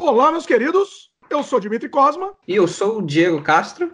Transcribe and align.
Olá, 0.00 0.32
meus 0.32 0.46
queridos. 0.46 1.12
Eu 1.28 1.42
sou 1.42 1.60
Dimitri 1.60 1.86
Cosma. 1.86 2.32
E 2.48 2.56
eu 2.56 2.66
sou 2.66 2.98
o 2.98 3.02
Diego 3.02 3.42
Castro. 3.42 3.92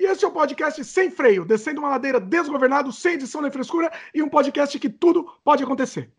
E 0.00 0.04
esse 0.04 0.24
é 0.24 0.28
o 0.28 0.30
podcast 0.30 0.82
Sem 0.82 1.10
Freio, 1.10 1.44
descendo 1.44 1.82
uma 1.82 1.90
ladeira 1.90 2.18
desgovernado, 2.18 2.90
sem 2.90 3.12
edição 3.12 3.42
nem 3.42 3.50
frescura, 3.50 3.92
e 4.14 4.22
um 4.22 4.28
podcast 4.30 4.78
que 4.78 4.88
tudo 4.88 5.30
pode 5.44 5.62
acontecer. 5.62 6.10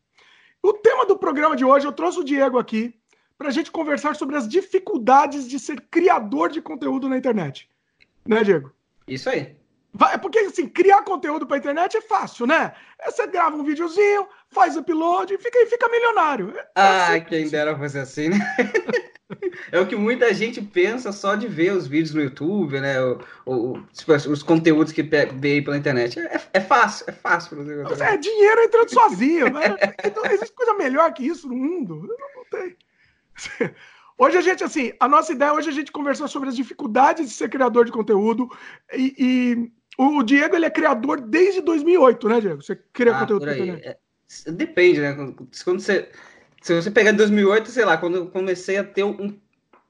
O 0.61 0.73
tema 0.73 1.07
do 1.07 1.17
programa 1.17 1.55
de 1.55 1.65
hoje, 1.65 1.87
eu 1.87 1.91
trouxe 1.91 2.19
o 2.19 2.23
Diego 2.23 2.59
aqui 2.59 2.93
para 3.35 3.47
a 3.47 3.51
gente 3.51 3.71
conversar 3.71 4.15
sobre 4.15 4.37
as 4.37 4.47
dificuldades 4.47 5.47
de 5.49 5.57
ser 5.59 5.81
criador 5.89 6.51
de 6.51 6.61
conteúdo 6.61 7.09
na 7.09 7.17
internet. 7.17 7.67
Né, 8.27 8.43
Diego? 8.43 8.71
Isso 9.07 9.27
aí. 9.27 9.55
Vai, 9.93 10.17
porque, 10.19 10.39
assim, 10.39 10.67
criar 10.67 11.01
conteúdo 11.01 11.47
para 11.47 11.57
internet 11.57 11.97
é 11.97 12.01
fácil, 12.01 12.45
né? 12.45 12.73
É, 12.99 13.09
você 13.09 13.25
grava 13.27 13.55
um 13.55 13.63
videozinho, 13.63 14.27
faz 14.49 14.77
upload 14.77 15.33
e 15.33 15.37
fica, 15.37 15.65
fica 15.65 15.89
milionário. 15.89 16.53
É 16.57 16.65
ah, 16.75 17.07
assim, 17.07 17.21
quem 17.21 17.49
dera 17.49 17.77
fazer 17.77 17.99
assim, 18.01 18.29
né? 18.29 18.39
É 19.71 19.79
o 19.79 19.85
que 19.85 19.95
muita 19.95 20.33
gente 20.33 20.59
pensa 20.59 21.11
só 21.11 21.35
de 21.35 21.47
ver 21.47 21.71
os 21.71 21.87
vídeos 21.87 22.15
no 22.15 22.21
YouTube, 22.21 22.79
né? 22.79 22.95
Tipo, 23.93 24.13
os 24.13 24.41
conteúdos 24.41 24.91
que 24.91 25.03
vê 25.03 25.61
pela 25.61 25.77
internet. 25.77 26.19
É, 26.19 26.41
é 26.53 26.59
fácil, 26.59 27.05
é 27.07 27.11
fácil 27.11 27.55
produzir 27.55 28.03
É 28.03 28.17
dinheiro 28.17 28.61
entrando 28.61 28.89
sozinho. 28.89 29.53
Né? 29.53 29.75
Então, 30.03 30.25
existe 30.25 30.55
coisa 30.55 30.73
melhor 30.73 31.13
que 31.13 31.25
isso 31.25 31.47
no 31.47 31.55
mundo? 31.55 32.07
Não, 32.07 32.27
não 32.35 32.45
tem. 32.49 32.75
Hoje 34.17 34.37
a 34.37 34.41
gente, 34.41 34.63
assim, 34.65 34.91
a 34.99 35.07
nossa 35.07 35.31
ideia 35.31 35.53
hoje 35.53 35.69
a 35.69 35.71
gente 35.71 35.93
conversar 35.93 36.27
sobre 36.27 36.49
as 36.49 36.55
dificuldades 36.57 37.29
de 37.29 37.33
ser 37.33 37.49
criador 37.49 37.85
de 37.85 37.91
conteúdo 37.93 38.51
e, 38.91 39.15
e 39.17 39.71
o 40.05 40.23
Diego 40.23 40.55
ele 40.55 40.65
é 40.65 40.69
criador 40.69 41.19
desde 41.21 41.61
2008, 41.61 42.29
né, 42.29 42.41
Diego? 42.41 42.63
Você 42.63 42.75
cria 42.93 43.15
ah, 43.15 43.19
conteúdo 43.19 43.41
por 43.41 43.49
aí. 43.49 43.69
É, 43.69 43.97
depende, 44.51 45.01
né? 45.01 45.13
Quando 45.63 45.79
você 45.79 46.09
se 46.61 46.73
você 46.73 46.91
pegar 46.91 47.11
2008, 47.13 47.69
sei 47.69 47.85
lá, 47.85 47.97
quando 47.97 48.15
eu 48.15 48.27
comecei 48.27 48.77
a 48.77 48.83
ter 48.83 49.03
um 49.03 49.33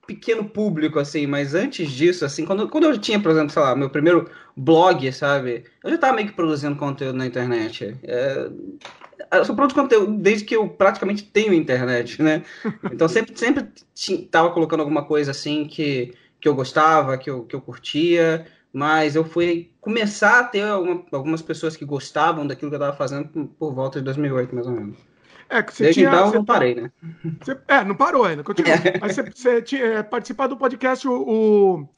pequeno 0.05 0.43
público, 0.43 0.99
assim, 0.99 1.27
mas 1.27 1.53
antes 1.53 1.91
disso, 1.91 2.25
assim, 2.25 2.45
quando, 2.45 2.67
quando 2.67 2.85
eu 2.85 2.97
tinha, 2.97 3.19
por 3.19 3.31
exemplo, 3.31 3.51
sei 3.51 3.61
lá, 3.61 3.75
meu 3.75 3.89
primeiro 3.89 4.29
blog, 4.55 5.11
sabe, 5.11 5.65
eu 5.83 5.89
já 5.89 5.95
estava 5.95 6.15
meio 6.15 6.27
que 6.27 6.33
produzindo 6.33 6.75
conteúdo 6.75 7.15
na 7.15 7.27
internet. 7.27 7.95
É, 8.03 8.49
eu 9.31 9.45
só 9.45 9.53
produzo 9.53 9.79
conteúdo 9.79 10.17
desde 10.17 10.45
que 10.45 10.55
eu 10.55 10.67
praticamente 10.67 11.23
tenho 11.23 11.53
internet, 11.53 12.21
né? 12.21 12.43
Então 12.91 13.07
sempre, 13.07 13.33
sempre 13.35 13.67
tava 14.31 14.51
colocando 14.51 14.79
alguma 14.81 15.05
coisa 15.05 15.31
assim 15.31 15.65
que, 15.65 16.13
que 16.39 16.47
eu 16.47 16.55
gostava, 16.55 17.17
que 17.17 17.29
eu, 17.29 17.43
que 17.43 17.55
eu 17.55 17.61
curtia, 17.61 18.47
mas 18.73 19.15
eu 19.15 19.23
fui 19.23 19.71
começar 19.89 20.39
a 20.39 20.43
ter 20.43 20.61
alguma, 20.61 21.03
algumas 21.11 21.41
pessoas 21.41 21.75
que 21.75 21.83
gostavam 21.83 22.45
daquilo 22.45 22.69
que 22.69 22.75
eu 22.75 22.79
estava 22.79 22.95
fazendo 22.95 23.27
por, 23.27 23.47
por 23.47 23.73
volta 23.73 23.97
de 23.97 24.05
2008, 24.05 24.53
mais 24.53 24.67
ou 24.67 24.73
menos. 24.73 24.97
É, 25.49 25.63
que 25.63 25.73
você 25.73 25.85
Desde 25.85 26.01
tinha, 26.01 26.13
então 26.13 26.29
você, 26.29 26.37
não 26.37 26.45
parei, 26.45 26.75
né? 26.75 26.91
Você, 27.41 27.57
é, 27.67 27.83
não 27.83 27.95
parou 27.95 28.23
ainda, 28.23 28.43
continua. 28.43 28.69
É. 28.71 28.99
Mas 29.01 29.15
você, 29.15 29.23
você 29.23 29.61
tinha 29.63 29.83
é, 29.83 30.03
participado 30.03 30.53
do 30.53 30.59
podcast, 30.59 31.07
o, 31.07 31.13
o 31.13 31.89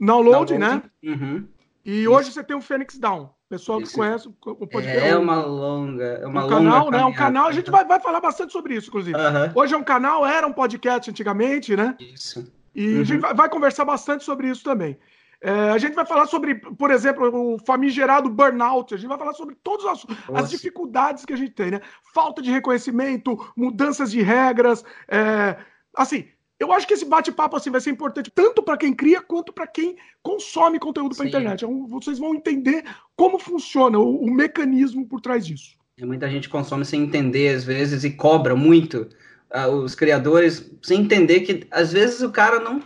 Download, 0.00 0.56
né? 0.56 0.82
Uhum. 1.02 1.44
E 1.84 2.02
Isso. 2.02 2.12
hoje 2.12 2.30
você 2.30 2.44
tem 2.44 2.56
o 2.56 2.60
Phoenix 2.60 2.96
Down. 2.96 3.28
Pessoal 3.48 3.82
que 3.82 3.92
conhece 3.92 4.28
o 4.28 4.32
podcast. 4.66 4.98
É 4.98 5.16
uma 5.16 5.44
longa. 5.44 6.04
É 6.04 6.26
uma 6.26 6.44
um 6.44 6.44
longa 6.44 6.56
canal, 6.56 6.90
né? 6.90 7.04
Um 7.04 7.12
canal, 7.12 7.48
a 7.48 7.52
gente 7.52 7.70
vai, 7.72 7.84
vai 7.84 8.00
falar 8.00 8.20
bastante 8.20 8.52
sobre 8.52 8.76
isso, 8.76 8.88
inclusive. 8.88 9.18
Uhum. 9.18 9.52
Hoje 9.56 9.74
é 9.74 9.76
um 9.76 9.82
canal, 9.82 10.24
era 10.24 10.46
um 10.46 10.52
podcast 10.52 11.10
antigamente, 11.10 11.74
né? 11.74 11.96
Isso. 11.98 12.50
E 12.72 12.86
uhum. 12.86 13.00
a 13.00 13.04
gente 13.04 13.20
vai, 13.20 13.34
vai 13.34 13.48
conversar 13.48 13.84
bastante 13.84 14.22
sobre 14.22 14.48
isso 14.48 14.62
também. 14.62 14.96
É, 15.42 15.70
a 15.70 15.78
gente 15.78 15.94
vai 15.94 16.06
falar 16.06 16.26
sobre, 16.26 16.54
por 16.54 16.92
exemplo, 16.92 17.54
o 17.54 17.58
famigerado 17.58 18.30
burnout. 18.30 18.94
A 18.94 18.96
gente 18.96 19.08
vai 19.08 19.18
falar 19.18 19.34
sobre 19.34 19.56
todas 19.56 19.84
as, 19.86 20.06
as 20.32 20.50
dificuldades 20.50 21.24
que 21.24 21.32
a 21.32 21.36
gente 21.36 21.50
tem, 21.50 21.72
né? 21.72 21.80
Falta 22.14 22.40
de 22.40 22.50
reconhecimento, 22.50 23.36
mudanças 23.56 24.12
de 24.12 24.22
regras. 24.22 24.84
É, 25.08 25.56
assim, 25.96 26.26
eu 26.60 26.72
acho 26.72 26.86
que 26.86 26.94
esse 26.94 27.04
bate-papo 27.04 27.56
assim, 27.56 27.70
vai 27.70 27.80
ser 27.80 27.90
importante 27.90 28.30
tanto 28.30 28.62
para 28.62 28.76
quem 28.76 28.94
cria 28.94 29.20
quanto 29.20 29.52
para 29.52 29.66
quem 29.66 29.96
consome 30.22 30.78
conteúdo 30.78 31.16
para 31.16 31.26
internet. 31.26 31.64
Então, 31.64 31.88
vocês 31.88 32.20
vão 32.20 32.36
entender 32.36 32.84
como 33.16 33.36
funciona 33.36 33.98
o, 33.98 34.24
o 34.24 34.30
mecanismo 34.32 35.04
por 35.04 35.20
trás 35.20 35.44
disso. 35.44 35.76
E 35.98 36.06
muita 36.06 36.30
gente 36.30 36.48
consome 36.48 36.84
sem 36.84 37.02
entender, 37.02 37.52
às 37.52 37.64
vezes, 37.64 38.04
e 38.04 38.10
cobra 38.10 38.54
muito 38.54 39.08
uh, 39.52 39.72
os 39.72 39.96
criadores, 39.96 40.70
sem 40.80 41.00
entender 41.00 41.40
que, 41.40 41.66
às 41.68 41.92
vezes, 41.92 42.22
o 42.22 42.30
cara 42.30 42.60
não 42.60 42.78
é, 42.78 42.82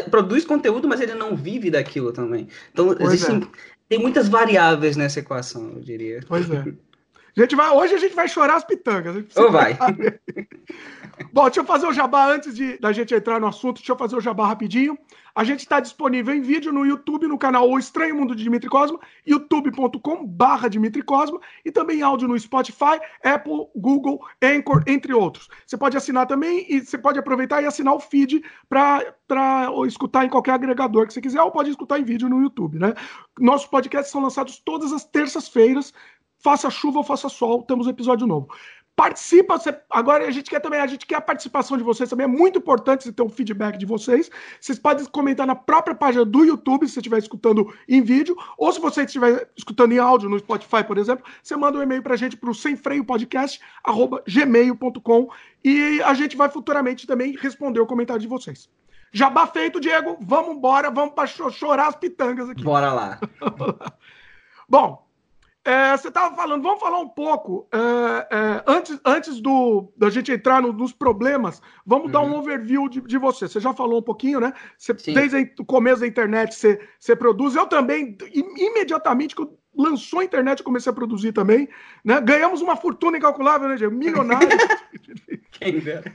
produz 0.00 0.44
conteúdo, 0.44 0.88
mas 0.88 1.00
ele 1.00 1.14
não 1.14 1.36
vive 1.36 1.70
daquilo 1.70 2.12
também. 2.12 2.48
Então, 2.72 2.96
existem, 3.00 3.42
é. 3.42 3.46
tem 3.88 3.98
muitas 3.98 4.28
variáveis 4.28 4.96
nessa 4.96 5.20
equação, 5.20 5.72
eu 5.74 5.80
diria. 5.80 6.20
Pois 6.26 6.50
é. 6.50 6.64
A 7.36 7.40
gente 7.40 7.56
vai, 7.56 7.70
hoje 7.70 7.94
a 7.94 7.98
gente 7.98 8.14
vai 8.14 8.28
chorar 8.28 8.56
as 8.56 8.64
pitangas. 8.64 9.24
Ou 9.36 9.50
vai. 9.50 9.76
Bom, 11.32 11.44
deixa 11.44 11.60
eu 11.60 11.64
fazer 11.64 11.86
o 11.86 11.92
jabá 11.92 12.30
antes 12.30 12.54
de, 12.54 12.78
da 12.78 12.92
gente 12.92 13.14
entrar 13.14 13.40
no 13.40 13.46
assunto. 13.46 13.76
Deixa 13.76 13.92
eu 13.92 13.96
fazer 13.96 14.16
o 14.16 14.20
jabá 14.20 14.46
rapidinho. 14.46 14.98
A 15.34 15.44
gente 15.44 15.60
está 15.60 15.80
disponível 15.80 16.34
em 16.34 16.42
vídeo 16.42 16.72
no 16.72 16.84
YouTube, 16.84 17.26
no 17.26 17.38
canal 17.38 17.68
O 17.70 17.78
Estranho 17.78 18.14
Mundo 18.14 18.36
de 18.36 18.42
Dimitri 18.42 18.68
Cosma, 18.68 19.00
youtube.com 19.26 20.26
barra 20.26 20.68
Dimitri 20.68 21.00
Cosma, 21.00 21.40
e 21.64 21.72
também 21.72 22.02
áudio 22.02 22.28
no 22.28 22.38
Spotify, 22.38 23.00
Apple, 23.24 23.66
Google, 23.74 24.20
Anchor, 24.42 24.82
entre 24.86 25.14
outros. 25.14 25.48
Você 25.66 25.78
pode 25.78 25.96
assinar 25.96 26.26
também 26.26 26.66
e 26.68 26.84
você 26.84 26.98
pode 26.98 27.18
aproveitar 27.18 27.62
e 27.62 27.66
assinar 27.66 27.94
o 27.94 28.00
feed 28.00 28.44
para 28.68 29.14
escutar 29.86 30.26
em 30.26 30.28
qualquer 30.28 30.52
agregador 30.52 31.06
que 31.06 31.14
você 31.14 31.20
quiser, 31.20 31.40
ou 31.40 31.50
pode 31.50 31.70
escutar 31.70 31.98
em 31.98 32.04
vídeo 32.04 32.28
no 32.28 32.42
YouTube, 32.42 32.78
né? 32.78 32.92
Nossos 33.38 33.66
podcasts 33.66 34.12
são 34.12 34.20
lançados 34.20 34.58
todas 34.58 34.92
as 34.92 35.04
terças-feiras, 35.06 35.94
faça 36.42 36.70
chuva 36.70 36.98
ou 36.98 37.04
faça 37.04 37.28
sol, 37.28 37.62
temos 37.62 37.86
um 37.86 37.90
episódio 37.90 38.26
novo. 38.26 38.48
Participa, 38.94 39.56
você, 39.56 39.74
agora 39.88 40.26
a 40.26 40.30
gente 40.30 40.50
quer 40.50 40.60
também, 40.60 40.78
a 40.78 40.86
gente 40.86 41.06
quer 41.06 41.14
a 41.14 41.20
participação 41.20 41.78
de 41.78 41.82
vocês 41.82 42.10
também, 42.10 42.24
é 42.24 42.28
muito 42.28 42.58
importante 42.58 43.10
ter 43.10 43.22
um 43.22 43.30
feedback 43.30 43.78
de 43.78 43.86
vocês. 43.86 44.30
Vocês 44.60 44.78
podem 44.78 45.02
comentar 45.06 45.46
na 45.46 45.54
própria 45.54 45.94
página 45.94 46.26
do 46.26 46.44
YouTube, 46.44 46.86
se 46.86 46.92
você 46.92 47.00
estiver 47.00 47.18
escutando 47.18 47.74
em 47.88 48.02
vídeo, 48.02 48.36
ou 48.58 48.70
se 48.70 48.78
você 48.78 49.04
estiver 49.04 49.48
escutando 49.56 49.92
em 49.92 49.98
áudio 49.98 50.28
no 50.28 50.38
Spotify, 50.38 50.84
por 50.84 50.98
exemplo, 50.98 51.24
você 51.42 51.56
manda 51.56 51.78
um 51.78 51.82
e-mail 51.82 52.02
para 52.02 52.12
a 52.12 52.18
gente 52.18 52.36
para 52.36 52.50
o 52.50 52.54
semfreiopodcast.gmail.com 52.54 55.28
e 55.64 56.02
a 56.02 56.12
gente 56.12 56.36
vai 56.36 56.50
futuramente 56.50 57.06
também 57.06 57.34
responder 57.34 57.80
o 57.80 57.86
comentário 57.86 58.20
de 58.20 58.28
vocês. 58.28 58.68
Jabá 59.10 59.46
feito, 59.46 59.80
Diego, 59.80 60.18
vamos 60.20 60.56
embora, 60.56 60.90
vamos 60.90 61.14
para 61.14 61.26
chorar 61.26 61.88
as 61.88 61.96
pitangas 61.96 62.50
aqui. 62.50 62.62
Bora 62.62 62.92
lá. 62.92 63.18
Bom, 64.68 65.02
é, 65.64 65.96
você 65.96 66.08
estava 66.08 66.34
falando, 66.34 66.62
vamos 66.62 66.80
falar 66.80 66.98
um 66.98 67.08
pouco, 67.08 67.68
é, 67.72 68.36
é, 68.36 68.64
antes, 68.66 68.98
antes 69.04 69.40
do, 69.40 69.92
da 69.96 70.10
gente 70.10 70.32
entrar 70.32 70.60
no, 70.60 70.72
nos 70.72 70.92
problemas, 70.92 71.62
vamos 71.86 72.06
uhum. 72.06 72.10
dar 72.10 72.20
um 72.20 72.32
uhum. 72.32 72.38
overview 72.38 72.88
de, 72.88 73.00
de, 73.00 73.18
você. 73.18 73.46
Você 73.46 73.60
já 73.60 73.72
falou 73.72 74.00
um 74.00 74.02
pouquinho, 74.02 74.40
né? 74.40 74.52
Você, 74.76 74.92
desde 74.92 75.54
o 75.60 75.64
começo 75.64 76.00
da 76.00 76.06
internet 76.06 76.54
você, 76.54 76.80
você 76.98 77.14
produz. 77.14 77.54
Eu 77.54 77.66
também, 77.66 78.16
imediatamente 78.34 79.36
que 79.36 79.46
lançou 79.76 80.18
a 80.18 80.24
internet, 80.24 80.58
eu 80.58 80.64
comecei 80.64 80.90
a 80.90 80.94
produzir 80.94 81.32
também. 81.32 81.68
Né? 82.04 82.20
Ganhamos 82.20 82.60
uma 82.60 82.76
fortuna 82.76 83.16
incalculável, 83.16 83.68
né, 83.68 83.76
Diego? 83.76 83.94
Milionário. 83.94 84.48
Quem 85.52 85.78
dera. 85.78 86.12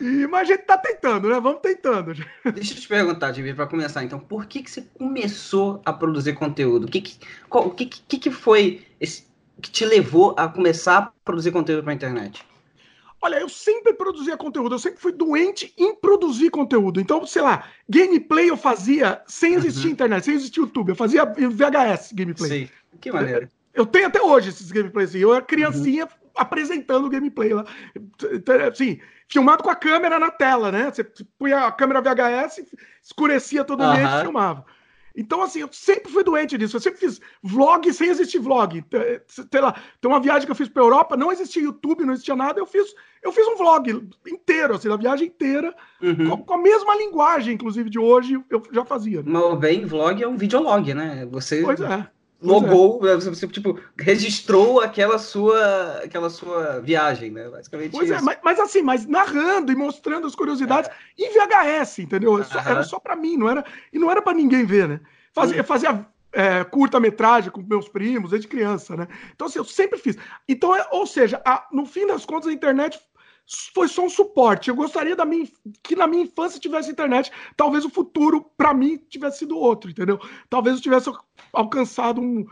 E, 0.00 0.26
mas 0.26 0.42
a 0.42 0.52
gente 0.52 0.64
tá 0.64 0.78
tentando, 0.78 1.28
né? 1.28 1.40
Vamos 1.40 1.60
tentando. 1.60 2.14
Deixa 2.54 2.74
eu 2.74 2.78
te 2.78 2.88
perguntar, 2.88 3.30
Divi, 3.30 3.54
para 3.54 3.66
começar, 3.66 4.04
então, 4.04 4.18
por 4.18 4.46
que, 4.46 4.62
que 4.62 4.70
você 4.70 4.82
começou 4.96 5.80
a 5.84 5.92
produzir 5.92 6.34
conteúdo? 6.34 6.84
O 6.84 6.88
que, 6.88 7.00
que, 7.00 7.18
qual, 7.48 7.70
que, 7.70 7.86
que, 7.86 8.18
que 8.18 8.30
foi 8.30 8.86
esse, 9.00 9.26
que 9.60 9.70
te 9.70 9.84
levou 9.84 10.34
a 10.38 10.48
começar 10.48 10.98
a 10.98 11.12
produzir 11.24 11.50
conteúdo 11.50 11.82
para 11.82 11.92
internet? 11.92 12.44
Olha, 13.20 13.40
eu 13.40 13.48
sempre 13.48 13.92
produzia 13.94 14.36
conteúdo, 14.36 14.76
eu 14.76 14.78
sempre 14.78 15.00
fui 15.00 15.12
doente 15.12 15.72
em 15.76 15.94
produzir 15.94 16.50
conteúdo. 16.50 17.00
Então, 17.00 17.26
sei 17.26 17.42
lá, 17.42 17.68
gameplay 17.88 18.48
eu 18.48 18.56
fazia 18.56 19.20
sem 19.26 19.54
existir 19.54 19.86
uhum. 19.86 19.92
internet, 19.92 20.24
sem 20.24 20.34
existir 20.34 20.60
YouTube. 20.60 20.90
Eu 20.90 20.94
fazia 20.94 21.24
VHS 21.24 22.12
gameplay. 22.12 22.66
Sim, 22.66 22.68
que 23.00 23.10
maneiro. 23.10 23.48
Eu, 23.74 23.82
eu 23.82 23.86
tenho 23.86 24.06
até 24.06 24.22
hoje 24.22 24.50
esses 24.50 24.70
gameplays. 24.70 25.14
Eu 25.16 25.34
era 25.34 25.44
criancinha 25.44 26.04
uhum. 26.04 26.10
Apresentando 26.38 27.06
o 27.06 27.10
gameplay 27.10 27.52
lá. 27.52 27.64
Assim, 28.70 29.00
filmado 29.28 29.62
com 29.62 29.70
a 29.70 29.74
câmera 29.74 30.18
na 30.18 30.30
tela, 30.30 30.72
né? 30.72 30.90
Você 30.90 31.04
punha 31.38 31.66
a 31.66 31.72
câmera 31.72 32.00
VHS, 32.00 32.64
escurecia 33.02 33.64
todo 33.64 33.80
o 33.80 33.84
ambiente 33.84 34.14
e 34.14 34.20
filmava. 34.22 34.64
Então, 35.16 35.42
assim, 35.42 35.58
eu 35.60 35.68
sempre 35.72 36.12
fui 36.12 36.22
doente 36.22 36.56
disso. 36.56 36.76
Eu 36.76 36.80
sempre 36.80 37.00
fiz 37.00 37.20
vlog 37.42 37.92
sem 37.92 38.08
existir 38.08 38.38
vlog. 38.38 38.84
Sei 39.26 39.60
lá, 39.60 39.74
tem 40.00 40.08
uma 40.08 40.20
viagem 40.20 40.46
que 40.46 40.52
eu 40.52 40.56
fiz 40.56 40.68
para 40.68 40.80
Europa, 40.80 41.16
não 41.16 41.32
existia 41.32 41.60
YouTube, 41.60 42.04
não 42.04 42.12
existia 42.12 42.36
nada. 42.36 42.60
Eu 42.60 42.66
fiz, 42.66 42.94
eu 43.20 43.32
fiz 43.32 43.44
um 43.48 43.56
vlog 43.56 44.08
inteiro, 44.28 44.76
assim, 44.76 44.92
a 44.92 44.96
viagem 44.96 45.26
inteira, 45.26 45.74
uhum. 46.00 46.30
com, 46.30 46.44
com, 46.44 46.54
a 46.54 46.58
mesma 46.58 46.94
linguagem, 46.94 47.54
inclusive, 47.54 47.90
de 47.90 47.98
hoje, 47.98 48.40
eu 48.48 48.62
já 48.70 48.84
fazia. 48.84 49.20
Né? 49.20 49.26
Mas 49.26 49.58
bem, 49.58 49.84
vlog 49.84 50.22
é 50.22 50.28
um 50.28 50.36
videolog, 50.36 50.94
né? 50.94 51.26
Você. 51.28 51.62
Pois 51.62 51.80
é 51.80 52.08
logou, 52.40 53.06
é. 53.08 53.16
você, 53.16 53.48
tipo, 53.48 53.80
registrou 53.98 54.80
aquela 54.80 55.18
sua, 55.18 56.00
aquela 56.04 56.30
sua 56.30 56.80
viagem, 56.80 57.30
né? 57.30 57.48
Basicamente 57.48 57.90
pois 57.90 58.10
é, 58.10 58.14
isso. 58.14 58.22
é, 58.22 58.24
mas, 58.24 58.38
mas, 58.42 58.60
assim, 58.60 58.82
mas 58.82 59.06
narrando 59.06 59.72
e 59.72 59.76
mostrando 59.76 60.26
as 60.26 60.34
curiosidades 60.34 60.88
é. 60.88 60.94
em 61.22 61.30
VHS, 61.32 61.98
entendeu? 62.00 62.42
Só, 62.44 62.58
era 62.60 62.82
só 62.84 62.98
para 62.98 63.16
mim, 63.16 63.36
não 63.36 63.48
era 63.48 63.64
e 63.92 63.98
não 63.98 64.10
era 64.10 64.22
para 64.22 64.34
ninguém 64.34 64.64
ver, 64.64 64.88
né? 64.88 65.00
Fazia, 65.32 65.60
hum. 65.60 65.64
fazia 65.64 66.06
é, 66.32 66.62
curta-metragem 66.64 67.50
com 67.50 67.62
meus 67.62 67.88
primos 67.88 68.30
desde 68.30 68.48
criança, 68.48 68.96
né? 68.96 69.08
Então 69.34 69.46
assim, 69.46 69.58
eu 69.58 69.64
sempre 69.64 69.98
fiz. 69.98 70.16
Então, 70.48 70.74
é, 70.76 70.86
ou 70.92 71.06
seja, 71.06 71.42
a, 71.44 71.66
no 71.72 71.86
fim 71.86 72.06
das 72.06 72.24
contas, 72.24 72.48
a 72.48 72.52
internet 72.52 73.00
foi 73.74 73.88
só 73.88 74.04
um 74.04 74.10
suporte. 74.10 74.68
Eu 74.68 74.76
gostaria 74.76 75.16
da 75.16 75.24
minha, 75.24 75.48
que 75.82 75.96
na 75.96 76.06
minha 76.06 76.24
infância 76.24 76.60
tivesse 76.60 76.90
internet. 76.90 77.32
Talvez 77.56 77.84
o 77.84 77.90
futuro, 77.90 78.44
para 78.56 78.74
mim, 78.74 78.98
tivesse 79.08 79.38
sido 79.38 79.56
outro, 79.56 79.90
entendeu? 79.90 80.20
Talvez 80.50 80.76
eu 80.76 80.82
tivesse 80.82 81.10
alcançado 81.52 82.20
um, 82.20 82.46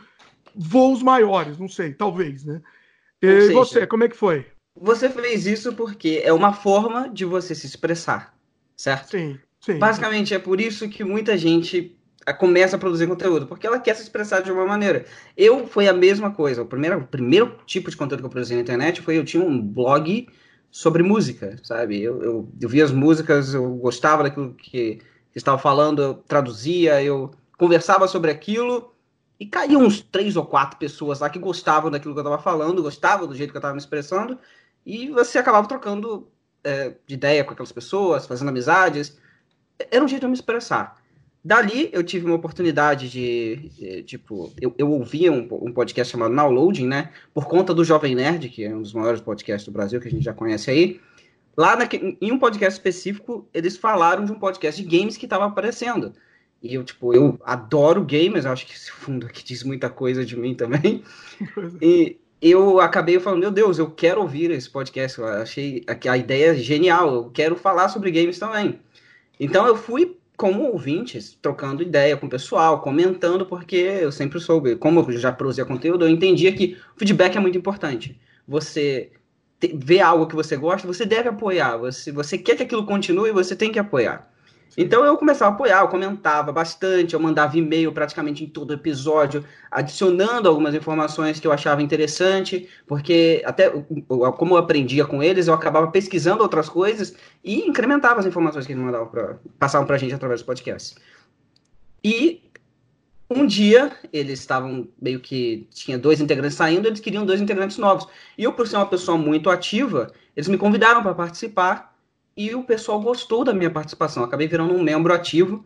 voos 0.55 1.03
maiores, 1.03 1.59
não 1.59 1.69
sei, 1.69 1.93
talvez, 1.93 2.45
né? 2.45 2.63
E 3.21 3.27
seja, 3.27 3.53
você, 3.53 3.87
como 3.87 4.05
é 4.05 4.09
que 4.09 4.17
foi? 4.17 4.47
Você 4.81 5.09
fez 5.09 5.47
isso 5.47 5.73
porque 5.75 6.21
é 6.25 6.33
uma 6.33 6.53
forma 6.53 7.09
de 7.09 7.25
você 7.25 7.55
se 7.55 7.67
expressar, 7.67 8.35
certo? 8.77 9.11
Sim, 9.11 9.39
sim. 9.61 9.79
Basicamente, 9.79 10.35
é 10.35 10.39
por 10.39 10.61
isso 10.61 10.89
que 10.89 11.05
muita 11.05 11.37
gente 11.37 11.97
começa 12.39 12.77
a 12.77 12.79
produzir 12.79 13.07
conteúdo, 13.07 13.47
porque 13.47 13.67
ela 13.67 13.79
quer 13.79 13.95
se 13.95 14.03
expressar 14.03 14.41
de 14.41 14.51
uma 14.51 14.67
maneira. 14.67 15.05
Eu 15.37 15.67
foi 15.67 15.87
a 15.89 15.93
mesma 15.93 16.31
coisa. 16.31 16.63
O 16.63 16.67
primeiro, 16.67 16.99
o 16.99 17.07
primeiro 17.07 17.57
tipo 17.67 17.91
de 17.91 17.97
conteúdo 17.97 18.21
que 18.21 18.27
eu 18.27 18.31
produzi 18.31 18.55
na 18.55 18.61
internet 18.61 19.01
foi 19.01 19.17
eu 19.17 19.25
tinha 19.25 19.43
um 19.43 19.61
blog 19.61 20.27
sobre 20.77 21.03
música, 21.03 21.59
sabe? 21.63 22.03
Eu, 22.03 22.23
eu, 22.23 22.53
eu 22.61 22.69
via 22.69 22.85
as 22.85 22.93
músicas, 22.93 23.55
eu 23.55 23.77
gostava 23.77 24.23
daquilo 24.23 24.53
que, 24.53 25.01
estava 25.35 25.57
falando, 25.57 26.03
eu 26.03 26.15
traduzia, 26.15 27.03
eu 27.03 27.31
conversava 27.57 28.07
sobre 28.07 28.31
aquilo 28.31 28.93
e 29.41 29.47
caíam 29.47 29.81
uns 29.81 30.03
três 30.03 30.37
ou 30.37 30.45
quatro 30.45 30.79
pessoas 30.79 31.21
lá 31.21 31.31
que 31.31 31.39
gostavam 31.39 31.91
daquilo 31.91 32.13
que 32.13 32.21
eu 32.21 32.23
estava 32.23 32.43
falando, 32.43 32.83
gostavam 32.83 33.27
do 33.27 33.35
jeito 33.35 33.53
que 33.53 33.57
eu 33.57 33.61
estava 33.61 33.73
me 33.73 33.81
expressando, 33.81 34.39
e 34.85 35.09
você 35.09 35.39
acabava 35.39 35.67
trocando 35.67 36.29
é, 36.63 36.95
de 37.07 37.15
ideia 37.15 37.43
com 37.43 37.53
aquelas 37.53 37.73
pessoas, 37.73 38.27
fazendo 38.27 38.49
amizades. 38.51 39.17
Era 39.91 40.05
um 40.05 40.09
jeito 40.09 40.21
de 40.21 40.27
eu 40.27 40.31
me 40.31 40.37
expressar. 40.37 41.03
Dali 41.47 41.91
eu 41.93 42.03
tive 42.03 42.27
uma 42.27 42.35
oportunidade 42.35 43.09
de, 43.09 43.71
de 43.79 44.03
tipo, 44.03 44.53
eu, 44.61 44.75
eu 44.77 44.91
ouvia 44.91 45.31
um, 45.31 45.47
um, 45.63 45.73
podcast 45.73 46.11
chamado 46.11 46.35
Downloading, 46.35 46.89
né? 46.89 47.13
Por 47.33 47.47
conta 47.47 47.73
do 47.73 47.85
Jovem 47.85 48.17
Nerd, 48.17 48.49
que 48.49 48.65
é 48.65 48.75
um 48.75 48.83
dos 48.83 48.93
maiores 48.93 49.21
podcasts 49.21 49.65
do 49.65 49.71
Brasil, 49.71 50.01
que 50.01 50.09
a 50.09 50.11
gente 50.11 50.25
já 50.25 50.33
conhece 50.33 50.73
aí. 50.73 51.01
Lá 51.57 51.77
na, 51.77 51.89
em 52.21 52.33
um 52.33 52.39
podcast 52.41 52.77
específico, 52.77 53.49
eles 53.55 53.77
falaram 53.77 54.25
de 54.25 54.33
um 54.33 54.41
podcast 54.41 54.83
de 54.83 54.99
games 54.99 55.17
que 55.17 55.25
estava 55.25 55.45
aparecendo. 55.45 56.13
E 56.61 56.75
eu, 56.75 56.83
tipo, 56.83 57.15
eu 57.15 57.39
adoro 57.45 58.05
games, 58.05 58.45
acho 58.45 58.67
que 58.67 58.75
esse 58.75 58.91
fundo 58.91 59.25
aqui 59.27 59.45
diz 59.45 59.63
muita 59.63 59.89
coisa 59.89 60.27
de 60.27 60.37
mim 60.37 60.53
também. 60.53 61.05
e 61.81 62.19
eu 62.43 62.81
acabei 62.81 63.21
falando, 63.21 63.43
meu 63.43 63.53
Deus, 63.53 63.79
eu 63.79 63.89
quero 63.89 64.21
ouvir 64.21 64.51
esse 64.51 64.69
podcast. 64.69 65.17
Eu 65.17 65.29
achei 65.29 65.85
a 66.09 66.17
ideia 66.17 66.57
genial, 66.57 67.15
eu 67.15 67.31
quero 67.31 67.55
falar 67.55 67.89
sobre 67.89 68.11
games 68.11 68.37
também. 68.37 68.81
Então 69.39 69.65
eu 69.65 69.77
fui 69.77 70.19
como 70.37 70.65
ouvintes, 70.65 71.39
trocando 71.41 71.83
ideia 71.83 72.17
com 72.17 72.27
o 72.27 72.31
pessoal, 72.31 72.81
comentando, 72.81 73.47
porque 73.47 73.77
eu 73.77 74.13
sempre 74.13 74.39
soube, 74.39 74.77
como 74.77 75.01
eu 75.01 75.19
já 75.19 75.33
produzia 75.33 75.65
conteúdo, 75.65 76.05
eu 76.05 76.11
entendia 76.11 76.53
que 76.53 76.77
o 76.95 76.99
feedback 76.99 77.37
é 77.37 77.41
muito 77.41 77.57
importante. 77.57 78.21
Você 78.47 79.13
vê 79.75 80.01
algo 80.01 80.27
que 80.27 80.35
você 80.35 80.57
gosta, 80.57 80.87
você 80.87 81.07
deve 81.07 81.29
apoiar. 81.29 81.77
Você, 81.79 82.13
você 82.13 82.37
quer 82.39 82.57
que 82.57 82.63
aquilo 82.63 82.85
continue, 82.87 83.33
você 83.33 83.57
tem 83.57 83.73
que 83.73 83.79
apoiar. 83.79 84.31
Então 84.77 85.05
eu 85.05 85.17
começava 85.17 85.51
a 85.51 85.55
apoiar, 85.55 85.81
eu 85.81 85.89
comentava 85.89 86.53
bastante, 86.53 87.15
eu 87.15 87.21
mandava 87.21 87.57
e-mail 87.57 87.93
praticamente 87.93 88.45
em 88.45 88.47
todo 88.47 88.75
episódio, 88.75 89.45
adicionando 89.71 90.49
algumas 90.49 90.75
informações 90.75 91.41
que 91.41 91.47
eu 91.47 91.53
achava 91.53 91.83
interessante, 91.83 92.69
porque 92.87 93.43
até 93.47 93.71
como 94.37 94.55
eu 94.55 94.59
aprendia 94.59 95.07
com 95.07 95.23
eles, 95.23 95.49
eu 95.49 95.55
acabava 95.55 95.91
pesquisando 95.91 96.43
outras 96.43 96.69
coisas 96.69 97.15
e 97.43 97.67
incrementava 97.67 98.21
as 98.21 98.27
informações 98.27 98.67
que 98.67 98.73
eles 98.73 98.85
mandavam 98.85 99.09
pra, 99.09 99.37
passavam 99.59 99.87
pra 99.87 99.97
gente 99.97 100.15
através 100.15 100.43
do 100.43 100.47
podcast. 100.47 100.95
E 102.05 102.43
um 103.29 103.47
dia 103.47 103.93
eles 104.13 104.39
estavam 104.39 104.87
meio 105.01 105.21
que 105.21 105.67
tinha 105.73 105.99
dois 105.99 106.21
integrantes 106.21 106.57
saindo, 106.57 106.87
eles 106.87 107.01
queriam 107.01 107.25
dois 107.25 107.41
integrantes 107.41 107.79
novos. 107.79 108.07
E 108.37 108.45
eu, 108.45 108.53
por 108.53 108.69
ser 108.69 108.77
uma 108.77 108.87
pessoa 108.87 109.17
muito 109.17 109.51
ativa, 109.51 110.13
eles 110.37 110.49
me 110.49 110.59
convidaram 110.59 111.03
para 111.03 111.15
participar 111.15 111.96
e 112.37 112.55
o 112.55 112.63
pessoal 112.65 113.01
gostou 113.01 113.45
da 113.45 113.55
minha 113.55 113.71
participação. 113.71 114.23
acabei 114.23 114.47
virando 114.47 114.75
um 114.75 114.83
membro 114.83 115.15
ativo. 115.15 115.65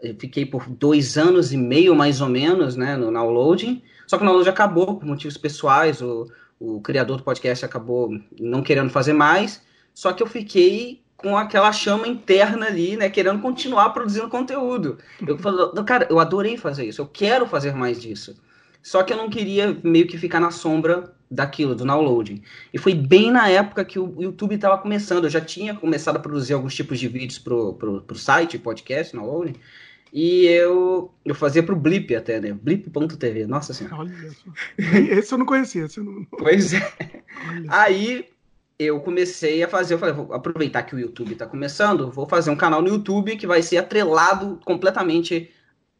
Eu 0.00 0.14
fiquei 0.18 0.46
por 0.46 0.68
dois 0.68 1.18
anos 1.18 1.52
e 1.52 1.56
meio, 1.56 1.94
mais 1.94 2.20
ou 2.20 2.28
menos, 2.28 2.76
né, 2.76 2.96
no 2.96 3.12
downloading. 3.12 3.82
Só 4.06 4.16
que 4.16 4.22
o 4.22 4.26
download 4.26 4.48
acabou 4.48 4.96
por 4.96 5.04
motivos 5.04 5.36
pessoais. 5.36 6.00
O, 6.00 6.30
o 6.58 6.80
criador 6.80 7.18
do 7.18 7.22
podcast 7.22 7.64
acabou 7.64 8.10
não 8.38 8.62
querendo 8.62 8.90
fazer 8.90 9.12
mais. 9.12 9.62
Só 9.92 10.12
que 10.12 10.22
eu 10.22 10.26
fiquei 10.26 11.02
com 11.16 11.36
aquela 11.36 11.72
chama 11.72 12.06
interna 12.06 12.66
ali, 12.66 12.96
né, 12.96 13.08
querendo 13.08 13.40
continuar 13.40 13.90
produzindo 13.90 14.28
conteúdo. 14.28 14.98
Eu 15.26 15.38
falo, 15.38 15.72
cara, 15.84 16.06
eu 16.10 16.18
adorei 16.18 16.56
fazer 16.56 16.86
isso. 16.86 17.00
Eu 17.00 17.06
quero 17.06 17.46
fazer 17.46 17.74
mais 17.74 18.00
disso. 18.00 18.36
Só 18.82 19.02
que 19.02 19.12
eu 19.12 19.16
não 19.16 19.28
queria 19.28 19.78
meio 19.82 20.06
que 20.06 20.18
ficar 20.18 20.40
na 20.40 20.50
sombra 20.50 21.15
daquilo, 21.30 21.74
do 21.74 21.84
downloading. 21.84 22.42
E 22.72 22.78
foi 22.78 22.94
bem 22.94 23.30
na 23.30 23.48
época 23.48 23.84
que 23.84 23.98
o 23.98 24.22
YouTube 24.22 24.54
estava 24.54 24.78
começando. 24.78 25.24
Eu 25.24 25.30
já 25.30 25.40
tinha 25.40 25.74
começado 25.74 26.16
a 26.16 26.20
produzir 26.20 26.54
alguns 26.54 26.74
tipos 26.74 26.98
de 26.98 27.08
vídeos 27.08 27.38
pro, 27.38 27.74
pro, 27.74 28.00
pro 28.02 28.16
site, 28.16 28.58
podcast, 28.58 29.14
downloading. 29.14 29.54
E 30.12 30.46
eu, 30.46 31.12
eu 31.24 31.34
fazia 31.34 31.62
pro 31.62 31.76
Blip 31.76 32.14
até, 32.14 32.40
né? 32.40 32.52
Blip.tv, 32.52 33.46
nossa 33.46 33.74
senhora. 33.74 33.96
Olha 33.96 34.12
Esse 34.78 35.34
eu 35.34 35.38
não 35.38 35.46
conhecia. 35.46 35.84
Esse 35.84 35.98
eu 35.98 36.04
não... 36.04 36.24
Pois 36.24 36.72
é. 36.72 36.92
Olha. 37.48 37.66
Aí 37.68 38.28
eu 38.78 39.00
comecei 39.00 39.62
a 39.62 39.68
fazer, 39.68 39.94
eu 39.94 39.98
falei, 39.98 40.14
vou 40.14 40.32
aproveitar 40.32 40.82
que 40.82 40.94
o 40.94 40.98
YouTube 40.98 41.32
está 41.32 41.46
começando, 41.46 42.10
vou 42.10 42.28
fazer 42.28 42.50
um 42.50 42.56
canal 42.56 42.82
no 42.82 42.88
YouTube 42.88 43.36
que 43.36 43.46
vai 43.46 43.62
ser 43.62 43.78
atrelado 43.78 44.60
completamente 44.64 45.50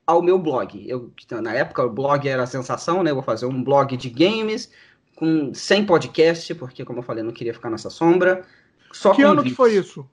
ao 0.06 0.22
meu 0.22 0.38
blog. 0.38 0.84
Eu, 0.88 1.12
na 1.42 1.52
época 1.54 1.84
o 1.84 1.90
blog 1.90 2.28
era 2.28 2.44
a 2.44 2.46
sensação, 2.46 3.02
né? 3.02 3.10
Eu 3.10 3.16
vou 3.16 3.24
fazer 3.24 3.46
um 3.46 3.62
blog 3.62 3.96
de 3.96 4.08
games, 4.08 4.70
com 5.16 5.52
sem 5.52 5.84
podcast, 5.84 6.54
porque, 6.54 6.84
como 6.84 7.00
eu 7.00 7.02
falei, 7.02 7.22
eu 7.22 7.26
não 7.26 7.32
queria 7.32 7.54
ficar 7.54 7.70
nessa 7.70 7.90
sombra. 7.90 8.44
Só 8.92 9.12
que 9.12 9.22
ano 9.22 9.42
vídeos. 9.42 9.48
que 9.48 9.56
foi 9.56 9.74
isso? 9.74 10.08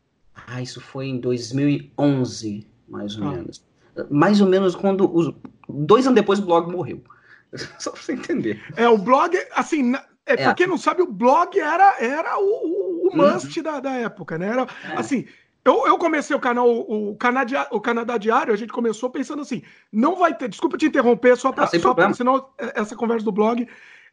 Ah, 0.47 0.61
isso 0.61 0.81
foi 0.81 1.07
em 1.07 1.19
2011, 1.19 2.65
mais 2.87 3.17
ou 3.17 3.27
ah. 3.27 3.31
menos. 3.31 3.63
Mais 4.09 4.41
ou 4.41 4.47
menos 4.47 4.75
quando. 4.75 5.13
Os, 5.13 5.31
dois 5.69 6.07
anos 6.07 6.15
depois 6.15 6.39
o 6.39 6.45
blog 6.45 6.71
morreu. 6.71 7.03
Só 7.77 7.91
pra 7.91 8.01
você 8.01 8.13
entender. 8.13 8.63
É, 8.75 8.87
o 8.89 8.97
blog, 8.97 9.37
assim, 9.53 9.93
é, 10.25 10.33
é. 10.33 10.37
pra 10.37 10.53
quem 10.53 10.65
não 10.65 10.77
sabe, 10.77 11.01
o 11.01 11.07
blog 11.07 11.59
era, 11.59 11.97
era 11.99 12.39
o, 12.39 12.41
o, 12.41 13.07
o 13.07 13.09
uhum. 13.09 13.33
must 13.33 13.61
da, 13.61 13.79
da 13.79 13.91
época, 13.91 14.37
né? 14.37 14.47
Era, 14.47 14.67
é. 14.85 14.95
assim, 14.95 15.27
eu, 15.65 15.85
eu 15.87 15.97
comecei 15.97 16.35
o 16.35 16.39
canal, 16.39 16.69
o, 16.69 17.15
Canadá, 17.15 17.67
o 17.71 17.79
Canadá 17.79 18.17
Diário, 18.17 18.53
a 18.53 18.57
gente 18.57 18.73
começou 18.73 19.09
pensando 19.09 19.41
assim, 19.41 19.61
não 19.91 20.15
vai 20.17 20.35
ter, 20.35 20.49
desculpa 20.49 20.77
te 20.77 20.87
interromper, 20.87 21.37
só 21.37 21.51
para, 21.51 21.67
só 21.67 21.93
pra, 21.93 22.13
senão 22.13 22.49
essa 22.57 22.95
conversa 22.95 23.23
do 23.23 23.31
blog, 23.31 23.67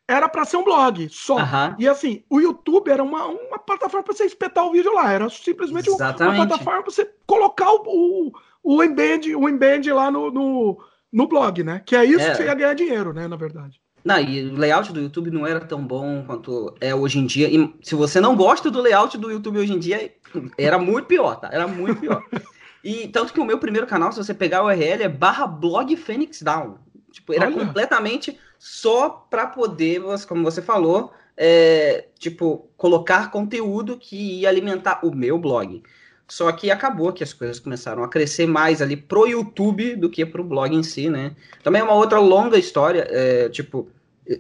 era 0.09 0.29
para 0.29 0.45
ser 0.45 0.57
um 0.57 0.65
blog 0.65 1.09
só. 1.09 1.37
Uhum. 1.37 1.77
E 1.79 1.89
assim, 1.89 2.25
o 2.29 2.41
YouTube 2.41 2.91
era 2.91 3.03
uma, 3.03 3.27
uma 3.27 3.59
plataforma 3.59 4.05
para 4.05 4.15
você 4.15 4.25
espetar 4.25 4.67
o 4.67 4.73
vídeo 4.73 4.93
lá. 4.93 5.13
Era 5.13 5.29
simplesmente 5.29 5.89
Exatamente. 5.89 6.37
uma 6.37 6.47
plataforma 6.47 6.83
para 6.83 6.93
você 6.93 7.11
colocar 7.27 7.71
o, 7.71 7.83
o, 7.87 8.33
o, 8.63 8.83
embed, 8.83 9.35
o 9.37 9.49
embed 9.49 9.93
lá 9.93 10.11
no, 10.11 10.31
no, 10.31 10.79
no 11.13 11.29
blog, 11.29 11.63
né? 11.63 11.83
Que 11.87 11.95
é 11.95 12.05
isso 12.05 12.21
é. 12.21 12.31
que 12.31 12.37
você 12.39 12.45
ia 12.45 12.55
ganhar 12.55 12.75
dinheiro, 12.75 13.13
né? 13.13 13.29
Na 13.29 13.37
verdade. 13.37 13.81
Não, 14.05 14.19
e 14.19 14.47
o 14.47 14.57
layout 14.57 14.93
do 14.93 15.01
YouTube 15.01 15.31
não 15.31 15.47
era 15.47 15.61
tão 15.61 15.85
bom 15.85 16.25
quanto 16.27 16.75
é 16.81 16.95
hoje 16.95 17.19
em 17.19 17.27
dia. 17.27 17.49
E 17.49 17.73
se 17.83 17.95
você 17.95 18.21
não 18.21 18.35
gosta 18.35 18.71
do 18.71 18.81
layout 18.81 19.17
do 19.19 19.31
YouTube 19.31 19.59
hoje 19.59 19.73
em 19.73 19.79
dia, 19.79 20.13
era 20.57 20.79
muito 20.79 21.07
pior, 21.07 21.37
tá? 21.37 21.51
Era 21.53 21.69
muito 21.69 22.01
pior. 22.01 22.23
e 22.83 23.09
tanto 23.09 23.33
que 23.33 23.41
o 23.41 23.45
meu 23.45 23.59
primeiro 23.59 23.87
canal, 23.87 24.11
se 24.11 24.19
você 24.19 24.33
pegar 24.33 24.63
o 24.63 24.67
URL, 24.67 25.03
é 25.03 25.09
barra 25.09 25.47
blog 25.47 25.95
Phoenix 25.97 26.43
Down. 26.43 26.79
Tipo, 27.11 27.33
era 27.33 27.47
Olha. 27.47 27.67
completamente 27.67 28.39
só 28.59 29.09
para 29.31 29.47
poder, 29.47 30.03
como 30.29 30.45
você 30.45 30.61
falou, 30.63 31.13
é, 31.37 32.07
tipo, 32.19 32.69
colocar 32.77 33.31
conteúdo 33.31 33.97
que 33.97 34.41
ia 34.41 34.49
alimentar 34.49 35.01
o 35.03 35.15
meu 35.15 35.39
blog. 35.39 35.83
Só 36.29 36.53
que 36.53 36.71
acabou 36.71 37.13
que 37.13 37.25
as 37.25 37.33
coisas 37.33 37.59
começaram 37.59 38.05
a 38.05 38.09
crescer 38.09 38.47
mais 38.47 38.81
ali 38.81 38.97
pro 38.97 39.27
YouTube 39.27 39.97
do 39.97 40.09
que 40.09 40.25
pro 40.25 40.45
blog 40.45 40.75
em 40.75 40.83
si, 40.83 41.11
né? 41.11 41.35
Também 41.63 41.81
é 41.81 41.85
uma 41.85 41.95
outra 41.95 42.21
longa 42.21 42.57
história, 42.57 43.07
é, 43.11 43.49
tipo, 43.49 43.89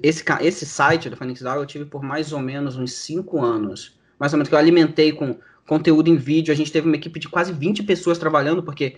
esse, 0.02 0.22
esse 0.40 0.66
site 0.66 1.10
do 1.10 1.16
Phoenix 1.16 1.42
Down 1.42 1.56
eu 1.56 1.66
tive 1.66 1.84
por 1.84 2.02
mais 2.02 2.32
ou 2.32 2.38
menos 2.38 2.76
uns 2.76 2.92
5 2.92 3.42
anos. 3.42 3.98
Mais 4.18 4.32
ou 4.32 4.36
menos 4.36 4.48
que 4.48 4.54
eu 4.54 4.58
alimentei 4.58 5.12
com 5.12 5.36
conteúdo 5.66 6.08
em 6.08 6.16
vídeo. 6.16 6.52
A 6.52 6.56
gente 6.56 6.70
teve 6.70 6.86
uma 6.86 6.96
equipe 6.96 7.18
de 7.18 7.28
quase 7.28 7.52
20 7.52 7.82
pessoas 7.82 8.18
trabalhando, 8.18 8.62
porque 8.62 8.96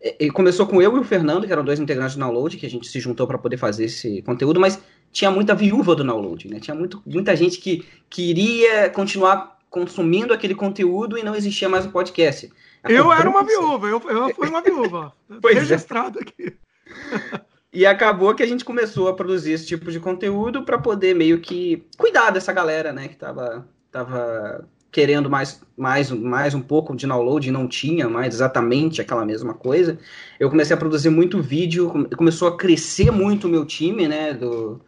e 0.00 0.30
começou 0.30 0.66
com 0.66 0.80
eu 0.80 0.96
e 0.96 1.00
o 1.00 1.04
Fernando, 1.04 1.46
que 1.46 1.52
eram 1.52 1.64
dois 1.64 1.78
integrantes 1.78 2.16
do 2.16 2.20
download, 2.20 2.56
que 2.56 2.64
a 2.64 2.70
gente 2.70 2.88
se 2.88 2.98
juntou 2.98 3.26
para 3.26 3.36
poder 3.36 3.58
fazer 3.58 3.84
esse 3.84 4.22
conteúdo, 4.22 4.58
mas 4.58 4.80
tinha 5.12 5.30
muita 5.30 5.54
viúva 5.54 5.94
do 5.94 6.02
download, 6.02 6.48
né? 6.48 6.58
Tinha 6.58 6.74
muito, 6.74 7.02
muita 7.04 7.36
gente 7.36 7.58
que 7.58 7.86
queria 8.08 8.88
continuar 8.88 9.58
consumindo 9.68 10.32
aquele 10.32 10.54
conteúdo 10.54 11.18
e 11.18 11.22
não 11.22 11.34
existia 11.34 11.68
mais 11.68 11.84
o 11.84 11.90
podcast. 11.90 12.50
Eu 12.88 13.12
era 13.12 13.28
uma 13.28 13.44
viúva, 13.44 13.86
eu, 13.88 14.02
eu 14.08 14.34
fui 14.34 14.48
uma 14.48 14.62
viúva. 14.62 15.12
É. 15.30 15.52
registrado 15.54 16.18
é. 16.18 16.22
aqui. 16.22 16.56
E 17.72 17.86
acabou 17.86 18.34
que 18.34 18.42
a 18.42 18.46
gente 18.46 18.64
começou 18.64 19.06
a 19.06 19.14
produzir 19.14 19.52
esse 19.52 19.64
tipo 19.64 19.92
de 19.92 20.00
conteúdo 20.00 20.64
para 20.64 20.76
poder 20.76 21.14
meio 21.14 21.40
que 21.40 21.86
cuidar 21.96 22.30
dessa 22.30 22.52
galera, 22.52 22.92
né, 22.92 23.06
que 23.06 23.14
tava, 23.14 23.64
tava 23.92 24.68
querendo 24.90 25.30
mais, 25.30 25.62
mais, 25.76 26.10
mais 26.10 26.54
um 26.54 26.60
pouco 26.60 26.96
de 26.96 27.06
download 27.06 27.48
e 27.48 27.52
não 27.52 27.68
tinha 27.68 28.08
mais 28.08 28.34
exatamente 28.34 29.00
aquela 29.00 29.24
mesma 29.24 29.54
coisa. 29.54 29.98
Eu 30.38 30.50
comecei 30.50 30.74
a 30.74 30.78
produzir 30.78 31.10
muito 31.10 31.40
vídeo, 31.40 32.08
começou 32.16 32.48
a 32.48 32.56
crescer 32.56 33.10
muito 33.10 33.46
o 33.46 33.50
meu 33.50 33.64
time, 33.64 34.08
né, 34.08 34.34
do, 34.34 34.80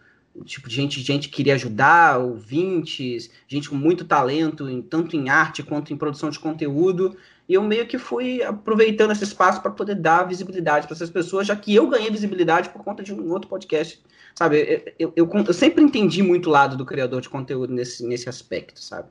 tipo, 0.45 0.69
gente, 0.69 1.01
gente 1.01 1.29
que 1.29 1.37
queria 1.37 1.55
ajudar, 1.55 2.19
ouvintes, 2.19 3.31
gente 3.47 3.69
com 3.69 3.77
muito 3.77 4.05
talento, 4.05 4.69
em, 4.69 4.83
tanto 4.83 5.17
em 5.17 5.29
arte 5.29 5.63
quanto 5.63 5.93
em 5.93 5.97
produção 5.97 6.31
de 6.31 6.39
conteúdo. 6.39 7.17
E 7.49 7.55
eu 7.55 7.63
meio 7.63 7.87
que 7.87 7.99
fui 7.99 8.43
aproveitando 8.43 9.13
esse 9.13 9.25
espaço 9.25 9.61
para 9.61 9.71
poder 9.71 9.97
dar 9.97 10.25
visibilidade 10.25 10.87
para 10.87 10.97
essas 10.97 11.11
pessoas, 11.11 11.47
já 11.47 11.55
que 11.55 11.75
eu 11.75 11.89
ganhei 11.89 12.11
visibilidade 12.11 12.71
por 12.71 12.83
conta 12.83 13.03
de 13.03 13.13
um 13.13 13.31
outro 13.31 13.49
podcast. 13.49 14.03
Sabe, 14.35 14.95
eu, 14.99 15.13
eu, 15.15 15.31
eu 15.47 15.53
sempre 15.53 15.85
entendi 15.85 16.23
muito 16.23 16.49
o 16.49 16.53
lado 16.53 16.77
do 16.77 16.87
criador 16.87 17.21
de 17.21 17.29
conteúdo 17.29 17.73
nesse, 17.73 18.07
nesse 18.07 18.29
aspecto, 18.29 18.81
sabe? 18.81 19.09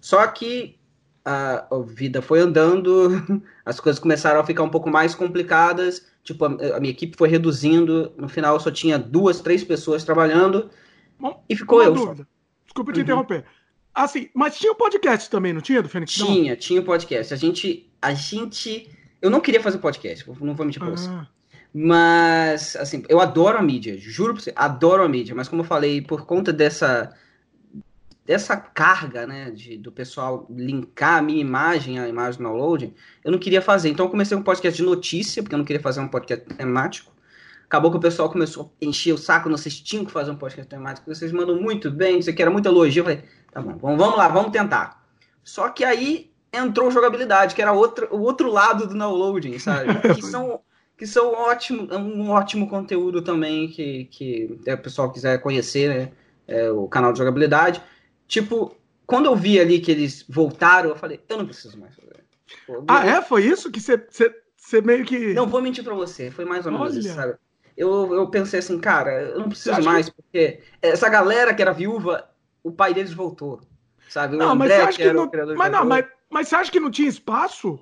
Só 0.00 0.26
que 0.26 0.78
a, 1.24 1.66
a 1.74 1.80
vida 1.80 2.22
foi 2.22 2.40
andando, 2.40 3.42
as 3.64 3.80
coisas 3.80 3.98
começaram 3.98 4.40
a 4.40 4.44
ficar 4.44 4.62
um 4.62 4.68
pouco 4.68 4.88
mais 4.88 5.14
complicadas, 5.14 6.06
tipo, 6.22 6.44
a, 6.44 6.76
a 6.76 6.80
minha 6.80 6.92
equipe 6.92 7.16
foi 7.16 7.28
reduzindo, 7.28 8.12
no 8.16 8.28
final 8.28 8.58
só 8.60 8.70
tinha 8.70 8.98
duas, 8.98 9.40
três 9.40 9.64
pessoas 9.64 10.04
trabalhando, 10.04 10.70
Bom, 11.18 11.42
e 11.48 11.56
ficou 11.56 11.82
eu. 11.82 11.92
Dúvida. 11.92 12.28
Desculpa 12.64 12.92
te 12.92 12.98
uhum. 12.98 13.02
interromper. 13.02 13.44
Assim, 13.94 14.28
mas 14.34 14.58
tinha 14.58 14.70
o 14.70 14.74
um 14.74 14.78
podcast 14.78 15.30
também, 15.30 15.52
não 15.52 15.60
tinha, 15.60 15.82
do 15.82 15.88
Fênix? 15.88 16.12
Tinha, 16.12 16.52
não? 16.52 16.60
tinha 16.60 16.80
o 16.80 16.82
um 16.82 16.86
podcast. 16.86 17.32
A 17.32 17.36
gente, 17.36 17.90
a 18.00 18.12
gente... 18.12 18.90
Eu 19.22 19.30
não 19.30 19.40
queria 19.40 19.60
fazer 19.60 19.78
podcast, 19.78 20.28
não 20.40 20.54
vou 20.54 20.66
mentir 20.66 20.80
pra 20.80 20.88
ah. 20.88 20.96
você. 20.96 21.10
Mas, 21.72 22.76
assim, 22.76 23.02
eu 23.08 23.20
adoro 23.20 23.58
a 23.58 23.62
mídia, 23.62 23.98
juro 23.98 24.34
pra 24.34 24.42
você, 24.42 24.52
adoro 24.54 25.02
a 25.02 25.08
mídia, 25.08 25.34
mas 25.34 25.48
como 25.48 25.62
eu 25.62 25.66
falei, 25.66 26.00
por 26.00 26.24
conta 26.24 26.52
dessa 26.52 27.14
dessa 28.26 28.56
carga, 28.56 29.26
né, 29.26 29.50
de, 29.52 29.78
do 29.78 29.92
pessoal 29.92 30.46
linkar 30.50 31.18
a 31.18 31.22
minha 31.22 31.40
imagem 31.40 31.98
à 32.00 32.08
imagem 32.08 32.38
do 32.38 32.44
download, 32.44 32.92
eu 33.24 33.30
não 33.30 33.38
queria 33.38 33.62
fazer. 33.62 33.88
Então 33.88 34.06
eu 34.06 34.10
comecei 34.10 34.36
um 34.36 34.42
podcast 34.42 34.76
de 34.76 34.82
notícia, 34.82 35.42
porque 35.42 35.54
eu 35.54 35.58
não 35.58 35.64
queria 35.64 35.80
fazer 35.80 36.00
um 36.00 36.08
podcast 36.08 36.44
temático. 36.44 37.12
Acabou 37.64 37.90
que 37.90 37.96
o 37.96 38.00
pessoal 38.00 38.28
começou 38.28 38.72
a 38.82 38.84
encher 38.84 39.12
o 39.12 39.18
saco, 39.18 39.48
vocês 39.48 39.80
tinham 39.80 40.04
que 40.04 40.10
fazer 40.10 40.32
um 40.32 40.36
podcast 40.36 40.68
temático, 40.68 41.12
vocês 41.12 41.32
mandam 41.32 41.60
muito 41.60 41.90
bem, 41.90 42.18
isso 42.18 42.28
aqui 42.28 42.42
era 42.42 42.50
muito 42.50 42.68
elogio. 42.68 43.00
Eu 43.00 43.04
falei, 43.04 43.22
tá 43.52 43.60
bom, 43.60 43.96
vamos 43.96 44.16
lá, 44.16 44.28
vamos 44.28 44.50
tentar. 44.50 45.04
Só 45.44 45.68
que 45.68 45.84
aí 45.84 46.30
entrou 46.52 46.90
jogabilidade, 46.90 47.54
que 47.54 47.62
era 47.62 47.72
outro, 47.72 48.08
o 48.10 48.20
outro 48.20 48.50
lado 48.50 48.88
do 48.88 48.98
downloading, 48.98 49.58
sabe? 49.58 49.94
Que 50.14 50.22
são, 50.22 50.60
que 50.98 51.06
são 51.06 51.32
ótimo, 51.32 51.88
um 51.92 52.30
ótimo 52.30 52.68
conteúdo 52.68 53.22
também, 53.22 53.68
que, 53.68 54.06
que 54.06 54.58
o 54.66 54.78
pessoal 54.78 55.12
quiser 55.12 55.40
conhecer, 55.40 55.88
né? 55.88 56.12
É, 56.48 56.70
o 56.70 56.86
canal 56.86 57.12
de 57.12 57.18
jogabilidade. 57.18 57.82
Tipo, 58.26 58.76
quando 59.06 59.26
eu 59.26 59.36
vi 59.36 59.60
ali 59.60 59.80
que 59.80 59.90
eles 59.90 60.24
voltaram, 60.28 60.90
eu 60.90 60.96
falei, 60.96 61.20
eu 61.28 61.38
não 61.38 61.46
preciso 61.46 61.78
mais 61.78 61.94
fazer. 61.94 62.24
Tipo, 62.46 62.84
ah, 62.88 63.06
é? 63.06 63.22
Foi 63.22 63.44
isso 63.44 63.70
que 63.70 63.80
você 63.80 64.80
meio 64.82 65.04
que. 65.04 65.32
Não, 65.34 65.46
vou 65.46 65.62
mentir 65.62 65.84
pra 65.84 65.94
você, 65.94 66.30
foi 66.30 66.44
mais 66.44 66.66
ou 66.66 66.72
menos 66.72 66.92
Olha. 66.92 66.98
isso, 66.98 67.14
sabe? 67.14 67.36
Eu, 67.76 68.14
eu 68.14 68.28
pensei 68.30 68.58
assim, 68.58 68.80
cara, 68.80 69.22
eu 69.22 69.38
não 69.38 69.48
preciso 69.48 69.82
mais, 69.82 70.08
que... 70.08 70.14
porque 70.14 70.60
essa 70.80 71.08
galera 71.08 71.54
que 71.54 71.60
era 71.60 71.72
viúva, 71.72 72.28
o 72.62 72.72
pai 72.72 72.94
deles 72.94 73.12
voltou. 73.12 73.60
Sabe? 74.08 74.36
O 74.36 74.38
não, 74.38 74.52
André, 74.52 74.68
mas 74.68 74.68
você 74.68 74.80
acha 74.82 74.98
que, 74.98 75.04
que 75.04 75.12
não... 75.12 75.56
Mas, 75.56 75.72
não, 75.72 75.84
mas, 75.84 76.06
mas 76.30 76.48
você 76.48 76.54
acha 76.54 76.72
que 76.72 76.80
não 76.80 76.90
tinha 76.90 77.08
espaço? 77.08 77.78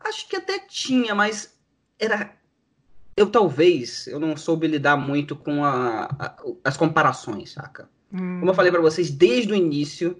Acho 0.00 0.28
que 0.28 0.36
até 0.36 0.58
tinha, 0.58 1.14
mas 1.14 1.58
era. 1.98 2.32
Eu 3.16 3.30
talvez 3.30 4.06
eu 4.06 4.20
não 4.20 4.36
soube 4.36 4.66
lidar 4.66 4.96
muito 4.96 5.34
com 5.34 5.64
a, 5.64 6.04
a, 6.04 6.36
as 6.64 6.76
comparações, 6.76 7.52
saca? 7.52 7.88
Hum. 8.12 8.40
Como 8.40 8.50
eu 8.50 8.54
falei 8.54 8.72
para 8.72 8.80
vocês, 8.80 9.10
desde 9.10 9.52
o 9.52 9.56
início, 9.56 10.16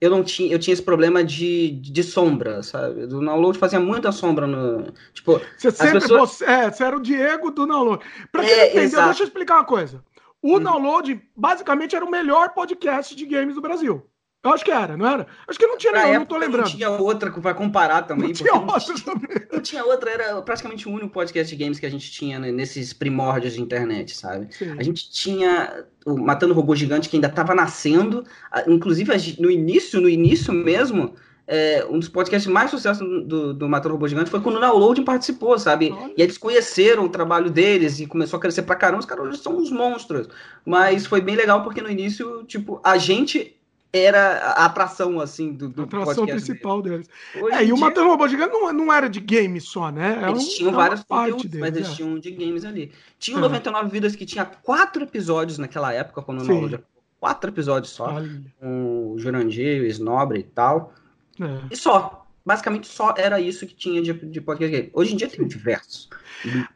eu 0.00 0.10
não 0.10 0.22
tinha, 0.22 0.52
eu 0.52 0.58
tinha 0.58 0.72
esse 0.72 0.82
problema 0.82 1.24
de, 1.24 1.70
de 1.70 2.02
sombra, 2.02 2.62
sabe? 2.62 3.06
Do 3.06 3.20
download 3.20 3.58
fazia 3.58 3.80
muita 3.80 4.12
sombra 4.12 4.46
no. 4.46 4.92
Tipo, 5.12 5.40
você 5.56 5.70
sempre 5.70 6.00
pessoas... 6.00 6.30
você, 6.30 6.44
é, 6.44 6.70
você 6.70 6.84
era 6.84 6.96
o 6.96 7.02
Diego 7.02 7.50
do 7.50 7.66
download. 7.66 8.04
Pra 8.30 8.42
quem 8.42 8.52
é, 8.52 8.56
não 8.56 8.64
entendeu, 8.64 8.82
exato. 8.82 9.06
deixa 9.06 9.22
eu 9.22 9.26
explicar 9.26 9.56
uma 9.56 9.64
coisa. 9.64 10.02
O 10.40 10.56
hum. 10.56 10.60
download 10.60 11.20
basicamente 11.34 11.96
era 11.96 12.04
o 12.04 12.10
melhor 12.10 12.50
podcast 12.50 13.14
de 13.14 13.26
games 13.26 13.56
do 13.56 13.60
Brasil. 13.60 14.06
Eu 14.44 14.52
acho 14.52 14.64
que 14.64 14.70
era, 14.70 14.96
não 14.96 15.06
era? 15.06 15.26
Acho 15.48 15.58
que 15.58 15.66
não 15.66 15.76
tinha 15.76 15.92
nenhum, 15.92 16.20
não 16.20 16.26
tô 16.26 16.36
lembrando. 16.36 16.66
Não 16.66 16.72
tinha 16.72 16.90
outra 16.90 17.30
vai 17.30 17.54
comparar 17.54 18.02
também. 18.02 18.28
Não 18.28 18.34
tinha 18.34 18.54
outra 18.54 18.94
não 18.94 19.00
também. 19.00 19.36
Não 19.52 19.60
tinha 19.60 19.84
outra, 19.84 20.10
era 20.10 20.42
praticamente 20.42 20.88
o 20.88 20.92
único 20.92 21.08
podcast 21.08 21.54
de 21.54 21.62
games 21.62 21.80
que 21.80 21.86
a 21.86 21.90
gente 21.90 22.10
tinha 22.10 22.38
né, 22.38 22.52
nesses 22.52 22.92
primórdios 22.92 23.54
de 23.54 23.60
internet, 23.60 24.16
sabe? 24.16 24.54
Sim. 24.54 24.76
A 24.78 24.82
gente 24.82 25.10
tinha 25.10 25.84
o 26.06 26.16
Matando 26.16 26.54
Robô 26.54 26.76
Gigante 26.76 27.08
que 27.08 27.16
ainda 27.16 27.26
estava 27.26 27.52
nascendo, 27.52 28.24
inclusive 28.68 29.12
no 29.40 29.50
início, 29.50 30.00
no 30.00 30.08
início 30.08 30.52
mesmo, 30.52 31.16
é, 31.50 31.84
um 31.90 31.98
dos 31.98 32.08
podcasts 32.08 32.50
mais 32.50 32.70
sucesso 32.70 33.02
do, 33.02 33.52
do 33.52 33.68
Matando 33.68 33.94
Robô 33.94 34.06
Gigante 34.06 34.30
foi 34.30 34.40
quando 34.40 34.56
o 34.56 34.60
Download 34.60 35.02
participou, 35.02 35.58
sabe? 35.58 35.90
Olha. 35.90 36.12
E 36.16 36.22
eles 36.22 36.38
conheceram 36.38 37.06
o 37.06 37.08
trabalho 37.08 37.50
deles 37.50 37.98
e 37.98 38.06
começou 38.06 38.36
a 38.36 38.40
crescer 38.40 38.62
pra 38.62 38.76
caramba. 38.76 39.00
Os 39.00 39.06
caras 39.06 39.26
hoje 39.26 39.38
são 39.38 39.56
uns 39.56 39.70
monstros. 39.70 40.28
Mas 40.64 41.06
foi 41.06 41.22
bem 41.22 41.34
legal 41.34 41.64
porque 41.64 41.80
no 41.80 41.90
início, 41.90 42.44
tipo, 42.44 42.80
a 42.84 42.98
gente 42.98 43.57
era 43.92 44.52
a 44.52 44.66
atração, 44.66 45.20
assim, 45.20 45.52
do, 45.52 45.68
do 45.68 45.82
a 45.82 45.84
atração 45.84 46.26
principal 46.26 46.82
deles. 46.82 47.08
Hoje 47.40 47.56
é, 47.56 47.64
e 47.64 47.72
o 47.72 47.78
Matando 47.78 48.08
Robô 48.08 48.28
Gigante 48.28 48.52
não, 48.52 48.72
não 48.72 48.92
era 48.92 49.08
de 49.08 49.20
games 49.20 49.64
só, 49.64 49.90
né? 49.90 50.18
Era 50.18 50.30
eles 50.30 50.48
tinham 50.54 50.72
várias 50.72 51.02
partes 51.02 51.50
deles, 51.50 51.60
mas 51.60 51.76
eles 51.76 51.88
é. 51.90 51.94
tinham 51.94 52.18
de 52.18 52.30
games 52.30 52.64
ali. 52.64 52.92
Tinha 53.18 53.38
é. 53.38 53.40
99 53.40 53.90
Vidas 53.90 54.14
que 54.14 54.26
tinha 54.26 54.44
quatro 54.44 55.02
episódios 55.02 55.58
naquela 55.58 55.92
época, 55.92 56.22
quando 56.22 56.44
Sim. 56.44 56.74
o 56.74 56.80
quatro 57.18 57.50
episódios 57.50 57.92
só, 57.92 58.14
Olha. 58.14 58.42
com 58.60 59.12
o 59.12 59.18
Jurandir, 59.18 59.82
o 59.82 59.86
Snobre 59.86 60.40
e 60.40 60.44
tal. 60.44 60.92
É. 61.40 61.60
E 61.70 61.76
só 61.76 62.26
basicamente 62.48 62.86
só 62.86 63.14
era 63.18 63.38
isso 63.38 63.66
que 63.66 63.74
tinha 63.74 64.00
de, 64.00 64.12
de 64.14 64.40
podcast 64.40 64.74
game. 64.74 64.90
Hoje 64.94 65.12
em 65.12 65.16
dia 65.18 65.28
tem 65.28 65.46
diversos. 65.46 66.08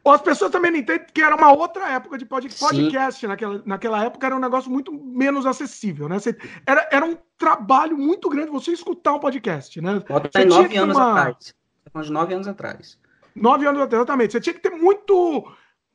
As 0.05 0.21
pessoas 0.21 0.51
também 0.51 0.71
não 0.71 0.79
entendem 0.79 1.07
que 1.13 1.21
era 1.21 1.35
uma 1.35 1.51
outra 1.51 1.89
época 1.89 2.17
de 2.17 2.25
podcast. 2.25 3.25
Naquela, 3.27 3.61
naquela 3.65 4.03
época 4.03 4.25
era 4.25 4.35
um 4.35 4.39
negócio 4.39 4.69
muito 4.69 4.91
menos 4.91 5.45
acessível, 5.45 6.09
né? 6.09 6.19
Você, 6.19 6.35
era, 6.65 6.87
era 6.91 7.05
um 7.05 7.17
trabalho 7.37 7.97
muito 7.97 8.29
grande 8.29 8.51
você 8.51 8.71
escutar 8.71 9.13
um 9.13 9.19
podcast, 9.19 9.79
né? 9.81 10.03
Bota 10.07 10.45
nove 10.45 10.77
anos 10.77 10.97
uma... 10.97 11.11
atrás. 11.11 11.55
Uns 11.95 12.09
nove 12.09 12.33
anos 12.33 12.47
atrás. 12.47 12.99
Nove 13.35 13.65
anos 13.65 13.81
atrás, 13.81 14.01
exatamente. 14.01 14.31
Você 14.33 14.41
tinha 14.41 14.53
que 14.53 14.61
ter 14.61 14.71
muito 14.71 15.45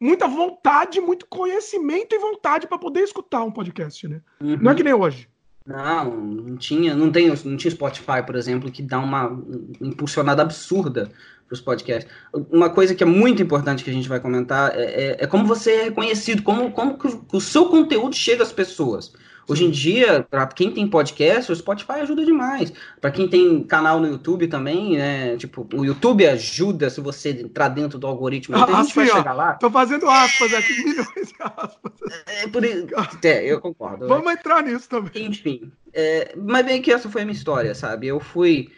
muita 0.00 0.28
vontade, 0.28 1.00
muito 1.00 1.26
conhecimento 1.26 2.14
e 2.14 2.18
vontade 2.18 2.66
para 2.66 2.78
poder 2.78 3.00
escutar 3.00 3.42
um 3.42 3.50
podcast, 3.50 4.06
né? 4.06 4.20
Uhum. 4.40 4.56
Não 4.60 4.70
é 4.70 4.74
que 4.74 4.84
nem 4.84 4.94
hoje. 4.94 5.28
Não, 5.66 6.16
não 6.16 6.56
tinha, 6.56 6.94
não 6.94 7.12
tem, 7.12 7.28
não 7.28 7.56
tinha 7.56 7.70
Spotify, 7.70 8.22
por 8.24 8.36
exemplo, 8.36 8.70
que 8.72 8.82
dá 8.82 8.98
uma 8.98 9.38
impulsionada 9.80 10.40
absurda 10.40 11.10
para 11.48 11.54
os 11.54 11.60
podcasts. 11.60 12.10
Uma 12.50 12.68
coisa 12.68 12.94
que 12.94 13.02
é 13.02 13.06
muito 13.06 13.42
importante 13.42 13.82
que 13.82 13.90
a 13.90 13.92
gente 13.92 14.08
vai 14.08 14.20
comentar 14.20 14.72
é, 14.76 14.82
é, 14.82 15.16
é 15.20 15.26
como 15.26 15.46
você 15.46 15.72
é 15.72 15.82
reconhecido, 15.84 16.42
como, 16.42 16.70
como 16.70 16.98
que 16.98 17.08
o 17.32 17.40
seu 17.40 17.66
conteúdo 17.66 18.14
chega 18.14 18.42
às 18.42 18.52
pessoas. 18.52 19.12
Hoje 19.48 19.64
em 19.64 19.70
dia, 19.70 20.26
para 20.30 20.46
quem 20.48 20.70
tem 20.70 20.86
podcast, 20.86 21.50
o 21.50 21.56
Spotify 21.56 21.92
ajuda 21.92 22.22
demais. 22.22 22.70
Para 23.00 23.10
quem 23.10 23.26
tem 23.26 23.62
canal 23.64 23.98
no 23.98 24.06
YouTube 24.06 24.46
também, 24.46 24.98
né? 24.98 25.38
Tipo, 25.38 25.66
o 25.72 25.86
YouTube 25.86 26.26
ajuda 26.26 26.90
se 26.90 27.00
você 27.00 27.30
entrar 27.30 27.70
dentro 27.70 27.98
do 27.98 28.06
algoritmo. 28.06 28.54
Ah, 28.54 28.64
a 28.64 28.82
gente 28.82 28.94
vai 28.94 29.06
chegar 29.06 29.32
lá. 29.32 29.54
Tô 29.54 29.70
fazendo 29.70 30.06
aspas 30.06 30.52
aqui, 30.52 30.74
milhões 30.84 31.28
de 31.28 31.34
aspas. 31.40 31.92
É, 32.26 32.46
por 32.46 32.62
isso. 32.62 32.88
É, 33.24 33.46
eu 33.46 33.58
concordo. 33.58 34.06
Vamos 34.06 34.26
né? 34.26 34.34
entrar 34.34 34.62
nisso 34.62 34.86
também. 34.86 35.28
Enfim. 35.28 35.72
É, 35.94 36.34
mas 36.36 36.66
bem 36.66 36.82
que 36.82 36.92
essa 36.92 37.08
foi 37.08 37.22
a 37.22 37.24
minha 37.24 37.36
história, 37.36 37.74
sabe? 37.74 38.06
Eu 38.06 38.20
fui. 38.20 38.70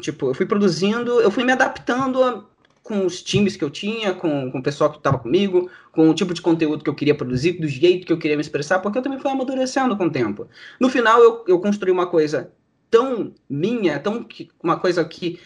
Tipo, 0.00 0.28
eu 0.28 0.34
fui 0.34 0.46
produzindo, 0.46 1.20
eu 1.20 1.30
fui 1.30 1.44
me 1.44 1.52
adaptando 1.52 2.22
a 2.22 2.44
com 2.90 3.06
os 3.06 3.22
times 3.22 3.56
que 3.56 3.62
eu 3.62 3.70
tinha, 3.70 4.12
com, 4.12 4.50
com 4.50 4.58
o 4.58 4.62
pessoal 4.62 4.90
que 4.90 4.96
estava 4.96 5.16
comigo, 5.16 5.70
com 5.92 6.10
o 6.10 6.14
tipo 6.14 6.34
de 6.34 6.42
conteúdo 6.42 6.82
que 6.82 6.90
eu 6.90 6.94
queria 6.94 7.14
produzir, 7.14 7.52
do 7.52 7.68
jeito 7.68 8.04
que 8.04 8.12
eu 8.12 8.18
queria 8.18 8.36
me 8.36 8.40
expressar, 8.40 8.80
porque 8.80 8.98
eu 8.98 9.02
também 9.02 9.20
fui 9.20 9.30
amadurecendo 9.30 9.96
com 9.96 10.06
o 10.06 10.10
tempo. 10.10 10.48
No 10.80 10.88
final, 10.88 11.22
eu, 11.22 11.44
eu 11.46 11.60
construí 11.60 11.92
uma 11.92 12.08
coisa 12.08 12.52
tão 12.90 13.32
minha, 13.48 14.00
tão 14.00 14.26
uma 14.60 14.76
coisa 14.76 15.04
que, 15.04 15.38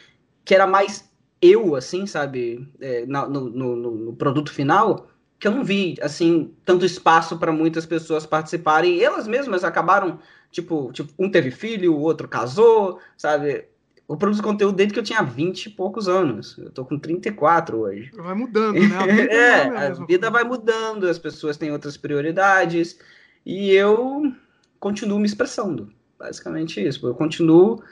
que 0.42 0.54
era 0.54 0.66
mais 0.66 1.11
eu, 1.42 1.76
assim, 1.76 2.06
sabe, 2.06 2.66
é, 2.80 3.04
no, 3.04 3.28
no, 3.28 3.76
no, 3.76 4.16
produto 4.16 4.50
final, 4.50 5.09
que 5.38 5.47
eu 5.47 5.52
não 5.52 5.62
vi, 5.62 5.97
assim, 6.00 6.54
tanto 6.64 6.87
espaço 6.87 7.38
para 7.38 7.52
muitas 7.52 7.85
pessoas 7.85 8.25
participarem. 8.25 9.02
Elas 9.02 9.28
mesmas 9.28 9.64
acabaram, 9.64 10.18
tipo, 10.50 10.90
tipo, 10.92 11.12
um 11.18 11.30
teve 11.30 11.50
filho, 11.50 11.94
o 11.94 12.00
outro 12.00 12.26
casou, 12.26 12.99
sabe? 13.18 13.66
Eu 14.08 14.16
produzo 14.16 14.42
conteúdo 14.42 14.76
desde 14.76 14.92
que 14.92 15.00
eu 15.00 15.04
tinha 15.04 15.23
20 15.23 15.66
e 15.66 15.70
poucos 15.70 16.08
anos. 16.08 16.58
Eu 16.58 16.70
tô 16.70 16.84
com 16.84 16.99
34 16.99 17.78
hoje. 17.78 18.11
Vai 18.14 18.34
mudando, 18.34 18.78
né? 18.78 18.96
A 18.96 19.06
vida 19.06 19.32
é, 19.32 19.62
a 19.62 19.92
vida 19.92 20.30
vai 20.30 20.44
mudando, 20.44 21.08
as 21.08 21.18
pessoas 21.18 21.56
têm 21.56 21.73
outras 21.73 21.96
prioridades. 21.96 22.99
E 23.46 23.70
eu 23.70 24.32
continuo 24.78 25.18
me 25.18 25.26
expressando. 25.26 25.90
Basicamente 26.18 26.87
isso. 26.87 27.06
Eu 27.06 27.14
continuo 27.14 27.82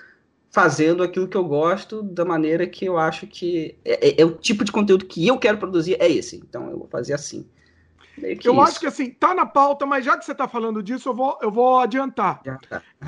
fazendo 0.50 1.02
aquilo 1.02 1.26
que 1.26 1.36
eu 1.36 1.44
gosto 1.44 2.02
da 2.02 2.26
maneira 2.26 2.66
que 2.66 2.84
eu 2.84 2.98
acho 2.98 3.26
que 3.26 3.74
é, 3.82 4.08
é, 4.08 4.20
é 4.20 4.24
o 4.24 4.32
tipo 4.32 4.64
de 4.64 4.72
conteúdo 4.72 5.06
que 5.06 5.26
eu 5.26 5.38
quero 5.38 5.56
produzir 5.56 5.96
é 5.98 6.10
esse. 6.10 6.36
Então 6.36 6.70
eu 6.70 6.78
vou 6.78 6.88
fazer 6.88 7.14
assim 7.14 7.46
eu 8.18 8.36
isso. 8.52 8.60
acho 8.60 8.80
que 8.80 8.86
assim, 8.86 9.10
tá 9.10 9.34
na 9.34 9.46
pauta, 9.46 9.86
mas 9.86 10.04
já 10.04 10.16
que 10.16 10.24
você 10.24 10.34
tá 10.34 10.46
falando 10.46 10.82
disso, 10.82 11.08
eu 11.08 11.14
vou, 11.14 11.38
eu 11.40 11.50
vou 11.50 11.78
adiantar. 11.78 12.42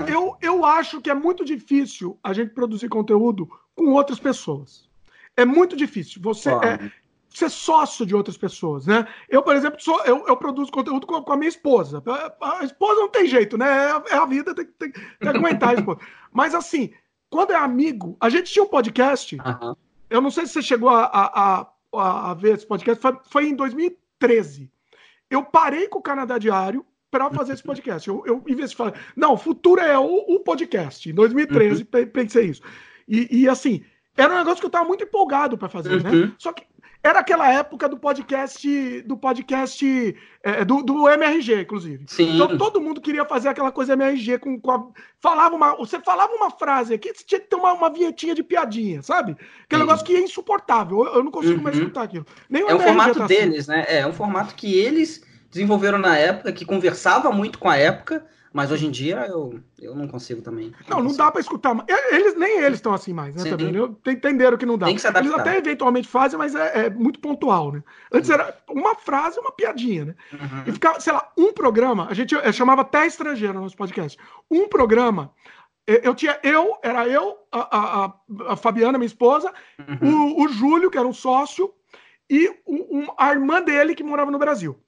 Eu, 0.07 0.37
eu 0.41 0.65
acho 0.65 1.01
que 1.01 1.11
é 1.11 1.15
muito 1.15 1.45
difícil 1.45 2.19
a 2.23 2.33
gente 2.33 2.55
produzir 2.55 2.89
conteúdo 2.89 3.49
com 3.75 3.93
outras 3.93 4.19
pessoas. 4.19 4.89
É 5.37 5.45
muito 5.45 5.77
difícil. 5.77 6.23
Você 6.23 6.51
é, 6.51 6.91
ser 7.29 7.51
sócio 7.51 8.07
de 8.07 8.15
outras 8.15 8.37
pessoas, 8.37 8.87
né? 8.87 9.07
Eu, 9.29 9.43
por 9.43 9.57
exemplo, 9.57 9.81
sou, 9.83 10.01
eu, 10.05 10.27
eu 10.27 10.37
produzo 10.37 10.71
conteúdo 10.71 11.07
com, 11.07 11.21
com, 11.23 11.33
a 11.33 11.37
minha 11.37 11.49
esposa. 11.49 12.03
A, 12.41 12.61
a, 12.61 12.65
esposa 12.65 13.01
não 13.01 13.09
tem 13.09 13.27
jeito, 13.27 13.59
né? 13.59 13.67
É, 13.67 14.15
é 14.15 14.17
a 14.17 14.25
vida, 14.25 14.55
tem, 14.55 14.65
tem, 14.65 14.93
tem 14.93 15.03
que 15.19 15.29
aguentar 15.29 15.71
a 15.71 15.75
esposa. 15.75 15.99
Mas 16.33 16.55
assim, 16.55 16.93
quando 17.29 17.51
é 17.51 17.57
amigo, 17.57 18.17
a 18.21 18.31
gente 18.31 18.53
tinha 18.53 18.65
um 18.65 18.69
podcast. 18.69 19.37
Uhum. 19.37 19.75
Eu 20.09 20.21
não 20.21 20.31
sei 20.31 20.47
se 20.47 20.53
você 20.53 20.63
chegou 20.63 20.89
a, 20.89 21.05
a, 21.07 21.67
a, 21.93 22.31
a 22.31 22.35
ver 22.35 22.55
esse 22.55 22.67
podcast, 22.67 23.03
foi, 23.03 23.19
foi 23.29 23.49
em 23.49 23.57
2013. 23.57 24.71
Eu 25.35 25.43
parei 25.43 25.89
com 25.89 25.99
o 25.99 26.03
Canadá 26.03 26.39
Diário 26.39 26.85
para 27.11 27.31
fazer 27.31 27.53
esse 27.53 27.63
podcast. 27.63 28.09
Eu, 28.09 28.23
eu 28.27 28.43
em 28.47 28.55
vez 28.55 28.71
de 28.71 28.77
falar, 28.77 28.95
não, 29.17 29.35
o 29.35 29.37
futuro 29.37 29.81
é 29.81 29.99
o, 29.99 30.25
o 30.29 30.41
podcast. 30.41 31.09
Em 31.09 31.15
2013, 31.15 31.83
uhum. 31.83 32.07
pensei 32.07 32.47
isso. 32.47 32.63
E, 33.07 33.43
e, 33.43 33.49
assim, 33.49 33.85
era 34.17 34.33
um 34.33 34.39
negócio 34.39 34.61
que 34.61 34.67
eu 34.67 34.69
estava 34.69 34.85
muito 34.85 35.05
empolgado 35.05 35.59
para 35.59 35.69
fazer, 35.69 36.03
né? 36.03 36.11
uhum. 36.11 36.21
né? 36.27 36.33
Só 36.39 36.53
que 36.53 36.65
era 37.05 37.19
aquela 37.19 37.53
época 37.53 37.87
do 37.87 37.99
podcast, 37.99 39.03
do 39.03 39.15
podcast 39.15 40.17
é, 40.43 40.65
do, 40.65 40.83
do 40.83 41.07
MRG, 41.07 41.61
inclusive. 41.61 42.03
Sim. 42.09 42.35
Então 42.35 42.57
todo 42.57 42.81
mundo 42.81 42.99
queria 42.99 43.27
fazer 43.27 43.51
aquela 43.51 43.71
coisa 43.71 43.93
MRG 43.93 44.39
com, 44.39 44.59
com 44.59 44.71
a, 44.71 44.87
falava 45.21 45.55
uma, 45.55 45.77
você 45.77 46.01
falava 46.01 46.33
uma 46.33 46.51
frase 46.51 46.95
aqui, 46.95 47.13
você 47.13 47.23
tinha 47.23 47.41
que 47.41 47.49
ter 47.49 47.57
uma, 47.57 47.75
uma 47.75 47.91
vinhetinha 47.91 48.35
de 48.35 48.43
piadinha, 48.43 49.03
sabe? 49.03 49.33
Aquele 49.33 49.83
Sim. 49.83 49.87
negócio 49.87 50.07
que 50.07 50.17
é 50.17 50.21
insuportável. 50.21 51.05
Eu, 51.05 51.17
eu 51.17 51.25
não 51.25 51.31
consigo 51.31 51.59
uhum. 51.59 51.63
mais 51.63 51.77
escutar 51.77 52.05
aquilo. 52.05 52.25
Nem 52.49 52.63
é 52.63 52.75
o 52.75 52.81
formato 52.81 53.19
tá 53.19 53.25
assim. 53.27 53.35
deles, 53.35 53.69
assim. 53.69 53.79
né? 53.79 53.85
É 53.87 54.07
um 54.07 54.13
formato 54.15 54.55
que 54.55 54.75
eles 54.75 55.23
desenvolveram 55.51 55.99
na 55.99 56.17
época, 56.17 56.53
que 56.53 56.65
conversava 56.65 57.31
muito 57.31 57.59
com 57.59 57.69
a 57.69 57.77
época 57.77 58.25
mas 58.55 58.71
hoje 58.71 58.87
em 58.87 58.91
dia 58.93 59.27
eu, 59.27 59.61
eu 59.81 59.97
não 59.97 60.07
consigo 60.07 60.41
também. 60.41 60.73
Não, 60.89 60.99
não, 60.99 61.07
não 61.07 61.17
dá 61.17 61.29
para 61.29 61.41
escutar. 61.41 61.75
Eles, 62.13 62.37
nem 62.37 62.61
eles 62.61 62.79
estão 62.79 62.95
assim 62.95 63.13
mais, 63.13 63.35
né? 63.35 63.43
Sim, 63.43 63.97
tá 64.01 64.13
Entenderam 64.13 64.57
que 64.57 64.65
não 64.65 64.79
dá. 64.79 64.87
Que. 64.87 64.93
Eles 64.93 65.05
até 65.35 65.57
eventualmente 65.57 66.07
fazem, 66.07 66.39
mas 66.39 66.55
é, 66.55 66.87
é 66.87 66.91
muito 66.91 67.19
pontual, 67.19 67.73
né? 67.73 67.83
Antes 68.13 68.31
uhum. 68.31 68.37
era 68.37 68.57
uma 68.71 68.95
frase, 68.95 69.41
uma 69.41 69.51
piadinha, 69.51 70.05
né? 70.05 70.15
Uhum. 70.33 70.63
E 70.69 70.73
ficava, 70.73 71.01
sei 71.01 71.13
lá, 71.13 71.29
um 71.37 71.53
programa, 71.53 72.07
a 72.09 72.15
gente 72.15 72.33
chamava 72.53 72.83
até 72.83 73.05
estrangeiro 73.05 73.55
no 73.55 73.63
nosso 73.63 73.77
podcast. 73.77 74.17
Um 74.49 74.69
programa. 74.69 75.33
Eu 75.85 76.15
tinha, 76.15 76.39
eu, 76.45 76.79
era 76.81 77.09
eu, 77.09 77.37
a, 77.51 78.05
a, 78.05 78.13
a 78.53 78.57
Fabiana, 78.57 78.97
minha 78.99 79.07
esposa, 79.07 79.53
uhum. 79.81 80.37
o, 80.39 80.45
o 80.45 80.49
Júlio, 80.49 80.93
que 80.93 80.97
era 80.97 81.09
um 81.09 81.13
sócio, 81.13 81.75
e 82.31 82.49
um, 82.67 83.01
um, 83.01 83.07
a 83.19 83.33
irmã 83.33 83.61
dele 83.61 83.97
que 83.97 84.05
morava 84.05 84.31
no 84.31 84.39
Brasil. 84.39 84.79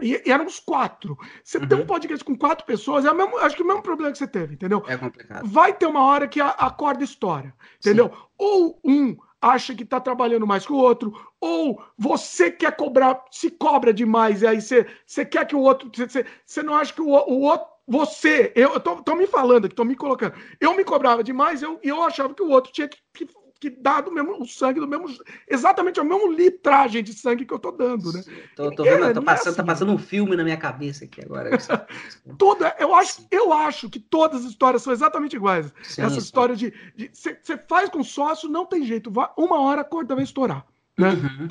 E, 0.00 0.22
e 0.24 0.30
éramos 0.30 0.58
quatro. 0.60 1.18
Você 1.42 1.58
uhum. 1.58 1.68
tem 1.68 1.78
um 1.78 1.86
podcast 1.86 2.24
com 2.24 2.36
quatro 2.36 2.64
pessoas, 2.66 3.04
é 3.04 3.10
o 3.10 3.14
mesmo, 3.14 3.38
acho 3.38 3.56
que 3.56 3.62
é 3.62 3.64
o 3.64 3.68
mesmo 3.68 3.82
problema 3.82 4.12
que 4.12 4.18
você 4.18 4.26
teve, 4.26 4.54
entendeu? 4.54 4.84
É 4.86 4.96
complicado. 4.96 5.46
Vai 5.46 5.72
ter 5.72 5.86
uma 5.86 6.04
hora 6.04 6.28
que 6.28 6.40
a, 6.40 6.48
acorda 6.50 7.04
história, 7.04 7.54
entendeu? 7.78 8.08
Sim. 8.08 8.22
Ou 8.38 8.80
um 8.84 9.16
acha 9.40 9.74
que 9.74 9.84
está 9.84 10.00
trabalhando 10.00 10.46
mais 10.46 10.66
que 10.66 10.72
o 10.72 10.76
outro, 10.76 11.12
ou 11.40 11.82
você 11.96 12.50
quer 12.50 12.76
cobrar, 12.76 13.24
se 13.30 13.50
cobra 13.50 13.92
demais, 13.92 14.42
e 14.42 14.46
aí 14.46 14.60
você, 14.60 14.86
você 15.06 15.24
quer 15.24 15.46
que 15.46 15.54
o 15.54 15.60
outro. 15.60 15.90
Você, 15.94 16.26
você 16.44 16.62
não 16.62 16.74
acha 16.74 16.92
que 16.92 17.00
o, 17.00 17.08
o 17.08 17.42
outro. 17.42 17.66
Você, 17.90 18.52
eu, 18.54 18.74
eu 18.74 18.80
tô, 18.80 18.96
tô 18.96 19.14
me 19.14 19.26
falando 19.26 19.64
aqui, 19.64 19.74
tô 19.74 19.84
me 19.84 19.96
colocando. 19.96 20.34
Eu 20.60 20.76
me 20.76 20.84
cobrava 20.84 21.24
demais 21.24 21.62
e 21.62 21.64
eu, 21.64 21.80
eu 21.82 22.02
achava 22.02 22.34
que 22.34 22.42
o 22.42 22.50
outro 22.50 22.70
tinha 22.70 22.86
que, 22.86 22.98
que 23.14 23.26
que 23.60 23.70
dá 23.70 24.00
do 24.00 24.12
mesmo 24.12 24.40
o 24.40 24.46
sangue, 24.46 24.78
do 24.78 24.86
mesmo. 24.86 25.06
Exatamente 25.48 25.98
a 25.98 26.04
mesma 26.04 26.28
litragem 26.32 27.02
de 27.02 27.12
sangue 27.12 27.44
que 27.44 27.52
eu 27.52 27.58
tô 27.58 27.72
dando, 27.72 28.12
né? 28.12 28.22
Tô, 28.54 28.70
tô, 28.70 28.84
vendo, 28.84 29.04
é, 29.04 29.12
tô 29.12 29.22
passando, 29.22 29.46
é 29.46 29.50
assim. 29.50 29.56
tá 29.56 29.64
passando 29.64 29.92
um 29.92 29.98
filme 29.98 30.36
na 30.36 30.44
minha 30.44 30.56
cabeça 30.56 31.04
aqui 31.04 31.20
agora. 31.24 31.50
Tudo, 32.38 32.64
eu 32.78 32.94
acho, 32.94 33.26
eu 33.30 33.52
acho 33.52 33.90
que 33.90 33.98
todas 33.98 34.44
as 34.44 34.50
histórias 34.50 34.82
são 34.82 34.92
exatamente 34.92 35.34
iguais. 35.34 35.72
Sim, 35.82 36.02
Essa 36.02 36.18
história 36.18 36.54
de. 36.54 36.72
Você 37.12 37.58
faz 37.68 37.90
com 37.90 38.02
sócio, 38.04 38.48
não 38.48 38.64
tem 38.64 38.84
jeito. 38.84 39.12
Uma 39.36 39.60
hora 39.60 39.80
a 39.80 39.84
corda 39.84 40.14
vai 40.14 40.24
estourar. 40.24 40.64
Né? 40.96 41.10
Uhum. 41.10 41.48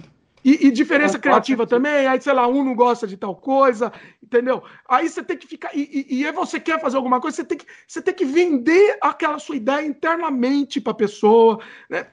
E, 0.48 0.68
e, 0.68 0.72
diferença 0.72 1.20
criativa 1.20 1.68
também, 1.68 2.08
aí, 2.08 2.22
sei 2.22 2.32
lá, 2.32 2.48
um 2.48 2.64
não 2.64 2.74
gosta 2.74 3.06
de 3.06 3.18
tal 3.18 3.36
coisa, 3.36 3.92
entendeu? 4.24 4.64
Aí 4.88 5.10
você 5.10 5.22
tem 5.22 5.36
que 5.36 5.46
ficar. 5.46 5.76
E, 5.76 6.08
e, 6.10 6.20
e 6.20 6.26
aí 6.26 6.32
você 6.32 6.58
quer 6.58 6.80
fazer 6.80 6.96
alguma 6.96 7.20
coisa, 7.20 7.36
você 7.36 7.44
tem 7.44 7.58
que, 7.58 7.66
você 7.86 8.02
tem 8.02 8.14
que 8.14 8.24
vender 8.24 8.98
aquela 9.02 9.40
sua 9.40 9.58
ideia 9.58 9.86
internamente 9.86 10.80
para 10.80 10.92
a 10.92 10.96
pessoa. 10.96 11.60
Né? 11.90 12.08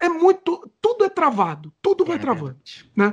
É 0.00 0.08
muito. 0.08 0.68
Tudo 0.82 1.04
é 1.04 1.08
travado, 1.08 1.72
tudo 1.80 2.04
vai 2.04 2.16
é 2.16 2.18
travando. 2.18 2.58
Né? 2.96 3.12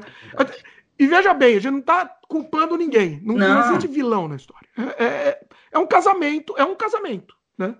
E 0.98 1.06
veja 1.06 1.32
bem, 1.36 1.58
a 1.58 1.60
gente 1.60 1.72
não 1.72 1.80
está 1.82 2.18
culpando 2.28 2.76
ninguém. 2.76 3.22
Não, 3.24 3.36
não. 3.36 3.48
não 3.48 3.70
existe 3.70 3.88
vilão 3.88 4.28
na 4.28 4.36
história. 4.36 4.68
É, 4.98 5.06
é, 5.06 5.42
é 5.74 5.78
um 5.78 5.86
casamento, 5.86 6.56
é 6.58 6.66
um 6.66 6.74
casamento, 6.74 7.36
né? 7.56 7.76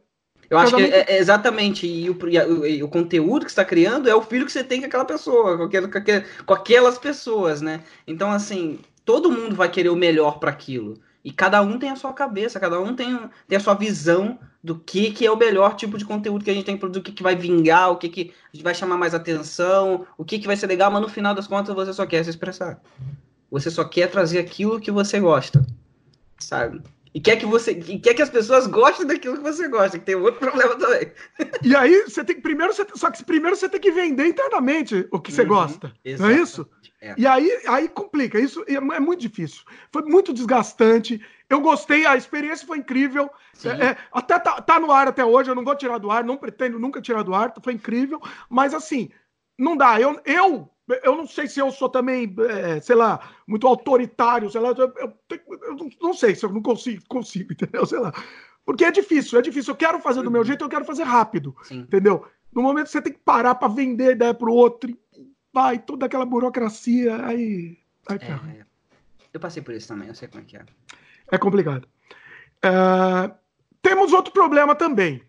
Eu 0.50 0.58
acho 0.58 0.76
que 0.76 0.84
é, 0.84 1.14
é 1.14 1.18
exatamente, 1.18 1.88
e 1.88 2.10
o, 2.10 2.18
e 2.66 2.84
o, 2.84 2.88
conteúdo 2.88 3.46
que 3.46 3.52
você 3.52 3.54
está 3.54 3.66
criando 3.66 4.10
é 4.10 4.16
o 4.16 4.22
filho 4.22 4.46
que 4.46 4.52
você 4.52 4.64
tem 4.64 4.80
com 4.80 4.86
aquela 4.86 5.06
pessoa, 5.06 5.58
com, 5.58 5.70
com, 5.70 6.46
com 6.46 6.54
aquelas 6.54 6.98
pessoas, 6.98 7.62
né? 7.62 7.82
Então, 8.06 8.32
assim, 8.32 8.80
todo 9.04 9.32
mundo 9.32 9.56
vai 9.56 9.70
querer 9.70 9.90
o 9.90 9.96
melhor 9.96 10.40
para 10.40 10.52
aquilo. 10.52 11.00
E 11.24 11.32
cada 11.32 11.60
um 11.64 11.80
tem 11.80 11.90
a 11.90 11.96
sua 11.96 12.14
cabeça, 12.14 12.60
cada 12.60 12.80
um 12.80 12.96
tem, 12.96 13.20
tem 13.48 13.58
a 13.58 13.60
sua 13.60 13.74
visão 13.74 14.38
do 14.64 14.78
que, 14.78 15.12
que 15.12 15.26
é 15.26 15.32
o 15.32 15.36
melhor 15.36 15.76
tipo 15.76 15.98
de 15.98 16.06
conteúdo 16.06 16.46
que 16.46 16.52
a 16.52 16.54
gente 16.54 16.66
tem 16.66 16.76
que 16.76 16.80
produzir, 16.80 17.00
o 17.00 17.04
que, 17.04 17.12
que 17.12 17.24
vai 17.24 17.36
vingar, 17.36 17.92
o 17.92 17.98
que, 17.98 18.10
que 18.10 18.34
vai 18.62 18.76
chamar 18.76 18.96
mais 18.96 19.16
atenção, 19.16 20.06
o 20.18 20.24
que, 20.24 20.38
que 20.38 20.46
vai 20.46 20.56
ser 20.56 20.68
legal, 20.68 20.92
mas 20.92 21.02
no 21.02 21.10
final 21.10 21.34
das 21.34 21.48
contas 21.48 21.74
você 21.74 21.92
só 21.94 22.06
quer 22.06 22.24
se 22.24 22.30
expressar. 22.30 22.80
Você 23.50 23.72
só 23.72 23.84
quer 23.84 24.10
trazer 24.12 24.38
aquilo 24.38 24.80
que 24.80 24.92
você 24.92 25.20
gosta, 25.20 25.66
sabe? 26.38 26.82
E 27.16 27.22
quer 27.22 27.38
que 27.38 27.46
você 27.46 27.72
e 27.72 27.98
quer 27.98 28.14
que 28.14 28.22
as 28.22 28.30
pessoas 28.30 28.68
gostem 28.68 29.08
daquilo 29.08 29.38
que 29.38 29.44
você 29.44 29.70
gosta, 29.70 29.98
que 29.98 30.04
tem 30.04 30.16
outro 30.16 30.38
problema 30.38 30.76
também. 30.76 31.14
E 31.64 31.74
aí, 31.74 32.04
você 32.04 32.26
tem 32.26 32.42
primeiro 32.42 32.74
você, 32.74 32.86
só 32.94 33.10
que 33.10 33.24
primeiro 33.24 33.56
você 33.56 33.70
tem 33.70 33.80
que 33.80 33.90
vender 33.90 34.28
internamente 34.28 35.08
o 35.10 35.20
que 35.22 35.32
você 35.32 35.44
uhum, 35.44 35.48
gosta. 35.48 35.94
Não 36.20 36.30
é 36.30 36.34
isso? 36.34 36.70
É. 37.02 37.16
E 37.18 37.26
aí, 37.26 37.50
aí 37.70 37.88
complica. 37.88 38.38
Isso 38.38 38.66
é, 38.68 38.74
é 38.74 39.00
muito 39.00 39.22
difícil. 39.22 39.64
Foi 39.94 40.02
muito 40.02 40.34
desgastante. 40.34 41.26
Eu 41.50 41.62
gostei, 41.62 42.06
a 42.06 42.18
experiência 42.18 42.68
foi 42.68 42.80
incrível. 42.80 43.30
É, 43.64 43.86
é, 43.86 43.98
até 44.12 44.38
tá, 44.38 44.62
tá 44.62 44.78
no 44.78 44.92
ar 44.92 45.08
até 45.08 45.24
hoje, 45.24 45.50
eu 45.50 45.56
não 45.56 45.64
vou 45.64 45.76
tirar 45.78 46.00
do 46.00 46.12
ar, 46.12 46.22
não 46.22 46.36
pretendo 46.36 46.78
nunca 46.78 47.02
tirar 47.02 47.24
do 47.24 47.34
ar, 47.34 47.54
foi 47.64 47.74
incrível. 47.74 48.22
Mas 48.50 48.74
assim, 48.74 49.10
não 49.58 49.78
dá. 49.78 50.02
Eu, 50.02 50.20
eu 50.26 50.70
eu 51.04 51.16
não 51.16 51.26
sei 51.26 51.48
se 51.48 51.60
eu 51.60 51.72
sou 51.72 51.90
também, 51.90 52.36
é, 52.50 52.80
sei 52.80 52.96
lá, 52.96 53.32
muito 53.48 53.68
autoritário, 53.68 54.50
sei 54.50 54.62
lá. 54.62 54.70
Eu, 54.70 54.94
eu, 54.98 55.14
eu, 55.30 55.90
não 56.02 56.14
sei 56.14 56.36
se 56.36 56.46
eu 56.46 56.52
não 56.52 56.62
consigo, 56.62 57.04
consigo, 57.08 57.54
entendeu? 57.54 57.86
Sei 57.86 58.00
lá. 58.00 58.14
Porque 58.64 58.86
é 58.86 58.92
difícil, 58.92 59.40
é 59.40 59.42
difícil. 59.42 59.74
Eu 59.74 59.78
quero 59.78 60.00
fazer 60.00 60.22
do 60.22 60.32
meu 60.32 60.42
uhum. 60.42 60.48
jeito, 60.48 60.64
eu 60.64 60.70
quero 60.70 60.86
fazer 60.86 61.04
rápido, 61.04 61.56
Sim. 61.64 61.80
entendeu? 61.80 62.26
No 62.54 62.62
momento 62.62 62.86
que 62.86 62.92
você 62.92 63.02
tem 63.02 63.14
que 63.14 63.20
parar 63.20 63.56
para 63.56 63.68
vender 63.68 64.10
a 64.10 64.12
ideia 64.12 64.34
para 64.34 64.50
o 64.50 64.54
outro, 64.54 64.96
vai 65.54 65.80
toda 65.80 66.06
aquela 66.06 66.26
burocracia, 66.26 67.26
aí. 67.26 67.78
aí 68.08 68.18
é, 68.22 68.66
eu 69.34 69.40
passei 69.40 69.62
por 69.62 69.74
isso 69.74 69.88
também, 69.88 70.08
eu 70.08 70.16
sei 70.16 70.28
como 70.28 70.42
é 70.42 70.46
que 70.46 70.58
é. 70.58 70.66
É 71.32 71.38
complicado. 71.38 71.88
É, 72.62 73.32
temos 73.82 74.14
outro 74.14 74.32
problema 74.32 74.76
também. 74.76 75.22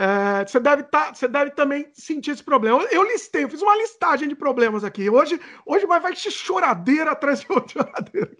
É, 0.00 0.46
você, 0.46 0.60
deve 0.60 0.84
tá, 0.84 1.12
você 1.12 1.26
deve 1.26 1.50
também 1.50 1.88
sentir 1.92 2.30
esse 2.30 2.42
problema. 2.44 2.80
Eu, 2.82 2.88
eu, 2.88 3.02
listei, 3.02 3.42
eu 3.42 3.48
fiz 3.48 3.60
uma 3.60 3.76
listagem 3.76 4.28
de 4.28 4.36
problemas 4.36 4.84
aqui. 4.84 5.10
Hoje, 5.10 5.40
hoje 5.66 5.86
vai, 5.86 5.98
vai 5.98 6.14
choradeira 6.14 7.10
atrás 7.10 7.40
de 7.40 7.46
outra 7.50 7.84
choradeira. 7.84 8.30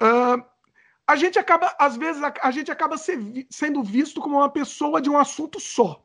Uh, 0.00 0.42
a 1.06 1.16
gente 1.16 1.38
acaba, 1.38 1.74
às 1.78 1.98
vezes, 1.98 2.22
a, 2.22 2.32
a 2.42 2.50
gente 2.50 2.70
acaba 2.70 2.96
ser, 2.96 3.46
sendo 3.50 3.82
visto 3.82 4.22
como 4.22 4.36
uma 4.36 4.48
pessoa 4.48 5.02
de 5.02 5.10
um 5.10 5.18
assunto 5.18 5.60
só. 5.60 6.02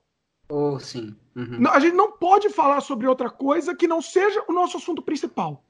Oh, 0.50 0.78
sim. 0.78 1.16
Uhum. 1.38 1.66
A 1.70 1.80
gente 1.80 1.96
não 1.96 2.12
pode 2.12 2.50
falar 2.50 2.82
sobre 2.82 3.08
outra 3.08 3.30
coisa 3.30 3.74
que 3.74 3.88
não 3.88 4.02
seja 4.02 4.44
o 4.50 4.52
nosso 4.52 4.76
assunto 4.76 5.02
principal. 5.02 5.64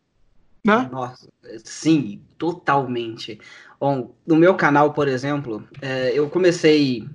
Né? 0.65 0.89
Nossa, 0.91 1.29
sim, 1.63 2.21
totalmente. 2.39 3.39
Bom, 3.79 4.15
no 4.25 4.35
meu 4.35 4.55
canal, 4.55 4.93
por 4.93 5.07
exemplo, 5.07 5.67
é, 5.81 6.11
eu 6.17 6.27
comecei 6.29 7.07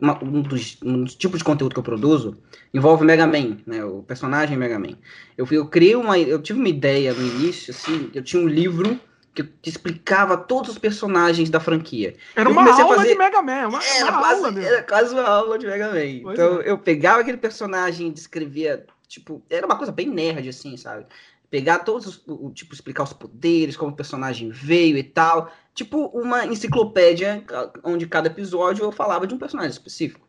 uma, 0.00 0.22
um, 0.22 0.42
dos, 0.42 0.78
um, 0.82 1.04
dos, 1.04 1.14
tipos 1.14 1.38
de 1.38 1.44
conteúdo 1.44 1.72
que 1.72 1.78
eu 1.78 1.84
produzo 1.84 2.36
envolve 2.72 3.04
Mega 3.04 3.26
Man, 3.26 3.58
né, 3.66 3.84
o 3.84 4.02
personagem 4.02 4.56
Mega 4.56 4.78
Man. 4.78 4.96
Eu, 5.36 5.46
eu 5.50 5.66
criei 5.66 5.96
uma, 5.96 6.18
eu 6.18 6.40
tive 6.40 6.58
uma 6.58 6.68
ideia 6.68 7.14
no 7.14 7.22
início, 7.22 7.72
assim, 7.72 8.10
eu 8.14 8.22
tinha 8.22 8.42
um 8.42 8.48
livro 8.48 8.98
que, 9.34 9.48
explicava 9.64 10.36
todos 10.36 10.70
os 10.70 10.78
personagens 10.78 11.50
da 11.50 11.58
franquia. 11.58 12.14
Era 12.36 12.48
uma 12.48 12.62
aula 12.70 12.96
fazer... 12.96 13.08
de 13.08 13.18
Mega 13.18 13.42
Man, 13.42 13.68
uma, 13.68 13.82
era, 13.82 14.10
uma 14.10 14.18
quase, 14.20 14.44
aula 14.44 14.62
era 14.62 14.82
quase 14.82 15.14
uma 15.14 15.24
aula 15.24 15.58
de 15.58 15.66
Mega 15.66 15.88
Man. 15.88 16.20
Pois 16.22 16.38
então 16.38 16.60
é. 16.60 16.70
eu 16.70 16.78
pegava 16.78 17.20
aquele 17.20 17.38
personagem, 17.38 18.12
descrevia, 18.12 18.86
tipo, 19.08 19.42
era 19.48 19.66
uma 19.66 19.76
coisa 19.76 19.92
bem 19.92 20.08
nerd, 20.08 20.48
assim, 20.48 20.76
sabe? 20.76 21.06
Pegar 21.50 21.80
todos 21.80 22.22
os, 22.26 22.52
tipo, 22.52 22.74
explicar 22.74 23.04
os 23.04 23.12
poderes, 23.12 23.76
como 23.76 23.92
o 23.92 23.96
personagem 23.96 24.50
veio 24.50 24.96
e 24.98 25.02
tal. 25.02 25.52
Tipo 25.74 26.06
uma 26.06 26.46
enciclopédia 26.46 27.44
onde 27.82 28.06
cada 28.06 28.28
episódio 28.28 28.84
eu 28.84 28.92
falava 28.92 29.26
de 29.26 29.34
um 29.34 29.38
personagem 29.38 29.72
específico. 29.72 30.26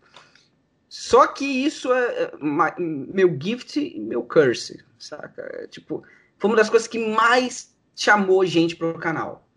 Só 0.90 1.28
que 1.28 1.46
isso 1.46 1.94
é, 1.94 2.24
é 2.24 2.32
meu 2.80 3.38
gift 3.40 3.80
e 3.80 4.00
meu 4.00 4.24
curse, 4.24 4.84
saca? 4.98 5.42
É, 5.54 5.68
tipo, 5.68 6.04
foi 6.38 6.50
uma 6.50 6.58
das 6.58 6.70
coisas 6.70 6.88
que 6.88 6.98
mais 6.98 7.76
chamou 7.96 8.46
gente 8.46 8.76
pro 8.76 8.98
canal. 8.98 9.48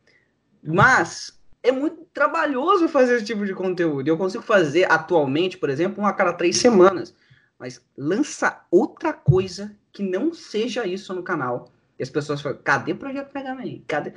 Mas 0.63 1.39
é 1.63 1.73
muito 1.73 2.05
trabalhoso 2.13 2.89
fazer 2.89 3.17
esse 3.17 3.25
tipo 3.25 3.45
de 3.45 3.55
conteúdo. 3.55 4.09
Eu 4.09 4.17
consigo 4.17 4.43
fazer 4.43 4.91
atualmente, 4.91 5.59
por 5.59 5.71
exemplo, 5.71 6.01
uma 6.03 6.11
a 6.11 6.15
cada 6.15 6.33
três 6.33 6.57
semanas. 6.59 7.15
Mas 7.59 7.85
lança 7.97 8.65
outra 8.71 9.13
coisa 9.13 9.77
que 9.93 10.03
não 10.03 10.33
seja 10.33 10.87
isso 10.87 11.15
no 11.15 11.23
canal. 11.23 11.73
E 11.99 12.03
as 12.03 12.11
pessoas 12.11 12.41
falam, 12.41 12.59
cadê 12.63 12.93
o 12.93 12.97
Projeto 12.97 13.33
Mega 13.35 13.55
Man? 13.55 13.81
Cadê? 13.87 14.13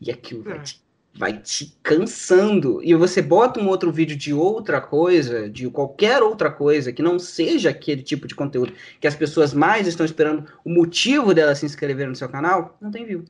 E 0.00 0.10
aquilo 0.10 0.42
vai, 0.42 0.58
é. 0.58 0.60
te, 0.60 0.83
vai 1.16 1.38
te 1.38 1.76
cansando. 1.82 2.80
E 2.82 2.94
você 2.94 3.22
bota 3.22 3.60
um 3.60 3.68
outro 3.68 3.92
vídeo 3.92 4.16
de 4.16 4.32
outra 4.32 4.80
coisa, 4.80 5.48
de 5.48 5.68
qualquer 5.70 6.22
outra 6.22 6.50
coisa, 6.50 6.92
que 6.92 7.02
não 7.02 7.18
seja 7.18 7.70
aquele 7.70 8.02
tipo 8.02 8.26
de 8.26 8.34
conteúdo 8.34 8.72
que 9.00 9.06
as 9.06 9.14
pessoas 9.14 9.54
mais 9.54 9.86
estão 9.86 10.04
esperando, 10.04 10.44
o 10.64 10.70
motivo 10.70 11.32
delas 11.32 11.58
se 11.58 11.66
inscreverem 11.66 12.10
no 12.10 12.16
seu 12.16 12.28
canal, 12.28 12.76
não 12.80 12.90
tem 12.90 13.04
view. 13.04 13.24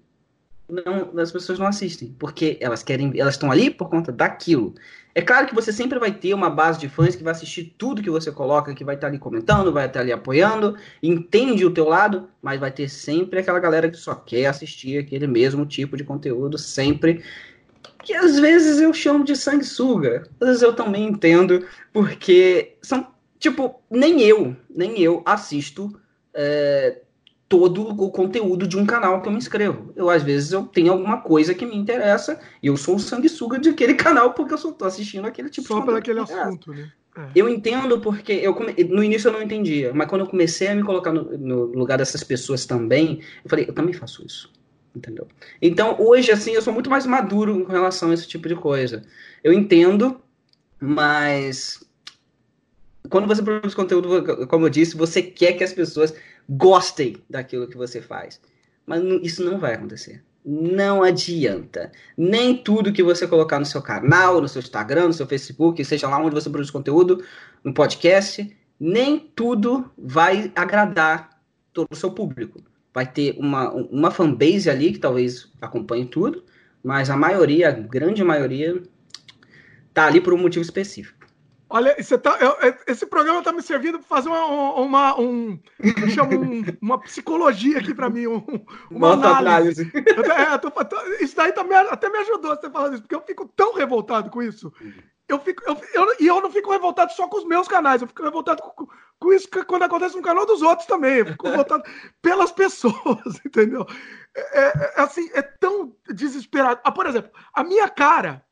Não, 0.66 1.12
as 1.20 1.30
pessoas 1.30 1.58
não 1.58 1.66
assistem, 1.66 2.14
porque 2.18 2.56
elas 2.58 2.82
querem, 2.82 3.12
elas 3.20 3.34
estão 3.34 3.50
ali 3.50 3.68
por 3.68 3.90
conta 3.90 4.10
daquilo. 4.10 4.74
É 5.14 5.20
claro 5.20 5.46
que 5.46 5.54
você 5.54 5.70
sempre 5.70 5.98
vai 5.98 6.10
ter 6.10 6.32
uma 6.32 6.48
base 6.48 6.80
de 6.80 6.88
fãs 6.88 7.14
que 7.14 7.22
vai 7.22 7.32
assistir 7.32 7.74
tudo 7.76 8.02
que 8.02 8.08
você 8.08 8.32
coloca, 8.32 8.74
que 8.74 8.82
vai 8.82 8.94
estar 8.94 9.08
ali 9.08 9.18
comentando, 9.18 9.72
vai 9.72 9.86
estar 9.86 10.00
ali 10.00 10.10
apoiando, 10.10 10.74
entende 11.02 11.66
o 11.66 11.70
teu 11.70 11.86
lado, 11.86 12.28
mas 12.40 12.58
vai 12.58 12.72
ter 12.72 12.88
sempre 12.88 13.40
aquela 13.40 13.60
galera 13.60 13.90
que 13.90 13.96
só 13.98 14.14
quer 14.14 14.46
assistir 14.46 14.98
aquele 14.98 15.26
mesmo 15.26 15.66
tipo 15.66 15.98
de 15.98 16.02
conteúdo, 16.02 16.56
sempre. 16.56 17.22
Que 18.04 18.14
às 18.14 18.38
vezes 18.38 18.80
eu 18.80 18.92
chamo 18.92 19.24
de 19.24 19.34
sanguessuga. 19.34 20.28
Às 20.40 20.48
vezes 20.48 20.62
eu 20.62 20.74
também 20.74 21.08
entendo, 21.08 21.66
porque 21.92 22.76
são, 22.82 23.06
tipo, 23.38 23.82
nem 23.90 24.20
eu, 24.22 24.56
nem 24.68 25.00
eu 25.00 25.22
assisto 25.24 25.98
é, 26.34 27.00
todo 27.48 27.88
o 27.88 28.10
conteúdo 28.10 28.66
de 28.66 28.76
um 28.76 28.84
canal 28.84 29.22
que 29.22 29.28
eu 29.28 29.32
me 29.32 29.38
inscrevo. 29.38 29.92
Eu, 29.96 30.10
às 30.10 30.22
vezes, 30.22 30.52
eu 30.52 30.64
tenho 30.64 30.92
alguma 30.92 31.20
coisa 31.20 31.54
que 31.54 31.64
me 31.64 31.76
interessa 31.76 32.40
e 32.62 32.66
eu 32.66 32.76
sou 32.76 32.96
o 32.96 33.00
sanguessuga 33.00 33.58
de 33.58 33.70
aquele 33.70 33.94
canal 33.94 34.34
porque 34.34 34.54
eu 34.54 34.58
só 34.58 34.72
tô 34.72 34.84
assistindo 34.84 35.26
aquele 35.26 35.48
tipo 35.48 35.68
só 35.68 35.80
de 35.80 35.86
Só 35.86 35.96
aquele 35.96 36.20
assunto, 36.20 36.72
né? 36.72 36.92
É. 37.16 37.28
Eu 37.32 37.48
entendo 37.48 38.00
porque 38.00 38.32
eu 38.32 38.56
no 38.88 39.04
início 39.04 39.28
eu 39.28 39.32
não 39.32 39.42
entendia, 39.42 39.94
mas 39.94 40.08
quando 40.08 40.22
eu 40.22 40.26
comecei 40.26 40.66
a 40.66 40.74
me 40.74 40.82
colocar 40.82 41.12
no, 41.12 41.38
no, 41.38 41.66
lugar 41.66 41.96
dessas 41.96 42.24
pessoas 42.24 42.66
também, 42.66 43.20
eu 43.44 43.48
falei, 43.48 43.66
eu 43.68 43.72
também 43.72 43.94
faço 43.94 44.26
isso, 44.26 44.52
entendeu? 44.94 45.26
Então 45.60 45.96
hoje 46.00 46.30
assim 46.30 46.52
eu 46.52 46.62
sou 46.62 46.72
muito 46.72 46.90
mais 46.90 47.06
maduro 47.06 47.64
com 47.64 47.72
relação 47.72 48.10
a 48.10 48.14
esse 48.14 48.26
tipo 48.28 48.48
de 48.48 48.54
coisa. 48.54 49.02
Eu 49.42 49.52
entendo, 49.52 50.20
mas 50.80 51.84
quando 53.08 53.26
você 53.26 53.42
produz 53.42 53.74
conteúdo, 53.74 54.46
como 54.46 54.66
eu 54.66 54.70
disse, 54.70 54.96
você 54.96 55.22
quer 55.22 55.52
que 55.52 55.64
as 55.64 55.72
pessoas 55.72 56.14
gostem 56.48 57.16
daquilo 57.28 57.68
que 57.68 57.76
você 57.76 58.00
faz. 58.00 58.40
Mas 58.86 59.02
isso 59.22 59.44
não 59.44 59.58
vai 59.58 59.74
acontecer. 59.74 60.22
Não 60.44 61.02
adianta. 61.02 61.90
Nem 62.16 62.56
tudo 62.56 62.92
que 62.92 63.02
você 63.02 63.26
colocar 63.26 63.58
no 63.58 63.64
seu 63.64 63.80
canal, 63.80 64.40
no 64.40 64.48
seu 64.48 64.60
Instagram, 64.60 65.06
no 65.06 65.12
seu 65.12 65.26
Facebook, 65.26 65.82
seja 65.84 66.08
lá 66.08 66.18
onde 66.18 66.34
você 66.34 66.50
produz 66.50 66.70
conteúdo, 66.70 67.24
no 67.62 67.72
podcast, 67.72 68.54
nem 68.78 69.18
tudo 69.34 69.90
vai 69.96 70.52
agradar 70.54 71.30
todo 71.72 71.88
o 71.90 71.96
seu 71.96 72.10
público. 72.10 72.62
Vai 72.94 73.06
ter 73.06 73.36
uma, 73.38 73.70
uma 73.72 74.10
fanbase 74.10 74.70
ali 74.70 74.92
que 74.92 75.00
talvez 75.00 75.52
acompanhe 75.60 76.06
tudo, 76.06 76.44
mas 76.82 77.10
a 77.10 77.16
maioria, 77.16 77.68
a 77.68 77.72
grande 77.72 78.22
maioria, 78.22 78.80
tá 79.92 80.06
ali 80.06 80.20
por 80.20 80.32
um 80.32 80.38
motivo 80.38 80.62
específico. 80.62 81.24
Olha, 81.68 81.96
tá, 82.22 82.38
eu, 82.40 82.56
esse 82.86 83.04
programa 83.04 83.40
está 83.40 83.50
me 83.50 83.60
servindo 83.60 83.98
para 83.98 84.06
fazer 84.06 84.28
uma, 84.28 84.74
uma, 84.74 85.20
um, 85.20 85.58
um, 85.80 86.64
uma 86.80 87.00
psicologia 87.00 87.78
aqui 87.78 87.92
para 87.92 88.08
mim, 88.08 88.28
um, 88.28 88.44
uma 88.88 89.14
análise. 89.14 89.82
análise. 89.82 89.92
É, 90.30 90.58
tô, 90.58 90.70
tô, 90.70 91.02
isso 91.20 91.34
daí 91.34 91.50
tá 91.50 91.64
me, 91.64 91.74
até 91.74 92.08
me 92.08 92.18
ajudou 92.18 92.54
você 92.54 92.70
falando 92.70 92.92
isso, 92.92 93.02
porque 93.02 93.14
eu 93.16 93.22
fico 93.22 93.50
tão 93.56 93.74
revoltado 93.74 94.30
com 94.30 94.40
isso. 94.40 94.72
Eu 95.28 95.38
fico, 95.38 95.62
eu, 95.66 95.80
eu, 95.94 96.16
e 96.20 96.26
eu 96.26 96.40
não 96.42 96.50
fico 96.50 96.70
revoltado 96.70 97.12
só 97.12 97.26
com 97.26 97.38
os 97.38 97.46
meus 97.46 97.66
canais, 97.66 98.02
eu 98.02 98.08
fico 98.08 98.22
revoltado 98.22 98.62
com, 98.62 98.86
com 99.18 99.32
isso 99.32 99.48
quando 99.66 99.84
acontece 99.84 100.16
no 100.16 100.22
canal 100.22 100.44
dos 100.44 100.60
outros 100.60 100.86
também. 100.86 101.18
Eu 101.18 101.26
fico 101.26 101.48
revoltado 101.48 101.82
pelas 102.20 102.52
pessoas, 102.52 102.94
entendeu? 103.44 103.86
É, 104.36 104.60
é, 104.60 104.92
é, 104.96 105.00
assim, 105.00 105.30
é 105.32 105.40
tão 105.40 105.96
desesperado. 106.08 106.80
Ah, 106.84 106.92
por 106.92 107.06
exemplo, 107.06 107.30
a 107.54 107.64
minha 107.64 107.88
cara 107.88 108.44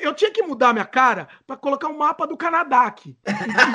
eu 0.00 0.14
tinha 0.14 0.32
que 0.32 0.42
mudar 0.42 0.72
minha 0.72 0.84
cara 0.84 1.28
para 1.46 1.56
colocar 1.56 1.88
um 1.88 1.96
mapa 1.96 2.26
do 2.26 2.36
Canadá 2.36 2.82
aqui. 2.82 3.16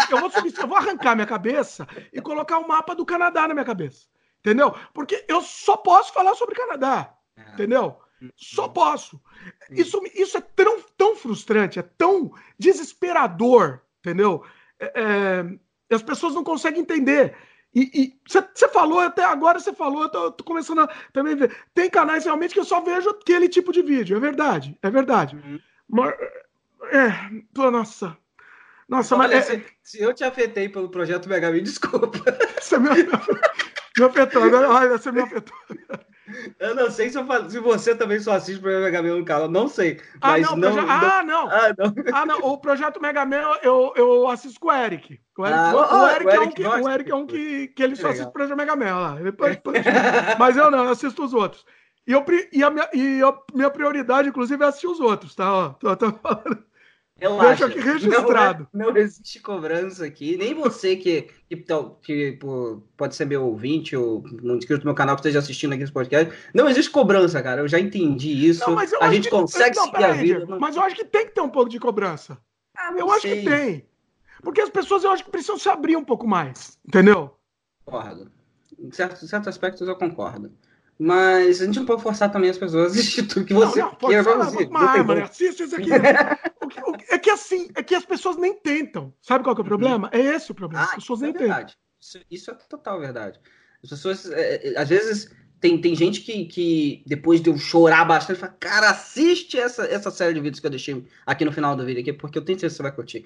Eu 0.09 0.19
vou, 0.19 0.29
subir, 0.29 0.53
eu 0.57 0.67
vou 0.67 0.77
arrancar 0.77 1.15
minha 1.15 1.27
cabeça 1.27 1.87
e 2.11 2.21
colocar 2.21 2.57
um 2.57 2.67
mapa 2.67 2.93
do 2.93 3.05
Canadá 3.05 3.47
na 3.47 3.53
minha 3.53 3.65
cabeça. 3.65 4.07
Entendeu? 4.39 4.75
Porque 4.93 5.23
eu 5.27 5.41
só 5.41 5.77
posso 5.77 6.11
falar 6.11 6.33
sobre 6.35 6.55
Canadá. 6.55 7.13
É. 7.37 7.53
Entendeu? 7.53 7.97
Só 8.35 8.67
posso. 8.67 9.21
Isso, 9.69 10.01
isso 10.13 10.37
é 10.37 10.41
tão, 10.41 10.81
tão 10.97 11.15
frustrante, 11.15 11.79
é 11.79 11.81
tão 11.81 12.31
desesperador, 12.57 13.81
entendeu? 13.99 14.43
É, 14.79 14.91
é, 14.95 15.95
as 15.95 16.03
pessoas 16.03 16.33
não 16.33 16.43
conseguem 16.43 16.81
entender. 16.81 17.35
E 17.73 18.19
você 18.27 18.67
falou 18.67 18.99
até 18.99 19.23
agora, 19.23 19.57
você 19.57 19.73
falou, 19.73 20.03
eu 20.03 20.09
tô, 20.09 20.31
tô, 20.31 20.43
começando 20.43 20.81
a 20.81 20.87
também 21.13 21.37
ver. 21.37 21.55
Tem 21.73 21.89
canais 21.89 22.25
realmente 22.25 22.53
que 22.53 22.59
eu 22.59 22.65
só 22.65 22.81
vejo 22.81 23.09
aquele 23.09 23.47
tipo 23.47 23.71
de 23.71 23.81
vídeo, 23.81 24.17
é 24.17 24.19
verdade, 24.19 24.77
é 24.81 24.89
verdade. 24.89 25.37
Uhum. 25.37 25.59
Mas, 25.87 26.13
é, 26.91 27.71
nossa. 27.71 28.17
Nossa, 28.89 29.15
Olha, 29.15 29.37
mas. 29.37 29.49
É- 29.49 29.59
se, 29.59 29.65
se, 29.81 30.01
eu 30.01 30.13
te 30.13 30.25
afetei 30.25 30.67
pelo 30.67 30.89
projeto 30.89 31.29
Mega 31.29 31.49
Me, 31.49 31.61
desculpa. 31.61 32.19
Você 32.59 32.77
me, 32.77 32.89
me 33.97 34.03
afetou, 34.03 34.51
né? 34.51 34.57
Olha, 34.67 34.97
você 34.97 35.11
me 35.13 35.21
afetou. 35.21 35.57
Eu 36.59 36.75
não 36.75 36.89
sei 36.89 37.09
se, 37.09 37.17
eu, 37.17 37.49
se 37.49 37.59
você 37.59 37.95
também 37.95 38.19
só 38.19 38.33
assiste 38.33 38.59
o 38.59 38.61
projeto 38.61 38.83
Mega 38.83 39.01
Man 39.01 39.17
no 39.17 39.25
canal, 39.25 39.49
não 39.49 39.67
sei. 39.67 39.99
Ah, 40.21 40.37
não, 40.37 40.55
não, 40.55 40.73
proje... 40.73 40.87
ah, 40.89 41.23
não. 41.23 41.49
Ah, 41.49 41.73
não. 41.77 41.93
Ah, 42.13 42.25
não. 42.25 42.39
O 42.39 42.57
projeto 42.57 43.01
Mega 43.01 43.25
Man 43.25 43.41
eu, 43.61 43.93
eu 43.95 44.27
assisto 44.29 44.59
com 44.59 44.67
o 44.67 44.73
Eric. 44.73 45.19
O 45.37 45.45
Eric, 45.45 45.59
ah, 45.59 45.73
o, 45.73 46.01
o 46.01 46.07
Eric, 46.07 46.25
o 46.25 46.29
Eric 46.29 46.37
é 46.37 46.41
um, 46.41 46.51
que, 46.51 46.63
o 46.63 46.89
Eric 46.89 47.11
é 47.11 47.15
um 47.15 47.25
que, 47.25 47.67
que 47.69 47.83
ele 47.83 47.95
só 47.95 48.09
assiste 48.09 48.27
o 48.27 48.31
projeto 48.31 48.57
Mega 48.57 48.75
Man. 48.75 48.99
Lá. 48.99 49.17
Mas 50.39 50.57
eu 50.57 50.71
não, 50.71 50.85
eu 50.85 50.91
assisto 50.91 51.23
os 51.23 51.33
outros. 51.33 51.65
E, 52.07 52.13
eu, 52.13 52.25
e, 52.51 52.63
a 52.63 52.69
minha, 52.69 52.89
e 52.93 53.21
a 53.21 53.33
minha 53.53 53.69
prioridade, 53.69 54.29
inclusive, 54.29 54.63
é 54.63 54.67
assistir 54.67 54.87
os 54.87 54.99
outros, 54.99 55.35
tá? 55.35 55.51
Ó, 55.51 55.69
tô, 55.69 55.95
tô 55.95 56.11
falando. 56.13 56.70
Deixa 57.21 57.67
aqui 57.67 57.79
registrado. 57.79 58.67
Não, 58.73 58.89
é, 58.89 58.93
não, 58.93 58.97
existe 58.97 59.39
cobrança 59.39 60.03
aqui. 60.03 60.35
Nem 60.37 60.55
você 60.55 60.95
que, 60.95 61.29
que, 61.47 61.55
que 62.01 62.39
pode 62.97 63.15
ser 63.15 63.25
meu 63.25 63.45
ouvinte 63.45 63.95
ou 63.95 64.23
um 64.43 64.55
inscrito 64.55 64.81
do 64.81 64.85
meu 64.85 64.95
canal 64.95 65.15
que 65.15 65.19
esteja 65.19 65.37
assistindo 65.37 65.73
aqui 65.73 65.83
esse 65.83 65.91
podcast. 65.91 66.33
Não 66.51 66.67
existe 66.67 66.89
cobrança, 66.89 67.41
cara. 67.43 67.61
Eu 67.61 67.67
já 67.67 67.79
entendi 67.79 68.47
isso. 68.47 68.67
Não, 68.67 68.79
a 68.79 69.13
gente 69.13 69.25
que, 69.25 69.29
consegue 69.29 69.75
não, 69.75 69.85
seguir 69.85 70.03
a 70.03 70.11
vida. 70.13 70.57
Mas 70.59 70.75
eu 70.75 70.81
acho 70.81 70.95
que 70.95 71.05
tem 71.05 71.27
que 71.27 71.33
ter 71.33 71.41
um 71.41 71.49
pouco 71.49 71.69
de 71.69 71.79
cobrança. 71.79 72.39
Ah, 72.75 72.91
eu 72.97 73.11
acho 73.11 73.21
que 73.21 73.43
tem. 73.43 73.85
Porque 74.41 74.61
as 74.61 74.69
pessoas 74.69 75.03
eu 75.03 75.11
acho 75.11 75.23
que 75.23 75.29
precisam 75.29 75.59
se 75.59 75.69
abrir 75.69 75.95
um 75.95 76.03
pouco 76.03 76.27
mais. 76.27 76.79
Entendeu? 76.87 77.37
Concordo. 77.85 78.31
Em 78.79 78.91
certos, 78.91 79.29
certos 79.29 79.47
aspectos 79.47 79.87
eu 79.87 79.95
concordo. 79.95 80.51
Mas 81.03 81.59
a 81.59 81.65
gente 81.65 81.79
não 81.79 81.85
pode 81.87 82.03
forçar 82.03 82.31
também 82.31 82.51
as 82.51 82.59
pessoas 82.59 82.83
a 82.83 82.87
assistir 82.91 83.23
tudo 83.23 83.43
que 83.43 83.55
você 83.55 83.79
não, 83.79 83.87
não, 83.87 83.95
quer 83.95 84.23
fazer. 84.23 84.69
Mas, 84.69 85.03
mano, 85.03 85.23
assiste 85.23 85.63
isso 85.63 85.75
aqui. 85.75 85.89
o 86.61 86.67
que, 86.67 86.79
o 86.79 86.93
que, 86.93 87.05
é 87.11 87.17
que 87.17 87.29
assim, 87.31 87.69
é 87.73 87.81
que 87.81 87.95
as 87.95 88.05
pessoas 88.05 88.37
nem 88.37 88.53
tentam. 88.53 89.11
Sabe 89.19 89.43
qual 89.43 89.55
que 89.55 89.61
é 89.61 89.63
o 89.63 89.67
problema? 89.67 90.11
É 90.13 90.19
esse 90.19 90.51
o 90.51 90.53
problema. 90.53 90.83
Ah, 90.83 90.89
as 90.89 90.95
pessoas 90.97 91.21
nem 91.21 91.31
é 91.31 91.33
tentam. 91.33 91.65
Isso, 91.99 92.19
isso, 92.29 92.51
é 92.51 92.53
total 92.53 92.99
verdade. 92.99 93.39
As 93.83 93.89
pessoas, 93.89 94.29
é, 94.29 94.73
é, 94.73 94.79
às 94.79 94.89
vezes, 94.89 95.35
tem, 95.59 95.81
tem 95.81 95.95
gente 95.95 96.21
que, 96.21 96.45
que 96.45 97.03
depois 97.07 97.41
de 97.41 97.49
eu 97.49 97.57
chorar 97.57 98.05
bastante, 98.05 98.39
fala, 98.39 98.55
cara, 98.59 98.91
assiste 98.91 99.57
essa, 99.57 99.85
essa 99.85 100.11
série 100.11 100.35
de 100.35 100.39
vídeos 100.39 100.59
que 100.59 100.67
eu 100.67 100.71
deixei 100.71 101.03
aqui 101.25 101.43
no 101.43 101.51
final 101.51 101.75
do 101.75 101.83
vídeo, 101.83 102.01
aqui, 102.01 102.13
porque 102.13 102.37
eu 102.37 102.45
tenho 102.45 102.59
certeza 102.59 102.75
que 102.75 102.77
você 102.77 102.83
vai 102.83 102.91
curtir. 102.91 103.25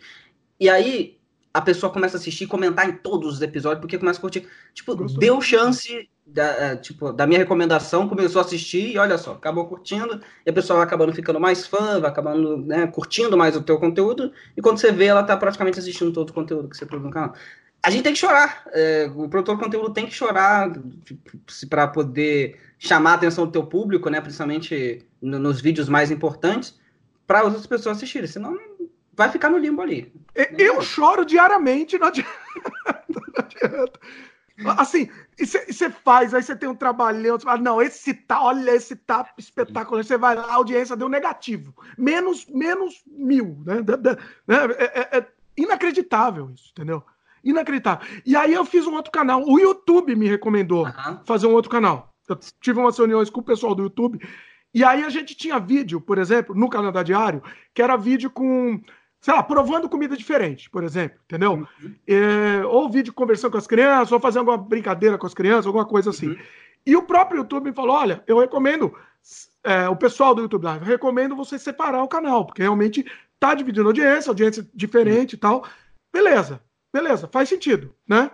E 0.58 0.70
aí, 0.70 1.20
a 1.56 1.62
pessoa 1.62 1.90
começa 1.90 2.18
a 2.18 2.20
assistir 2.20 2.44
e 2.44 2.48
comentar 2.48 2.90
em 2.90 2.92
todos 2.92 3.36
os 3.36 3.42
episódios, 3.42 3.80
porque 3.80 3.98
começa 3.98 4.20
a 4.20 4.22
curtir. 4.22 4.46
Tipo, 4.74 4.94
Gostou. 4.94 5.18
deu 5.18 5.40
chance 5.40 6.10
da, 6.28 6.44
é, 6.44 6.76
tipo, 6.76 7.14
da 7.14 7.26
minha 7.26 7.40
recomendação, 7.40 8.10
começou 8.10 8.42
a 8.42 8.44
assistir 8.44 8.92
e 8.92 8.98
olha 8.98 9.18
só, 9.18 9.32
acabou 9.32 9.66
curtindo, 9.66 10.20
e 10.46 10.50
a 10.50 10.52
pessoa 10.52 10.80
vai 10.80 10.86
acabando 10.86 11.14
ficando 11.14 11.40
mais 11.40 11.66
fã, 11.66 11.98
vai 12.02 12.12
acabando 12.12 12.58
né, 12.58 12.86
curtindo 12.88 13.38
mais 13.38 13.56
o 13.56 13.62
teu 13.62 13.80
conteúdo, 13.80 14.34
e 14.58 14.62
quando 14.62 14.80
você 14.80 14.92
vê, 14.92 15.06
ela 15.06 15.24
tá 15.24 15.38
praticamente 15.38 15.80
assistindo 15.80 16.12
todo 16.12 16.32
o 16.32 16.34
conteúdo 16.34 16.68
que 16.68 16.76
você 16.76 16.86
produz 16.86 17.06
no 17.06 17.14
canal. 17.14 17.34
A 17.82 17.90
gente 17.90 18.04
tem 18.04 18.12
que 18.12 18.20
chorar, 18.20 18.66
é, 18.74 19.10
o 19.16 19.30
produtor 19.30 19.56
de 19.56 19.64
conteúdo 19.64 19.94
tem 19.94 20.08
que 20.08 20.14
chorar 20.14 20.74
para 21.70 21.88
poder 21.88 22.60
chamar 22.78 23.12
a 23.12 23.14
atenção 23.14 23.46
do 23.46 23.52
teu 23.54 23.66
público, 23.66 24.10
né, 24.10 24.20
principalmente 24.20 25.06
no, 25.22 25.40
nos 25.40 25.62
vídeos 25.62 25.88
mais 25.88 26.12
importantes, 26.12 26.78
para 27.26 27.40
as 27.40 27.46
outras 27.46 27.66
pessoas 27.66 27.96
assistirem, 27.96 28.28
senão 28.28 28.60
vai 29.16 29.30
ficar 29.30 29.50
no 29.50 29.58
limbo 29.58 29.82
ali. 29.82 30.14
Eu 30.58 30.82
choro 30.82 31.26
diariamente, 31.26 31.98
não 31.98 32.08
adianta. 32.08 32.30
Não 33.08 33.44
adianta. 33.44 34.00
Assim, 34.78 35.10
você 35.38 35.90
faz, 35.90 36.34
aí 36.34 36.42
você 36.42 36.56
tem 36.56 36.70
um 36.70 36.76
trabalhão, 36.76 37.38
você 37.38 37.44
fala, 37.44 37.62
não, 37.62 37.82
esse 37.82 38.14
tá, 38.14 38.42
olha, 38.42 38.72
esse 38.72 38.96
tá 38.96 39.30
espetacular. 39.38 40.02
Você 40.02 40.18
vai 40.18 40.34
lá, 40.36 40.44
a 40.44 40.54
audiência 40.54 40.96
deu 40.96 41.10
negativo. 41.10 41.76
Menos, 41.98 42.46
menos 42.48 43.04
mil, 43.06 43.62
né? 43.66 43.84
É, 44.48 45.18
é, 45.18 45.18
é 45.20 45.28
inacreditável 45.58 46.50
isso, 46.52 46.72
entendeu? 46.72 47.04
Inacreditável. 47.44 48.08
E 48.26 48.36
aí 48.36 48.54
eu 48.54 48.64
fiz 48.64 48.88
um 48.88 48.94
outro 48.94 49.12
canal. 49.12 49.44
O 49.44 49.60
YouTube 49.60 50.16
me 50.16 50.28
recomendou 50.28 50.86
uhum. 50.86 51.20
fazer 51.26 51.48
um 51.48 51.54
outro 51.54 51.70
canal. 51.70 52.14
Eu 52.28 52.40
tive 52.62 52.80
umas 52.80 52.98
reuniões 52.98 53.30
com 53.30 53.42
o 53.42 53.44
pessoal 53.44 53.76
do 53.76 53.84
YouTube. 53.84 54.20
E 54.74 54.84
aí 54.84 55.04
a 55.04 55.10
gente 55.10 55.36
tinha 55.36 55.60
vídeo, 55.60 56.02
por 56.02 56.18
exemplo, 56.18 56.56
no 56.56 56.70
Canadá 56.70 57.04
Diário, 57.04 57.44
que 57.74 57.82
era 57.82 57.96
vídeo 57.96 58.30
com 58.30 58.82
sei 59.26 59.34
lá, 59.34 59.42
provando 59.42 59.90
comida 59.90 60.16
diferente, 60.16 60.70
por 60.70 60.84
exemplo, 60.84 61.18
entendeu? 61.26 61.54
Uhum. 61.82 61.96
É, 62.06 62.64
ou 62.64 62.88
vídeo 62.88 63.12
conversando 63.12 63.54
com 63.54 63.58
as 63.58 63.66
crianças, 63.66 64.12
ou 64.12 64.20
fazendo 64.20 64.52
alguma 64.52 64.56
brincadeira 64.56 65.18
com 65.18 65.26
as 65.26 65.34
crianças, 65.34 65.66
alguma 65.66 65.84
coisa 65.84 66.12
assim. 66.12 66.28
Uhum. 66.28 66.38
E 66.86 66.96
o 66.96 67.02
próprio 67.02 67.40
YouTube 67.40 67.64
me 67.64 67.74
falou: 67.74 67.96
olha, 67.96 68.24
eu 68.28 68.38
recomendo, 68.38 68.96
é, 69.64 69.90
o 69.90 69.96
pessoal 69.96 70.36
do 70.36 70.44
YouTube 70.44 70.66
Live, 70.66 70.86
eu 70.86 70.92
recomendo 70.92 71.36
você 71.36 71.58
separar 71.58 72.04
o 72.04 72.08
canal, 72.08 72.46
porque 72.46 72.62
realmente 72.62 73.04
tá 73.40 73.56
dividindo 73.56 73.88
audiência, 73.88 74.30
audiência 74.30 74.64
diferente 74.76 75.34
uhum. 75.34 75.38
e 75.38 75.40
tal. 75.40 75.66
Beleza, 76.14 76.62
beleza, 76.94 77.28
faz 77.28 77.50
sentido, 77.50 77.96
né? 78.08 78.30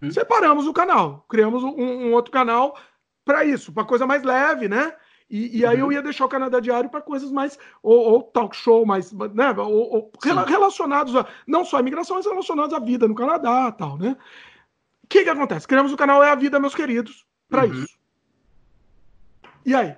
Uhum. 0.00 0.12
Separamos 0.12 0.68
o 0.68 0.72
canal, 0.72 1.26
criamos 1.28 1.64
um, 1.64 1.74
um 1.76 2.12
outro 2.12 2.30
canal 2.30 2.78
para 3.24 3.44
isso, 3.44 3.72
para 3.72 3.84
coisa 3.84 4.06
mais 4.06 4.22
leve, 4.22 4.68
né? 4.68 4.94
E, 5.28 5.58
e 5.58 5.66
aí 5.66 5.78
eu 5.78 5.86
uhum. 5.86 5.92
ia 5.92 6.02
deixar 6.02 6.24
o 6.24 6.28
Canadá 6.28 6.60
Diário 6.60 6.88
para 6.88 7.00
coisas 7.00 7.32
mais, 7.32 7.58
ou, 7.82 7.98
ou, 7.98 8.22
talk 8.22 8.54
show, 8.54 8.86
mais, 8.86 9.12
né, 9.12 9.50
ou, 9.58 9.92
ou 9.92 10.12
relacionados 10.46 11.16
a, 11.16 11.26
não 11.46 11.64
só 11.64 11.78
a 11.78 11.80
imigração, 11.80 12.16
mas 12.16 12.26
relacionados 12.26 12.72
à 12.72 12.78
vida 12.78 13.08
no 13.08 13.14
Canadá 13.14 13.72
tal, 13.72 13.98
né? 13.98 14.16
O 15.02 15.08
que 15.08 15.24
que 15.24 15.30
acontece? 15.30 15.66
Criamos 15.66 15.92
o 15.92 15.96
canal 15.96 16.22
É 16.22 16.30
a 16.30 16.34
Vida, 16.34 16.60
meus 16.60 16.74
queridos, 16.74 17.26
para 17.48 17.64
uhum. 17.64 17.74
isso. 17.74 17.98
E 19.64 19.74
aí? 19.74 19.96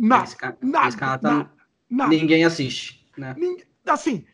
Nada, 0.00 0.24
esse 0.24 0.36
cara, 0.36 0.56
nada, 0.60 0.88
esse 0.88 0.96
cara 0.96 1.18
tá... 1.18 1.30
nada, 1.32 1.52
nada, 1.88 2.10
Ninguém 2.10 2.44
assiste, 2.44 3.04
né? 3.16 3.34
Ninguém, 3.36 3.66
assim, 3.86 4.24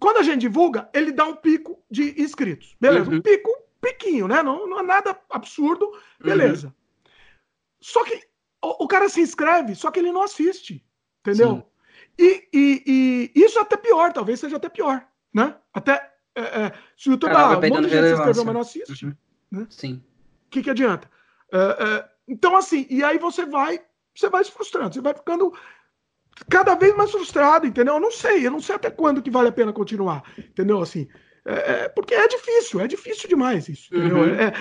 quando 0.00 0.16
a 0.16 0.22
gente 0.22 0.40
divulga, 0.40 0.88
ele 0.94 1.12
dá 1.12 1.24
um 1.26 1.36
pico 1.36 1.78
de 1.90 2.20
inscritos. 2.20 2.74
Beleza, 2.80 3.10
uhum. 3.10 3.18
um 3.18 3.22
pico, 3.22 3.50
piquinho, 3.80 4.28
né? 4.28 4.42
Não, 4.42 4.66
não 4.66 4.80
é 4.80 4.82
nada 4.82 5.18
absurdo, 5.30 5.92
beleza. 6.18 6.68
Uhum. 6.68 6.72
Só 7.80 8.04
que 8.04 8.31
o, 8.62 8.84
o, 8.84 8.88
cara 8.88 9.08
se 9.08 9.20
inscreve, 9.20 9.74
só 9.74 9.90
que 9.90 9.98
ele 9.98 10.12
não 10.12 10.22
assiste. 10.22 10.84
Entendeu? 11.20 11.66
E, 12.18 12.48
e, 12.52 13.30
e, 13.34 13.40
isso 13.40 13.58
é 13.58 13.62
até 13.62 13.76
pior, 13.76 14.12
talvez 14.12 14.40
seja 14.40 14.56
até 14.56 14.68
pior, 14.68 15.06
né? 15.32 15.56
Até 15.72 16.12
é, 16.34 16.40
é, 16.40 16.72
se 16.96 17.08
o 17.08 17.12
YouTube, 17.12 17.32
ah, 17.32 17.58
um 17.58 17.68
monte 17.68 17.82
de 17.82 17.88
gente 17.90 18.06
se 18.06 18.12
inscreveu, 18.14 18.44
mas 18.44 18.54
não 18.54 18.60
assiste. 18.60 19.06
Uhum. 19.06 19.16
Né? 19.50 19.66
Sim. 19.70 20.02
O 20.46 20.50
que, 20.50 20.62
que 20.62 20.70
adianta? 20.70 21.10
É, 21.52 21.58
é, 21.58 22.08
então, 22.26 22.56
assim, 22.56 22.86
e 22.88 23.04
aí 23.04 23.18
você 23.18 23.44
vai, 23.44 23.80
você 24.14 24.28
vai 24.28 24.42
se 24.44 24.50
frustrando, 24.50 24.94
você 24.94 25.00
vai 25.00 25.14
ficando 25.14 25.52
cada 26.48 26.74
vez 26.74 26.96
mais 26.96 27.10
frustrado, 27.10 27.66
entendeu? 27.66 27.94
Eu 27.94 28.00
não 28.00 28.10
sei, 28.10 28.46
eu 28.46 28.50
não 28.50 28.60
sei 28.60 28.74
até 28.74 28.90
quando 28.90 29.22
que 29.22 29.30
vale 29.30 29.48
a 29.48 29.52
pena 29.52 29.72
continuar, 29.72 30.22
entendeu? 30.38 30.80
Assim, 30.80 31.08
é, 31.44 31.84
é 31.84 31.88
porque 31.88 32.14
é 32.14 32.26
difícil, 32.26 32.80
é 32.80 32.86
difícil 32.86 33.28
demais 33.28 33.68
isso, 33.68 33.94
entendeu? 33.94 34.18
Uhum. 34.18 34.34
É, 34.34 34.52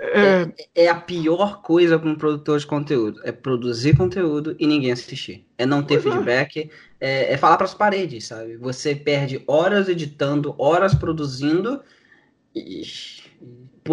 é, 0.00 0.42
é, 0.74 0.84
é, 0.84 0.88
a 0.88 0.94
pior 0.94 1.60
coisa 1.60 1.98
para 1.98 2.08
um 2.08 2.14
produtor 2.14 2.58
de 2.58 2.66
conteúdo. 2.66 3.20
É 3.24 3.32
produzir 3.32 3.96
conteúdo 3.96 4.54
e 4.58 4.66
ninguém 4.66 4.92
assistir. 4.92 5.44
É 5.58 5.66
não 5.66 5.82
ter 5.82 6.00
pois 6.00 6.06
é. 6.06 6.10
feedback. 6.10 6.70
É. 7.00 7.32
é, 7.32 7.36
falar 7.36 7.56
para 7.56 7.66
as 7.66 7.74
paredes, 7.74 8.26
sabe? 8.26 8.56
Você 8.56 8.94
perde 8.94 9.42
horas 9.46 9.88
editando, 9.88 10.54
horas 10.56 10.94
produzindo. 10.94 11.80
E... 12.54 12.82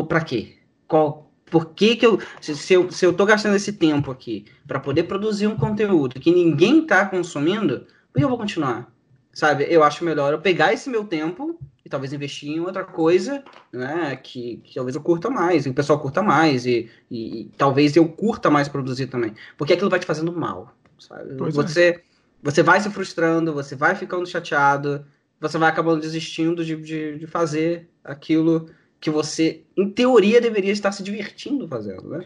Para 0.08 0.22
quê? 0.22 0.58
Qual, 0.88 1.32
por 1.46 1.74
que, 1.74 1.96
que 1.96 2.06
eu 2.06 2.20
se, 2.40 2.56
se, 2.56 2.74
eu. 2.74 2.92
se 2.92 3.04
eu 3.06 3.14
tô 3.14 3.26
gastando 3.26 3.56
esse 3.56 3.74
tempo 3.74 4.12
aqui 4.12 4.46
para 4.68 4.80
poder 4.80 5.04
produzir 5.04 5.48
um 5.48 5.56
conteúdo 5.56 6.20
que 6.20 6.32
ninguém 6.32 6.86
tá 6.86 7.06
consumindo, 7.06 7.88
por 8.12 8.20
que 8.20 8.24
eu 8.24 8.30
vou 8.30 8.38
continuar? 8.38 8.94
Sabe? 9.34 9.66
Eu 9.70 9.84
acho 9.84 10.06
melhor 10.06 10.34
eu 10.34 10.42
pegar 10.42 10.72
esse 10.72 10.90
meu 10.90 11.06
tempo 11.06 11.60
e 11.86 11.90
talvez 11.90 12.12
investir 12.12 12.50
em 12.50 12.60
outra 12.60 12.84
coisa, 12.84 13.44
né, 13.72 14.16
que, 14.16 14.58
que 14.64 14.74
talvez 14.74 14.96
eu 14.96 15.02
curta 15.02 15.30
mais, 15.30 15.66
e 15.66 15.70
o 15.70 15.74
pessoal 15.74 16.00
curta 16.00 16.24
mais, 16.24 16.66
e, 16.66 16.90
e, 17.12 17.42
e, 17.42 17.52
talvez 17.58 17.96
eu 17.96 18.10
curta 18.10 18.50
mais 18.50 18.68
produzir 18.68 19.06
também, 19.06 19.36
porque 19.56 19.74
aquilo 19.74 19.90
vai 19.90 20.00
te 20.00 20.06
fazendo 20.06 20.32
mal, 20.32 20.76
sabe? 20.98 21.36
Pois 21.38 21.56
você, 21.56 21.90
é. 21.90 22.02
você 22.42 22.64
vai 22.64 22.82
se 22.82 22.90
frustrando, 22.90 23.54
você 23.54 23.76
vai 23.76 23.94
ficando 23.94 24.26
chateado, 24.26 25.06
você 25.40 25.60
vai 25.60 25.70
acabando 25.70 26.02
desistindo 26.02 26.66
de, 26.66 26.76
de, 26.76 27.20
de 27.20 27.28
fazer 27.28 27.88
aquilo 28.04 28.68
que 29.00 29.12
você, 29.12 29.64
em 29.78 29.88
teoria, 29.88 30.42
deveria 30.42 30.72
estar 30.72 30.92
se 30.92 31.04
divertindo 31.04 31.68
fazendo, 31.68 32.10
né? 32.10 32.26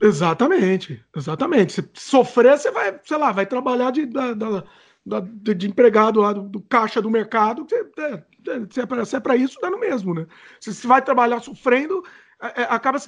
Exatamente, 0.00 1.02
exatamente. 1.14 1.74
Se 1.74 1.90
sofrer, 1.94 2.58
você 2.58 2.70
vai, 2.70 2.98
sei 3.04 3.18
lá, 3.18 3.32
vai 3.32 3.46
trabalhar 3.46 3.90
de, 3.90 4.06
da, 4.06 4.32
da, 4.34 4.64
da 5.04 5.20
de 5.20 5.68
empregado 5.68 6.20
lá 6.20 6.32
do, 6.32 6.42
do, 6.42 6.60
caixa 6.60 7.02
do 7.02 7.10
mercado, 7.10 7.66
você, 7.68 7.76
é, 7.76 8.22
se 8.70 9.16
é 9.16 9.20
para 9.20 9.34
é 9.34 9.38
isso, 9.38 9.58
dá 9.60 9.70
no 9.70 9.78
mesmo, 9.78 10.14
né? 10.14 10.26
Se 10.60 10.72
você 10.72 10.86
vai 10.86 11.02
trabalhar 11.02 11.40
sofrendo, 11.40 12.02
é, 12.40 12.62
é, 12.62 12.66
acaba. 12.70 12.98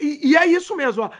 E, 0.00 0.30
e, 0.30 0.36
é 0.36 0.46
isso 0.46 0.76
mesmo, 0.76 1.02
ó. 1.02 1.10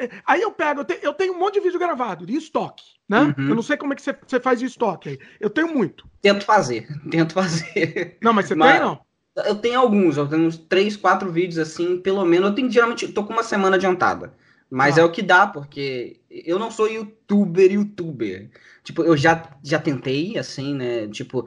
É, 0.00 0.08
aí 0.24 0.40
eu 0.40 0.52
pego, 0.52 0.80
eu, 0.80 0.84
te, 0.84 0.98
eu, 1.02 1.12
tenho 1.12 1.34
um 1.34 1.38
monte 1.38 1.54
de 1.54 1.60
vídeo 1.60 1.78
gravado 1.78 2.24
de 2.24 2.36
estoque, 2.36 2.84
né? 3.08 3.34
Uhum. 3.36 3.48
Eu 3.48 3.54
não 3.56 3.62
sei 3.62 3.76
como 3.76 3.92
é 3.92 3.96
que 3.96 4.02
você, 4.02 4.16
você 4.24 4.38
faz 4.38 4.60
de 4.60 4.66
estoque 4.66 5.08
aí. 5.08 5.18
Eu 5.40 5.50
tenho 5.50 5.74
muito. 5.74 6.08
Tento 6.20 6.44
fazer, 6.44 6.86
tento 7.10 7.32
fazer. 7.34 8.18
Não, 8.22 8.32
mas 8.32 8.46
você 8.46 8.54
mas... 8.54 8.72
tem, 8.72 8.80
não? 8.80 9.00
Eu 9.34 9.54
tenho 9.56 9.80
alguns, 9.80 10.18
eu 10.18 10.28
tenho 10.28 10.42
uns 10.42 10.58
três, 10.58 10.94
quatro 10.94 11.32
vídeos 11.32 11.58
assim, 11.58 11.98
pelo 11.98 12.24
menos. 12.24 12.50
Eu 12.50 12.54
tenho 12.54 12.70
geralmente, 12.70 13.08
tô 13.08 13.24
com 13.24 13.32
uma 13.32 13.42
semana 13.42 13.76
adiantada. 13.76 14.34
Mas 14.72 14.96
ah. 14.96 15.02
é 15.02 15.04
o 15.04 15.10
que 15.10 15.20
dá, 15.20 15.46
porque 15.46 16.16
eu 16.30 16.58
não 16.58 16.70
sou 16.70 16.88
youtuber, 16.88 17.70
youtuber. 17.70 18.48
Tipo, 18.82 19.02
eu 19.02 19.14
já, 19.14 19.50
já 19.62 19.78
tentei, 19.78 20.38
assim, 20.38 20.74
né? 20.74 21.06
Tipo, 21.08 21.46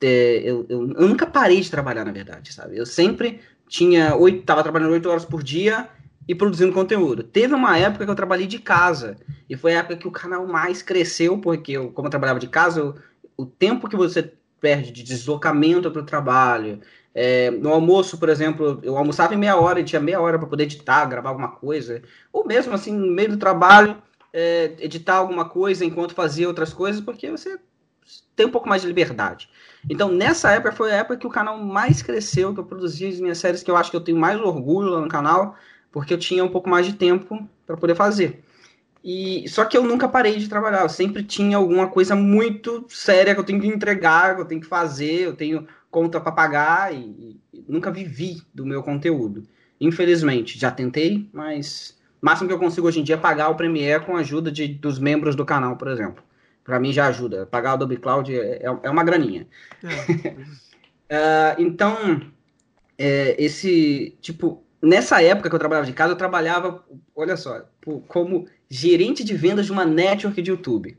é, 0.00 0.40
eu, 0.42 0.64
eu, 0.70 0.94
eu, 0.96 1.06
nunca 1.06 1.26
parei 1.26 1.60
de 1.60 1.70
trabalhar, 1.70 2.06
na 2.06 2.10
verdade, 2.10 2.54
sabe? 2.54 2.78
Eu 2.78 2.86
sempre 2.86 3.42
tinha 3.68 4.16
oito, 4.16 4.44
tava 4.44 4.62
trabalhando 4.62 4.92
oito 4.92 5.10
horas 5.10 5.26
por 5.26 5.42
dia 5.42 5.90
e 6.26 6.34
produzindo 6.34 6.72
conteúdo. 6.72 7.22
Teve 7.22 7.52
uma 7.52 7.76
época 7.76 8.06
que 8.06 8.10
eu 8.10 8.14
trabalhei 8.14 8.46
de 8.46 8.58
casa 8.58 9.18
e 9.46 9.54
foi 9.58 9.74
a 9.74 9.80
época 9.80 9.98
que 9.98 10.08
o 10.08 10.10
canal 10.10 10.46
mais 10.46 10.80
cresceu, 10.80 11.36
porque 11.36 11.72
eu, 11.72 11.90
como 11.90 12.06
eu 12.06 12.10
trabalhava 12.10 12.40
de 12.40 12.48
casa, 12.48 12.80
eu, 12.80 12.94
o 13.36 13.44
tempo 13.44 13.90
que 13.90 13.96
você 13.96 14.32
perde 14.58 14.90
de 14.90 15.02
deslocamento 15.02 15.90
para 15.90 16.00
o 16.00 16.06
trabalho, 16.06 16.80
é, 17.14 17.50
no 17.50 17.72
almoço, 17.72 18.18
por 18.18 18.28
exemplo, 18.28 18.80
eu 18.82 18.98
almoçava 18.98 19.34
em 19.34 19.38
meia 19.38 19.56
hora 19.56 19.78
e 19.78 19.84
tinha 19.84 20.00
meia 20.00 20.20
hora 20.20 20.38
para 20.38 20.48
poder 20.48 20.64
editar, 20.64 21.06
gravar 21.06 21.28
alguma 21.28 21.48
coisa, 21.48 22.02
ou 22.32 22.44
mesmo 22.44 22.74
assim, 22.74 22.92
no 22.92 23.12
meio 23.12 23.30
do 23.30 23.36
trabalho, 23.36 23.96
é, 24.32 24.72
editar 24.80 25.14
alguma 25.14 25.48
coisa 25.48 25.84
enquanto 25.84 26.14
fazia 26.14 26.48
outras 26.48 26.74
coisas, 26.74 27.00
porque 27.00 27.30
você 27.30 27.56
tem 28.34 28.46
um 28.46 28.50
pouco 28.50 28.68
mais 28.68 28.82
de 28.82 28.88
liberdade. 28.88 29.48
Então, 29.88 30.10
nessa 30.10 30.50
época 30.50 30.72
foi 30.72 30.90
a 30.90 30.96
época 30.96 31.18
que 31.18 31.26
o 31.26 31.30
canal 31.30 31.56
mais 31.58 32.02
cresceu, 32.02 32.52
que 32.52 32.58
eu 32.58 32.64
produzia 32.64 33.08
as 33.08 33.20
minhas 33.20 33.38
séries 33.38 33.62
que 33.62 33.70
eu 33.70 33.76
acho 33.76 33.90
que 33.90 33.96
eu 33.96 34.00
tenho 34.00 34.18
mais 34.18 34.40
orgulho 34.40 34.90
lá 34.90 35.00
no 35.00 35.08
canal, 35.08 35.56
porque 35.92 36.12
eu 36.12 36.18
tinha 36.18 36.44
um 36.44 36.48
pouco 36.48 36.68
mais 36.68 36.84
de 36.84 36.94
tempo 36.94 37.48
para 37.64 37.76
poder 37.76 37.94
fazer. 37.94 38.42
E 39.04 39.46
só 39.48 39.66
que 39.66 39.76
eu 39.76 39.82
nunca 39.82 40.08
parei 40.08 40.38
de 40.38 40.48
trabalhar, 40.48 40.82
eu 40.82 40.88
sempre 40.88 41.22
tinha 41.22 41.58
alguma 41.58 41.88
coisa 41.88 42.16
muito 42.16 42.86
séria 42.88 43.34
que 43.34 43.40
eu 43.40 43.44
tenho 43.44 43.60
que 43.60 43.66
entregar, 43.66 44.34
que 44.34 44.40
eu 44.40 44.46
tenho 44.46 44.62
que 44.62 44.66
fazer, 44.66 45.20
eu 45.20 45.36
tenho 45.36 45.68
conta 45.94 46.20
para 46.20 46.32
pagar 46.32 46.92
e, 46.92 47.38
e, 47.52 47.64
nunca 47.68 47.92
vivi 47.92 48.42
do 48.52 48.66
meu 48.66 48.82
conteúdo. 48.82 49.44
Infelizmente, 49.80 50.58
já 50.58 50.68
tentei, 50.68 51.28
mas 51.32 51.96
o 52.20 52.26
máximo 52.26 52.48
que 52.48 52.54
eu 52.54 52.58
consigo 52.58 52.88
hoje 52.88 52.98
em 52.98 53.04
dia 53.04 53.14
é 53.14 53.18
pagar 53.18 53.48
o 53.48 53.54
Premiere 53.54 54.04
com 54.04 54.16
a 54.16 54.20
ajuda 54.20 54.50
de, 54.50 54.66
dos 54.66 54.98
membros 54.98 55.36
do 55.36 55.44
canal, 55.44 55.76
por 55.76 55.86
exemplo 55.86 56.24
para 56.64 56.80
mim 56.80 56.92
já 56.92 57.06
ajuda. 57.08 57.46
Pagar 57.46 57.72
o 57.72 57.74
Adobe 57.74 57.98
Cloud 57.98 58.34
é, 58.34 58.62
é, 58.62 58.78
é 58.82 58.90
uma 58.90 59.04
graninha. 59.04 59.46
É. 59.84 60.30
uh, 61.60 61.62
então, 61.62 62.22
é, 62.96 63.36
esse, 63.38 64.16
tipo, 64.20 64.64
nessa 64.80 65.22
época 65.22 65.50
que 65.50 65.54
eu 65.54 65.58
trabalhava 65.58 65.86
de 65.86 65.92
casa, 65.92 66.14
eu 66.14 66.16
trabalhava, 66.16 66.82
olha 67.14 67.36
só, 67.36 67.68
como 68.08 68.48
gerente 68.68 69.22
de 69.22 69.34
vendas 69.34 69.66
de 69.66 69.72
uma 69.72 69.84
network 69.84 70.40
de 70.40 70.50
YouTube. 70.50 70.96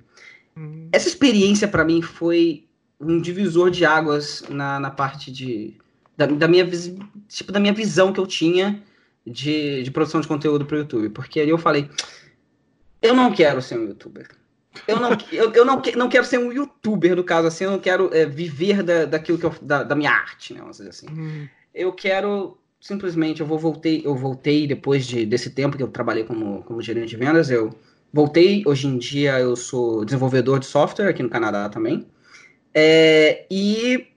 Uhum. 0.56 0.88
Essa 0.94 1.08
experiência 1.08 1.68
para 1.68 1.84
mim 1.84 2.02
foi 2.02 2.68
um 3.00 3.20
divisor 3.20 3.70
de 3.70 3.86
águas 3.86 4.44
na, 4.50 4.80
na 4.80 4.92
parte 4.92 5.32
de 5.32 5.78
da, 6.18 6.26
da, 6.26 6.48
minha 6.48 6.66
tipo 7.28 7.52
da 7.52 7.60
minha 7.60 7.74
visão 7.74 8.14
que 8.14 8.20
eu 8.20 8.28
tinha 8.28 8.82
de, 9.26 9.84
de 9.84 9.92
produção 9.92 10.22
de 10.22 10.28
conteúdo 10.28 10.66
para 10.66 10.76
o 10.76 10.80
YouTube, 10.80 11.10
porque 11.10 11.40
aí 11.40 11.50
eu 11.50 11.58
falei, 11.58 11.90
eu 13.02 13.14
não 13.14 13.34
quero 13.34 13.62
ser 13.62 13.78
um 13.78 13.88
YouTuber. 13.88 14.28
Eu 14.88 15.00
não, 15.00 15.10
eu, 15.32 15.52
eu 15.54 15.66
não, 15.66 15.82
não 15.96 16.10
quero 16.10 16.26
ser 16.26 16.38
um 16.38 16.52
youtuber, 16.52 17.16
no 17.16 17.24
caso, 17.24 17.48
assim, 17.48 17.64
eu 17.64 17.72
não 17.72 17.80
quero 17.80 18.14
é, 18.14 18.26
viver 18.26 18.84
da, 18.84 19.06
daquilo 19.06 19.38
que 19.38 19.46
eu, 19.46 19.56
da, 19.62 19.84
da 19.84 19.96
minha 19.96 20.12
arte, 20.12 20.54
né? 20.54 20.62
Dizer 20.70 20.90
assim. 20.90 21.08
Hum. 21.10 21.48
Eu 21.74 21.94
quero 21.94 22.58
simplesmente, 22.80 23.42
eu 23.42 23.48
vou 23.48 23.58
voltei, 23.58 24.02
eu 24.06 24.16
voltei 24.16 24.68
depois 24.68 25.08
de, 25.08 25.26
desse 25.26 25.50
tempo 25.50 25.76
que 25.76 25.82
eu 25.82 25.88
trabalhei 25.88 26.24
como, 26.24 26.62
como 26.64 26.82
gerente 26.82 27.10
de 27.10 27.16
vendas, 27.16 27.50
eu 27.50 27.74
voltei, 28.14 28.64
hoje 28.66 28.88
em 28.88 28.98
dia 28.98 29.40
eu 29.40 29.56
sou 29.56 30.06
desenvolvedor 30.06 30.60
de 30.60 30.68
software 30.68 31.10
aqui 31.10 31.24
no 31.24 31.30
Canadá 31.30 31.68
também. 31.68 32.06
É, 32.78 33.46
e 33.50 34.08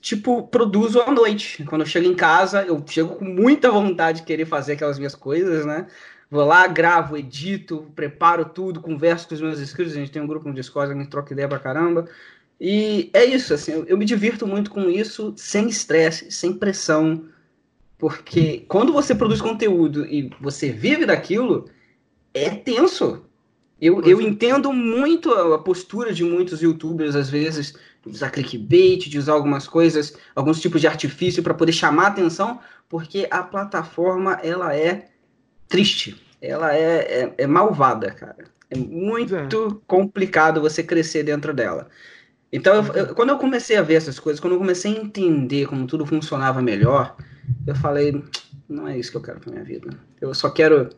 tipo, 0.00 0.44
produzo 0.48 1.00
à 1.02 1.10
noite. 1.10 1.64
Quando 1.64 1.82
eu 1.82 1.86
chego 1.86 2.06
em 2.06 2.14
casa, 2.14 2.62
eu 2.62 2.82
chego 2.86 3.16
com 3.16 3.24
muita 3.26 3.70
vontade 3.70 4.20
de 4.20 4.26
querer 4.26 4.46
fazer 4.46 4.72
aquelas 4.72 4.98
minhas 4.98 5.14
coisas, 5.14 5.66
né? 5.66 5.86
Vou 6.30 6.44
lá, 6.44 6.66
gravo, 6.66 7.16
edito, 7.16 7.90
preparo 7.94 8.44
tudo, 8.46 8.80
converso 8.80 9.28
com 9.28 9.34
os 9.34 9.40
meus 9.40 9.60
inscritos. 9.60 9.94
A 9.94 9.96
gente 9.96 10.10
tem 10.10 10.22
um 10.22 10.26
grupo 10.26 10.48
no 10.48 10.54
Discord, 10.54 10.92
a 10.92 10.96
gente 10.96 11.10
troca 11.10 11.32
ideia 11.32 11.48
pra 11.48 11.58
caramba. 11.58 12.08
E 12.60 13.10
é 13.12 13.24
isso, 13.24 13.54
assim, 13.54 13.72
eu, 13.72 13.84
eu 13.86 13.98
me 13.98 14.04
divirto 14.04 14.46
muito 14.46 14.70
com 14.70 14.88
isso, 14.88 15.34
sem 15.36 15.68
estresse, 15.68 16.30
sem 16.30 16.52
pressão. 16.54 17.24
Porque 17.98 18.64
quando 18.68 18.92
você 18.92 19.14
produz 19.14 19.40
conteúdo 19.40 20.06
e 20.06 20.30
você 20.40 20.70
vive 20.70 21.04
daquilo, 21.06 21.68
é 22.32 22.50
tenso. 22.50 23.27
Eu, 23.80 24.02
eu 24.02 24.20
entendo 24.20 24.72
muito 24.72 25.32
a 25.32 25.58
postura 25.58 26.12
de 26.12 26.24
muitos 26.24 26.60
youtubers, 26.60 27.14
às 27.14 27.30
vezes, 27.30 27.74
de 28.04 28.10
usar 28.10 28.30
clickbait, 28.30 29.08
de 29.08 29.18
usar 29.18 29.32
algumas 29.32 29.68
coisas, 29.68 30.16
alguns 30.34 30.60
tipos 30.60 30.80
de 30.80 30.88
artifício 30.88 31.42
para 31.42 31.54
poder 31.54 31.72
chamar 31.72 32.08
atenção, 32.08 32.58
porque 32.88 33.28
a 33.30 33.42
plataforma 33.42 34.34
ela 34.42 34.74
é 34.74 35.08
triste, 35.68 36.20
ela 36.40 36.74
é, 36.74 37.22
é, 37.22 37.34
é 37.38 37.46
malvada, 37.46 38.10
cara. 38.10 38.44
É 38.70 38.76
muito 38.76 39.34
é. 39.36 39.48
complicado 39.86 40.60
você 40.60 40.82
crescer 40.82 41.22
dentro 41.22 41.54
dela. 41.54 41.88
Então, 42.52 42.74
eu, 42.74 42.94
eu, 42.94 43.14
quando 43.14 43.30
eu 43.30 43.38
comecei 43.38 43.76
a 43.76 43.82
ver 43.82 43.94
essas 43.94 44.18
coisas, 44.18 44.40
quando 44.40 44.54
eu 44.54 44.58
comecei 44.58 44.94
a 44.94 45.00
entender 45.00 45.66
como 45.66 45.86
tudo 45.86 46.04
funcionava 46.04 46.60
melhor, 46.60 47.16
eu 47.66 47.74
falei, 47.76 48.22
não 48.68 48.88
é 48.88 48.98
isso 48.98 49.10
que 49.10 49.16
eu 49.16 49.22
quero 49.22 49.40
pra 49.40 49.52
minha 49.52 49.64
vida. 49.64 49.90
Eu 50.20 50.34
só 50.34 50.50
quero 50.50 50.88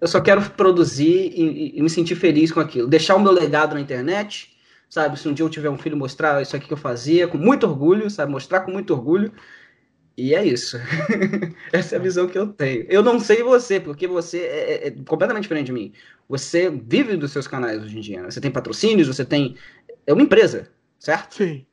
eu 0.00 0.06
só 0.06 0.20
quero 0.20 0.42
produzir 0.50 1.32
e, 1.34 1.76
e, 1.76 1.82
me 1.82 1.90
sentir 1.90 2.14
feliz 2.14 2.52
com 2.52 2.60
aquilo. 2.60 2.86
Deixar 2.86 3.16
o 3.16 3.20
meu 3.20 3.32
legado 3.32 3.74
na 3.74 3.80
internet, 3.80 4.56
sabe? 4.88 5.18
Se 5.18 5.28
um 5.28 5.32
dia 5.32 5.44
eu 5.44 5.50
tiver 5.50 5.70
um 5.70 5.78
filho, 5.78 5.96
mostrar 5.96 6.40
isso 6.40 6.54
aqui 6.54 6.66
que 6.66 6.72
eu 6.72 6.78
fazia 6.78 7.26
com 7.26 7.36
muito 7.36 7.66
orgulho, 7.66 8.08
sabe? 8.08 8.30
Mostrar 8.30 8.60
com 8.60 8.70
muito 8.70 8.92
orgulho. 8.92 9.32
E 10.16 10.34
é 10.34 10.44
isso. 10.44 10.76
Essa 11.72 11.96
é 11.96 11.98
a 11.98 12.02
visão 12.02 12.26
que 12.26 12.38
eu 12.38 12.48
tenho. 12.48 12.86
Eu 12.88 13.02
não 13.02 13.20
sei 13.20 13.42
você, 13.42 13.78
porque 13.78 14.06
você 14.06 14.38
é, 14.38 14.72
é, 14.72 14.88
é, 14.88 14.90
completamente 15.06 15.42
diferente 15.42 15.66
de 15.66 15.72
mim. 15.72 15.92
Você 16.28 16.70
vive 16.70 17.16
dos 17.16 17.32
seus 17.32 17.46
canais 17.46 17.82
hoje 17.82 17.96
em 17.96 18.00
dia. 18.00 18.22
Né? 18.22 18.30
Você 18.30 18.40
tem 18.40 18.50
patrocínios, 18.50 19.08
você 19.08 19.24
tem. 19.24 19.56
É 20.06 20.12
uma 20.12 20.22
empresa, 20.22 20.70
certo? 20.98 21.36
Sim. 21.36 21.64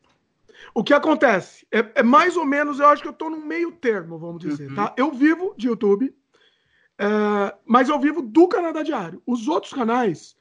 O 0.73 0.83
que 0.83 0.93
acontece? 0.93 1.65
É, 1.71 1.85
é 1.95 2.03
mais 2.03 2.35
ou 2.35 2.45
menos, 2.45 2.79
eu 2.79 2.87
acho 2.87 3.01
que 3.01 3.07
eu 3.07 3.13
estou 3.13 3.29
no 3.29 3.43
meio 3.45 3.71
termo, 3.71 4.17
vamos 4.17 4.41
dizer, 4.41 4.69
uhum. 4.69 4.75
tá? 4.75 4.93
Eu 4.97 5.11
vivo 5.11 5.55
de 5.57 5.67
YouTube, 5.67 6.13
é, 6.97 7.55
mas 7.65 7.89
eu 7.89 7.99
vivo 7.99 8.21
do 8.21 8.47
Canadá 8.47 8.81
Diário. 8.83 9.21
Os 9.25 9.47
outros 9.47 9.73
canais, 9.73 10.35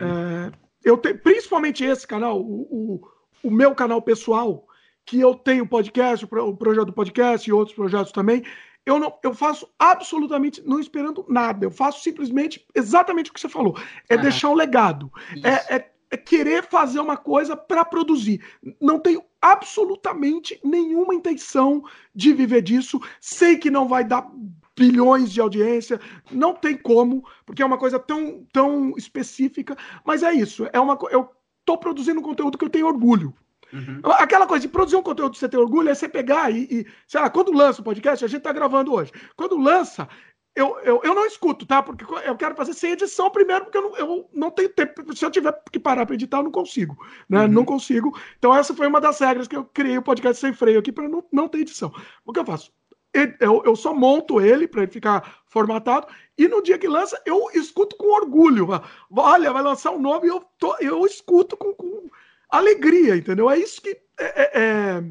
é, 0.00 0.52
eu 0.84 0.96
tenho, 0.96 1.18
principalmente 1.18 1.84
esse 1.84 2.06
canal, 2.06 2.40
o, 2.40 2.62
o, 2.70 3.08
o, 3.42 3.50
meu 3.50 3.74
canal 3.74 4.00
pessoal, 4.00 4.66
que 5.04 5.20
eu 5.20 5.34
tenho 5.34 5.66
podcast, 5.66 6.24
o 6.24 6.56
projeto 6.56 6.86
do 6.86 6.92
podcast 6.92 7.48
e 7.48 7.52
outros 7.52 7.76
projetos 7.76 8.12
também. 8.12 8.42
Eu, 8.86 8.98
não, 8.98 9.14
eu 9.22 9.34
faço 9.34 9.68
absolutamente 9.78 10.62
não 10.66 10.80
esperando 10.80 11.24
nada. 11.28 11.66
Eu 11.66 11.70
faço 11.70 12.02
simplesmente 12.02 12.66
exatamente 12.74 13.30
o 13.30 13.34
que 13.34 13.40
você 13.40 13.48
falou. 13.48 13.76
É 14.08 14.16
uhum. 14.16 14.22
deixar 14.22 14.48
um 14.48 14.54
legado. 14.54 15.12
É, 15.44 15.76
é, 15.76 15.90
é, 16.10 16.16
querer 16.16 16.64
fazer 16.64 16.98
uma 16.98 17.16
coisa 17.16 17.54
para 17.54 17.84
produzir. 17.84 18.42
Não 18.80 18.98
tenho 18.98 19.22
absolutamente 19.40 20.58
nenhuma 20.64 21.14
intenção 21.14 21.84
de 22.14 22.32
viver 22.32 22.62
disso. 22.62 23.00
Sei 23.20 23.58
que 23.58 23.70
não 23.70 23.86
vai 23.86 24.02
dar 24.02 24.30
bilhões 24.76 25.30
de 25.30 25.40
audiência, 25.40 26.00
não 26.30 26.54
tem 26.54 26.76
como, 26.76 27.24
porque 27.44 27.62
é 27.62 27.66
uma 27.66 27.78
coisa 27.78 27.98
tão, 27.98 28.46
tão 28.52 28.94
específica, 28.96 29.76
mas 30.04 30.22
é 30.22 30.32
isso, 30.32 30.66
é 30.72 30.80
uma 30.80 30.98
eu 31.10 31.28
tô 31.64 31.76
produzindo 31.76 32.20
um 32.20 32.22
conteúdo 32.22 32.56
que 32.56 32.64
eu 32.64 32.70
tenho 32.70 32.86
orgulho. 32.86 33.34
Uhum. 33.72 34.00
Aquela 34.18 34.46
coisa 34.46 34.62
de 34.62 34.68
produzir 34.68 34.96
um 34.96 35.02
conteúdo 35.02 35.32
que 35.32 35.38
você 35.38 35.48
tem 35.48 35.60
orgulho 35.60 35.88
é 35.88 35.94
você 35.94 36.08
pegar 36.08 36.50
e, 36.50 36.62
e, 36.64 36.86
sei 37.06 37.20
lá, 37.20 37.30
quando 37.30 37.52
lança 37.52 37.80
o 37.80 37.84
podcast, 37.84 38.24
a 38.24 38.28
gente 38.28 38.42
tá 38.42 38.52
gravando 38.52 38.92
hoje. 38.92 39.12
Quando 39.36 39.56
lança, 39.56 40.08
eu, 40.54 40.76
eu, 40.80 41.00
eu 41.04 41.14
não 41.14 41.24
escuto, 41.26 41.64
tá? 41.64 41.82
Porque 41.82 42.04
eu 42.24 42.36
quero 42.36 42.56
fazer 42.56 42.74
sem 42.74 42.92
edição 42.92 43.30
primeiro, 43.30 43.64
porque 43.64 43.78
eu 43.78 43.82
não, 43.82 43.96
eu 43.96 44.30
não 44.32 44.50
tenho 44.50 44.68
tempo. 44.70 45.14
Se 45.14 45.24
eu 45.24 45.30
tiver 45.30 45.54
que 45.70 45.78
parar 45.78 46.04
para 46.04 46.14
editar, 46.14 46.38
eu 46.38 46.44
não 46.44 46.50
consigo. 46.50 46.96
Né? 47.28 47.42
Uhum. 47.42 47.48
Não 47.48 47.64
consigo. 47.64 48.18
Então, 48.38 48.54
essa 48.54 48.74
foi 48.74 48.88
uma 48.88 49.00
das 49.00 49.20
regras 49.20 49.46
que 49.46 49.56
eu 49.56 49.64
criei 49.64 49.98
o 49.98 50.02
podcast 50.02 50.40
sem 50.40 50.52
freio 50.52 50.80
aqui 50.80 50.90
para 50.90 51.08
não, 51.08 51.24
não 51.32 51.48
ter 51.48 51.60
edição. 51.60 51.92
O 52.24 52.32
que 52.32 52.40
eu 52.40 52.44
faço? 52.44 52.72
Eu, 53.12 53.62
eu 53.64 53.74
só 53.76 53.92
monto 53.92 54.40
ele 54.40 54.68
para 54.68 54.82
ele 54.82 54.92
ficar 54.92 55.42
formatado 55.46 56.06
e 56.38 56.46
no 56.46 56.62
dia 56.62 56.78
que 56.78 56.88
lança 56.88 57.20
eu 57.26 57.50
escuto 57.54 57.96
com 57.96 58.14
orgulho. 58.14 58.68
Olha, 59.14 59.52
vai 59.52 59.62
lançar 59.62 59.90
um 59.90 60.00
nome 60.00 60.26
e 60.26 60.30
eu, 60.30 60.44
tô, 60.58 60.76
eu 60.78 61.04
escuto 61.04 61.56
com, 61.56 61.74
com 61.74 62.08
alegria, 62.48 63.16
entendeu? 63.16 63.50
É 63.50 63.58
isso 63.58 63.80
que 63.82 63.90
é, 64.18 64.24
é, 64.24 64.50
é, 64.54 65.04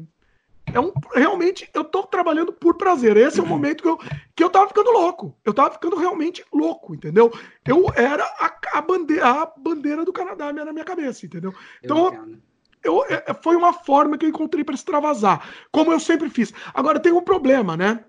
é 0.72 0.80
um, 0.80 0.92
realmente 1.12 1.68
eu 1.74 1.84
tô 1.84 2.02
trabalhando 2.04 2.52
por 2.52 2.74
prazer. 2.74 3.16
Esse 3.16 3.38
é 3.38 3.42
o 3.42 3.46
momento 3.46 3.82
que 3.82 3.88
eu, 3.88 3.98
que 4.34 4.44
eu 4.44 4.50
tava 4.50 4.68
ficando 4.68 4.90
louco. 4.90 5.36
Eu 5.44 5.52
tava 5.52 5.72
ficando 5.72 5.96
realmente 5.96 6.44
louco, 6.52 6.94
entendeu? 6.94 7.30
Eu 7.66 7.86
era 7.94 8.24
a, 8.24 8.78
a 8.78 8.80
bandeira, 8.80 9.26
a 9.26 9.52
bandeira 9.56 10.04
do 10.04 10.12
Canadá 10.12 10.52
na 10.52 10.72
minha 10.72 10.84
cabeça, 10.84 11.26
entendeu? 11.26 11.52
Então, 11.82 12.14
eu, 12.14 12.38
é, 12.84 13.30
é, 13.30 13.34
foi 13.42 13.56
uma 13.56 13.72
forma 13.72 14.16
que 14.16 14.24
eu 14.24 14.30
encontrei 14.30 14.64
para 14.64 14.74
extravasar, 14.74 15.46
como 15.70 15.92
eu 15.92 16.00
sempre 16.00 16.30
fiz. 16.30 16.52
Agora 16.72 17.00
tem 17.00 17.12
um 17.12 17.22
problema, 17.22 17.76
né? 17.76 18.04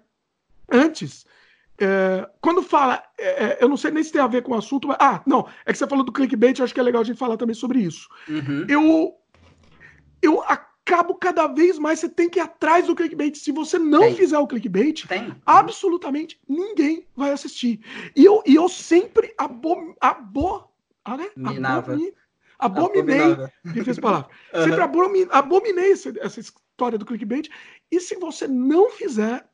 Antes, 0.71 1.25
é, 1.79 2.29
quando 2.39 2.61
fala, 2.61 3.03
é, 3.17 3.43
é, 3.43 3.57
eu 3.59 3.67
não 3.67 3.75
sei 3.75 3.91
nem 3.91 4.03
se 4.03 4.11
tem 4.11 4.21
a 4.21 4.27
ver 4.27 4.43
com 4.43 4.51
o 4.51 4.57
assunto, 4.57 4.87
mas, 4.87 4.97
ah, 4.99 5.21
não, 5.25 5.47
é 5.65 5.71
que 5.71 5.77
você 5.77 5.87
falou 5.87 6.05
do 6.05 6.11
clickbait, 6.11 6.57
eu 6.57 6.63
acho 6.63 6.73
que 6.73 6.79
é 6.79 6.83
legal 6.83 7.01
a 7.01 7.05
gente 7.05 7.17
falar 7.17 7.37
também 7.37 7.55
sobre 7.55 7.79
isso. 7.79 8.07
Uhum. 8.29 8.65
Eu, 8.69 9.15
eu 10.21 10.43
acabo 10.43 11.15
cada 11.15 11.47
vez 11.47 11.79
mais, 11.79 11.99
você 11.99 12.07
tem 12.07 12.29
que 12.29 12.39
ir 12.39 12.41
atrás 12.41 12.87
do 12.87 12.95
clickbait. 12.95 13.35
Se 13.35 13.51
você 13.51 13.79
não 13.79 14.01
tem. 14.01 14.15
fizer 14.15 14.37
o 14.37 14.47
clickbait, 14.47 15.07
tem. 15.07 15.33
absolutamente 15.45 16.39
ninguém 16.47 17.07
vai 17.15 17.31
assistir. 17.31 17.81
E 18.15 18.23
eu, 18.23 18.43
e 18.45 18.55
eu 18.55 18.69
sempre 18.69 19.33
abo, 19.37 19.95
abo, 19.99 20.69
ah, 21.03 21.17
né? 21.17 21.29
abomi, 21.65 22.13
Abominei. 22.61 23.35
Difícil 23.65 24.01
palavra. 24.01 24.29
Uhum. 24.53 24.63
Sempre 24.65 24.81
abominei, 24.81 25.27
abominei 25.31 25.91
essa, 25.93 26.13
essa 26.19 26.39
história 26.39 26.97
do 26.97 27.05
clickbait. 27.05 27.49
E 27.89 27.99
se 27.99 28.15
você 28.15 28.47
não 28.47 28.89
fizer, 28.89 29.45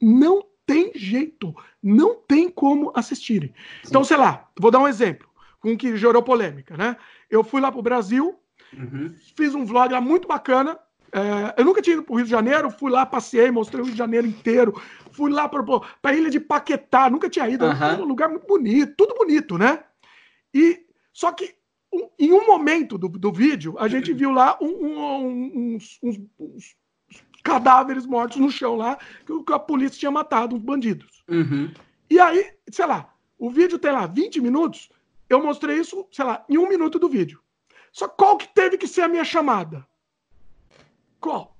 não 0.00 0.44
tem 0.66 0.92
jeito. 0.94 1.54
Não 1.82 2.14
tem 2.16 2.50
como 2.50 2.92
assistirem. 2.94 3.48
Sim. 3.82 3.88
Então, 3.88 4.04
sei 4.04 4.16
lá, 4.16 4.48
vou 4.58 4.70
dar 4.70 4.80
um 4.80 4.88
exemplo 4.88 5.28
com 5.60 5.76
que 5.76 5.96
gerou 5.96 6.22
polêmica, 6.22 6.76
né? 6.76 6.96
Eu 7.30 7.42
fui 7.42 7.60
lá 7.60 7.72
pro 7.72 7.82
Brasil, 7.82 8.38
uhum. 8.72 9.14
fiz 9.36 9.54
um 9.54 9.64
vlog 9.64 9.92
lá 9.92 10.00
muito 10.00 10.28
bacana. 10.28 10.78
É, 11.10 11.60
eu 11.60 11.64
nunca 11.64 11.80
tinha 11.80 11.94
ido 11.94 12.02
pro 12.02 12.16
Rio 12.16 12.24
de 12.24 12.30
Janeiro, 12.30 12.70
fui 12.70 12.90
lá, 12.90 13.06
passei, 13.06 13.50
mostrei 13.50 13.80
o 13.80 13.84
Rio 13.84 13.92
de 13.92 13.98
Janeiro 13.98 14.26
inteiro, 14.26 14.80
fui 15.10 15.30
lá 15.30 15.48
para 15.48 15.64
a 16.02 16.12
ilha 16.12 16.30
de 16.30 16.38
Paquetá, 16.38 17.08
nunca 17.08 17.30
tinha 17.30 17.48
ido, 17.48 17.64
uhum. 17.64 18.02
um 18.02 18.04
lugar 18.04 18.28
muito 18.28 18.46
bonito, 18.46 18.94
tudo 18.96 19.14
bonito, 19.14 19.56
né? 19.56 19.82
E 20.52 20.84
só 21.12 21.32
que 21.32 21.57
em 22.18 22.32
um 22.32 22.46
momento 22.46 22.98
do, 22.98 23.08
do 23.08 23.32
vídeo, 23.32 23.76
a 23.78 23.88
gente 23.88 24.12
viu 24.12 24.30
lá 24.30 24.58
um, 24.60 24.66
um, 24.66 25.74
uns, 25.74 25.98
uns, 26.02 26.20
uns, 26.38 26.76
cadáveres 27.42 28.04
mortos 28.04 28.36
no 28.36 28.50
chão 28.50 28.76
lá, 28.76 28.98
que 29.24 29.52
a 29.52 29.58
polícia 29.58 29.98
tinha 29.98 30.10
matado, 30.10 30.54
uns 30.54 30.62
bandidos. 30.62 31.24
Uhum. 31.28 31.72
E 32.10 32.18
aí, 32.18 32.52
sei 32.70 32.86
lá, 32.86 33.14
o 33.38 33.50
vídeo 33.50 33.78
tem 33.78 33.92
lá 33.92 34.06
20 34.06 34.40
minutos, 34.40 34.90
eu 35.30 35.42
mostrei 35.42 35.78
isso, 35.78 36.06
sei 36.10 36.24
lá, 36.24 36.44
em 36.48 36.58
um 36.58 36.68
minuto 36.68 36.98
do 36.98 37.08
vídeo. 37.08 37.40
Só 37.92 38.06
qual 38.08 38.36
que 38.36 38.48
teve 38.48 38.76
que 38.76 38.86
ser 38.86 39.02
a 39.02 39.08
minha 39.08 39.24
chamada? 39.24 39.86
Qual? 41.20 41.56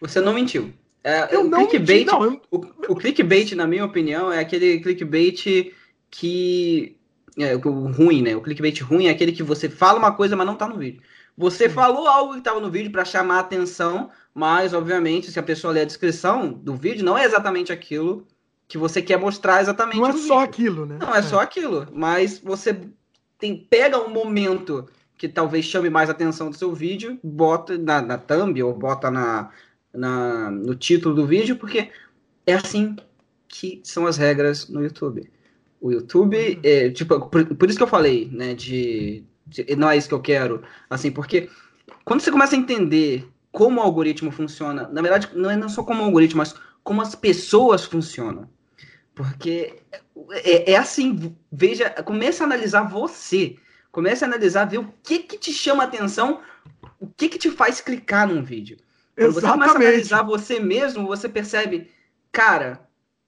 Você 0.00 0.20
não 0.20 0.34
mentiu. 0.34 0.72
É, 1.02 1.34
eu 1.34 1.42
o 1.42 1.48
não 1.48 1.66
clickbait, 1.66 2.06
menti, 2.06 2.12
não, 2.12 2.24
eu... 2.24 2.42
o, 2.50 2.56
o 2.92 2.96
clickbait, 2.96 3.52
na 3.52 3.66
minha 3.66 3.84
opinião, 3.84 4.32
é 4.32 4.40
aquele 4.40 4.80
clickbait 4.80 5.72
que 6.10 6.96
é, 7.38 7.54
o 7.56 7.90
ruim, 7.90 8.22
né? 8.22 8.36
O 8.36 8.40
clickbait 8.40 8.80
ruim 8.80 9.06
é 9.06 9.10
aquele 9.10 9.32
que 9.32 9.42
você 9.42 9.68
fala 9.68 9.98
uma 9.98 10.12
coisa, 10.12 10.36
mas 10.36 10.46
não 10.46 10.56
tá 10.56 10.68
no 10.68 10.78
vídeo. 10.78 11.02
Você 11.36 11.68
falou 11.68 12.06
algo 12.06 12.32
que 12.32 12.38
estava 12.38 12.60
no 12.60 12.70
vídeo 12.70 12.92
para 12.92 13.04
chamar 13.04 13.36
a 13.38 13.40
atenção, 13.40 14.10
mas 14.32 14.72
obviamente, 14.72 15.30
se 15.30 15.38
a 15.38 15.42
pessoa 15.42 15.72
ler 15.72 15.80
a 15.80 15.86
descrição 15.86 16.52
do 16.52 16.76
vídeo, 16.76 17.04
não 17.04 17.18
é 17.18 17.24
exatamente 17.24 17.72
aquilo 17.72 18.26
que 18.68 18.78
você 18.78 19.02
quer 19.02 19.18
mostrar 19.18 19.60
exatamente. 19.60 19.98
Não 19.98 20.06
é 20.06 20.12
só 20.12 20.18
vídeo. 20.18 20.38
aquilo, 20.38 20.86
né? 20.86 20.98
Não 21.00 21.14
é, 21.14 21.18
é, 21.18 21.22
só 21.22 21.40
aquilo, 21.40 21.88
mas 21.92 22.38
você 22.38 22.80
tem 23.38 23.56
pega 23.56 23.98
um 23.98 24.10
momento 24.10 24.88
que 25.18 25.28
talvez 25.28 25.64
chame 25.64 25.90
mais 25.90 26.08
a 26.08 26.12
atenção 26.12 26.50
do 26.50 26.56
seu 26.56 26.72
vídeo, 26.72 27.18
bota 27.22 27.76
na, 27.76 28.00
na 28.00 28.18
thumb 28.18 28.62
ou 28.62 28.72
bota 28.72 29.10
na, 29.10 29.50
na, 29.92 30.50
no 30.50 30.74
título 30.74 31.14
do 31.14 31.26
vídeo, 31.26 31.56
porque 31.56 31.90
é 32.46 32.54
assim 32.54 32.96
que 33.48 33.80
são 33.84 34.06
as 34.06 34.16
regras 34.16 34.68
no 34.68 34.82
YouTube. 34.82 35.30
O 35.84 35.92
YouTube, 35.92 36.34
uhum. 36.38 36.60
é, 36.62 36.88
tipo, 36.88 37.28
por, 37.28 37.44
por, 37.44 37.68
isso 37.68 37.76
que 37.76 37.82
eu 37.82 37.86
falei, 37.86 38.30
né, 38.32 38.54
de, 38.54 39.22
de, 39.46 39.76
Não 39.76 39.90
é 39.90 39.98
isso 39.98 40.08
que 40.08 40.14
eu 40.14 40.22
quero, 40.22 40.62
assim, 40.88 41.10
porque 41.10 41.50
quando 42.06 42.22
você 42.22 42.30
começa 42.30 42.56
a 42.56 42.58
entender 42.58 43.28
como 43.52 43.78
o 43.78 43.82
algoritmo 43.82 44.30
funciona, 44.30 44.88
na 44.88 45.02
verdade, 45.02 45.28
não 45.34 45.50
é 45.50 45.56
não 45.56 45.68
só 45.68 45.82
como 45.82 46.00
o 46.00 46.06
algoritmo, 46.06 46.38
mas 46.38 46.54
como 46.82 47.02
as 47.02 47.14
pessoas 47.14 47.84
funcionam. 47.84 48.48
Porque 49.14 49.74
é, 50.30 50.72
é 50.72 50.76
assim, 50.76 51.36
veja, 51.52 51.90
comece 51.90 52.42
a 52.42 52.46
analisar 52.46 52.88
você. 52.88 53.58
Comece 53.92 54.24
a 54.24 54.26
analisar, 54.26 54.64
ver 54.64 54.78
o 54.78 54.90
que 55.02 55.18
que 55.18 55.36
te 55.36 55.52
chama 55.52 55.82
a 55.82 55.86
atenção, 55.86 56.40
o 56.98 57.06
que 57.06 57.28
que 57.28 57.38
te 57.38 57.50
faz 57.50 57.82
clicar 57.82 58.26
num 58.26 58.42
vídeo. 58.42 58.78
Quando 59.14 59.28
Exatamente. 59.28 59.34
você 59.34 59.52
começa 59.52 59.72
a 59.72 59.88
analisar 59.90 60.22
você 60.22 60.58
mesmo, 60.60 61.06
você 61.06 61.28
percebe, 61.28 61.90
cara, 62.32 62.80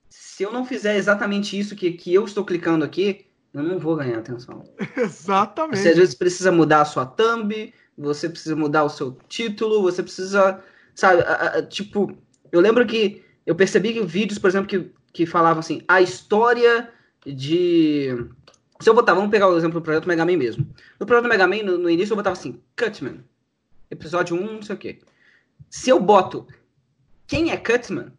se 0.09 0.43
eu 0.43 0.51
não 0.51 0.65
fizer 0.65 0.95
exatamente 0.95 1.57
isso 1.57 1.75
que, 1.75 1.91
que 1.91 2.13
eu 2.13 2.25
estou 2.25 2.45
clicando 2.45 2.85
aqui, 2.85 3.25
eu 3.53 3.63
não 3.63 3.79
vou 3.79 3.95
ganhar 3.95 4.19
atenção. 4.19 4.63
Exatamente. 4.95 5.79
Você 5.79 5.89
às 5.89 5.97
vezes 5.97 6.15
precisa 6.15 6.51
mudar 6.51 6.81
a 6.81 6.85
sua 6.85 7.05
thumb, 7.05 7.73
você 7.97 8.29
precisa 8.29 8.55
mudar 8.55 8.83
o 8.83 8.89
seu 8.89 9.17
título, 9.27 9.81
você 9.81 10.03
precisa, 10.03 10.63
sabe, 10.93 11.21
a, 11.23 11.57
a, 11.57 11.63
tipo, 11.63 12.15
eu 12.51 12.61
lembro 12.61 12.85
que 12.85 13.23
eu 13.45 13.55
percebi 13.55 13.93
que 13.93 14.01
vídeos, 14.01 14.37
por 14.37 14.49
exemplo, 14.49 14.67
que, 14.67 14.91
que 15.11 15.25
falavam 15.25 15.59
assim, 15.59 15.81
a 15.87 16.01
história 16.01 16.91
de 17.25 18.09
Se 18.79 18.89
eu 18.89 18.93
botar, 18.93 19.13
vamos 19.13 19.31
pegar 19.31 19.47
o 19.47 19.57
exemplo 19.57 19.79
do 19.79 19.83
projeto 19.83 20.07
Mega 20.07 20.25
Man 20.25 20.37
mesmo. 20.37 20.67
No 20.99 21.05
projeto 21.05 21.27
Mega 21.27 21.47
Man, 21.47 21.63
no, 21.63 21.77
no 21.77 21.89
início 21.89 22.13
eu 22.13 22.17
botava 22.17 22.37
assim, 22.37 22.61
Cutman, 22.77 23.23
episódio 23.89 24.35
1, 24.35 24.53
não 24.53 24.61
sei 24.61 24.75
o 24.75 24.79
quê. 24.79 24.99
Se 25.69 25.89
eu 25.89 25.99
boto 25.99 26.45
quem 27.25 27.51
é 27.51 27.57
Cutman, 27.57 28.11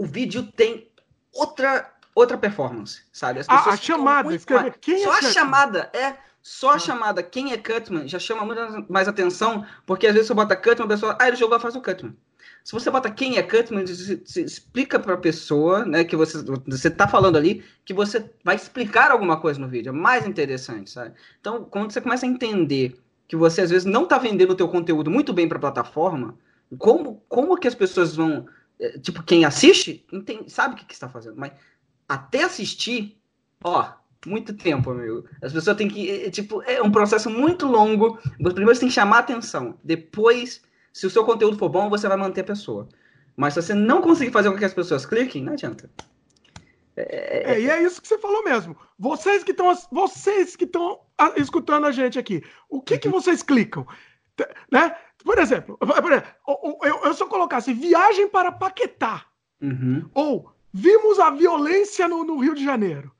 o 0.00 0.04
vídeo 0.06 0.42
tem 0.42 0.88
outra 1.30 1.92
outra 2.14 2.38
performance, 2.38 3.02
sabe? 3.12 3.40
a, 3.46 3.70
a 3.70 3.76
chamada, 3.76 4.34
escrever 4.34 4.74
quem 4.80 5.04
Só 5.04 5.14
é 5.14 5.18
a 5.18 5.22
chamada, 5.22 5.90
é. 5.92 6.16
Só 6.42 6.70
a 6.70 6.74
ah. 6.74 6.78
chamada 6.78 7.22
quem 7.22 7.52
é 7.52 7.58
Cutman 7.58 8.08
já 8.08 8.18
chama 8.18 8.46
muito 8.46 8.86
mais 8.90 9.06
atenção, 9.06 9.64
porque 9.84 10.06
às 10.06 10.14
vezes 10.14 10.28
você 10.28 10.34
bota 10.34 10.56
Cutman, 10.56 10.86
a 10.86 10.88
pessoa, 10.88 11.18
ah, 11.20 11.28
ele 11.28 11.36
jogou 11.36 11.56
a 11.56 11.60
fase 11.60 11.76
do 11.76 11.82
Cutman. 11.82 12.16
Se 12.64 12.72
você 12.72 12.90
bota 12.90 13.10
quem 13.10 13.36
é 13.36 13.42
Cutman, 13.42 13.86
você 13.86 14.42
explica 14.42 14.98
para 14.98 15.14
a 15.14 15.18
pessoa, 15.18 15.84
né, 15.84 16.02
que 16.02 16.16
você 16.16 16.42
você 16.66 16.90
tá 16.90 17.06
falando 17.06 17.36
ali, 17.36 17.62
que 17.84 17.92
você 17.92 18.30
vai 18.42 18.56
explicar 18.56 19.10
alguma 19.10 19.38
coisa 19.38 19.60
no 19.60 19.68
vídeo, 19.68 19.90
é 19.90 19.92
mais 19.92 20.26
interessante, 20.26 20.90
sabe? 20.90 21.12
Então, 21.40 21.64
quando 21.64 21.92
você 21.92 22.00
começa 22.00 22.24
a 22.24 22.28
entender 22.28 22.98
que 23.28 23.36
você 23.36 23.60
às 23.60 23.70
vezes 23.70 23.84
não 23.84 24.06
tá 24.06 24.16
vendendo 24.16 24.52
o 24.52 24.56
teu 24.56 24.68
conteúdo 24.68 25.10
muito 25.10 25.32
bem 25.34 25.46
para 25.46 25.58
a 25.58 25.60
plataforma, 25.60 26.38
como 26.78 27.22
como 27.28 27.58
que 27.58 27.68
as 27.68 27.74
pessoas 27.74 28.16
vão, 28.16 28.46
tipo, 29.02 29.22
quem 29.22 29.44
assiste, 29.44 30.06
entende, 30.12 30.50
sabe 30.50 30.74
o 30.74 30.76
que 30.76 30.84
que 30.84 30.94
está 30.94 31.08
fazendo, 31.08 31.36
mas 31.36 31.52
até 32.08 32.44
assistir, 32.44 33.20
ó, 33.62 33.92
muito 34.26 34.54
tempo, 34.54 34.90
amigo. 34.90 35.24
As 35.42 35.52
pessoas 35.52 35.76
têm 35.76 35.88
que. 35.88 36.10
É, 36.10 36.30
tipo, 36.30 36.62
é 36.62 36.82
um 36.82 36.90
processo 36.90 37.30
muito 37.30 37.66
longo. 37.66 38.18
Primeiro 38.36 38.74
você 38.74 38.80
tem 38.80 38.88
que 38.88 38.94
chamar 38.94 39.16
a 39.16 39.20
atenção. 39.20 39.78
Depois, 39.82 40.62
se 40.92 41.06
o 41.06 41.10
seu 41.10 41.24
conteúdo 41.24 41.56
for 41.56 41.68
bom, 41.68 41.88
você 41.88 42.08
vai 42.08 42.16
manter 42.16 42.42
a 42.42 42.44
pessoa. 42.44 42.88
Mas 43.36 43.54
se 43.54 43.62
você 43.62 43.74
não 43.74 44.02
conseguir 44.02 44.30
fazer 44.30 44.50
com 44.50 44.58
que 44.58 44.64
as 44.64 44.74
pessoas 44.74 45.06
cliquem, 45.06 45.42
não 45.42 45.54
adianta. 45.54 45.90
É, 46.96 47.52
é, 47.52 47.60
e 47.60 47.70
é 47.70 47.82
isso 47.82 48.02
que 48.02 48.08
você 48.08 48.18
falou 48.18 48.44
mesmo. 48.44 48.76
Vocês 48.98 49.42
que 49.42 49.52
estão 49.52 49.72
vocês 49.90 50.56
que 50.56 50.64
estão 50.64 51.00
escutando 51.36 51.86
a 51.86 51.92
gente 51.92 52.18
aqui, 52.18 52.42
o 52.68 52.82
que, 52.82 52.98
que 52.98 53.08
uhum. 53.08 53.14
vocês 53.14 53.42
clicam? 53.42 53.86
Né? 54.70 54.94
Por 55.24 55.38
exemplo, 55.38 55.78
eu, 55.80 56.78
eu, 57.04 57.14
se 57.14 57.22
eu 57.22 57.28
colocasse 57.28 57.72
viagem 57.72 58.28
para 58.28 58.52
Paquetá, 58.52 59.26
uhum. 59.60 60.08
ou 60.14 60.52
vimos 60.72 61.18
a 61.18 61.30
violência 61.30 62.08
no, 62.08 62.24
no 62.24 62.38
Rio 62.38 62.54
de 62.54 62.64
Janeiro, 62.64 63.12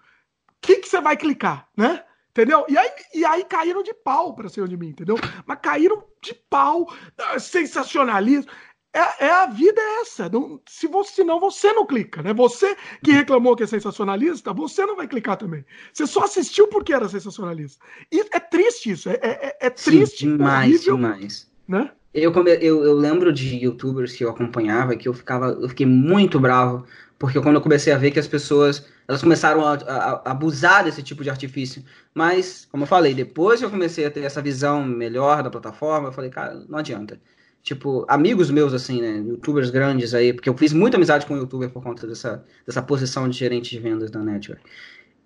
que, 0.61 0.77
que 0.77 0.89
você 0.89 1.01
vai 1.01 1.17
clicar, 1.17 1.69
né? 1.77 2.05
Entendeu? 2.31 2.65
E 2.69 2.79
aí, 2.79 2.91
e 3.15 3.25
aí 3.25 3.45
caíram 3.45 3.83
de 3.83 3.93
pau 3.93 4.35
pra 4.35 4.49
cima 4.49 4.69
de 4.69 4.77
mim, 4.77 4.89
entendeu? 4.89 5.17
Mas 5.45 5.59
caíram 5.61 6.05
de 6.23 6.33
pau, 6.49 6.87
ah, 7.19 7.39
sensacionalismo. 7.39 8.51
É, 8.93 9.27
é, 9.27 9.31
a 9.31 9.47
vida 9.47 9.81
é 9.81 10.01
essa. 10.01 10.29
Não, 10.29 10.61
se 10.69 10.87
você, 10.87 11.13
senão 11.15 11.39
você 11.39 11.73
não 11.73 11.87
clica, 11.87 12.23
né? 12.23 12.33
Você 12.35 12.77
que 13.05 13.13
reclamou 13.13 13.57
que 13.57 13.63
é 13.63 13.67
sensacionalista, 13.67 14.53
você 14.53 14.85
não 14.85 14.97
vai 14.97 15.07
clicar 15.07 15.37
também. 15.37 15.65
Você 15.93 16.07
só 16.07 16.25
assistiu 16.25 16.69
porque 16.69 16.93
era 16.93 17.09
sensacionalista. 17.09 17.85
E 18.13 18.21
é 18.21 18.41
triste 18.41 18.91
isso. 18.91 19.09
É, 19.09 19.19
é, 19.23 19.57
é 19.61 19.71
triste. 19.71 20.25
Sim, 20.25 20.37
demais, 20.37 20.71
horrível, 20.71 20.97
demais. 20.97 21.50
Né? 21.71 21.89
Eu, 22.13 22.33
eu, 22.61 22.85
eu 22.85 22.95
lembro 22.95 23.33
de 23.33 23.65
youtubers 23.65 24.13
que 24.17 24.25
eu 24.25 24.31
acompanhava 24.31 24.97
que 24.97 25.09
eu 25.09 25.15
ficava, 25.15 25.51
eu 25.51 25.69
fiquei 25.69 25.87
muito 25.87 26.41
bravo 26.41 26.85
porque 27.17 27.41
quando 27.41 27.55
eu 27.55 27.61
comecei 27.61 27.93
a 27.93 27.97
ver 27.99 28.11
que 28.11 28.19
as 28.19 28.27
pessoas 28.27 28.85
elas 29.07 29.23
começaram 29.23 29.65
a, 29.65 29.75
a, 29.75 30.13
a, 30.13 30.31
abusar 30.33 30.83
desse 30.83 31.01
tipo 31.01 31.23
de 31.23 31.31
artifício. 31.31 31.85
Mas, 32.13 32.67
como 32.71 32.85
eu 32.85 32.89
falei, 32.89 33.15
depois 33.15 33.61
que 33.61 33.67
eu 33.67 33.71
comecei 33.71 34.05
a 34.05 34.11
ter 34.11 34.21
essa 34.23 34.43
visão 34.43 34.85
melhor 34.85 35.43
da 35.43 35.51
plataforma, 35.51 36.09
eu 36.09 36.13
falei, 36.13 36.31
cara, 36.31 36.65
não 36.69 36.79
adianta. 36.79 37.21
Tipo, 37.63 38.07
amigos 38.09 38.51
meus, 38.51 38.73
assim, 38.73 39.01
né, 39.01 39.19
youtubers 39.19 39.71
grandes 39.71 40.15
aí, 40.15 40.33
porque 40.33 40.49
eu 40.49 40.57
fiz 40.57 40.73
muita 40.73 40.97
amizade 40.97 41.27
com 41.27 41.35
o 41.35 41.37
youtuber 41.37 41.71
por 41.71 41.83
conta 41.83 42.07
dessa, 42.07 42.45
dessa 42.67 42.83
posição 42.83 43.29
de 43.29 43.37
gerente 43.37 43.71
de 43.71 43.79
vendas 43.79 44.11
da 44.11 44.21
Network. 44.21 44.63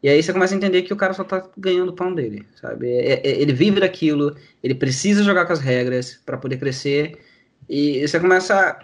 E 0.05 0.09
aí 0.11 0.23
você 0.23 0.35
começa 0.35 0.53
a 0.53 0.57
entender 0.59 0.83
que 0.83 0.93
o 0.93 0.97
cara 0.97 1.15
só 1.15 1.25
tá 1.25 1.49
ganhando 1.57 1.89
o 1.89 1.95
pão 1.95 2.15
dele, 2.15 2.45
sabe? 2.61 2.93
É, 2.93 3.27
é, 3.27 3.41
ele 3.41 3.55
vive 3.55 3.81
daquilo, 3.81 4.37
ele 4.63 4.75
precisa 4.75 5.25
jogar 5.25 5.47
com 5.47 5.55
as 5.55 5.61
regras 5.61 6.21
para 6.27 6.37
poder 6.37 6.59
crescer, 6.59 7.19
e 7.67 8.07
você 8.07 8.21
começa 8.21 8.79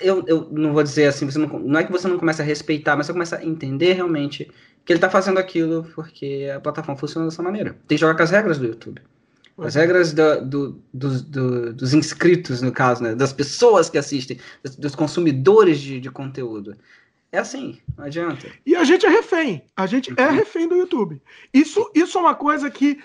eu, 0.00 0.24
eu 0.26 0.48
não 0.50 0.72
vou 0.72 0.82
dizer 0.82 1.08
assim, 1.08 1.26
você 1.26 1.38
não, 1.38 1.46
não 1.58 1.78
é 1.78 1.84
que 1.84 1.92
você 1.92 2.08
não 2.08 2.18
começa 2.18 2.42
a 2.42 2.46
respeitar, 2.46 2.96
mas 2.96 3.04
você 3.04 3.12
começa 3.12 3.36
a 3.36 3.44
entender 3.44 3.92
realmente 3.92 4.50
que 4.82 4.94
ele 4.94 4.96
está 4.96 5.10
fazendo 5.10 5.38
aquilo 5.38 5.86
porque 5.94 6.50
a 6.56 6.58
plataforma 6.58 6.98
funciona 6.98 7.26
dessa 7.26 7.42
maneira. 7.42 7.76
Tem 7.86 7.98
que 7.98 8.00
jogar 8.00 8.14
com 8.14 8.22
as 8.22 8.30
regras 8.30 8.58
do 8.58 8.64
YouTube. 8.64 9.02
As 9.58 9.74
regras 9.74 10.14
do, 10.14 10.40
do, 10.40 10.82
do, 10.94 11.22
do, 11.22 11.72
dos 11.74 11.92
inscritos, 11.92 12.62
no 12.62 12.72
caso, 12.72 13.02
né? 13.02 13.14
das 13.14 13.34
pessoas 13.34 13.90
que 13.90 13.98
assistem, 13.98 14.38
dos 14.78 14.94
consumidores 14.94 15.80
de, 15.80 16.00
de 16.00 16.10
conteúdo. 16.10 16.74
É 17.32 17.38
assim, 17.38 17.80
não 17.96 18.04
adianta. 18.04 18.48
E 18.64 18.74
a 18.74 18.84
gente 18.84 19.04
é 19.04 19.08
refém. 19.08 19.62
A 19.76 19.86
gente 19.86 20.12
é 20.16 20.22
uhum. 20.22 20.28
é 20.28 20.32
refém 20.32 20.68
do 20.68 20.76
YouTube. 20.76 21.20
Isso, 21.52 21.90
isso 21.94 22.16
é 22.16 22.20
uma 22.20 22.34
coisa 22.34 22.70
que 22.70 23.02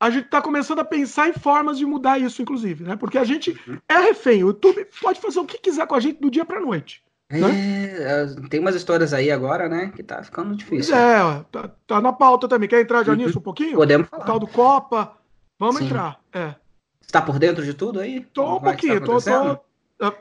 a 0.00 0.10
gente 0.10 0.26
está 0.26 0.40
começando 0.40 0.78
a 0.78 0.84
pensar 0.84 1.28
em 1.28 1.32
formas 1.32 1.78
de 1.78 1.84
mudar 1.84 2.18
isso, 2.18 2.40
inclusive, 2.40 2.84
né? 2.84 2.96
Porque 2.96 3.18
a 3.18 3.24
gente 3.24 3.58
uhum. 3.66 3.78
é 3.88 3.98
refém. 3.98 4.44
O 4.44 4.48
YouTube 4.48 4.86
pode 5.00 5.20
fazer 5.20 5.40
o 5.40 5.44
que 5.44 5.58
quiser 5.58 5.86
com 5.86 5.94
a 5.94 6.00
gente 6.00 6.20
do 6.20 6.30
dia 6.30 6.44
para 6.44 6.60
noite. 6.60 7.02
É, 7.30 7.38
né? 7.38 8.26
tem 8.48 8.58
umas 8.58 8.74
histórias 8.74 9.12
aí 9.12 9.30
agora, 9.30 9.68
né? 9.68 9.92
Que 9.94 10.02
tá 10.02 10.22
ficando 10.22 10.56
difícil. 10.56 10.94
É, 10.94 11.44
tá, 11.52 11.70
tá 11.86 12.00
na 12.00 12.12
pauta 12.12 12.48
também. 12.48 12.68
Quer 12.68 12.80
entrar 12.80 13.04
já 13.04 13.12
uhum. 13.12 13.18
nisso 13.18 13.38
um 13.38 13.42
pouquinho? 13.42 13.76
Podemos 13.76 14.08
falar. 14.08 14.22
O 14.22 14.26
tal 14.26 14.38
do 14.38 14.46
Copa. 14.46 15.16
Vamos 15.58 15.76
Sim. 15.76 15.86
entrar. 15.86 16.20
É. 16.32 16.54
Você 17.00 17.12
tá 17.12 17.20
por 17.20 17.38
dentro 17.38 17.64
de 17.64 17.74
tudo 17.74 18.00
aí? 18.00 18.20
Tô 18.32 18.54
um 18.54 18.56
é 18.56 18.60
pouquinho, 18.60 19.00
tá 19.00 19.06
tô, 19.06 19.20
tô, 19.20 19.60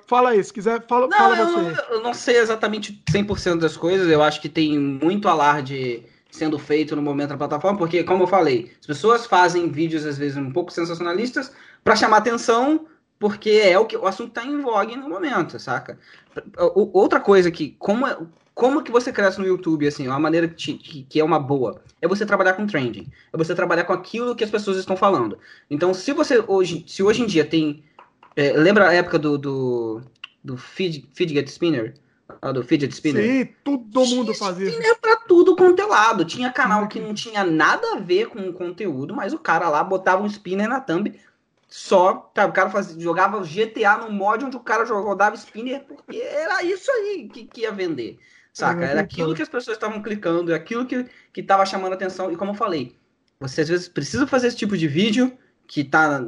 Fala 0.08 0.32
aí, 0.32 0.44
se 0.44 0.52
quiser, 0.52 0.86
fala, 0.88 1.08
não, 1.08 1.18
fala 1.18 1.38
eu 1.38 1.46
você. 1.46 1.62
Não, 1.62 1.96
eu 1.96 2.04
não 2.04 2.14
sei 2.14 2.38
exatamente 2.38 3.04
100% 3.12 3.60
das 3.60 3.78
coisas. 3.78 4.10
Eu 4.10 4.24
acho 4.24 4.42
que 4.42 4.50
tem 4.50 4.78
muito 4.78 5.28
alarde 5.28 6.04
sendo 6.32 6.58
feito 6.60 6.96
no 6.96 7.02
momento 7.02 7.30
da 7.30 7.38
plataforma, 7.38 7.78
porque, 7.78 8.04
como 8.04 8.24
eu 8.24 8.28
falei, 8.28 8.72
as 8.80 8.86
pessoas 8.86 9.26
fazem 9.26 9.70
vídeos, 9.70 10.06
às 10.06 10.18
vezes, 10.18 10.38
um 10.38 10.52
pouco 10.52 10.72
sensacionalistas 10.72 11.52
para 11.84 11.96
chamar 11.96 12.18
atenção, 12.18 12.86
porque 13.20 13.50
é 13.50 13.78
o 13.78 13.86
que 13.86 13.98
o 13.98 14.06
assunto 14.06 14.30
está 14.30 14.46
em 14.46 14.62
vogue 14.62 14.96
no 14.96 15.10
momento, 15.10 15.60
saca? 15.60 15.98
Outra 16.76 17.20
coisa 17.20 17.50
que, 17.50 17.76
como, 17.80 18.06
é, 18.06 18.18
como 18.54 18.84
que 18.84 18.92
você 18.92 19.12
cresce 19.12 19.40
no 19.40 19.48
YouTube, 19.48 19.88
assim, 19.88 20.08
uma 20.08 20.20
maneira 20.20 20.48
que, 20.48 20.74
que, 21.04 21.20
é 21.20 21.24
uma 21.24 21.40
boa, 21.40 21.82
é 22.02 22.08
você 22.08 22.26
trabalhar 22.26 22.54
com 22.54 22.68
trending, 22.68 23.08
é 23.34 23.38
você 23.38 23.56
trabalhar 23.56 23.86
com 23.86 23.94
aquilo 23.94 24.36
que 24.36 24.44
as 24.44 24.52
pessoas 24.52 24.78
estão 24.78 24.96
falando. 24.96 25.40
Então, 25.70 25.94
se 25.94 26.12
você 26.14 26.44
hoje, 26.48 26.84
se 26.88 27.02
hoje 27.02 27.24
em 27.24 27.26
dia 27.26 27.46
tem, 27.46 27.84
é, 28.38 28.54
lembra 28.54 28.88
a 28.88 28.94
época 28.94 29.18
do, 29.18 29.36
do, 29.36 30.02
do 30.44 30.58
feed, 30.58 31.10
Fidget 31.12 31.50
Spinner? 31.50 31.96
A 32.40 32.52
do 32.52 32.64
Fidget 32.64 32.94
Spinner. 32.94 33.24
Sim, 33.24 33.54
todo 33.64 34.06
mundo 34.06 34.32
fazia. 34.36 34.70
Spinner 34.70 34.96
pra 35.02 35.16
tudo 35.16 35.56
quanto 35.56 35.82
é 35.82 35.86
lado. 35.86 36.24
Tinha 36.24 36.52
canal 36.52 36.88
que 36.88 37.00
não 37.00 37.16
tinha 37.16 37.44
nada 37.44 37.94
a 37.94 38.00
ver 38.00 38.28
com 38.28 38.48
o 38.48 38.54
conteúdo, 38.54 39.16
mas 39.16 39.34
o 39.34 39.40
cara 39.40 39.68
lá 39.70 39.84
botava 39.84 40.22
um 40.22 40.28
spinner 40.28 40.70
na 40.70 40.80
thumb 40.80 41.20
só. 41.68 42.14
Tá, 42.32 42.46
o 42.46 42.52
cara 42.52 42.70
fazia, 42.70 43.02
jogava 43.02 43.42
GTA 43.42 43.98
no 43.98 44.12
mod 44.12 44.46
onde 44.46 44.56
o 44.56 44.60
cara 44.60 44.86
rodava 44.86 45.36
spinner, 45.36 45.84
porque 45.86 46.18
era 46.18 46.62
isso 46.64 46.92
aí 46.92 47.28
que, 47.34 47.46
que 47.46 47.62
ia 47.62 47.72
vender. 47.72 48.20
Saca? 48.54 48.86
Era 48.86 49.02
aquilo 49.02 49.34
que 49.34 49.42
as 49.42 49.50
pessoas 49.50 49.78
estavam 49.78 50.00
clicando, 50.04 50.52
é 50.52 50.56
aquilo 50.56 50.86
que, 50.86 51.08
que 51.34 51.42
tava 51.42 51.66
chamando 51.66 51.94
atenção. 51.94 52.32
E 52.32 52.36
como 52.36 52.52
eu 52.52 52.56
falei, 52.56 52.96
você 53.40 53.62
às 53.62 53.70
vezes 53.70 53.88
precisa 53.88 54.28
fazer 54.28 54.48
esse 54.48 54.58
tipo 54.58 54.78
de 54.78 54.88
vídeo 54.88 55.36
que 55.68 55.82
está 55.82 56.24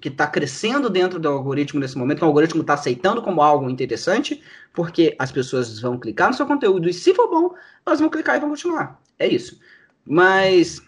que 0.00 0.10
tá 0.10 0.26
crescendo 0.26 0.90
dentro 0.90 1.18
do 1.18 1.28
algoritmo 1.28 1.80
nesse 1.80 1.96
momento, 1.96 2.18
que 2.18 2.24
o 2.24 2.28
algoritmo 2.28 2.60
está 2.60 2.74
aceitando 2.74 3.22
como 3.22 3.40
algo 3.40 3.70
interessante, 3.70 4.42
porque 4.72 5.16
as 5.18 5.32
pessoas 5.32 5.80
vão 5.80 5.98
clicar 5.98 6.28
no 6.28 6.34
seu 6.34 6.46
conteúdo 6.46 6.88
e 6.88 6.92
se 6.92 7.14
for 7.14 7.28
bom, 7.28 7.54
elas 7.86 8.00
vão 8.00 8.10
clicar 8.10 8.36
e 8.36 8.40
vão 8.40 8.50
continuar. 8.50 9.00
É 9.18 9.26
isso. 9.26 9.58
Mas. 10.06 10.82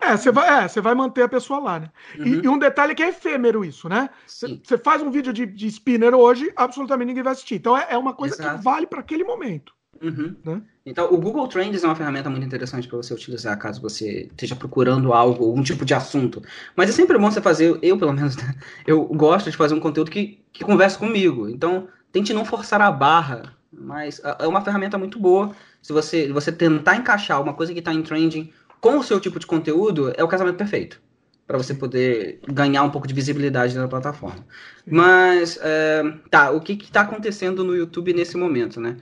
É, 0.00 0.14
você 0.16 0.30
vai, 0.30 0.64
é, 0.64 0.68
vai 0.80 0.94
manter 0.94 1.22
a 1.22 1.28
pessoa 1.28 1.58
lá, 1.60 1.80
né? 1.80 1.90
Uhum. 2.18 2.26
E, 2.26 2.30
e, 2.44 2.48
um 2.48 2.58
detalhe 2.58 2.94
que 2.94 3.02
é 3.02 3.08
efêmero 3.08 3.64
isso, 3.64 3.88
né? 3.88 4.10
Você 4.26 4.76
faz 4.76 5.00
um 5.00 5.10
vídeo 5.10 5.32
de, 5.32 5.46
de 5.46 5.66
spinner 5.68 6.14
hoje, 6.14 6.52
absolutamente 6.56 7.08
ninguém 7.08 7.22
vai 7.22 7.32
assistir. 7.32 7.54
Então 7.54 7.78
é, 7.78 7.86
é 7.90 7.96
uma 7.96 8.12
coisa 8.12 8.34
Exato. 8.34 8.58
que 8.58 8.64
vale 8.64 8.86
para 8.86 9.00
aquele 9.00 9.24
momento. 9.24 9.75
Uhum. 10.02 10.36
Né? 10.44 10.62
Então, 10.84 11.12
o 11.12 11.18
Google 11.18 11.48
Trends 11.48 11.82
é 11.82 11.86
uma 11.86 11.96
ferramenta 11.96 12.30
muito 12.30 12.46
interessante 12.46 12.86
para 12.86 12.96
você 12.96 13.12
utilizar 13.12 13.58
caso 13.58 13.80
você 13.80 14.28
esteja 14.30 14.54
procurando 14.54 15.12
algo, 15.12 15.44
algum 15.44 15.62
tipo 15.62 15.84
de 15.84 15.94
assunto. 15.94 16.42
Mas 16.76 16.90
é 16.90 16.92
sempre 16.92 17.18
bom 17.18 17.30
você 17.30 17.40
fazer, 17.40 17.78
eu 17.82 17.98
pelo 17.98 18.12
menos, 18.12 18.36
eu 18.86 19.04
gosto 19.06 19.50
de 19.50 19.56
fazer 19.56 19.74
um 19.74 19.80
conteúdo 19.80 20.10
que, 20.10 20.40
que 20.52 20.64
converse 20.64 20.96
comigo. 20.96 21.48
Então, 21.48 21.88
tente 22.12 22.32
não 22.32 22.44
forçar 22.44 22.80
a 22.80 22.90
barra, 22.90 23.56
mas 23.72 24.20
é 24.38 24.46
uma 24.46 24.60
ferramenta 24.60 24.96
muito 24.96 25.18
boa. 25.18 25.52
Se 25.82 25.92
você, 25.92 26.32
você 26.32 26.52
tentar 26.52 26.96
encaixar 26.96 27.42
uma 27.42 27.54
coisa 27.54 27.72
que 27.72 27.78
está 27.78 27.92
em 27.92 28.02
trending 28.02 28.52
com 28.80 28.98
o 28.98 29.02
seu 29.02 29.18
tipo 29.20 29.38
de 29.38 29.46
conteúdo, 29.46 30.12
é 30.16 30.22
o 30.22 30.28
casamento 30.28 30.56
perfeito. 30.56 31.00
Para 31.46 31.58
você 31.58 31.74
poder 31.74 32.40
ganhar 32.48 32.82
um 32.82 32.90
pouco 32.90 33.06
de 33.06 33.14
visibilidade 33.14 33.76
na 33.76 33.86
plataforma. 33.86 34.44
Mas, 34.84 35.58
é, 35.62 36.02
tá, 36.30 36.50
o 36.50 36.60
que 36.60 36.72
está 36.72 37.02
acontecendo 37.02 37.62
no 37.62 37.76
YouTube 37.76 38.12
nesse 38.12 38.36
momento, 38.36 38.80
né? 38.80 38.96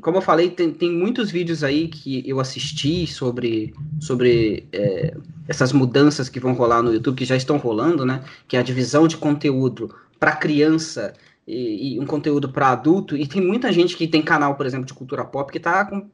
Como 0.00 0.18
eu 0.18 0.22
falei, 0.22 0.50
tem, 0.50 0.72
tem 0.72 0.90
muitos 0.90 1.30
vídeos 1.30 1.62
aí 1.62 1.88
que 1.88 2.28
eu 2.28 2.40
assisti 2.40 3.06
sobre, 3.06 3.74
sobre 4.00 4.66
é, 4.72 5.14
essas 5.46 5.72
mudanças 5.72 6.28
que 6.28 6.40
vão 6.40 6.52
rolar 6.52 6.82
no 6.82 6.92
YouTube, 6.92 7.18
que 7.18 7.24
já 7.24 7.36
estão 7.36 7.56
rolando, 7.56 8.04
né? 8.04 8.24
Que 8.48 8.56
é 8.56 8.60
a 8.60 8.62
divisão 8.62 9.06
de 9.06 9.16
conteúdo 9.16 9.94
para 10.18 10.36
criança 10.36 11.12
e, 11.46 11.94
e, 11.94 12.00
um 12.00 12.06
conteúdo 12.06 12.48
para 12.48 12.68
adulto. 12.68 13.16
E 13.16 13.26
tem 13.26 13.42
muita 13.42 13.72
gente 13.72 13.96
que 13.96 14.08
tem 14.08 14.22
canal, 14.22 14.54
por 14.54 14.66
exemplo, 14.66 14.86
de 14.86 14.94
cultura 14.94 15.24
pop 15.24 15.52
que 15.52 15.60
tá, 15.60 15.84
com, 15.84 16.08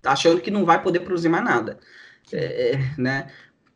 tá 0.00 0.12
achando 0.12 0.40
que 0.40 0.50
não 0.50 0.64
vai 0.64 0.82
poder 0.82 1.00
produzir 1.00 1.28
mais 1.28 1.44
nada. 1.44 1.78
é, 2.32 2.72
é, 2.72 2.94
né? 2.96 3.28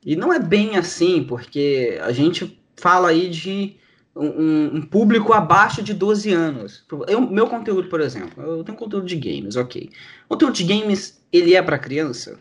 E 0.04 0.16
não 0.16 0.32
é 0.32 0.38
bem 0.38 0.76
assim, 0.76 1.22
porque 1.22 1.98
a 2.02 2.12
gente 2.12 2.60
fala 2.76 3.10
aí 3.10 3.28
de 3.28 3.76
um, 4.14 4.76
um, 4.76 4.82
público 4.82 5.32
abaixo 5.32 5.82
de 5.82 5.94
12 5.94 6.32
anos. 6.32 6.84
Eu, 7.08 7.20
meu 7.20 7.46
conteúdo, 7.46 7.88
por 7.88 8.00
exemplo, 8.00 8.42
eu 8.42 8.64
tenho 8.64 8.76
conteúdo 8.76 9.06
de 9.06 9.16
games, 9.16 9.56
ok. 9.56 9.90
O 10.26 10.34
conteúdo 10.34 10.54
de 10.54 10.64
games, 10.64 11.22
ele 11.32 11.54
é 11.54 11.62
para 11.62 11.78
criança? 11.78 12.38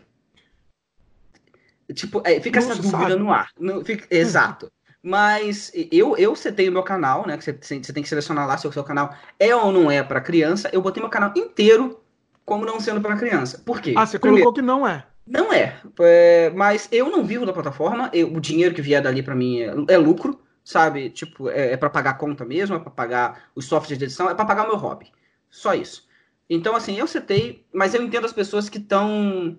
Tipo, 1.94 2.22
é, 2.24 2.40
fica 2.40 2.58
essa 2.58 2.74
dúvida 2.74 2.90
sabe. 2.90 3.16
no 3.16 3.32
ar. 3.32 3.48
No, 3.58 3.84
fica, 3.84 4.06
exato. 4.10 4.70
Mas 5.02 5.72
eu, 5.90 6.16
eu 6.16 6.36
setei 6.36 6.68
o 6.68 6.72
meu 6.72 6.82
canal, 6.82 7.26
né? 7.26 7.36
Que 7.36 7.44
você, 7.44 7.52
você 7.52 7.92
tem 7.92 8.02
que 8.02 8.08
selecionar 8.08 8.46
lá 8.46 8.56
se 8.56 8.68
o 8.68 8.72
seu 8.72 8.84
canal 8.84 9.14
é 9.38 9.54
ou 9.54 9.72
não 9.72 9.90
é 9.90 10.02
para 10.02 10.20
criança. 10.20 10.70
Eu 10.72 10.80
botei 10.80 11.02
meu 11.02 11.10
canal 11.10 11.32
inteiro 11.36 12.00
como 12.44 12.64
não 12.64 12.80
sendo 12.80 13.00
para 13.00 13.16
criança. 13.16 13.60
Por 13.64 13.80
quê? 13.80 13.94
Ah, 13.96 14.06
você 14.06 14.18
colocou 14.18 14.52
que 14.52 14.62
não 14.62 14.86
é. 14.86 15.04
Não 15.26 15.52
é, 15.52 15.76
é, 16.00 16.50
mas 16.50 16.88
eu 16.90 17.08
não 17.08 17.24
vivo 17.24 17.46
da 17.46 17.52
plataforma. 17.52 18.10
Eu, 18.12 18.32
o 18.34 18.40
dinheiro 18.40 18.74
que 18.74 18.82
vier 18.82 19.00
dali 19.00 19.22
para 19.22 19.36
mim 19.36 19.60
é, 19.60 19.94
é, 19.94 19.96
lucro, 19.96 20.40
sabe? 20.64 21.10
Tipo, 21.10 21.48
é, 21.48 21.72
é 21.72 21.76
para 21.76 21.90
pagar 21.90 22.10
a 22.10 22.14
conta 22.14 22.44
mesmo, 22.44 22.76
é 22.76 22.78
para 22.78 22.90
pagar 22.90 23.44
os 23.54 23.66
softwares 23.66 23.98
de 23.98 24.04
edição, 24.04 24.28
é 24.28 24.34
para 24.34 24.44
pagar 24.44 24.64
o 24.64 24.68
meu 24.68 24.76
hobby. 24.76 25.12
Só 25.50 25.74
isso. 25.74 26.08
Então, 26.48 26.76
assim, 26.76 26.98
eu 26.98 27.06
setei, 27.06 27.66
mas 27.72 27.94
eu 27.94 28.02
entendo 28.02 28.24
as 28.24 28.32
pessoas 28.32 28.68
que 28.68 28.78
estão 28.78 29.58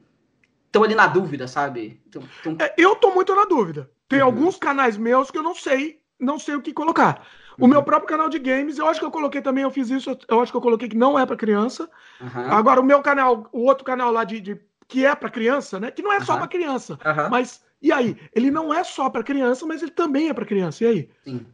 estão 0.65 0.83
ali 0.83 0.95
na 0.95 1.05
dúvida, 1.05 1.47
sabe? 1.47 2.01
Tão, 2.09 2.23
tão... 2.41 2.57
É, 2.59 2.73
eu 2.77 2.95
tô 2.95 3.11
muito 3.11 3.35
na 3.35 3.45
dúvida. 3.45 3.91
Tem 4.09 4.19
uhum. 4.19 4.25
alguns 4.25 4.57
canais 4.57 4.97
meus 4.97 5.29
que 5.29 5.37
eu 5.37 5.43
não 5.43 5.53
sei, 5.53 6.01
não 6.19 6.39
sei 6.39 6.55
o 6.55 6.61
que 6.61 6.73
colocar. 6.73 7.27
O 7.59 7.63
uhum. 7.63 7.67
meu 7.67 7.83
próprio 7.83 8.09
canal 8.09 8.27
de 8.27 8.39
games, 8.39 8.79
eu 8.79 8.87
acho 8.87 8.99
que 8.99 9.05
eu 9.05 9.11
coloquei 9.11 9.39
também, 9.39 9.63
eu 9.63 9.69
fiz 9.69 9.91
isso, 9.91 10.17
eu 10.27 10.41
acho 10.41 10.51
que 10.51 10.57
eu 10.57 10.61
coloquei 10.61 10.89
que 10.89 10.97
não 10.97 11.17
é 11.17 11.25
para 11.27 11.35
criança. 11.35 11.87
Uhum. 12.19 12.51
Agora, 12.51 12.81
o 12.81 12.83
meu 12.83 13.01
canal, 13.03 13.47
o 13.51 13.65
outro 13.65 13.85
canal 13.85 14.11
lá 14.11 14.23
de, 14.23 14.41
de 14.41 14.59
que 14.87 15.05
é 15.05 15.13
para 15.13 15.29
criança, 15.29 15.79
né? 15.79 15.91
Que 15.91 16.01
não 16.01 16.11
é 16.11 16.19
só 16.21 16.37
para 16.37 16.47
criança. 16.47 16.99
Mas 17.29 17.63
e 17.83 17.91
aí? 17.91 18.15
Ele 18.33 18.49
não 18.49 18.73
é 18.73 18.81
só 18.83 19.09
para 19.09 19.21
criança, 19.21 19.65
mas 19.65 19.81
ele 19.81 19.91
também 19.91 20.29
é 20.29 20.33
para 20.33 20.45
criança. 20.45 20.85
E 20.85 20.87
aí? 20.87 21.09
Sim. 21.25 21.45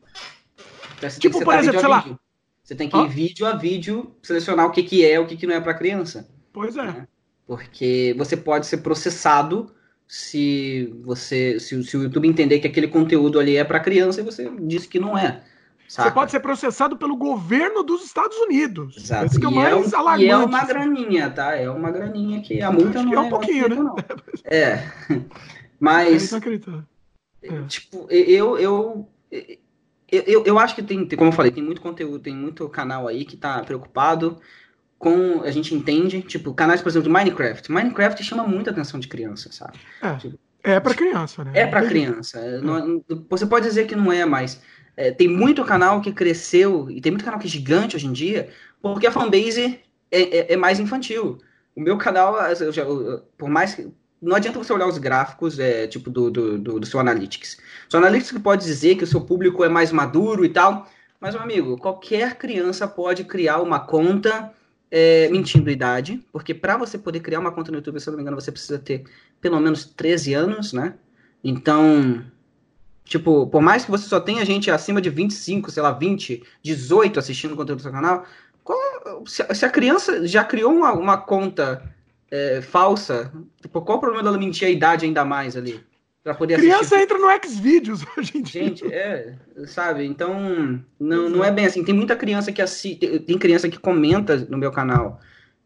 Então, 0.97 1.09
tipo, 1.17 1.43
por 1.43 1.55
exemplo, 1.55 1.79
sei 1.79 1.89
lá. 1.89 2.19
Você 2.63 2.75
tem 2.75 2.87
que 2.87 2.95
ir 2.95 3.07
vídeo 3.07 3.47
a 3.47 3.55
vídeo 3.55 4.15
selecionar 4.21 4.67
o 4.67 4.71
que, 4.71 4.83
que 4.83 5.03
é 5.03 5.19
o 5.19 5.25
que, 5.25 5.35
que 5.35 5.47
não 5.47 5.55
é 5.55 5.59
para 5.59 5.73
criança. 5.73 6.29
Pois 6.53 6.77
é. 6.77 6.83
Né? 6.83 7.07
Porque 7.47 8.13
você 8.15 8.37
pode 8.37 8.67
ser 8.67 8.77
processado 8.77 9.73
se 10.07 10.93
você 11.03 11.59
se, 11.59 11.83
se, 11.83 11.97
o 11.97 12.03
YouTube 12.03 12.27
entender 12.27 12.59
que 12.59 12.67
aquele 12.67 12.87
conteúdo 12.87 13.39
ali 13.39 13.57
é 13.57 13.63
para 13.63 13.79
criança 13.79 14.21
e 14.21 14.23
você 14.23 14.51
disse 14.61 14.87
que 14.87 14.99
não 14.99 15.17
é. 15.17 15.41
Saca? 15.87 16.09
Você 16.09 16.13
pode 16.13 16.31
ser 16.31 16.39
processado 16.41 16.95
pelo 16.95 17.17
governo 17.17 17.81
dos 17.81 18.05
Estados 18.05 18.37
Unidos. 18.37 18.95
Exato. 18.95 19.25
Esse 19.25 19.39
que 19.39 19.45
é 19.47 19.49
o 19.49 19.51
mais 19.51 19.91
é, 19.91 20.23
E 20.23 20.29
é 20.29 20.37
uma 20.37 20.63
graninha, 20.63 21.31
tá? 21.31 21.55
É 21.55 21.67
uma 21.67 21.89
graninha 21.89 22.39
que 22.41 22.61
a 22.61 22.71
multa 22.71 23.01
não 23.01 23.13
é, 23.13 23.15
é 23.15 23.19
um 23.19 23.29
pouquinho, 23.29 23.69
né? 23.69 23.75
Não. 23.75 23.95
É. 24.45 24.83
Mas. 25.79 26.31
É. 27.41 27.61
Tipo, 27.63 28.07
eu, 28.09 28.57
eu, 28.57 29.09
eu, 30.11 30.43
eu 30.45 30.59
acho 30.59 30.75
que 30.75 30.83
tem, 30.83 31.07
como 31.07 31.29
eu 31.29 31.35
falei, 31.35 31.51
tem 31.51 31.63
muito 31.63 31.81
conteúdo, 31.81 32.19
tem 32.19 32.35
muito 32.35 32.67
canal 32.69 33.07
aí 33.07 33.23
que 33.23 33.37
tá 33.37 33.61
preocupado 33.63 34.39
com. 34.97 35.41
A 35.43 35.51
gente 35.51 35.73
entende, 35.73 36.21
tipo, 36.21 36.53
canais, 36.53 36.81
por 36.81 36.89
exemplo, 36.89 37.07
de 37.07 37.13
Minecraft. 37.13 37.71
Minecraft 37.71 38.23
chama 38.23 38.43
muita 38.43 38.71
atenção 38.71 38.99
de 38.99 39.07
criança, 39.07 39.51
sabe? 39.51 39.79
É. 40.01 40.15
Tipo, 40.15 40.39
é 40.63 40.79
para 40.79 40.93
criança, 40.93 41.43
né? 41.43 41.51
É 41.55 41.65
para 41.65 41.87
criança. 41.87 42.39
É. 42.39 42.59
Não, 42.59 43.03
você 43.29 43.45
pode 43.45 43.65
dizer 43.65 43.87
que 43.87 43.95
não 43.95 44.11
é, 44.11 44.25
mas 44.25 44.61
é, 44.97 45.11
tem 45.11 45.27
muito 45.27 45.63
canal 45.63 46.01
que 46.01 46.11
cresceu, 46.11 46.89
e 46.91 46.99
tem 46.99 47.11
muito 47.11 47.23
canal 47.23 47.39
que 47.39 47.47
é 47.47 47.49
gigante 47.49 47.95
hoje 47.95 48.07
em 48.07 48.11
dia, 48.11 48.49
porque 48.81 49.07
a 49.07 49.11
fanbase 49.11 49.79
é, 50.11 50.21
é, 50.21 50.53
é 50.53 50.57
mais 50.57 50.79
infantil. 50.79 51.37
O 51.73 51.79
meu 51.79 51.97
canal, 51.97 52.35
eu 52.35 52.71
já, 52.73 52.81
eu, 52.83 53.23
por 53.37 53.49
mais 53.49 53.73
que. 53.73 53.89
Não 54.21 54.35
adianta 54.35 54.59
você 54.59 54.73
olhar 54.73 54.87
os 54.87 54.97
gráficos, 54.97 55.59
é, 55.59 55.87
tipo, 55.87 56.09
do, 56.09 56.29
do, 56.29 56.57
do, 56.57 56.79
do 56.79 56.85
seu 56.85 56.99
Analytics. 56.99 57.57
O 57.87 57.91
seu 57.91 57.99
Analytics 57.99 58.37
pode 58.41 58.63
dizer 58.65 58.95
que 58.95 59.03
o 59.03 59.07
seu 59.07 59.21
público 59.21 59.63
é 59.63 59.69
mais 59.69 59.91
maduro 59.91 60.43
e 60.43 60.49
tal, 60.49 60.87
mas, 61.19 61.33
meu 61.33 61.43
amigo, 61.43 61.77
qualquer 61.77 62.37
criança 62.37 62.87
pode 62.87 63.23
criar 63.23 63.59
uma 63.61 63.79
conta 63.79 64.51
é, 64.91 65.29
mentindo 65.29 65.69
idade, 65.69 66.23
porque 66.31 66.53
para 66.53 66.77
você 66.77 66.97
poder 66.97 67.19
criar 67.19 67.39
uma 67.39 67.51
conta 67.51 67.71
no 67.71 67.77
YouTube, 67.77 67.99
se 67.99 68.07
eu 68.07 68.11
não 68.11 68.17
me 68.17 68.23
engano, 68.23 68.39
você 68.39 68.51
precisa 68.51 68.79
ter 68.79 69.03
pelo 69.39 69.59
menos 69.59 69.85
13 69.85 70.33
anos, 70.33 70.73
né? 70.73 70.95
Então, 71.43 72.23
Tipo, 73.09 73.47
por 73.47 73.59
mais 73.59 73.83
que 73.83 73.89
você 73.89 74.07
só 74.07 74.19
tenha 74.19 74.45
gente 74.45 74.69
acima 74.69 75.01
de 75.01 75.09
25, 75.09 75.71
sei 75.71 75.81
lá, 75.81 75.91
20, 75.91 76.43
18 76.61 77.17
assistindo 77.17 77.53
o 77.53 77.55
conteúdo 77.55 77.79
do 77.79 77.81
seu 77.81 77.91
canal, 77.91 78.23
qual, 78.63 78.77
se, 79.25 79.41
a 79.41 79.69
criança 79.69 80.27
já 80.27 80.43
criou 80.43 80.71
uma, 80.71 80.93
uma 80.93 81.17
conta 81.17 81.81
é, 82.31 82.61
falsa, 82.61 83.31
tipo, 83.61 83.81
qual 83.81 83.97
o 83.97 84.01
problema 84.01 84.23
dela 84.23 84.37
mentir 84.37 84.67
a 84.67 84.71
idade 84.71 85.05
ainda 85.05 85.25
mais 85.25 85.55
ali? 85.55 85.83
Pra 86.23 86.33
poder 86.33 86.57
criança 86.57 86.95
assistir? 86.95 87.03
entra 87.03 87.17
no 87.17 87.27
Xvideos 87.47 88.05
hoje 88.17 88.37
em 88.37 88.41
dia. 88.41 88.63
Gente, 88.63 88.93
é, 88.93 89.35
sabe? 89.65 90.05
Então, 90.05 90.83
não, 90.99 91.29
não 91.29 91.43
é 91.43 91.51
bem 91.51 91.65
assim. 91.65 91.83
Tem 91.83 91.95
muita 91.95 92.15
criança 92.15 92.51
que 92.51 92.61
assiste, 92.61 93.19
tem 93.19 93.37
criança 93.37 93.69
que 93.69 93.79
comenta 93.79 94.37
no 94.49 94.57
meu 94.57 94.71
canal 94.71 95.19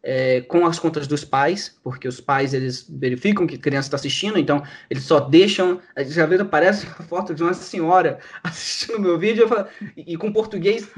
é, 0.04 0.42
com 0.42 0.66
as 0.66 0.78
contas 0.78 1.06
dos 1.06 1.24
pais, 1.24 1.76
porque 1.82 2.06
os 2.06 2.20
pais 2.20 2.52
eles 2.52 2.86
verificam 2.88 3.46
que 3.46 3.56
a 3.56 3.58
criança 3.58 3.88
está 3.88 3.96
assistindo, 3.96 4.38
então 4.38 4.62
eles 4.88 5.04
só 5.04 5.18
deixam. 5.18 5.80
Já 5.96 6.26
vezes 6.26 6.44
aparece 6.44 6.86
uma 6.86 7.06
foto 7.08 7.34
de 7.34 7.42
uma 7.42 7.54
senhora 7.54 8.20
assistindo 8.44 9.00
meu 9.00 9.18
vídeo 9.18 9.48
falo, 9.48 9.66
e, 9.96 10.12
e, 10.12 10.16
com 10.16 10.32
português 10.32 10.88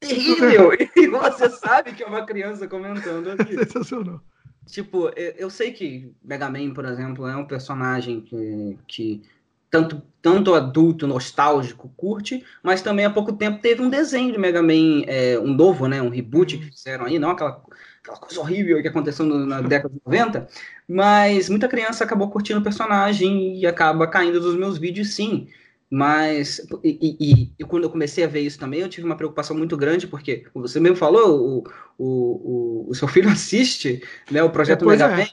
terrível, 0.00 0.70
e 0.96 1.06
você 1.08 1.50
sabe 1.50 1.92
que 1.92 2.02
é 2.02 2.06
uma 2.06 2.24
criança 2.24 2.66
comentando 2.66 3.32
aqui. 3.32 3.54
Sensacional. 3.54 4.22
Tipo, 4.66 5.10
eu, 5.16 5.32
eu 5.36 5.50
sei 5.50 5.72
que 5.72 6.12
Mega 6.22 6.48
Man, 6.48 6.72
por 6.72 6.84
exemplo, 6.84 7.26
é 7.26 7.36
um 7.36 7.46
personagem 7.46 8.20
que, 8.20 8.78
que 8.86 9.22
tanto, 9.70 10.02
tanto 10.20 10.54
adulto, 10.54 11.06
nostálgico, 11.06 11.92
curte, 11.96 12.44
mas 12.62 12.82
também 12.82 13.04
há 13.04 13.10
pouco 13.10 13.32
tempo 13.32 13.60
teve 13.60 13.82
um 13.82 13.90
desenho 13.90 14.32
de 14.32 14.38
Mega 14.38 14.62
Man, 14.62 15.02
é, 15.06 15.38
um 15.38 15.52
novo, 15.52 15.88
né, 15.88 16.00
um 16.00 16.08
reboot 16.08 16.58
que 16.58 16.70
fizeram 16.70 17.06
aí, 17.06 17.18
não 17.18 17.30
aquela 17.30 17.62
aquela 18.02 18.18
coisa 18.18 18.40
horrível 18.40 18.82
que 18.82 18.88
aconteceu 18.88 19.24
no, 19.24 19.46
na 19.46 19.60
década 19.60 19.94
de 19.94 20.00
90, 20.04 20.48
mas 20.88 21.48
muita 21.48 21.68
criança 21.68 22.02
acabou 22.02 22.28
curtindo 22.30 22.58
o 22.58 22.62
personagem 22.62 23.58
e 23.58 23.66
acaba 23.66 24.08
caindo 24.08 24.40
dos 24.40 24.56
meus 24.56 24.76
vídeos, 24.76 25.14
sim. 25.14 25.48
Mas, 25.94 26.58
e, 26.82 27.18
e, 27.20 27.52
e, 27.58 27.64
quando 27.64 27.82
eu 27.82 27.90
comecei 27.90 28.24
a 28.24 28.26
ver 28.26 28.40
isso 28.40 28.58
também, 28.58 28.80
eu 28.80 28.88
tive 28.88 29.04
uma 29.04 29.14
preocupação 29.14 29.54
muito 29.54 29.76
grande, 29.76 30.06
porque 30.06 30.46
você 30.54 30.80
mesmo 30.80 30.96
falou, 30.96 31.38
o, 31.38 31.64
o, 31.98 32.86
o, 32.86 32.86
o 32.88 32.94
seu 32.94 33.06
filho 33.08 33.28
assiste 33.28 34.02
né, 34.30 34.42
o 34.42 34.48
projeto 34.48 34.86
Mega 34.86 35.20
é. 35.20 35.28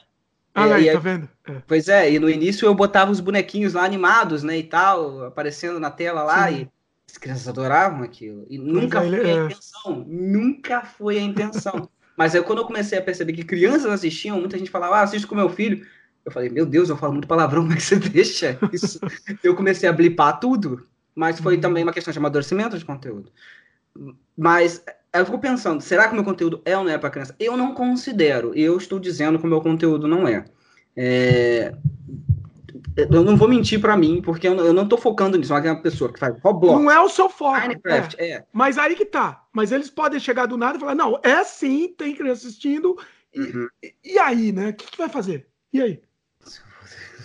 Ah, 0.54 0.68
é, 0.68 0.72
aí, 0.74 0.92
tá 0.92 0.98
vendo? 0.98 1.26
É. 1.48 1.62
Pois 1.66 1.88
é, 1.88 2.12
e 2.12 2.18
no 2.18 2.28
início 2.28 2.66
eu 2.66 2.74
botava 2.74 3.10
os 3.10 3.20
bonequinhos 3.20 3.72
lá 3.72 3.86
animados, 3.86 4.42
né, 4.42 4.58
e 4.58 4.62
tal, 4.62 5.24
aparecendo 5.24 5.80
na 5.80 5.90
tela 5.90 6.22
lá, 6.22 6.48
Sim. 6.48 6.54
e 6.56 6.68
as 7.10 7.16
crianças 7.16 7.48
adoravam 7.48 8.02
aquilo. 8.02 8.44
E 8.50 8.58
nunca 8.58 9.00
foi 9.00 9.14
a 9.14 9.28
é. 9.28 9.44
intenção, 9.46 10.04
nunca 10.06 10.82
foi 10.82 11.18
a 11.18 11.22
intenção. 11.22 11.88
Mas 12.18 12.34
aí, 12.34 12.42
quando 12.42 12.58
eu 12.58 12.66
comecei 12.66 12.98
a 12.98 13.02
perceber 13.02 13.32
que 13.32 13.44
crianças 13.44 13.90
assistiam, 13.90 14.38
muita 14.38 14.58
gente 14.58 14.70
falava, 14.70 14.96
ah, 14.96 15.02
assisto 15.04 15.26
com 15.26 15.34
meu 15.34 15.48
filho. 15.48 15.86
Eu 16.24 16.32
falei, 16.32 16.48
meu 16.48 16.66
Deus, 16.66 16.88
eu 16.88 16.96
falo 16.96 17.12
muito 17.12 17.28
palavrão, 17.28 17.62
como 17.62 17.72
é 17.72 17.76
que 17.76 17.82
você 17.82 17.96
deixa 17.96 18.58
isso? 18.72 19.00
eu 19.42 19.54
comecei 19.54 19.88
a 19.88 19.92
blipar 19.92 20.38
tudo, 20.38 20.86
mas 21.14 21.40
foi 21.40 21.56
uhum. 21.56 21.60
também 21.60 21.82
uma 21.82 21.92
questão 21.92 22.12
de 22.12 22.18
amadurecimento 22.18 22.78
de 22.78 22.84
conteúdo. 22.84 23.30
Mas 24.36 24.84
eu 25.12 25.24
fico 25.24 25.38
pensando, 25.38 25.80
será 25.80 26.06
que 26.06 26.12
o 26.12 26.14
meu 26.14 26.24
conteúdo 26.24 26.62
é 26.64 26.76
ou 26.76 26.84
não 26.84 26.90
é 26.90 26.98
para 26.98 27.10
criança? 27.10 27.34
Eu 27.38 27.56
não 27.56 27.74
considero, 27.74 28.52
eu 28.54 28.76
estou 28.76 29.00
dizendo 29.00 29.38
que 29.38 29.46
o 29.46 29.48
meu 29.48 29.60
conteúdo 29.60 30.06
não 30.06 30.28
é. 30.28 30.44
é 30.96 31.74
eu 32.96 33.24
não 33.24 33.36
vou 33.36 33.48
mentir 33.48 33.80
para 33.80 33.96
mim, 33.96 34.20
porque 34.20 34.48
eu 34.48 34.72
não, 34.72 34.88
tô 34.88 34.96
focando 34.96 35.38
nisso. 35.38 35.52
Mas 35.52 35.64
é 35.64 35.70
uma 35.70 35.82
pessoa 35.82 36.12
que 36.12 36.18
faz 36.18 36.38
Roblox. 36.40 36.82
Não 36.82 36.90
é 36.90 37.00
o 37.00 37.08
seu 37.08 37.28
foco. 37.28 37.60
Minecraft, 37.60 38.16
é. 38.18 38.30
é. 38.32 38.44
Mas 38.52 38.78
aí 38.78 38.94
que 38.94 39.04
tá. 39.04 39.44
Mas 39.52 39.72
eles 39.72 39.90
podem 39.90 40.20
chegar 40.20 40.46
do 40.46 40.56
nada 40.56 40.76
e 40.76 40.80
falar: 40.80 40.94
não, 40.94 41.18
é 41.22 41.42
sim, 41.44 41.94
tem 41.96 42.14
criança 42.14 42.46
assistindo. 42.46 42.96
E, 43.32 43.40
uhum. 43.40 43.68
e, 43.82 43.94
e 44.04 44.18
aí, 44.18 44.52
né? 44.52 44.70
O 44.70 44.74
que, 44.74 44.90
que, 44.90 44.98
vai 44.98 45.08
fazer? 45.08 45.46
E 45.72 45.80
aí? 45.80 46.02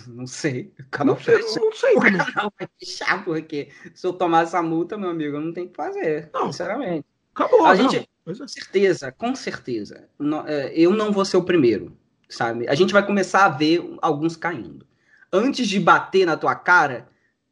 Não 0.06 0.26
sei. 0.26 0.72
O 0.78 0.84
canal 0.90 1.16
não, 1.16 1.22
sei, 1.22 1.38
não 1.38 1.72
sei 1.72 1.96
o 1.96 2.00
canal 2.00 2.52
vai 2.58 2.68
fechar, 2.78 3.24
porque 3.24 3.70
se 3.94 4.06
eu 4.06 4.12
tomar 4.12 4.44
essa 4.44 4.62
multa, 4.62 4.96
meu 4.96 5.10
amigo, 5.10 5.36
eu 5.36 5.40
não 5.40 5.52
tenho 5.52 5.66
o 5.66 5.70
que 5.70 5.76
fazer. 5.76 6.30
Não. 6.32 6.52
Sinceramente. 6.52 7.06
Acabou. 7.34 7.66
A 7.66 7.74
gente, 7.74 7.96
é. 7.96 8.06
com 8.24 8.48
certeza, 8.48 9.12
com 9.12 9.34
certeza. 9.34 10.08
É, 10.46 10.72
eu 10.74 10.92
não 10.92 11.12
vou 11.12 11.24
ser 11.24 11.36
o 11.36 11.42
primeiro, 11.42 11.96
sabe? 12.28 12.68
A 12.68 12.74
gente 12.74 12.92
vai 12.92 13.04
começar 13.04 13.44
a 13.44 13.48
ver 13.50 13.96
alguns 14.00 14.36
caindo 14.36 14.86
antes 15.32 15.68
de 15.68 15.78
bater 15.78 16.26
na 16.26 16.36
tua 16.36 16.54
cara, 16.54 17.08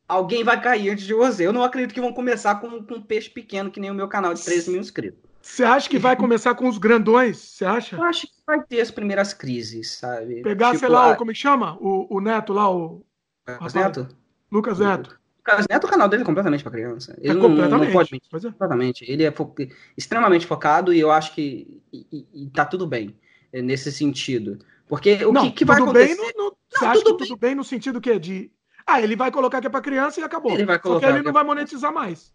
alguém 0.09 0.45
vai 0.45 0.61
cair 0.61 0.91
antes 0.91 1.05
de 1.05 1.15
você. 1.15 1.47
Eu 1.47 1.53
não 1.53 1.63
acredito 1.63 1.95
que 1.95 2.01
vão 2.01 2.13
começar 2.13 2.57
com, 2.57 2.83
com 2.83 2.95
um 2.95 3.03
peixe 3.03 3.31
pequeno, 3.31 3.71
que 3.71 3.81
nem 3.81 3.91
o 3.91 3.95
meu 3.95 4.09
canal 4.09 4.35
de 4.35 4.43
13 4.43 4.71
mil 4.71 4.81
inscritos. 4.81 5.24
Você 5.45 5.63
acha 5.63 5.89
que 5.91 5.99
vai 5.99 6.17
começar 6.17 6.55
com 6.55 6.67
os 6.67 6.79
grandões? 6.79 7.37
Você 7.37 7.67
acha? 7.67 7.97
Eu 7.97 8.03
acho 8.03 8.23
que 8.23 8.33
vai 8.47 8.63
ter 8.63 8.81
as 8.81 8.91
primeiras 8.91 9.35
crises, 9.35 9.93
sabe? 9.93 10.41
Pegar, 10.43 10.69
tipo, 10.69 10.79
sei 10.79 10.89
lá, 10.89 11.13
a... 11.13 11.17
como 11.17 11.31
é 11.31 11.35
que 11.35 11.41
chama? 11.41 11.77
O, 11.81 12.17
o 12.17 12.21
Neto 12.21 12.55
lá, 12.55 12.75
o. 12.75 13.05
Lucas 13.47 13.75
Neto? 13.75 14.09
Lucas 14.51 14.79
Neto. 14.79 15.21
Lucas 15.39 15.67
Neto, 15.69 15.87
o 15.87 15.91
canal 15.91 16.09
dele 16.09 16.23
é 16.23 16.27
completamente 16.27 16.65
para 16.65 16.73
criança. 16.73 17.15
Ele 17.21 17.33
é 17.33 17.35
não, 17.35 17.49
não, 17.51 17.93
pode 17.93 18.11
mentir. 18.11 18.29
É. 18.35 18.41
Completamente. 18.41 19.05
Ele 19.07 19.23
é 19.23 19.31
fo... 19.31 19.55
extremamente 19.97 20.47
focado 20.47 20.95
e 20.95 20.99
eu 20.99 21.13
acho 21.13 21.35
que 21.35 21.83
e, 21.93 22.27
e, 22.33 22.51
tá 22.51 22.65
tudo 22.65 22.87
bem 22.87 23.15
nesse 23.53 23.93
sentido. 23.93 24.59
Porque 24.89 25.27
o 25.27 25.33
não, 25.33 25.43
que, 25.43 25.51
que 25.59 25.65
vai 25.67 25.77
acontecer... 25.77 26.17
Bem 26.17 26.35
no, 26.37 26.45
no 26.45 26.57
acha 26.89 27.03
tudo 27.03 27.05
que 27.05 27.19
bem. 27.19 27.29
tudo 27.29 27.39
bem 27.39 27.55
no 27.55 27.65
sentido 27.65 28.01
que 28.01 28.19
de. 28.19 28.51
Ah, 28.87 29.01
ele 29.03 29.15
vai 29.15 29.31
colocar 29.31 29.61
que 29.61 29.67
é 29.67 29.71
pra 29.71 29.83
criança 29.83 30.21
e 30.21 30.25
acabou. 30.25 30.53
Ele 30.53 30.65
vai 30.65 30.79
colocar. 30.79 31.07
Só 31.07 31.13
que 31.13 31.19
ele 31.19 31.25
não 31.25 31.33
vai 31.35 31.45
monetizar 31.45 31.93
mais. 31.93 32.33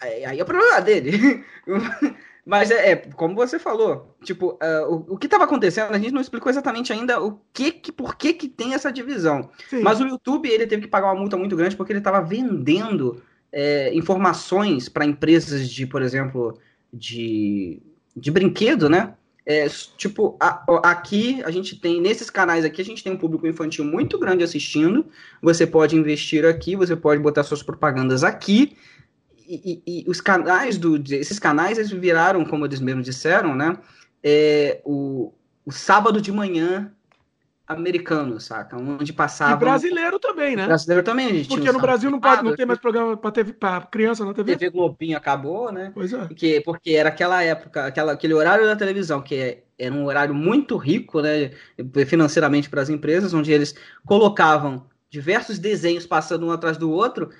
Aí 0.00 0.38
é 0.38 0.42
o 0.42 0.46
problema 0.46 0.80
dele. 0.80 1.44
Mas 2.46 2.70
é, 2.70 2.92
é, 2.92 2.96
como 2.96 3.34
você 3.34 3.58
falou, 3.58 4.16
tipo, 4.22 4.52
uh, 4.62 4.88
o, 4.88 5.14
o 5.14 5.18
que 5.18 5.26
estava 5.26 5.42
acontecendo, 5.42 5.92
a 5.92 5.98
gente 5.98 6.12
não 6.12 6.20
explicou 6.20 6.48
exatamente 6.48 6.92
ainda 6.92 7.20
o 7.20 7.40
que, 7.52 7.72
que 7.72 7.90
por 7.90 8.14
que, 8.14 8.32
que 8.32 8.48
tem 8.48 8.72
essa 8.72 8.92
divisão. 8.92 9.50
Sim. 9.68 9.80
Mas 9.80 10.00
o 10.00 10.06
YouTube 10.06 10.48
ele 10.48 10.64
teve 10.64 10.82
que 10.82 10.88
pagar 10.88 11.08
uma 11.08 11.20
multa 11.20 11.36
muito 11.36 11.56
grande 11.56 11.74
porque 11.74 11.90
ele 11.90 11.98
estava 11.98 12.20
vendendo 12.20 13.20
é, 13.50 13.92
informações 13.92 14.88
para 14.88 15.04
empresas 15.04 15.68
de, 15.68 15.88
por 15.88 16.02
exemplo, 16.02 16.56
de, 16.92 17.82
de 18.16 18.30
brinquedo, 18.30 18.88
né? 18.88 19.14
É, 19.44 19.68
tipo, 19.96 20.36
a, 20.38 20.64
aqui 20.88 21.42
a 21.44 21.50
gente 21.50 21.74
tem, 21.74 22.00
nesses 22.00 22.30
canais 22.30 22.64
aqui, 22.64 22.80
a 22.80 22.84
gente 22.84 23.02
tem 23.02 23.12
um 23.12 23.18
público 23.18 23.46
infantil 23.48 23.84
muito 23.84 24.20
grande 24.20 24.44
assistindo. 24.44 25.04
Você 25.42 25.66
pode 25.66 25.96
investir 25.96 26.44
aqui, 26.44 26.76
você 26.76 26.94
pode 26.94 27.20
botar 27.20 27.42
suas 27.42 27.62
propagandas 27.62 28.22
aqui 28.22 28.76
e, 29.48 29.82
e, 29.86 30.04
os 30.08 30.20
canais 30.20 30.78
do 30.78 30.96
esses 31.14 31.38
canais 31.38 31.78
eles 31.78 31.90
viraram, 31.90 32.44
como 32.44 32.64
eles 32.64 32.80
mesmos 32.80 33.04
disseram, 33.04 33.54
né? 33.54 33.76
É, 34.22 34.80
o, 34.84 35.32
o 35.64 35.72
sábado 35.72 36.20
de 36.20 36.32
manhã 36.32 36.92
americano, 37.66 38.40
saca? 38.40 38.76
Onde 38.76 39.12
passava. 39.12 39.52
E 39.52 39.56
brasileiro 39.56 40.18
também, 40.18 40.54
né? 40.54 40.66
Brasileiro 40.66 41.02
também, 41.02 41.28
gente 41.28 41.48
Porque 41.48 41.72
no 41.72 41.80
Brasil 41.80 42.10
não, 42.10 42.20
pode, 42.20 42.44
não 42.44 42.54
tem 42.54 42.64
mais 42.64 42.78
programa 42.78 43.16
para 43.16 43.32
TV, 43.32 43.52
pra 43.52 43.80
criança 43.80 44.24
na 44.24 44.32
TV. 44.32 44.56
TV 44.56 44.70
Globinho 44.70 45.16
acabou, 45.16 45.72
né? 45.72 45.90
Pois 45.92 46.12
é. 46.12 46.26
Porque, 46.26 46.62
porque 46.64 46.92
era 46.92 47.08
aquela 47.08 47.42
época, 47.42 47.86
aquela, 47.86 48.12
aquele 48.12 48.34
horário 48.34 48.64
da 48.64 48.76
televisão, 48.76 49.20
que 49.20 49.62
era 49.78 49.94
um 49.94 50.04
horário 50.04 50.34
muito 50.34 50.76
rico, 50.76 51.20
né? 51.20 51.50
Financeiramente 52.06 52.70
para 52.70 52.82
as 52.82 52.88
empresas, 52.88 53.34
onde 53.34 53.50
eles 53.52 53.74
colocavam 54.04 54.86
diversos 55.10 55.58
desenhos 55.58 56.06
passando 56.06 56.46
um 56.46 56.52
atrás 56.52 56.76
do 56.76 56.90
outro 56.90 57.30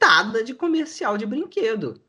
cacetada 0.00 0.42
de 0.42 0.54
comercial 0.54 1.18
de 1.18 1.26
brinquedo. 1.26 2.00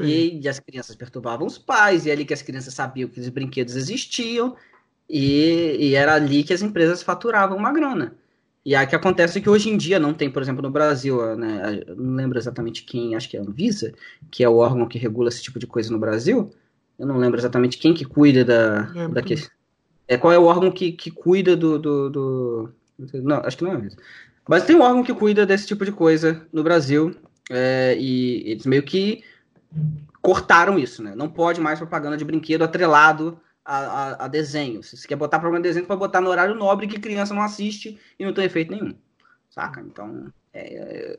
E, 0.00 0.40
e, 0.40 0.48
as 0.48 0.60
crianças 0.60 0.94
perturbavam 0.94 1.46
os 1.46 1.58
pais, 1.58 2.06
e 2.06 2.10
é 2.10 2.12
ali 2.12 2.24
que 2.24 2.34
as 2.34 2.42
crianças 2.42 2.74
sabiam 2.74 3.08
que 3.08 3.18
os 3.18 3.28
brinquedos 3.30 3.74
existiam, 3.74 4.54
e, 5.08 5.76
e 5.80 5.94
era 5.94 6.14
ali 6.14 6.44
que 6.44 6.52
as 6.52 6.62
empresas 6.62 7.02
faturavam 7.02 7.56
uma 7.56 7.72
grana. 7.72 8.14
E 8.64 8.76
aí 8.76 8.86
que 8.86 8.94
acontece 8.94 9.40
que 9.40 9.48
hoje 9.48 9.70
em 9.70 9.76
dia 9.76 9.98
não 9.98 10.12
tem, 10.12 10.30
por 10.30 10.42
exemplo, 10.42 10.62
no 10.62 10.70
Brasil, 10.70 11.34
né, 11.36 11.82
não 11.96 12.14
lembro 12.14 12.38
exatamente 12.38 12.84
quem, 12.84 13.16
acho 13.16 13.28
que 13.28 13.36
é 13.36 13.40
a 13.40 13.42
Anvisa, 13.42 13.92
que 14.30 14.44
é 14.44 14.48
o 14.48 14.56
órgão 14.56 14.86
que 14.86 14.98
regula 14.98 15.30
esse 15.30 15.42
tipo 15.42 15.58
de 15.58 15.66
coisa 15.66 15.90
no 15.90 15.98
Brasil. 15.98 16.52
Eu 16.98 17.06
não 17.06 17.16
lembro 17.16 17.40
exatamente 17.40 17.78
quem 17.78 17.94
que 17.94 18.04
cuida 18.04 18.44
da. 18.44 18.82
da 19.08 19.22
que, 19.22 19.34
é, 20.06 20.18
qual 20.18 20.32
é 20.32 20.38
o 20.38 20.44
órgão 20.44 20.70
que, 20.70 20.92
que 20.92 21.10
cuida 21.10 21.56
do, 21.56 21.78
do, 21.78 22.10
do, 22.10 22.70
Não, 23.14 23.36
acho 23.38 23.56
que 23.56 23.64
não 23.64 23.70
é 23.70 23.74
a 23.74 23.78
Anvisa. 23.78 23.96
Mas 24.46 24.64
tem 24.64 24.76
um 24.76 24.82
órgão 24.82 25.02
que 25.02 25.14
cuida 25.14 25.46
desse 25.46 25.66
tipo 25.66 25.84
de 25.84 25.92
coisa 25.92 26.46
no 26.52 26.62
Brasil. 26.62 27.14
É, 27.50 27.96
e 27.98 28.50
eles 28.50 28.66
meio 28.66 28.82
que 28.82 29.22
cortaram 30.20 30.78
isso, 30.78 31.02
né? 31.02 31.14
Não 31.14 31.28
pode 31.28 31.60
mais 31.60 31.78
propaganda 31.78 32.16
de 32.16 32.24
brinquedo 32.24 32.62
atrelado 32.62 33.40
a, 33.64 33.78
a, 33.78 34.24
a 34.24 34.28
desenho. 34.28 34.82
Se 34.82 34.96
você 34.96 35.08
quer 35.08 35.16
botar 35.16 35.38
programa 35.38 35.62
de 35.62 35.68
desenho, 35.68 35.86
pode 35.86 36.00
botar 36.00 36.20
no 36.20 36.30
horário 36.30 36.54
nobre 36.54 36.86
que 36.86 37.00
criança 37.00 37.34
não 37.34 37.42
assiste 37.42 37.98
e 38.18 38.24
não 38.24 38.32
tem 38.32 38.44
efeito 38.44 38.72
nenhum. 38.72 38.94
Saca? 39.50 39.80
Então, 39.80 40.32
é, 40.52 40.74
é, 40.74 41.18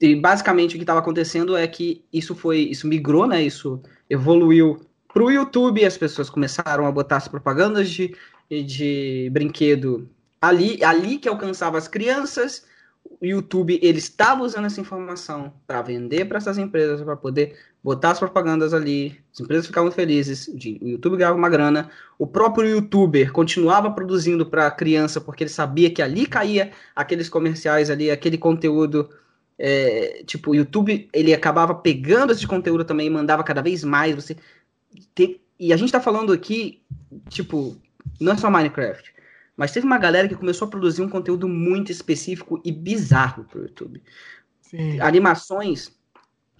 e 0.00 0.16
basicamente 0.16 0.74
o 0.74 0.78
que 0.78 0.82
estava 0.82 1.00
acontecendo 1.00 1.56
é 1.56 1.66
que 1.66 2.04
isso 2.12 2.34
foi, 2.34 2.60
isso 2.60 2.86
migrou, 2.86 3.26
né? 3.26 3.42
Isso 3.42 3.82
evoluiu 4.08 4.80
para 5.12 5.22
o 5.22 5.30
YouTube. 5.30 5.84
As 5.84 5.98
pessoas 5.98 6.30
começaram 6.30 6.86
a 6.86 6.92
botar 6.92 7.16
as 7.16 7.28
propagandas 7.28 7.90
de, 7.90 8.14
de 8.50 9.28
brinquedo 9.32 10.08
ali, 10.40 10.82
ali 10.82 11.18
que 11.18 11.28
alcançava 11.28 11.76
as 11.76 11.88
crianças, 11.88 12.64
YouTube 13.26 13.78
ele 13.82 13.98
estava 13.98 14.42
usando 14.42 14.66
essa 14.66 14.80
informação 14.80 15.52
para 15.66 15.82
vender 15.82 16.24
para 16.26 16.38
essas 16.38 16.56
empresas, 16.58 17.02
para 17.02 17.16
poder 17.16 17.56
botar 17.82 18.10
as 18.10 18.18
propagandas 18.18 18.72
ali, 18.72 19.18
as 19.32 19.40
empresas 19.40 19.66
ficavam 19.66 19.90
felizes, 19.90 20.48
o 20.48 20.86
YouTube 20.88 21.16
ganhava 21.16 21.36
uma 21.36 21.48
grana, 21.48 21.90
o 22.18 22.26
próprio 22.26 22.68
YouTuber 22.68 23.32
continuava 23.32 23.90
produzindo 23.90 24.46
para 24.46 24.70
criança 24.70 25.20
porque 25.20 25.44
ele 25.44 25.50
sabia 25.50 25.90
que 25.90 26.02
ali 26.02 26.26
caía 26.26 26.70
aqueles 26.94 27.28
comerciais 27.28 27.90
ali, 27.90 28.10
aquele 28.10 28.38
conteúdo, 28.38 29.08
é, 29.58 30.22
tipo, 30.24 30.52
o 30.52 30.54
YouTube 30.54 31.08
ele 31.12 31.34
acabava 31.34 31.74
pegando 31.74 32.32
esse 32.32 32.46
conteúdo 32.46 32.84
também 32.84 33.06
e 33.06 33.10
mandava 33.10 33.42
cada 33.42 33.62
vez 33.62 33.82
mais, 33.82 34.14
você 34.14 34.36
ter, 35.14 35.40
e 35.58 35.72
a 35.72 35.76
gente 35.76 35.88
está 35.88 36.00
falando 36.00 36.32
aqui, 36.32 36.82
tipo, 37.28 37.76
não 38.20 38.32
é 38.32 38.36
só 38.36 38.50
Minecraft, 38.50 39.12
mas 39.58 39.72
teve 39.72 39.84
uma 39.84 39.98
galera 39.98 40.28
que 40.28 40.36
começou 40.36 40.68
a 40.68 40.70
produzir 40.70 41.02
um 41.02 41.08
conteúdo 41.08 41.48
muito 41.48 41.90
específico 41.90 42.62
e 42.64 42.70
bizarro 42.70 43.42
pro 43.42 43.62
YouTube. 43.62 44.00
Sim. 44.60 45.00
Animações 45.00 45.92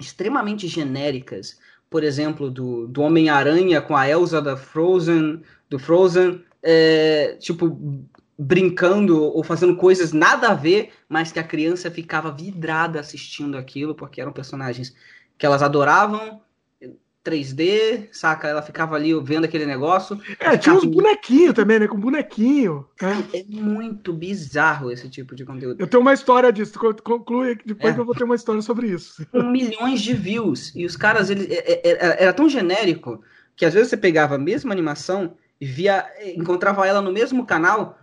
extremamente 0.00 0.66
genéricas, 0.66 1.60
por 1.88 2.02
exemplo, 2.02 2.50
do, 2.50 2.88
do 2.88 3.00
Homem-Aranha 3.02 3.80
com 3.80 3.96
a 3.96 4.08
Elsa 4.08 4.42
da 4.42 4.56
Frozen, 4.56 5.42
do 5.70 5.78
Frozen, 5.78 6.44
é, 6.60 7.36
tipo, 7.38 8.04
brincando 8.36 9.22
ou 9.22 9.44
fazendo 9.44 9.76
coisas 9.76 10.12
nada 10.12 10.48
a 10.48 10.54
ver, 10.54 10.90
mas 11.08 11.30
que 11.30 11.38
a 11.38 11.44
criança 11.44 11.92
ficava 11.92 12.32
vidrada 12.32 12.98
assistindo 12.98 13.56
aquilo, 13.56 13.94
porque 13.94 14.20
eram 14.20 14.32
personagens 14.32 14.92
que 15.38 15.46
elas 15.46 15.62
adoravam 15.62 16.40
3D, 17.28 18.08
saca? 18.12 18.48
Ela 18.48 18.62
ficava 18.62 18.96
ali 18.96 19.12
vendo 19.22 19.44
aquele 19.44 19.66
negócio. 19.66 20.20
É, 20.40 20.56
tinha 20.56 20.74
uns 20.74 20.84
bonequinhos 20.84 21.54
também, 21.54 21.78
né? 21.78 21.86
Com 21.86 21.98
bonequinho. 21.98 22.86
É. 23.02 23.38
é 23.38 23.44
muito 23.48 24.12
bizarro 24.12 24.90
esse 24.90 25.08
tipo 25.08 25.34
de 25.34 25.44
conteúdo. 25.44 25.80
Eu 25.80 25.86
tenho 25.86 26.00
uma 26.00 26.14
história 26.14 26.52
disso, 26.52 26.78
conclui 27.02 27.58
depois 27.64 27.92
é. 27.92 27.94
que 27.94 28.00
eu 28.00 28.04
vou 28.04 28.14
ter 28.14 28.24
uma 28.24 28.34
história 28.34 28.62
sobre 28.62 28.88
isso. 28.88 29.26
Com 29.30 29.42
milhões 29.42 30.00
de 30.00 30.14
views. 30.14 30.72
E 30.74 30.84
os 30.86 30.96
caras, 30.96 31.30
eles, 31.30 31.46
é, 31.50 31.54
é, 31.56 31.90
é, 31.90 32.22
era 32.22 32.32
tão 32.32 32.48
genérico 32.48 33.22
que 33.54 33.64
às 33.64 33.74
vezes 33.74 33.90
você 33.90 33.96
pegava 33.96 34.36
a 34.36 34.38
mesma 34.38 34.72
animação 34.72 35.34
e 35.60 35.66
via, 35.66 36.06
encontrava 36.36 36.86
ela 36.86 37.02
no 37.02 37.12
mesmo 37.12 37.44
canal, 37.44 37.98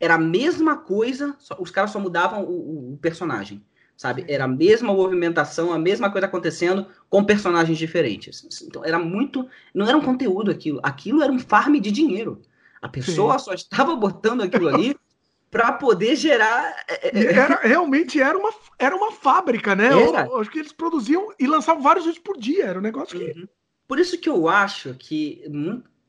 era 0.00 0.14
a 0.14 0.18
mesma 0.18 0.76
coisa, 0.76 1.34
só, 1.38 1.56
os 1.60 1.70
caras 1.70 1.92
só 1.92 2.00
mudavam 2.00 2.42
o, 2.42 2.94
o 2.94 2.98
personagem 2.98 3.62
sabe? 3.96 4.24
Era 4.28 4.44
a 4.44 4.48
mesma 4.48 4.92
movimentação, 4.92 5.72
a 5.72 5.78
mesma 5.78 6.10
coisa 6.10 6.26
acontecendo 6.26 6.86
com 7.08 7.24
personagens 7.24 7.78
diferentes. 7.78 8.62
Então 8.62 8.84
era 8.84 8.98
muito, 8.98 9.48
não 9.74 9.88
era 9.88 9.96
um 9.96 10.02
conteúdo 10.02 10.50
aquilo, 10.50 10.80
aquilo 10.82 11.22
era 11.22 11.32
um 11.32 11.38
farm 11.38 11.76
de 11.76 11.90
dinheiro. 11.90 12.42
A 12.80 12.88
pessoa 12.88 13.38
Sim. 13.38 13.44
só 13.46 13.54
estava 13.54 13.96
botando 13.96 14.42
aquilo 14.42 14.68
ali 14.68 14.94
para 15.50 15.72
poder 15.72 16.14
gerar. 16.16 16.84
É, 16.88 17.08
é, 17.08 17.24
é, 17.24 17.32
era, 17.32 17.60
realmente 17.62 18.20
era 18.20 18.36
uma, 18.36 18.52
era 18.78 18.94
uma 18.94 19.12
fábrica, 19.12 19.74
né? 19.74 19.92
Eu, 19.92 20.38
acho 20.38 20.50
que 20.50 20.58
eles 20.58 20.72
produziam 20.72 21.32
e 21.38 21.46
lançavam 21.46 21.82
vários 21.82 22.04
vídeos 22.04 22.22
por 22.22 22.38
dia. 22.38 22.66
Era 22.66 22.78
um 22.78 22.82
negócio 22.82 23.18
que. 23.18 23.38
Uhum. 23.38 23.48
Por 23.88 23.98
isso 23.98 24.18
que 24.18 24.28
eu 24.28 24.48
acho 24.48 24.94
que 24.94 25.44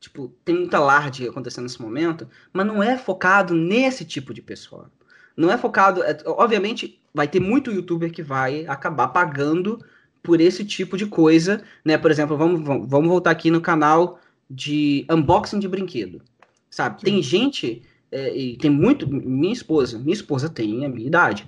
tipo, 0.00 0.28
tem 0.44 0.56
muita 0.56 0.78
larde 0.78 1.28
acontecendo 1.28 1.64
nesse 1.64 1.80
momento, 1.80 2.28
mas 2.52 2.66
não 2.66 2.82
é 2.82 2.98
focado 2.98 3.54
nesse 3.54 4.04
tipo 4.04 4.34
de 4.34 4.42
pessoa. 4.42 4.90
Não 5.36 5.50
é 5.50 5.56
focado. 5.56 6.02
É, 6.02 6.16
obviamente, 6.26 7.00
vai 7.14 7.26
ter 7.26 7.40
muito 7.40 7.70
youtuber 7.70 8.12
que 8.12 8.22
vai 8.22 8.66
acabar 8.66 9.08
pagando 9.08 9.84
por 10.22 10.40
esse 10.40 10.64
tipo 10.64 10.96
de 10.96 11.06
coisa, 11.06 11.62
né? 11.84 11.96
Por 11.96 12.10
exemplo, 12.10 12.36
vamos, 12.36 12.62
vamos 12.64 13.08
voltar 13.08 13.30
aqui 13.30 13.50
no 13.50 13.60
canal 13.60 14.20
de 14.50 15.06
unboxing 15.10 15.58
de 15.58 15.68
brinquedo, 15.68 16.22
sabe? 16.70 17.00
Sim. 17.00 17.06
Tem 17.06 17.22
gente, 17.22 17.82
é, 18.10 18.36
e 18.36 18.56
tem 18.56 18.70
muito. 18.70 19.06
Minha 19.06 19.52
esposa, 19.52 19.98
minha 19.98 20.14
esposa 20.14 20.48
tem 20.48 20.84
a 20.84 20.88
minha 20.88 21.06
idade. 21.06 21.46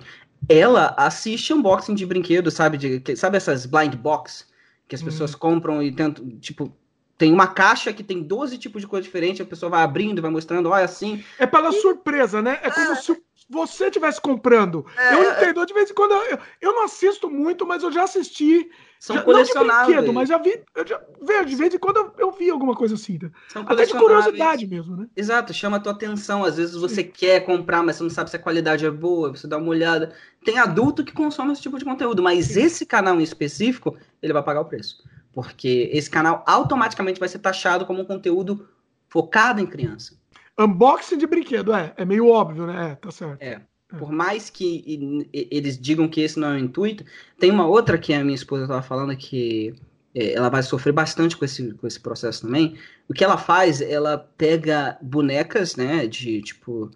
Ela 0.49 0.95
assiste 0.97 1.53
unboxing 1.53 1.93
de 1.93 2.05
brinquedo, 2.05 2.49
sabe? 2.49 2.77
De, 2.77 3.15
sabe 3.15 3.37
essas 3.37 3.65
blind 3.65 3.95
box 3.95 4.47
que 4.87 4.95
as 4.95 5.01
hum. 5.01 5.05
pessoas 5.05 5.35
compram 5.35 5.81
e 5.81 5.91
tentam, 5.91 6.27
tipo, 6.39 6.75
tem 7.17 7.31
uma 7.31 7.45
caixa 7.45 7.93
que 7.93 8.03
tem 8.03 8.23
12 8.23 8.57
tipos 8.57 8.81
de 8.81 8.87
coisa 8.87 9.03
diferente, 9.03 9.43
a 9.43 9.45
pessoa 9.45 9.69
vai 9.69 9.83
abrindo, 9.83 10.23
vai 10.23 10.31
mostrando, 10.31 10.69
olha 10.69 10.83
assim. 10.83 11.23
É 11.37 11.45
pela 11.45 11.69
e... 11.69 11.73
surpresa, 11.73 12.41
né? 12.41 12.59
É 12.63 12.71
como 12.71 12.91
é... 12.91 12.95
se 12.95 13.03
você 13.51 13.87
estivesse 13.87 14.21
comprando. 14.21 14.85
É, 14.97 15.13
eu 15.13 15.29
entendo, 15.29 15.65
de 15.65 15.73
vez 15.73 15.91
em 15.91 15.93
quando 15.93 16.13
eu, 16.13 16.39
eu 16.61 16.73
não 16.73 16.85
assisto 16.85 17.29
muito, 17.29 17.67
mas 17.67 17.83
eu 17.83 17.91
já 17.91 18.03
assisti. 18.03 18.71
São 18.97 19.17
já, 19.17 19.23
colecionáveis. 19.23 19.87
Brinquedo, 19.87 20.13
mas 20.13 20.29
já 20.29 20.37
vi, 20.37 20.63
eu 20.73 20.87
já 20.87 21.01
vejo, 21.21 21.45
de 21.45 21.55
vez 21.55 21.73
em 21.73 21.77
quando 21.77 21.97
eu, 21.97 22.13
eu 22.17 22.31
vi 22.31 22.49
alguma 22.49 22.75
coisa 22.75 22.95
assim. 22.95 23.19
Né? 23.21 23.29
São 23.49 23.63
Até 23.67 23.85
de 23.85 23.93
curiosidade 23.93 24.65
mesmo, 24.65 24.95
né? 24.95 25.07
Exato, 25.17 25.53
chama 25.53 25.77
a 25.77 25.79
tua 25.79 25.91
atenção. 25.91 26.45
Às 26.45 26.55
vezes 26.55 26.75
você 26.75 27.03
Sim. 27.03 27.11
quer 27.13 27.41
comprar, 27.41 27.83
mas 27.83 27.97
você 27.97 28.03
não 28.03 28.09
sabe 28.09 28.29
se 28.29 28.35
a 28.37 28.39
qualidade 28.39 28.85
é 28.85 28.91
boa, 28.91 29.31
você 29.31 29.47
dá 29.47 29.57
uma 29.57 29.69
olhada. 29.69 30.13
Tem 30.45 30.57
adulto 30.57 31.03
que 31.03 31.11
consome 31.11 31.51
esse 31.51 31.61
tipo 31.61 31.77
de 31.77 31.83
conteúdo, 31.83 32.23
mas 32.23 32.45
Sim. 32.45 32.61
esse 32.61 32.85
canal 32.85 33.19
em 33.19 33.23
específico, 33.23 33.97
ele 34.21 34.31
vai 34.31 34.43
pagar 34.43 34.61
o 34.61 34.65
preço. 34.65 35.03
Porque 35.33 35.89
esse 35.91 36.09
canal 36.09 36.43
automaticamente 36.47 37.19
vai 37.19 37.27
ser 37.27 37.39
taxado 37.39 37.85
como 37.85 38.01
um 38.01 38.05
conteúdo 38.05 38.69
focado 39.09 39.59
em 39.59 39.65
criança. 39.65 40.20
Unboxing 40.65 41.17
de 41.17 41.27
brinquedo, 41.27 41.73
é. 41.73 41.93
É 41.97 42.05
meio 42.05 42.27
óbvio, 42.27 42.65
né? 42.67 42.91
É, 42.91 42.95
tá 42.95 43.11
certo. 43.11 43.41
É. 43.41 43.61
Por 43.97 44.11
mais 44.11 44.49
que 44.49 45.27
eles 45.33 45.77
digam 45.77 46.07
que 46.07 46.21
esse 46.21 46.39
não 46.39 46.49
é 46.49 46.53
o 46.53 46.57
intuito, 46.57 47.03
tem 47.37 47.51
uma 47.51 47.67
outra 47.67 47.97
que 47.97 48.13
a 48.13 48.23
minha 48.23 48.35
esposa 48.35 48.63
estava 48.63 48.81
falando 48.81 49.13
que 49.17 49.75
é, 50.15 50.33
ela 50.33 50.47
vai 50.49 50.63
sofrer 50.63 50.93
bastante 50.93 51.35
com 51.35 51.43
esse, 51.43 51.73
com 51.73 51.85
esse 51.85 51.99
processo 51.99 52.43
também. 52.43 52.77
O 53.09 53.13
que 53.13 53.21
ela 53.23 53.37
faz, 53.37 53.81
ela 53.81 54.17
pega 54.37 54.97
bonecas, 55.01 55.75
né, 55.75 56.07
de 56.07 56.41
tipo 56.41 56.89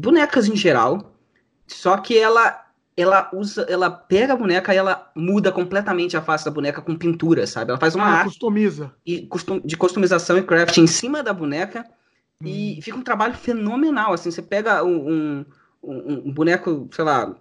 bonecas 0.00 0.46
em 0.48 0.54
geral, 0.56 1.12
só 1.66 1.96
que 1.96 2.16
ela 2.16 2.62
ela 2.98 3.28
usa, 3.34 3.66
ela 3.68 3.90
pega 3.90 4.32
a 4.32 4.36
boneca 4.36 4.72
e 4.72 4.76
ela 4.78 5.10
muda 5.14 5.52
completamente 5.52 6.16
a 6.16 6.22
face 6.22 6.46
da 6.46 6.50
boneca 6.50 6.80
com 6.80 6.96
pintura, 6.96 7.46
sabe? 7.46 7.70
Ela 7.70 7.78
faz 7.78 7.94
uma 7.94 8.06
Ah, 8.06 8.10
arte 8.20 8.28
customiza. 8.30 8.90
e 9.04 9.26
custom- 9.26 9.60
de 9.62 9.76
customização 9.76 10.38
e 10.38 10.42
craft 10.42 10.78
em 10.78 10.86
cima 10.86 11.22
da 11.22 11.32
boneca. 11.34 11.84
E 12.44 12.80
fica 12.82 12.96
um 12.98 13.02
trabalho 13.02 13.34
fenomenal, 13.34 14.12
assim, 14.12 14.30
você 14.30 14.42
pega 14.42 14.84
um, 14.84 15.40
um, 15.40 15.46
um- 15.82 16.28
um 16.28 16.32
boneco, 16.32 16.88
sei 16.92 17.04
lá, 17.04 17.34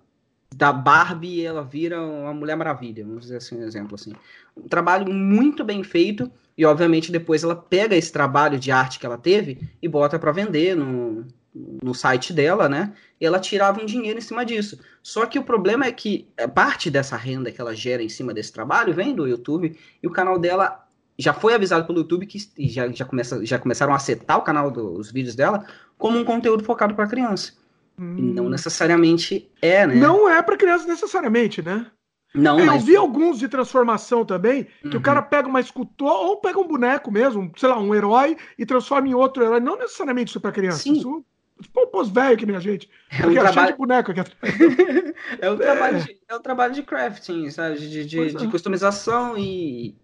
da 0.56 0.72
Barbie 0.74 1.42
e 1.42 1.46
ela 1.46 1.64
vira 1.64 2.02
uma 2.02 2.34
Mulher 2.34 2.56
Maravilha, 2.56 3.04
vamos 3.06 3.24
dizer 3.24 3.38
assim, 3.38 3.58
um 3.60 3.64
exemplo 3.64 3.96
assim. 3.96 4.14
Um 4.56 4.68
trabalho 4.68 5.12
muito 5.14 5.64
bem 5.64 5.84
feito 5.84 6.32
e 6.58 6.66
obviamente 6.66 7.12
depois 7.12 7.44
ela 7.44 7.56
pega 7.56 7.96
esse 7.96 8.12
trabalho 8.12 8.58
de 8.60 8.72
arte 8.72 9.00
que 9.00 9.06
ela 9.06 9.18
teve 9.18 9.60
e 9.82 9.88
bota 9.88 10.18
para 10.18 10.32
vender 10.32 10.76
no, 10.76 11.26
no 11.54 11.94
site 11.94 12.32
dela, 12.34 12.70
né? 12.70 12.94
E 13.20 13.26
ela 13.26 13.40
tirava 13.40 13.82
um 13.82 13.86
dinheiro 13.86 14.18
em 14.20 14.22
cima 14.22 14.46
disso. 14.46 14.80
Só 15.04 15.26
que 15.26 15.38
o 15.40 15.44
problema 15.44 15.86
é 15.86 15.92
que 15.92 16.30
é, 16.38 16.48
parte 16.48 16.90
dessa 16.90 17.18
renda 17.18 17.52
que 17.52 17.60
ela 17.60 17.76
gera 17.76 18.02
em 18.04 18.10
cima 18.10 18.34
desse 18.34 18.54
trabalho 18.54 18.94
vem 18.94 19.14
do 19.16 19.28
YouTube 19.28 19.78
e 20.02 20.08
o 20.08 20.12
canal 20.12 20.40
dela 20.40 20.85
já 21.18 21.34
foi 21.34 21.54
avisado 21.54 21.86
pelo 21.86 22.00
YouTube 22.00 22.26
que 22.26 22.38
já, 22.68 22.88
já, 22.92 23.06
começa, 23.06 23.46
já 23.46 23.58
começaram 23.60 23.94
a 23.94 24.00
setar 24.00 24.38
o 24.38 24.42
canal 24.42 24.70
dos 24.72 25.12
vídeos 25.12 25.36
dela 25.36 25.66
como 25.98 26.18
um 26.18 26.24
conteúdo 26.26 26.64
focado 26.64 26.94
para 26.96 27.08
criança. 27.08 27.54
E 27.98 28.02
não 28.04 28.50
necessariamente 28.50 29.50
é, 29.62 29.88
né? 29.88 29.96
Hum. 29.96 30.00
Não 30.00 30.30
é 30.30 30.42
pra 30.42 30.58
criança 30.58 30.86
necessariamente, 30.88 31.62
né? 31.62 31.86
não 32.34 32.60
eu 32.60 32.66
mas... 32.66 32.84
vi 32.84 32.98
alguns 32.98 33.40
de 33.40 33.48
transformação 33.48 34.26
também, 34.26 34.66
que 34.82 34.90
Uhum. 34.90 34.98
o 34.98 35.02
cara 35.02 35.22
pega 35.22 35.48
uma 35.48 35.62
escultura 35.62 36.12
ou 36.12 36.36
pega 36.42 36.60
um 36.60 36.68
boneco 36.68 37.10
mesmo, 37.10 37.50
sei 37.56 37.70
lá, 37.70 37.80
um 37.80 37.96
herói, 37.96 38.36
e 38.60 38.66
transforma 38.66 39.08
em 39.08 39.14
outro 39.14 39.42
herói. 39.42 39.62
Não 39.62 39.78
necessariamente 39.78 40.28
isso 40.32 40.40
é 40.40 40.42
pra 40.42 40.52
criança. 40.52 40.80
Sim. 40.80 40.94
Isso 40.98 41.26
Pô, 41.74 41.88
pôs 41.88 42.10
velho 42.10 42.36
que 42.36 42.46
nem 42.46 42.58
a 42.58 42.60
gente. 42.60 42.90
É 43.10 43.26
um 43.26 43.32
é 43.32 43.40
trabalho- 43.40 43.72
de 43.72 43.78
boneco 43.78 44.12
aqui 44.12 44.20
atrás. 44.20 44.36
É 45.40 45.50
o 45.50 45.58
trabalho, 45.58 46.02
de, 46.04 46.18
é 46.28 46.36
o 46.36 46.40
trabalho 46.42 46.74
de 46.74 46.84
crafting, 46.84 47.50
sabe? 47.50 47.78
De, 47.80 48.06
de, 48.06 48.18
Pois 48.18 48.36
é. 48.36 48.38
de 48.38 48.48
customização 48.50 49.38
e. 49.38 49.96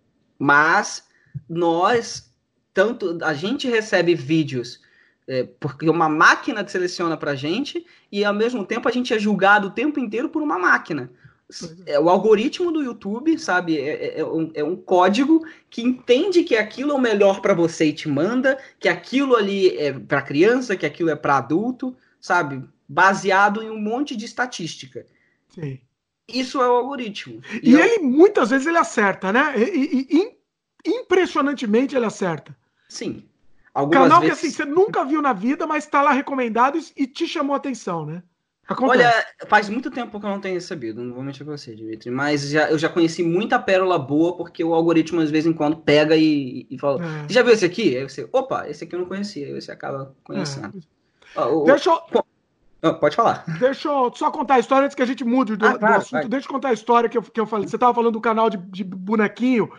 Mas 0.42 1.04
nós, 1.48 2.34
tanto. 2.74 3.20
A 3.24 3.34
gente 3.34 3.68
recebe 3.70 4.16
vídeos 4.16 4.82
é, 5.28 5.44
porque 5.60 5.88
uma 5.88 6.10
máquina 6.10 6.68
seleciona 6.68 7.16
pra 7.16 7.36
gente 7.36 7.86
e 8.12 8.26
ao 8.26 8.34
mesmo 8.34 8.66
tempo 8.66 8.90
a 8.90 8.92
gente 8.92 9.14
é 9.14 9.20
julgado 9.20 9.68
o 9.68 9.72
tempo 9.72 10.00
inteiro 10.00 10.30
por 10.30 10.42
uma 10.42 10.58
máquina. 10.58 11.12
Pois 11.48 11.84
É, 11.86 12.00
o 12.00 12.10
algoritmo 12.10 12.72
do 12.72 12.82
YouTube, 12.82 13.38
sabe, 13.38 13.78
é, 13.78 14.18
é- 14.18 14.20
é 14.22 14.26
um, 14.26 14.52
é 14.56 14.64
um 14.64 14.76
código 14.76 15.46
que 15.70 15.82
entende 15.84 16.44
que 16.44 16.56
aquilo 16.56 16.92
é 16.92 16.96
o 16.96 17.00
melhor 17.00 17.40
pra 17.42 17.54
você 17.54 17.86
e 17.86 17.94
te 17.94 18.10
manda, 18.10 18.58
que 18.80 18.90
aquilo 18.90 19.36
ali 19.36 19.78
é 19.78 19.94
pra 19.94 20.22
criança, 20.24 20.76
que 20.76 20.86
aquilo 20.88 21.10
é 21.12 21.16
pra 21.16 21.38
adulto, 21.38 21.96
sabe, 22.20 22.64
baseado 22.88 23.62
em 23.62 23.70
um 23.70 23.80
monte 23.80 24.16
de 24.16 24.26
estatística. 24.26 25.06
Sim. 25.50 25.80
Isso 26.34 26.62
é 26.62 26.68
o 26.68 26.76
algoritmo. 26.78 27.42
E 27.62 27.76
é- 27.76 27.96
ele, 27.96 28.04
muitas 28.04 28.50
vezes, 28.50 28.68
ele 28.68 28.78
acerta, 28.78 29.32
né? 29.32 29.54
E, 29.58 29.62
e- 29.64 30.08
e 30.10 30.18
im- 30.18 30.36
impressionantemente 31.02 31.96
ele 31.96 32.06
acerta. 32.06 32.56
Sim. 32.90 33.24
Algumas 33.74 34.04
Canal 34.04 34.22
vezes... 34.22 34.40
que 34.40 34.48
assim, 34.48 34.56
você 34.56 34.66
nunca 34.66 35.06
viu 35.06 35.22
na 35.22 35.34
vida, 35.34 35.66
mas 35.66 35.86
tá 35.86 36.02
lá 36.02 36.12
recomendado 36.12 36.78
e, 36.78 37.04
e 37.04 37.08
te 37.08 37.26
chamou 37.28 37.54
a 37.54 37.58
atenção, 37.58 38.06
né? 38.06 38.22
Acontece. 38.68 39.04
Olha, 39.04 39.26
faz 39.48 39.68
muito 39.70 39.90
tempo 39.92 40.18
que 40.20 40.26
eu 40.26 40.30
não 40.30 40.40
tenho 40.40 40.56
recebido, 40.56 41.04
não 41.04 41.14
vou 41.14 41.24
mentir 41.24 41.46
pra 41.46 41.58
você, 41.58 41.76
Dimitri, 41.76 42.10
mas 42.10 42.50
já, 42.50 42.70
eu 42.70 42.78
já 42.78 42.88
conheci 42.88 43.22
muita 43.24 43.60
pérola 43.60 43.98
boa, 44.00 44.38
porque 44.38 44.64
o 44.64 44.74
algoritmo, 44.74 45.20
às 45.20 45.30
vezes 45.32 45.50
em 45.50 45.54
quando, 45.54 45.78
pega 45.78 46.16
e, 46.16 46.68
e 46.70 46.78
fala, 46.78 47.04
É. 47.04 47.28
você 47.28 47.34
já 47.34 47.42
viu 47.44 47.54
esse 47.54 47.66
aqui? 47.66 47.98
Aí 47.98 48.04
você, 48.08 48.28
opa, 48.32 48.70
esse 48.70 48.84
aqui 48.84 48.96
eu 48.96 49.00
não 49.00 49.08
conhecia, 49.08 49.48
aí 49.48 49.54
você 49.62 49.72
acaba 49.72 50.16
conhecendo. 50.24 50.78
É. 50.78 51.40
Ó, 51.40 51.62
o- 51.62 51.64
Deixa, 51.66 51.90
eu, 51.90 52.26
ó, 52.84 52.94
pode 52.94 53.16
falar. 53.16 53.44
deixa 53.60 53.88
eu 53.90 54.12
só 54.16 54.30
contar 54.32 54.56
a 54.56 54.60
história 54.60 54.86
antes 54.86 54.96
que 54.96 55.02
a 55.02 55.06
gente 55.06 55.24
mude 55.24 55.56
do, 55.56 55.66
Ah, 55.66 55.74
do 55.74 55.80
claro, 55.80 55.96
assunto. 55.98 56.12
vai. 56.22 56.28
Deixa 56.30 56.48
eu 56.48 56.52
contar 56.52 56.70
a 56.70 56.74
história 56.74 57.10
que 57.10 57.18
eu, 57.18 57.22
que 57.22 57.40
eu 57.40 57.46
falei. 57.46 57.68
Você 57.68 57.76
estava 57.76 57.94
falando 57.94 58.14
do 58.14 58.22
canal 58.22 58.50
de, 58.50 58.58
de 58.58 58.84
bonequinho. 58.84 59.72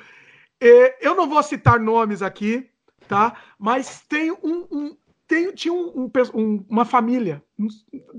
É, 0.61 1.07
eu 1.07 1.15
não 1.17 1.29
vou 1.29 1.43
citar 1.43 1.79
nomes 1.81 2.23
aqui, 2.23 2.69
tá? 3.09 3.35
Mas 3.59 4.03
tem 4.09 4.31
um. 4.33 4.67
um- 4.71 4.97
tem, 5.27 5.53
tinha 5.55 5.73
um- 5.73 5.93
um 6.05 6.11
um- 6.35 6.65
uma 6.69 6.85
família 6.85 7.43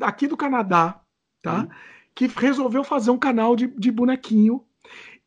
aqui 0.01 0.27
do 0.27 0.35
Canadá, 0.35 0.99
tá? 1.43 1.59
Uhum. 1.59 1.67
Que 2.15 2.27
resolveu 2.27 2.83
fazer 2.83 3.11
um 3.11 3.17
canal 3.17 3.55
de, 3.55 3.67
de 3.67 3.91
bonequinho 3.91 4.63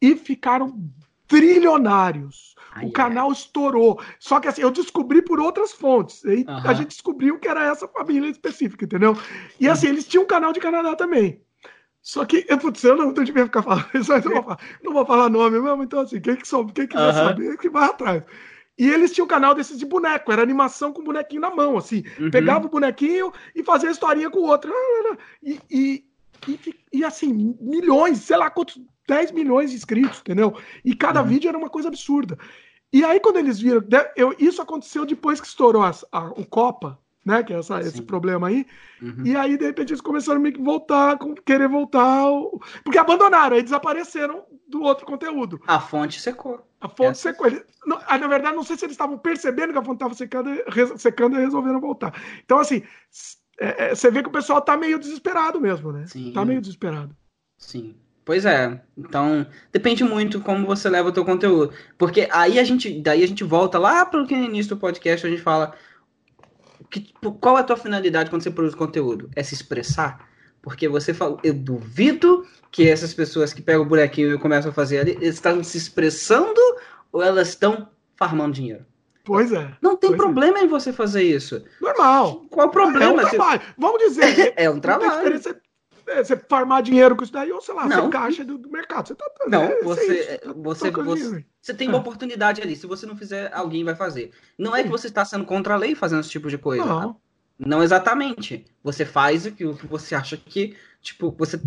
e 0.03 0.17
ficaram 0.17 0.79
trilionários. 1.27 2.55
Ai, 2.73 2.87
o 2.87 2.93
canal 2.93 3.33
estourou. 3.33 4.01
Só 4.19 4.39
que 4.39 4.49
assim, 4.49 4.63
eu 4.63 4.71
descobri 4.71 5.23
por 5.23 5.41
outras 5.41 5.73
fontes. 5.73 6.23
E 6.25 6.45
A 6.47 6.75
gente 6.75 6.89
descobriu 6.89 7.39
que 7.39 7.49
era 7.49 7.65
essa 7.65 7.89
família 7.89 8.29
específica, 8.29 8.85
entendeu? 8.85 9.17
E 9.59 9.69
assim, 9.69 9.89
eles 9.89 10.07
tinham 10.07 10.25
um 10.25 10.27
canal 10.27 10.53
de 10.53 10.61
Canadá 10.61 10.95
também. 10.95 11.41
Só 12.07 12.25
que, 12.25 12.47
eu, 12.49 12.57
putz, 12.57 12.85
eu 12.85 12.95
não, 12.95 13.13
devia 13.13 13.45
ficar 13.45 13.63
falando 13.63 13.89
isso, 13.95 14.13
mas 14.13 14.25
não, 14.25 14.33
vou 14.35 14.43
falar, 14.45 14.59
não 14.85 14.93
vou 14.93 15.07
falar 15.07 15.29
nome 15.29 15.59
mesmo, 15.59 15.83
então 15.83 16.01
assim, 16.01 16.21
quem, 16.21 16.37
que 16.37 16.47
soube, 16.47 16.73
quem 16.73 16.87
quiser 16.87 17.03
Aham. 17.03 17.25
saber, 17.25 17.59
que 17.59 17.69
vai 17.69 17.89
atrás. 17.89 18.23
E 18.79 18.89
eles 18.89 19.11
tinham 19.11 19.25
um 19.25 19.29
canal 19.29 19.55
desses 19.55 19.77
de 19.79 19.87
boneco, 19.87 20.31
era 20.31 20.43
animação 20.43 20.93
com 20.93 21.03
bonequinho 21.03 21.41
na 21.41 21.51
mão, 21.51 21.77
assim. 21.79 22.05
Uhum. 22.19 22.31
Pegava 22.31 22.67
o 22.67 22.71
bonequinho 22.71 23.33
e 23.55 23.65
fazia 23.65 23.89
a 23.89 23.93
historinha 23.93 24.31
com 24.31 24.39
o 24.39 24.47
outro. 24.47 24.73
E, 25.43 25.59
e, 25.69 26.05
e, 26.47 26.75
e, 26.93 27.05
assim, 27.05 27.57
milhões, 27.61 28.19
sei 28.19 28.37
lá 28.37 28.51
quantos, 28.51 28.79
10 29.09 29.31
milhões 29.33 29.71
de 29.71 29.77
inscritos, 29.77 30.21
entendeu? 30.21 30.57
E 30.85 30.95
cada 30.95 31.21
Uhum. 31.23 31.29
vídeo 31.29 31.49
era 31.49 31.59
uma 31.59 31.71
coisa 31.71 31.89
absurda. 31.89 32.39
E 32.93 33.05
aí, 33.05 33.21
quando 33.21 33.37
eles 33.39 33.59
viram, 33.61 33.83
eu, 34.17 34.35
isso 34.39 34.63
aconteceu 34.63 35.05
depois 35.05 35.41
que 35.41 35.47
estourou 35.47 35.83
as- 35.83 36.05
a- 36.11 36.31
o 36.31 36.45
Copa, 36.47 36.99
né? 37.25 37.43
Que 37.43 37.53
é 37.53 37.59
essa- 37.59 37.81
esse 37.81 38.01
problema 38.01 38.49
aí. 38.49 38.65
Uhum. 39.03 39.23
E 39.27 39.37
aí, 39.37 39.57
de 39.59 39.65
repente, 39.67 39.91
eles 39.91 40.01
começaram 40.01 40.39
a 40.39 40.43
meio 40.43 40.55
que 40.55 40.63
voltar, 40.63 41.19
com- 41.19 41.35
querer 41.35 41.69
voltar. 41.69 42.25
Porque 42.85 42.99
abandonaram, 42.99 43.57
aí 43.57 43.63
desapareceram 43.63 44.45
do 44.69 44.83
outro 44.83 45.05
conteúdo. 45.05 45.61
A 45.67 45.81
fonte 45.81 46.21
secou. 46.21 46.65
A 46.81 46.89
fonte 46.89 47.11
Essa- 47.13 47.31
secou. 47.33 47.47
Eles, 47.49 47.65
não, 47.85 48.01
ah, 48.07 48.17
na 48.19 48.29
verdade, 48.29 48.57
não 48.57 48.63
sei 48.63 48.77
se 48.77 48.85
eles 48.85 48.95
estavam 48.95 49.19
percebendo 49.19 49.73
que 49.73 49.79
a 49.79 49.83
fonte 49.85 49.97
estava 49.97 50.15
secando, 50.15 50.51
e 50.51 50.99
secando 50.99 51.37
e 51.37 51.41
resolveram 51.41 51.81
voltar. 51.81 52.15
Então, 52.45 52.59
assim, 52.59 52.83
é, 53.59 53.87
é, 53.91 53.95
você 53.95 54.11
vê 54.11 54.23
que 54.23 54.29
o 54.29 54.33
pessoal 54.33 54.61
tá 54.63 54.77
meio 54.77 54.99
desesperado 54.99 55.61
mesmo, 55.61 55.91
né? 55.93 56.07
Sim. 56.07 56.33
Tá 56.33 56.45
meio 56.45 56.61
desesperado. 56.61 57.15
Sim. 57.59 57.97
Pois 58.27 58.45
é. 58.45 58.83
Então, 58.99 59.47
depende 59.73 60.03
muito 60.03 60.41
como 60.41 60.67
você 60.67 60.91
leva 60.91 61.11
o 61.11 61.13
teu 61.13 61.25
conteúdo. 61.25 61.73
Porque 61.97 62.29
aí 62.33 62.59
a 62.59 62.65
gente, 62.65 63.01
daí 63.01 63.23
a 63.23 63.27
gente 63.27 63.45
volta 63.45 63.79
lá 63.79 64.05
para 64.05 64.21
o 64.21 64.29
início 64.33 64.75
do 64.75 64.81
podcast, 64.81 65.25
a 65.25 65.31
gente 65.31 65.41
fala 65.41 65.73
que, 66.91 66.99
tipo, 67.01 67.31
qual 67.35 67.57
é 67.57 67.61
a 67.61 67.65
tua 67.65 67.77
finalidade 67.77 68.29
quando 68.29 68.43
você 68.43 68.51
produz 68.51 68.75
conteúdo? 68.75 69.31
É 69.37 69.45
se 69.45 69.55
expressar? 69.55 70.29
Porque 70.61 70.89
você 70.89 71.15
fala, 71.15 71.39
eu 71.45 71.55
duvido 71.55 72.45
que 72.73 72.89
essas 72.89 73.15
pessoas 73.15 73.53
que 73.53 73.63
pegam 73.63 73.83
o 73.83 73.87
bonequinho 73.87 74.35
e 74.35 74.39
começam 74.39 74.73
a 74.73 74.75
fazer 74.75 74.99
ali, 74.99 75.13
eles 75.13 75.37
estão 75.37 75.63
se 75.63 75.79
expressando 75.79 76.61
ou 77.13 77.23
elas 77.23 77.51
estão 77.51 77.89
farmando 78.17 78.55
dinheiro? 78.55 78.85
Pois 79.25 79.53
é. 79.53 79.71
Não 79.81 79.97
tem 79.97 80.13
é. 80.13 80.17
problema 80.17 80.59
em 80.59 80.67
você 80.67 80.93
fazer 80.93 81.23
isso. 81.23 81.65
Normal. 81.81 82.45
Qual 82.51 82.67
o 82.67 82.71
É 82.71 82.73
problema? 82.73 83.13
um 83.13 83.17
Você- 83.19 83.37
trabalho. 83.37 83.61
Vamos 83.79 83.99
dizer. 84.01 84.53
É 84.57 84.69
um 84.69 84.81
trabalho. 84.81 85.41
É, 86.07 86.23
você 86.23 86.37
farmar 86.37 86.83
dinheiro 86.83 87.17
com 87.17 87.25
isso 87.25 87.33
daí, 87.33 87.51
ou 87.53 87.61
sei 87.61 87.75
lá, 87.75 87.87
Não. 87.89 88.05
você 88.05 88.11
caixa 88.11 88.45
do, 88.45 88.59
do 88.59 88.71
mercado. 88.71 89.09
Você 89.09 89.15
tá, 89.15 89.25
Não, 89.49 89.63
é, 89.63 89.83
você, 89.83 90.21
isso, 90.21 90.39
tá 90.41 90.53
você, 90.57 90.91
tocando 90.91 91.07
você, 91.11 91.45
você 91.61 91.75
tem 91.75 91.89
uma 91.89 91.99
É. 91.99 92.01
oportunidade 92.01 92.61
ali. 92.63 92.77
Se 92.77 92.87
você 92.87 93.07
não 93.07 93.17
fizer, 93.17 93.51
alguém 93.53 93.85
vai 93.85 93.95
fazer. 93.95 94.31
Não 94.59 94.75
é 94.75 94.79
Sim. 94.79 94.85
que 94.85 94.91
você 94.91 95.09
está 95.09 95.25
sendo 95.25 95.45
contra 95.45 95.75
a 95.75 95.77
lei 95.77 95.95
fazendo 95.95 96.21
esse 96.21 96.31
tipo 96.31 96.49
de 96.49 96.59
coisa. 96.59 96.85
Não. 96.85 97.17
Não 97.59 97.83
exatamente. 97.83 98.65
Você 98.85 99.05
faz 99.05 99.47
o 99.47 99.53
que, 99.53 99.65
o 99.65 99.75
que 99.75 99.87
você 99.87 100.15
acha 100.15 100.37
que, 100.37 100.77
tipo, 101.01 101.35
você. 101.37 101.61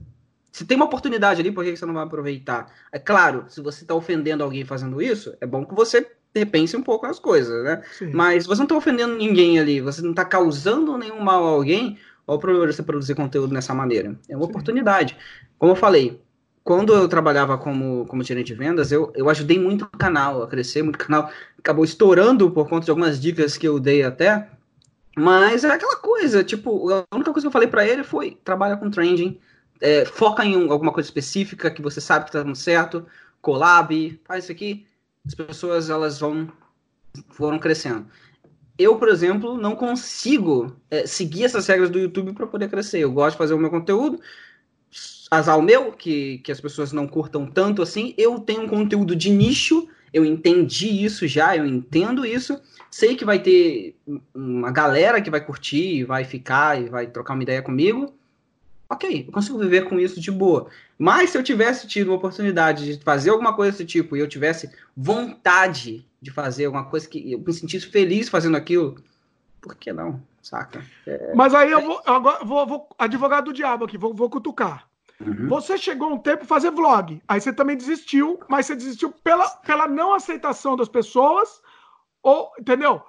Se 0.52 0.66
tem 0.66 0.76
uma 0.76 0.86
oportunidade 0.86 1.40
ali, 1.42 1.52
por 1.52 1.64
que 1.64 1.76
você 1.76 1.86
não 1.86 1.94
vai 1.94 2.04
aproveitar? 2.04 2.72
É 2.92 3.00
claro, 3.00 3.46
se 3.50 3.62
você 3.62 3.84
está 3.84 3.94
ofendendo 3.94 4.44
alguém 4.44 4.66
fazendo 4.66 5.02
isso, 5.02 5.36
é 5.40 5.46
bom 5.46 5.66
que 5.66 5.76
você 5.76 6.10
repense 6.34 6.76
um 6.78 6.84
pouco 6.84 7.06
as 7.06 7.20
coisas, 7.20 7.64
né? 7.64 7.84
Sim. 7.98 8.12
Mas 8.14 8.46
você 8.46 8.60
não 8.60 8.66
está 8.66 8.76
ofendendo 8.76 9.16
ninguém 9.16 9.60
ali, 9.60 9.82
você 9.82 10.02
não 10.02 10.12
está 10.12 10.24
causando 10.26 10.98
nenhum 10.98 11.20
mal 11.22 11.44
a 11.46 11.50
alguém, 11.50 11.98
qual 12.30 12.38
o 12.38 12.42
problema 12.42 12.68
de 12.68 12.74
você 12.76 12.84
produzir 12.84 13.16
conteúdo 13.16 13.54
dessa 13.54 13.74
maneira? 13.74 14.16
É 14.30 14.36
uma 14.36 14.46
Sim. 14.46 14.52
oportunidade. 14.52 15.18
Como 15.58 15.72
eu 15.72 15.76
falei, 15.76 16.22
quando 16.64 16.94
eu 16.94 17.08
trabalhava 17.08 17.58
como, 17.58 18.06
como 18.06 18.24
gerente 18.24 18.48
de 18.48 18.54
vendas, 18.54 18.92
eu, 18.92 19.12
eu 19.16 19.30
ajudei 19.30 19.58
muito 19.60 19.86
o 19.86 19.98
canal 19.98 20.44
a 20.44 20.48
crescer, 20.48 20.84
muito 20.84 20.96
o 20.96 21.00
canal 21.00 21.32
acabou 21.58 21.84
estourando 21.84 22.52
por 22.52 22.68
conta 22.70 22.86
de 22.86 22.92
algumas 22.92 23.20
dicas 23.20 23.58
que 23.58 23.68
eu 23.68 23.80
dei 23.80 24.04
até. 24.04 24.48
Mas 25.18 25.64
é 25.64 25.72
aquela 25.72 25.98
coisa, 25.98 26.44
tipo, 26.44 26.90
a 26.92 27.06
única 27.16 27.32
coisa 27.34 27.46
que 27.46 27.48
eu 27.48 27.52
falei 27.52 27.68
pra 27.68 27.86
ele 27.88 28.04
foi 28.04 28.38
trabalha 28.44 28.78
com 28.78 28.90
trending, 28.90 29.40
é, 29.82 30.06
foca 30.06 30.46
em 30.46 30.56
um- 30.58 30.72
alguma 30.72 30.94
coisa 30.94 31.08
específica 31.08 31.72
que 31.72 31.82
você 31.82 32.02
sabe 32.02 32.26
que 32.26 32.32
tá 32.32 32.44
dando 32.44 32.56
certo, 32.56 33.06
collab, 33.42 34.20
faz 34.26 34.46
isso 34.46 34.52
aqui, 34.54 34.86
as 35.28 35.36
pessoas 35.36 35.90
elas 35.90 36.20
vão 36.20 36.48
foram 37.32 37.60
crescendo. 37.60 38.06
Eu, 38.80 38.98
por 38.98 39.10
exemplo, 39.10 39.58
não 39.58 39.76
consigo 39.76 40.74
é, 40.90 41.06
seguir 41.06 41.44
essas 41.44 41.68
regras 41.68 41.90
do 41.90 42.00
YouTube 42.00 42.32
para 42.32 42.48
poder 42.48 42.70
crescer. 42.70 43.00
Eu 43.00 43.12
gosto 43.12 43.34
de 43.34 43.38
fazer 43.38 43.54
o 43.54 43.60
meu 43.60 43.70
conteúdo, 43.70 44.22
azar 45.30 45.60
o 45.60 45.62
meu, 45.62 45.92
que, 45.92 46.38
que 46.38 46.50
as 46.50 46.62
pessoas 46.62 46.94
não 46.94 47.06
curtam 47.06 47.46
tanto 47.46 47.82
assim. 47.82 48.14
Eu 48.18 48.40
tenho 48.40 48.62
um 48.62 48.70
conteúdo 48.70 49.18
de 49.18 49.30
nicho, 49.30 49.86
eu 50.14 50.24
entendi 50.24 51.04
isso 51.04 51.28
já, 51.28 51.58
eu 51.58 51.66
entendo 51.66 52.26
isso. 52.26 52.58
Sei 52.90 53.18
que 53.18 53.26
vai 53.26 53.40
ter 53.40 53.98
uma 54.34 54.72
galera 54.72 55.22
que 55.22 55.30
vai 55.30 55.46
curtir, 55.46 56.06
vai 56.06 56.24
ficar 56.24 56.82
e 56.82 56.88
vai 56.88 57.06
trocar 57.08 57.34
uma 57.34 57.44
ideia 57.44 57.62
comigo. 57.62 58.18
Ok, 58.90 59.26
eu 59.28 59.32
consigo 59.32 59.60
viver 59.60 59.88
com 59.88 60.00
isso 60.00 60.20
de 60.20 60.32
boa. 60.32 60.68
Mas 60.98 61.30
se 61.30 61.38
eu 61.38 61.44
tivesse 61.44 61.88
tido 61.88 62.08
uma 62.08 62.18
oportunidade 62.18 62.98
de 62.98 63.04
fazer 63.04 63.30
alguma 63.30 63.56
coisa 63.56 63.72
desse 63.72 63.86
tipo 63.86 64.18
e 64.18 64.20
eu 64.20 64.28
tivesse 64.28 64.72
vontade 64.98 66.06
de 66.20 66.32
fazer 66.32 66.66
alguma 66.66 66.86
coisa 66.86 67.08
que 67.08 67.32
eu 67.32 67.40
me 67.40 67.54
sentisse 67.54 67.86
feliz 67.86 68.28
fazendo 68.30 68.58
aquilo, 68.58 68.96
por 69.62 69.76
que 69.76 69.94
não? 69.94 70.22
Saca? 70.42 70.84
É, 71.06 71.34
Mas 71.36 71.54
aí 71.54 71.72
eu 71.72 71.82
vou, 71.82 72.02
agora 72.06 72.44
vou, 72.44 72.66
vou 72.66 72.90
advogado 72.98 73.46
do 73.46 73.54
diabo 73.54 73.86
aqui, 73.86 73.98
vou, 73.98 74.14
vou 74.14 74.30
cutucar. 74.30 74.88
Uhum. 75.20 75.48
Você 75.50 75.78
chegou 75.78 76.12
um 76.12 76.18
tempo 76.18 76.46
fazer 76.46 76.72
vlog, 76.72 77.22
aí 77.28 77.40
você 77.40 77.54
também 77.54 77.78
desistiu, 77.78 78.40
mas 78.48 78.66
você 78.66 78.76
desistiu 78.76 79.12
pela, 79.12 79.48
pela 79.50 79.88
não 79.88 80.14
aceitação 80.14 80.76
das 80.76 80.88
pessoas, 80.88 81.62
ou, 82.24 82.52
entendeu? 82.60 83.04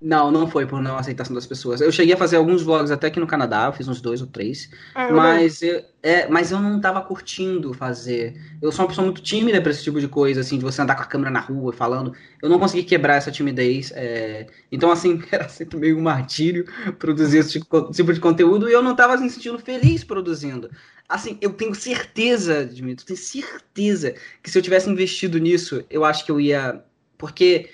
Não, 0.00 0.30
não 0.30 0.48
foi 0.48 0.64
por 0.64 0.80
não 0.80 0.96
aceitação 0.96 1.34
das 1.34 1.46
pessoas. 1.46 1.82
Eu 1.82 1.92
cheguei 1.92 2.14
a 2.14 2.16
fazer 2.16 2.36
alguns 2.36 2.62
vlogs 2.62 2.90
até 2.90 3.08
aqui 3.08 3.20
no 3.20 3.26
Canadá, 3.26 3.66
eu 3.66 3.72
fiz 3.74 3.86
uns 3.86 4.00
dois 4.00 4.22
ou 4.22 4.26
três. 4.26 4.70
Eu 4.96 5.14
mas, 5.14 5.60
eu, 5.60 5.84
é, 6.02 6.26
mas 6.26 6.50
eu 6.50 6.58
não 6.58 6.80
tava 6.80 7.02
curtindo 7.02 7.74
fazer. 7.74 8.34
Eu 8.62 8.72
sou 8.72 8.84
uma 8.84 8.88
pessoa 8.88 9.04
muito 9.04 9.20
tímida 9.20 9.60
para 9.60 9.70
esse 9.70 9.84
tipo 9.84 10.00
de 10.00 10.08
coisa, 10.08 10.40
assim, 10.40 10.56
de 10.56 10.64
você 10.64 10.80
andar 10.80 10.94
com 10.94 11.02
a 11.02 11.06
câmera 11.06 11.30
na 11.30 11.40
rua 11.40 11.70
falando. 11.70 12.14
Eu 12.42 12.48
não 12.48 12.58
consegui 12.58 12.82
quebrar 12.82 13.16
essa 13.16 13.30
timidez. 13.30 13.92
É... 13.94 14.46
Então, 14.72 14.90
assim, 14.90 15.22
era 15.30 15.50
sempre 15.50 15.76
meio 15.78 15.98
um 15.98 16.02
martírio 16.02 16.64
produzir 16.98 17.38
esse 17.38 17.58
tipo, 17.60 17.90
tipo 17.90 18.14
de 18.14 18.20
conteúdo 18.20 18.70
e 18.70 18.72
eu 18.72 18.82
não 18.82 18.96
tava 18.96 19.18
me 19.18 19.28
sentindo 19.28 19.58
feliz 19.58 20.02
produzindo. 20.02 20.70
Assim, 21.06 21.36
eu 21.42 21.52
tenho 21.52 21.74
certeza, 21.74 22.64
Dmitry, 22.64 23.04
tenho 23.04 23.18
certeza 23.18 24.14
que 24.42 24.50
se 24.50 24.56
eu 24.56 24.62
tivesse 24.62 24.88
investido 24.88 25.38
nisso, 25.38 25.84
eu 25.90 26.06
acho 26.06 26.24
que 26.24 26.32
eu 26.32 26.40
ia. 26.40 26.82
Porque 27.18 27.68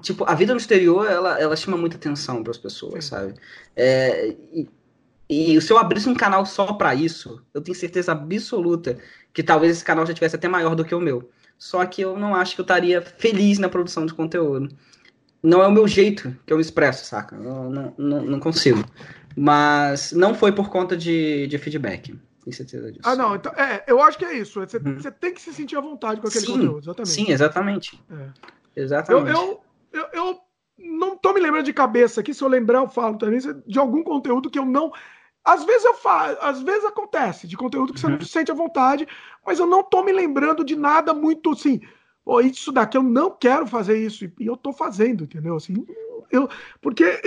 tipo, 0.00 0.24
a 0.24 0.34
vida 0.34 0.52
no 0.52 0.60
exterior, 0.60 1.10
ela, 1.10 1.40
ela 1.40 1.56
chama 1.56 1.76
muita 1.76 1.96
atenção 1.96 2.42
para 2.42 2.50
as 2.50 2.58
pessoas, 2.58 3.04
Sim. 3.04 3.10
sabe? 3.10 3.34
É, 3.76 4.34
e, 4.52 4.68
e 5.28 5.60
se 5.60 5.72
eu 5.72 5.78
abrisse 5.78 6.08
um 6.08 6.14
canal 6.14 6.44
só 6.44 6.72
para 6.72 6.94
isso, 6.94 7.42
eu 7.52 7.60
tenho 7.60 7.76
certeza 7.76 8.12
absoluta 8.12 8.98
que 9.32 9.42
talvez 9.42 9.72
esse 9.72 9.84
canal 9.84 10.06
já 10.06 10.14
tivesse 10.14 10.36
até 10.36 10.48
maior 10.48 10.74
do 10.74 10.84
que 10.84 10.94
o 10.94 11.00
meu. 11.00 11.30
Só 11.58 11.84
que 11.86 12.02
eu 12.02 12.18
não 12.18 12.34
acho 12.34 12.54
que 12.54 12.60
eu 12.60 12.64
estaria 12.64 13.00
feliz 13.00 13.58
na 13.58 13.68
produção 13.68 14.04
de 14.04 14.14
conteúdo. 14.14 14.68
Não 15.42 15.62
é 15.62 15.66
o 15.66 15.72
meu 15.72 15.86
jeito 15.86 16.34
que 16.46 16.52
eu 16.52 16.56
me 16.56 16.62
expresso, 16.62 17.04
saca? 17.04 17.36
Eu 17.36 17.42
não, 17.42 17.94
não, 17.96 18.22
não 18.22 18.40
consigo. 18.40 18.84
Mas 19.36 20.12
não 20.12 20.34
foi 20.34 20.52
por 20.52 20.70
conta 20.70 20.96
de, 20.96 21.46
de 21.46 21.58
feedback. 21.58 22.18
Tenho 22.44 22.56
certeza 22.56 22.92
disso. 22.92 23.02
Ah, 23.04 23.16
não. 23.16 23.34
Então, 23.34 23.52
é, 23.52 23.84
eu 23.86 24.02
acho 24.02 24.18
que 24.18 24.24
é 24.24 24.36
isso. 24.36 24.60
Você, 24.60 24.76
uhum. 24.76 24.96
você 24.96 25.10
tem 25.10 25.32
que 25.32 25.40
se 25.40 25.52
sentir 25.52 25.76
à 25.76 25.80
vontade 25.80 26.20
com 26.20 26.28
aquele 26.28 26.46
sim, 26.46 26.52
conteúdo. 26.52 26.78
Exatamente. 26.78 27.10
Sim, 27.10 27.30
exatamente. 27.30 28.02
É. 28.10 28.28
Exatamente. 28.76 29.36
Eu, 29.36 29.62
eu, 29.92 30.00
eu, 30.00 30.08
eu, 30.12 30.40
não 30.76 31.16
tô 31.16 31.32
me 31.32 31.40
lembrando 31.40 31.64
de 31.64 31.72
cabeça 31.72 32.20
aqui, 32.20 32.34
se 32.34 32.42
eu 32.42 32.48
lembrar, 32.48 32.80
eu 32.80 32.88
falo 32.88 33.16
também, 33.16 33.38
de 33.66 33.78
algum 33.78 34.02
conteúdo 34.02 34.50
que 34.50 34.58
eu 34.58 34.64
não. 34.64 34.92
Às 35.44 35.64
vezes 35.64 35.84
eu 35.84 35.94
faço, 35.94 36.38
às 36.40 36.62
vezes 36.62 36.84
acontece, 36.84 37.46
de 37.46 37.56
conteúdo 37.56 37.92
que 37.92 38.00
você 38.00 38.06
não 38.06 38.14
uhum. 38.14 38.20
se 38.20 38.28
sente 38.28 38.50
à 38.50 38.54
vontade, 38.54 39.06
mas 39.46 39.58
eu 39.58 39.66
não 39.66 39.82
tô 39.82 40.02
me 40.02 40.12
lembrando 40.12 40.64
de 40.64 40.74
nada 40.74 41.12
muito 41.12 41.52
assim. 41.52 41.80
Oh, 42.24 42.40
isso 42.40 42.72
daqui 42.72 42.96
eu 42.96 43.02
não 43.02 43.30
quero 43.30 43.66
fazer 43.66 43.98
isso, 43.98 44.24
e 44.24 44.46
eu 44.46 44.56
tô 44.56 44.72
fazendo, 44.72 45.24
entendeu? 45.24 45.56
Assim, 45.56 45.86
eu, 46.30 46.48
porque 46.80 47.20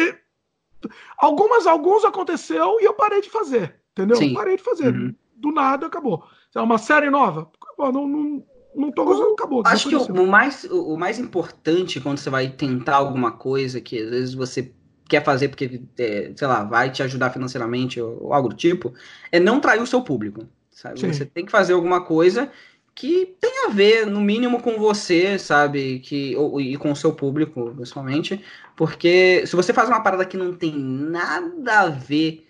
algumas, 1.18 1.68
alguns 1.68 2.04
aconteceu 2.04 2.80
e 2.82 2.86
eu 2.86 2.93
parei 2.95 3.22
de 3.22 3.30
fazer, 3.30 3.80
entendeu? 3.91 4.18
Parei 4.34 4.58
de 4.58 4.64
fazer. 4.64 4.93
Uhum. 4.93 5.16
Do 5.36 5.52
nada 5.52 5.86
acabou. 5.86 6.24
É 6.56 6.60
uma 6.60 6.80
série 6.80 7.12
nova, 7.12 7.52
não, 7.78 8.08
não, 8.08 8.43
não 8.78 8.91
tô 8.91 9.03
gostando, 9.03 9.34
acabou. 9.34 9.63
Acho 9.65 9.89
que 9.89 9.95
o, 9.95 10.28
mais, 10.28 10.63
o, 10.65 10.95
mais 10.95 11.17
importante 11.17 11.99
quando 11.99 12.19
você 12.19 12.30
vai 12.30 12.47
tentar 12.49 12.95
alguma 12.95 13.32
coisa 13.32 13.82
que 13.82 13.99
às 13.99 14.09
vezes 14.09 14.34
você 14.36 14.71
quer 15.09 15.23
fazer 15.23 15.47
porque, 15.49 15.82
é, 15.97 16.32
sei 16.36 16.47
lá, 16.47 16.63
vai 16.63 16.91
te 16.91 17.01
ajudar 17.01 17.32
financeiramente 17.32 17.99
ou, 17.99 18.25
ou, 18.25 18.34
algo 18.34 18.49
do 18.49 18.55
tipo, 18.55 18.93
é 19.32 19.39
não 19.39 19.59
trair 19.59 19.82
o 19.82 19.88
seu 19.88 20.01
público, 20.01 20.47
sabe? 20.69 20.99
Sim. 20.99 21.11
Você 21.11 21.25
tem 21.25 21.45
que 21.45 21.51
fazer 21.51 21.73
alguma 21.73 22.01
coisa 22.01 22.51
que 22.93 23.36
tenha 23.39 23.67
a 23.67 23.71
ver, 23.71 24.05
no 24.05 24.21
mínimo, 24.21 24.61
com 24.61 24.78
você, 24.78 25.39
sabe? 25.39 25.99
Que, 25.99 26.36
ou, 26.36 26.59
e 26.59 26.78
com 26.78 26.91
o 26.91 26.95
seu 26.95 27.13
público, 27.13 27.73
principalmente. 27.75 28.43
Porque 28.75 29.43
se 29.45 29.55
você 29.55 29.73
faz 29.73 29.88
uma 29.88 30.01
parada 30.01 30.25
que 30.25 30.38
não 30.38 30.53
tem 30.53 30.75
nada 30.75 31.82
a 31.82 31.89
ver 31.89 32.47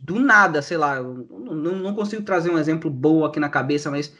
do 0.00 0.18
nada, 0.18 0.60
sei 0.60 0.76
lá, 0.76 1.00
não, 1.00 1.76
não 1.76 1.94
consigo 1.94 2.22
trazer 2.22 2.50
um 2.50 2.58
exemplo 2.58 2.90
bom 2.90 3.24
aqui 3.24 3.38
na 3.38 3.48
cabeça, 3.48 3.90
mas 3.90 4.12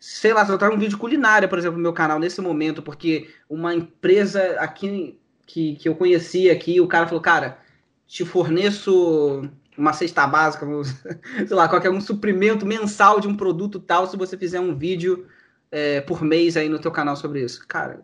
sei 0.00 0.32
lá, 0.32 0.46
se 0.46 0.50
eu 0.50 0.56
trago 0.56 0.74
um 0.74 0.78
vídeo 0.78 0.96
culinária, 0.96 1.46
por 1.46 1.58
exemplo, 1.58 1.76
no 1.76 1.82
meu 1.82 1.92
canal 1.92 2.18
nesse 2.18 2.40
momento, 2.40 2.82
porque 2.82 3.28
uma 3.48 3.74
empresa 3.74 4.56
aqui 4.58 5.20
que, 5.46 5.76
que 5.76 5.88
eu 5.88 5.94
conheci 5.94 6.48
aqui, 6.48 6.80
o 6.80 6.88
cara 6.88 7.06
falou, 7.06 7.20
cara, 7.20 7.58
te 8.06 8.24
forneço 8.24 9.46
uma 9.76 9.92
cesta 9.92 10.26
básica, 10.26 10.66
sei 11.46 11.56
lá, 11.56 11.68
qualquer 11.68 11.90
um 11.90 12.00
suprimento 12.00 12.64
mensal 12.64 13.20
de 13.20 13.28
um 13.28 13.36
produto 13.36 13.78
tal, 13.78 14.06
se 14.06 14.16
você 14.16 14.38
fizer 14.38 14.58
um 14.58 14.74
vídeo 14.74 15.26
é, 15.70 16.00
por 16.00 16.22
mês 16.22 16.56
aí 16.56 16.68
no 16.68 16.78
teu 16.78 16.90
canal 16.90 17.14
sobre 17.14 17.44
isso. 17.44 17.66
Cara, 17.68 18.02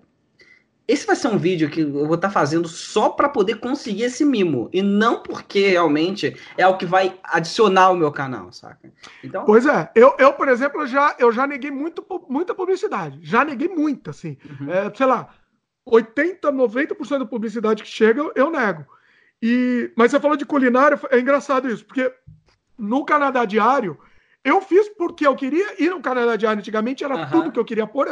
esse 0.88 1.06
vai 1.06 1.16
ser 1.16 1.28
um 1.28 1.38
vídeo 1.38 1.68
que 1.68 1.80
eu 1.80 2.06
vou 2.06 2.14
estar 2.14 2.28
tá 2.28 2.30
fazendo 2.30 2.68
só 2.68 3.08
para 3.08 3.28
poder 3.28 3.56
conseguir 3.56 4.04
esse 4.04 4.24
mimo 4.24 4.70
e 4.72 4.82
não 4.82 5.20
porque 5.20 5.68
realmente 5.68 6.36
é 6.56 6.66
o 6.66 6.76
que 6.76 6.86
vai 6.86 7.18
adicionar 7.24 7.86
ao 7.86 7.96
meu 7.96 8.12
canal, 8.12 8.52
saca? 8.52 8.92
Então, 9.22 9.44
pois 9.44 9.66
é, 9.66 9.90
eu, 9.94 10.14
eu 10.18 10.32
por 10.32 10.48
exemplo, 10.48 10.86
já 10.86 11.16
eu 11.18 11.32
já 11.32 11.46
neguei 11.46 11.70
muito, 11.70 12.04
muita 12.28 12.54
publicidade, 12.54 13.18
já 13.22 13.44
neguei 13.44 13.68
muita, 13.68 14.10
assim, 14.10 14.36
uhum. 14.60 14.70
é, 14.70 14.92
sei 14.94 15.06
lá, 15.06 15.34
80, 15.84 16.52
90% 16.52 17.18
da 17.18 17.26
publicidade 17.26 17.82
que 17.82 17.88
chega 17.88 18.30
eu 18.34 18.50
nego. 18.50 18.86
E 19.42 19.90
mas 19.96 20.12
você 20.12 20.20
falou 20.20 20.36
de 20.36 20.46
culinária, 20.46 20.98
é 21.10 21.18
engraçado 21.18 21.68
isso, 21.68 21.84
porque 21.84 22.12
no 22.78 23.04
Canadá 23.04 23.44
Diário 23.44 23.98
eu 24.46 24.60
fiz 24.60 24.88
porque 24.90 25.26
eu 25.26 25.34
queria 25.34 25.82
ir 25.82 25.90
no 25.90 26.00
Canadá 26.00 26.36
Diário 26.36 26.60
antigamente, 26.60 27.02
era 27.02 27.16
uhum. 27.16 27.30
tudo 27.30 27.50
que 27.50 27.58
eu 27.58 27.64
queria 27.64 27.84
pôr, 27.84 28.06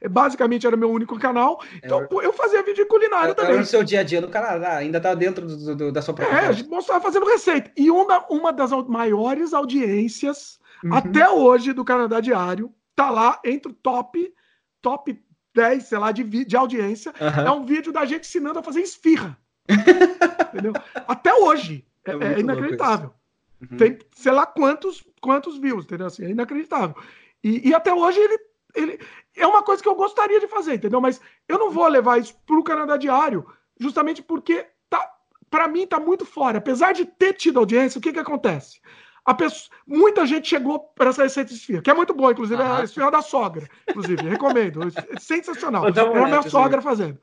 é, 0.00 0.08
basicamente 0.08 0.66
era 0.66 0.76
meu 0.76 0.90
único 0.90 1.16
canal. 1.16 1.62
Então 1.76 2.04
eu, 2.10 2.22
eu 2.22 2.32
fazia 2.32 2.64
vídeo 2.64 2.82
de 2.82 2.86
culinária 2.86 3.32
também. 3.32 3.52
Era 3.52 3.60
no 3.60 3.66
seu 3.66 3.84
dia 3.84 4.00
a 4.00 4.02
dia 4.02 4.20
no 4.20 4.28
Canadá, 4.28 4.76
ainda 4.76 5.00
tá 5.00 5.14
dentro 5.14 5.46
do, 5.46 5.76
do, 5.76 5.92
da 5.92 6.02
sua 6.02 6.14
própria. 6.14 6.36
É, 6.36 6.46
a 6.48 6.52
gente 6.52 6.68
mostrava 6.68 7.00
fazendo 7.00 7.26
receita. 7.26 7.70
E 7.76 7.92
uma, 7.92 8.26
uma 8.28 8.52
das 8.52 8.72
maiores 8.88 9.54
audiências 9.54 10.58
uhum. 10.82 10.94
até 10.94 11.30
hoje 11.30 11.72
do 11.72 11.84
Canadá 11.84 12.18
Diário 12.18 12.74
tá 12.96 13.08
lá 13.08 13.40
entre 13.44 13.70
o 13.70 13.74
top, 13.74 14.34
top 14.82 15.16
10, 15.54 15.84
sei 15.84 15.98
lá, 15.98 16.10
de, 16.10 16.24
de 16.24 16.56
audiência. 16.56 17.14
Uhum. 17.20 17.46
É 17.46 17.50
um 17.52 17.64
vídeo 17.64 17.92
da 17.92 18.04
gente 18.04 18.26
ensinando 18.26 18.58
a 18.58 18.62
fazer 18.64 18.80
esfirra. 18.80 19.38
Entendeu? 20.52 20.72
Até 21.06 21.32
hoje. 21.32 21.86
É, 22.04 22.10
é, 22.10 22.32
é 22.34 22.40
inacreditável. 22.40 23.12
Uhum. 23.60 23.76
Tem 23.76 23.98
sei 24.12 24.32
lá 24.32 24.46
quantos, 24.46 25.04
quantos 25.20 25.58
views, 25.58 25.84
entendeu? 25.84 26.06
Assim, 26.06 26.24
é 26.24 26.30
inacreditável. 26.30 26.96
E, 27.42 27.68
e, 27.68 27.74
até 27.74 27.92
hoje 27.92 28.18
ele, 28.18 28.38
ele 28.74 29.00
é 29.36 29.46
uma 29.46 29.62
coisa 29.62 29.82
que 29.82 29.88
eu 29.88 29.94
gostaria 29.94 30.40
de 30.40 30.48
fazer, 30.48 30.74
entendeu? 30.74 31.00
Mas 31.00 31.20
eu 31.48 31.58
não 31.58 31.70
vou 31.70 31.86
levar 31.86 32.18
isso 32.18 32.34
para 32.46 32.56
o 32.56 32.64
Canadá 32.64 32.96
Diário, 32.96 33.46
justamente 33.78 34.22
porque 34.22 34.66
tá, 34.88 35.04
para 35.50 35.68
mim 35.68 35.86
tá 35.86 36.00
muito 36.00 36.24
fora. 36.24 36.58
Apesar 36.58 36.92
de 36.92 37.04
ter 37.04 37.34
tido 37.34 37.58
audiência, 37.58 37.98
o 37.98 38.02
que 38.02 38.12
que 38.12 38.18
acontece? 38.18 38.80
A 39.24 39.34
pessoa, 39.34 39.76
muita 39.86 40.24
gente 40.24 40.48
chegou 40.48 40.78
para 40.78 41.10
essa 41.10 41.22
receita 41.22 41.50
de 41.50 41.56
esfirra, 41.56 41.82
que 41.82 41.90
é 41.90 41.94
muito 41.94 42.14
boa, 42.14 42.32
inclusive, 42.32 42.62
é 42.62 42.64
a 42.64 42.82
esfirra 42.82 43.10
da 43.10 43.20
sogra, 43.20 43.68
inclusive, 43.86 44.22
recomendo, 44.26 44.80
é 44.82 44.88
sensacional. 45.20 45.86
Era 45.86 46.24
a 46.24 46.26
minha 46.26 46.42
sogra 46.42 46.80
fazendo. 46.80 47.18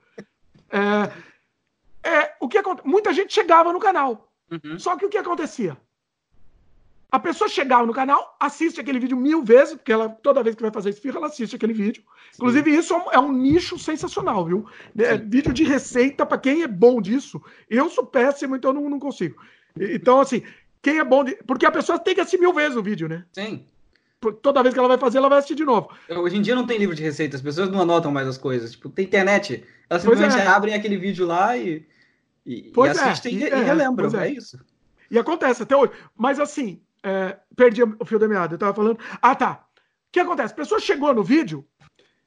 É, 0.70 1.12
é, 2.08 2.36
o 2.40 2.48
que 2.48 2.62
Muita 2.84 3.12
gente 3.12 3.34
chegava 3.34 3.74
no 3.74 3.80
canal. 3.80 4.32
Uhum. 4.52 4.78
Só 4.78 4.96
que 4.96 5.06
o 5.06 5.10
que 5.10 5.18
acontecia? 5.18 5.76
A 7.12 7.20
pessoa 7.20 7.48
chegava 7.48 7.86
no 7.86 7.94
canal, 7.94 8.36
assiste 8.40 8.82
aquele 8.82 9.00
vídeo 9.00 9.16
mil 9.16 9.44
vezes, 9.44 9.76
porque 9.76 9.92
ela, 9.92 10.10
toda 10.10 10.44
vez 10.44 10.56
que 10.56 10.62
vai 10.62 10.72
fazer 10.72 10.90
esfirra, 10.90 11.18
ela 11.18 11.28
assiste 11.28 11.56
aquele 11.56 11.74
vídeo. 11.74 12.04
Sim. 12.32 12.38
Inclusive, 12.38 12.76
isso 12.76 12.94
é 12.94 13.20
um, 13.20 13.28
é 13.28 13.32
nicho 13.32 13.78
sensacional, 13.80 14.46
viu? 14.46 14.66
É, 14.98 15.18
vídeo 15.18 15.54
de 15.54 15.64
receita, 15.64 16.26
para 16.26 16.38
quem 16.38 16.64
é 16.64 16.68
bom 16.68 17.02
disso. 17.02 17.42
Eu 17.70 17.90
sou 17.90 18.06
péssimo, 18.06 18.56
então 18.56 18.74
não, 18.74 18.90
não 18.90 19.00
consigo. 19.00 19.42
Então, 19.80 20.20
assim, 20.20 20.44
quem 20.82 21.00
é 21.00 21.04
bom. 21.04 21.24
De... 21.24 21.36
Porque 21.48 21.66
a 21.66 21.72
pessoa 21.72 21.98
tem 21.98 22.14
que 22.14 22.22
assistir 22.22 22.40
mil 22.40 22.54
vezes 22.54 22.76
o 22.76 22.84
vídeo, 22.84 23.08
né? 23.08 23.26
Sim. 23.34 23.66
Toda 24.42 24.64
vez 24.64 24.74
que 24.74 24.80
ela 24.80 24.88
vai 24.88 24.98
fazer, 24.98 25.20
ela 25.20 25.30
vai 25.30 25.38
assistir 25.38 25.56
de 25.56 25.66
novo. 25.66 25.90
Hoje 26.10 26.38
em 26.38 26.42
dia 26.42 26.56
não 26.56 26.66
tem 26.66 26.78
livro 26.78 26.96
de 26.96 27.04
receita, 27.04 27.36
as 27.36 27.42
pessoas 27.42 27.70
não 27.70 27.82
anotam 27.82 28.12
mais 28.12 28.28
as 28.28 28.38
coisas. 28.38 28.72
Tipo, 28.72 28.90
tem 28.90 29.06
internet. 29.06 29.64
Elas 29.90 30.02
simplesmente 30.02 30.38
é. 30.38 30.48
abrem 30.48 30.74
aquele 30.74 30.98
vídeo 30.98 31.26
lá 31.26 31.56
e, 31.58 31.86
e, 32.46 32.72
e 32.76 32.88
assistem 32.88 33.44
é. 33.44 33.50
e, 33.50 33.62
e, 33.62 33.64
relembram. 33.64 34.10
É. 34.20 34.28
é 34.28 34.32
isso. 34.32 34.60
E 35.10 35.20
acontece 35.20 35.64
até 35.64 35.76
hoje. 35.76 35.92
Mas 36.16 36.40
assim, 36.40 36.82
é, 37.06 37.40
perdi 37.56 37.84
o 37.84 38.06
fio 38.06 38.18
da 38.18 38.28
meada. 38.28 38.56
Eu 38.56 38.60
tava 38.60 38.74
falando. 38.74 39.00
Ah, 39.22 39.36
tá. 39.36 39.66
O 39.76 40.12
que 40.12 40.20
acontece? 40.20 40.54
A 40.54 40.58
pessoa 40.58 40.80
chegou 40.80 41.14
no 41.14 41.24
vídeo, 41.24 41.66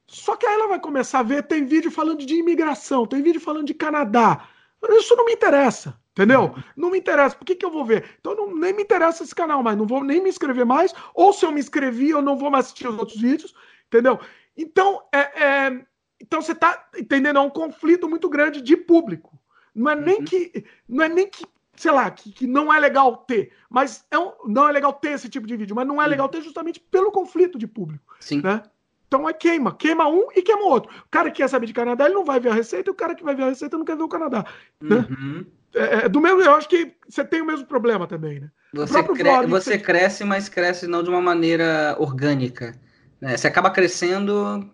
só 0.06 0.36
que 0.36 0.46
aí 0.46 0.54
ela 0.54 0.68
vai 0.68 0.80
começar 0.80 1.20
a 1.20 1.22
ver, 1.22 1.42
tem 1.42 1.66
vídeo 1.66 1.90
falando 1.90 2.24
de 2.24 2.34
imigração, 2.34 3.06
tem 3.06 3.22
vídeo 3.22 3.40
falando 3.40 3.66
de 3.66 3.74
Canadá. 3.74 4.48
Isso 4.90 5.16
não 5.16 5.24
me 5.24 5.32
interessa, 5.32 5.98
Entendeu? 6.18 6.52
Não 6.76 6.90
me 6.90 6.98
interessa. 6.98 7.36
Por 7.36 7.44
que, 7.44 7.54
que 7.54 7.64
eu 7.64 7.70
vou 7.70 7.84
ver? 7.84 8.16
Então 8.18 8.34
não, 8.34 8.52
nem 8.52 8.72
me 8.72 8.82
interessa 8.82 9.22
esse 9.22 9.32
canal 9.32 9.62
mais. 9.62 9.78
Não 9.78 9.86
vou 9.86 10.02
nem 10.02 10.20
me 10.20 10.28
inscrever 10.28 10.66
mais. 10.66 10.92
Ou 11.14 11.32
se 11.32 11.46
eu 11.46 11.52
me 11.52 11.60
inscrevi, 11.60 12.10
eu 12.10 12.20
não 12.20 12.36
vou 12.36 12.50
mais 12.50 12.66
assistir 12.66 12.88
os 12.88 12.98
outros 12.98 13.20
vídeos. 13.20 13.54
Entendeu? 13.86 14.18
Então, 14.56 15.00
é, 15.12 15.44
é 15.44 15.84
então 16.20 16.42
você 16.42 16.50
está 16.50 16.88
entendendo? 16.98 17.38
É 17.38 17.40
um 17.40 17.48
conflito 17.48 18.08
muito 18.08 18.28
grande 18.28 18.60
de 18.60 18.76
público. 18.76 19.38
Não 19.72 19.92
é 19.92 19.94
nem 19.94 20.18
uhum. 20.18 20.24
que. 20.24 20.64
Não 20.88 21.04
é 21.04 21.08
nem 21.08 21.28
que, 21.28 21.46
sei 21.78 21.92
lá, 21.92 22.10
que, 22.10 22.32
que 22.32 22.46
não 22.46 22.72
é 22.72 22.78
legal 22.78 23.16
ter. 23.18 23.52
Mas 23.70 24.04
é 24.10 24.18
um, 24.18 24.32
não 24.46 24.68
é 24.68 24.72
legal 24.72 24.92
ter 24.92 25.12
esse 25.12 25.28
tipo 25.28 25.46
de 25.46 25.56
vídeo. 25.56 25.76
Mas 25.76 25.86
não 25.86 26.02
é 26.02 26.06
legal 26.06 26.28
ter 26.28 26.42
justamente 26.42 26.80
pelo 26.80 27.12
conflito 27.12 27.58
de 27.58 27.66
público. 27.66 28.14
Sim. 28.20 28.42
Né? 28.42 28.62
Então 29.06 29.28
é 29.28 29.32
queima. 29.32 29.74
Queima 29.74 30.08
um 30.08 30.28
e 30.34 30.42
queima 30.42 30.62
o 30.62 30.68
outro. 30.68 30.90
O 30.92 31.08
cara 31.10 31.30
que 31.30 31.38
quer 31.38 31.48
saber 31.48 31.66
de 31.66 31.72
Canadá, 31.72 32.04
ele 32.06 32.14
não 32.14 32.24
vai 32.24 32.40
ver 32.40 32.50
a 32.50 32.54
receita, 32.54 32.90
e 32.90 32.92
o 32.92 32.96
cara 32.96 33.14
que 33.14 33.24
vai 33.24 33.34
ver 33.34 33.44
a 33.44 33.48
receita 33.48 33.78
não 33.78 33.84
quer 33.84 33.96
ver 33.96 34.02
o 34.02 34.08
Canadá. 34.08 34.44
Né? 34.80 35.06
Uhum. 35.08 35.46
É, 35.74 36.04
é, 36.04 36.08
do 36.08 36.20
mesmo, 36.20 36.40
eu 36.42 36.54
acho 36.54 36.68
que 36.68 36.92
você 37.08 37.24
tem 37.24 37.40
o 37.40 37.46
mesmo 37.46 37.66
problema 37.66 38.06
também, 38.06 38.40
né? 38.40 38.50
Você, 38.74 39.02
cre 39.02 39.46
você 39.46 39.78
cresce, 39.78 40.24
mas 40.24 40.48
cresce 40.48 40.86
não 40.86 41.02
de 41.02 41.08
uma 41.08 41.22
maneira 41.22 41.96
orgânica. 41.98 42.78
Né? 43.20 43.36
Você 43.36 43.46
acaba 43.46 43.70
crescendo, 43.70 44.68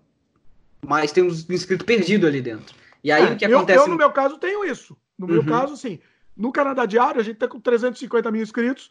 mas 0.85 1.13
tem 1.13 1.23
uns 1.23 1.49
inscritos 1.49 1.87
perdidos 1.87 2.29
ali 2.29 2.41
dentro. 2.41 2.75
E 3.05 3.13
aí 3.13 3.23
é, 3.23 3.33
o 3.33 3.37
que 3.37 3.45
acontece. 3.45 3.85
Eu, 3.85 3.89
no 3.89 3.97
meu 3.97 4.11
caso, 4.11 4.39
tenho 4.39 4.65
isso. 4.65 4.97
No 5.17 5.29
meu 5.29 5.41
uhum. 5.41 5.47
caso, 5.47 5.77
sim. 5.77 6.01
No 6.37 6.53
Canadá 6.53 6.87
Diário, 6.87 7.21
a 7.21 7.25
gente 7.25 7.39
tá 7.39 7.49
com 7.49 7.61
350 7.61 8.31
mil 8.31 8.43
inscritos. 8.43 8.91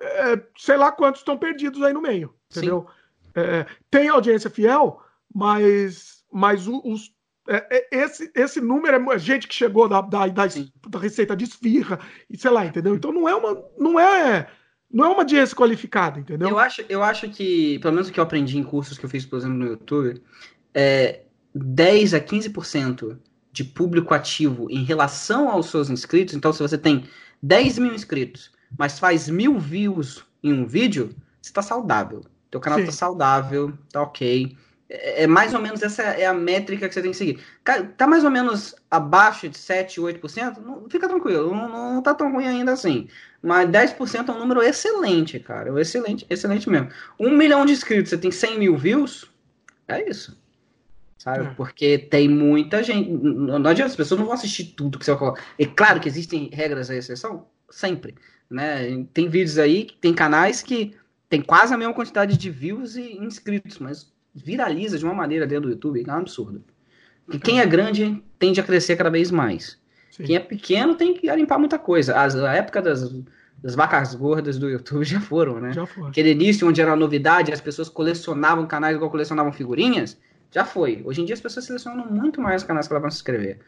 É, 0.00 0.42
sei 0.56 0.76
lá 0.76 0.90
quantos 0.90 1.20
estão 1.20 1.38
perdidos 1.38 1.82
aí 1.82 1.92
no 1.92 2.02
meio. 2.02 2.34
Entendeu? 2.50 2.86
É, 3.34 3.66
tem 3.90 4.08
audiência 4.08 4.50
fiel, 4.50 5.00
mas, 5.32 6.24
mas 6.32 6.66
os, 6.66 7.12
é, 7.48 7.66
é, 7.70 7.88
esse, 8.04 8.30
esse 8.34 8.60
número 8.60 9.12
é 9.12 9.18
gente 9.18 9.46
que 9.46 9.54
chegou 9.54 9.88
da, 9.88 10.00
da, 10.00 10.26
da, 10.26 10.46
da, 10.46 10.98
receita 10.98 11.36
de 11.36 11.44
esfirra, 11.44 11.98
e 12.30 12.38
sei 12.38 12.50
lá, 12.50 12.64
entendeu? 12.64 12.94
Então 12.94 13.12
não 13.12 13.28
é 13.28 13.34
uma. 13.34 13.64
Não 13.78 14.00
é. 14.00 14.48
Não 14.90 15.04
é 15.04 15.08
uma 15.08 15.18
audiência 15.18 15.56
qualificada, 15.56 16.20
entendeu? 16.20 16.48
Eu 16.48 16.58
acho, 16.58 16.84
eu 16.88 17.02
acho 17.02 17.28
que, 17.28 17.80
pelo 17.80 17.94
menos 17.94 18.08
o 18.08 18.12
que 18.12 18.20
eu 18.20 18.24
aprendi 18.24 18.56
em 18.56 18.62
cursos 18.62 18.96
que 18.96 19.04
eu 19.04 19.10
fiz, 19.10 19.26
por 19.26 19.38
exemplo, 19.38 19.58
no 19.58 19.66
YouTube, 19.66 20.22
é 20.72 21.22
10 21.52 22.14
a 22.14 22.20
15% 22.20 23.18
de 23.54 23.62
público 23.62 24.12
ativo 24.12 24.66
em 24.68 24.82
relação 24.82 25.48
aos 25.48 25.70
seus 25.70 25.88
inscritos. 25.88 26.34
Então, 26.34 26.52
se 26.52 26.60
você 26.60 26.76
tem 26.76 27.04
10 27.40 27.78
mil 27.78 27.94
inscritos, 27.94 28.50
mas 28.76 28.98
faz 28.98 29.28
mil 29.28 29.60
views 29.60 30.24
em 30.42 30.52
um 30.52 30.66
vídeo, 30.66 31.14
você 31.40 31.50
está 31.50 31.62
saudável. 31.62 32.22
Teu 32.50 32.60
canal 32.60 32.80
Sim. 32.80 32.86
tá 32.86 32.92
saudável, 32.92 33.72
tá 33.92 34.02
ok. 34.02 34.56
É, 34.90 35.22
é, 35.22 35.26
mais 35.28 35.54
ou 35.54 35.60
menos 35.60 35.82
essa 35.82 36.02
é 36.02 36.26
a 36.26 36.34
métrica 36.34 36.88
que 36.88 36.94
você 36.94 37.00
tem 37.00 37.12
que 37.12 37.16
seguir. 37.16 37.38
Tá 37.96 38.08
mais 38.08 38.24
ou 38.24 38.30
menos 38.30 38.74
abaixo 38.90 39.48
de 39.48 39.56
7, 39.56 40.00
8%? 40.00 40.58
Não, 40.58 40.90
fica 40.90 41.08
tranquilo, 41.08 41.54
não, 41.54 41.68
não 41.68 42.02
tá 42.02 42.12
tão 42.12 42.32
ruim 42.32 42.48
ainda 42.48 42.72
assim. 42.72 43.08
Mas 43.40 43.70
10% 43.70 44.28
é 44.28 44.32
um 44.32 44.38
número 44.40 44.62
excelente, 44.62 45.38
cara. 45.38 45.80
Excelente, 45.80 46.26
excelente 46.28 46.68
mesmo. 46.68 46.88
Um 47.20 47.30
milhão 47.30 47.64
de 47.64 47.72
inscritos, 47.72 48.10
você 48.10 48.18
tem 48.18 48.32
100 48.32 48.58
mil 48.58 48.76
views? 48.76 49.30
É 49.86 50.10
isso. 50.10 50.36
Sabe? 51.24 51.46
É. 51.46 51.50
Porque 51.54 51.96
tem 51.96 52.28
muita 52.28 52.82
gente. 52.82 53.08
Não 53.08 53.56
adianta, 53.56 53.90
as 53.90 53.96
pessoas 53.96 54.20
não 54.20 54.26
vão 54.26 54.34
assistir 54.34 54.74
tudo 54.76 54.98
que 54.98 55.06
você 55.06 55.12
vai 55.12 55.18
colocar. 55.18 55.42
É 55.58 55.64
claro 55.64 55.98
que 55.98 56.06
existem 56.06 56.50
regras 56.52 56.90
à 56.90 56.94
exceção, 56.94 57.46
sempre. 57.70 58.14
Né? 58.50 59.06
Tem 59.14 59.26
vídeos 59.26 59.56
aí, 59.56 59.86
tem 60.02 60.12
canais 60.12 60.60
que 60.60 60.94
tem 61.30 61.40
quase 61.40 61.72
a 61.72 61.78
mesma 61.78 61.94
quantidade 61.94 62.36
de 62.36 62.50
views 62.50 62.96
e 62.96 63.16
inscritos, 63.16 63.78
mas 63.78 64.12
viraliza 64.34 64.98
de 64.98 65.04
uma 65.06 65.14
maneira 65.14 65.46
dentro 65.46 65.64
do 65.64 65.70
YouTube, 65.70 66.04
é 66.06 66.12
um 66.12 66.16
absurdo. 66.16 66.62
E 67.32 67.38
quem 67.38 67.58
é 67.58 67.64
grande 67.64 68.22
tende 68.38 68.60
a 68.60 68.62
crescer 68.62 68.94
cada 68.94 69.08
vez 69.08 69.30
mais. 69.30 69.78
Sim. 70.10 70.24
Quem 70.24 70.36
é 70.36 70.40
pequeno 70.40 70.94
tem 70.94 71.14
que 71.14 71.34
limpar 71.34 71.58
muita 71.58 71.78
coisa. 71.78 72.20
As, 72.20 72.36
a 72.36 72.52
época 72.52 72.82
das, 72.82 73.10
das 73.62 73.74
vacas 73.74 74.14
gordas 74.14 74.58
do 74.58 74.68
YouTube 74.68 75.02
já 75.08 75.22
foram, 75.22 75.58
né? 75.58 75.72
Já 75.72 75.86
foi. 75.86 76.10
Aquele 76.10 76.32
início 76.32 76.68
onde 76.68 76.82
era 76.82 76.94
novidade, 76.94 77.50
as 77.50 77.62
pessoas 77.62 77.88
colecionavam 77.88 78.66
canais 78.66 78.94
igual 78.94 79.10
colecionavam 79.10 79.52
figurinhas, 79.52 80.18
já 80.54 80.64
foi. 80.64 81.02
Hoje 81.04 81.20
em 81.20 81.24
dia 81.24 81.34
as 81.34 81.40
pessoas 81.40 81.66
selecionam 81.66 82.06
muito 82.06 82.40
mais 82.40 82.62
os 82.62 82.66
canais 82.66 82.86
que 82.86 82.92
elas 82.92 83.02
vão 83.02 83.10
se 83.10 83.16
inscrever. 83.16 83.58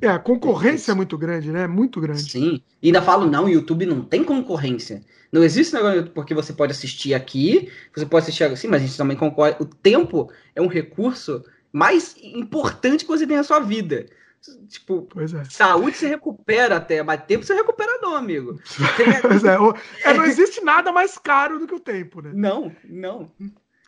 É, 0.00 0.08
a 0.08 0.18
concorrência 0.18 0.92
é 0.92 0.94
muito 0.94 1.16
grande, 1.16 1.50
né? 1.50 1.66
Muito 1.66 2.00
grande. 2.00 2.30
Sim. 2.30 2.62
E 2.82 2.88
ainda 2.88 3.02
falo, 3.02 3.26
não, 3.26 3.44
o 3.44 3.48
YouTube 3.48 3.86
não 3.86 4.02
tem 4.02 4.24
concorrência. 4.24 5.02
Não 5.30 5.42
existe 5.42 5.74
negócio 5.74 6.06
porque 6.10 6.34
você 6.34 6.52
pode 6.52 6.72
assistir 6.72 7.14
aqui, 7.14 7.70
você 7.94 8.06
pode 8.06 8.24
assistir 8.24 8.44
assim, 8.44 8.68
mas 8.68 8.82
a 8.82 8.86
gente 8.86 8.96
também 8.96 9.16
concorda. 9.16 9.62
O 9.62 9.66
tempo 9.66 10.30
é 10.54 10.62
um 10.62 10.66
recurso 10.66 11.44
mais 11.72 12.16
importante 12.22 13.04
que 13.04 13.10
você 13.10 13.26
tem 13.26 13.36
na 13.36 13.44
sua 13.44 13.60
vida. 13.60 14.06
Tipo, 14.68 15.08
é. 15.16 15.44
saúde 15.44 15.96
você 15.96 16.06
recupera 16.06 16.76
até, 16.76 17.02
mas 17.02 17.24
tempo 17.24 17.44
você 17.44 17.54
recupera 17.54 17.98
não, 18.02 18.14
amigo. 18.14 18.60
pois 19.22 19.42
é, 19.42 19.56
é, 20.04 20.14
não 20.14 20.24
existe 20.26 20.62
nada 20.62 20.92
mais 20.92 21.16
caro 21.16 21.58
do 21.58 21.66
que 21.66 21.74
o 21.74 21.80
tempo, 21.80 22.20
né? 22.20 22.30
Não, 22.34 22.70
não. 22.84 23.30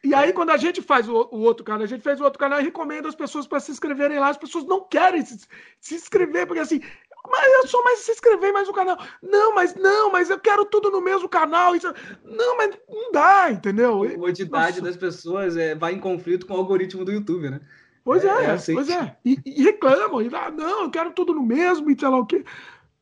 E 0.07 0.15
aí, 0.15 0.33
quando 0.33 0.51
a 0.51 0.57
gente 0.57 0.81
faz 0.81 1.09
o, 1.09 1.29
o, 1.33 1.41
outro 1.41 1.65
canal, 1.65 1.83
a 1.83 1.89
gente 1.89 2.01
fez 2.01 2.21
o 2.21 2.25
outro 2.25 2.39
canal 2.39 2.61
e 2.61 2.63
recomenda 2.63 3.09
as 3.09 3.15
pessoas 3.17 3.45
para 3.45 3.59
se 3.59 3.73
inscreverem 3.73 4.21
lá. 4.21 4.29
As 4.29 4.37
pessoas 4.37 4.65
não 4.65 4.85
querem 4.85 5.25
se, 5.25 5.37
se 5.81 5.97
inscrever, 5.97 6.47
porque 6.47 6.61
assim, 6.61 6.81
mas 7.29 7.53
eu 7.55 7.67
sou 7.67 7.83
mais 7.83 7.99
se 7.99 8.13
inscrever 8.13 8.53
mais 8.53 8.69
no 8.69 8.73
canal. 8.73 8.97
Não, 9.21 9.53
mas 9.53 9.75
não, 9.75 10.13
mas 10.13 10.31
eu 10.31 10.39
quero 10.39 10.65
tudo 10.65 10.93
no 10.93 11.01
mesmo 11.01 11.29
canal. 11.29 11.75
Isso... 11.75 11.93
Não, 12.25 12.57
mas 12.57 12.79
não 12.89 13.11
dá, 13.11 13.51
entendeu? 13.51 14.05
A 14.05 14.15
quantidade 14.15 14.81
das 14.81 14.97
pessoas 14.97 15.57
é, 15.57 15.75
vai 15.75 15.93
em 15.93 15.99
conflito 15.99 16.47
com 16.47 16.55
o 16.55 16.59
algoritmo 16.59 17.05
do 17.05 17.11
YouTube, 17.11 17.51
né? 17.51 17.61
Pois 18.05 18.25
é, 18.25 18.29
é, 18.29 18.45
é 18.45 18.51
assim. 18.53 18.75
pois 18.75 18.89
é. 18.89 19.17
E, 19.25 19.41
e 19.45 19.65
reclamam, 19.65 20.23
e 20.23 20.31
ah, 20.33 20.53
não, 20.53 20.85
eu 20.85 20.91
quero 20.91 21.11
tudo 21.11 21.35
no 21.35 21.43
mesmo, 21.43 21.91
e 21.91 21.99
sei 21.99 22.09
lá 22.09 22.19
o 22.19 22.27
quê. 22.27 22.45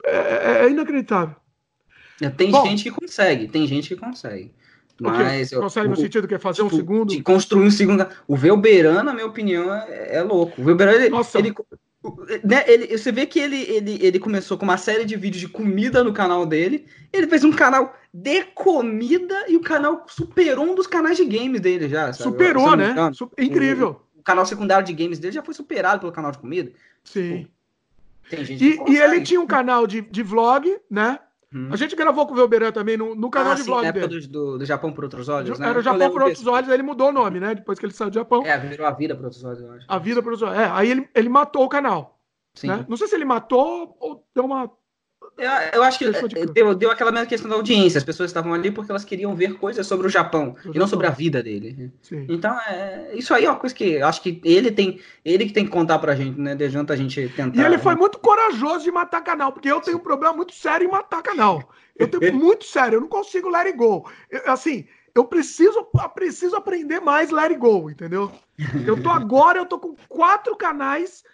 É, 0.03 0.17
é, 0.17 0.65
é 0.65 0.71
inacreditável. 0.71 1.37
É, 2.23 2.31
tem 2.31 2.51
Bom, 2.51 2.65
gente 2.65 2.85
que 2.85 2.91
consegue, 2.91 3.47
tem 3.47 3.67
gente 3.67 3.89
que 3.89 4.01
consegue. 4.01 4.55
Mas 5.01 5.51
eu, 5.51 5.61
consegue 5.61 5.89
no 5.89 5.97
sentido 5.97 6.29
que 6.29 6.35
é 6.35 6.39
fazer 6.39 6.63
tipo, 6.63 6.75
um 6.75 6.79
segundo? 6.79 7.11
De 7.11 7.23
construir 7.23 7.67
um 7.67 7.71
segundo. 7.71 8.07
O 8.29 8.37
Velberan, 8.37 9.03
na 9.03 9.13
minha 9.13 9.27
opinião, 9.27 9.75
é, 9.75 10.17
é 10.17 10.23
louco. 10.23 10.61
O 10.61 10.65
Velberan, 10.65 10.93
ele, 10.93 11.07
ele, 11.07 11.55
né, 12.45 12.65
ele, 12.67 12.99
você 12.99 13.11
vê 13.11 13.27
que 13.27 13.41
ele, 13.41 13.63
ele, 13.63 13.99
ele 14.01 14.19
começou 14.19 14.57
com 14.57 14.65
uma 14.65 14.77
série 14.77 15.05
de 15.05 15.17
vídeos 15.17 15.41
de 15.41 15.49
comida 15.49 16.05
no 16.05 16.13
canal 16.13 16.47
dele. 16.47 16.87
Ele 17.13 17.27
fez 17.27 17.43
um 17.45 17.53
canal 17.53 17.97
de 18.13 18.45
comida 18.55 19.47
e 19.49 19.57
o 19.57 19.61
canal 19.61 20.05
superou 20.09 20.67
um 20.67 20.75
dos 20.75 20.87
canais 20.87 21.17
de 21.17 21.25
games 21.25 21.61
dele 21.61 21.89
já. 21.89 22.13
Sabe? 22.13 22.31
Superou, 22.31 22.77
né? 22.77 22.95
Incrível. 23.39 24.01
O, 24.15 24.21
o, 24.21 24.23
canal 24.23 24.47
secundário 24.47 24.87
de 24.87 24.93
games 24.93 25.19
dele 25.19 25.33
já 25.33 25.43
foi 25.43 25.55
superado 25.55 26.01
pelo 26.01 26.13
canal 26.13 26.31
de 26.31 26.39
comida. 26.39 26.73
Sim. 27.03 27.49
Pô, 28.31 28.37
e, 28.37 28.93
e, 28.93 28.99
ele 28.99 29.21
tinha 29.21 29.41
um 29.41 29.47
canal 29.47 29.87
de, 29.87 30.01
de 30.01 30.23
vlog, 30.23 30.79
né? 30.91 31.19
Hum. 31.55 31.69
A 31.71 31.77
gente 31.77 31.95
gravou 31.95 32.27
com 32.27 32.33
o 32.33 32.37
Velberan 32.37 32.73
também 32.73 32.97
no, 32.97 33.15
no 33.15 33.31
canal 33.31 33.53
ah, 33.53 33.55
de 33.55 33.61
sim, 33.61 33.67
vlog 33.67 33.83
na 33.83 33.89
época 33.89 34.09
dele. 34.09 34.27
Do, 34.27 34.59
do 34.59 34.65
Japão 34.65 34.93
por 34.93 35.05
Outros 35.05 35.29
Olhos, 35.29 35.57
né? 35.57 35.69
Era 35.69 35.79
o 35.79 35.83
Japão 35.83 36.11
por 36.11 36.23
Outros 36.23 36.45
Olhos, 36.49 36.69
aí 36.69 36.75
ele 36.75 36.83
mudou 36.83 37.11
o 37.11 37.13
nome, 37.13 37.39
né? 37.39 37.55
Depois 37.55 37.79
que 37.79 37.87
ele 37.87 37.93
saiu 37.93 38.11
do 38.11 38.15
Japão. 38.15 38.45
É, 38.45 38.59
virou 38.59 38.85
A 38.85 38.91
Vida 38.91 39.15
por 39.15 39.27
Outros 39.27 39.45
Olhos, 39.45 39.61
eu 39.61 39.71
acho. 39.71 39.87
A 39.89 39.99
Vida 39.99 40.21
por 40.21 40.33
Outros 40.33 40.51
Olhos. 40.51 40.61
É, 40.61 40.69
aí 40.73 40.91
ele, 40.91 41.09
ele 41.15 41.29
matou 41.29 41.65
o 41.65 41.69
canal. 41.69 42.19
Sim. 42.55 42.69
Né? 42.69 42.85
Não 42.89 42.97
sei 42.97 43.07
se 43.07 43.15
ele 43.15 43.25
matou 43.25 43.97
ou 44.01 44.27
deu 44.35 44.45
uma 44.45 44.69
eu, 45.37 45.51
eu, 45.73 45.83
acho 45.83 45.99
que 45.99 46.11
deu, 46.53 46.75
deu 46.75 46.91
aquela 46.91 47.11
mesma 47.11 47.27
questão 47.27 47.51
da 47.51 47.57
audiência. 47.57 47.99
As 47.99 48.05
pessoas 48.05 48.31
estavam 48.31 48.55
ali 48.55 48.71
porque 48.71 48.93
elas 48.93 49.05
queriam 49.05 49.35
ver 49.35 49.55
coisas 49.55 49.85
sobre 49.87 50.07
o 50.07 50.11
Japão 50.11 50.55
e 50.57 50.57
Japão. 50.57 50.73
não 50.77 50.87
sobre 50.87 51.09
a 51.09 51.11
vida 51.11 51.43
dele. 51.43 51.91
Sim. 52.03 52.27
Então, 52.29 52.57
é, 52.69 53.11
isso 53.15 53.35
aí 53.35 53.45
é 53.45 53.51
uma 53.51 53.59
coisa 53.59 53.75
que 53.75 53.95
eu 53.95 54.07
acho 54.07 54.23
que 54.23 54.41
ele 54.45 54.71
tem. 54.71 55.01
Ele 55.25 55.47
que 55.47 55.53
tem 55.53 55.65
que 55.65 55.73
contar 55.73 55.99
pra 55.99 56.15
gente, 56.15 56.41
né? 56.41 56.55
De 56.55 56.65
adianta 56.65 56.93
a 56.93 56.97
gente 56.97 57.29
tentar. 57.31 57.61
E 57.61 57.65
ele 57.65 57.79
foi 57.79 57.97
muito 57.97 58.19
corajoso 58.19 58.85
de 58.85 58.93
matar 58.93 59.23
canal, 59.23 59.53
porque 59.53 59.71
eu 59.71 59.81
tenho 59.81 59.97
um 59.97 60.01
problema 60.01 60.35
muito 60.35 60.55
sério 60.55 60.87
em 60.87 60.91
matar 60.91 61.23
canal. 61.23 61.69
Eu 61.97 62.07
tenho 62.07 62.33
muito 62.35 62.65
sério, 62.65 62.97
eu 62.97 63.01
não 63.01 63.09
consigo 63.09 63.49
let 63.49 63.67
it 63.67 63.77
go. 63.77 64.09
Eu, 64.31 64.53
assim, 64.53 64.87
eu 65.15 65.25
preciso, 65.25 65.85
preciso 66.15 66.55
aprender 66.55 67.01
mais 67.01 67.31
let 67.31 67.51
it 67.51 67.59
go, 67.59 67.91
entendeu? 67.91 68.31
Eu 68.87 69.03
tô 69.03 69.11
agora, 69.11 69.59
eu 69.59 69.67
tô 69.67 69.81
com 69.81 69.97
quatro 70.09 70.57
canais 70.57 71.25
é, 71.25 71.25
é, 71.25 71.33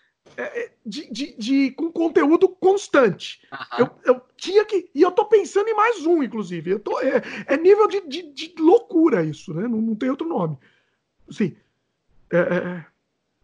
de, 0.84 1.12
de, 1.12 1.34
de, 1.36 1.70
com 1.72 1.92
conteúdo 1.92 2.48
constante. 2.48 3.40
Eu, 3.78 3.90
eu, 4.04 4.20
tinha 4.36 4.64
que. 4.64 4.90
E 4.94 5.02
eu 5.02 5.10
tô 5.10 5.24
pensando 5.26 5.68
em 5.68 5.74
mais 5.74 6.04
um, 6.06 6.22
inclusive. 6.22 6.70
Eu 6.70 6.80
tô, 6.80 7.00
é, 7.00 7.22
é 7.46 7.56
nível 7.56 7.86
de, 7.88 8.00
de, 8.06 8.22
de, 8.32 8.54
loucura 8.58 9.22
isso, 9.24 9.52
né? 9.54 9.68
Não, 9.68 9.80
não 9.80 9.94
tem 9.94 10.10
outro 10.10 10.28
nome. 10.28 10.56
Assim. 11.28 11.56
É, 12.32 12.38
é, 12.38 12.56
é. 12.56 12.86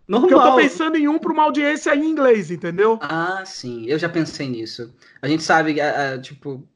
Normal. 0.08 0.30
eu 0.30 0.40
tô 0.40 0.56
pensando 0.56 0.96
em 0.96 1.08
um 1.08 1.18
para 1.18 1.32
uma 1.32 1.42
audiência 1.42 1.94
em 1.94 2.04
inglês, 2.04 2.50
entendeu? 2.50 2.98
Ah, 3.02 3.42
sim. 3.44 3.86
Eu 3.86 3.98
já 3.98 4.08
pensei 4.08 4.48
nisso. 4.48 4.94
A 5.20 5.28
gente 5.28 5.42
sabe, 5.42 5.80
a, 5.80 6.14
a, 6.14 6.18
tipo. 6.18 6.66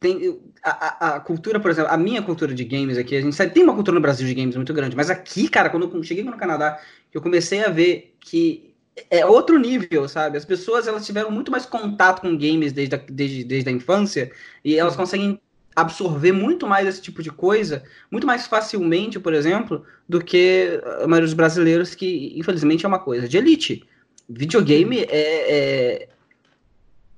Tem, 0.00 0.40
a, 0.62 1.16
a, 1.16 1.20
cultura, 1.20 1.60
por 1.60 1.70
exemplo, 1.70 1.92
a 1.92 1.96
minha 1.98 2.22
cultura 2.22 2.54
de 2.54 2.64
games 2.64 2.96
aqui, 2.96 3.14
a 3.14 3.20
gente 3.20 3.36
sabe, 3.36 3.52
tem 3.52 3.62
uma 3.62 3.74
cultura 3.74 3.94
no 3.94 4.00
Brasil 4.00 4.26
de 4.26 4.32
games 4.34 4.56
muito 4.56 4.72
grande, 4.72 4.96
mas 4.96 5.10
aqui, 5.10 5.46
cara, 5.46 5.68
quando 5.68 5.94
eu 5.94 6.02
cheguei 6.02 6.24
no 6.24 6.38
Canadá, 6.38 6.80
eu 7.12 7.20
comecei 7.20 7.62
a 7.62 7.68
ver 7.68 8.16
que 8.18 8.69
é 9.10 9.24
outro 9.24 9.58
nível, 9.58 10.08
sabe? 10.08 10.36
As 10.36 10.44
pessoas 10.44 10.86
elas 10.86 11.06
tiveram 11.06 11.30
muito 11.30 11.50
mais 11.50 11.64
contato 11.64 12.22
com 12.22 12.36
games 12.36 12.72
desde 12.72 12.94
a, 12.94 12.98
desde, 12.98 13.44
desde 13.44 13.68
a 13.68 13.72
infância 13.72 14.30
e 14.64 14.76
elas 14.76 14.96
conseguem 14.96 15.40
absorver 15.74 16.32
muito 16.32 16.66
mais 16.66 16.86
esse 16.86 17.00
tipo 17.00 17.22
de 17.22 17.30
coisa, 17.30 17.82
muito 18.10 18.26
mais 18.26 18.46
facilmente, 18.46 19.18
por 19.18 19.32
exemplo, 19.32 19.84
do 20.08 20.22
que 20.22 20.80
a 21.02 21.06
maioria 21.06 21.26
dos 21.26 21.34
brasileiros, 21.34 21.94
que 21.94 22.34
infelizmente 22.36 22.84
é 22.84 22.88
uma 22.88 22.98
coisa 22.98 23.28
de 23.28 23.38
elite. 23.38 23.84
Videogame 24.28 25.00
é, 25.08 26.08
é, 26.08 26.08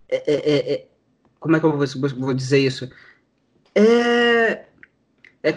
é, 0.09 0.72
é, 0.74 0.87
como 1.41 1.57
é 1.57 1.61
que 1.61 1.66
eu 1.66 1.76
vou, 1.76 1.87
vou 2.18 2.35
dizer 2.35 2.59
isso? 2.59 2.91
É, 3.74 4.64
é 5.43 5.53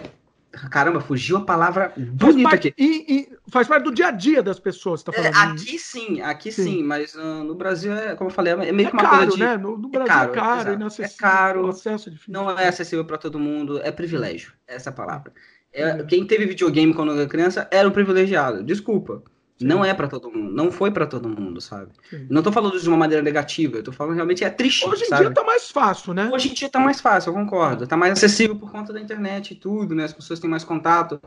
Caramba, 0.70 1.00
fugiu 1.00 1.38
a 1.38 1.44
palavra 1.44 1.92
bonita 1.96 2.50
parte, 2.50 2.68
aqui. 2.68 2.82
E, 2.82 3.14
e, 3.14 3.50
faz 3.50 3.68
parte 3.68 3.84
do 3.84 3.94
dia 3.94 4.08
a 4.08 4.10
dia 4.10 4.42
das 4.42 4.58
pessoas, 4.58 5.02
tá 5.02 5.12
falando. 5.12 5.34
É, 5.34 5.38
aqui 5.38 5.78
sim, 5.78 6.20
aqui 6.20 6.50
sim, 6.50 6.64
sim 6.64 6.82
mas 6.82 7.14
uh, 7.14 7.44
no 7.44 7.54
Brasil, 7.54 7.92
é, 7.92 8.14
como 8.16 8.30
eu 8.30 8.34
falei, 8.34 8.52
é 8.52 8.72
meio 8.72 8.88
é 8.88 8.90
que 8.90 8.96
uma 8.96 9.02
caro, 9.02 9.16
coisa 9.16 9.32
de... 9.32 9.42
né? 9.42 9.56
No, 9.56 9.76
no 9.76 9.88
Brasil 9.88 10.12
é 10.12 10.14
caro, 10.14 10.30
é 10.30 10.34
caro, 10.34 10.88
é 10.98 11.08
caro 11.08 11.68
acesso 11.68 12.08
é 12.08 12.12
difícil. 12.12 12.32
não 12.32 12.50
é 12.50 12.68
acessível 12.68 13.04
para 13.04 13.18
todo 13.18 13.38
mundo, 13.38 13.80
é 13.82 13.92
privilégio, 13.92 14.52
essa 14.66 14.90
é 14.90 14.92
palavra. 14.92 15.32
É, 15.72 16.02
quem 16.04 16.26
teve 16.26 16.46
videogame 16.46 16.94
quando 16.94 17.12
era 17.12 17.28
criança 17.28 17.68
era 17.70 17.86
um 17.86 17.92
privilegiado, 17.92 18.62
desculpa. 18.62 19.22
Sim. 19.58 19.66
Não 19.66 19.82
é 19.82 19.94
para 19.94 20.06
todo 20.06 20.30
mundo, 20.30 20.52
não 20.52 20.70
foi 20.70 20.90
para 20.90 21.06
todo 21.06 21.28
mundo, 21.28 21.62
sabe? 21.62 21.90
Sim. 22.10 22.26
Não 22.28 22.42
tô 22.42 22.52
falando 22.52 22.78
de 22.78 22.86
uma 22.86 22.96
maneira 22.96 23.22
negativa, 23.22 23.78
eu 23.78 23.82
tô 23.82 23.90
falando 23.90 24.14
realmente 24.14 24.44
é 24.44 24.50
triste. 24.50 24.86
Hoje 24.86 25.04
em 25.04 25.06
sabe? 25.06 25.22
dia 25.22 25.30
tá 25.32 25.42
mais 25.42 25.70
fácil, 25.70 26.12
né? 26.12 26.30
Hoje 26.32 26.50
em 26.50 26.52
dia 26.52 26.68
tá 26.68 26.78
mais 26.78 27.00
fácil, 27.00 27.30
eu 27.30 27.34
concordo. 27.34 27.86
Tá 27.86 27.96
mais 27.96 28.12
acessível 28.12 28.54
por 28.56 28.70
conta 28.70 28.92
da 28.92 29.00
internet 29.00 29.52
e 29.52 29.54
tudo, 29.54 29.94
né? 29.94 30.04
As 30.04 30.12
pessoas 30.12 30.38
têm 30.38 30.50
mais 30.50 30.62
contato. 30.62 31.18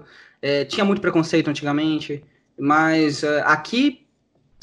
É, 0.42 0.64
tinha 0.64 0.86
muito 0.86 1.02
preconceito 1.02 1.50
antigamente, 1.50 2.24
mas 2.56 3.24
uh, 3.24 3.42
aqui, 3.46 4.06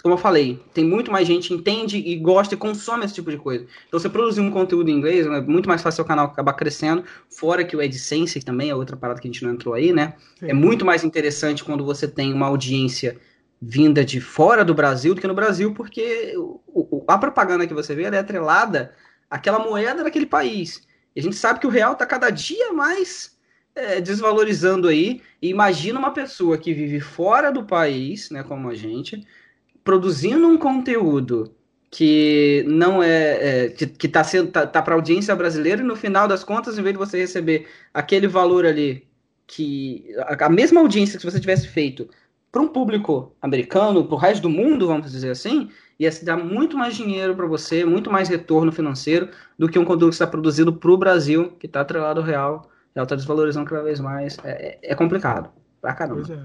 como 0.00 0.14
eu 0.14 0.18
falei, 0.18 0.62
tem 0.72 0.84
muito 0.84 1.10
mais 1.10 1.26
gente 1.26 1.52
entende 1.52 1.98
e 1.98 2.14
gosta 2.14 2.54
e 2.54 2.56
consome 2.56 3.04
esse 3.04 3.14
tipo 3.14 3.32
de 3.32 3.36
coisa. 3.36 3.66
Então, 3.88 3.98
você 3.98 4.08
produzir 4.08 4.42
um 4.42 4.50
conteúdo 4.52 4.88
em 4.88 4.94
inglês, 4.94 5.26
é 5.26 5.40
muito 5.40 5.68
mais 5.68 5.82
fácil 5.82 6.04
o 6.04 6.06
canal 6.06 6.26
acabar 6.26 6.52
crescendo, 6.52 7.02
fora 7.28 7.64
que 7.64 7.76
o 7.76 7.80
AdSense 7.80 8.38
também 8.42 8.70
é 8.70 8.74
outra 8.76 8.96
parada 8.96 9.20
que 9.20 9.26
a 9.26 9.30
gente 9.32 9.44
não 9.44 9.52
entrou 9.52 9.74
aí, 9.74 9.92
né? 9.92 10.14
Sim. 10.38 10.50
É 10.50 10.54
muito 10.54 10.84
mais 10.84 11.02
interessante 11.02 11.64
quando 11.64 11.84
você 11.84 12.06
tem 12.06 12.32
uma 12.32 12.46
audiência 12.46 13.18
vinda 13.60 14.04
de 14.04 14.20
fora 14.20 14.64
do 14.64 14.74
Brasil 14.74 15.14
do 15.14 15.20
que 15.20 15.26
no 15.26 15.34
Brasil, 15.34 15.72
porque 15.72 16.34
o, 16.36 16.60
o, 16.66 17.04
a 17.08 17.18
propaganda 17.18 17.66
que 17.66 17.74
você 17.74 17.94
vê 17.94 18.04
é 18.04 18.18
atrelada 18.18 18.92
àquela 19.30 19.58
moeda 19.58 20.04
daquele 20.04 20.26
país. 20.26 20.86
E 21.14 21.20
a 21.20 21.22
gente 21.22 21.36
sabe 21.36 21.60
que 21.60 21.66
o 21.66 21.70
real 21.70 21.92
está 21.92 22.04
cada 22.04 22.30
dia 22.30 22.72
mais 22.72 23.36
é, 23.74 24.00
desvalorizando 24.00 24.88
aí. 24.88 25.22
E 25.40 25.48
imagina 25.48 25.98
uma 25.98 26.12
pessoa 26.12 26.58
que 26.58 26.74
vive 26.74 27.00
fora 27.00 27.50
do 27.50 27.64
país, 27.64 28.30
né, 28.30 28.42
como 28.42 28.68
a 28.68 28.74
gente, 28.74 29.26
produzindo 29.84 30.48
um 30.48 30.58
conteúdo 30.58 31.54
que 31.90 32.64
não 32.66 33.02
é, 33.02 33.64
é 33.64 33.68
que, 33.68 33.86
que 33.86 34.08
tá 34.08 34.24
sendo 34.24 34.50
tá, 34.50 34.66
tá 34.66 34.82
para 34.82 34.94
audiência 34.94 35.34
brasileira 35.34 35.80
e 35.80 35.84
no 35.84 35.96
final 35.96 36.26
das 36.26 36.42
contas, 36.42 36.76
em 36.76 36.82
vez 36.82 36.92
de 36.92 36.98
você 36.98 37.18
receber 37.18 37.68
aquele 37.94 38.26
valor 38.26 38.66
ali 38.66 39.06
que 39.46 40.04
a, 40.18 40.46
a 40.46 40.50
mesma 40.50 40.80
audiência 40.80 41.18
que 41.18 41.24
você 41.24 41.38
tivesse 41.38 41.68
feito 41.68 42.08
para 42.56 42.62
um 42.62 42.68
público 42.68 43.36
americano, 43.42 44.06
para 44.06 44.14
o 44.14 44.18
resto 44.18 44.40
do 44.44 44.48
mundo, 44.48 44.86
vamos 44.86 45.12
dizer 45.12 45.30
assim, 45.30 45.70
ia 45.98 46.10
se 46.10 46.24
dar 46.24 46.38
muito 46.38 46.74
mais 46.74 46.96
dinheiro 46.96 47.36
para 47.36 47.44
você, 47.44 47.84
muito 47.84 48.10
mais 48.10 48.30
retorno 48.30 48.72
financeiro 48.72 49.28
do 49.58 49.68
que 49.68 49.78
um 49.78 49.84
conteúdo 49.84 50.08
que 50.08 50.14
está 50.14 50.26
produzido 50.26 50.72
para 50.72 50.90
o 50.90 50.96
Brasil, 50.96 51.50
que 51.60 51.66
está 51.66 51.82
atrelado 51.82 52.20
ao 52.20 52.26
real, 52.26 52.70
real 52.94 53.04
está 53.04 53.14
desvalorizando 53.14 53.68
cada 53.68 53.82
vez 53.82 54.00
mais. 54.00 54.38
É, 54.42 54.78
é, 54.80 54.92
é 54.92 54.94
complicado. 54.94 55.50
Pra 55.82 55.92
caramba. 55.92 56.22
Pois 56.24 56.30
é. 56.30 56.42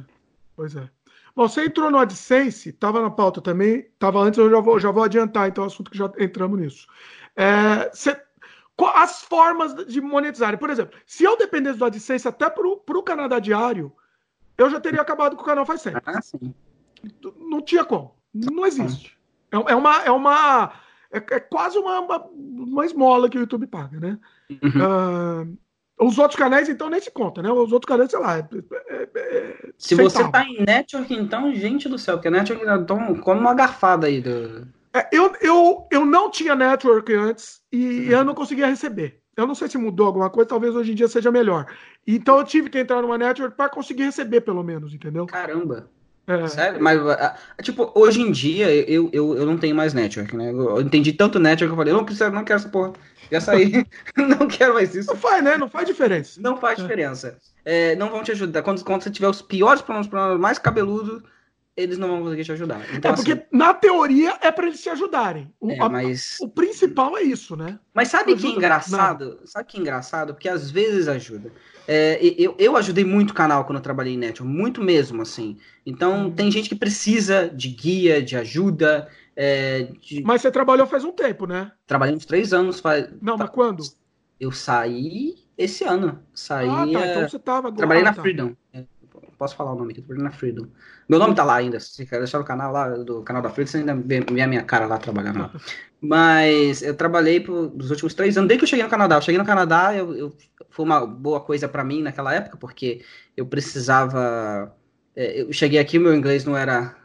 Pois 0.53 0.75
é. 0.75 0.89
Bom, 1.33 1.47
você 1.47 1.63
entrou 1.63 1.89
no 1.89 1.97
AdSense, 1.97 2.71
estava 2.71 3.01
na 3.01 3.09
pauta 3.09 3.39
também, 3.39 3.87
estava 3.93 4.19
antes, 4.19 4.37
eu 4.37 4.49
já 4.49 4.59
vou, 4.59 4.77
já 4.81 4.91
vou 4.91 5.03
adiantar, 5.03 5.47
então, 5.47 5.63
o 5.63 5.67
assunto 5.67 5.89
que 5.89 5.97
já 5.97 6.11
entramos 6.19 6.59
nisso. 6.59 6.87
É, 7.37 7.89
você, 7.89 8.21
as 8.95 9.21
formas 9.21 9.73
de 9.85 10.01
monetizar. 10.01 10.57
Por 10.59 10.69
exemplo, 10.69 10.99
se 11.05 11.23
eu 11.23 11.37
dependesse 11.37 11.79
do 11.79 11.85
AdSense 11.85 12.27
até 12.27 12.49
para 12.49 12.67
o 12.67 13.03
Canadá 13.03 13.39
Diário, 13.39 13.93
eu 14.57 14.69
já 14.69 14.79
teria 14.79 15.01
acabado 15.01 15.35
com 15.35 15.41
o 15.41 15.45
canal 15.45 15.65
faz 15.65 15.81
tempo. 15.83 16.01
Ah, 16.05 16.21
sim. 16.21 16.53
Não 17.39 17.61
tinha 17.61 17.83
como. 17.83 18.15
Não 18.33 18.65
existe. 18.65 19.17
É, 19.51 19.55
é 19.55 19.75
uma. 19.75 20.03
É, 20.03 20.11
uma 20.11 20.73
é, 21.11 21.17
é 21.17 21.39
quase 21.39 21.77
uma, 21.77 21.99
uma, 21.99 22.25
uma, 22.25 22.85
esmola 22.85 23.29
que 23.29 23.37
o 23.37 23.41
YouTube 23.41 23.67
paga, 23.67 23.99
né? 23.99 24.17
Uhum. 24.49 25.51
Uh, 25.51 25.57
os 26.07 26.17
outros 26.17 26.39
canais, 26.39 26.69
então, 26.69 26.89
nem 26.89 27.01
se 27.01 27.11
conta, 27.11 27.41
né? 27.41 27.51
Os 27.51 27.71
outros 27.71 27.87
canais, 27.87 28.09
sei 28.09 28.19
lá. 28.19 28.37
É, 28.37 28.47
é, 28.87 29.09
é 29.13 29.69
se 29.77 29.93
você 29.95 30.27
tá 30.31 30.43
em 30.43 30.63
network, 30.63 31.13
então, 31.13 31.53
gente 31.53 31.89
do 31.89 31.99
céu, 31.99 32.15
porque 32.15 32.29
a 32.29 32.31
network 32.31 32.65
então, 32.65 33.15
come 33.17 33.41
uma 33.41 33.53
garfada 33.53 34.07
aí 34.07 34.21
do. 34.21 34.67
eu, 35.11 35.35
eu, 35.41 35.87
eu 35.91 36.05
não 36.05 36.31
tinha 36.31 36.55
network 36.55 37.13
antes 37.13 37.61
e 37.71 38.05
uhum. 38.05 38.11
eu 38.11 38.23
não 38.23 38.33
conseguia 38.33 38.67
receber. 38.67 39.20
Eu 39.35 39.47
não 39.47 39.55
sei 39.55 39.67
se 39.67 39.77
mudou 39.77 40.07
alguma 40.07 40.29
coisa, 40.29 40.49
talvez 40.49 40.75
hoje 40.75 40.91
em 40.91 40.95
dia 40.95 41.07
seja 41.07 41.31
melhor. 41.31 41.65
Então 42.05 42.37
eu 42.37 42.43
tive 42.43 42.69
que 42.69 42.79
entrar 42.79 43.01
numa 43.01 43.17
network 43.17 43.55
para 43.55 43.69
conseguir 43.69 44.03
receber, 44.03 44.41
pelo 44.41 44.63
menos, 44.63 44.93
entendeu? 44.93 45.25
Caramba. 45.25 45.89
É. 46.27 46.47
Sério? 46.47 46.81
Mas, 46.81 46.99
tipo, 47.61 47.91
hoje 47.95 48.21
em 48.21 48.31
dia 48.31 48.71
eu, 48.71 49.09
eu, 49.11 49.35
eu 49.35 49.45
não 49.45 49.57
tenho 49.57 49.75
mais 49.75 49.93
network, 49.93 50.35
né? 50.35 50.51
Eu 50.51 50.81
entendi 50.81 51.11
tanto 51.13 51.39
network 51.39 51.67
que 51.67 51.73
eu 51.73 51.77
falei, 51.77 51.93
não 51.93 52.05
preciso, 52.05 52.31
não 52.31 52.43
quero 52.43 52.59
essa 52.59 52.69
porra. 52.69 52.93
Já 53.31 53.41
saí. 53.41 53.85
não 54.15 54.47
quero 54.47 54.73
mais 54.73 54.93
isso. 54.93 55.09
Não 55.09 55.17
faz, 55.17 55.43
né? 55.43 55.57
Não 55.57 55.69
faz 55.69 55.87
diferença. 55.87 56.39
Não 56.41 56.57
faz 56.57 56.77
é. 56.77 56.81
diferença. 56.81 57.37
É, 57.65 57.95
não 57.95 58.09
vão 58.09 58.23
te 58.23 58.31
ajudar. 58.31 58.61
Quando, 58.61 58.83
quando 58.83 59.03
você 59.03 59.09
tiver 59.09 59.27
os 59.27 59.41
piores 59.41 59.81
problemas, 59.81 60.07
problemas 60.07 60.39
mais 60.39 60.59
cabeludos, 60.59 61.23
eles 61.75 61.97
não 61.97 62.09
vão 62.09 62.23
conseguir 62.23 62.43
te 62.43 62.51
ajudar. 62.51 62.81
Então, 62.93 63.11
é 63.11 63.15
porque 63.15 63.31
assim, 63.31 63.43
na 63.51 63.73
teoria 63.73 64.37
é 64.41 64.51
para 64.51 64.67
eles 64.67 64.81
te 64.81 64.89
ajudarem. 64.89 65.53
O, 65.59 65.71
é, 65.71 65.89
mas... 65.89 66.37
o 66.41 66.47
principal 66.47 67.17
é 67.17 67.21
isso, 67.21 67.55
né? 67.55 67.79
Mas 67.93 68.09
sabe 68.09 68.35
que 68.35 68.45
é 68.45 68.49
engraçado? 68.49 69.37
Não. 69.39 69.47
Sabe 69.47 69.65
que 69.65 69.77
é 69.77 69.79
engraçado? 69.79 70.33
Porque 70.33 70.49
às 70.49 70.69
vezes 70.69 71.07
ajuda. 71.07 71.51
É, 71.87 72.19
eu, 72.37 72.55
eu 72.59 72.75
ajudei 72.77 73.05
muito 73.05 73.31
o 73.31 73.33
canal 73.33 73.65
quando 73.65 73.77
eu 73.77 73.83
trabalhei 73.83 74.13
em 74.13 74.17
network, 74.17 74.53
muito 74.53 74.81
mesmo, 74.81 75.21
assim. 75.21 75.57
Então 75.85 76.27
hum. 76.27 76.31
tem 76.31 76.51
gente 76.51 76.69
que 76.69 76.75
precisa 76.75 77.49
de 77.49 77.69
guia, 77.69 78.21
de 78.21 78.35
ajuda. 78.35 79.07
É, 79.35 79.87
de... 80.01 80.21
Mas 80.23 80.41
você 80.41 80.51
trabalhou 80.51 80.85
faz 80.85 81.05
um 81.05 81.11
tempo, 81.11 81.47
né? 81.47 81.71
Trabalhei 81.87 82.15
uns 82.15 82.25
três 82.25 82.53
anos. 82.53 82.79
Faz... 82.79 83.09
Não, 83.21 83.37
mas 83.37 83.49
quando? 83.49 83.83
Eu 84.39 84.51
saí 84.51 85.35
esse 85.57 85.83
ano. 85.85 86.19
Saí. 86.33 86.67
Ah, 86.67 86.85
tá. 86.91 87.07
Então 87.07 87.29
você 87.29 87.39
tava. 87.39 87.71
Trabalhei 87.71 88.03
ah, 88.03 88.05
na 88.05 88.13
tá. 88.13 88.21
Freedom. 88.21 88.55
Posso 89.41 89.55
falar 89.55 89.73
o 89.73 89.75
nome 89.75 89.91
aqui, 89.91 90.03
trabalhei 90.03 90.23
na 90.23 90.29
Freedom. 90.29 90.67
Meu 91.09 91.17
nome 91.17 91.33
tá 91.33 91.43
lá 91.43 91.55
ainda. 91.55 91.79
Se 91.79 92.05
quer 92.05 92.19
deixar 92.19 92.39
o 92.39 92.43
canal 92.43 92.71
lá, 92.71 92.89
do 92.89 93.23
canal 93.23 93.41
da 93.41 93.49
Freedom, 93.49 93.71
você 93.71 93.77
ainda 93.79 93.95
vê 93.95 94.23
a 94.39 94.47
minha 94.47 94.61
cara 94.61 94.85
lá 94.85 94.99
trabalhando 94.99 95.39
lá. 95.39 95.51
Mas 95.99 96.83
eu 96.83 96.93
trabalhei 96.95 97.39
por, 97.39 97.73
nos 97.75 97.89
últimos 97.89 98.13
três 98.13 98.37
anos, 98.37 98.47
desde 98.47 98.59
que 98.59 98.65
eu 98.65 98.69
cheguei 98.69 98.83
no 98.83 98.91
Canadá. 98.91 99.15
Eu 99.15 99.21
cheguei 99.23 99.39
no 99.39 99.43
Canadá, 99.43 99.95
eu, 99.95 100.13
eu 100.13 100.37
foi 100.69 100.85
uma 100.85 101.07
boa 101.07 101.41
coisa 101.41 101.67
para 101.67 101.83
mim 101.83 102.03
naquela 102.03 102.31
época, 102.35 102.55
porque 102.55 103.03
eu 103.35 103.43
precisava. 103.47 104.71
É, 105.15 105.41
eu 105.41 105.51
cheguei 105.51 105.79
aqui, 105.79 105.97
meu 105.97 106.13
inglês 106.13 106.45
não 106.45 106.55
era 106.55 106.95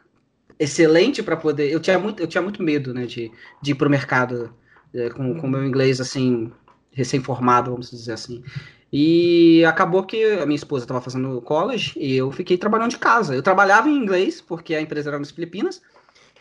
excelente 0.59 1.23
para 1.23 1.37
poder. 1.37 1.71
Eu 1.71 1.79
tinha 1.79 1.97
muito, 1.97 2.21
eu 2.21 2.27
tinha 2.27 2.43
muito 2.43 2.61
medo, 2.61 2.93
né, 2.93 3.07
de, 3.07 3.31
de 3.63 3.71
ir 3.71 3.75
pro 3.75 3.89
mercado 3.89 4.53
é, 4.93 5.09
com 5.09 5.31
o 5.31 5.49
meu 5.49 5.65
inglês 5.65 5.99
assim 5.99 6.51
recém-formado, 6.91 7.71
vamos 7.71 7.89
dizer 7.89 8.13
assim. 8.13 8.43
E 8.91 9.65
acabou 9.65 10.03
que 10.03 10.23
a 10.23 10.45
minha 10.45 10.55
esposa 10.55 10.85
estava 10.85 11.01
fazendo 11.01 11.41
college 11.41 11.93
e 11.97 12.15
eu 12.15 12.31
fiquei 12.31 12.57
trabalhando 12.57 12.91
de 12.91 12.97
casa. 12.97 13.35
Eu 13.35 13.43
trabalhava 13.43 13.89
em 13.89 13.95
inglês, 13.95 14.39
porque 14.39 14.75
a 14.75 14.81
empresa 14.81 15.09
era 15.09 15.19
nas 15.19 15.31
Filipinas, 15.31 15.81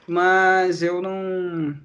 mas 0.06 0.82
eu 0.82 1.02
não, 1.02 1.76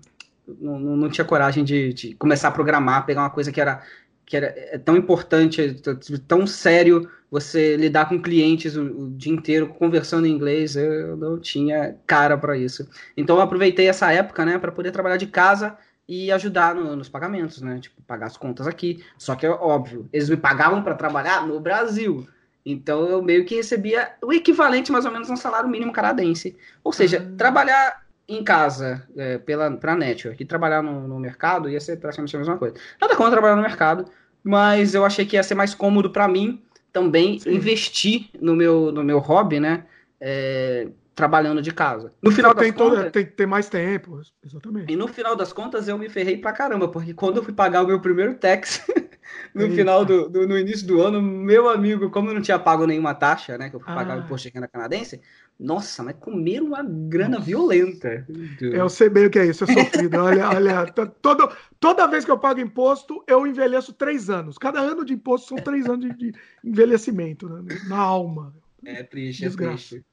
não, 0.48 0.80
não 0.80 1.10
tinha 1.10 1.26
coragem 1.26 1.64
de, 1.64 1.94
de, 1.94 2.14
começar 2.16 2.50
a 2.50 2.52
programar, 2.52 3.06
pegar 3.06 3.22
uma 3.22 3.30
coisa 3.32 3.52
que 3.52 3.60
era, 3.60 3.82
que 4.26 4.38
era 4.38 4.54
é 4.56 4.78
tão 4.78 4.96
importante, 4.96 5.82
tão 6.28 6.46
sério, 6.46 7.10
você 7.32 7.76
lidar 7.76 8.08
com 8.08 8.22
clientes 8.22 8.76
o, 8.76 8.84
o 8.84 9.10
dia 9.10 9.34
inteiro 9.34 9.68
conversando 9.70 10.28
em 10.28 10.32
inglês, 10.32 10.76
eu 10.76 11.18
não 11.18 11.40
tinha 11.40 11.96
cara 12.06 12.38
para 12.38 12.56
isso. 12.56 12.88
Então 13.18 13.38
eu 13.38 13.42
aproveitei 13.42 13.88
essa 13.88 14.12
época, 14.12 14.46
né, 14.46 14.60
para 14.60 14.72
poder 14.72 14.92
trabalhar 14.92 15.18
de 15.18 15.28
casa 15.28 15.76
e 16.12 16.30
ajudar 16.30 16.76
no, 16.76 16.94
nos 16.94 17.08
pagamentos, 17.08 17.62
né? 17.62 17.80
Tipo, 17.80 18.02
pagar 18.02 18.26
as 18.26 18.36
contas 18.36 18.68
aqui. 18.68 19.02
Só 19.18 19.34
que 19.34 19.46
é 19.46 19.50
óbvio, 19.50 20.10
eles 20.12 20.30
me 20.30 20.36
pagavam 20.36 20.84
para 20.84 20.94
trabalhar 20.94 21.48
no 21.48 21.58
Brasil. 21.58 22.28
Então 22.66 23.06
eu 23.06 23.24
meio 23.24 23.46
que 23.46 23.56
recebia 23.56 24.12
o 24.22 24.34
equivalente 24.34 24.92
mais 24.92 25.06
ou 25.06 25.12
menos 25.12 25.30
a 25.30 25.34
um 25.34 25.38
salário 25.38 25.70
mínimo 25.70 25.94
canadense. 25.94 26.58
Ou 26.84 26.92
seja, 26.92 27.26
ah. 27.26 27.38
trabalhar 27.38 28.04
em 28.28 28.44
casa 28.44 29.08
é, 29.16 29.38
pela 29.38 29.72
para 29.72 29.96
network 29.96 30.44
e 30.44 30.46
trabalhar 30.46 30.84
no, 30.84 31.08
no, 31.08 31.18
mercado 31.18 31.70
ia 31.70 31.80
ser 31.80 31.96
praticamente 31.96 32.36
a 32.36 32.40
mesma 32.40 32.58
coisa. 32.58 32.76
Nada 33.00 33.16
contra 33.16 33.32
trabalhar 33.32 33.56
no 33.56 33.62
mercado, 33.62 34.06
mas 34.44 34.94
eu 34.94 35.06
achei 35.06 35.26
que 35.26 35.38
ia 35.38 35.44
ser 35.44 35.56
mais 35.56 35.74
cômodo 35.74 36.10
para 36.10 36.28
mim 36.28 36.62
também 36.92 37.40
Sim. 37.40 37.54
investir 37.56 38.30
no 38.42 38.54
meu 38.54 38.92
no 38.92 39.02
meu 39.02 39.20
hobby, 39.20 39.62
né? 39.62 39.86
É, 40.20 40.90
trabalhando 41.16 41.62
de 41.62 41.72
casa. 41.72 42.14
No 42.22 42.32
final 42.32 42.56
tem, 42.56 42.72
contas, 42.72 43.00
todo, 43.00 43.12
tem, 43.12 43.26
tem 43.26 43.46
mais 43.46 43.70
tempo, 43.70 44.22
exatamente. 44.44 44.92
E 44.92 44.96
no 44.96 45.08
final 45.08 45.36
das 45.36 45.52
contas 45.52 45.88
eu 45.88 45.98
me 45.98 46.10
ferrei 46.10 46.38
pra 46.38 46.54
caramba, 46.54 46.88
porque 46.88 47.14
quando 47.14 47.38
eu 47.38 47.44
fui 47.44 47.54
pagar 47.54 47.84
o 47.84 47.88
meu 47.88 48.00
primeiro 48.00 48.36
tax 48.36 48.86
no 49.54 49.64
Eita. 49.64 49.76
final 49.76 50.06
do, 50.06 50.30
do, 50.30 50.48
no 50.48 50.58
início 50.58 50.88
do 50.88 51.02
ano, 51.02 51.22
meu 51.22 51.70
amigo, 51.70 52.10
como 52.10 52.30
eu 52.30 52.34
não 52.34 52.42
tinha 52.42 52.58
pago 52.58 52.88
nenhuma 52.88 53.14
taxa, 53.14 53.58
né, 53.58 53.70
que 53.70 53.76
eu 53.76 53.80
fui 53.80 53.92
ah. 53.92 53.96
pagar 53.96 54.18
o 54.18 54.22
imposto 54.22 54.48
de 54.48 54.54
renda 54.54 54.68
canadense, 54.68 55.22
nossa, 55.60 56.02
mas 56.02 56.16
comeram 56.20 56.66
uma 56.68 56.82
grana 56.82 57.40
violenta. 57.40 58.26
Eu 58.60 58.90
sei 58.90 59.10
bem 59.10 59.28
o 59.28 59.30
que 59.30 59.38
é 59.38 59.46
isso, 59.46 59.64
é 59.66 59.68
sofrido. 59.68 60.18
olha, 60.18 60.50
olha, 60.50 60.86
todo, 61.22 61.52
toda 61.80 62.08
vez 62.08 62.26
que 62.26 62.32
eu 62.32 62.40
pago 62.40 62.60
imposto, 62.60 63.24
eu 63.28 63.46
envelheço 63.46 63.94
três 63.94 64.30
anos. 64.30 64.58
Cada 64.58 64.80
ano 64.80 65.06
de 65.06 65.14
imposto 65.14 65.50
são 65.50 65.58
três 65.58 65.88
anos 65.88 66.00
de, 66.00 66.16
de 66.16 66.34
envelhecimento 66.64 67.48
né, 67.48 67.78
na 67.88 67.98
alma. 67.98 68.56
É 68.84 69.04
triste, 69.04 69.44
é 69.44 69.48
Desgraça. 69.48 69.74
é 69.74 70.00
triste. 70.00 70.11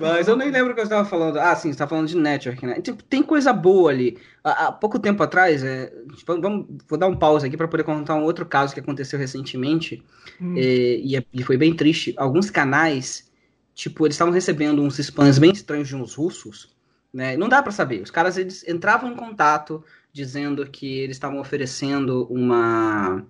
Mas 0.00 0.28
eu 0.28 0.36
nem 0.36 0.50
lembro 0.50 0.72
o 0.72 0.74
que 0.74 0.80
eu 0.80 0.84
estava 0.84 1.08
falando. 1.08 1.38
Ah, 1.38 1.54
sim, 1.56 1.72
você 1.72 1.78
tá 1.78 1.86
falando 1.86 2.08
de 2.08 2.16
network, 2.16 2.64
né? 2.66 2.80
Tipo, 2.80 3.02
tem 3.02 3.22
coisa 3.22 3.52
boa 3.52 3.90
ali. 3.90 4.18
Há, 4.42 4.66
há 4.66 4.72
pouco 4.72 4.98
tempo 4.98 5.22
atrás, 5.22 5.62
é, 5.62 5.92
vamos, 6.26 6.66
vou 6.88 6.98
dar 6.98 7.06
um 7.06 7.16
pause 7.16 7.46
aqui 7.46 7.56
para 7.56 7.68
poder 7.68 7.84
contar 7.84 8.14
um 8.14 8.24
outro 8.24 8.46
caso 8.46 8.74
que 8.74 8.80
aconteceu 8.80 9.18
recentemente. 9.18 10.02
Hum. 10.40 10.54
É, 10.56 10.60
e, 10.60 11.26
e, 11.32 11.42
foi 11.42 11.56
bem 11.56 11.74
triste. 11.74 12.14
Alguns 12.16 12.50
canais, 12.50 13.30
tipo, 13.74 14.06
eles 14.06 14.14
estavam 14.14 14.32
recebendo 14.32 14.82
uns 14.82 14.98
spams 14.98 15.38
bem 15.38 15.52
estranhos 15.52 15.88
de 15.88 15.96
uns 15.96 16.14
russos, 16.14 16.74
né? 17.12 17.36
Não 17.36 17.48
dá 17.48 17.62
para 17.62 17.72
saber. 17.72 18.02
Os 18.02 18.10
caras, 18.10 18.36
eles 18.36 18.66
entravam 18.68 19.12
em 19.12 19.16
contato 19.16 19.84
dizendo 20.12 20.66
que 20.66 20.98
eles 20.98 21.16
estavam 21.16 21.38
oferecendo 21.38 22.26
uma 22.30 23.24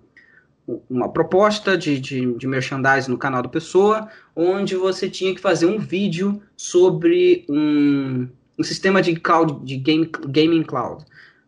uma 0.89 1.09
proposta 1.09 1.77
de, 1.77 1.99
de, 1.99 2.33
de 2.33 2.47
merchandising 2.47 3.11
no 3.11 3.17
canal 3.17 3.41
da 3.41 3.49
pessoa, 3.49 4.07
onde 4.35 4.75
você 4.75 5.09
tinha 5.09 5.33
que 5.33 5.41
fazer 5.41 5.65
um 5.65 5.79
vídeo 5.79 6.41
sobre 6.55 7.45
um, 7.49 8.27
um 8.57 8.63
sistema 8.63 9.01
de 9.01 9.15
cloud, 9.15 9.65
de 9.65 9.77
game, 9.77 10.09
gaming 10.27 10.63
cloud. 10.63 11.03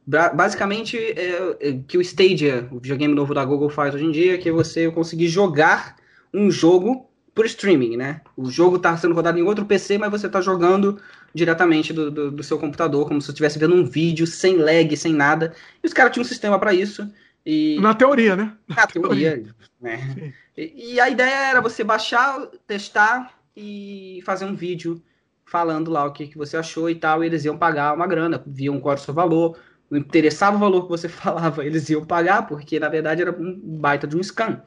Basicamente, 0.06 0.98
é, 0.98 1.58
é, 1.60 1.80
que 1.88 1.98
o 1.98 2.02
Stadia, 2.02 2.68
o 2.72 2.80
videogame 2.80 3.14
novo 3.14 3.34
da 3.34 3.46
Google 3.46 3.70
faz 3.70 3.94
hoje 3.94 4.06
em 4.06 4.12
dia, 4.12 4.38
que 4.38 4.50
é 4.50 4.52
você 4.52 4.90
conseguir 4.90 5.28
jogar 5.28 5.96
um 6.34 6.50
jogo 6.50 7.08
por 7.34 7.46
streaming, 7.46 7.96
né? 7.96 8.22
O 8.36 8.50
jogo 8.50 8.76
está 8.76 8.96
sendo 8.98 9.14
rodado 9.14 9.40
em 9.40 9.44
outro 9.44 9.66
PC, 9.66 9.98
mas 9.98 10.12
você 10.12 10.28
está 10.28 10.42
jogando 10.42 11.00
diretamente 11.34 11.94
do, 11.94 12.12
do, 12.12 12.32
do, 12.32 12.44
seu 12.44 12.58
computador, 12.58 13.08
como 13.08 13.22
se 13.22 13.28
você 13.28 13.32
estivesse 13.32 13.60
vendo 13.60 13.76
um 13.76 13.86
vídeo, 13.86 14.28
sem 14.28 14.58
lag, 14.58 14.96
sem 14.98 15.14
nada. 15.14 15.54
E 15.82 15.88
os 15.88 15.94
caras 15.94 16.12
tinham 16.12 16.24
um 16.24 16.28
sistema 16.28 16.60
para 16.60 16.74
isso. 16.74 17.10
E... 17.46 17.80
Na 17.80 17.94
teoria, 17.94 18.36
né? 18.36 18.56
Na 18.68 18.88
teoria, 18.88 19.44
né? 19.80 20.34
E, 20.56 20.94
e, 20.94 21.00
a 21.00 21.10
ideia 21.10 21.50
era 21.50 21.62
você 21.62 21.84
baixar, 21.84 22.40
testar 22.68 23.34
e 23.56 24.22
fazer 24.26 24.46
um 24.46 24.56
vídeo 24.56 25.02
falando 25.46 25.92
lá 25.92 26.06
o 26.06 26.14
que, 26.14 26.28
que 26.28 26.38
você 26.38 26.56
achou 26.56 26.90
e 26.90 26.96
tal, 26.96 27.24
e 27.24 27.28
eles 27.28 27.44
iam 27.44 27.58
pagar 27.58 27.94
uma 27.94 28.08
grana, 28.08 28.42
viam 28.46 28.80
qual 28.80 28.94
era 28.94 29.02
o 29.02 29.04
seu 29.04 29.14
valor, 29.14 29.58
não 29.90 30.00
interessava 30.00 30.56
o 30.56 30.60
valor 30.60 30.84
que 30.84 30.90
você 30.90 31.10
falava, 31.10 31.66
eles 31.66 31.90
iam 31.90 32.06
pagar, 32.06 32.48
porque 32.48 32.80
na 32.80 32.88
verdade 32.88 33.22
era 33.22 33.32
um 33.32 33.60
baita 33.80 34.08
de 34.08 34.16
um 34.16 34.24
scam. 34.24 34.62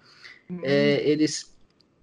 Uhum. 0.51 0.61
É, 0.63 1.09
eles, 1.09 1.57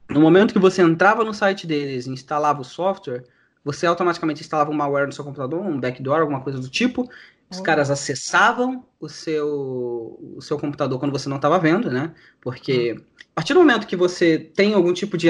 no 0.09 0.19
momento 0.19 0.53
que 0.53 0.59
você 0.59 0.81
entrava 0.81 1.23
no 1.23 1.33
site 1.33 1.67
deles 1.67 2.07
e 2.07 2.09
instalava 2.09 2.61
o 2.61 2.65
software, 2.65 3.23
você 3.63 3.85
automaticamente 3.85 4.41
instalava 4.41 4.71
um 4.71 4.75
malware 4.75 5.05
no 5.05 5.13
seu 5.13 5.23
computador, 5.23 5.61
um 5.61 5.79
backdoor, 5.79 6.21
alguma 6.21 6.41
coisa 6.41 6.59
do 6.59 6.67
tipo, 6.67 7.07
os 7.51 7.59
caras 7.59 7.91
acessavam 7.91 8.85
o 8.99 9.09
seu, 9.09 10.17
o 10.37 10.41
seu 10.41 10.57
computador 10.57 10.97
quando 10.99 11.11
você 11.11 11.27
não 11.27 11.35
estava 11.35 11.59
vendo, 11.59 11.91
né? 11.91 12.13
Porque 12.39 12.93
hum. 12.93 13.03
a 13.31 13.35
partir 13.35 13.53
do 13.53 13.59
momento 13.59 13.85
que 13.85 13.95
você 13.95 14.39
tem 14.39 14.73
algum 14.73 14.93
tipo 14.93 15.17
de. 15.17 15.27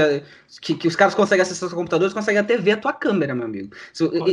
que, 0.61 0.75
que 0.75 0.87
os 0.87 0.95
caras 0.95 1.15
conseguem 1.15 1.41
acessar 1.41 1.65
o 1.65 1.69
seu 1.69 1.77
computador, 1.77 2.05
eles 2.05 2.13
conseguem 2.13 2.39
até 2.39 2.57
ver 2.57 2.73
a 2.73 2.77
tua 2.77 2.93
câmera, 2.93 3.33
meu 3.33 3.45
amigo. 3.45 3.73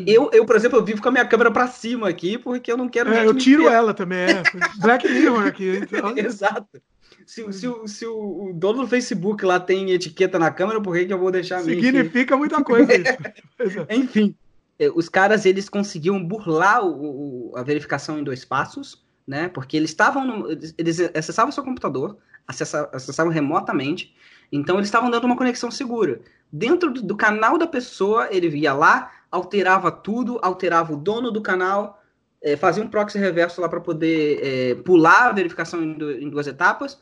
Eu, 0.07 0.31
eu, 0.33 0.45
por 0.45 0.57
exemplo, 0.57 0.79
eu 0.79 0.85
vivo 0.85 1.01
com 1.01 1.09
a 1.09 1.13
minha 1.13 1.25
câmera 1.25 1.51
para 1.51 1.67
cima 1.67 2.09
aqui, 2.09 2.37
porque 2.37 2.71
eu 2.71 2.77
não 2.77 2.89
quero. 2.89 3.13
É, 3.13 3.25
eu 3.25 3.35
tiro 3.35 3.69
ela 3.69 3.95
também, 3.95 4.19
é. 4.19 4.43
Black 4.81 5.09
Mirror 5.09 5.47
aqui. 5.47 5.81
Então... 5.83 6.13
Exato. 6.19 6.83
Se, 7.25 7.53
se, 7.53 7.69
o, 7.69 7.87
se 7.87 8.07
o, 8.07 8.53
dono 8.55 8.83
do 8.83 8.89
Facebook 8.89 9.45
lá 9.45 9.61
tem 9.61 9.91
etiqueta 9.91 10.39
na 10.39 10.51
câmera, 10.51 10.81
por 10.81 10.97
que, 10.97 11.05
que 11.05 11.13
eu 11.13 11.19
vou 11.19 11.31
deixar 11.31 11.59
a 11.59 11.63
minha? 11.63 11.75
Significa 11.75 12.37
muita 12.37 12.63
coisa 12.63 12.91
isso. 12.95 13.17
Enfim. 13.91 14.35
É, 14.79 14.89
os 14.91 15.09
caras 15.09 15.45
eles 15.45 15.69
conseguiam 15.69 16.23
burlar 16.23 16.85
o, 16.85 17.51
o, 17.51 17.57
a 17.57 17.63
verificação 17.63 18.19
em 18.19 18.25
dois 18.25 18.45
passos, 18.45 19.05
né? 19.27 19.49
Porque 19.49 19.77
eles 19.77 19.91
estavam 19.91 20.47
eles 20.79 21.01
acessavam 21.15 21.53
seu 21.53 21.65
computador, 21.65 22.17
acessavam, 22.47 22.89
acessavam 22.93 23.33
remotamente, 23.33 24.15
então 24.51 24.77
eles 24.77 24.89
estavam 24.89 25.11
dando 25.11 25.25
uma 25.25 25.37
conexão 25.37 25.71
segura. 25.71 26.21
Dentro 26.51 26.91
do, 26.91 27.03
do, 27.03 27.17
canal 27.17 27.59
da 27.59 27.67
pessoa, 27.67 28.29
ele 28.31 28.49
ia 28.57 28.73
lá, 28.73 29.13
alterava 29.31 29.91
tudo, 29.91 30.39
alterava 30.41 30.95
o 30.95 30.97
dono 30.97 31.31
do 31.31 31.43
canal, 31.43 32.03
é, 32.41 32.57
fazia 32.57 32.83
um 32.83 32.89
proxy 32.89 33.19
reverso 33.19 33.61
lá 33.61 33.69
para 33.69 33.81
poder 33.81 34.41
é, 34.43 34.75
pular 34.77 35.29
a 35.29 35.33
verificação 35.33 35.83
em, 35.83 35.93
do, 35.93 36.11
em 36.11 36.31
duas 36.31 36.47
etapas, 36.47 36.99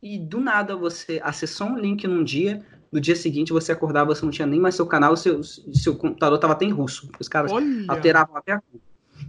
e 0.00 0.18
do 0.18 0.38
nada 0.38 0.76
você 0.76 1.20
acessou 1.24 1.68
um 1.68 1.78
link 1.78 2.06
num 2.06 2.22
dia, 2.22 2.64
no 2.94 3.00
dia 3.00 3.16
seguinte 3.16 3.52
você 3.52 3.72
acordava, 3.72 4.14
você 4.14 4.24
não 4.24 4.30
tinha 4.30 4.46
nem 4.46 4.60
mais 4.60 4.76
seu 4.76 4.86
canal, 4.86 5.16
seu, 5.16 5.42
seu 5.42 5.96
computador 5.96 6.36
estava 6.36 6.52
até 6.52 6.64
em 6.64 6.70
russo. 6.70 7.10
Os 7.18 7.26
caras 7.26 7.50
Olha. 7.50 7.84
alteravam 7.88 8.36
até 8.36 8.52
a 8.52 8.62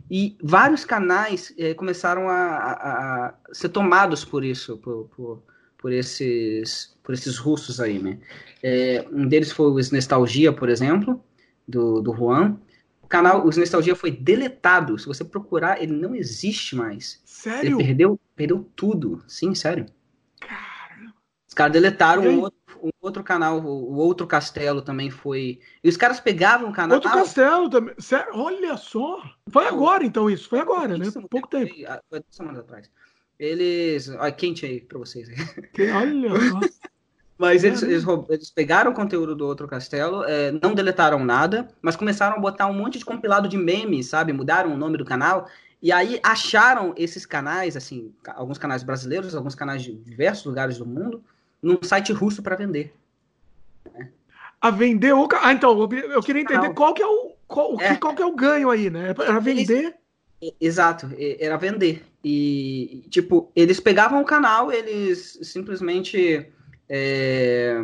E 0.09 0.37
vários 0.39 0.85
canais 0.85 1.51
eh, 1.57 1.73
começaram 1.73 2.29
a, 2.29 2.35
a, 2.35 3.25
a, 3.25 3.33
ser 3.51 3.69
tomados 3.69 4.23
por 4.23 4.45
isso, 4.45 4.77
por, 4.77 5.09
por, 5.15 5.43
por, 5.79 5.91
esses, 5.91 6.95
por 7.01 7.15
esses 7.15 7.39
russos 7.39 7.79
aí, 7.79 7.97
né? 7.97 8.19
É, 8.61 9.03
um 9.11 9.27
deles 9.27 9.51
foi 9.51 9.65
o 9.65 9.73
Nostalgia, 9.91 10.53
por 10.53 10.69
exemplo, 10.69 11.19
do, 11.67 12.01
do 12.01 12.13
Juan. 12.13 12.59
O 13.01 13.07
canal, 13.07 13.41
o 13.41 13.45
Nostalgia 13.45 13.95
foi 13.95 14.11
deletado. 14.11 14.95
Se 14.99 15.07
você 15.07 15.23
procurar, 15.23 15.81
ele 15.81 15.93
não 15.93 16.13
existe 16.13 16.75
mais. 16.75 17.19
Sério? 17.25 17.77
Ele 17.77 17.83
perdeu, 17.83 18.19
perdeu 18.35 18.69
tudo. 18.75 19.23
Sim, 19.27 19.55
sério. 19.55 19.87
Caramba. 20.39 21.15
Os 21.47 21.53
caras 21.55 21.73
deletaram 21.73 22.21
um 22.27 22.41
outro 22.41 22.64
um 22.87 22.91
outro 23.01 23.23
canal, 23.23 23.59
o 23.59 23.95
outro 23.95 24.27
castelo 24.27 24.81
também 24.81 25.09
foi. 25.09 25.59
E 25.83 25.89
os 25.89 25.97
caras 25.97 26.19
pegavam 26.19 26.69
o 26.69 26.73
canal. 26.73 26.95
Outro 26.95 27.11
castelo 27.11 27.69
também. 27.69 27.95
Olha 28.33 28.77
só. 28.77 29.21
Foi 29.49 29.67
agora, 29.67 30.05
então, 30.05 30.29
isso. 30.29 30.49
Foi 30.49 30.59
agora, 30.59 30.97
né? 30.97 31.05
Pouco 31.29 31.47
tempo. 31.47 31.73
Foi, 31.73 31.85
ah, 31.85 32.01
foi 32.09 32.19
duas 32.19 32.35
semanas 32.35 32.59
atrás. 32.59 32.89
Eles. 33.39 34.09
Olha, 34.09 34.31
quente 34.31 34.65
aí 34.65 34.81
pra 34.81 34.99
vocês. 34.99 35.27
Olha 35.93 36.29
só. 36.49 36.59
Mas 37.37 37.65
eles, 37.65 37.83
eles, 37.83 38.05
eles, 38.29 38.49
pegaram 38.49 38.91
o 38.91 38.93
conteúdo 38.93 39.35
do 39.35 39.45
outro 39.45 39.67
castelo, 39.67 40.23
é, 40.23 40.53
não 40.53 40.73
deletaram 40.73 41.19
nada, 41.19 41.67
mas 41.81 41.97
começaram 41.97 42.37
a 42.37 42.39
botar 42.39 42.65
um 42.67 42.73
monte 42.73 42.97
de 42.97 43.03
compilado 43.03 43.49
de 43.49 43.57
memes, 43.57 44.07
sabe? 44.07 44.31
Mudaram 44.31 44.73
o 44.73 44.77
nome 44.77 44.97
do 44.97 45.03
canal. 45.03 45.45
E 45.81 45.91
aí 45.91 46.19
acharam 46.23 46.93
esses 46.95 47.25
canais, 47.25 47.75
assim, 47.75 48.13
alguns 48.35 48.57
canais 48.57 48.83
brasileiros, 48.83 49.35
alguns 49.35 49.53
canais 49.53 49.83
de 49.83 49.93
diversos 49.93 50.45
lugares 50.45 50.77
do 50.77 50.85
mundo, 50.85 51.21
num 51.61 51.77
site 51.81 52.11
russo 52.13 52.41
para 52.41 52.55
vender. 52.55 52.93
A 54.61 54.71
vender 54.71 55.13
o. 55.13 55.27
Ah, 55.41 55.53
então, 55.53 55.89
eu 55.91 56.21
queria 56.21 56.41
entender 56.41 56.73
qual 56.73 56.93
que 56.93 57.01
é 57.01 57.07
o. 57.07 57.35
Qual, 57.47 57.79
é. 57.79 57.95
qual 57.95 58.15
que 58.15 58.21
é 58.21 58.25
o 58.25 58.35
ganho 58.35 58.69
aí, 58.69 58.89
né? 58.89 59.13
Era 59.19 59.39
vender. 59.39 59.95
Exato, 60.59 61.09
era 61.39 61.57
vender. 61.57 62.03
E, 62.23 63.05
tipo, 63.09 63.51
eles 63.55 63.79
pegavam 63.79 64.21
o 64.21 64.25
canal, 64.25 64.71
eles 64.71 65.39
simplesmente. 65.43 66.51
É, 66.89 67.79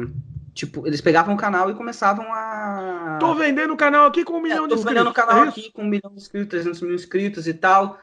tipo, 0.53 0.85
eles 0.85 1.01
pegavam 1.01 1.33
o 1.35 1.37
canal 1.37 1.69
e 1.69 1.75
começavam 1.75 2.25
a. 2.33 3.17
Tô 3.19 3.35
vendendo 3.35 3.73
o 3.73 3.77
canal 3.77 4.05
aqui 4.05 4.23
com 4.23 4.33
um 4.33 4.41
milhão 4.41 4.65
é, 4.65 4.67
de 4.67 4.73
inscritos. 4.73 4.83
Tô 4.83 4.89
vendendo 4.89 5.09
o 5.09 5.13
canal 5.13 5.45
é 5.45 5.49
aqui 5.49 5.71
com 5.71 5.83
um 5.83 5.87
milhão 5.87 6.11
de 6.11 6.17
inscritos, 6.17 6.49
300 6.49 6.81
mil 6.81 6.95
inscritos 6.95 7.47
e 7.47 7.53
tal. 7.53 7.99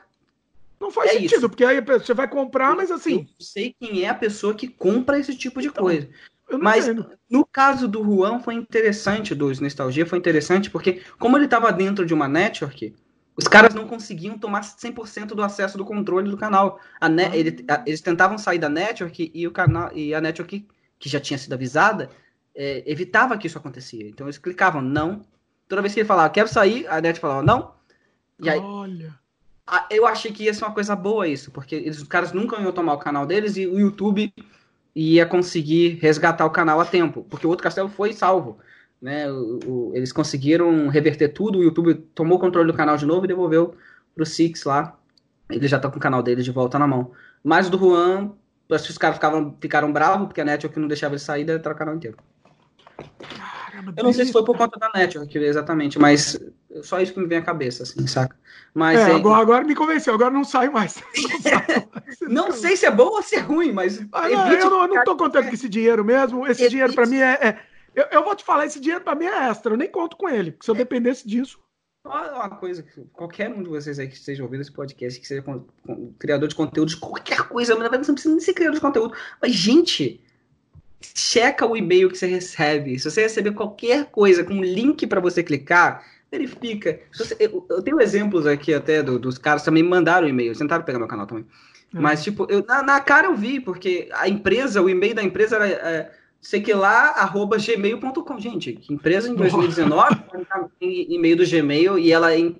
Não 0.80 0.90
faz 0.90 1.10
é 1.10 1.14
sentido, 1.14 1.38
isso. 1.38 1.48
porque 1.48 1.64
aí 1.64 1.80
você 1.80 2.14
vai 2.14 2.28
comprar, 2.28 2.76
mas 2.76 2.90
assim. 2.90 3.26
Eu 3.38 3.44
sei 3.44 3.74
quem 3.78 4.04
é 4.04 4.08
a 4.08 4.14
pessoa 4.14 4.54
que 4.54 4.68
compra 4.68 5.18
esse 5.18 5.34
tipo 5.36 5.60
de 5.60 5.68
então, 5.68 5.84
coisa. 5.84 6.08
Mas 6.60 6.88
entendo. 6.88 7.10
no 7.28 7.44
caso 7.44 7.86
do 7.86 8.02
Juan 8.02 8.40
foi 8.40 8.54
interessante, 8.54 9.34
dos 9.34 9.60
Nostalgia, 9.60 10.06
foi 10.06 10.18
interessante, 10.18 10.70
porque 10.70 11.02
como 11.18 11.36
ele 11.36 11.44
estava 11.44 11.70
dentro 11.72 12.06
de 12.06 12.14
uma 12.14 12.26
network, 12.28 12.94
os 13.36 13.44
caras 13.44 13.74
não 13.74 13.86
conseguiam 13.86 14.38
tomar 14.38 14.62
100% 14.62 15.26
do 15.26 15.42
acesso 15.42 15.76
do 15.76 15.84
controle 15.84 16.30
do 16.30 16.36
canal. 16.36 16.80
A 17.00 17.06
ah. 17.06 17.36
ele, 17.36 17.64
a, 17.68 17.82
eles 17.86 18.00
tentavam 18.00 18.38
sair 18.38 18.58
da 18.58 18.68
network 18.68 19.30
e, 19.34 19.46
o 19.46 19.50
canal, 19.50 19.90
e 19.94 20.14
a 20.14 20.20
network, 20.20 20.66
que 20.98 21.08
já 21.08 21.20
tinha 21.20 21.38
sido 21.38 21.52
avisada, 21.52 22.08
é, 22.54 22.82
evitava 22.90 23.36
que 23.36 23.46
isso 23.46 23.58
acontecia. 23.58 24.08
Então 24.08 24.26
eles 24.26 24.38
clicavam 24.38 24.80
não. 24.80 25.24
Toda 25.68 25.82
vez 25.82 25.92
que 25.92 26.00
ele 26.00 26.08
falava, 26.08 26.30
quero 26.30 26.48
sair, 26.48 26.86
a 26.88 27.00
net 27.00 27.20
falava 27.20 27.42
não. 27.42 27.74
E 28.40 28.48
aí, 28.48 28.58
Olha 28.58 29.17
eu 29.90 30.06
achei 30.06 30.32
que 30.32 30.44
ia 30.44 30.54
ser 30.54 30.64
uma 30.64 30.74
coisa 30.74 30.94
boa 30.96 31.26
isso, 31.26 31.50
porque 31.50 31.74
eles, 31.74 31.98
os 31.98 32.08
caras 32.08 32.32
nunca 32.32 32.60
iam 32.60 32.72
tomar 32.72 32.94
o 32.94 32.98
canal 32.98 33.26
deles 33.26 33.56
e 33.56 33.66
o 33.66 33.78
YouTube 33.78 34.32
ia 34.94 35.26
conseguir 35.26 35.98
resgatar 36.00 36.44
o 36.44 36.50
canal 36.50 36.80
a 36.80 36.84
tempo, 36.84 37.24
porque 37.28 37.46
o 37.46 37.50
outro 37.50 37.62
castelo 37.62 37.88
foi 37.88 38.12
salvo. 38.12 38.58
Né? 39.00 39.30
O, 39.30 39.58
o, 39.66 39.92
eles 39.94 40.12
conseguiram 40.12 40.88
reverter 40.88 41.28
tudo, 41.28 41.58
o 41.58 41.62
YouTube 41.62 41.94
tomou 42.14 42.38
o 42.38 42.40
controle 42.40 42.70
do 42.70 42.76
canal 42.76 42.96
de 42.96 43.06
novo 43.06 43.24
e 43.24 43.28
devolveu 43.28 43.74
pro 44.14 44.26
Six 44.26 44.64
lá. 44.64 44.98
Ele 45.48 45.68
já 45.68 45.78
tá 45.78 45.88
com 45.88 45.96
o 45.96 46.00
canal 46.00 46.22
dele 46.22 46.42
de 46.42 46.50
volta 46.50 46.78
na 46.78 46.86
mão. 46.86 47.12
Mas 47.42 47.70
do 47.70 47.78
Juan, 47.78 48.32
acho 48.70 48.84
que 48.84 48.90
os 48.90 48.98
caras 48.98 49.16
ficaram, 49.16 49.56
ficaram 49.60 49.92
bravos, 49.92 50.26
porque 50.26 50.40
a 50.40 50.44
network 50.44 50.78
não 50.78 50.88
deixava 50.88 51.14
ele 51.14 51.20
sair, 51.20 51.44
daí 51.44 51.56
o 51.56 51.74
canal 51.74 51.94
inteiro. 51.94 52.16
Caramba, 53.78 53.94
eu 53.96 54.04
não 54.04 54.12
sei 54.12 54.24
se 54.26 54.32
foi 54.32 54.44
por 54.44 54.56
conta 54.56 54.78
da 54.78 54.90
network 54.92 55.38
exatamente, 55.38 55.98
mas 55.98 56.38
só 56.82 57.00
isso 57.00 57.14
que 57.14 57.20
me 57.20 57.26
vem 57.26 57.38
à 57.38 57.42
cabeça, 57.42 57.84
assim, 57.84 58.06
saca? 58.06 58.36
Mas 58.74 58.98
é, 58.98 59.10
é... 59.10 59.14
Agora, 59.14 59.40
agora, 59.40 59.64
me 59.64 59.74
convenceu, 59.74 60.14
agora 60.14 60.30
não 60.30 60.44
sai 60.44 60.68
mais. 60.68 60.96
Não, 61.16 61.40
sai 61.40 61.88
mais. 61.92 62.20
não 62.28 62.52
sei 62.52 62.76
se 62.76 62.86
é 62.86 62.90
bom 62.90 63.08
ou 63.08 63.22
se 63.22 63.36
é 63.36 63.40
ruim, 63.40 63.72
mas. 63.72 64.00
Ah, 64.12 64.28
não, 64.28 64.52
eu, 64.52 64.70
não, 64.70 64.82
eu 64.82 64.88
não 64.88 65.04
tô 65.04 65.16
contando 65.16 65.48
com 65.48 65.54
esse 65.54 65.68
dinheiro 65.68 66.04
mesmo. 66.04 66.46
Esse 66.46 66.62
evite... 66.62 66.70
dinheiro 66.70 66.92
para 66.92 67.06
mim 67.06 67.18
é. 67.18 67.32
é... 67.40 67.58
Eu, 67.94 68.06
eu, 68.12 68.24
vou 68.24 68.34
te 68.36 68.44
falar, 68.44 68.66
esse 68.66 68.80
dinheiro 68.80 69.02
para 69.02 69.14
mim 69.14 69.24
é 69.24 69.48
extra, 69.48 69.72
eu 69.72 69.76
nem 69.76 69.90
conto 69.90 70.16
com 70.16 70.28
ele, 70.28 70.52
porque 70.52 70.64
se 70.64 70.70
eu 70.70 70.74
é. 70.74 70.78
dependesse 70.78 71.26
disso. 71.26 71.58
Uma 72.04 72.50
coisa, 72.50 72.84
qualquer 73.12 73.50
um 73.50 73.62
de 73.62 73.68
vocês 73.68 73.98
aí 73.98 74.08
que 74.08 74.14
esteja 74.14 74.42
ouvindo 74.42 74.60
esse 74.60 74.72
podcast, 74.72 75.20
que 75.20 75.26
seja 75.26 75.42
com, 75.42 75.64
com, 75.84 76.12
criador 76.18 76.48
de 76.48 76.54
conteúdo, 76.54 76.96
qualquer 76.98 77.48
coisa, 77.48 77.74
não 77.74 77.88
precisa 77.88 78.30
nem 78.30 78.40
ser 78.40 78.54
criador 78.54 78.76
de 78.76 78.80
conteúdo, 78.80 79.14
mas 79.42 79.52
gente, 79.52 80.22
checa 81.00 81.66
o 81.66 81.76
e-mail 81.76 82.10
que 82.10 82.18
você 82.18 82.26
recebe. 82.26 82.98
Se 82.98 83.10
você 83.10 83.22
receber 83.22 83.52
qualquer 83.52 84.06
coisa 84.06 84.44
com 84.44 84.54
um 84.54 84.62
link 84.62 85.06
para 85.06 85.20
você 85.20 85.42
clicar, 85.42 86.04
verifica. 86.30 87.00
Você, 87.16 87.36
eu, 87.38 87.66
eu, 87.70 87.82
tenho 87.82 88.00
exemplos 88.00 88.46
aqui 88.46 88.74
até 88.74 89.02
do, 89.02 89.18
dos 89.18 89.38
caras 89.38 89.62
também 89.62 89.82
me 89.82 89.88
mandaram 89.88 90.28
e-mail, 90.28 90.56
tentaram 90.56 90.84
pegar 90.84 90.98
meu 90.98 91.08
canal 91.08 91.26
também. 91.26 91.46
É. 91.94 92.00
Mas, 92.00 92.22
tipo, 92.22 92.46
eu, 92.50 92.64
na, 92.66 92.82
na, 92.82 93.00
cara 93.00 93.28
eu 93.28 93.36
vi, 93.36 93.60
porque 93.60 94.08
a 94.12 94.28
empresa, 94.28 94.82
o 94.82 94.90
e-mail 94.90 95.14
da 95.14 95.22
empresa 95.22 95.56
era. 95.56 95.68
É, 95.68 96.10
sei 96.40 96.60
que 96.60 96.72
lá, 96.72 97.10
arroba 97.10 97.56
gmail.com. 97.58 98.38
Gente, 98.38 98.78
empresa 98.90 99.28
em 99.28 99.34
2019, 99.34 100.16
e-mail 100.80 101.36
do 101.36 101.48
Gmail, 101.48 101.98
e 101.98 102.12
ela 102.12 102.32
é, 102.32 102.52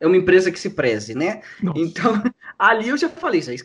é, 0.00 0.06
uma 0.06 0.16
empresa 0.16 0.50
que 0.50 0.58
se 0.58 0.70
preze, 0.70 1.14
né? 1.14 1.40
Nossa. 1.62 1.78
Então, 1.78 2.22
ali 2.58 2.88
eu 2.88 2.96
já 2.96 3.08
falei, 3.08 3.40
isso 3.40 3.50
aí, 3.50 3.56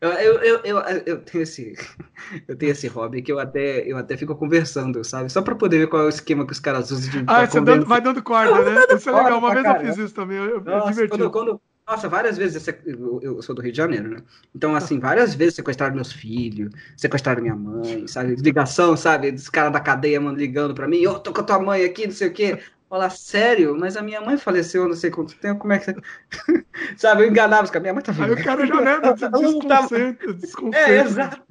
eu, 0.00 0.10
eu, 0.10 0.60
eu, 0.64 0.78
eu, 1.06 1.18
tenho 1.18 1.42
esse 1.42 1.74
eu 2.48 2.56
tenho 2.56 2.72
esse 2.72 2.88
hobby 2.88 3.20
que 3.20 3.30
eu 3.30 3.38
até, 3.38 3.80
eu 3.90 3.96
até 3.96 4.16
fico 4.16 4.34
conversando, 4.34 5.04
sabe? 5.04 5.30
Só 5.30 5.42
para 5.42 5.54
poder 5.54 5.78
ver 5.78 5.86
qual 5.88 6.02
é 6.02 6.06
o 6.06 6.08
esquema 6.08 6.46
que 6.46 6.52
os 6.52 6.60
caras 6.60 6.90
usam 6.90 7.10
de. 7.10 7.24
Ah, 7.26 7.46
você 7.46 7.60
dando, 7.60 7.86
vai 7.86 8.00
dando 8.00 8.22
corda, 8.22 8.62
né? 8.62 8.80
Isso 8.94 9.10
é 9.10 9.12
legal. 9.12 9.38
Uma 9.38 9.52
vez 9.52 9.62
cara. 9.62 9.82
eu 9.82 9.86
fiz 9.86 9.98
isso 9.98 10.14
também. 10.14 10.38
Eu, 10.38 10.62
Nossa, 10.62 11.08
quando, 11.08 11.30
quando, 11.30 11.60
nossa, 11.90 12.08
várias 12.08 12.38
vezes 12.38 12.66
eu, 12.86 13.20
eu, 13.20 13.42
sou 13.42 13.52
do 13.52 13.60
Rio 13.60 13.72
de 13.72 13.76
Janeiro, 13.78 14.08
né? 14.10 14.18
Então, 14.54 14.76
assim, 14.76 15.00
várias 15.00 15.34
vezes 15.34 15.56
sequestraram 15.56 15.96
meus 15.96 16.12
filhos, 16.12 16.70
sequestraram 16.96 17.42
minha 17.42 17.56
mãe, 17.56 18.06
sabe? 18.06 18.36
Ligação, 18.36 18.96
sabe? 18.96 19.32
Dos 19.32 19.48
caras 19.48 19.72
da 19.72 19.80
cadeia 19.80 20.20
mano, 20.20 20.38
ligando 20.38 20.72
pra 20.72 20.86
mim, 20.86 21.04
ô, 21.06 21.12
oh, 21.12 21.18
tô 21.18 21.32
com 21.32 21.40
a 21.40 21.44
tua 21.44 21.58
mãe 21.58 21.84
aqui, 21.84 22.06
não 22.06 22.14
sei 22.14 22.28
o 22.28 22.32
quê. 22.32 22.60
Falar, 22.90 23.10
sério? 23.10 23.78
Mas 23.78 23.96
a 23.96 24.02
minha 24.02 24.20
mãe 24.20 24.36
faleceu 24.36 24.88
não 24.88 24.96
sei 24.96 25.12
quanto 25.12 25.38
tempo, 25.38 25.60
como 25.60 25.72
é 25.72 25.78
que 25.78 25.84
você. 25.84 25.94
sabe, 26.98 27.22
eu 27.22 27.28
enganava 27.28 27.62
os 27.62 27.70
caras, 27.70 27.82
minha 27.82 27.94
mãe 27.94 28.02
tá 28.02 28.10
viva. 28.10 28.26
Aí 28.26 28.32
o 28.32 28.44
cara 28.44 28.66
já 28.66 28.80
lembra, 28.80 29.14
desconcentra, 29.14 30.34
desconcentra. 30.34 30.92
É, 30.92 31.00
exato. 31.00 31.42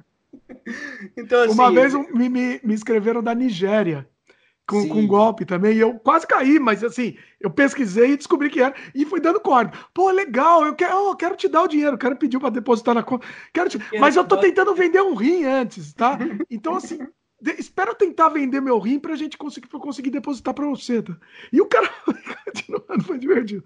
Então, 1.16 1.42
assim... 1.42 1.54
Uma 1.54 1.72
vez 1.72 1.94
me, 1.94 2.28
me, 2.28 2.60
me 2.62 2.74
escreveram 2.74 3.22
da 3.22 3.34
Nigéria 3.34 4.06
com, 4.70 4.86
com 4.86 5.06
golpe 5.06 5.46
também. 5.46 5.76
E 5.76 5.80
eu 5.80 5.98
quase 5.98 6.26
caí, 6.26 6.58
mas 6.58 6.84
assim, 6.84 7.16
eu 7.40 7.50
pesquisei 7.50 8.12
e 8.12 8.16
descobri 8.18 8.50
que 8.50 8.60
era. 8.60 8.74
E 8.94 9.06
fui 9.06 9.18
dando 9.18 9.40
corda. 9.40 9.72
Pô, 9.94 10.10
legal, 10.10 10.66
eu 10.66 10.74
quero, 10.74 10.94
eu 10.94 11.16
quero 11.16 11.36
te 11.36 11.48
dar 11.48 11.62
o 11.62 11.68
dinheiro, 11.68 11.96
quero 11.96 12.16
pedir 12.16 12.38
para 12.38 12.50
depositar 12.50 12.94
na 12.94 13.02
conta. 13.02 13.26
Quero 13.52 13.70
te... 13.70 13.80
Mas 13.98 14.14
eu 14.14 14.24
tô 14.24 14.36
tentando 14.36 14.74
vender 14.74 15.00
um 15.00 15.14
rim 15.14 15.44
antes, 15.44 15.94
tá? 15.94 16.18
Então, 16.50 16.76
assim, 16.76 16.98
de, 17.40 17.52
espero 17.58 17.94
tentar 17.94 18.28
vender 18.28 18.60
meu 18.60 18.78
rim 18.78 18.98
pra 18.98 19.16
gente 19.16 19.38
conseguir, 19.38 19.68
pra 19.68 19.80
conseguir 19.80 20.10
depositar 20.10 20.54
pra 20.54 20.66
você. 20.66 21.02
Tá? 21.02 21.16
E 21.52 21.60
o 21.60 21.66
cara 21.66 21.88
continuando, 22.44 23.04
foi 23.04 23.18
divertido. 23.18 23.64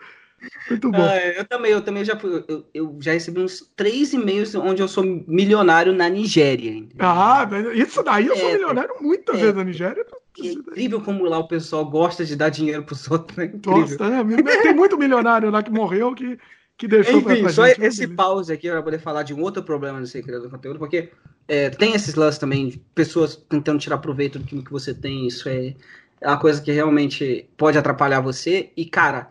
Muito 0.69 0.91
bom. 0.91 1.03
Ah, 1.03 1.17
eu 1.17 1.45
também, 1.45 1.73
eu 1.73 1.81
também 1.81 2.05
já 2.05 2.19
eu, 2.49 2.67
eu, 2.75 2.99
já 3.01 3.13
recebi 3.13 3.41
uns 3.41 3.73
três 3.75 4.13
e-mails 4.13 4.55
onde 4.55 4.83
eu 4.83 4.89
sou 4.89 5.05
milionário 5.27 5.93
na 5.93 6.09
Nigéria. 6.09 6.87
Ah, 6.99 7.49
isso 7.75 8.03
daí 8.03 8.27
eu 8.27 8.37
sou 8.37 8.49
é, 8.49 8.53
milionário 8.53 8.95
muitas 9.01 9.37
é, 9.37 9.41
vezes 9.41 9.55
na 9.55 9.65
Nigéria. 9.65 10.05
É 10.43 10.47
incrível 10.47 11.01
como 11.01 11.25
lá 11.25 11.39
o 11.39 11.49
pessoal 11.49 11.89
gosta 11.89 12.25
de 12.25 12.37
dar 12.37 12.51
dinheiro 12.51 12.83
pros 12.83 13.11
outros, 13.11 13.37
né? 13.39 13.47
Gosta, 13.65 14.25
né? 14.25 14.43
Tem 14.63 14.75
muito 14.75 14.99
milionário 14.99 15.51
lá 15.51 15.63
que 15.63 15.71
morreu 15.71 16.15
que 16.15 16.39
que 16.77 16.89
deixou 16.89 17.21
Enfim, 17.21 17.43
pra 17.43 17.53
só 17.53 17.67
gente, 17.67 17.83
esse 17.83 18.07
pause 18.09 18.53
aqui 18.53 18.69
para 18.69 18.83
poder 18.83 18.99
falar 18.99 19.23
de 19.23 19.33
um 19.33 19.41
outro 19.41 19.63
problema 19.63 20.01
de 20.01 20.09
ser 20.09 20.23
criador 20.23 20.49
de 20.49 20.55
conteúdo, 20.55 20.79
porque 20.79 21.11
é, 21.47 21.71
tem 21.71 21.95
esses 21.95 22.15
lances 22.15 22.39
também 22.39 22.69
de 22.69 22.79
pessoas 22.95 23.37
tentando 23.37 23.79
tirar 23.79 23.99
proveito 23.99 24.39
do 24.39 24.63
que 24.63 24.73
você 24.73 24.93
tem, 24.93 25.27
isso 25.27 25.49
é, 25.49 25.75
é 26.21 26.29
uma 26.29 26.39
coisa 26.39 26.61
que 26.61 26.73
realmente 26.73 27.49
pode 27.57 27.79
atrapalhar 27.79 28.21
você, 28.21 28.73
e 28.77 28.85
cara, 28.85 29.29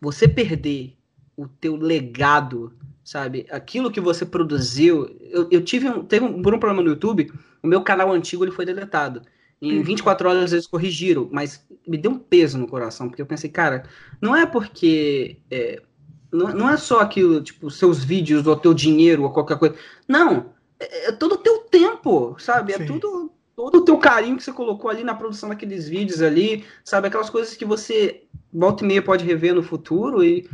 você 0.00 0.26
perder 0.26 0.96
o 1.36 1.46
teu 1.46 1.76
legado, 1.76 2.72
sabe, 3.04 3.46
aquilo 3.50 3.90
que 3.90 4.00
você 4.00 4.26
produziu, 4.26 5.16
eu, 5.20 5.48
eu 5.50 5.62
tive 5.62 5.88
um, 5.88 6.04
teve 6.04 6.24
um, 6.24 6.42
por 6.42 6.54
um 6.54 6.58
problema 6.58 6.82
no 6.82 6.90
YouTube, 6.90 7.32
o 7.62 7.68
meu 7.68 7.82
canal 7.82 8.12
antigo 8.12 8.44
ele 8.44 8.52
foi 8.52 8.66
deletado, 8.66 9.22
em 9.62 9.80
24 9.82 10.26
uhum. 10.26 10.34
horas 10.34 10.52
eles 10.52 10.66
corrigiram, 10.66 11.28
mas 11.30 11.64
me 11.86 11.98
deu 11.98 12.10
um 12.10 12.18
peso 12.18 12.58
no 12.58 12.66
coração, 12.66 13.08
porque 13.08 13.22
eu 13.22 13.26
pensei, 13.26 13.48
cara, 13.48 13.84
não 14.20 14.34
é 14.34 14.44
porque... 14.44 15.36
É, 15.48 15.82
não, 16.32 16.48
não 16.48 16.70
é 16.70 16.76
só 16.76 17.00
aquilo, 17.00 17.40
tipo, 17.42 17.70
seus 17.70 18.02
vídeos 18.04 18.46
ou 18.46 18.56
teu 18.56 18.72
dinheiro 18.72 19.22
ou 19.24 19.30
qualquer 19.30 19.58
coisa. 19.58 19.74
Não. 20.06 20.46
É, 20.78 21.08
é 21.08 21.12
todo 21.12 21.34
o 21.34 21.38
teu 21.38 21.58
tempo, 21.70 22.36
sabe? 22.38 22.72
É 22.72 22.76
Sim. 22.76 22.84
É 22.84 22.86
tudo 22.86 23.30
todo 23.60 23.78
o 23.78 23.84
teu 23.84 23.98
carinho 23.98 24.38
que 24.38 24.42
você 24.42 24.52
colocou 24.52 24.90
ali 24.90 25.04
na 25.04 25.14
produção 25.14 25.50
daqueles 25.50 25.86
vídeos 25.86 26.22
ali, 26.22 26.64
sabe? 26.82 27.08
Aquelas 27.08 27.28
coisas 27.28 27.54
que 27.54 27.64
você 27.64 28.22
volta 28.50 28.82
e 28.82 28.86
meia 28.86 29.02
pode 29.02 29.24
rever 29.24 29.54
no 29.54 29.62
futuro 29.62 30.24
e, 30.24 30.48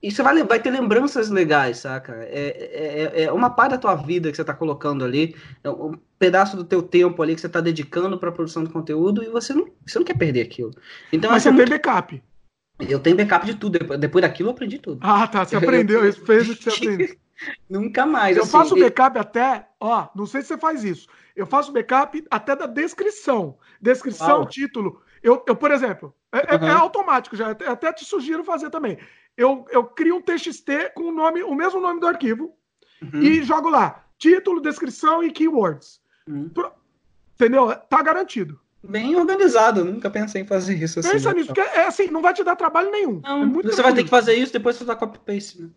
e 0.00 0.10
você 0.10 0.22
vai, 0.22 0.40
vai 0.44 0.60
ter 0.60 0.70
lembranças 0.70 1.30
legais, 1.30 1.78
saca? 1.78 2.12
É, 2.20 3.12
é, 3.14 3.22
é 3.24 3.32
uma 3.32 3.50
parte 3.50 3.72
da 3.72 3.78
tua 3.78 3.96
vida 3.96 4.30
que 4.30 4.36
você 4.36 4.42
está 4.42 4.54
colocando 4.54 5.04
ali, 5.04 5.34
é 5.64 5.70
um 5.70 5.98
pedaço 6.16 6.56
do 6.56 6.62
teu 6.62 6.80
tempo 6.80 7.20
ali 7.22 7.34
que 7.34 7.40
você 7.40 7.48
está 7.48 7.60
dedicando 7.60 8.18
para 8.18 8.30
produção 8.30 8.62
de 8.62 8.70
conteúdo 8.70 9.22
e 9.22 9.28
você 9.28 9.52
não, 9.52 9.68
você 9.84 9.98
não 9.98 10.06
quer 10.06 10.16
perder 10.16 10.42
aquilo. 10.42 10.70
Então, 11.12 11.32
Mas 11.32 11.42
você 11.42 11.50
muito... 11.50 11.68
tem 11.68 11.76
backup. 11.76 12.22
Eu 12.78 13.00
tenho 13.00 13.16
backup 13.16 13.44
de 13.44 13.54
tudo. 13.54 13.78
Depois 13.98 14.22
daquilo 14.22 14.48
eu 14.48 14.52
aprendi 14.52 14.78
tudo. 14.78 15.00
Ah, 15.02 15.26
tá. 15.26 15.44
Você 15.44 15.56
aprendeu. 15.56 16.08
Isso 16.08 16.24
fez 16.24 16.48
o 16.48 16.56
que 16.56 16.64
você 16.64 16.70
aprendeu. 16.70 17.16
Nunca 17.68 18.06
mais. 18.06 18.36
Eu 18.36 18.42
assim, 18.42 18.52
faço 18.52 18.76
backup 18.76 19.18
até, 19.18 19.68
ó, 19.78 20.08
não 20.14 20.26
sei 20.26 20.42
se 20.42 20.48
você 20.48 20.58
faz 20.58 20.82
isso. 20.82 21.08
Eu 21.36 21.46
faço 21.46 21.72
backup 21.72 22.24
até 22.30 22.56
da 22.56 22.66
descrição. 22.66 23.56
Descrição, 23.80 24.38
Uau. 24.38 24.46
título. 24.46 25.00
Eu, 25.22 25.44
eu, 25.46 25.54
por 25.54 25.70
exemplo, 25.70 26.14
é, 26.32 26.56
uhum. 26.56 26.66
é, 26.66 26.70
automático 26.72 27.36
já. 27.36 27.50
Até 27.50 27.92
te 27.92 28.04
sugiro 28.04 28.42
fazer 28.42 28.70
também. 28.70 28.98
Eu, 29.36 29.64
eu 29.70 29.84
crio 29.84 30.16
um 30.16 30.22
TXT 30.22 30.92
com 30.94 31.04
o 31.04 31.12
nome, 31.12 31.42
o 31.42 31.54
mesmo 31.54 31.80
nome 31.80 32.00
do 32.00 32.08
arquivo 32.08 32.52
uhum. 33.02 33.20
e 33.22 33.42
jogo 33.42 33.68
lá 33.68 34.04
título, 34.18 34.60
descrição 34.60 35.22
e 35.22 35.30
keywords. 35.30 36.00
Uhum. 36.28 36.50
Entendeu? 37.34 37.74
Tá 37.88 38.02
garantido 38.02 38.60
bem 38.88 39.14
organizado. 39.16 39.84
Nunca 39.84 40.10
pensei 40.10 40.42
em 40.42 40.46
fazer 40.46 40.74
isso 40.74 41.00
assim. 41.00 41.10
Pensa 41.10 41.30
né? 41.30 41.34
nisso, 41.36 41.48
porque 41.48 41.60
é 41.60 41.86
assim, 41.86 42.08
não 42.08 42.22
vai 42.22 42.32
te 42.32 42.42
dar 42.42 42.56
trabalho 42.56 42.90
nenhum. 42.90 43.20
Não, 43.22 43.42
é 43.42 43.46
você 43.46 43.52
tranquilo. 43.52 43.82
vai 43.82 43.94
ter 43.94 44.04
que 44.04 44.10
fazer 44.10 44.34
isso, 44.34 44.52
depois 44.52 44.76
você 44.76 44.84
dá 44.84 44.96
copy-paste, 44.96 45.62
né? 45.62 45.70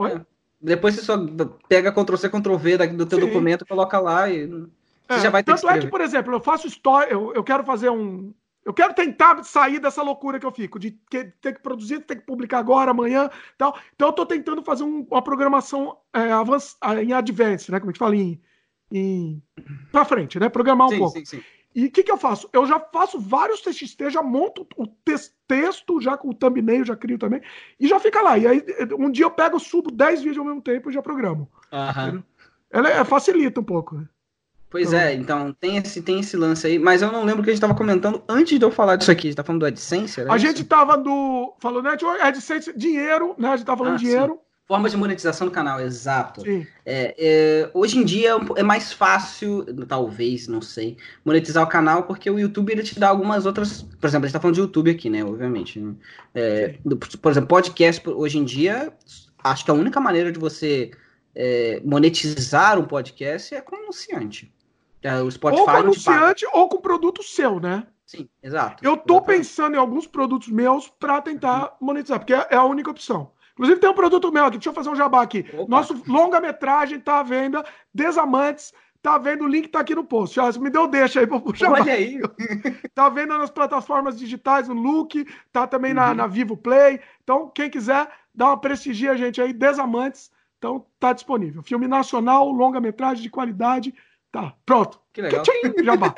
É. 0.00 0.20
Depois 0.60 0.94
você 0.94 1.02
só 1.02 1.16
pega 1.68 1.92
Ctrl-C, 1.92 2.28
Ctrl-V 2.28 2.88
do 2.88 3.06
teu 3.06 3.20
Sim. 3.20 3.26
documento, 3.26 3.66
coloca 3.66 3.98
lá 4.00 4.28
e 4.28 4.46
você 5.08 5.20
é, 5.20 5.20
já 5.20 5.30
vai 5.30 5.42
ter 5.42 5.54
Tanto 5.54 5.68
é 5.70 5.78
que, 5.78 5.86
por 5.86 6.00
exemplo, 6.00 6.34
eu 6.34 6.40
faço 6.40 6.66
história, 6.66 7.10
eu, 7.10 7.32
eu 7.34 7.42
quero 7.42 7.64
fazer 7.64 7.90
um... 7.90 8.32
Eu 8.64 8.74
quero 8.74 8.92
tentar 8.92 9.42
sair 9.44 9.78
dessa 9.78 10.02
loucura 10.02 10.38
que 10.38 10.44
eu 10.44 10.52
fico, 10.52 10.78
de 10.78 10.90
ter 11.10 11.54
que 11.54 11.62
produzir, 11.62 12.00
ter 12.00 12.16
que 12.16 12.26
publicar 12.26 12.58
agora, 12.58 12.90
amanhã, 12.90 13.30
tal. 13.56 13.78
Então 13.94 14.08
eu 14.08 14.12
tô 14.12 14.26
tentando 14.26 14.62
fazer 14.62 14.84
um, 14.84 15.06
uma 15.10 15.22
programação 15.22 15.96
é, 16.12 16.30
avanç, 16.30 16.76
em 17.02 17.14
advance, 17.14 17.70
né? 17.70 17.80
Como 17.80 17.88
a 17.88 17.92
gente 17.92 17.98
fala, 17.98 18.14
em, 18.14 18.38
em... 18.92 19.42
pra 19.90 20.04
frente, 20.04 20.38
né? 20.38 20.50
Programar 20.50 20.88
um 20.88 20.90
sim, 20.90 20.98
pouco. 20.98 21.18
Sim, 21.18 21.24
sim. 21.24 21.42
E 21.78 21.86
o 21.86 21.90
que, 21.92 22.02
que 22.02 22.10
eu 22.10 22.16
faço? 22.16 22.50
Eu 22.52 22.66
já 22.66 22.80
faço 22.80 23.20
vários 23.20 23.60
TXT, 23.60 24.10
já 24.10 24.20
monto 24.20 24.66
o 24.76 24.84
texto, 25.46 26.00
já 26.00 26.16
com 26.16 26.30
o 26.30 26.34
thumbnail, 26.34 26.84
já 26.84 26.96
crio 26.96 27.16
também, 27.16 27.40
e 27.78 27.86
já 27.86 28.00
fica 28.00 28.20
lá. 28.20 28.36
E 28.36 28.48
aí, 28.48 28.64
um 28.98 29.08
dia 29.08 29.24
eu 29.24 29.30
pego, 29.30 29.60
subo 29.60 29.88
10 29.88 30.22
vídeos 30.22 30.38
ao 30.38 30.44
mesmo 30.44 30.60
tempo 30.60 30.90
e 30.90 30.92
já 30.92 31.00
programo. 31.00 31.48
Uhum. 31.70 32.20
Ela 32.68 32.90
é, 32.90 33.04
facilita 33.04 33.60
um 33.60 33.64
pouco, 33.64 33.94
né? 33.94 34.08
Pois 34.68 34.88
então, 34.88 35.00
é, 35.00 35.14
então 35.14 35.52
tem 35.52 35.76
esse, 35.76 36.02
tem 36.02 36.18
esse 36.18 36.36
lance 36.36 36.66
aí, 36.66 36.80
mas 36.80 37.00
eu 37.00 37.12
não 37.12 37.22
lembro 37.22 37.42
o 37.42 37.44
que 37.44 37.50
a 37.50 37.52
gente 37.52 37.62
estava 37.62 37.76
comentando 37.76 38.24
antes 38.28 38.58
de 38.58 38.64
eu 38.64 38.72
falar 38.72 38.96
disso 38.96 39.12
aqui. 39.12 39.28
A 39.28 39.30
gente 39.30 39.36
tá 39.36 39.44
falando 39.44 39.60
do 39.60 39.66
AdSense? 39.66 40.20
a 40.20 40.24
isso? 40.24 40.38
gente 40.38 40.64
tava 40.64 40.98
do. 40.98 41.54
Falou 41.60 41.80
Network, 41.80 42.20
AdSense, 42.20 42.76
dinheiro, 42.76 43.36
né? 43.38 43.50
A 43.50 43.56
gente 43.56 43.66
tava 43.66 43.78
falando 43.78 43.94
ah, 43.94 43.98
dinheiro. 43.98 44.32
Sim. 44.32 44.47
Formas 44.68 44.92
de 44.92 44.98
monetização 44.98 45.46
do 45.46 45.50
canal, 45.50 45.80
exato. 45.80 46.42
É, 46.84 47.14
é, 47.16 47.70
hoje 47.72 47.96
em 47.96 48.04
dia 48.04 48.32
é 48.54 48.62
mais 48.62 48.92
fácil, 48.92 49.64
talvez, 49.86 50.46
não 50.46 50.60
sei, 50.60 50.98
monetizar 51.24 51.64
o 51.64 51.66
canal, 51.66 52.02
porque 52.02 52.30
o 52.30 52.38
YouTube 52.38 52.70
ele 52.70 52.82
te 52.82 53.00
dá 53.00 53.08
algumas 53.08 53.46
outras. 53.46 53.80
Por 53.80 54.06
exemplo, 54.06 54.26
a 54.26 54.28
gente 54.28 54.34
tá 54.34 54.40
falando 54.40 54.56
de 54.56 54.60
YouTube 54.60 54.90
aqui, 54.90 55.08
né? 55.08 55.24
Obviamente. 55.24 55.80
Né? 55.80 55.94
É, 56.34 56.74
por 57.18 57.32
exemplo, 57.32 57.48
podcast 57.48 58.06
hoje 58.10 58.36
em 58.36 58.44
dia, 58.44 58.92
acho 59.42 59.64
que 59.64 59.70
a 59.70 59.74
única 59.74 59.98
maneira 60.00 60.30
de 60.30 60.38
você 60.38 60.90
é, 61.34 61.80
monetizar 61.82 62.78
um 62.78 62.84
podcast 62.84 63.54
é 63.54 63.62
com 63.62 63.74
anunciante. 63.74 64.52
É, 65.02 65.18
o 65.22 65.30
Spotify 65.30 65.60
ou 65.60 65.66
com 65.66 65.70
anunciante 65.70 66.46
ou 66.52 66.68
com 66.68 66.78
produto 66.78 67.22
seu, 67.22 67.58
né? 67.58 67.86
Sim, 68.04 68.28
exato. 68.42 68.84
Eu 68.84 68.98
tô 68.98 69.14
exatamente. 69.14 69.38
pensando 69.38 69.74
em 69.76 69.78
alguns 69.78 70.06
produtos 70.06 70.48
meus 70.48 70.90
para 70.90 71.22
tentar 71.22 71.74
monetizar, 71.80 72.18
porque 72.18 72.34
é 72.34 72.54
a 72.54 72.64
única 72.64 72.90
opção. 72.90 73.30
Inclusive 73.58 73.80
tem 73.80 73.90
um 73.90 73.94
produto 73.94 74.30
meu 74.30 74.44
aqui, 74.44 74.56
deixa 74.56 74.70
eu 74.70 74.74
fazer 74.74 74.88
um 74.88 74.94
jabá 74.94 75.20
aqui. 75.20 75.44
Opa. 75.52 75.66
Nosso 75.68 76.00
longa-metragem 76.06 77.00
tá 77.00 77.18
à 77.18 77.22
venda, 77.24 77.64
Desamantes, 77.92 78.72
tá 79.02 79.18
vendo, 79.18 79.44
o 79.44 79.48
link 79.48 79.68
tá 79.68 79.80
aqui 79.80 79.96
no 79.96 80.04
post. 80.04 80.36
Já, 80.36 80.52
me 80.60 80.70
deu 80.70 80.86
deixa 80.86 81.18
aí 81.18 81.26
pra 81.26 81.40
puxar. 81.40 81.72
Olha 81.72 81.92
aí. 81.92 82.20
tá 82.94 83.08
vendo 83.08 83.36
nas 83.36 83.50
plataformas 83.50 84.16
digitais, 84.16 84.68
no 84.68 84.74
Look, 84.74 85.26
tá 85.52 85.66
também 85.66 85.90
uhum. 85.90 85.96
na, 85.96 86.14
na 86.14 86.26
Vivo 86.28 86.56
Play. 86.56 87.00
Então, 87.24 87.50
quem 87.52 87.68
quiser, 87.68 88.08
dá 88.32 88.46
uma 88.46 88.60
prestigia 88.60 89.10
a 89.10 89.16
gente 89.16 89.40
aí, 89.40 89.52
Desamantes. 89.52 90.30
Então, 90.58 90.86
tá 91.00 91.12
disponível. 91.12 91.60
Filme 91.62 91.88
nacional, 91.88 92.48
longa-metragem 92.52 93.24
de 93.24 93.30
qualidade. 93.30 93.92
Tá, 94.30 94.54
pronto. 94.64 95.00
Que 95.12 95.22
legal. 95.22 95.42
Tchim, 95.42 95.84
jabá. 95.84 96.14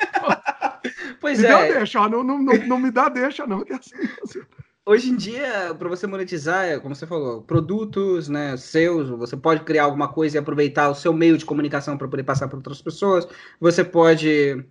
pois 1.19 1.39
me 1.39 1.45
é. 1.45 1.47
Deu 1.47 1.73
deixa, 1.73 2.07
não, 2.07 2.23
não, 2.23 2.37
não, 2.37 2.53
não, 2.67 2.79
me 2.79 2.91
dá 2.91 3.09
deixa, 3.09 3.47
não. 3.47 3.63
Que 3.63 3.73
é 3.73 3.75
assim, 3.77 3.95
assim. 4.23 4.41
Hoje 4.85 5.09
em 5.09 5.15
dia, 5.15 5.73
para 5.77 5.89
você 5.89 6.07
monetizar, 6.07 6.65
é, 6.65 6.79
como 6.79 6.95
você 6.95 7.05
falou, 7.05 7.41
produtos, 7.41 8.27
né, 8.27 8.57
seus, 8.57 9.09
você 9.09 9.37
pode 9.37 9.63
criar 9.63 9.85
alguma 9.85 10.07
coisa 10.07 10.37
e 10.37 10.39
aproveitar 10.39 10.89
o 10.89 10.95
seu 10.95 11.13
meio 11.13 11.37
de 11.37 11.45
comunicação 11.45 11.97
para 11.97 12.07
poder 12.07 12.23
passar 12.23 12.47
para 12.47 12.57
outras 12.57 12.81
pessoas. 12.81 13.27
Você 13.59 13.83
pode 13.83 14.63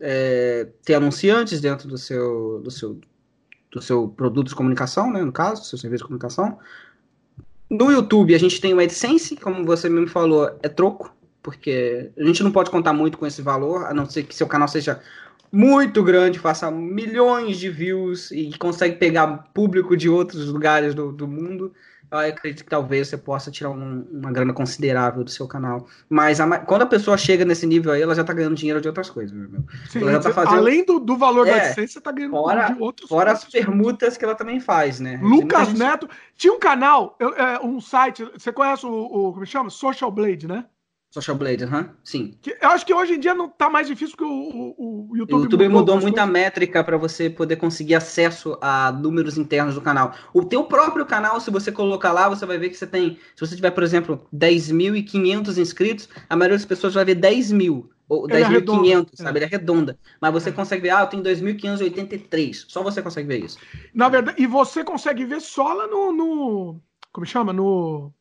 é, 0.00 0.68
ter 0.84 0.94
anunciantes 0.94 1.60
dentro 1.60 1.88
do 1.88 1.98
seu, 1.98 2.60
do 2.60 2.70
seu, 2.70 3.00
do 3.70 3.82
seu 3.82 4.08
produto 4.08 4.48
de 4.48 4.54
comunicação, 4.54 5.12
né, 5.12 5.22
no 5.22 5.32
caso, 5.32 5.62
do 5.62 5.66
seu 5.66 5.78
serviço 5.78 6.04
de 6.04 6.08
comunicação. 6.08 6.58
No 7.70 7.90
YouTube, 7.90 8.34
a 8.34 8.38
gente 8.38 8.60
tem 8.60 8.72
o 8.72 8.80
AdSense, 8.80 9.36
como 9.36 9.64
você 9.64 9.88
mesmo 9.90 10.08
falou, 10.08 10.58
é 10.62 10.68
troco, 10.68 11.14
porque 11.42 12.10
a 12.16 12.24
gente 12.24 12.42
não 12.42 12.50
pode 12.50 12.70
contar 12.70 12.94
muito 12.94 13.18
com 13.18 13.26
esse 13.26 13.42
valor, 13.42 13.84
a 13.84 13.92
não 13.92 14.08
ser 14.08 14.22
que 14.22 14.34
seu 14.34 14.46
canal 14.46 14.68
seja 14.68 15.00
muito 15.52 16.02
grande, 16.02 16.38
faça 16.38 16.70
milhões 16.70 17.58
de 17.58 17.70
views 17.70 18.30
e 18.30 18.56
consegue 18.58 18.96
pegar 18.96 19.26
público 19.54 19.96
de 19.96 20.08
outros 20.08 20.46
lugares 20.46 20.94
do, 20.94 21.12
do 21.12 21.26
mundo, 21.26 21.72
eu 22.10 22.18
acredito 22.18 22.64
que 22.64 22.70
talvez 22.70 23.08
você 23.08 23.18
possa 23.18 23.50
tirar 23.50 23.70
um, 23.70 24.06
uma 24.10 24.32
grana 24.32 24.54
considerável 24.54 25.22
do 25.22 25.30
seu 25.30 25.46
canal. 25.46 25.86
Mas 26.08 26.40
a, 26.40 26.58
quando 26.60 26.82
a 26.82 26.86
pessoa 26.86 27.18
chega 27.18 27.44
nesse 27.44 27.66
nível 27.66 27.92
aí, 27.92 28.00
ela 28.00 28.14
já 28.14 28.24
tá 28.24 28.32
ganhando 28.32 28.54
dinheiro 28.54 28.80
de 28.80 28.88
outras 28.88 29.10
coisas, 29.10 29.36
meu. 29.36 29.62
Sim, 29.90 30.00
ela 30.00 30.18
tá 30.18 30.32
fazendo... 30.32 30.56
Além 30.56 30.84
do, 30.84 30.98
do 30.98 31.18
valor 31.18 31.46
é, 31.46 31.50
da 31.50 31.68
licença, 31.68 31.94
você 31.94 32.00
tá 32.00 32.10
ganhando 32.10 32.30
fora, 32.30 32.72
de 32.72 32.80
outros 32.80 33.08
Fora 33.08 33.32
as 33.32 33.44
permutas 33.44 34.16
que 34.16 34.24
ela 34.24 34.34
também 34.34 34.58
faz, 34.58 34.98
né? 35.00 35.20
Lucas 35.22 35.68
gente... 35.68 35.78
Neto. 35.78 36.08
Tinha 36.34 36.52
um 36.52 36.58
canal, 36.58 37.16
é, 37.20 37.64
um 37.64 37.78
site, 37.80 38.24
você 38.24 38.52
conhece 38.52 38.86
o, 38.86 38.90
o 38.90 39.32
como 39.34 39.44
chama? 39.44 39.68
Social 39.68 40.10
Blade, 40.10 40.48
né? 40.48 40.64
Social 41.20 41.36
Blade, 41.36 41.64
uhum, 41.64 41.88
sim. 42.04 42.34
Eu 42.60 42.68
acho 42.70 42.86
que 42.86 42.94
hoje 42.94 43.14
em 43.14 43.20
dia 43.20 43.34
não 43.34 43.48
tá 43.48 43.68
mais 43.68 43.86
difícil 43.86 44.16
que 44.16 44.24
o, 44.24 44.28
o, 44.28 45.08
o 45.10 45.16
YouTube. 45.16 45.40
O 45.40 45.42
YouTube 45.44 45.68
mudou, 45.68 45.80
mudou 45.80 46.00
muita 46.00 46.22
coisas. 46.22 46.32
métrica 46.32 46.84
para 46.84 46.96
você 46.96 47.28
poder 47.28 47.56
conseguir 47.56 47.96
acesso 47.96 48.56
a 48.60 48.92
números 48.92 49.36
internos 49.36 49.74
do 49.74 49.80
canal. 49.80 50.14
O 50.32 50.44
teu 50.44 50.64
próprio 50.64 51.04
canal, 51.04 51.40
se 51.40 51.50
você 51.50 51.72
colocar 51.72 52.12
lá, 52.12 52.28
você 52.28 52.46
vai 52.46 52.58
ver 52.58 52.68
que 52.70 52.76
você 52.76 52.86
tem. 52.86 53.18
Se 53.34 53.46
você 53.46 53.56
tiver, 53.56 53.72
por 53.72 53.82
exemplo, 53.82 54.26
10.500 54.34 55.58
inscritos, 55.58 56.08
a 56.28 56.36
maioria 56.36 56.56
das 56.56 56.66
pessoas 56.66 56.94
vai 56.94 57.04
ver 57.04 57.16
10 57.16 57.52
mil. 57.52 57.90
Ou 58.08 58.26
10.500, 58.26 59.08
é 59.12 59.22
sabe? 59.22 59.38
É. 59.38 59.42
Ele 59.42 59.44
é 59.44 59.48
redonda. 59.48 59.98
Mas 60.20 60.32
você 60.32 60.48
é. 60.48 60.52
consegue 60.52 60.82
ver, 60.82 60.90
ah, 60.90 61.00
eu 61.00 61.06
tenho 61.08 61.22
2.583. 61.22 62.64
Só 62.68 62.82
você 62.82 63.02
consegue 63.02 63.28
ver 63.28 63.44
isso. 63.44 63.58
Na 63.92 64.08
verdade, 64.08 64.40
e 64.40 64.46
você 64.46 64.82
consegue 64.82 65.24
ver 65.24 65.40
só 65.40 65.72
lá 65.72 65.86
no. 65.86 66.12
no 66.12 66.80
como 67.12 67.26
chama? 67.26 67.52
No 67.52 68.12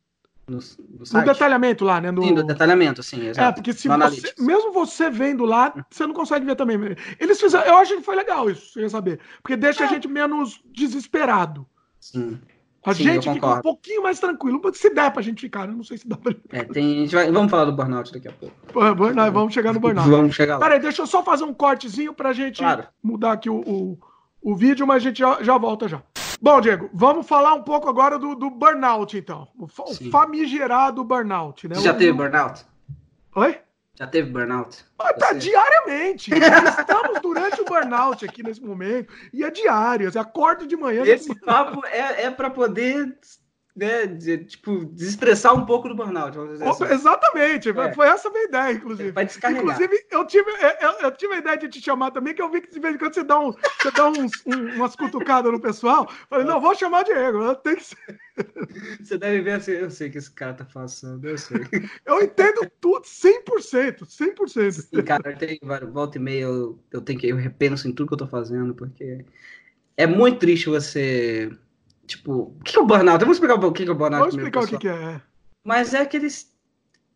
no, 0.48 0.60
no, 0.60 1.20
no, 1.20 1.26
detalhamento 1.26 1.84
lá, 1.84 2.00
né? 2.00 2.10
No... 2.10 2.24
Sim, 2.24 2.32
no 2.32 2.44
detalhamento, 2.44 3.04
sim, 3.04 3.28
é, 3.28 3.30
exato. 3.32 3.50
É, 3.50 3.52
porque 3.52 3.74
se 3.74 3.88
você, 3.88 4.34
mesmo 4.40 4.72
você 4.72 5.10
vendo 5.10 5.44
lá, 5.44 5.74
você 5.90 6.08
não 6.08 6.14
consegue 6.14 6.46
ver 6.46 6.56
também. 6.56 6.78
Eles 7.20 7.40
fizeram, 7.40 7.66
eu 7.66 7.78
acho 7.78 7.98
que 7.98 8.02
foi 8.02 8.16
legal 8.16 8.50
isso, 8.50 8.72
você 8.72 8.82
ia 8.82 8.90
saber. 8.90 9.20
Porque 9.42 9.58
deixa 9.58 9.84
é. 9.84 9.88
a 9.88 9.90
gente 9.90 10.08
menos 10.08 10.62
desesperado. 10.74 11.68
Sim. 12.00 12.40
A 12.86 12.94
sim, 12.94 13.04
gente 13.04 13.30
fica 13.30 13.56
um 13.56 13.62
pouquinho 13.62 14.02
mais 14.02 14.18
tranquilo. 14.18 14.62
Se 14.74 14.90
der 14.90 15.12
pra 15.12 15.22
gente 15.22 15.42
ficar, 15.42 15.68
eu 15.68 15.76
não 15.76 15.84
sei 15.84 15.98
se 15.98 16.08
dá 16.08 16.16
pra. 16.16 16.34
É, 16.54 16.64
tem, 16.64 17.06
vai, 17.08 17.30
vamos 17.30 17.52
falar 17.52 17.66
do 17.66 17.74
burnout 17.74 18.14
daqui 18.14 18.30
a 18.30 18.32
pouco. 18.32 18.56
Burnout, 18.96 19.32
vamos 19.32 19.54
chegar 19.54 19.74
no 19.74 19.80
burnout. 19.82 20.10
vamos 20.10 20.34
chegar 20.34 20.58
lá. 20.58 20.64
Peraí, 20.64 20.80
deixa 20.80 21.02
eu 21.02 21.08
só 21.08 21.22
fazer 21.22 21.44
um 21.44 21.54
cortezinho 21.54 22.14
pra 22.14 22.32
gente 22.32 22.60
claro. 22.60 22.86
mudar 23.04 23.34
aqui 23.34 23.50
o, 23.50 23.60
o, 23.60 24.00
o, 24.42 24.56
vídeo, 24.56 24.88
mas 24.88 25.04
a 25.04 25.10
gente 25.10 25.20
já, 25.20 25.44
já 25.44 25.58
volta 25.58 25.90
já. 25.90 26.02
Bom, 26.42 26.62
Diego, 26.62 26.90
vamos 26.94 27.28
falar 27.28 27.54
um 27.54 27.64
pouco 27.64 27.90
agora 27.90 28.20
do, 28.20 28.36
do 28.36 28.50
burnout, 28.50 29.18
então. 29.18 29.48
O 29.58 29.68
Sim. 29.94 30.12
famigerado 30.12 31.04
burnout, 31.04 31.68
né? 31.68 31.76
Você 31.76 31.82
já 31.82 31.94
teve 31.94 32.14
burnout? 32.14 32.66
Oi? 33.36 33.60
Já 33.96 34.06
teve 34.06 34.30
burnout? 34.30 34.86
Ah, 35.00 35.12
tá 35.14 35.30
Você... 35.30 35.40
diariamente. 35.40 36.32
Estamos 36.32 37.20
durante 37.22 37.60
o 37.62 37.66
burnout 37.66 38.24
aqui 38.24 38.44
nesse 38.44 38.62
momento. 38.62 39.12
E 39.34 39.44
é 39.44 39.50
diário. 39.50 40.12
Você 40.12 40.20
acorda 40.20 40.68
de 40.68 40.78
manhã. 40.78 41.04
Esse 41.04 41.34
papo 41.40 41.84
é, 41.88 42.26
é 42.26 42.32
para 42.32 42.52
poder 42.52 43.18
né, 43.78 44.08
de, 44.08 44.40
tipo, 44.40 44.86
desestressar 44.86 45.56
um 45.56 45.64
pouco 45.64 45.88
do 45.88 45.94
burnout. 45.94 46.36
Assim. 46.40 46.86
Exatamente, 46.86 47.70
é. 47.70 47.94
foi 47.94 48.08
essa 48.08 48.28
a 48.28 48.32
minha 48.32 48.46
ideia, 48.46 48.74
inclusive. 48.74 49.12
Vai 49.12 49.26
descarregar. 49.26 49.64
Inclusive, 49.64 50.06
eu 50.10 50.26
tive, 50.26 50.50
eu, 50.82 50.92
eu, 51.04 51.12
tive 51.12 51.36
a 51.36 51.38
ideia 51.38 51.58
de 51.58 51.70
te 51.70 51.80
chamar 51.80 52.10
também, 52.10 52.34
que 52.34 52.42
eu 52.42 52.50
vi 52.50 52.62
que 52.62 52.72
de 52.72 52.80
vez 52.80 52.96
em 52.96 52.98
quando 52.98 53.14
você 53.14 53.24
dá, 53.24 53.40
um, 53.40 53.52
você 53.52 53.92
dá 53.92 54.10
uns, 54.10 54.32
um, 54.48 54.76
umas 54.76 54.96
cutucadas 54.96 55.52
no 55.52 55.62
pessoal. 55.62 56.12
Falei, 56.28 56.48
não, 56.48 56.60
vou 56.60 56.74
chamar 56.74 57.04
Diego, 57.04 57.54
tem 57.58 57.76
que 57.76 57.84
ser. 57.84 58.20
Você 59.02 59.18
deve 59.18 59.42
ver 59.42 59.54
assim, 59.54 59.72
eu 59.72 59.90
sei 59.90 60.12
que 60.12 60.20
esse 60.20 60.30
cara 60.30 60.54
tá 60.54 60.64
passando, 60.66 61.28
eu 61.28 61.38
sei. 61.40 61.58
Eu 62.06 62.22
entendo 62.22 62.70
tudo, 62.80 63.02
100%, 63.02 64.06
100%. 64.06 64.72
Sim, 64.72 65.02
cara, 65.02 65.36
tem 65.36 65.60
volta 65.92 66.20
e 66.20 66.22
meia, 66.22 66.44
eu, 66.44 66.80
eu 66.92 67.02
tenho 67.02 67.20
que, 67.20 67.28
eu 67.28 67.36
repenso 67.36 67.88
em 67.88 67.92
tudo 67.92 68.08
que 68.08 68.14
eu 68.14 68.18
tô 68.20 68.28
fazendo, 68.28 68.76
porque 68.76 69.26
é 69.96 70.06
muito 70.06 70.38
triste 70.38 70.70
você 70.70 71.52
Tipo, 72.08 72.56
o 72.58 72.64
que 72.64 72.78
é 72.78 72.82
o 72.82 72.86
burnout? 72.86 73.20
Vamos 73.20 73.36
explicar 73.36 73.56
o 73.56 73.72
que 73.72 73.84
é 73.84 73.92
o 73.92 73.96
burnout. 73.96 74.32
Vamos 74.32 74.36
explicar 74.36 74.64
o 74.64 74.80
que, 74.80 74.88
é. 74.88 75.22
Mas 75.64 75.94
é 75.94 76.00
aqueles. 76.00 76.50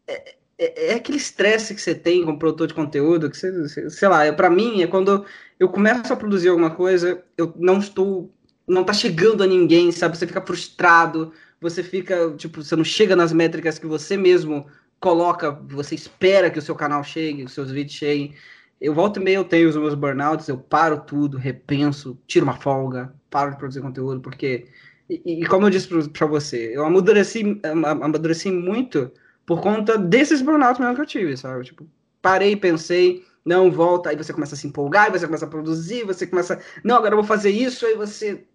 É, 0.05 0.35
é, 0.59 0.91
é, 0.91 0.93
aquele 0.93 1.17
estresse 1.17 1.73
que 1.73 1.81
você 1.81 1.95
tem 1.95 2.23
como 2.25 2.37
produtor 2.37 2.67
de 2.67 2.73
conteúdo, 2.73 3.29
que 3.31 3.37
você, 3.37 3.89
sei 3.89 4.07
lá, 4.09 4.31
para 4.33 4.49
mim 4.49 4.83
é 4.83 4.87
quando 4.87 5.25
eu 5.57 5.69
começo 5.69 6.11
a 6.11 6.15
produzir 6.15 6.49
alguma 6.49 6.69
coisa, 6.69 7.23
eu 7.37 7.53
não 7.55 7.79
estou, 7.79 8.31
não 8.67 8.83
tá 8.83 8.93
chegando 8.93 9.43
a 9.43 9.47
ninguém, 9.47 9.91
sabe? 9.91 10.17
Você 10.17 10.27
fica 10.27 10.45
frustrado, 10.45 11.31
você 11.59 11.81
fica, 11.81 12.35
tipo, 12.35 12.61
você 12.61 12.75
não 12.75 12.83
chega 12.83 13.15
nas 13.15 13.31
métricas 13.31 13.79
que 13.79 13.87
você 13.87 14.17
mesmo 14.17 14.67
coloca, 14.99 15.51
você 15.51 15.95
espera 15.95 16.51
que 16.51 16.59
o 16.59 16.61
seu 16.61 16.75
canal 16.75 17.03
chegue, 17.03 17.39
que 17.39 17.45
os 17.45 17.53
seus 17.53 17.71
vídeos 17.71 17.95
cheguem. 17.95 18.35
Eu 18.79 18.93
volto 18.93 19.19
e 19.19 19.23
meio, 19.23 19.37
eu 19.37 19.43
tenho 19.45 19.69
os 19.69 19.75
meus 19.75 19.95
burnouts, 19.95 20.47
eu 20.47 20.57
paro 20.57 21.01
tudo, 21.01 21.37
repenso, 21.37 22.19
tiro 22.27 22.45
uma 22.45 22.55
folga, 22.55 23.13
paro 23.31 23.51
de 23.51 23.57
produzir 23.57 23.81
conteúdo, 23.81 24.21
porque. 24.21 24.67
E, 25.09 25.41
e 25.41 25.45
como 25.47 25.65
eu 25.65 25.69
disse 25.71 25.87
para 26.09 26.27
você, 26.27 26.71
eu 26.75 26.85
amadureci, 26.85 27.59
amadureci 27.63 28.51
muito 28.51 29.11
por 29.45 29.59
conta 29.59 29.97
desses 29.97 30.41
burnouts 30.41 30.79
mesmo 30.79 30.95
que 30.95 31.01
eu 31.01 31.05
tive, 31.05 31.35
sabe? 31.35 31.65
Tipo, 31.65 31.85
parei, 32.21 32.55
pensei, 32.55 33.25
não 33.43 33.71
volta, 33.71 34.09
aí 34.09 34.15
você 34.15 34.31
começa 34.31 34.55
a 34.55 34.57
se 34.57 34.67
empolgar, 34.67 35.05
aí 35.05 35.11
você 35.11 35.25
começa 35.25 35.45
a 35.45 35.49
produzir, 35.49 36.05
você 36.05 36.27
começa. 36.27 36.61
Não, 36.83 36.95
agora 36.95 37.13
eu 37.13 37.17
vou 37.17 37.25
fazer 37.25 37.49
isso, 37.49 37.85
aí 37.85 37.95
você 37.95 38.45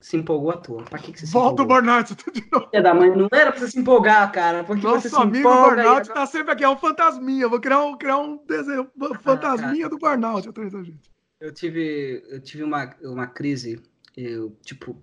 se 0.00 0.16
empolgou 0.16 0.50
à 0.50 0.56
toa. 0.56 0.82
Pra 0.84 0.98
que, 0.98 1.12
que 1.12 1.20
você 1.20 1.26
Volta 1.26 1.62
o 1.62 1.66
burnout 1.66 2.14
de 2.32 2.44
novo. 2.50 2.68
É 2.72 2.80
da 2.80 2.94
mãe, 2.94 3.10
não 3.14 3.28
era 3.32 3.52
pra 3.52 3.60
você 3.60 3.70
se 3.70 3.78
empolgar, 3.78 4.30
cara. 4.32 4.64
Porque 4.64 4.82
Nosso 4.82 5.08
você 5.08 5.16
amigo 5.16 5.48
burnout 5.48 6.08
tá 6.08 6.26
sempre 6.26 6.52
aqui, 6.52 6.64
é 6.64 6.68
um 6.68 6.76
fantasminha. 6.76 7.48
Vou 7.48 7.60
criar 7.60 7.82
um, 7.82 7.96
criar 7.96 8.18
um 8.18 8.38
desenho, 8.46 8.90
ah, 9.00 9.18
fantasminha 9.20 9.88
do 9.88 9.98
burnout 9.98 10.48
atrás 10.48 10.72
da 10.72 10.82
gente. 10.82 11.15
Eu 11.38 11.52
tive, 11.52 12.22
eu 12.30 12.40
tive 12.40 12.62
uma, 12.62 12.94
uma 13.02 13.26
crise, 13.26 13.78
eu, 14.16 14.56
tipo, 14.64 14.96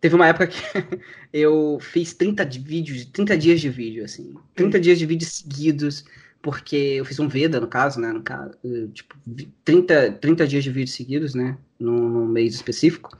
teve 0.00 0.14
uma 0.14 0.26
época 0.26 0.46
que 0.46 0.58
eu 1.32 1.78
fiz 1.80 2.14
30 2.14 2.46
de 2.46 2.58
vídeos, 2.58 3.04
30 3.04 3.36
dias 3.36 3.60
de 3.60 3.68
vídeo, 3.68 4.02
assim, 4.02 4.34
30 4.54 4.78
hum. 4.78 4.80
dias 4.80 4.98
de 4.98 5.04
vídeos 5.04 5.32
seguidos, 5.32 6.04
porque 6.40 6.76
eu 6.76 7.04
fiz 7.04 7.18
um 7.18 7.28
Veda, 7.28 7.60
no 7.60 7.66
caso, 7.66 8.00
né, 8.00 8.10
no 8.10 8.22
caso, 8.22 8.52
tipo, 8.94 9.16
30, 9.64 10.12
30 10.12 10.46
dias 10.46 10.64
de 10.64 10.70
vídeos 10.70 10.96
seguidos, 10.96 11.34
né, 11.34 11.58
num, 11.78 12.08
num 12.08 12.26
mês 12.26 12.54
específico, 12.54 13.14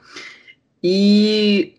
e 0.83 1.75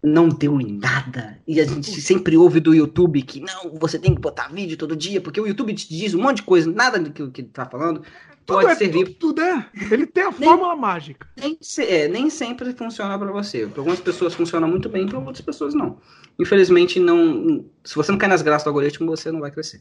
não 0.00 0.28
deu 0.28 0.60
em 0.60 0.78
nada. 0.78 1.40
E 1.44 1.60
a 1.60 1.64
gente 1.64 1.90
sempre 2.00 2.36
ouve 2.36 2.60
do 2.60 2.72
YouTube 2.72 3.20
que 3.22 3.40
não, 3.40 3.70
você 3.80 3.98
tem 3.98 4.14
que 4.14 4.20
botar 4.20 4.46
vídeo 4.46 4.76
todo 4.76 4.94
dia, 4.94 5.20
porque 5.20 5.40
o 5.40 5.46
YouTube 5.46 5.74
te 5.74 5.88
diz 5.88 6.14
um 6.14 6.22
monte 6.22 6.36
de 6.36 6.42
coisa, 6.44 6.70
nada 6.70 7.00
do 7.00 7.10
que, 7.10 7.28
que 7.30 7.40
ele 7.40 7.48
tá 7.48 7.66
falando 7.66 8.04
pode 8.46 8.70
é, 8.70 8.74
servir. 8.74 9.04
Tudo, 9.04 9.34
tudo, 9.34 9.42
é. 9.42 9.70
Ele 9.90 10.06
tem 10.06 10.24
a 10.24 10.30
nem, 10.30 10.48
fórmula 10.48 10.76
mágica. 10.76 11.26
Nem, 11.36 11.58
é, 11.78 12.08
nem 12.08 12.30
sempre 12.30 12.72
funciona 12.72 13.18
para 13.18 13.30
você. 13.32 13.66
Para 13.66 13.80
algumas 13.80 14.00
pessoas 14.00 14.34
funciona 14.34 14.66
muito 14.66 14.88
bem, 14.88 15.06
para 15.06 15.18
outras 15.18 15.40
pessoas 15.40 15.74
não. 15.74 15.98
Infelizmente, 16.38 16.98
não. 16.98 17.64
Se 17.84 17.94
você 17.94 18.12
não 18.12 18.18
cai 18.18 18.28
nas 18.28 18.42
graças 18.42 18.64
do 18.64 18.68
algoritmo, 18.68 19.06
você 19.06 19.30
não 19.30 19.40
vai 19.40 19.50
crescer. 19.50 19.80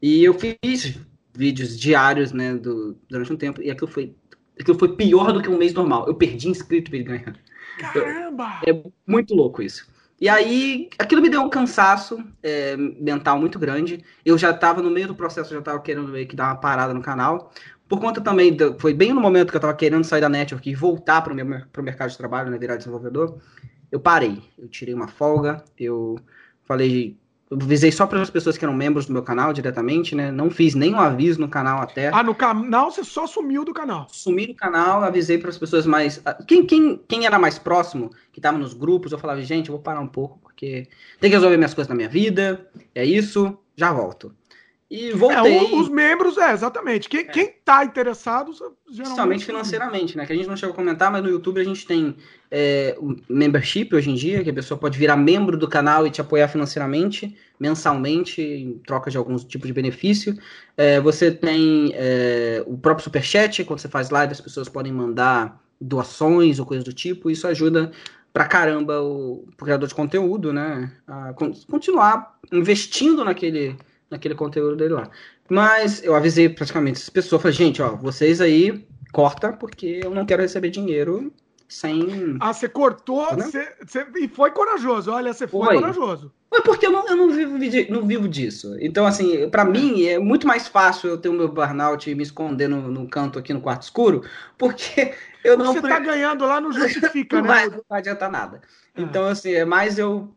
E 0.00 0.22
eu 0.24 0.34
fiz 0.34 0.98
vídeos 1.34 1.78
diários, 1.78 2.32
né, 2.32 2.54
do, 2.54 2.96
durante 3.08 3.32
um 3.32 3.36
tempo, 3.36 3.62
e 3.62 3.70
aquilo 3.70 3.90
foi, 3.90 4.14
aquilo 4.58 4.78
foi 4.78 4.94
pior 4.94 5.32
do 5.32 5.40
que 5.40 5.48
um 5.48 5.56
mês 5.56 5.72
normal. 5.72 6.06
Eu 6.06 6.14
perdi 6.14 6.48
inscrito 6.48 6.90
para 6.90 6.98
ele 6.98 7.08
ganhar. 7.08 7.36
Caramba! 7.78 8.60
É 8.66 8.82
muito 9.06 9.34
louco 9.34 9.62
isso. 9.62 9.90
E 10.20 10.28
aí, 10.28 10.88
aquilo 11.00 11.20
me 11.20 11.28
deu 11.28 11.42
um 11.42 11.48
cansaço 11.48 12.22
é, 12.42 12.76
mental 12.76 13.40
muito 13.40 13.58
grande. 13.58 14.04
Eu 14.24 14.38
já 14.38 14.50
estava 14.50 14.80
no 14.80 14.88
meio 14.88 15.08
do 15.08 15.16
processo, 15.16 15.52
já 15.52 15.58
estava 15.58 15.80
querendo 15.80 16.06
meio 16.08 16.28
que 16.28 16.36
dar 16.36 16.46
uma 16.46 16.56
parada 16.56 16.94
no 16.94 17.02
canal. 17.02 17.52
Por 17.92 18.00
conta 18.00 18.22
também, 18.22 18.56
do, 18.56 18.74
foi 18.80 18.94
bem 18.94 19.12
no 19.12 19.20
momento 19.20 19.50
que 19.50 19.56
eu 19.56 19.58
estava 19.58 19.74
querendo 19.74 20.02
sair 20.02 20.22
da 20.22 20.28
network 20.30 20.66
e 20.66 20.74
voltar 20.74 21.20
para 21.20 21.30
o 21.30 21.84
mercado 21.84 22.08
de 22.08 22.16
trabalho, 22.16 22.50
né, 22.50 22.56
virar 22.56 22.76
desenvolvedor. 22.76 23.36
Eu 23.90 24.00
parei, 24.00 24.42
eu 24.58 24.66
tirei 24.66 24.94
uma 24.94 25.08
folga, 25.08 25.62
eu 25.78 26.18
falei, 26.64 27.18
eu 27.50 27.58
visei 27.58 27.92
só 27.92 28.06
para 28.06 28.22
as 28.22 28.30
pessoas 28.30 28.56
que 28.56 28.64
eram 28.64 28.72
membros 28.72 29.04
do 29.04 29.12
meu 29.12 29.22
canal 29.22 29.52
diretamente, 29.52 30.14
né? 30.14 30.32
Não 30.32 30.50
fiz 30.50 30.74
nenhum 30.74 30.98
aviso 30.98 31.38
no 31.38 31.50
canal 31.50 31.82
até. 31.82 32.08
Ah, 32.08 32.22
no 32.22 32.34
canal 32.34 32.90
você 32.90 33.04
só 33.04 33.26
sumiu 33.26 33.62
do 33.62 33.74
canal? 33.74 34.06
Sumi 34.10 34.46
do 34.46 34.54
canal, 34.54 35.04
avisei 35.04 35.36
para 35.36 35.50
as 35.50 35.58
pessoas 35.58 35.84
mais. 35.84 36.18
Ah, 36.24 36.32
quem, 36.32 36.64
quem, 36.64 36.98
quem 37.06 37.26
era 37.26 37.38
mais 37.38 37.58
próximo, 37.58 38.10
que 38.32 38.38
estava 38.38 38.56
nos 38.56 38.72
grupos, 38.72 39.12
eu 39.12 39.18
falava, 39.18 39.42
gente, 39.42 39.68
eu 39.68 39.74
vou 39.74 39.82
parar 39.82 40.00
um 40.00 40.08
pouco, 40.08 40.38
porque 40.38 40.88
tem 41.20 41.28
que 41.28 41.36
resolver 41.36 41.58
minhas 41.58 41.74
coisas 41.74 41.90
na 41.90 41.94
minha 41.94 42.08
vida, 42.08 42.66
é 42.94 43.04
isso, 43.04 43.58
já 43.76 43.92
volto. 43.92 44.34
E 44.92 45.10
voltei. 45.12 45.56
É, 45.56 45.74
os 45.74 45.88
membros, 45.88 46.36
é, 46.36 46.52
exatamente. 46.52 47.08
Quem, 47.08 47.20
é. 47.20 47.24
quem 47.24 47.50
tá 47.64 47.82
interessado, 47.82 48.52
geralmente. 48.90 49.42
financeiramente, 49.42 50.18
né? 50.18 50.26
Que 50.26 50.34
a 50.34 50.36
gente 50.36 50.46
não 50.46 50.54
chegou 50.54 50.74
a 50.74 50.76
comentar, 50.76 51.10
mas 51.10 51.22
no 51.22 51.30
YouTube 51.30 51.58
a 51.58 51.64
gente 51.64 51.86
tem 51.86 52.14
é, 52.50 52.94
o 52.98 53.16
membership 53.26 53.94
hoje 53.94 54.10
em 54.10 54.14
dia, 54.14 54.44
que 54.44 54.50
a 54.50 54.52
pessoa 54.52 54.76
pode 54.76 54.98
virar 54.98 55.16
membro 55.16 55.56
do 55.56 55.66
canal 55.66 56.06
e 56.06 56.10
te 56.10 56.20
apoiar 56.20 56.46
financeiramente, 56.46 57.34
mensalmente, 57.58 58.42
em 58.42 58.82
troca 58.86 59.10
de 59.10 59.16
algum 59.16 59.34
tipo 59.36 59.66
de 59.66 59.72
benefício. 59.72 60.36
É, 60.76 61.00
você 61.00 61.30
tem 61.30 61.92
é, 61.94 62.62
o 62.66 62.76
próprio 62.76 63.02
Superchat, 63.02 63.64
quando 63.64 63.78
você 63.78 63.88
faz 63.88 64.10
live, 64.10 64.32
as 64.32 64.42
pessoas 64.42 64.68
podem 64.68 64.92
mandar 64.92 65.58
doações 65.80 66.58
ou 66.58 66.66
coisas 66.66 66.84
do 66.84 66.92
tipo. 66.92 67.30
Isso 67.30 67.46
ajuda 67.46 67.92
pra 68.30 68.44
caramba 68.44 69.00
o, 69.00 69.46
o 69.58 69.64
criador 69.64 69.88
de 69.88 69.94
conteúdo, 69.94 70.52
né? 70.52 70.92
A 71.06 71.32
continuar 71.32 72.38
investindo 72.52 73.24
naquele 73.24 73.74
naquele 74.12 74.34
conteúdo 74.34 74.76
dele 74.76 74.94
lá. 74.94 75.10
Mas 75.48 76.04
eu 76.04 76.14
avisei 76.14 76.48
praticamente 76.48 77.00
as 77.00 77.10
pessoas, 77.10 77.42
falei, 77.42 77.56
gente, 77.56 77.82
ó, 77.82 77.96
vocês 77.96 78.40
aí 78.40 78.86
corta, 79.12 79.52
porque 79.52 80.00
eu 80.04 80.10
não 80.10 80.24
quero 80.24 80.42
receber 80.42 80.70
dinheiro 80.70 81.32
sem. 81.68 82.36
Ah, 82.38 82.52
você 82.52 82.68
cortou 82.68 83.26
tá 83.26 83.36
você, 83.36 83.74
você, 83.84 84.06
e 84.16 84.28
foi 84.28 84.50
corajoso. 84.50 85.10
Olha, 85.10 85.32
você 85.32 85.46
foi, 85.46 85.66
foi. 85.66 85.74
corajoso. 85.80 86.32
Foi 86.48 86.60
porque 86.62 86.86
eu 86.86 86.90
não, 86.90 87.08
eu 87.08 87.16
não, 87.16 87.30
vivo, 87.30 87.58
não 87.90 88.06
vivo 88.06 88.28
disso. 88.28 88.76
Então, 88.78 89.06
assim, 89.06 89.48
para 89.48 89.64
mim 89.64 90.04
é 90.04 90.18
muito 90.18 90.46
mais 90.46 90.68
fácil 90.68 91.08
eu 91.08 91.18
ter 91.18 91.30
o 91.30 91.32
meu 91.32 91.48
burnout 91.48 92.10
e 92.10 92.14
me 92.14 92.22
esconder 92.22 92.68
no, 92.68 92.88
no 92.88 93.08
canto 93.08 93.38
aqui 93.38 93.54
no 93.54 93.60
quarto 93.60 93.82
escuro, 93.82 94.22
porque 94.58 95.14
eu 95.42 95.56
não. 95.56 95.72
Você 95.72 95.80
tá 95.80 95.98
ganhando 95.98 96.44
lá, 96.44 96.60
não 96.60 96.70
justifica, 96.70 97.36
não 97.36 97.42
né? 97.42 97.48
Vai, 97.48 97.68
não 97.70 97.82
vai 97.88 97.98
adiantar 98.00 98.30
nada. 98.30 98.60
Ah. 98.94 99.00
Então, 99.00 99.24
assim, 99.26 99.52
é 99.52 99.64
mais 99.64 99.98
eu 99.98 100.30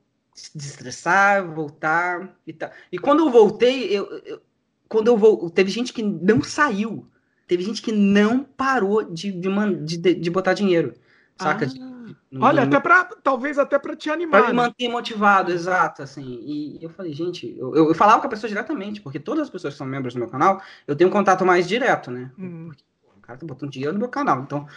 desestressar, 0.53 1.45
voltar 1.53 2.35
e 2.45 2.53
tal. 2.53 2.69
E 2.91 2.97
quando 2.97 3.19
eu 3.19 3.29
voltei, 3.29 3.85
eu, 3.85 4.05
eu, 4.25 4.41
quando 4.87 5.07
eu 5.07 5.17
vou, 5.17 5.49
teve 5.49 5.71
gente 5.71 5.93
que 5.93 6.03
não 6.03 6.41
saiu, 6.41 7.07
teve 7.47 7.63
gente 7.63 7.81
que 7.81 7.91
não 7.91 8.43
parou 8.43 9.03
de, 9.03 9.31
de, 9.31 9.97
de, 9.97 10.15
de 10.15 10.29
botar 10.29 10.53
dinheiro, 10.53 10.93
saca? 11.37 11.65
Ah. 11.65 11.95
Olha, 12.39 12.63
até 12.63 12.79
para 12.79 13.05
talvez 13.23 13.57
até 13.57 13.79
para 13.79 13.95
te 13.95 14.09
animar. 14.09 14.41
Para 14.41 14.51
me 14.51 14.57
né? 14.57 14.63
manter 14.63 14.89
motivado, 14.89 15.51
exato, 15.51 16.03
assim. 16.03 16.43
E 16.45 16.83
eu 16.83 16.89
falei, 16.89 17.13
gente, 17.13 17.55
eu, 17.57 17.75
eu, 17.75 17.93
falava 17.95 18.19
com 18.19 18.27
a 18.27 18.29
pessoa 18.29 18.49
diretamente, 18.49 19.01
porque 19.01 19.19
todas 19.19 19.43
as 19.43 19.49
pessoas 19.49 19.73
que 19.73 19.77
são 19.77 19.87
membros 19.87 20.13
do 20.13 20.19
meu 20.19 20.29
canal, 20.29 20.61
eu 20.85 20.95
tenho 20.95 21.09
um 21.09 21.13
contato 21.13 21.45
mais 21.45 21.67
direto, 21.67 22.11
né? 22.11 22.31
Hum. 22.37 22.67
Porque, 22.67 22.83
o 23.17 23.21
cara 23.21 23.39
tá 23.39 23.45
botando 23.45 23.71
dinheiro 23.71 23.93
no 23.93 23.99
meu 23.99 24.09
canal, 24.09 24.41
então 24.41 24.67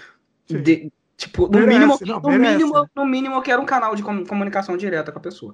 de, 0.47 0.91
Tipo, 1.19 1.49
no, 1.49 1.59
merece, 1.59 1.75
mínimo, 1.75 1.99
não, 2.07 2.21
no, 2.21 2.39
mínimo, 2.39 2.91
no 2.95 3.05
mínimo 3.05 3.35
eu 3.35 3.43
quero 3.43 3.61
um 3.61 3.67
canal 3.67 3.97
de 3.97 4.05
comunicação 4.05 4.77
direta 4.77 5.11
com 5.11 5.19
a 5.19 5.23
pessoa. 5.23 5.53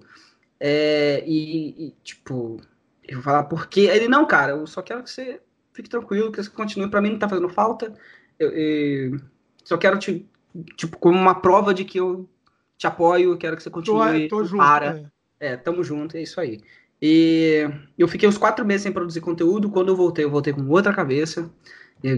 É, 0.60 1.24
e, 1.26 1.86
e, 1.86 1.94
tipo, 2.04 2.60
eu 3.02 3.14
vou 3.14 3.22
falar 3.22 3.44
porque 3.44 3.80
ele 3.80 4.06
não, 4.06 4.26
cara, 4.26 4.52
eu 4.52 4.66
só 4.66 4.82
quero 4.82 5.02
que 5.02 5.10
você 5.10 5.40
fique 5.72 5.88
tranquilo, 5.88 6.30
que 6.30 6.42
você 6.42 6.50
continue. 6.50 6.90
Pra 6.90 7.00
mim 7.00 7.12
não 7.12 7.18
tá 7.18 7.26
fazendo 7.26 7.48
falta. 7.48 7.94
Eu, 8.38 8.50
eu 8.50 9.20
só 9.64 9.78
quero 9.78 9.98
te, 9.98 10.28
tipo, 10.76 10.98
como 10.98 11.18
uma 11.18 11.34
prova 11.34 11.72
de 11.72 11.86
que 11.86 11.98
eu 11.98 12.28
te 12.76 12.86
apoio, 12.86 13.38
quero 13.38 13.56
que 13.56 13.62
você 13.62 13.70
continue. 13.70 14.28
Tô, 14.28 14.40
tô 14.40 14.44
junto, 14.44 14.58
para. 14.58 15.10
É. 15.40 15.52
é, 15.52 15.56
tamo 15.56 15.82
junto, 15.82 16.14
é 16.18 16.20
isso 16.20 16.38
aí. 16.42 16.60
E 17.00 17.66
eu 17.96 18.06
fiquei 18.06 18.28
uns 18.28 18.36
quatro 18.36 18.66
meses 18.66 18.82
sem 18.82 18.92
produzir 18.92 19.22
conteúdo. 19.22 19.70
Quando 19.70 19.88
eu 19.88 19.96
voltei, 19.96 20.26
eu 20.26 20.30
voltei 20.30 20.52
com 20.52 20.68
outra 20.68 20.92
cabeça 20.92 21.50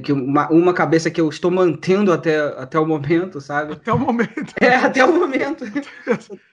que 0.02 0.12
uma, 0.12 0.48
uma 0.50 0.74
cabeça 0.74 1.10
que 1.10 1.20
eu 1.20 1.28
estou 1.28 1.50
mantendo 1.50 2.12
até, 2.12 2.38
até 2.38 2.78
o 2.78 2.84
momento, 2.84 3.40
sabe? 3.40 3.74
Até 3.74 3.92
o 3.92 3.98
momento. 3.98 4.52
É, 4.60 4.74
até 4.74 5.04
o 5.04 5.14
momento. 5.14 5.64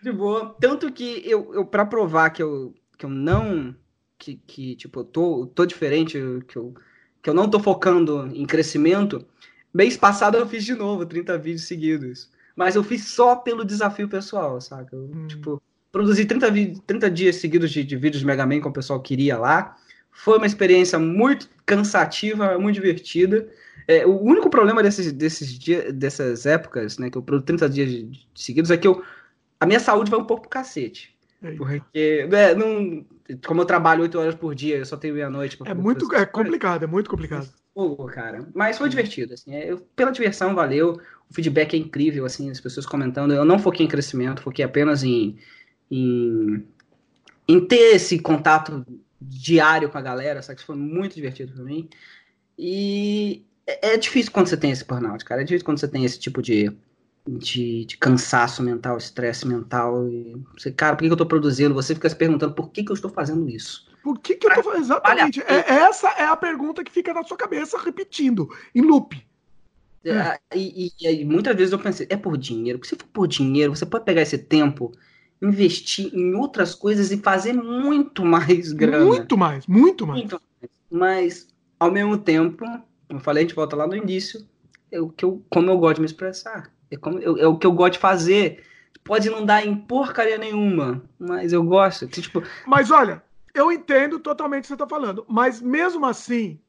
de 0.01 0.11
boa. 0.11 0.55
Tanto 0.59 0.91
que 0.91 1.23
eu, 1.25 1.51
eu 1.53 1.65
para 1.65 1.85
provar 1.85 2.29
que 2.29 2.43
eu, 2.43 2.75
que 2.97 3.05
eu 3.05 3.09
não 3.09 3.75
que, 4.23 4.35
que 4.47 4.75
tipo, 4.75 4.99
eu 4.99 5.03
tô, 5.03 5.47
tô 5.47 5.65
diferente, 5.65 6.17
que 6.47 6.57
eu, 6.57 6.73
que 7.21 7.29
eu 7.29 7.33
não 7.33 7.49
tô 7.49 7.59
focando 7.59 8.29
em 8.33 8.45
crescimento, 8.45 9.25
mês 9.73 9.97
passado 9.97 10.37
eu 10.37 10.47
fiz 10.47 10.63
de 10.63 10.75
novo 10.75 11.05
30 11.05 11.37
vídeos 11.37 11.67
seguidos. 11.67 12.31
Mas 12.55 12.75
eu 12.75 12.83
fiz 12.83 13.05
só 13.05 13.35
pelo 13.35 13.65
desafio 13.65 14.07
pessoal, 14.07 14.61
saca? 14.61 14.95
Eu, 14.95 15.09
hum. 15.13 15.27
Tipo, 15.27 15.61
produzi 15.91 16.25
30, 16.25 16.51
30 16.85 17.09
dias 17.09 17.35
seguidos 17.37 17.71
de, 17.71 17.83
de 17.83 17.95
vídeos 17.95 18.19
de 18.19 18.25
Mega 18.25 18.45
Man 18.45 18.61
que 18.61 18.67
o 18.67 18.71
pessoal 18.71 19.01
queria 19.01 19.37
lá. 19.37 19.75
Foi 20.13 20.37
uma 20.37 20.45
experiência 20.45 20.97
muito 20.97 21.49
cansativa, 21.65 22.57
muito 22.57 22.75
divertida. 22.75 23.49
É, 23.87 24.05
o 24.05 24.21
único 24.21 24.49
problema 24.49 24.81
desses, 24.81 25.11
desses 25.11 25.57
dias, 25.57 25.91
dessas 25.93 26.45
épocas, 26.45 26.97
né, 26.97 27.09
que 27.09 27.17
eu 27.17 27.21
produzo 27.21 27.45
30 27.45 27.69
dias 27.69 28.19
seguidos, 28.33 28.71
é 28.71 28.77
que 28.77 28.87
eu, 28.87 29.03
a 29.59 29.65
minha 29.65 29.79
saúde 29.79 30.09
vai 30.09 30.19
um 30.19 30.25
pouco 30.25 30.43
pro 30.43 30.49
cacete. 30.49 31.13
Porque, 31.57 32.27
é, 32.31 32.55
não, 32.55 33.05
como 33.45 33.61
eu 33.61 33.65
trabalho 33.65 34.03
8 34.03 34.17
horas 34.17 34.35
por 34.35 34.55
dia, 34.55 34.77
eu 34.77 34.85
só 34.85 34.95
tenho 34.95 35.15
meia-noite. 35.15 35.57
É 35.65 35.73
muito 35.73 36.13
é 36.15 36.25
complicado, 36.25 36.83
é 36.83 36.87
muito 36.87 37.09
complicado. 37.09 37.49
Pô, 37.73 38.05
cara. 38.05 38.47
Mas 38.53 38.77
foi 38.77 38.87
divertido, 38.87 39.33
assim. 39.33 39.53
É, 39.53 39.71
eu, 39.71 39.79
pela 39.95 40.11
diversão, 40.11 40.55
valeu. 40.55 41.01
O 41.29 41.33
feedback 41.33 41.73
é 41.73 41.77
incrível, 41.77 42.23
assim, 42.23 42.49
as 42.49 42.61
pessoas 42.61 42.85
comentando. 42.85 43.33
Eu 43.33 43.43
não 43.43 43.59
foquei 43.59 43.85
em 43.85 43.89
crescimento, 43.89 44.41
foquei 44.41 44.63
apenas 44.63 45.03
em, 45.03 45.37
em, 45.91 46.65
em 47.47 47.65
ter 47.65 47.95
esse 47.95 48.19
contato 48.19 48.85
diário 49.27 49.89
com 49.89 49.97
a 49.97 50.01
galera, 50.01 50.41
sabe? 50.41 50.57
Isso 50.57 50.65
foi 50.65 50.75
muito 50.75 51.15
divertido 51.15 51.53
para 51.53 51.63
mim. 51.63 51.89
E 52.57 53.45
é, 53.65 53.93
é 53.93 53.97
difícil 53.97 54.31
quando 54.31 54.47
você 54.47 54.57
tem 54.57 54.71
esse 54.71 54.85
burnout, 54.85 55.23
cara. 55.25 55.41
É 55.41 55.43
difícil 55.43 55.65
quando 55.65 55.79
você 55.79 55.87
tem 55.87 56.05
esse 56.05 56.19
tipo 56.19 56.41
de, 56.41 56.71
de, 57.27 57.85
de 57.85 57.97
cansaço 57.97 58.61
mental, 58.61 58.97
estresse 58.97 59.47
mental. 59.47 60.07
E 60.07 60.41
você, 60.57 60.71
cara, 60.71 60.95
por 60.95 61.03
que, 61.03 61.11
eu 61.11 61.17
tô 61.17 61.25
produzindo? 61.25 61.73
Você 61.73 61.93
fica 61.95 62.09
se 62.09 62.15
perguntando 62.15 62.53
por 62.53 62.71
que, 62.71 62.83
que 62.83 62.91
eu 62.91 62.95
estou 62.95 63.11
fazendo 63.11 63.49
isso. 63.49 63.87
Por 64.03 64.19
que, 64.19 64.35
que 64.35 64.47
eu 64.47 64.53
tô 64.53 64.63
fazendo? 64.63 64.83
Exatamente. 64.83 65.41
É, 65.41 65.69
essa 65.69 66.09
é 66.09 66.25
a 66.25 66.35
pergunta 66.35 66.83
que 66.83 66.91
fica 66.91 67.13
na 67.13 67.23
sua 67.23 67.37
cabeça 67.37 67.79
repetindo, 67.79 68.49
em 68.75 68.81
loop. 68.81 69.25
É, 70.05 70.37
e, 70.53 70.91
e, 70.99 71.07
e, 71.07 71.23
muitas 71.25 71.55
vezes 71.55 71.71
eu 71.71 71.79
pensei, 71.79 72.05
é 72.09 72.17
por 72.17 72.37
dinheiro. 72.37 72.77
Porque 72.77 72.89
se 72.89 72.95
for 73.01 73.07
por 73.07 73.27
dinheiro, 73.27 73.73
você 73.73 73.85
pode 73.85 74.03
pegar 74.03 74.21
esse 74.21 74.37
tempo 74.37 74.91
investir 75.43 76.09
em 76.13 76.33
outras 76.33 76.73
coisas 76.73 77.11
e 77.11 77.17
fazer 77.17 77.53
muito 77.53 78.23
mais 78.23 78.71
grana. 78.71 79.05
Muito 79.05 79.37
mais, 79.37 79.67
muito 79.67 80.07
mais. 80.07 80.19
Muito 80.19 80.41
mais. 80.59 80.71
Mas, 80.89 81.47
ao 81.79 81.91
mesmo 81.91 82.17
tempo, 82.17 82.65
como 83.07 83.19
eu 83.19 83.19
falei, 83.19 83.43
a 83.43 83.47
gente 83.47 83.55
volta 83.55 83.75
lá 83.75 83.85
no 83.85 83.95
início, 83.95 84.45
é 84.91 85.01
o 85.01 85.09
que 85.09 85.25
eu, 85.25 85.43
como 85.49 85.69
eu 85.69 85.77
gosto 85.77 85.95
de 85.95 86.01
me 86.01 86.05
expressar. 86.05 86.71
É, 86.89 86.95
como, 86.95 87.19
eu, 87.19 87.37
é 87.37 87.47
o 87.47 87.57
que 87.57 87.67
eu 87.67 87.71
gosto 87.71 87.93
de 87.93 87.99
fazer. 87.99 88.63
Pode 89.03 89.29
não 89.29 89.45
dar 89.45 89.65
em 89.65 89.75
porcaria 89.75 90.37
nenhuma, 90.37 91.03
mas 91.19 91.51
eu 91.51 91.63
gosto. 91.63 92.07
Tipo... 92.07 92.41
Mas 92.65 92.89
olha, 92.89 93.21
eu 93.53 93.71
entendo 93.71 94.19
totalmente 94.19 94.59
o 94.59 94.61
que 94.61 94.67
você 94.67 94.73
está 94.73 94.87
falando, 94.87 95.25
mas 95.27 95.61
mesmo 95.61 96.05
assim, 96.05 96.59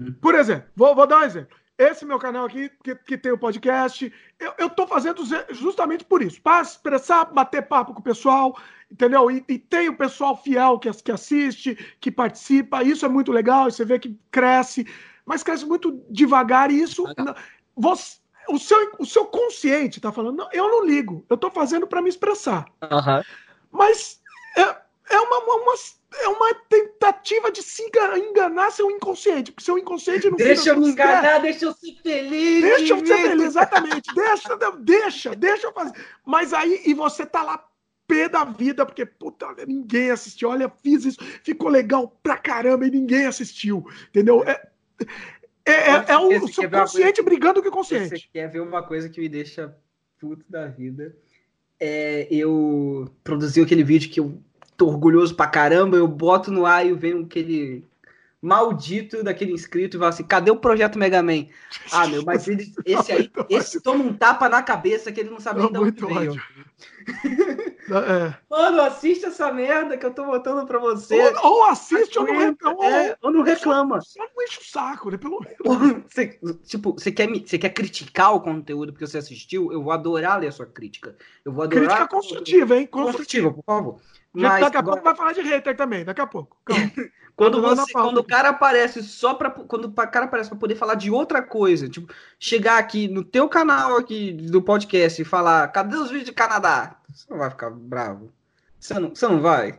hum. 0.00 0.12
por 0.20 0.34
exemplo, 0.34 0.68
vou, 0.74 0.94
vou 0.94 1.06
dar 1.06 1.20
um 1.20 1.24
exemplo. 1.24 1.56
Esse 1.78 2.06
meu 2.06 2.18
canal 2.18 2.46
aqui, 2.46 2.70
que, 2.82 2.94
que 2.94 3.18
tem 3.18 3.32
o 3.32 3.38
podcast, 3.38 4.10
eu, 4.40 4.54
eu 4.56 4.70
tô 4.70 4.86
fazendo 4.86 5.22
justamente 5.50 6.04
por 6.04 6.22
isso. 6.22 6.40
Para 6.40 6.62
expressar, 6.62 7.26
bater 7.26 7.68
papo 7.68 7.92
com 7.92 8.00
o 8.00 8.02
pessoal, 8.02 8.58
entendeu? 8.90 9.30
E, 9.30 9.44
e, 9.46 9.58
tem 9.58 9.88
o 9.88 9.96
pessoal 9.96 10.36
fiel 10.36 10.78
que, 10.78 10.90
que 11.02 11.12
assiste, 11.12 11.74
que 12.00 12.10
participa. 12.10 12.82
Isso 12.82 13.04
é 13.04 13.08
muito 13.08 13.30
legal, 13.30 13.70
você 13.70 13.84
vê 13.84 13.98
que 13.98 14.18
cresce, 14.30 14.86
mas 15.26 15.42
cresce 15.42 15.66
muito 15.66 16.02
devagar 16.08 16.70
e 16.70 16.80
isso. 16.80 17.04
Você, 17.76 18.18
o, 18.48 18.58
seu, 18.58 18.92
o 18.98 19.04
seu 19.04 19.26
consciente 19.26 20.00
tá 20.00 20.10
falando, 20.10 20.36
não, 20.36 20.48
eu 20.52 20.68
não 20.68 20.84
ligo, 20.84 21.26
eu 21.28 21.36
tô 21.36 21.50
fazendo 21.50 21.86
para 21.86 22.00
me 22.00 22.08
expressar. 22.08 22.64
Uhum. 22.82 23.22
Mas 23.70 24.20
é, 24.56 24.62
é 25.10 25.20
uma, 25.20 25.38
uma 25.40 25.74
é 26.18 26.28
uma 26.28 26.54
tentativa 26.54 27.50
de 27.50 27.62
se 27.62 27.82
enganar 27.82 28.70
seu 28.70 28.90
inconsciente, 28.90 29.52
porque 29.52 29.64
seu 29.64 29.78
inconsciente 29.78 30.30
não 30.30 30.36
Deixa 30.36 30.70
eu 30.70 30.80
me 30.80 30.88
enganar, 30.88 31.38
deixa 31.38 31.66
eu 31.66 31.72
ser 31.72 31.94
feliz. 32.02 32.62
Deixa 32.62 32.94
eu 32.94 33.06
ser 33.06 33.16
feliz, 33.16 33.44
exatamente. 33.44 34.14
deixa, 34.14 34.56
deixa, 34.78 35.34
deixa 35.34 35.66
eu 35.66 35.72
fazer. 35.72 35.92
Mas 36.24 36.52
aí, 36.52 36.82
e 36.84 36.94
você 36.94 37.26
tá 37.26 37.42
lá 37.42 37.64
pé 38.06 38.28
da 38.28 38.44
vida, 38.44 38.86
porque, 38.86 39.04
puta, 39.04 39.46
ninguém 39.66 40.10
assistiu. 40.10 40.50
Olha, 40.50 40.72
fiz 40.82 41.04
isso, 41.04 41.18
ficou 41.42 41.68
legal 41.68 42.08
pra 42.22 42.36
caramba 42.36 42.86
e 42.86 42.90
ninguém 42.90 43.26
assistiu. 43.26 43.84
Entendeu? 44.08 44.44
É, 44.44 44.68
é, 45.64 45.72
é, 45.72 46.04
é 46.08 46.18
o 46.18 46.48
seu 46.48 46.70
consciente 46.70 47.22
brigando 47.22 47.62
com 47.62 47.68
o 47.68 47.72
consciente. 47.72 48.08
Você 48.08 48.26
quer 48.32 48.48
ver 48.48 48.60
uma 48.60 48.82
coisa 48.82 49.08
que 49.08 49.20
me 49.20 49.28
deixa 49.28 49.76
puto 50.18 50.44
da 50.48 50.66
vida? 50.66 51.16
É, 51.78 52.26
eu 52.30 53.10
produzi 53.22 53.60
aquele 53.60 53.84
vídeo 53.84 54.10
que 54.10 54.20
eu 54.20 54.40
tô 54.76 54.86
orgulhoso 54.86 55.34
pra 55.34 55.46
caramba, 55.46 55.96
eu 55.96 56.06
boto 56.06 56.50
no 56.50 56.66
ar 56.66 56.86
e 56.86 56.92
vem 56.92 57.22
aquele 57.22 57.84
maldito 58.40 59.24
daquele 59.24 59.52
inscrito 59.52 59.96
e 59.96 59.98
fala 59.98 60.10
assim: 60.10 60.24
cadê 60.24 60.50
o 60.50 60.56
projeto 60.56 60.98
Mega 60.98 61.22
Man? 61.22 61.46
Ah, 61.90 62.06
meu, 62.06 62.22
mas 62.24 62.46
ele, 62.46 62.72
esse 62.84 63.12
aí, 63.12 63.30
esse 63.48 63.80
toma 63.80 64.04
um 64.04 64.12
tapa 64.12 64.48
na 64.48 64.62
cabeça 64.62 65.10
que 65.10 65.20
ele 65.20 65.30
não 65.30 65.40
sabe 65.40 65.60
nem 65.60 65.72
de 65.72 65.78
onde 65.78 66.06
veio. 66.06 66.34
É. 67.88 68.34
Mano, 68.50 68.80
assiste 68.80 69.26
essa 69.26 69.52
merda 69.52 69.96
que 69.96 70.04
eu 70.04 70.12
tô 70.12 70.24
botando 70.24 70.66
pra 70.66 70.76
você. 70.76 71.32
Ou, 71.36 71.52
ou 71.52 71.64
assiste 71.66 72.18
ou 72.18 72.26
não 72.26 72.36
reclama. 72.36 72.84
É, 72.84 73.16
ou 73.22 73.30
não 73.30 73.42
reclama. 73.42 74.00
Só, 74.00 74.18
só 74.18 74.26
não 74.34 74.42
enche 74.42 74.58
o 74.60 74.64
saco, 74.64 75.10
né? 75.12 75.16
Pelo 75.16 75.40
menos. 75.40 76.02
Você, 76.08 76.38
tipo, 76.64 76.94
você 76.94 77.12
quer, 77.12 77.28
você 77.28 77.56
quer 77.56 77.68
criticar 77.70 78.34
o 78.34 78.40
conteúdo 78.40 78.92
porque 78.92 79.06
você 79.06 79.18
assistiu? 79.18 79.72
Eu 79.72 79.84
vou 79.84 79.92
adorar 79.92 80.40
ler 80.40 80.48
a 80.48 80.52
sua 80.52 80.66
crítica. 80.66 81.14
Eu 81.44 81.52
vou 81.52 81.62
adorar. 81.62 81.84
Crítica 81.84 82.08
construtiva, 82.08 82.76
hein? 82.76 82.88
Construtiva, 82.88 83.52
por 83.52 83.62
favor. 83.64 84.00
Mas, 84.42 84.60
daqui 84.60 84.76
a 84.76 84.80
agora... 84.80 84.96
pouco 84.96 85.04
vai 85.04 85.16
falar 85.16 85.32
de 85.32 85.40
hater 85.40 85.76
também, 85.76 86.04
daqui 86.04 86.20
a 86.20 86.26
pouco. 86.26 86.56
quando, 87.34 87.60
você, 87.60 87.92
quando 87.92 88.18
o 88.18 88.24
cara 88.24 88.50
aparece 88.50 89.02
só 89.02 89.34
para 89.34 89.50
quando 89.50 89.86
o 89.86 89.92
cara 89.92 90.26
aparece 90.26 90.50
para 90.50 90.58
poder 90.58 90.74
falar 90.74 90.94
de 90.94 91.10
outra 91.10 91.42
coisa, 91.42 91.88
tipo, 91.88 92.12
chegar 92.38 92.78
aqui 92.78 93.08
no 93.08 93.24
teu 93.24 93.48
canal 93.48 93.96
aqui 93.96 94.32
do 94.32 94.60
podcast 94.62 95.20
e 95.20 95.24
falar, 95.24 95.68
cadê 95.68 95.96
os 95.96 96.10
vídeos 96.10 96.26
de 96.26 96.32
Canadá? 96.32 96.96
Você 97.08 97.26
não 97.30 97.38
vai 97.38 97.50
ficar 97.50 97.70
bravo. 97.70 98.30
Você 98.78 98.94
não, 98.98 99.14
você 99.14 99.26
não 99.26 99.40
vai? 99.40 99.78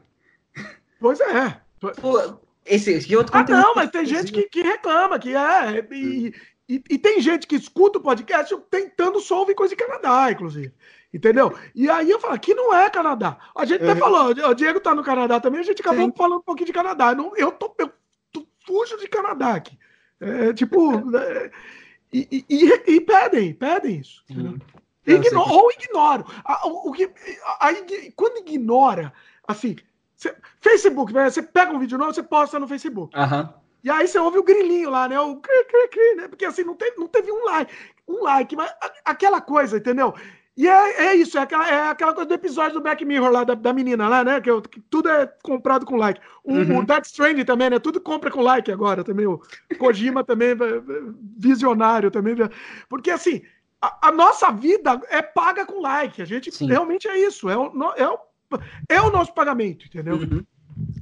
Pois 0.99 1.19
é. 1.19 1.61
Pô, 2.01 2.39
esse, 2.65 2.91
esse 2.91 3.15
outro 3.15 3.37
ah, 3.37 3.45
não, 3.47 3.75
mas 3.75 3.91
tem 3.91 4.03
gente 4.03 4.31
que, 4.31 4.49
que 4.49 4.63
reclama, 4.63 5.19
que 5.19 5.35
é. 5.35 5.85
E, 5.91 6.33
e, 6.67 6.83
e, 6.89 6.97
tem 6.97 7.21
gente 7.21 7.45
que 7.45 7.55
escuta 7.55 7.99
o 7.99 8.01
podcast 8.01 8.55
tentando 8.69 9.19
só 9.19 9.41
ouvir 9.41 9.53
coisa 9.53 9.75
de 9.75 9.81
Canadá, 9.81 10.31
inclusive. 10.31 10.73
Entendeu? 11.13 11.57
E 11.73 11.89
aí 11.89 12.09
eu 12.09 12.19
falo, 12.19 12.33
aqui 12.33 12.53
não 12.53 12.73
é 12.73 12.89
Canadá. 12.89 13.37
A 13.55 13.65
gente 13.65 13.81
até 13.81 13.93
uhum. 13.93 13.99
falou, 13.99 14.49
o 14.49 14.53
Diego 14.53 14.79
tá 14.79 14.93
no 14.93 15.03
Canadá 15.03 15.39
também, 15.39 15.61
a 15.61 15.63
gente 15.63 15.81
acabou 15.81 16.05
Sim. 16.05 16.13
falando 16.15 16.39
um 16.39 16.43
pouquinho 16.43 16.67
de 16.67 16.73
Canadá. 16.73 17.15
Não, 17.15 17.35
eu, 17.35 17.51
tô, 17.51 17.73
eu 17.77 17.91
tô, 18.31 18.45
fujo 18.65 18.97
de 18.97 19.07
Canadá 19.07 19.55
aqui. 19.55 19.77
É, 20.19 20.53
tipo. 20.53 20.91
É, 21.17 21.51
e, 22.13 22.45
e, 22.49 22.95
e, 22.95 23.01
pedem, 23.01 23.53
pedem 23.53 23.99
isso. 23.99 24.23
Uhum. 24.29 24.57
Igno 25.05 25.41
ou 25.41 25.69
ignoro. 25.71 26.25
O, 26.63 26.93
que, 26.93 27.11
quando 28.15 28.37
ignora, 28.37 29.11
assim, 29.45 29.75
Facebook, 30.61 31.13
né, 31.13 31.29
você 31.29 31.41
pega 31.41 31.73
um 31.73 31.79
vídeo 31.79 31.97
novo, 31.97 32.13
você 32.13 32.23
posta 32.23 32.59
no 32.59 32.67
Facebook. 32.67 33.17
Uhum. 33.17 33.49
E 33.83 33.89
aí 33.89 34.07
você 34.07 34.19
ouve 34.19 34.37
o 34.37 34.43
grilinho 34.43 34.89
lá, 34.89 35.07
né? 35.07 35.19
O 35.19 35.37
cri, 35.37 35.63
cri, 35.65 35.87
cri, 35.89 36.15
né? 36.15 36.27
Porque 36.27 36.45
assim, 36.45 36.63
não 36.63 36.75
teve, 36.75 36.97
não 36.97 37.07
teve 37.07 37.31
um 37.31 37.45
like. 37.45 37.73
Um 38.07 38.23
like, 38.23 38.55
mas 38.55 38.73
aquela 39.05 39.39
coisa, 39.39 39.77
entendeu? 39.77 40.13
E 40.57 40.67
é, 40.67 41.09
é 41.09 41.15
isso, 41.15 41.37
é 41.37 41.41
aquela, 41.41 41.69
é 41.69 41.89
aquela 41.89 42.15
coisa 42.15 42.27
do 42.27 42.33
episódio 42.33 42.73
do 42.73 42.81
Black 42.81 43.05
Mirror 43.05 43.29
lá, 43.29 43.43
da, 43.43 43.53
da 43.53 43.71
menina 43.71 44.09
lá, 44.09 44.23
né? 44.23 44.41
Que, 44.41 44.49
eu, 44.49 44.59
que, 44.59 44.81
tudo 44.81 45.07
é 45.07 45.27
comprado 45.43 45.85
com 45.85 45.95
like. 45.95 46.19
O, 46.43 46.53
uhum. 46.53 46.79
o 46.79 46.85
Death 46.85 47.05
Stranding 47.05 47.45
também, 47.45 47.69
né? 47.69 47.77
Tudo 47.77 48.01
compra 48.01 48.31
com 48.31 48.41
like 48.41 48.71
agora 48.71 49.03
também. 49.03 49.27
O 49.27 49.39
Kojima 49.77 50.23
também, 50.23 50.55
visionário 51.37 52.09
também. 52.09 52.35
Porque 52.89 53.11
assim, 53.11 53.43
a, 53.79 54.07
a, 54.07 54.11
nossa 54.11 54.51
vida 54.51 54.99
é 55.09 55.21
paga 55.21 55.63
com 55.63 55.79
like. 55.79 56.23
A 56.23 56.25
gente 56.25 56.51
Sim. 56.51 56.65
realmente 56.65 57.07
é 57.07 57.19
isso. 57.19 57.47
É 57.47 57.55
o, 57.55 57.93
é, 57.95 58.07
o, 58.07 58.19
é 58.89 58.99
o 58.99 59.11
nosso 59.11 59.35
pagamento, 59.35 59.85
entendeu? 59.85 60.15
Uhum. 60.15 60.43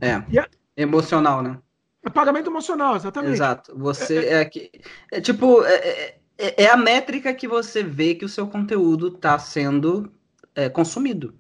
É. 0.01 0.37
é. 0.37 0.45
Emocional, 0.75 1.41
né? 1.41 1.57
É 2.03 2.09
pagamento 2.09 2.49
emocional, 2.49 2.97
exatamente. 2.97 3.33
Exato. 3.33 3.73
Você 3.77 4.17
é, 4.17 4.33
é, 4.33 4.41
é, 4.41 4.69
é 5.13 5.21
tipo. 5.21 5.63
É, 5.63 6.17
é 6.37 6.63
é, 6.63 6.69
a 6.69 6.77
métrica 6.77 7.33
que 7.33 7.47
você 7.47 7.83
vê 7.83 8.15
que 8.15 8.25
o 8.25 8.29
seu 8.29 8.47
conteúdo 8.47 9.07
está 9.07 9.37
sendo 9.39 10.11
é, 10.53 10.69
consumido. 10.69 11.33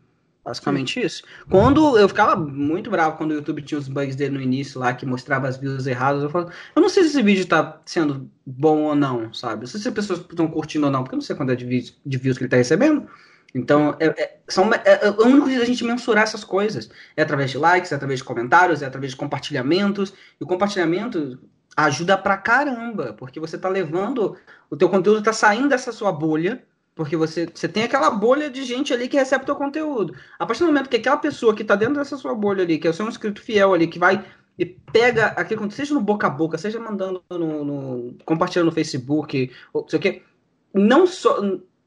Basicamente 0.43 0.93
Sim. 0.93 1.05
isso. 1.05 1.23
Quando 1.49 1.97
eu 1.97 2.07
ficava 2.07 2.35
muito 2.35 2.91
bravo 2.91 3.17
quando 3.17 3.31
o 3.31 3.33
YouTube 3.33 3.63
tinha 3.63 3.79
os 3.79 3.87
bugs 3.87 4.15
dele 4.15 4.35
no 4.35 4.41
início 4.41 4.79
lá, 4.79 4.93
que 4.93 5.03
mostrava 5.03 5.47
as 5.47 5.57
views 5.57 5.87
erradas, 5.87 6.21
eu 6.21 6.29
falava, 6.29 6.51
eu 6.75 6.81
não 6.83 6.87
sei 6.87 7.03
se 7.03 7.09
esse 7.09 7.23
vídeo 7.23 7.41
está 7.41 7.81
sendo 7.83 8.29
bom 8.45 8.83
ou 8.83 8.95
não, 8.95 9.33
sabe? 9.33 9.61
Não 9.61 9.67
sei 9.67 9.81
se 9.81 9.87
as 9.87 9.93
pessoas 9.93 10.19
estão 10.19 10.47
curtindo 10.47 10.85
ou 10.85 10.91
não, 10.91 11.03
porque 11.03 11.15
eu 11.15 11.17
não 11.17 11.23
sei 11.23 11.35
quanto 11.35 11.51
é 11.51 11.55
de 11.55 11.65
views, 11.65 11.99
de 12.05 12.17
views 12.19 12.37
que 12.37 12.43
ele 12.43 12.47
está 12.47 12.57
recebendo. 12.57 13.07
Então, 13.55 13.95
é, 14.01 14.07
é, 14.07 14.37
são, 14.49 14.71
é, 14.71 14.81
é, 14.85 15.09
o 15.09 15.27
único 15.27 15.47
jeito 15.47 15.61
da 15.61 15.65
gente 15.65 15.83
mensurar 15.83 16.23
essas 16.23 16.43
coisas. 16.43 16.89
É 17.15 17.23
através 17.23 17.49
de 17.49 17.57
likes, 17.57 17.91
é 17.91 17.95
através 17.95 18.19
de 18.19 18.25
comentários, 18.25 18.81
é 18.81 18.85
através 18.85 19.13
de 19.13 19.17
compartilhamentos. 19.17 20.13
E 20.39 20.43
o 20.43 20.47
compartilhamento, 20.47 21.39
ajuda 21.75 22.17
pra 22.17 22.37
caramba, 22.37 23.13
porque 23.13 23.39
você 23.39 23.57
tá 23.57 23.67
levando, 23.67 24.37
o 24.69 24.77
teu 24.77 24.89
conteúdo 24.89 25.21
tá 25.21 25.33
saindo 25.33 25.69
dessa 25.69 25.91
sua 25.91 26.11
bolha, 26.11 26.63
porque 26.95 27.17
você, 27.17 27.45
você 27.53 27.67
tem 27.67 27.83
aquela 27.83 28.09
bolha 28.09 28.49
de 28.49 28.63
gente 28.63 28.93
ali 28.93 29.09
que 29.09 29.17
recebe 29.17 29.43
o 29.43 29.45
teu 29.45 29.55
conteúdo. 29.55 30.15
A 30.39 30.45
partir 30.45 30.61
do 30.61 30.67
momento 30.67 30.89
que 30.89 30.95
aquela 30.95 31.17
pessoa 31.17 31.53
que 31.53 31.63
tá 31.63 31.75
dentro 31.75 31.95
dessa 31.95 32.15
sua 32.17 32.33
bolha 32.33 32.63
ali, 32.63 32.79
que 32.79 32.87
é 32.87 32.89
o 32.89 32.93
seu 32.93 33.07
inscrito 33.07 33.41
fiel 33.41 33.73
ali, 33.73 33.87
que 33.87 33.99
vai 33.99 34.23
e 34.57 34.65
pega 34.65 35.27
aquilo, 35.27 35.69
seja 35.69 35.93
no 35.93 35.99
boca 35.99 36.27
a 36.27 36.29
boca, 36.29 36.57
seja 36.57 36.79
mandando 36.79 37.21
no, 37.29 37.65
no 37.65 38.15
compartilhando 38.23 38.67
no 38.67 38.71
Facebook, 38.71 39.51
ou 39.73 39.85
sei 39.89 39.99
o 39.99 40.79
não 40.79 41.05
só, 41.05 41.41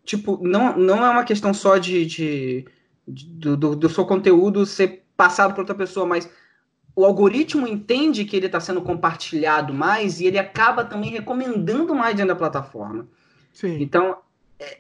tipo, 0.05 0.39
não, 0.43 0.77
não 0.77 1.05
é 1.05 1.09
uma 1.09 1.25
questão 1.25 1.55
só 1.55 1.79
de, 1.79 2.05
de, 2.05 2.67
de 3.07 3.57
do, 3.57 3.77
do 3.77 3.89
seu 3.89 4.05
conteúdo 4.05 4.67
ser 4.67 5.05
passado 5.17 5.53
para 5.53 5.63
outra 5.63 5.75
pessoa, 5.75 6.07
mas 6.07 6.31
o 6.99 7.05
algoritmo 7.05 7.65
entende 7.69 8.25
que 8.25 8.37
ele 8.37 8.47
está 8.47 8.59
sendo 8.59 8.83
compartilhado 8.83 9.73
mais 9.73 10.19
e 10.19 10.27
ele 10.27 10.37
acaba 10.37 10.85
também 10.85 11.13
recomendando 11.13 11.95
mais 11.95 12.17
dentro 12.17 12.31
da 12.31 12.35
plataforma. 12.35 13.07
Sim. 13.53 13.81
Então, 13.81 14.17
é, 14.59 14.79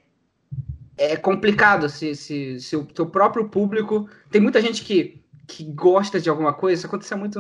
é 0.97 1.17
complicado 1.17 1.89
se, 1.89 2.17
se, 2.17 2.59
se 2.59 2.75
o 2.75 2.85
teu 2.85 3.07
próprio 3.07 3.49
público... 3.49 4.11
Tem 4.33 4.41
muita 4.41 4.61
gente 4.61 4.83
que, 4.83 5.23
que 5.47 5.63
gosta 5.63 6.19
de 6.21 6.29
alguma 6.29 6.53
coisa, 6.53 6.81
isso 6.81 6.87
acontecia 6.89 7.17
muito 7.17 7.39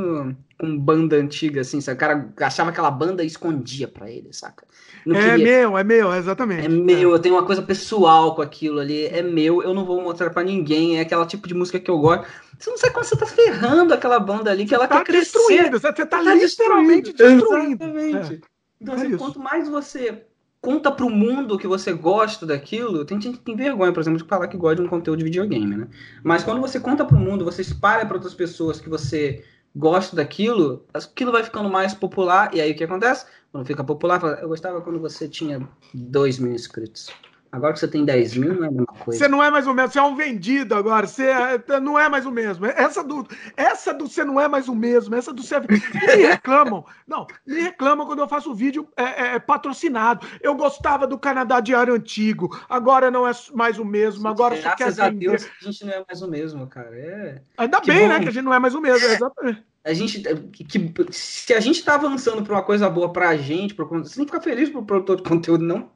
com 0.58 0.76
banda 0.76 1.16
antiga, 1.16 1.60
assim, 1.60 1.80
sabe? 1.80 1.96
o 1.96 2.00
cara 2.00 2.32
achava 2.40 2.70
aquela 2.70 2.90
banda 2.90 3.22
e 3.22 3.26
escondia 3.26 3.86
para 3.86 4.10
ele, 4.10 4.32
saca? 4.32 4.66
Não 5.06 5.14
é 5.14 5.30
queria... 5.30 5.44
meu, 5.44 5.78
é 5.78 5.84
meu, 5.84 6.12
exatamente. 6.12 6.66
É 6.66 6.68
meu, 6.68 7.12
eu 7.12 7.18
tenho 7.20 7.36
uma 7.36 7.44
coisa 7.44 7.62
pessoal 7.62 8.34
com 8.34 8.42
aquilo 8.42 8.80
ali, 8.80 9.06
é 9.06 9.22
meu, 9.22 9.62
eu 9.62 9.72
não 9.72 9.84
vou 9.84 10.02
mostrar 10.02 10.30
para 10.30 10.42
ninguém, 10.42 10.98
é 10.98 11.02
aquela 11.02 11.24
tipo 11.24 11.46
de 11.46 11.54
música 11.54 11.78
que 11.78 11.90
eu 11.90 11.98
gosto. 11.98 12.26
Você 12.58 12.70
não 12.70 12.76
sabe 12.76 12.92
quando 12.92 13.04
você 13.04 13.16
tá 13.16 13.26
ferrando 13.26 13.94
aquela 13.94 14.18
banda 14.18 14.50
ali, 14.50 14.66
que 14.66 14.74
ela 14.74 14.88
tá 14.88 15.04
quer 15.04 15.24
você 15.70 15.92
tá, 15.92 16.06
tá 16.06 16.20
literalmente 16.20 17.12
destruindo. 17.12 17.84
Exatamente. 17.84 18.34
É. 18.34 18.40
Então, 18.80 18.94
assim, 18.94 19.14
é 19.14 19.16
quanto 19.16 19.38
mais 19.38 19.68
você 19.68 20.24
conta 20.60 20.90
pro 20.90 21.08
mundo 21.08 21.56
que 21.56 21.68
você 21.68 21.92
gosta 21.92 22.44
daquilo, 22.44 23.04
tem 23.04 23.20
gente 23.20 23.38
que 23.38 23.44
tem 23.44 23.54
vergonha, 23.54 23.92
por 23.92 24.00
exemplo, 24.00 24.20
de 24.20 24.28
falar 24.28 24.48
que 24.48 24.56
gosta 24.56 24.76
de 24.76 24.82
um 24.82 24.88
conteúdo 24.88 25.18
de 25.18 25.24
videogame, 25.24 25.76
né? 25.76 25.88
Mas 26.24 26.42
quando 26.42 26.60
você 26.60 26.80
conta 26.80 27.04
pro 27.04 27.16
mundo, 27.16 27.44
você 27.44 27.62
espalha 27.62 28.04
para 28.04 28.16
outras 28.16 28.34
pessoas 28.34 28.80
que 28.80 28.88
você 28.88 29.44
gosta 29.78 30.16
daquilo, 30.16 30.84
aquilo 30.92 31.30
vai 31.30 31.44
ficando 31.44 31.70
mais 31.70 31.94
popular, 31.94 32.52
e 32.52 32.60
aí 32.60 32.72
o 32.72 32.74
que 32.74 32.82
acontece? 32.82 33.26
Quando 33.52 33.64
fica 33.64 33.84
popular, 33.84 34.20
eu 34.42 34.48
gostava 34.48 34.80
quando 34.80 34.98
você 34.98 35.28
tinha 35.28 35.66
2 35.94 36.40
mil 36.40 36.52
inscritos. 36.52 37.10
Agora 37.50 37.72
que 37.72 37.78
você 37.78 37.88
tem 37.88 38.04
10 38.04 38.36
mil, 38.36 38.54
não 38.54 38.64
é 38.64 38.68
a 38.68 38.70
mesma 38.70 38.86
coisa. 38.86 39.18
Você 39.18 39.28
não 39.28 39.42
é 39.42 39.50
mais 39.50 39.66
o 39.66 39.72
mesmo, 39.72 39.90
você 39.90 39.98
é 39.98 40.02
um 40.02 40.14
vendido 40.14 40.74
agora. 40.74 41.06
Você 41.06 41.24
é, 41.24 41.80
não 41.80 41.98
é 41.98 42.08
mais 42.08 42.26
o 42.26 42.30
mesmo. 42.30 42.66
Essa 42.66 43.02
do, 43.02 43.26
essa 43.56 43.94
do 43.94 44.06
você 44.06 44.22
não 44.22 44.38
é 44.38 44.46
mais 44.46 44.68
o 44.68 44.74
mesmo, 44.74 45.14
essa 45.14 45.32
do 45.32 45.42
você. 45.42 45.56
É 45.56 45.60
me 45.60 46.26
reclamam. 46.26 46.84
Não, 47.06 47.26
me 47.46 47.62
reclamam 47.62 48.06
quando 48.06 48.18
eu 48.18 48.28
faço 48.28 48.54
vídeo 48.54 48.86
é, 48.96 49.02
é, 49.02 49.34
é, 49.34 49.38
patrocinado. 49.38 50.26
Eu 50.42 50.54
gostava 50.54 51.06
do 51.06 51.18
Canadá 51.18 51.58
Diário 51.60 51.94
Antigo, 51.94 52.54
agora 52.68 53.10
não 53.10 53.26
é 53.26 53.32
mais 53.54 53.78
o 53.78 53.84
mesmo. 53.84 54.28
Agora 54.28 54.54
quer 54.76 55.00
a 55.00 55.08
Deus, 55.08 55.48
a 55.62 55.64
gente 55.64 55.86
não 55.86 55.92
é 55.92 56.04
mais 56.06 56.20
o 56.20 56.28
mesmo, 56.28 56.66
cara. 56.66 56.90
É... 56.92 57.42
Ainda 57.56 57.80
que 57.80 57.86
bem, 57.86 58.00
né, 58.00 58.02
bom. 58.02 58.12
né? 58.14 58.20
Que 58.20 58.28
a 58.28 58.32
gente 58.32 58.44
não 58.44 58.54
é 58.54 58.58
mais 58.58 58.74
o 58.74 58.80
mesmo. 58.80 59.06
É. 59.06 59.14
Exatamente. 59.14 59.64
A 59.84 59.92
gente, 59.92 60.20
que, 60.50 60.78
se 61.10 61.54
a 61.54 61.60
gente 61.60 61.82
tá 61.82 61.94
avançando 61.94 62.42
para 62.42 62.54
uma 62.54 62.62
coisa 62.62 62.90
boa 62.90 63.12
pra 63.12 63.36
gente, 63.36 63.74
pro, 63.74 63.86
você 63.88 64.16
tem 64.16 64.24
que 64.24 64.32
ficar 64.32 64.42
feliz 64.42 64.68
pro 64.68 64.84
produtor 64.84 65.16
de 65.16 65.22
conteúdo, 65.22 65.64
não. 65.64 65.90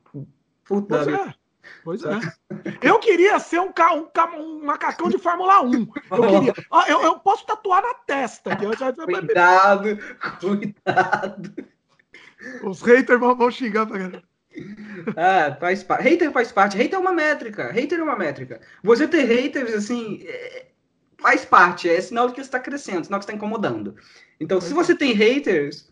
Puta. 0.64 1.04
Pois 1.04 1.08
é. 1.08 1.34
Pois 1.84 2.04
é. 2.04 2.18
Eu 2.80 2.98
queria 2.98 3.38
ser 3.38 3.60
um, 3.60 3.72
ca, 3.72 3.92
um, 3.94 4.08
um 4.36 4.64
macacão 4.64 5.08
de 5.08 5.18
Fórmula 5.18 5.62
1. 5.62 5.72
Eu 6.10 6.40
queria. 6.40 6.54
Ah, 6.70 6.84
eu, 6.88 7.02
eu 7.02 7.18
posso 7.18 7.44
tatuar 7.46 7.82
na 7.82 7.94
testa. 7.94 8.52
Aqui. 8.52 8.64
Cuidado, 9.04 9.98
cuidado. 10.40 11.54
Os 12.64 12.82
haters 12.82 13.20
vão, 13.20 13.36
vão 13.36 13.50
xingar 13.50 13.86
pra 13.86 13.98
galera. 13.98 14.22
Ah, 15.16 15.56
faz 15.58 15.82
parte. 15.82 16.08
Hater 16.08 16.32
faz 16.32 16.52
parte. 16.52 16.76
Hater 16.76 16.94
é 16.94 16.98
uma 16.98 17.12
métrica. 17.12 17.72
Hater 17.72 17.98
é 17.98 18.02
uma 18.02 18.16
métrica. 18.16 18.60
Você 18.82 19.08
ter 19.08 19.24
haters, 19.24 19.72
assim, 19.74 20.22
é... 20.24 20.71
faz 21.22 21.44
parte. 21.44 21.88
É 21.88 22.00
sinal 22.00 22.26
de 22.26 22.34
que 22.34 22.40
você 22.40 22.48
está 22.48 22.60
crescendo, 22.60 23.04
sinal 23.04 23.18
que 23.18 23.24
você 23.24 23.32
está 23.32 23.36
incomodando. 23.36 23.94
Então, 24.38 24.60
se 24.60 24.74
você 24.74 24.94
tem 24.94 25.12
haters, 25.12 25.88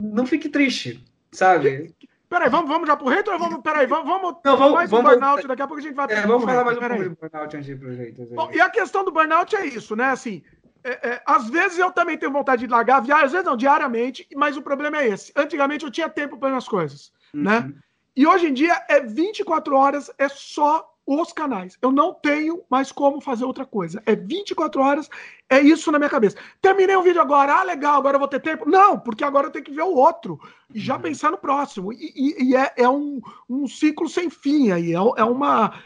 não 0.00 0.26
fique 0.26 0.48
triste, 0.48 1.04
sabe? 1.30 1.94
Peraí, 2.28 2.50
vamos, 2.50 2.68
vamos 2.68 2.86
já 2.86 2.96
pro 2.96 3.08
hater 3.08 3.32
ou 3.32 3.38
vamos. 3.38 3.60
Peraí, 3.62 3.86
vamos, 3.86 4.06
vamos, 4.06 4.36
Não, 4.44 4.56
vamos 4.56 4.74
mais 4.74 4.90
vamos, 4.90 5.06
um 5.06 5.14
burnout, 5.14 5.46
daqui 5.46 5.62
a 5.62 5.66
pouco 5.66 5.80
a 5.80 5.82
gente 5.82 5.94
vai. 5.94 6.06
É, 6.10 6.26
vamos 6.26 6.44
falar 6.44 6.64
mais 6.64 6.76
um 6.76 6.80
pouco 6.80 7.04
do 7.04 7.16
burnout 7.16 7.56
antes 7.56 7.66
de 7.66 7.72
ir 7.72 7.78
pro 7.78 7.94
hater. 7.94 8.26
Bom, 8.34 8.50
e 8.52 8.60
a 8.60 8.68
questão 8.68 9.04
do 9.04 9.12
burnout 9.12 9.54
é 9.56 9.66
isso, 9.66 9.96
né? 9.96 10.10
Assim, 10.10 10.42
é, 10.84 11.08
é, 11.08 11.22
às 11.26 11.48
vezes 11.48 11.78
eu 11.78 11.90
também 11.90 12.18
tenho 12.18 12.32
vontade 12.32 12.66
de 12.66 12.72
largar, 12.72 13.02
às 13.24 13.32
vezes 13.32 13.44
não, 13.46 13.56
diariamente, 13.56 14.26
mas 14.34 14.56
o 14.56 14.62
problema 14.62 14.98
é 14.98 15.08
esse. 15.08 15.32
Antigamente 15.36 15.84
eu 15.84 15.90
tinha 15.90 16.08
tempo 16.08 16.36
para 16.38 16.56
as 16.56 16.68
coisas, 16.68 17.12
né? 17.32 17.58
uhum. 17.58 17.66
né? 17.68 17.74
E 18.16 18.26
hoje 18.26 18.48
em 18.48 18.52
dia 18.52 18.84
é 18.88 19.00
24 19.00 19.76
horas, 19.76 20.10
é 20.18 20.28
só 20.28 20.84
os 21.08 21.32
canais. 21.32 21.78
Eu 21.80 21.90
não 21.90 22.12
tenho 22.12 22.62
mais 22.68 22.92
como 22.92 23.20
fazer 23.20 23.46
outra 23.46 23.64
coisa. 23.64 24.02
É 24.04 24.14
24 24.14 24.82
horas, 24.82 25.08
é 25.48 25.58
isso 25.58 25.90
na 25.90 25.98
minha 25.98 26.10
cabeça. 26.10 26.36
Terminei 26.60 26.94
o 26.94 27.02
vídeo 27.02 27.22
agora, 27.22 27.54
ah, 27.54 27.62
legal, 27.62 27.96
agora 27.98 28.16
eu 28.16 28.18
vou 28.18 28.28
ter 28.28 28.40
tempo. 28.40 28.68
Não, 28.68 29.00
porque 29.00 29.24
agora 29.24 29.46
eu 29.46 29.50
tenho 29.50 29.64
que 29.64 29.72
ver 29.72 29.82
o 29.82 29.94
outro 29.94 30.38
e 30.74 30.78
já 30.78 30.96
uhum. 30.96 31.02
pensar 31.02 31.30
no 31.30 31.38
próximo. 31.38 31.92
E, 31.94 32.12
e, 32.14 32.50
e 32.50 32.56
é, 32.56 32.74
é 32.76 32.88
um, 32.88 33.22
um, 33.48 33.66
ciclo 33.66 34.06
sem 34.06 34.28
fim 34.28 34.70
aí. 34.70 34.92
É, 34.92 34.96
é, 34.96 35.24
uma. 35.24 35.80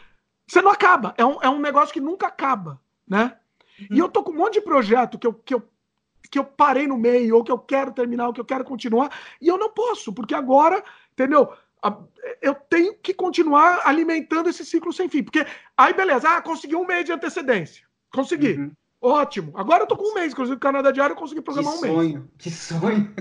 Você 0.45 0.61
não 0.61 0.71
acaba. 0.71 1.13
É 1.17 1.25
um, 1.25 1.41
é 1.41 1.49
um 1.49 1.59
negócio 1.59 1.93
que 1.93 2.01
nunca 2.01 2.27
acaba, 2.27 2.81
né? 3.07 3.37
Uhum. 3.79 3.87
E 3.95 3.99
eu 3.99 4.09
tô 4.09 4.23
com 4.23 4.31
um 4.33 4.37
monte 4.37 4.55
de 4.55 4.61
projeto 4.61 5.17
que 5.17 5.25
eu, 5.25 5.33
que 5.33 5.53
eu 5.53 5.63
que 6.29 6.39
eu 6.39 6.43
parei 6.43 6.87
no 6.87 6.97
meio, 6.97 7.35
ou 7.35 7.43
que 7.43 7.51
eu 7.51 7.59
quero 7.59 7.91
terminar, 7.91 8.25
ou 8.25 8.33
que 8.33 8.41
eu 8.41 8.45
quero 8.45 8.63
continuar, 8.63 9.11
e 9.39 9.47
eu 9.47 9.55
não 9.55 9.69
posso, 9.69 10.11
porque 10.11 10.33
agora, 10.33 10.83
entendeu? 11.11 11.53
Eu 12.41 12.55
tenho 12.55 12.95
que 12.95 13.13
continuar 13.13 13.81
alimentando 13.85 14.49
esse 14.49 14.65
ciclo 14.65 14.93
sem 14.93 15.09
fim. 15.09 15.23
Porque 15.23 15.45
aí, 15.77 15.93
beleza, 15.93 16.29
ah, 16.29 16.41
consegui 16.41 16.75
um 16.75 16.85
mês 16.85 17.05
de 17.05 17.11
antecedência. 17.11 17.85
Consegui. 18.11 18.53
Uhum. 18.53 18.71
Ótimo. 19.01 19.51
Agora 19.55 19.83
eu 19.83 19.87
tô 19.87 19.97
com 19.97 20.11
um 20.11 20.13
mês, 20.13 20.31
inclusive, 20.31 20.57
Canadá 20.57 20.89
Diário 20.89 21.13
eu 21.13 21.17
consegui 21.17 21.41
programar 21.41 21.73
que 21.73 21.79
um 21.79 21.81
mês. 21.81 21.93
Sonho, 21.93 22.31
que 22.37 22.49
sonho. 22.49 23.13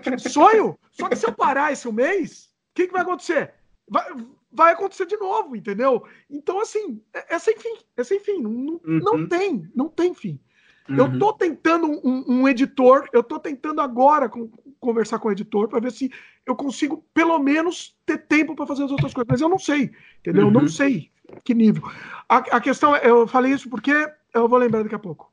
Que 0.00 0.18
sonho? 0.28 0.78
Só 0.90 1.08
que 1.08 1.14
se 1.14 1.24
eu 1.24 1.32
parar 1.32 1.72
esse 1.72 1.86
um 1.86 1.92
mês, 1.92 2.50
o 2.72 2.74
que, 2.74 2.88
que 2.88 2.92
vai 2.92 3.02
acontecer? 3.02 3.54
Vai, 3.88 4.04
vai 4.50 4.72
acontecer 4.72 5.06
de 5.06 5.16
novo, 5.16 5.54
entendeu? 5.54 6.04
Então, 6.28 6.60
assim, 6.60 7.00
é, 7.14 7.36
é 7.36 7.38
sem 7.38 7.56
fim, 7.56 7.76
é 7.96 8.02
sem 8.02 8.18
fim. 8.18 8.42
Não, 8.42 8.50
uhum. 8.50 8.80
não 8.84 9.28
tem, 9.28 9.70
não 9.72 9.88
tem 9.88 10.12
fim. 10.14 10.40
Uhum. 10.88 10.96
Eu 10.96 11.18
tô 11.18 11.32
tentando 11.32 11.86
um, 11.86 12.24
um, 12.26 12.48
editor, 12.48 13.08
eu 13.12 13.22
tô 13.22 13.38
tentando 13.38 13.80
agora 13.80 14.28
com, 14.28 14.50
conversar 14.80 15.20
com 15.20 15.28
o 15.28 15.32
editor 15.32 15.68
para 15.68 15.78
ver 15.78 15.92
se 15.92 16.10
eu 16.46 16.56
consigo, 16.56 17.04
pelo 17.14 17.38
menos, 17.38 17.96
ter 18.04 18.18
tempo 18.18 18.54
para 18.54 18.66
fazer 18.66 18.84
as 18.84 18.90
outras 18.90 19.12
coisas. 19.12 19.28
Mas 19.28 19.40
eu 19.40 19.48
não 19.48 19.58
sei, 19.58 19.92
entendeu? 20.20 20.46
Uhum. 20.46 20.54
Eu 20.54 20.62
não 20.62 20.68
sei 20.68 21.10
que 21.44 21.54
nível. 21.54 21.82
A, 22.28 22.36
a 22.38 22.60
questão 22.60 22.94
é, 22.94 23.08
eu 23.08 23.26
falei 23.26 23.52
isso 23.52 23.68
porque 23.68 23.92
eu 24.34 24.48
vou 24.48 24.58
lembrar 24.58 24.82
daqui 24.82 24.94
a 24.94 24.98
pouco. 24.98 25.30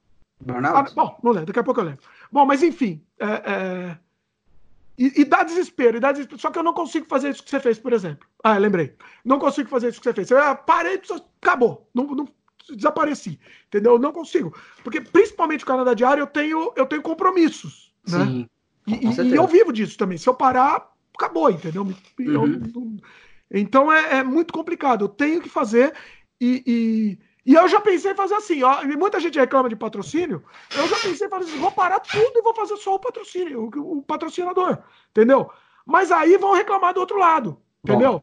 Ah, 0.47 0.85
bom, 0.93 1.19
não 1.23 1.31
lembro, 1.31 1.47
daqui 1.47 1.59
a 1.59 1.63
pouco 1.63 1.79
eu 1.79 1.85
lembro. 1.85 2.03
Bom, 2.31 2.45
mas 2.45 2.61
enfim. 2.61 3.01
É, 3.19 3.25
é... 3.25 3.97
E, 4.97 5.21
e, 5.21 5.25
dá 5.25 5.43
desespero, 5.43 5.97
e 5.97 5.99
dá 5.99 6.11
desespero. 6.11 6.41
Só 6.41 6.49
que 6.49 6.57
eu 6.57 6.63
não 6.63 6.73
consigo 6.73 7.05
fazer 7.07 7.29
isso 7.29 7.43
que 7.43 7.49
você 7.49 7.59
fez, 7.59 7.77
por 7.77 7.93
exemplo. 7.93 8.27
Ah, 8.43 8.57
lembrei. 8.57 8.95
Não 9.23 9.37
consigo 9.37 9.69
fazer 9.69 9.89
isso 9.89 9.99
que 9.99 10.03
você 10.03 10.13
fez. 10.13 10.31
Eu 10.31 10.55
parei, 10.55 10.99
acabou. 11.39 11.87
Não, 11.93 12.05
não, 12.05 12.27
desapareci. 12.75 13.39
Entendeu? 13.67 13.93
Eu 13.93 13.99
não 13.99 14.11
consigo. 14.11 14.55
Porque, 14.83 14.99
principalmente 15.01 15.63
o 15.63 15.67
Canadá 15.67 15.93
Diário, 15.93 16.23
eu 16.23 16.27
tenho, 16.27 16.73
eu 16.75 16.85
tenho 16.87 17.01
compromissos. 17.01 17.93
Né? 18.07 18.25
Sim. 18.25 18.49
E, 18.87 19.21
e, 19.21 19.35
eu 19.35 19.47
vivo 19.47 19.71
disso 19.71 19.97
também. 19.97 20.17
Se 20.17 20.27
eu 20.27 20.33
parar, 20.33 20.91
acabou, 21.17 21.49
entendeu? 21.49 21.83
Uhum. 21.83 21.95
Eu, 22.19 23.59
então 23.59 23.91
é, 23.91 24.19
é, 24.19 24.23
muito 24.23 24.53
complicado. 24.53 25.05
Eu 25.05 25.09
tenho 25.09 25.41
que 25.41 25.49
fazer 25.49 25.93
e, 26.39 26.63
e 26.65 27.27
e 27.47 27.53
eu 27.53 27.65
já 27.69 27.79
pensei 27.79 28.11
em 28.11 28.15
fazer 28.15 28.33
assim, 28.33 28.61
ó, 28.61 28.83
e 28.83 28.97
muita 28.97 29.21
gente 29.21 29.39
reclama 29.39 29.69
de 29.69 29.75
patrocínio, 29.77 30.43
eu 30.75 30.85
já 30.85 30.97
pensei 30.97 31.27
em 31.27 31.29
fazer 31.29 31.45
assim, 31.45 31.59
vou 31.59 31.71
parar 31.71 32.01
tudo 32.01 32.33
e 32.35 32.41
vou 32.41 32.53
fazer 32.53 32.75
só 32.75 32.95
o 32.95 32.99
patrocínio, 32.99 33.71
o, 33.73 33.99
o 33.99 34.01
patrocinador, 34.01 34.79
entendeu? 35.11 35.49
Mas 35.85 36.11
aí 36.11 36.35
vão 36.37 36.53
reclamar 36.53 36.93
do 36.93 36.99
outro 36.99 37.17
lado, 37.17 37.57
entendeu? 37.81 38.21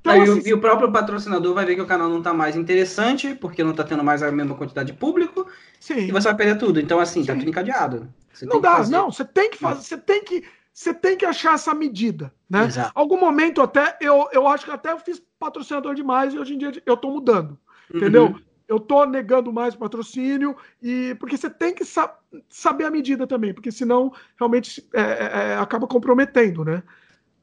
Então, 0.00 0.12
aí, 0.12 0.22
assim, 0.22 0.42
e 0.48 0.54
o 0.54 0.60
próprio 0.60 0.92
patrocinador 0.92 1.52
vai 1.52 1.66
ver 1.66 1.74
que 1.74 1.80
o 1.80 1.86
canal 1.86 2.08
não 2.08 2.18
está 2.18 2.32
mais 2.32 2.54
interessante, 2.54 3.34
porque 3.34 3.64
não 3.64 3.72
está 3.72 3.82
tendo 3.82 4.04
mais 4.04 4.22
a 4.22 4.30
mesma 4.30 4.54
quantidade 4.54 4.92
de 4.92 4.96
público, 4.96 5.44
sim. 5.80 6.06
e 6.06 6.12
você 6.12 6.28
vai 6.28 6.36
perder 6.36 6.58
tudo. 6.58 6.78
Então, 6.78 7.00
assim, 7.00 7.24
tá 7.24 7.32
sim. 7.32 7.38
tá 7.38 7.38
tudo 7.40 7.50
encadeado. 7.50 8.08
Você 8.32 8.46
não 8.46 8.60
dá, 8.60 8.86
não, 8.86 9.10
você 9.10 9.24
tem 9.24 9.50
que 9.50 9.58
fazer, 9.58 9.82
você 9.82 9.98
tem 9.98 10.22
que, 10.22 10.44
você 10.78 10.94
tem 10.94 11.16
que 11.16 11.26
achar 11.26 11.54
essa 11.54 11.74
medida, 11.74 12.32
né? 12.48 12.66
Exato. 12.66 12.92
Algum 12.94 13.18
momento 13.18 13.60
até, 13.60 13.98
eu, 14.00 14.28
eu 14.30 14.46
acho 14.46 14.64
que 14.64 14.70
até 14.70 14.92
eu 14.92 14.98
fiz 15.00 15.20
patrocinador 15.36 15.92
demais 15.92 16.32
e 16.32 16.38
hoje 16.38 16.54
em 16.54 16.58
dia 16.58 16.72
eu 16.86 16.94
estou 16.94 17.10
mudando. 17.10 17.58
Entendeu? 17.92 18.26
Uhum. 18.26 18.40
Eu 18.68 18.78
tô 18.78 19.04
negando 19.04 19.52
mais 19.52 19.74
patrocínio 19.74 20.56
e 20.80 21.16
porque 21.18 21.36
você 21.36 21.50
tem 21.50 21.74
que 21.74 21.84
sa 21.84 22.16
saber 22.48 22.84
a 22.84 22.92
medida 22.92 23.26
também, 23.26 23.52
porque 23.52 23.72
senão 23.72 24.12
realmente 24.38 24.88
é, 24.94 25.00
é, 25.00 25.48
é 25.48 25.56
acaba 25.56 25.88
comprometendo, 25.88 26.64
né? 26.64 26.84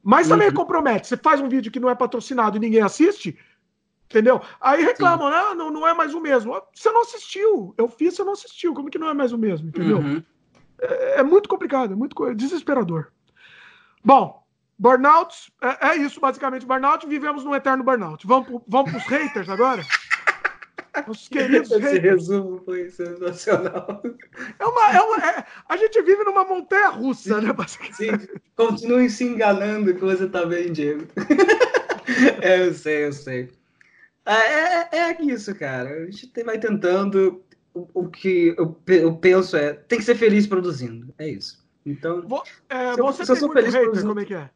Mas 0.02 0.28
também 0.28 0.48
uhum. 0.48 0.54
compromete. 0.54 1.06
Você 1.06 1.18
faz 1.18 1.38
um 1.38 1.48
vídeo 1.48 1.70
que 1.70 1.80
não 1.80 1.90
é 1.90 1.94
patrocinado 1.94 2.56
e 2.56 2.60
ninguém 2.60 2.80
assiste, 2.80 3.38
entendeu? 4.08 4.40
Aí 4.58 4.82
reclamam, 4.82 5.28
né? 5.28 5.54
não, 5.54 5.70
não 5.70 5.86
é 5.86 5.92
mais 5.92 6.14
o 6.14 6.22
mesmo. 6.22 6.58
Você 6.72 6.90
não 6.90 7.02
assistiu. 7.02 7.74
Eu 7.76 7.86
fiz, 7.86 8.14
você 8.14 8.24
não 8.24 8.32
assistiu. 8.32 8.72
Como 8.72 8.88
que 8.88 8.98
não 8.98 9.10
é 9.10 9.14
mais 9.14 9.34
o 9.34 9.36
mesmo, 9.36 9.68
entendeu? 9.68 9.98
Uhum. 9.98 10.22
É, 10.80 11.20
é, 11.20 11.22
muito 11.22 11.50
complicado, 11.50 11.92
é 11.92 11.96
muito 11.96 12.34
desesperador. 12.34 13.12
Bom, 14.06 14.40
burnout, 14.78 15.52
é, 15.60 15.88
é, 15.88 15.96
isso 15.96 16.20
basicamente. 16.20 16.64
Burnout, 16.64 17.04
vivemos 17.08 17.44
num 17.44 17.56
eterno 17.56 17.82
burnout. 17.82 18.24
Vamos, 18.24 18.62
vamos 18.68 18.92
para 18.92 18.98
os 19.00 19.06
haters 19.06 19.48
agora? 19.48 19.84
Os 21.08 21.26
queridos 21.28 21.72
Esse 21.72 21.80
haters. 21.80 22.02
resumo 22.04 22.62
foi 22.64 22.88
sensacional. 22.88 24.00
É 24.60 24.64
uma, 24.64 24.92
é 24.92 25.00
uma, 25.00 25.16
é, 25.28 25.44
a 25.68 25.76
gente 25.76 26.00
vive 26.02 26.22
numa 26.22 26.44
montanha 26.44 26.90
russa, 26.90 27.40
né? 27.40 27.52
Sim, 27.94 28.12
continue 28.54 29.10
se 29.10 29.24
enganando 29.24 29.92
que 29.92 30.00
você 30.00 30.28
tá 30.28 30.46
bem, 30.46 30.72
Diego. 30.72 31.04
é, 32.42 32.64
eu 32.64 32.72
sei, 32.74 33.06
eu 33.06 33.12
sei. 33.12 33.50
É, 34.24 34.34
é, 34.34 35.10
é 35.10 35.22
isso, 35.24 35.52
cara. 35.52 35.90
A 35.90 36.04
gente 36.08 36.44
vai 36.44 36.60
tentando. 36.60 37.42
O, 37.74 37.88
o 37.92 38.08
que 38.08 38.54
eu, 38.56 38.80
eu, 38.86 39.16
penso 39.16 39.56
é: 39.56 39.72
tem 39.72 39.98
que 39.98 40.04
ser 40.04 40.14
feliz 40.14 40.46
produzindo. 40.46 41.12
É 41.18 41.28
isso. 41.28 41.65
Então. 41.86 42.22
Vou, 42.26 42.42
é, 42.68 42.94
se 42.94 43.00
você 43.00 43.24
se 43.24 43.32
eu 43.32 43.36
sou 43.36 43.52
feliz 43.52 43.72
hater, 43.72 44.02
como 44.02 44.20
é 44.20 44.24
que 44.24 44.34
é? 44.34 44.50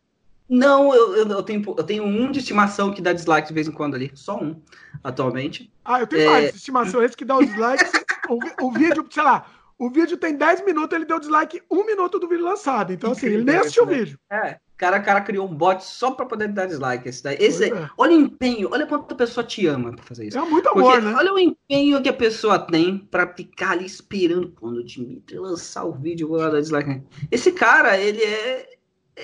Não, 0.48 0.93
eu, 0.93 1.15
eu, 1.15 1.28
eu, 1.28 1.43
tenho, 1.44 1.62
eu 1.65 1.85
tenho 1.85 2.05
um 2.05 2.32
de 2.32 2.40
estimação 2.40 2.93
que 2.93 3.01
dá 3.01 3.12
dislike 3.12 3.47
de 3.47 3.55
vez 3.55 3.69
em 3.69 3.73
quando 3.73 3.94
ali. 3.94 4.11
Só 4.15 4.36
um, 4.36 4.61
atualmente. 5.05 5.73
Ah, 5.85 6.01
eu 6.01 6.09
tenho 6.09 6.23
é... 6.23 6.27
mais 6.27 6.51
de 6.51 6.57
estimação. 6.57 7.02
Esse 7.02 7.16
que 7.16 7.24
dá 7.24 7.36
o 7.36 7.47
dislike. 7.47 7.85
o, 8.28 8.66
o 8.66 8.73
vídeo, 8.73 9.07
sei 9.09 9.23
lá, 9.23 9.47
o 9.81 9.89
vídeo 9.89 10.19
tem 10.19 10.36
10 10.36 10.66
minutos, 10.66 10.94
ele 10.94 11.07
deu 11.07 11.19
dislike 11.19 11.62
um 11.70 11.86
minuto 11.86 12.19
do 12.19 12.28
vídeo 12.28 12.44
lançado. 12.44 12.93
Então, 12.93 13.12
assim, 13.12 13.28
ele 13.28 13.44
nem 13.44 13.57
assistiu 13.57 13.86
né? 13.86 13.93
o 13.93 13.97
vídeo. 13.97 14.19
É, 14.31 14.59
cara, 14.77 15.01
cara 15.01 15.23
criou 15.23 15.48
um 15.48 15.55
bot 15.55 15.82
só 15.82 16.11
pra 16.11 16.27
poder 16.27 16.48
dar 16.48 16.66
dislike. 16.66 17.09
Esse 17.09 17.23
daí. 17.23 17.39
Esse, 17.40 17.73
é. 17.73 17.89
Olha 17.97 18.15
o 18.15 18.20
empenho, 18.20 18.69
olha 18.70 18.86
quanto 18.86 19.11
a 19.15 19.16
pessoa 19.16 19.43
te 19.43 19.66
ama 19.66 19.93
pra 19.97 20.05
fazer 20.05 20.27
isso. 20.27 20.36
É 20.36 20.43
muito 20.43 20.69
amor, 20.69 20.93
Porque, 20.93 21.07
né? 21.07 21.15
Olha 21.16 21.32
o 21.32 21.39
empenho 21.39 22.02
que 22.02 22.11
a 22.11 22.12
pessoa 22.12 22.59
tem 22.59 22.98
pra 23.11 23.27
ficar 23.27 23.70
ali 23.70 23.86
esperando 23.86 24.52
quando 24.52 24.77
o 24.77 24.85
Dimitri 24.85 25.39
lançar 25.39 25.85
o 25.85 25.93
vídeo, 25.93 26.27
eu 26.27 26.28
vou 26.28 26.39
lá 26.39 26.51
dar 26.51 26.61
dislike. 26.61 27.02
Esse 27.31 27.51
cara, 27.51 27.97
ele 27.97 28.23
é 28.23 28.69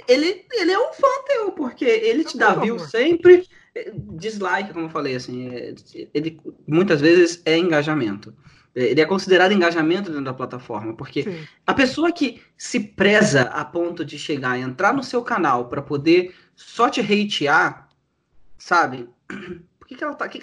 ele, 0.09 0.47
ele 0.53 0.73
é 0.73 0.79
um 0.79 0.93
fã 0.93 1.07
teu, 1.27 1.53
porque 1.53 1.85
ele 1.85 2.25
te 2.25 2.37
dá 2.37 2.55
view 2.55 2.79
sempre, 2.79 3.47
dislike, 4.15 4.73
como 4.73 4.87
eu 4.87 4.91
falei, 4.91 5.17
assim, 5.17 5.49
é, 5.49 5.75
ele 6.15 6.41
muitas 6.67 7.01
vezes 7.01 7.43
é 7.45 7.57
engajamento. 7.57 8.35
Ele 8.77 9.01
é 9.01 9.07
considerado 9.07 9.53
engajamento 9.53 10.11
dentro 10.11 10.27
da 10.27 10.35
plataforma, 10.35 10.95
porque 10.95 11.23
Sim. 11.23 11.47
a 11.67 11.73
pessoa 11.73 12.13
que 12.13 12.43
se 12.59 12.79
preza 12.79 13.45
a 13.45 13.65
ponto 13.65 14.05
de 14.05 14.19
chegar 14.19 14.59
e 14.59 14.61
entrar 14.61 14.93
no 14.93 15.03
seu 15.03 15.23
canal 15.23 15.69
para 15.69 15.81
poder 15.81 16.35
só 16.55 16.91
te 16.91 17.01
hatear, 17.01 17.89
sabe? 18.59 19.09
Por 19.81 19.89
que, 19.89 19.95
que 19.95 20.05
ela 20.05 20.15
tá. 20.15 20.29
Que, 20.29 20.43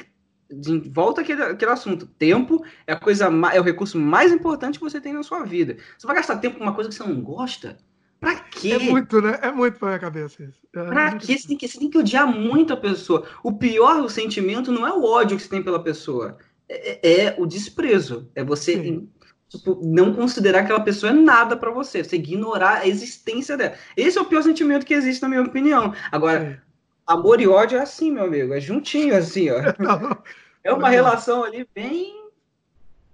volta 0.92 1.22
aquele, 1.22 1.44
aquele 1.44 1.72
assunto. 1.72 2.08
Tempo 2.08 2.66
é 2.88 2.94
a 2.94 3.00
coisa 3.00 3.26
é 3.54 3.60
o 3.60 3.64
recurso 3.64 4.00
mais 4.00 4.32
importante 4.32 4.80
que 4.80 4.84
você 4.84 5.00
tem 5.00 5.14
na 5.14 5.22
sua 5.22 5.44
vida. 5.44 5.78
Você 5.96 6.08
vai 6.08 6.16
gastar 6.16 6.38
tempo 6.38 6.58
com 6.58 6.64
uma 6.64 6.74
coisa 6.74 6.90
que 6.90 6.96
você 6.96 7.04
não 7.04 7.22
gosta? 7.22 7.78
Pra 8.20 8.36
quê? 8.36 8.72
É 8.72 8.80
muito, 8.80 9.22
né? 9.22 9.38
É 9.44 9.52
muito 9.52 9.78
pra 9.78 9.90
minha 9.90 10.00
cabeça 10.00 10.44
isso. 10.44 10.60
É 10.74 10.84
pra 10.86 11.18
quê? 11.18 11.38
Você 11.38 11.48
tem, 11.48 11.58
que, 11.58 11.68
você 11.68 11.78
tem 11.78 11.90
que 11.90 11.98
odiar 11.98 12.26
muito 12.26 12.74
a 12.74 12.78
pessoa. 12.78 13.28
O 13.44 13.54
pior 13.54 14.00
o 14.02 14.10
sentimento 14.10 14.72
não 14.72 14.88
é 14.88 14.94
o 14.94 15.04
ódio 15.04 15.38
que 15.38 15.44
você 15.44 15.50
tem 15.50 15.62
pela 15.62 15.84
pessoa. 15.84 16.38
É, 16.68 17.00
é, 17.02 17.26
é 17.26 17.36
o 17.38 17.46
desprezo. 17.46 18.30
É 18.36 18.44
você 18.44 19.02
tipo, 19.48 19.80
não 19.84 20.14
considerar 20.14 20.60
que 20.60 20.66
aquela 20.66 20.84
pessoa 20.84 21.12
é 21.12 21.16
nada 21.16 21.56
para 21.56 21.72
você. 21.72 22.04
Você 22.04 22.16
ignorar 22.16 22.80
a 22.80 22.88
existência 22.88 23.56
dela. 23.56 23.76
Esse 23.96 24.18
é 24.18 24.22
o 24.22 24.26
pior 24.26 24.44
sentimento 24.44 24.86
que 24.86 24.94
existe, 24.94 25.22
na 25.22 25.30
minha 25.30 25.42
opinião. 25.42 25.94
Agora, 26.12 26.62
amor 27.06 27.40
e 27.42 27.48
ódio 27.48 27.78
é 27.78 27.82
assim, 27.82 28.12
meu 28.12 28.26
amigo. 28.26 28.54
É 28.54 28.60
juntinho, 28.60 29.16
assim, 29.16 29.50
ó. 29.50 29.60
É 30.66 30.72
uma 30.72 30.88
relação 30.88 31.44
ali 31.44 31.68
bem 31.76 32.24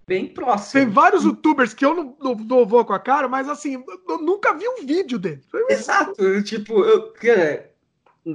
bem 0.08 0.28
próximo. 0.28 0.84
Tem 0.84 0.92
vários 0.92 1.24
youtubers 1.24 1.74
que 1.74 1.86
eu 1.86 1.94
não, 1.94 2.18
não, 2.20 2.36
não, 2.36 2.66
vou 2.66 2.84
com 2.84 2.94
a 2.94 3.00
cara, 3.00 3.28
mas 3.28 3.48
assim, 3.48 3.84
eu 4.08 4.18
nunca 4.20 4.54
vi 4.56 4.68
um 4.68 4.86
vídeo 4.86 5.20
dele. 5.20 5.42
Exato, 5.70 6.44
tipo, 6.44 6.84
eu, 6.84 7.12
cara, 7.14 7.72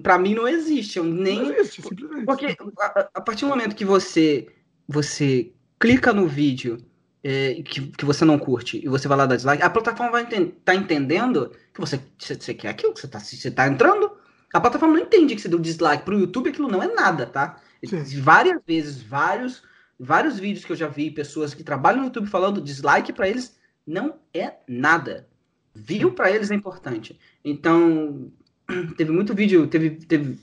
pra 0.02 0.16
mim 0.16 0.34
não 0.34 0.46
existe. 0.46 0.98
Eu 0.98 1.04
nem. 1.04 1.42
Não 1.42 1.54
existe, 1.54 1.82
simplesmente. 1.82 2.26
Porque 2.26 2.56
a, 2.78 3.08
a, 3.14 3.20
partir 3.20 3.44
do 3.44 3.48
momento 3.48 3.74
que 3.74 3.84
você, 3.84 4.46
você 4.88 5.52
clica 5.78 6.12
no 6.12 6.26
vídeo 6.26 6.78
é, 7.22 7.62
que, 7.62 7.88
que 7.88 8.04
você 8.04 8.24
não 8.24 8.38
curte 8.38 8.84
e 8.84 8.88
você 8.88 9.08
vai 9.08 9.16
lá 9.16 9.26
dar 9.26 9.36
dislike, 9.36 9.62
a 9.62 9.70
plataforma 9.70 10.12
vai 10.12 10.24
estar 10.24 10.40
tá 10.64 10.74
entendendo 10.74 11.50
que 11.72 11.80
você, 11.80 12.00
você 12.18 12.54
quer 12.54 12.68
aquilo, 12.68 12.92
que 12.92 13.00
você 13.00 13.08
tá, 13.08 13.18
você 13.18 13.50
tá 13.50 13.66
entrando. 13.66 14.12
A 14.52 14.60
plataforma 14.60 14.94
não 14.94 15.02
entende 15.02 15.34
que 15.34 15.40
você 15.40 15.48
deu 15.48 15.58
dislike 15.58 16.04
pro 16.04 16.18
YouTube, 16.18 16.50
aquilo 16.50 16.68
não 16.68 16.82
é 16.82 16.94
nada, 16.94 17.26
tá? 17.26 17.60
Sim. 17.84 18.20
Várias 18.20 18.60
vezes, 18.66 19.02
vários 19.02 19.62
vários 19.98 20.38
vídeos 20.38 20.64
que 20.64 20.72
eu 20.72 20.76
já 20.76 20.88
vi, 20.88 21.10
pessoas 21.10 21.54
que 21.54 21.62
trabalham 21.62 22.00
no 22.00 22.06
YouTube 22.06 22.26
falando 22.26 22.60
dislike 22.60 23.12
para 23.12 23.28
eles 23.28 23.56
não 23.86 24.16
é 24.32 24.54
nada. 24.68 25.28
View 25.74 26.12
para 26.12 26.30
eles 26.30 26.50
é 26.50 26.54
importante. 26.54 27.18
Então, 27.44 28.30
teve 28.96 29.10
muito 29.10 29.34
vídeo, 29.34 29.66
teve, 29.66 29.90
teve 29.90 30.38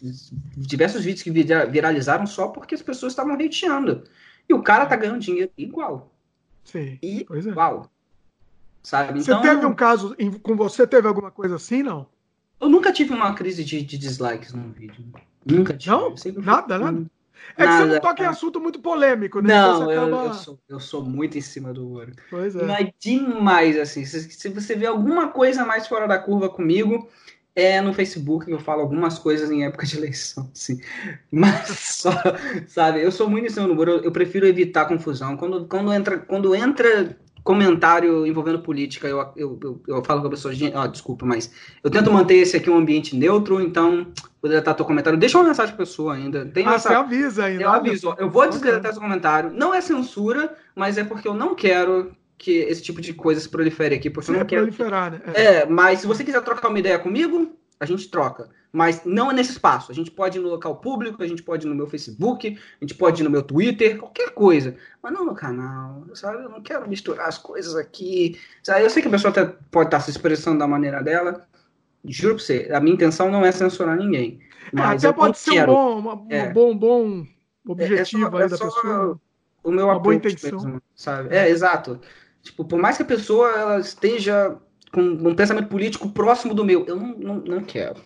diversos 0.57 1.03
vídeos 1.03 1.23
que 1.23 1.31
viralizaram 1.31 2.25
só 2.25 2.49
porque 2.49 2.75
as 2.75 2.81
pessoas 2.81 3.13
estavam 3.13 3.33
hateando. 3.33 4.03
E 4.51 4.53
o 4.53 4.61
cara 4.61 4.85
tá 4.85 4.97
ganhando 4.97 5.21
dinheiro 5.21 5.49
igual. 5.57 6.11
Sim. 6.65 6.99
Igual. 7.01 7.85
É. 7.85 7.89
Sabe? 8.83 9.21
Então, 9.21 9.41
você 9.41 9.47
teve 9.47 9.65
um 9.65 9.73
caso 9.73 10.13
com 10.43 10.57
você? 10.57 10.85
Teve 10.85 11.07
alguma 11.07 11.31
coisa 11.31 11.55
assim, 11.55 11.81
não? 11.81 12.05
Eu 12.59 12.67
nunca 12.67 12.91
tive 12.91 13.13
uma 13.13 13.33
crise 13.33 13.63
de, 13.63 13.81
de 13.81 13.97
dislikes 13.97 14.51
num 14.53 14.69
vídeo. 14.73 15.05
Nunca 15.45 15.73
tive. 15.77 15.95
Não? 15.95 16.13
Nada, 16.43 16.77
nada. 16.77 17.05
É 17.55 17.65
que 17.65 17.73
você 17.73 17.85
não 17.85 17.99
toca 18.01 18.23
em 18.23 18.27
assunto 18.27 18.59
muito 18.59 18.81
polêmico, 18.81 19.39
né? 19.39 19.53
Então 19.53 19.79
não, 19.79 19.91
então 19.91 20.03
acaba... 20.03 20.23
eu, 20.23 20.27
eu, 20.27 20.33
sou, 20.33 20.59
eu 20.67 20.79
sou 20.81 21.05
muito 21.05 21.37
em 21.37 21.41
cima 21.41 21.73
do 21.73 21.89
ouro. 21.89 22.11
Pois 22.29 22.53
é. 22.53 22.65
Mas 22.65 22.91
demais, 22.99 23.79
assim. 23.79 24.03
Se, 24.03 24.29
se 24.31 24.49
você 24.49 24.75
vê 24.75 24.85
alguma 24.85 25.29
coisa 25.29 25.63
mais 25.63 25.87
fora 25.87 26.07
da 26.07 26.19
curva 26.19 26.49
comigo, 26.49 27.09
é 27.55 27.81
no 27.81 27.93
Facebook 27.93 28.49
eu 28.49 28.59
falo 28.59 28.81
algumas 28.81 29.19
coisas 29.19 29.51
em 29.51 29.65
época 29.65 29.85
de 29.85 29.97
eleição, 29.97 30.49
assim. 30.55 30.79
Mas 31.31 31.67
só, 31.67 32.11
sabe, 32.67 33.03
eu 33.03 33.11
sou 33.11 33.29
muito 33.29 33.47
em 33.47 33.49
cima 33.49 33.67
do 33.67 33.75
muro, 33.75 33.91
eu, 33.91 34.03
eu, 34.03 34.11
prefiro 34.11 34.47
evitar 34.47 34.85
confusão. 34.85 35.35
Quando, 35.37 35.65
quando, 35.67 35.93
entra, 35.93 36.17
quando 36.17 36.55
entra 36.55 37.17
comentário 37.43 38.25
envolvendo 38.25 38.59
política, 38.59 39.07
eu, 39.07 39.19
eu, 39.35 39.59
eu, 39.63 39.81
eu 39.87 40.03
falo 40.03 40.21
com 40.21 40.27
a 40.27 40.29
pessoa, 40.29 40.53
ah, 40.75 40.87
desculpa, 40.87 41.25
mas 41.25 41.51
eu 41.83 41.89
tento 41.89 42.11
manter 42.11 42.35
esse 42.35 42.55
aqui 42.55 42.69
um 42.69 42.77
ambiente 42.77 43.15
neutro, 43.15 43.59
então 43.59 44.07
vou 44.41 44.49
deletar 44.49 44.75
teu 44.75 44.85
comentário. 44.85 45.19
Deixa 45.19 45.37
uma 45.37 45.47
mensagem 45.47 45.75
pra 45.75 45.85
pessoa 45.85 46.13
ainda. 46.13 46.45
Tem 46.45 46.65
ah, 46.67 46.75
essa... 46.75 46.89
você 46.89 46.95
avisa 46.95 47.45
ainda. 47.45 47.63
Eu 47.63 47.69
aviso. 47.69 48.15
Eu 48.17 48.29
vou 48.29 48.47
desdeletar 48.47 48.93
seu 48.93 49.01
comentário. 49.01 49.51
Não 49.51 49.73
é 49.73 49.81
censura, 49.81 50.55
mas 50.75 50.97
é 50.97 51.03
porque 51.03 51.27
eu 51.27 51.33
não 51.33 51.55
quero 51.55 52.11
que 52.41 52.57
esse 52.57 52.81
tipo 52.81 52.99
de 52.99 53.13
coisa 53.13 53.39
se 53.39 53.47
prolifere 53.47 53.93
aqui, 53.93 54.09
porque 54.09 54.25
Sim, 54.25 54.31
eu 54.33 54.39
não 54.39 54.45
é 54.45 54.49
quero. 54.49 54.61
Proliferar, 54.63 55.11
né? 55.11 55.21
É. 55.35 55.43
é, 55.43 55.65
mas 55.67 55.99
se 55.99 56.07
você 56.07 56.23
quiser 56.23 56.41
trocar 56.41 56.69
uma 56.69 56.79
ideia 56.79 56.97
comigo, 56.97 57.55
a 57.79 57.85
gente 57.85 58.09
troca. 58.09 58.49
Mas 58.73 59.05
não 59.05 59.29
é 59.29 59.33
nesse 59.33 59.51
espaço. 59.51 59.91
A 59.91 59.95
gente 59.95 60.09
pode 60.09 60.39
ir 60.39 60.41
no 60.41 60.49
local 60.49 60.77
público, 60.77 61.21
a 61.21 61.27
gente 61.27 61.43
pode 61.43 61.67
ir 61.67 61.69
no 61.69 61.75
meu 61.75 61.85
Facebook, 61.85 62.47
a 62.47 62.83
gente 62.83 62.95
pode 62.95 63.21
ir 63.21 63.23
no 63.23 63.29
meu 63.29 63.43
Twitter, 63.43 63.99
qualquer 63.99 64.31
coisa. 64.31 64.75
Mas 65.03 65.13
não 65.13 65.23
no 65.23 65.35
canal, 65.35 66.03
sabe? 66.15 66.43
Eu 66.43 66.49
não 66.49 66.63
quero 66.63 66.89
misturar 66.89 67.27
as 67.27 67.37
coisas 67.37 67.75
aqui. 67.75 68.39
Sabe? 68.63 68.85
Eu 68.85 68.89
sei 68.89 69.03
que 69.03 69.07
a 69.07 69.11
pessoa 69.11 69.29
até 69.29 69.45
pode 69.69 69.87
estar 69.87 69.99
se 69.99 70.09
expressando 70.09 70.57
da 70.57 70.67
maneira 70.67 71.03
dela. 71.03 71.45
Juro 72.03 72.35
pra 72.35 72.43
você, 72.43 72.69
a 72.73 72.79
minha 72.79 72.95
intenção 72.95 73.29
não 73.29 73.45
é 73.45 73.51
censurar 73.51 73.95
ninguém. 73.95 74.39
Mas 74.73 75.05
até 75.05 75.15
pode 75.15 75.37
ser 75.37 75.51
quero. 75.51 75.71
um 75.71 75.75
bom, 75.75 75.99
uma, 75.99 76.35
é. 76.35 76.49
bom, 76.49 76.75
bom 76.75 77.27
objetivo 77.67 78.23
é, 78.23 78.27
é 78.27 78.31
só, 78.31 78.37
aí 78.37 78.49
da 78.49 78.57
pessoa. 78.57 79.21
O 79.63 79.71
meu 79.71 79.85
uma 79.85 79.99
boa 79.99 80.15
intenção. 80.15 80.59
Mesmo, 80.59 80.81
sabe? 80.95 81.35
É, 81.35 81.49
exato. 81.49 81.99
Tipo, 82.43 82.65
por 82.65 82.79
mais 82.79 82.97
que 82.97 83.03
a 83.03 83.05
pessoa 83.05 83.49
ela 83.49 83.79
esteja 83.79 84.57
com 84.91 85.01
um 85.01 85.35
pensamento 85.35 85.67
político 85.67 86.09
próximo 86.09 86.53
do 86.53 86.65
meu, 86.65 86.85
eu 86.85 86.95
não, 86.95 87.07
não, 87.17 87.35
não 87.35 87.63
quero. 87.63 88.01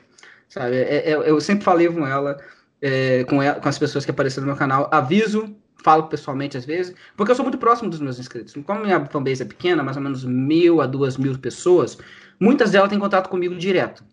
Sabe? 0.48 0.76
É, 0.76 1.12
é, 1.12 1.14
eu 1.14 1.40
sempre 1.42 1.64
falei 1.64 1.88
com 1.88 2.06
ela, 2.06 2.38
é, 2.82 3.24
com 3.24 3.42
ela, 3.42 3.60
com 3.60 3.68
as 3.68 3.80
pessoas 3.80 4.06
que 4.06 4.12
apareceram 4.12 4.46
no 4.46 4.52
meu 4.52 4.58
canal, 4.58 4.88
aviso, 4.92 5.56
falo 5.84 6.04
pessoalmente 6.04 6.58
às 6.58 6.66
vezes, 6.66 6.96
porque 7.16 7.32
eu 7.32 7.36
sou 7.36 7.44
muito 7.44 7.58
próximo 7.58 7.90
dos 7.90 8.00
meus 8.00 8.20
inscritos. 8.20 8.56
Como 8.66 8.82
minha 8.82 9.06
fanbase 9.06 9.42
é 9.42 9.46
pequena, 9.46 9.84
mais 9.84 9.98
ou 9.98 10.04
menos 10.04 10.24
mil 10.24 10.82
a 10.82 10.86
duas 10.86 11.18
mil 11.18 11.38
pessoas, 11.38 11.98
muitas 12.40 12.72
delas 12.72 12.90
têm 12.90 13.00
contato 13.00 13.30
comigo 13.30 13.56
direto. 13.56 14.04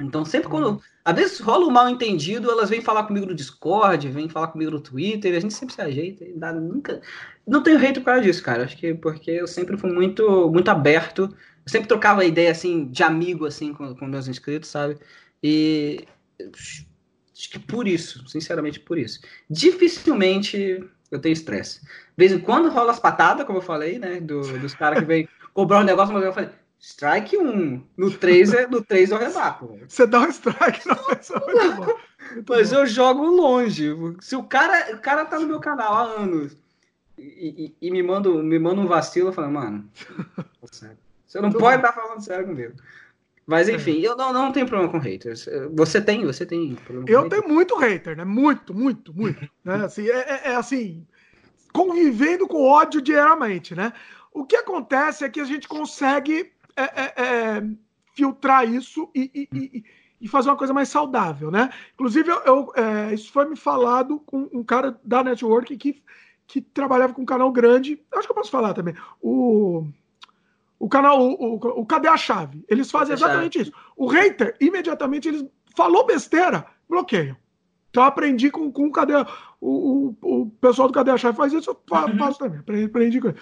Então, 0.00 0.24
sempre 0.24 0.48
quando. 0.48 0.80
Às 1.10 1.16
vezes 1.16 1.40
rola 1.40 1.66
um 1.66 1.70
mal 1.70 1.88
entendido, 1.88 2.50
elas 2.50 2.70
vêm 2.70 2.80
falar 2.80 3.02
comigo 3.02 3.26
no 3.26 3.34
Discord, 3.34 4.08
vêm 4.08 4.28
falar 4.28 4.48
comigo 4.48 4.70
no 4.70 4.80
Twitter, 4.80 5.36
a 5.36 5.40
gente 5.40 5.54
sempre 5.54 5.74
se 5.74 5.80
ajeita. 5.82 6.24
Dá, 6.36 6.52
nunca... 6.52 7.00
Não 7.46 7.62
tenho 7.62 7.78
hate 7.78 7.98
por 7.98 8.06
causa 8.06 8.22
disso, 8.22 8.42
cara. 8.42 8.64
Acho 8.64 8.76
que 8.76 8.94
porque 8.94 9.30
eu 9.32 9.48
sempre 9.48 9.76
fui 9.76 9.90
muito, 9.92 10.48
muito 10.50 10.70
aberto. 10.70 11.22
Eu 11.22 11.70
sempre 11.70 11.88
trocava 11.88 12.24
ideia, 12.24 12.52
assim, 12.52 12.86
de 12.86 13.02
amigo, 13.02 13.44
assim, 13.44 13.74
com, 13.74 13.94
com 13.94 14.06
meus 14.06 14.28
inscritos, 14.28 14.70
sabe? 14.70 14.98
E. 15.42 16.04
Acho 16.40 17.50
que 17.50 17.58
por 17.58 17.88
isso, 17.88 18.28
sinceramente 18.28 18.78
por 18.78 18.98
isso. 18.98 19.20
Dificilmente 19.48 20.84
eu 21.10 21.18
tenho 21.18 21.32
estresse. 21.32 21.80
De 21.80 21.88
vez 22.16 22.32
em 22.32 22.38
quando 22.38 22.70
rola 22.70 22.92
as 22.92 23.00
patadas, 23.00 23.44
como 23.46 23.58
eu 23.58 23.62
falei, 23.62 23.98
né? 23.98 24.20
Do, 24.20 24.40
dos 24.58 24.74
caras 24.74 25.00
que 25.00 25.04
vêm 25.04 25.28
cobrar 25.52 25.80
um 25.80 25.84
negócio, 25.84 26.14
mas 26.14 26.22
eu 26.22 26.32
falei, 26.32 26.50
Strike 26.80 27.36
1. 27.36 27.82
No 27.96 28.10
3, 28.10 28.54
é, 28.54 28.66
no 28.66 28.82
3 28.82 29.10
eu 29.10 29.18
rebato. 29.18 29.78
Você 29.86 30.06
dá 30.06 30.20
um 30.20 30.28
strike 30.30 30.88
na 30.88 30.96
pessoa. 30.96 32.00
Mas 32.48 32.70
bom. 32.70 32.78
eu 32.78 32.86
jogo 32.86 33.22
longe. 33.24 33.90
Se 34.20 34.34
o 34.34 34.42
cara, 34.42 34.94
o 34.94 34.98
cara 34.98 35.26
tá 35.26 35.38
no 35.38 35.46
meu 35.46 35.60
canal 35.60 35.92
há 35.92 36.02
anos 36.02 36.56
e, 37.18 37.74
e, 37.80 37.86
e 37.86 37.90
me, 37.90 38.02
manda, 38.02 38.30
me 38.30 38.58
manda 38.58 38.80
um 38.80 38.86
vacilo, 38.86 39.28
eu 39.28 39.32
falo, 39.32 39.52
mano, 39.52 39.90
você 40.62 41.40
não 41.40 41.52
pode 41.52 41.76
estar 41.76 41.92
tá 41.92 42.00
falando 42.00 42.24
sério 42.24 42.46
comigo. 42.46 42.74
Mas 43.46 43.68
é. 43.68 43.72
enfim, 43.72 44.02
é. 44.02 44.08
eu 44.08 44.16
não, 44.16 44.32
não 44.32 44.50
tenho 44.50 44.66
problema 44.66 44.90
com 44.90 44.98
haters. 44.98 45.46
Você 45.74 46.00
tem, 46.00 46.24
você 46.24 46.46
tem 46.46 46.76
problema 46.76 47.10
Eu 47.10 47.28
tenho 47.28 47.46
muito 47.46 47.76
hater, 47.76 48.16
né? 48.16 48.24
Muito, 48.24 48.72
muito, 48.72 49.12
muito. 49.12 49.46
né? 49.62 49.84
assim, 49.84 50.08
é, 50.08 50.18
é, 50.18 50.40
é 50.52 50.56
assim, 50.56 51.06
convivendo 51.74 52.48
com 52.48 52.64
ódio 52.64 53.02
diariamente, 53.02 53.74
né? 53.74 53.92
O 54.32 54.46
que 54.46 54.56
acontece 54.56 55.24
é 55.24 55.28
que 55.28 55.40
a 55.40 55.44
gente 55.44 55.68
consegue 55.68 56.50
é, 56.80 56.90
é, 56.96 57.24
é, 57.24 57.62
filtrar 58.14 58.68
isso 58.68 59.10
e, 59.14 59.48
e, 59.52 59.84
e, 60.20 60.28
fazer 60.28 60.50
uma 60.50 60.56
coisa 60.56 60.72
mais 60.72 60.88
saudável, 60.88 61.50
né? 61.50 61.70
Inclusive, 61.94 62.30
eu, 62.30 62.40
eu 62.44 62.72
é, 62.74 63.14
isso 63.14 63.32
foi 63.32 63.48
me 63.48 63.56
falado 63.56 64.20
com 64.20 64.48
um 64.52 64.62
cara 64.62 64.98
da 65.04 65.22
network 65.24 65.76
que, 65.76 66.02
que 66.46 66.60
trabalhava 66.60 67.12
com 67.12 67.22
um 67.22 67.26
canal 67.26 67.50
grande. 67.50 68.02
Acho 68.12 68.26
que 68.26 68.32
eu 68.32 68.36
posso 68.36 68.50
falar 68.50 68.74
também. 68.74 68.94
O, 69.20 69.86
o 70.78 70.88
canal, 70.88 71.20
o, 71.20 71.54
o, 71.54 71.80
o 71.80 71.86
Cadê 71.86 72.08
a 72.08 72.16
Chave? 72.16 72.64
Eles 72.68 72.90
fazem 72.90 73.14
exatamente 73.14 73.60
isso. 73.60 73.72
O 73.96 74.06
hater, 74.06 74.56
imediatamente, 74.60 75.28
eles 75.28 75.44
falou 75.76 76.06
besteira, 76.06 76.66
bloqueiam. 76.88 77.36
Então, 77.90 78.02
eu 78.02 78.08
aprendi 78.08 78.50
com, 78.50 78.70
com 78.70 78.86
o 78.86 78.92
Cadê. 78.92 79.14
O, 79.60 80.14
o, 80.22 80.40
o 80.42 80.50
pessoal 80.60 80.88
do 80.88 80.94
Cadê 80.94 81.10
a 81.10 81.18
Chave 81.18 81.36
faz 81.36 81.52
isso, 81.52 81.70
eu 81.70 81.80
faço 81.88 82.38
também. 82.38 82.60
Aprendi 82.60 83.20
com 83.20 83.28
ele. 83.28 83.38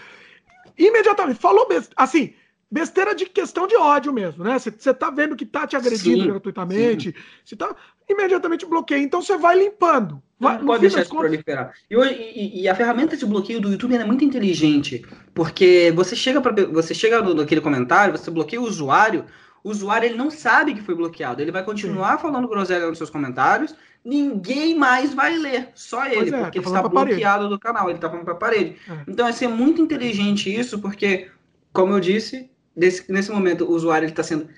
Imediatamente, 0.77 1.41
falou 1.41 1.67
besteira. 1.69 1.95
Assim, 1.97 2.35
besteira 2.71 3.15
de 3.15 3.27
questão 3.27 3.67
de 3.67 3.77
ódio 3.77 4.13
mesmo, 4.13 4.45
né? 4.45 4.59
Você 4.59 4.93
tá 4.93 5.11
vendo 5.11 5.35
que 5.35 5.47
tá 5.47 5.67
te 5.67 5.77
agredindo 5.77 6.23
sim, 6.23 6.29
gratuitamente, 6.29 7.15
você 7.45 7.57
tá 7.57 7.75
imediatamente 8.09 8.67
bloqueia. 8.67 9.03
Então 9.03 9.23
você 9.23 9.37
vai 9.37 9.59
limpando. 9.59 10.23
Vai, 10.39 10.59
não 10.59 10.67
pode 10.67 10.83
deixar 10.83 11.01
isso 11.01 11.11
contas... 11.11 11.31
proliferar. 11.31 11.73
E, 11.91 11.95
e, 11.97 12.63
e, 12.63 12.69
a 12.69 12.75
ferramenta 12.75 13.17
de 13.17 13.27
bloqueio 13.27 13.61
do 13.61 13.71
YouTube 13.71 13.97
é 13.97 14.05
muito 14.05 14.25
inteligente, 14.25 15.05
porque 15.35 15.93
você 15.97 16.15
chega 16.15 16.41
para 16.41 16.67
você 16.67 16.95
chega 16.95 17.21
no, 17.21 17.35
naquele 17.35 17.61
comentário, 17.61 18.17
você 18.17 18.31
bloqueia 18.31 18.61
o 18.61 18.65
usuário, 18.65 19.25
o 19.65 19.71
usuário 19.71 20.07
ele 20.07 20.15
não 20.15 20.31
sabe 20.31 20.75
que 20.75 20.83
foi 20.83 20.95
bloqueado, 20.95 21.43
ele 21.43 21.51
vai 21.51 21.65
continuar 21.65 22.17
sim. 22.17 22.23
falando 22.23 22.47
groselha 22.47 22.87
nos 22.87 22.99
seus 22.99 23.11
comentários, 23.11 23.75
ninguém 24.05 24.77
mais 24.77 25.13
vai 25.13 25.37
ler, 25.37 25.71
só 25.75 26.07
ele, 26.07 26.33
é, 26.33 26.43
porque 26.45 26.61
tá 26.61 26.69
ele 26.69 26.77
está 26.77 26.89
bloqueado 26.89 27.23
parede. 27.23 27.49
do 27.49 27.59
canal, 27.59 27.89
ele 27.89 27.99
está 27.99 28.09
falando 28.09 28.25
para 28.25 28.35
a 28.35 28.39
parede. 28.39 28.77
É. 28.89 28.99
Então, 29.09 29.27
assim, 29.27 29.47
é 29.47 29.49
muito 29.49 29.83
inteligente 29.83 30.55
isso, 30.55 30.79
porque, 30.79 31.29
como 31.73 31.95
eu 31.95 32.01
disse, 32.01 32.49
nesse, 32.79 33.11
nesse 33.11 33.31
momento 33.31 33.65
o 33.65 33.73
usuário 33.73 34.09
está 34.09 34.23
sendo 34.23 34.49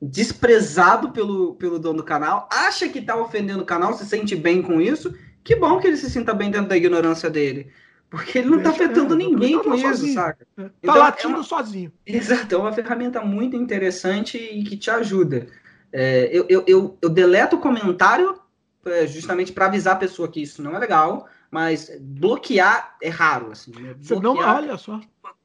desprezado 0.00 1.10
pelo, 1.12 1.54
pelo 1.54 1.78
dono 1.78 1.98
do 1.98 2.04
canal, 2.04 2.48
acha 2.52 2.88
que 2.88 2.98
está 2.98 3.16
ofendendo 3.16 3.62
o 3.62 3.66
canal, 3.66 3.94
se 3.94 4.04
sente 4.04 4.36
bem 4.36 4.60
com 4.60 4.80
isso. 4.80 5.16
Que 5.42 5.56
bom 5.56 5.78
que 5.78 5.86
ele 5.86 5.96
se 5.96 6.10
sinta 6.10 6.34
bem 6.34 6.50
dentro 6.50 6.68
da 6.68 6.76
ignorância 6.76 7.30
dele. 7.30 7.70
Porque 8.10 8.38
ele 8.38 8.50
não 8.50 8.58
está 8.58 8.70
afetando 8.70 9.14
é, 9.14 9.16
ninguém 9.16 9.58
com 9.58 9.74
isso, 9.74 9.88
sozinho. 9.88 10.14
saca? 10.14 10.46
É. 10.56 10.62
Tá 10.62 10.70
então, 10.82 10.98
latindo 10.98 11.34
é 11.34 11.36
uma, 11.36 11.42
sozinho. 11.42 11.92
Exato, 12.06 12.54
é 12.54 12.58
uma 12.58 12.72
ferramenta 12.72 13.20
muito 13.22 13.56
interessante 13.56 14.38
e 14.38 14.62
que 14.62 14.76
te 14.76 14.90
ajuda. 14.90 15.46
É, 15.92 16.28
eu, 16.32 16.46
eu, 16.48 16.64
eu, 16.66 16.98
eu, 17.00 17.08
deleto 17.08 17.56
o 17.56 17.60
comentário 17.60 18.38
é, 18.84 19.06
justamente 19.06 19.52
para 19.52 19.66
avisar 19.66 19.94
a 19.94 19.98
pessoa 19.98 20.28
que 20.28 20.42
isso 20.42 20.62
não 20.62 20.76
é 20.76 20.78
legal, 20.78 21.28
mas 21.50 21.90
bloquear 22.00 22.96
é 23.02 23.08
raro. 23.08 23.52
Assim, 23.52 23.72
né? 23.72 23.94
Você 23.98 24.14
não 24.20 24.36
olha 24.36 24.76
só. 24.76 25.00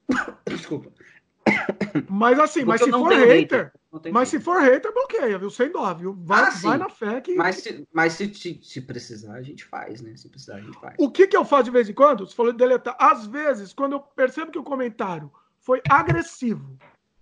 Desculpa. 0.46 0.92
Mas 2.10 2.40
assim, 2.40 2.64
mas 2.64 2.82
se 2.82 2.92
for 2.92 3.12
hater, 3.12 3.72
hater 3.94 4.14
mas 4.14 4.30
se 4.30 4.40
for 4.40 4.62
hater, 4.62 4.94
bloqueia, 4.94 5.38
viu? 5.38 5.50
Sem 5.50 5.72
dó, 5.72 5.94
viu? 5.94 6.16
Vai, 6.20 6.44
ah, 6.44 6.50
vai 6.50 6.78
na 6.78 6.90
fé 6.90 7.22
que. 7.22 7.36
Mas, 7.36 7.58
se, 7.58 7.88
mas 7.92 8.14
se, 8.14 8.34
se, 8.34 8.60
se, 8.62 8.82
precisar, 8.82 9.34
a 9.34 9.42
gente 9.42 9.66
faz, 9.66 10.02
né? 10.02 10.16
Se 10.16 10.30
precisar, 10.30 10.56
a 10.56 10.62
gente 10.62 10.80
faz. 10.80 10.96
O 10.98 11.10
que, 11.10 11.28
que 11.28 11.38
eu 11.38 11.46
faço 11.46 11.66
de 11.66 11.72
vez 11.72 11.90
em 11.90 11.94
quando? 11.94 12.26
Você 12.28 12.36
falou 12.36 12.52
de 12.52 12.58
deletar. 12.58 12.96
Às 13.00 13.26
vezes, 13.26 13.74
quando 13.74 13.94
eu 13.94 14.00
percebo 14.00 14.52
que 14.52 14.60
o 14.60 14.64
comentário 14.64 15.32
foi 15.60 15.82
agressivo, 15.90 16.78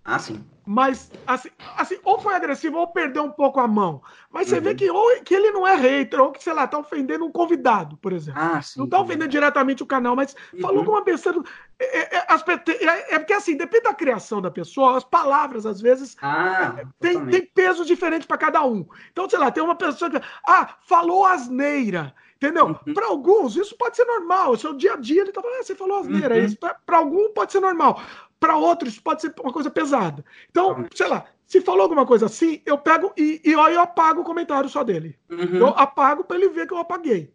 ah, 0.07 0.19
sim. 0.19 0.41
Mas, 0.65 1.11
assim, 1.25 1.49
assim, 1.77 1.97
ou 2.01 2.17
foi 2.17 2.34
agressivo 2.34 2.77
ou 2.77 2.88
perdeu 2.88 3.23
um 3.23 3.31
pouco 3.31 3.59
a 3.59 3.67
mão. 3.67 4.01
Mas 4.31 4.47
você 4.47 4.55
uhum. 4.55 4.61
vê 4.61 4.73
que, 4.73 4.89
ou, 4.89 5.21
que 5.21 5.35
ele 5.35 5.51
não 5.51 5.67
é 5.67 5.75
hater, 5.75 6.21
ou 6.21 6.31
que, 6.31 6.41
sei 6.41 6.53
lá, 6.53 6.65
tá 6.65 6.79
ofendendo 6.79 7.25
um 7.25 7.31
convidado, 7.31 7.97
por 7.97 8.13
exemplo. 8.13 8.41
Ah, 8.41 8.61
sim, 8.61 8.79
não 8.79 8.88
tá 8.88 9.01
ofendendo 9.01 9.27
diretamente 9.27 9.84
o 9.84 9.85
canal, 9.85 10.15
mas 10.15 10.34
uhum. 10.53 10.61
falou 10.61 10.85
com 10.85 10.91
uma 10.91 11.03
besteira. 11.03 11.41
É, 11.77 11.97
é, 11.97 12.19
é, 12.19 13.15
é, 13.15 13.19
porque, 13.19 13.34
assim, 13.34 13.57
depende 13.57 13.84
da 13.84 13.93
criação 13.93 14.41
da 14.41 14.49
pessoa, 14.49 14.97
as 14.97 15.03
palavras, 15.03 15.65
às 15.65 15.81
vezes, 15.81 16.15
ah, 16.21 16.75
é, 16.77 16.85
tem, 17.01 17.25
tem 17.25 17.45
pesos 17.45 17.85
diferentes 17.85 18.25
para 18.25 18.38
cada 18.38 18.63
um. 18.65 18.85
Então, 19.11 19.29
sei 19.29 19.39
lá, 19.39 19.51
tem 19.51 19.61
uma 19.61 19.75
pessoa 19.75 20.09
que. 20.09 20.21
Ah, 20.47 20.75
falou 20.88 21.25
asneira. 21.25 22.15
Entendeu? 22.38 22.67
Uhum. 22.85 22.93
Para 22.93 23.07
alguns, 23.07 23.55
isso 23.55 23.75
pode 23.75 23.95
ser 23.95 24.05
normal. 24.05 24.51
O 24.51 24.57
seu 24.57 24.71
dia 24.71 24.93
a 24.93 24.95
dia, 24.95 25.21
ele 25.23 25.31
tá 25.31 25.41
falando, 25.41 25.59
ah, 25.59 25.63
você 25.63 25.73
falou 25.73 25.97
asneira. 25.97 26.35
Uhum. 26.35 26.55
Para 26.85 26.97
algum, 26.97 27.34
pode 27.34 27.51
ser 27.51 27.59
normal 27.59 27.99
para 28.39 28.55
outros 28.55 28.99
pode 28.99 29.22
ser 29.22 29.34
uma 29.41 29.51
coisa 29.51 29.69
pesada. 29.69 30.23
Então, 30.49 30.85
sei 30.93 31.07
lá, 31.07 31.26
se 31.45 31.61
falou 31.61 31.84
alguma 31.84 32.05
coisa 32.05 32.26
assim, 32.26 32.61
eu 32.65 32.77
pego 32.77 33.14
e, 33.18 33.41
e 33.43 33.51
eu 33.51 33.81
apago 33.81 34.22
o 34.22 34.26
comentário 34.26 34.69
só 34.69 34.84
dele. 34.84 35.18
Uhum. 35.30 35.57
Eu 35.57 35.68
apago 35.69 36.23
para 36.23 36.38
ele 36.38 36.49
ver 36.49 36.68
que 36.68 36.73
eu 36.73 36.77
apaguei. 36.77 37.34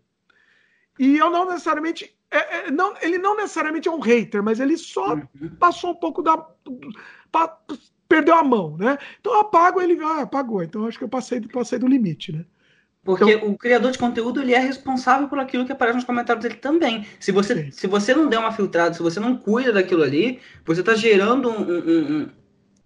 E 0.99 1.17
eu 1.17 1.31
não 1.31 1.47
necessariamente. 1.47 2.15
É, 2.31 2.69
é, 2.69 2.71
não, 2.71 2.95
ele 3.01 3.19
não 3.19 3.37
necessariamente 3.37 3.89
é 3.89 3.91
um 3.91 4.01
hater, 4.01 4.43
mas 4.43 4.61
ele 4.61 4.77
só 4.77 5.15
uhum. 5.15 5.57
passou 5.59 5.93
um 5.93 5.95
pouco 5.95 6.23
da. 6.23 6.37
Pa, 7.31 7.59
perdeu 8.09 8.35
a 8.35 8.45
mão, 8.45 8.77
né? 8.77 8.99
Então 9.19 9.33
eu 9.33 9.41
apago 9.41 9.81
ele. 9.81 9.99
Ah, 10.03 10.23
apagou. 10.23 10.63
Então 10.63 10.87
acho 10.87 10.99
que 10.99 11.05
eu 11.05 11.09
passei, 11.09 11.41
passei 11.41 11.79
do 11.79 11.87
limite, 11.87 12.33
né? 12.33 12.45
Porque 13.05 13.33
então, 13.33 13.51
o 13.51 13.59
criador 13.59 13.91
de 13.91 13.99
conteúdo 13.99 14.41
ele 14.41 14.55
é 14.55 14.59
responsável 14.59 15.29
por 15.29 15.39
aquilo 15.39 15.67
que 15.67 15.73
aparece 15.73 15.97
nos 15.97 16.05
comentários 16.05 16.43
dele 16.43 16.55
também. 16.55 17.05
Se 17.19 17.33
você, 17.33 17.71
se 17.73 17.87
você 17.89 18.15
não 18.15 18.29
der 18.29 18.39
uma 18.39 18.53
filtrada, 18.53 18.95
se 18.95 19.03
você 19.03 19.19
não 19.19 19.37
cuida 19.37 19.73
daquilo 19.73 20.05
ali, 20.05 20.39
você 20.65 20.81
está 20.81 20.95
gerando 20.95 21.51
um, 21.51 21.63
um, 21.63 22.31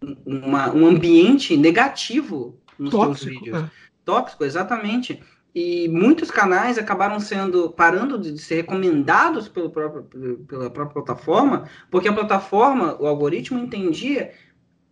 um, 0.02 0.46
uma, 0.46 0.74
um 0.74 0.86
ambiente 0.86 1.54
negativo 1.56 2.58
nos 2.78 2.90
tóxico, 2.90 3.30
seus 3.30 3.40
vídeos. 3.40 3.62
É. 3.62 3.70
Tóxico, 4.06 4.44
exatamente. 4.44 5.22
E 5.54 5.88
muitos 5.88 6.30
canais 6.30 6.78
acabaram 6.78 7.20
sendo 7.20 7.70
parando 7.70 8.18
de 8.18 8.38
ser 8.38 8.56
recomendados 8.56 9.48
pelo 9.48 9.68
próprio, 9.68 10.04
pela 10.48 10.70
própria 10.70 11.02
plataforma, 11.02 11.68
porque 11.90 12.08
a 12.08 12.12
plataforma, 12.12 12.96
o 13.00 13.06
algoritmo 13.06 13.58
entendia 13.58 14.32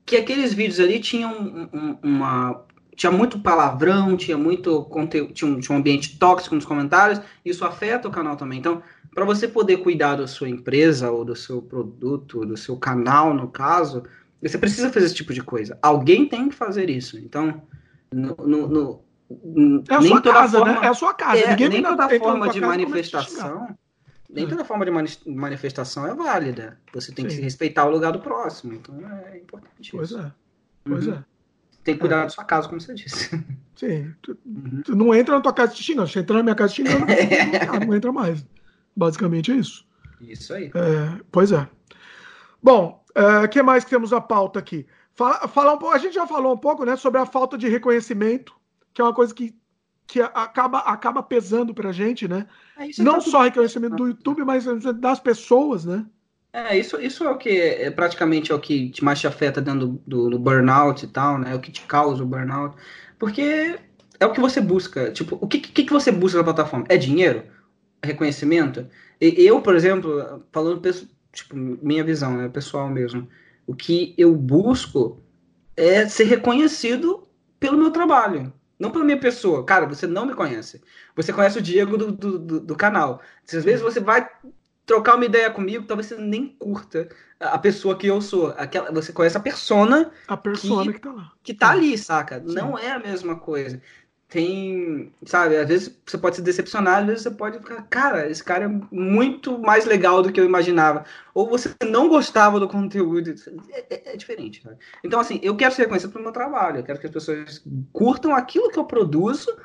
que 0.05 0.16
aqueles 0.16 0.52
vídeos 0.52 0.80
ali 0.80 1.01
tinham 1.01 1.70
uma 2.02 2.64
tinha 2.94 3.10
muito 3.10 3.38
palavrão, 3.38 4.16
tinha 4.16 4.38
muito 4.38 4.84
conteúdo, 4.84 5.32
tinha 5.32 5.50
um, 5.50 5.58
tinha 5.58 5.74
um 5.74 5.78
ambiente 5.78 6.18
tóxico 6.18 6.54
nos 6.54 6.64
comentários, 6.64 7.20
isso 7.44 7.64
afeta 7.64 8.08
o 8.08 8.10
canal 8.10 8.36
também. 8.36 8.58
Então, 8.58 8.82
para 9.14 9.24
você 9.24 9.48
poder 9.48 9.78
cuidar 9.78 10.16
da 10.16 10.26
sua 10.26 10.48
empresa 10.48 11.10
ou 11.10 11.24
do 11.24 11.36
seu 11.36 11.60
produto, 11.60 12.44
do 12.44 12.56
seu 12.56 12.76
canal, 12.76 13.34
no 13.34 13.48
caso, 13.48 14.04
você 14.40 14.58
precisa 14.58 14.90
fazer 14.90 15.06
esse 15.06 15.14
tipo 15.14 15.32
de 15.32 15.42
coisa. 15.42 15.78
Alguém 15.82 16.26
tem 16.26 16.48
que 16.48 16.54
fazer 16.54 16.88
isso. 16.88 17.18
Então, 17.18 17.62
no, 18.12 18.36
no, 18.36 18.68
no 18.68 19.84
é 19.88 19.94
a 19.94 20.02
sua 20.02 20.20
casa, 20.20 20.58
forma, 20.58 20.72
né? 20.72 20.80
É 20.82 20.88
a 20.88 20.94
sua 20.94 21.14
casa. 21.14 21.40
É, 21.40 21.50
Ninguém 21.50 21.68
nem 21.68 21.82
toda 21.82 22.18
forma 22.18 22.48
de 22.48 22.60
manifestação. 22.60 23.76
Nem 24.30 24.48
toda 24.48 24.64
forma 24.64 24.84
de 24.84 24.90
manifestação 25.26 26.06
é 26.06 26.14
válida. 26.14 26.78
Você 26.92 27.12
tem 27.12 27.28
Sim. 27.28 27.36
que 27.36 27.42
respeitar 27.42 27.86
o 27.86 27.90
lugar 27.90 28.12
do 28.12 28.18
próximo. 28.18 28.74
Então 28.74 28.96
é 29.32 29.38
importante 29.38 29.92
pois 29.92 30.10
isso. 30.10 30.18
É. 30.18 30.32
Pois 30.84 31.06
uhum. 31.06 31.14
é 31.14 31.34
tem 31.85 31.94
que 31.94 32.01
cuidar 32.01 32.20
é. 32.20 32.23
da 32.24 32.28
sua 32.31 32.44
casa, 32.44 32.66
como 32.66 32.81
você 32.81 32.94
disse. 32.94 33.31
Sim. 33.77 34.15
Tu, 34.23 34.36
uhum. 34.47 34.82
tu 34.85 34.97
não 34.97 35.15
entra 35.15 35.35
na 35.35 35.40
tua 35.40 35.52
casa 35.52 35.74
te 35.74 35.82
xingando. 35.82 36.09
Se 36.09 36.19
entra 36.19 36.39
na 36.39 36.43
minha 36.43 36.55
casa 36.55 36.73
te 36.73 36.82
xingando, 36.82 37.06
não, 37.06 37.81
não 37.86 37.94
entra 37.94 38.11
mais. 38.11 38.44
Basicamente 38.97 39.52
é 39.52 39.56
isso. 39.56 39.86
Isso 40.20 40.55
aí. 40.55 40.66
É, 40.74 41.20
pois 41.31 41.52
é. 41.52 41.69
Bom, 42.62 43.05
o 43.15 43.20
é, 43.20 43.48
que 43.48 43.62
mais 43.62 43.85
que 43.85 43.90
temos 43.90 44.12
a 44.12 44.20
pauta 44.20 44.59
aqui? 44.59 44.86
Fala, 45.12 45.47
fala 45.47 45.74
um 45.74 45.78
pouco, 45.78 45.94
a 45.94 45.98
gente 45.98 46.15
já 46.15 46.27
falou 46.27 46.55
um 46.55 46.59
pouco 46.59 46.85
né, 46.85 46.97
sobre 46.97 47.20
a 47.20 47.27
falta 47.27 47.59
de 47.59 47.69
reconhecimento, 47.69 48.55
que 48.93 49.01
é 49.01 49.05
uma 49.05 49.15
coisa 49.15 49.35
que, 49.35 49.55
que 50.06 50.20
acaba, 50.20 50.78
acaba 50.78 51.23
pesando 51.23 51.74
pra 51.74 51.93
gente, 51.93 52.27
né? 52.27 52.47
É, 52.77 52.89
não 53.02 53.20
só 53.20 53.43
reconhecimento 53.43 53.97
do 53.97 54.09
YouTube, 54.09 54.44
mas 54.44 54.65
das 54.97 55.20
pessoas, 55.20 55.85
né? 55.85 56.06
É, 56.55 56.78
isso, 56.78 57.01
isso 57.01 57.24
é 57.24 57.31
o 57.31 57.36
que 57.36 57.48
é 57.60 57.90
praticamente 57.90 58.52
é 58.52 58.55
o 58.55 58.60
que 58.60 58.89
te 58.89 59.02
mais 59.02 59.18
te 59.18 59.26
afeta 59.26 59.60
dentro 59.60 60.01
do, 60.06 60.31
do, 60.31 60.39
burnout 60.39 61.05
e 61.05 61.09
tal, 61.09 61.36
né? 61.36 61.51
É 61.51 61.55
o 61.56 61.60
que 61.60 61.72
te 61.72 61.82
causa 61.82 62.22
o 62.22 62.26
burnout. 62.26 62.76
Porque 63.18 63.76
é 64.20 64.24
o 64.24 64.32
que 64.32 64.40
você 64.40 64.60
busca. 64.60 65.10
Tipo, 65.10 65.36
o 65.40 65.48
que, 65.48 65.59
que, 65.59 65.82
que 65.82 65.93
você 65.93 66.12
busca 66.12 66.39
na 66.39 66.44
plataforma? 66.44 66.86
É 66.89 66.97
dinheiro? 66.97 67.43
É 68.01 68.06
reconhecimento? 68.06 68.86
E, 69.20 69.44
eu, 69.44 69.60
por 69.60 69.74
exemplo, 69.74 70.44
falando, 70.52 70.81
tipo, 71.32 71.56
minha 71.56 72.05
visão, 72.05 72.36
né? 72.36 72.48
Pessoal 72.48 72.89
mesmo. 72.89 73.28
O 73.66 73.74
que 73.74 74.14
eu 74.16 74.32
busco 74.36 75.20
é 75.76 76.09
ser 76.09 76.24
reconhecido 76.24 77.26
pelo 77.59 77.76
meu 77.76 77.90
trabalho. 77.90 78.52
Não 78.78 78.93
pela 78.93 79.05
minha 79.05 79.18
pessoa. 79.18 79.64
Cara, 79.64 79.86
você 79.86 80.06
não 80.06 80.24
me 80.24 80.35
conhece. 80.35 80.81
Você 81.16 81.32
conhece 81.32 81.59
o 81.59 81.62
Diego 81.62 81.97
do, 81.98 82.12
do, 82.12 82.39
do, 82.39 82.60
do 82.60 82.76
canal. 82.76 83.20
Às 83.52 83.64
vezes 83.64 83.82
você 83.82 83.98
vai 83.98 84.28
trocar 84.86 85.16
uma 85.16 85.24
ideia 85.24 85.51
comigo, 85.51 85.86
talvez 85.86 86.09
você 86.09 86.16
nem 86.16 86.48
curta 86.48 87.09
a 87.40 87.59
pessoa 87.59 87.97
que 87.97 88.06
eu 88.06 88.20
sou. 88.20 88.55
Aquela, 88.56 88.90
você 88.90 89.12
conhece 89.12 89.36
a 89.36 89.40
persona. 89.40 90.11
A 90.28 90.36
persona 90.36 90.93
que, 90.93 90.98
que 90.98 91.01
tá 91.01 91.12
lá. 91.12 91.32
Que 91.43 91.55
tá 91.55 91.70
ali, 91.70 91.97
saca? 91.98 92.40
Sim. 92.40 92.55
Não 92.55 92.78
é 92.78 92.90
a 92.90 92.98
mesma 92.98 93.36
coisa. 93.36 93.81
Tem, 94.27 95.12
sabe, 95.24 95.56
às 95.56 95.69
vezes 95.69 95.97
você 96.05 96.19
pode 96.19 96.36
se 96.36 96.43
decepcionar, 96.43 97.01
às 97.01 97.06
vezes 97.06 97.23
você 97.23 97.31
pode 97.31 97.59
ficar, 97.59 97.82
cara, 97.82 98.28
esse 98.28 98.43
cara 98.43 98.65
é 98.65 98.81
muito 98.90 99.59
mais 99.59 99.85
legal 99.85 100.23
do 100.23 100.32
que 100.32 100.40
eu 100.40 100.44
imaginava. 100.44 101.05
Ou 101.32 101.48
você 101.48 101.73
não 101.85 102.09
gostava 102.09 102.59
do 102.59 102.66
conteúdo. 102.66 103.32
É, 103.70 103.94
é, 103.94 104.15
é 104.15 104.16
diferente, 104.16 104.62
sabe? 104.62 104.77
Então, 105.05 105.20
assim, 105.20 105.39
eu 105.43 105.56
quero 105.56 105.73
ser 105.74 105.82
reconhecido 105.82 106.11
pelo 106.11 106.24
meu 106.24 106.32
trabalho, 106.32 106.78
eu 106.78 106.82
quero 106.82 106.98
que 106.98 107.06
as 107.06 107.12
pessoas 107.12 107.62
curtam 107.93 108.35
aquilo 108.35 108.70
que 108.70 108.78
eu 108.78 108.85
produzo, 108.85 109.56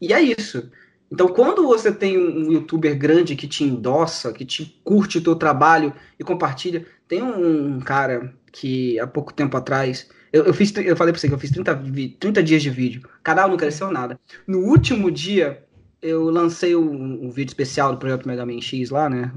e 0.00 0.12
é 0.12 0.20
isso. 0.20 0.68
Então, 1.10 1.28
quando 1.28 1.66
você 1.66 1.90
tem 1.90 2.18
um 2.18 2.52
youtuber 2.52 2.96
grande 2.96 3.34
que 3.34 3.48
te 3.48 3.64
endossa, 3.64 4.32
que 4.32 4.44
te 4.44 4.78
curte 4.84 5.18
o 5.18 5.22
teu 5.22 5.34
trabalho 5.34 5.92
e 6.18 6.24
compartilha, 6.24 6.86
tem 7.06 7.22
um, 7.22 7.80
cara 7.80 8.34
que 8.52 8.98
há 9.00 9.06
pouco 9.06 9.32
tempo 9.32 9.56
atrás, 9.56 10.08
eu, 10.32 10.44
eu 10.44 10.52
fiz, 10.52 10.74
eu 10.76 10.96
falei 10.96 11.12
pra 11.12 11.20
você 11.20 11.28
que 11.28 11.34
eu 11.34 11.38
fiz 11.38 11.50
30, 11.50 11.82
30 12.20 12.42
dias 12.42 12.62
de 12.62 12.68
vídeo, 12.68 13.02
o 13.04 13.22
canal 13.22 13.48
não 13.48 13.56
cresceu 13.56 13.90
nada. 13.90 14.20
No 14.46 14.58
último 14.60 15.10
dia, 15.10 15.64
eu 16.02 16.24
lancei 16.30 16.76
um, 16.76 17.26
um 17.26 17.30
vídeo 17.30 17.50
especial 17.50 17.92
do 17.92 17.98
projeto 17.98 18.28
Mega 18.28 18.44
Man 18.44 18.60
X 18.60 18.90
lá, 18.90 19.08
né, 19.08 19.32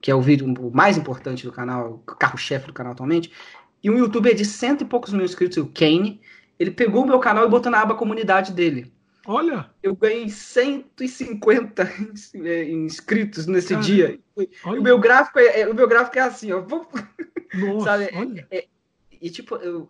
que 0.00 0.10
é 0.10 0.14
o 0.14 0.22
vídeo 0.22 0.46
mais 0.72 0.96
importante 0.96 1.44
do 1.44 1.52
canal, 1.52 2.04
o 2.06 2.14
carro-chefe 2.14 2.68
do 2.68 2.72
canal 2.72 2.92
atualmente, 2.92 3.32
e 3.82 3.90
um 3.90 3.98
youtuber 3.98 4.34
de 4.34 4.44
cento 4.44 4.82
e 4.82 4.86
poucos 4.86 5.12
mil 5.12 5.24
inscritos, 5.24 5.58
o 5.58 5.66
Kane, 5.66 6.20
ele 6.58 6.70
pegou 6.70 7.04
o 7.04 7.06
meu 7.06 7.18
canal 7.18 7.44
e 7.44 7.50
botou 7.50 7.70
na 7.70 7.80
aba 7.80 7.94
comunidade 7.94 8.52
dele. 8.52 8.92
Olha! 9.28 9.70
Eu 9.82 9.94
ganhei 9.94 10.30
150 10.30 11.82
é, 12.34 12.64
inscritos 12.64 13.46
nesse 13.46 13.74
Caramba. 13.74 13.86
dia. 13.86 14.20
O 14.64 14.80
meu, 14.80 14.98
gráfico 14.98 15.38
é, 15.38 15.60
é, 15.60 15.68
o 15.68 15.74
meu 15.74 15.86
gráfico 15.86 16.18
é 16.18 16.22
assim, 16.22 16.50
ó. 16.50 16.64
Nossa, 17.52 17.84
Sabe? 17.84 18.10
olha. 18.14 18.48
É, 18.50 18.58
é, 18.60 18.68
e 19.20 19.28
tipo, 19.28 19.56
eu, 19.56 19.86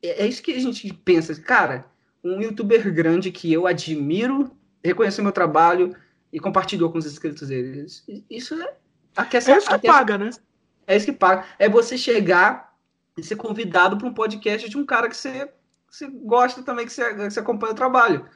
é, 0.00 0.22
é 0.22 0.26
isso 0.28 0.40
que 0.40 0.52
a 0.52 0.60
gente 0.60 0.94
pensa. 1.04 1.34
Cara, 1.34 1.84
um 2.22 2.40
youtuber 2.40 2.94
grande 2.94 3.32
que 3.32 3.52
eu 3.52 3.66
admiro, 3.66 4.56
reconheceu 4.84 5.24
meu 5.24 5.32
trabalho 5.32 5.92
e 6.32 6.38
compartilhou 6.38 6.92
com 6.92 6.98
os 6.98 7.06
inscritos 7.06 7.48
deles. 7.48 8.04
Isso 8.30 8.54
é. 8.54 8.72
Aquece, 9.16 9.50
é 9.50 9.56
isso 9.56 9.66
que 9.66 9.74
aquece, 9.74 9.92
paga, 9.92 10.16
né? 10.16 10.30
É 10.86 10.96
isso 10.96 11.06
que 11.06 11.12
paga. 11.12 11.44
É 11.58 11.68
você 11.68 11.98
chegar 11.98 12.72
e 13.18 13.22
ser 13.24 13.34
convidado 13.34 13.98
para 13.98 14.06
um 14.06 14.14
podcast 14.14 14.68
de 14.68 14.78
um 14.78 14.86
cara 14.86 15.08
que 15.08 15.16
você, 15.16 15.50
você 15.90 16.06
gosta 16.06 16.62
também, 16.62 16.86
que 16.86 16.92
você, 16.92 17.14
que 17.14 17.30
você 17.30 17.40
acompanha 17.40 17.72
o 17.72 17.76
trabalho. 17.76 18.28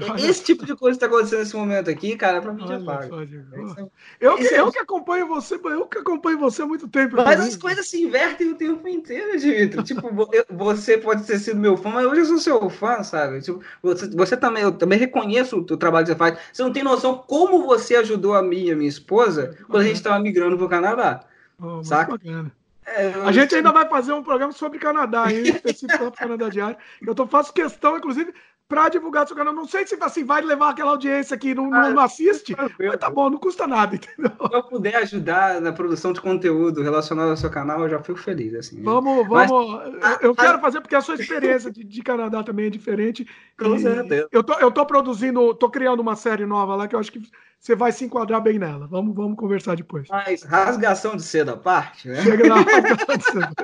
Esse 0.18 0.42
tipo 0.42 0.66
de 0.66 0.74
coisa 0.74 0.98
que 0.98 1.04
está 1.04 1.06
acontecendo 1.06 1.40
nesse 1.40 1.56
momento 1.56 1.90
aqui, 1.90 2.16
cara, 2.16 2.40
pra 2.40 2.52
mim 2.52 2.66
já 2.66 2.80
paga. 2.80 3.08
Eu, 4.20 4.36
que, 4.36 4.44
eu 4.44 4.72
que 4.72 4.78
acompanho 4.78 5.26
você, 5.26 5.54
eu 5.54 5.86
que 5.86 5.98
acompanho 5.98 6.38
você 6.38 6.62
há 6.62 6.66
muito 6.66 6.88
tempo. 6.88 7.16
Mas 7.16 7.36
também. 7.36 7.48
as 7.48 7.56
coisas 7.56 7.88
se 7.88 8.02
invertem 8.02 8.50
o 8.50 8.54
tempo 8.54 8.86
inteiro, 8.88 9.38
Dimitri. 9.38 9.82
tipo, 9.84 10.08
você 10.50 10.98
pode 10.98 11.24
ter 11.24 11.38
sido 11.38 11.58
meu 11.58 11.76
fã, 11.76 11.90
mas 11.90 12.06
hoje 12.06 12.20
eu 12.20 12.26
sou 12.26 12.38
seu 12.38 12.70
fã, 12.70 13.02
sabe? 13.02 13.40
Tipo, 13.40 13.60
você, 13.82 14.08
você 14.08 14.36
também, 14.36 14.62
eu 14.62 14.72
também 14.72 14.98
reconheço 14.98 15.58
o 15.58 15.76
trabalho 15.76 16.06
que 16.06 16.12
você 16.12 16.18
faz. 16.18 16.38
Você 16.52 16.62
não 16.62 16.72
tem 16.72 16.82
noção 16.82 17.24
como 17.26 17.66
você 17.66 17.96
ajudou 17.96 18.34
a 18.34 18.42
mim 18.42 18.64
e 18.64 18.72
a 18.72 18.76
minha 18.76 18.88
esposa 18.88 19.56
quando 19.66 19.82
a 19.82 19.86
gente 19.86 19.96
estava 19.96 20.18
migrando 20.18 20.56
pro 20.56 20.68
Canadá. 20.68 21.24
Oh, 21.58 21.82
saca? 21.84 22.18
É, 22.86 23.12
a 23.24 23.30
gente 23.30 23.54
ainda 23.54 23.70
vai 23.70 23.88
fazer 23.88 24.12
um 24.12 24.22
programa 24.22 24.52
sobre 24.52 24.78
Canadá, 24.78 25.30
hein? 25.30 25.42
específico 25.42 25.98
para 25.98 26.08
o 26.08 26.12
Canadá 26.12 26.48
Diário. 26.48 26.76
Eu 27.06 27.14
tô, 27.14 27.26
faço 27.26 27.52
questão, 27.52 27.96
inclusive, 27.96 28.34
para 28.70 28.88
divulgar 28.88 29.26
seu 29.26 29.36
canal. 29.36 29.52
Não 29.52 29.66
sei 29.66 29.84
se 29.84 29.98
assim, 30.00 30.24
vai 30.24 30.40
levar 30.42 30.70
aquela 30.70 30.92
audiência 30.92 31.36
que 31.36 31.52
não, 31.52 31.74
ah, 31.74 31.90
não 31.90 32.00
assiste, 32.00 32.54
mas 32.56 32.96
tá 32.96 33.10
bom, 33.10 33.28
não 33.28 33.36
custa 33.36 33.66
nada, 33.66 33.96
entendeu? 33.96 34.30
Se 34.30 34.54
eu 34.54 34.62
puder 34.62 34.94
ajudar 34.96 35.60
na 35.60 35.72
produção 35.72 36.12
de 36.12 36.20
conteúdo 36.20 36.80
relacionado 36.80 37.30
ao 37.30 37.36
seu 37.36 37.50
canal, 37.50 37.80
eu 37.80 37.88
já 37.88 38.00
fico 38.00 38.20
feliz. 38.20 38.54
Assim. 38.54 38.80
Vamos, 38.80 39.26
vamos. 39.26 39.82
Mas, 40.00 40.22
eu, 40.22 40.34
quero 40.36 40.60
fazer 40.60 40.80
porque 40.80 40.94
a 40.94 41.00
sua 41.00 41.16
experiência 41.16 41.68
de, 41.68 41.82
de 41.82 42.02
Canadá 42.02 42.44
também 42.44 42.66
é 42.66 42.70
diferente. 42.70 43.26
Com 43.58 43.76
certeza. 43.76 44.28
Eu 44.30 44.44
tô, 44.44 44.54
eu 44.60 44.70
tô 44.70 44.86
produzindo, 44.86 45.52
tô 45.54 45.68
criando 45.68 45.98
uma 45.98 46.14
série 46.14 46.46
nova 46.46 46.76
lá 46.76 46.86
que 46.86 46.94
eu 46.94 47.00
acho 47.00 47.10
que 47.10 47.20
você 47.60 47.76
vai 47.76 47.92
se 47.92 48.06
enquadrar 48.06 48.42
bem 48.42 48.58
nela. 48.58 48.86
Vamos, 48.86 49.14
vamos 49.14 49.36
conversar 49.36 49.76
depois. 49.76 50.08
Mas 50.08 50.42
rasgação 50.42 51.14
de 51.14 51.22
seda 51.22 51.52
à 51.52 51.56
parte, 51.58 52.08
né? 52.08 52.22
Chega 52.22 52.48
lá, 52.48 52.56
rasgação 52.64 53.16
de 53.18 53.24
seda. 53.24 53.54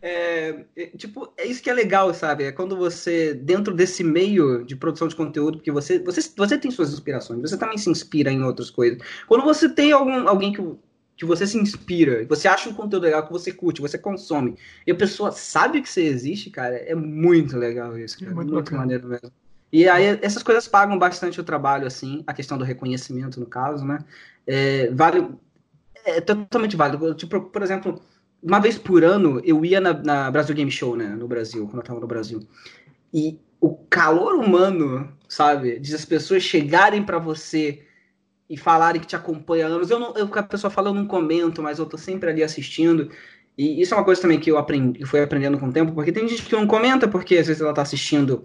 É, 0.00 0.64
é, 0.76 0.86
tipo, 0.96 1.32
é 1.36 1.44
isso 1.44 1.60
que 1.60 1.68
é 1.68 1.74
legal, 1.74 2.14
sabe? 2.14 2.44
É 2.44 2.52
quando 2.52 2.76
você, 2.76 3.34
dentro 3.34 3.74
desse 3.74 4.04
meio 4.04 4.64
de 4.64 4.76
produção 4.76 5.08
de 5.08 5.16
conteúdo, 5.16 5.58
porque 5.58 5.72
você, 5.72 5.98
você, 5.98 6.20
você 6.36 6.56
tem 6.56 6.70
suas 6.70 6.92
inspirações, 6.92 7.40
você 7.40 7.58
também 7.58 7.76
se 7.78 7.90
inspira 7.90 8.30
em 8.30 8.44
outras 8.44 8.70
coisas. 8.70 9.00
Quando 9.26 9.42
você 9.42 9.68
tem 9.68 9.90
algum, 9.90 10.28
alguém 10.28 10.52
que, 10.52 10.62
que 11.16 11.24
você 11.24 11.48
se 11.48 11.58
inspira, 11.58 12.24
você 12.28 12.46
acha 12.46 12.70
um 12.70 12.74
conteúdo 12.74 13.02
legal 13.02 13.26
que 13.26 13.32
você 13.32 13.50
curte, 13.52 13.80
você 13.80 13.98
consome, 13.98 14.56
e 14.86 14.92
a 14.92 14.94
pessoa 14.94 15.32
sabe 15.32 15.82
que 15.82 15.88
você 15.88 16.02
existe, 16.04 16.48
cara, 16.48 16.76
é 16.76 16.94
muito 16.94 17.56
legal 17.56 17.98
isso. 17.98 18.20
Cara. 18.20 18.30
É 18.30 18.34
muito, 18.34 18.52
muito 18.52 18.72
maneiro 18.72 19.08
mesmo. 19.08 19.32
E 19.72 19.88
aí 19.88 20.18
essas 20.22 20.42
coisas 20.42 20.66
pagam 20.66 20.98
bastante 20.98 21.40
o 21.40 21.44
trabalho, 21.44 21.86
assim, 21.86 22.24
a 22.26 22.34
questão 22.34 22.58
do 22.58 22.64
reconhecimento, 22.64 23.38
no 23.38 23.46
caso, 23.46 23.84
né? 23.84 23.98
É, 24.46 24.90
vale, 24.90 25.28
é 26.04 26.20
totalmente 26.20 26.76
válido. 26.76 27.14
Tipo, 27.14 27.40
por 27.40 27.62
exemplo, 27.62 28.00
uma 28.42 28.58
vez 28.60 28.76
por 28.76 29.04
ano 29.04 29.40
eu 29.44 29.64
ia 29.64 29.80
na, 29.80 29.92
na 29.92 30.30
Brasil 30.30 30.54
Game 30.54 30.70
Show, 30.70 30.96
né? 30.96 31.08
No 31.08 31.28
Brasil, 31.28 31.66
quando 31.66 31.78
eu 31.78 31.84
tava 31.84 32.00
no 32.00 32.06
Brasil. 32.06 32.40
E 33.12 33.38
o 33.60 33.76
calor 33.88 34.34
humano, 34.34 35.12
sabe? 35.28 35.78
De 35.78 35.94
as 35.94 36.04
pessoas 36.04 36.42
chegarem 36.42 37.04
para 37.04 37.18
você 37.18 37.84
e 38.48 38.56
falarem 38.56 39.00
que 39.00 39.06
te 39.06 39.14
acompanha 39.14 39.66
há 39.66 39.68
anos. 39.68 39.90
Eu 39.90 40.00
não, 40.00 40.16
eu, 40.16 40.28
a 40.34 40.42
pessoa 40.42 40.70
fala, 40.70 40.88
eu 40.88 40.94
não 40.94 41.06
comento, 41.06 41.62
mas 41.62 41.78
eu 41.78 41.86
tô 41.86 41.96
sempre 41.96 42.30
ali 42.30 42.42
assistindo. 42.42 43.10
E 43.56 43.80
isso 43.80 43.94
é 43.94 43.96
uma 43.96 44.04
coisa 44.04 44.22
também 44.22 44.40
que 44.40 44.50
eu 44.50 44.58
aprendi, 44.58 45.04
fui 45.04 45.22
aprendendo 45.22 45.58
com 45.58 45.68
o 45.68 45.72
tempo, 45.72 45.92
porque 45.92 46.10
tem 46.10 46.26
gente 46.26 46.42
que 46.42 46.52
não 46.52 46.66
comenta 46.66 47.06
porque 47.06 47.36
às 47.36 47.46
vezes 47.46 47.60
ela 47.60 47.74
tá 47.74 47.82
assistindo 47.82 48.42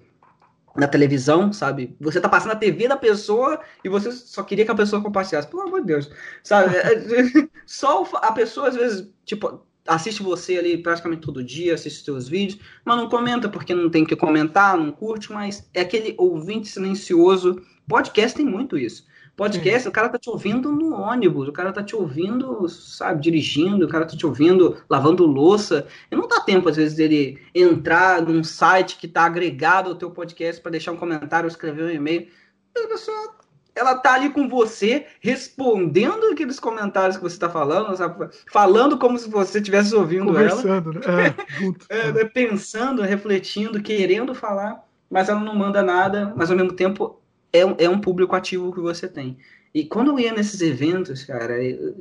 na 0.76 0.88
televisão, 0.88 1.54
sabe? 1.54 1.96
Você 2.00 2.20
tá 2.20 2.28
passando 2.28 2.52
a 2.52 2.56
TV 2.56 2.88
da 2.88 2.98
pessoa 2.98 3.60
e 3.84 3.90
você 3.90 4.12
só 4.12 4.44
queria 4.44 4.66
que 4.66 4.72
a 4.72 4.76
pessoa 4.76 5.02
compartilhasse. 5.02 5.48
Pelo 5.48 5.64
amor 5.64 5.82
de 5.82 5.88
Deus, 5.88 6.12
sabe? 6.44 6.76
É, 6.76 6.94
é, 6.94 7.48
só 7.66 8.04
a 8.16 8.32
pessoa, 8.32 8.68
às 8.68 8.76
vezes, 8.76 9.10
tipo, 9.24 9.62
assiste 9.88 10.22
você 10.22 10.58
ali 10.58 10.78
praticamente 10.78 11.22
todo 11.22 11.44
dia, 11.44 11.76
assiste 11.76 12.04
seus 12.04 12.28
vídeos, 12.28 12.60
mas 12.84 12.98
não 12.98 13.08
comenta 13.08 13.48
porque 13.48 13.74
não 13.74 13.90
tem 13.90 14.06
que 14.06 14.16
comentar, 14.16 14.78
não 14.78 14.92
curte, 14.92 15.32
mas 15.32 15.70
é 15.74 15.82
aquele 15.82 16.16
ouvinte 16.18 16.68
silencioso. 16.68 17.62
Podcast 17.88 18.36
tem 18.36 18.46
muito 18.46 18.78
isso. 18.78 19.06
Podcast, 19.36 19.86
o 19.90 19.92
cara 19.92 20.08
tá 20.08 20.18
te 20.18 20.30
ouvindo 20.30 20.72
no 20.72 20.96
ônibus, 20.96 21.50
o 21.50 21.52
cara 21.52 21.74
tá 21.74 21.84
te 21.84 21.94
ouvindo, 21.94 22.70
sabe, 22.70 23.22
dirigindo, 23.22 23.86
o 23.86 23.90
cara 23.90 24.06
tá 24.06 24.16
te 24.16 24.26
ouvindo 24.26 24.78
lavando 24.90 25.26
louça. 25.26 25.86
E 26.10 26.16
não 26.16 26.26
dá 26.26 26.40
tempo, 26.40 26.70
às 26.70 26.78
vezes, 26.78 26.96
dele 26.96 27.42
entrar 27.54 28.22
num 28.22 28.46
site 28.46 28.96
que 28.96 29.10
tá 29.10 29.26
agregado 29.26 29.90
ao 29.90 29.96
teu 29.96 30.10
podcast 30.10 30.62
para 30.62 30.72
deixar 30.72 30.94
um 30.94 30.98
comentário, 30.98 31.48
escrever 31.48 31.84
um 31.84 31.90
e-mail. 31.90 32.30
A 32.78 32.88
pessoa, 32.88 33.36
ela 33.76 33.96
tá 33.96 34.14
ali 34.14 34.30
com 34.30 34.48
você, 34.48 35.06
respondendo 35.20 36.28
aqueles 36.32 36.58
comentários 36.58 37.18
que 37.18 37.24
você 37.24 37.38
tá 37.38 37.50
falando, 37.50 37.94
sabe? 37.98 38.30
Falando 38.50 38.98
como 38.98 39.20
se 39.20 39.30
você 39.30 39.58
estivesse 39.58 39.94
ouvindo 39.94 40.28
Conversando, 40.28 41.02
ela. 41.04 41.18
Né? 41.18 41.36
É, 41.90 42.22
é, 42.22 42.26
pensando, 42.26 43.02
refletindo, 43.02 43.82
querendo 43.82 44.34
falar, 44.34 44.82
mas 45.10 45.28
ela 45.28 45.42
não 45.42 45.56
manda 45.56 45.84
nada, 45.84 46.34
mas 46.38 46.50
ao 46.50 46.56
mesmo 46.56 46.72
tempo 46.72 47.22
é 47.56 47.66
um, 47.66 47.76
é 47.78 47.90
um 47.90 48.00
público 48.00 48.36
ativo 48.36 48.74
que 48.74 48.80
você 48.80 49.08
tem. 49.08 49.38
E 49.74 49.84
quando 49.84 50.12
eu 50.12 50.20
ia 50.20 50.32
nesses 50.32 50.62
eventos, 50.62 51.26
cara, 51.26 51.56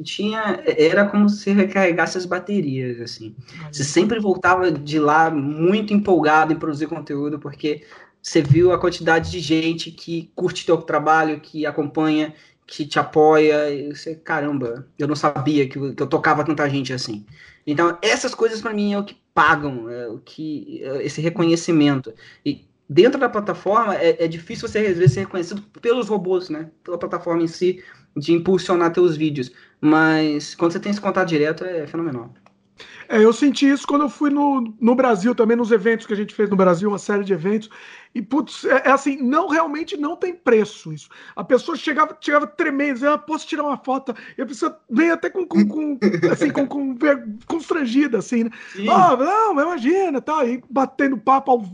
tinha 0.05 0.63
era 0.65 1.07
como 1.07 1.29
se 1.29 1.51
recarregasse 1.51 2.17
as 2.17 2.25
baterias, 2.25 3.01
assim. 3.01 3.35
Você 3.73 3.83
sempre 3.83 4.21
voltava 4.21 4.71
de 4.71 4.99
lá 5.01 5.29
muito 5.29 5.93
empolgado 5.93 6.53
em 6.53 6.57
produzir 6.57 6.87
conteúdo, 6.87 7.39
porque 7.41 7.83
você 8.23 8.41
viu 8.41 8.73
a 8.73 8.79
quantidade 8.79 9.29
de 9.29 9.41
gente 9.41 9.91
que 9.91 10.31
curte 10.37 10.65
teu 10.65 10.77
trabalho, 10.79 11.41
que 11.41 11.67
acompanha, 11.67 12.33
que 12.65 12.87
te 12.87 12.99
apoia, 12.99 13.69
e 13.71 13.95
você, 13.95 14.15
caramba, 14.15 14.87
eu 14.97 15.09
não 15.09 15.17
sabia 15.17 15.69
que, 15.69 15.95
que 15.95 16.03
eu 16.03 16.07
tocava 16.07 16.45
tanta 16.45 16.71
gente 16.71 16.93
assim. 16.93 17.27
Então, 17.67 17.99
essas 18.01 18.35
coisas 18.35 18.61
para 18.61 18.73
mim 18.73 18.93
é 18.93 18.99
o 18.99 19.05
que 19.05 19.17
pagam, 19.35 19.91
é 19.91 20.07
o 20.09 20.19
que 20.19 20.81
é 20.83 21.05
esse 21.05 21.21
reconhecimento. 21.21 22.15
E 22.47 22.65
dentro 22.89 23.19
da 23.19 23.29
plataforma 23.29 23.95
é, 23.97 24.25
é, 24.25 24.29
difícil 24.29 24.69
você 24.69 24.79
às 24.79 24.99
vezes 24.99 25.13
ser 25.15 25.21
reconhecido 25.21 25.63
pelos 25.81 26.09
robôs, 26.09 26.49
né? 26.49 26.71
Pela 26.83 26.99
plataforma 26.99 27.43
em 27.43 27.47
si, 27.49 27.83
de 28.17 28.33
impulsionar 28.33 28.93
teus 28.93 29.17
vídeos. 29.17 29.51
Mas 29.81 30.55
quando 30.55 30.73
você 30.73 30.81
tem 30.81 30.91
esse 30.91 31.01
contato 31.01 31.29
direto, 31.29 31.65
é 31.65 31.87
fenomenal. 31.87 32.33
É, 33.09 33.23
eu 33.23 33.33
senti 33.33 33.69
isso 33.69 33.87
quando 33.87 34.03
eu 34.03 34.09
fui 34.09 34.31
no, 34.31 34.75
no 34.81 34.95
Brasil, 34.95 35.35
também 35.35 35.57
nos 35.57 35.71
eventos 35.71 36.07
que 36.07 36.13
a 36.13 36.17
gente 36.17 36.35
fez 36.35 36.51
no 36.51 36.57
Brasil, 36.57 36.89
uma 36.89 36.99
série 36.99 37.25
de 37.25 37.33
eventos. 37.33 37.71
E, 38.15 38.23
putz, 38.23 38.65
é, 38.65 38.83
é 38.87 38.91
assim, 38.91 39.17
não 39.21 39.49
realmente 39.49 39.97
não 39.97 40.17
tem 40.17 40.35
preço 40.35 40.93
isso. 40.93 41.09
A 41.35 41.43
pessoa 41.45 41.77
chegava, 41.77 42.17
chegava 42.21 42.47
tremendo, 42.47 42.95
dizia, 42.95 43.13
ah, 43.13 43.19
posso 43.19 43.47
tirar 43.47 43.65
uma 43.65 43.77
foto? 43.77 44.15
E 44.39 44.43
a 44.43 44.47
pessoa 44.47 44.79
vem 44.89 45.11
até 45.11 45.29
com, 45.31 45.47
com, 45.47 45.67
com 45.67 45.99
assim, 46.31 46.51
com, 46.51 46.67
com, 46.67 46.97
constrangida, 47.47 48.19
assim, 48.19 48.45
né? 48.45 48.51
Oh, 48.79 49.17
não, 49.17 49.53
imagina, 49.53 50.21
tá, 50.21 50.45
e 50.45 50.63
batendo 50.71 51.19
papo 51.19 51.51
ao, 51.51 51.65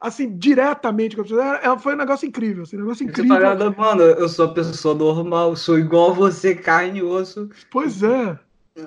assim, 0.00 0.36
diretamente 0.36 1.16
com 1.16 1.22
a 1.22 1.24
pessoa. 1.24 1.56
Ela 1.62 1.78
foi 1.78 1.94
um 1.94 1.98
negócio 1.98 2.26
incrível, 2.26 2.64
assim, 2.64 2.76
um 2.76 2.80
negócio 2.80 3.04
incrível. 3.04 3.36
Você 3.36 3.80
mano, 3.80 4.02
eu 4.02 4.28
sou 4.28 4.52
pessoa 4.52 4.94
normal, 4.94 5.56
sou 5.56 5.78
igual 5.78 6.10
a 6.10 6.14
você, 6.14 6.54
carne 6.54 6.98
e 6.98 7.02
osso. 7.02 7.48
Pois 7.70 8.02
é. 8.02 8.38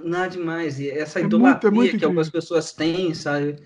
Nada 0.03 0.30
demais. 0.30 0.80
E 0.80 0.89
essa 0.89 1.19
é 1.19 1.23
idolatria 1.23 1.72
muito, 1.72 1.88
é 1.88 1.91
muito 1.91 1.99
que 1.99 2.05
algumas 2.05 2.30
pessoas 2.30 2.73
têm, 2.73 3.14
sabe? 3.14 3.57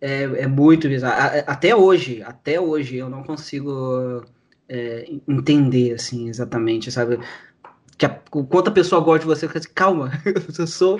É, 0.00 0.22
é 0.22 0.46
muito 0.46 0.88
bizarro. 0.88 1.42
Até 1.46 1.74
hoje, 1.74 2.22
até 2.22 2.60
hoje, 2.60 2.96
eu 2.96 3.08
não 3.08 3.22
consigo 3.22 4.22
é, 4.68 5.10
entender, 5.26 5.94
assim, 5.94 6.28
exatamente, 6.28 6.90
sabe? 6.90 7.18
Que 7.96 8.06
a, 8.06 8.20
o 8.32 8.44
quanto 8.44 8.68
a 8.68 8.72
pessoa 8.72 9.00
gosta 9.00 9.20
de 9.20 9.26
você, 9.26 9.46
fica 9.46 9.58
assim, 9.58 9.68
calma, 9.74 10.10
eu 10.58 10.66
sou, 10.66 10.98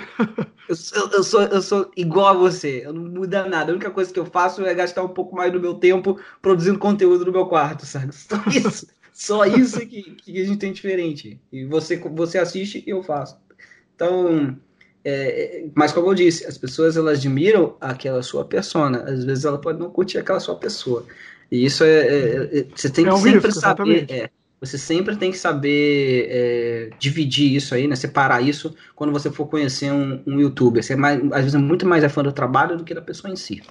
eu 0.67 0.75
sou, 0.75 1.09
eu 1.11 1.23
sou, 1.23 1.41
eu 1.41 1.61
sou 1.61 1.91
igual 1.95 2.27
a 2.27 2.33
você, 2.33 2.83
eu 2.85 2.93
não 2.93 3.03
muda 3.03 3.47
nada. 3.47 3.71
A 3.71 3.75
única 3.75 3.89
coisa 3.89 4.11
que 4.11 4.19
eu 4.19 4.25
faço 4.25 4.63
é 4.65 4.73
gastar 4.73 5.03
um 5.03 5.09
pouco 5.09 5.35
mais 5.35 5.51
do 5.51 5.59
meu 5.59 5.75
tempo 5.75 6.19
produzindo 6.41 6.77
conteúdo 6.77 7.25
no 7.25 7.31
meu 7.31 7.45
quarto, 7.45 7.85
sabe? 7.85 8.13
Só 8.13 8.37
isso. 8.49 8.87
Só 9.13 9.45
isso 9.45 9.79
que, 9.81 10.15
que 10.15 10.41
a 10.41 10.45
gente 10.45 10.57
tem 10.57 10.73
diferente. 10.73 11.39
E 11.51 11.65
você, 11.65 11.97
você 11.97 12.37
assiste 12.37 12.83
e 12.85 12.89
eu 12.89 13.03
faço. 13.03 13.37
Então, 13.95 14.57
é, 15.03 15.65
mas 15.73 15.91
como 15.91 16.07
eu 16.09 16.13
disse, 16.13 16.45
as 16.45 16.57
pessoas 16.57 16.95
elas 16.95 17.17
admiram 17.17 17.75
aquela 17.81 18.21
sua 18.21 18.45
persona. 18.45 19.03
Às 19.03 19.23
vezes 19.23 19.45
ela 19.45 19.59
pode 19.59 19.79
não 19.79 19.89
curtir 19.89 20.17
aquela 20.17 20.39
sua 20.39 20.55
pessoa. 20.55 21.05
E 21.51 21.65
isso 21.65 21.83
é, 21.83 21.99
é, 21.99 22.59
é 22.59 22.65
você 22.75 22.89
tem 22.89 23.05
é 23.05 23.09
que 23.09 23.13
um 23.13 23.17
sempre 23.17 23.47
risco, 23.47 23.61
saber. 23.61 24.05
É, 24.09 24.29
você 24.59 24.77
sempre 24.77 25.15
tem 25.15 25.31
que 25.31 25.37
saber 25.37 26.27
é, 26.29 26.89
dividir 26.99 27.55
isso 27.55 27.73
aí, 27.73 27.87
né? 27.87 27.95
Separar 27.95 28.41
isso 28.41 28.75
quando 28.95 29.11
você 29.11 29.31
for 29.31 29.47
conhecer 29.47 29.91
um, 29.91 30.21
um 30.25 30.39
youtuber. 30.39 30.83
Você 30.83 30.93
é 30.93 30.95
mais, 30.95 31.19
às 31.31 31.41
vezes 31.41 31.55
é 31.55 31.57
muito 31.57 31.85
mais 31.85 32.03
é 32.03 32.09
fã 32.09 32.21
do 32.21 32.31
trabalho 32.31 32.77
do 32.77 32.83
que 32.83 32.93
da 32.93 33.01
pessoa 33.01 33.33
em 33.33 33.35
si. 33.35 33.61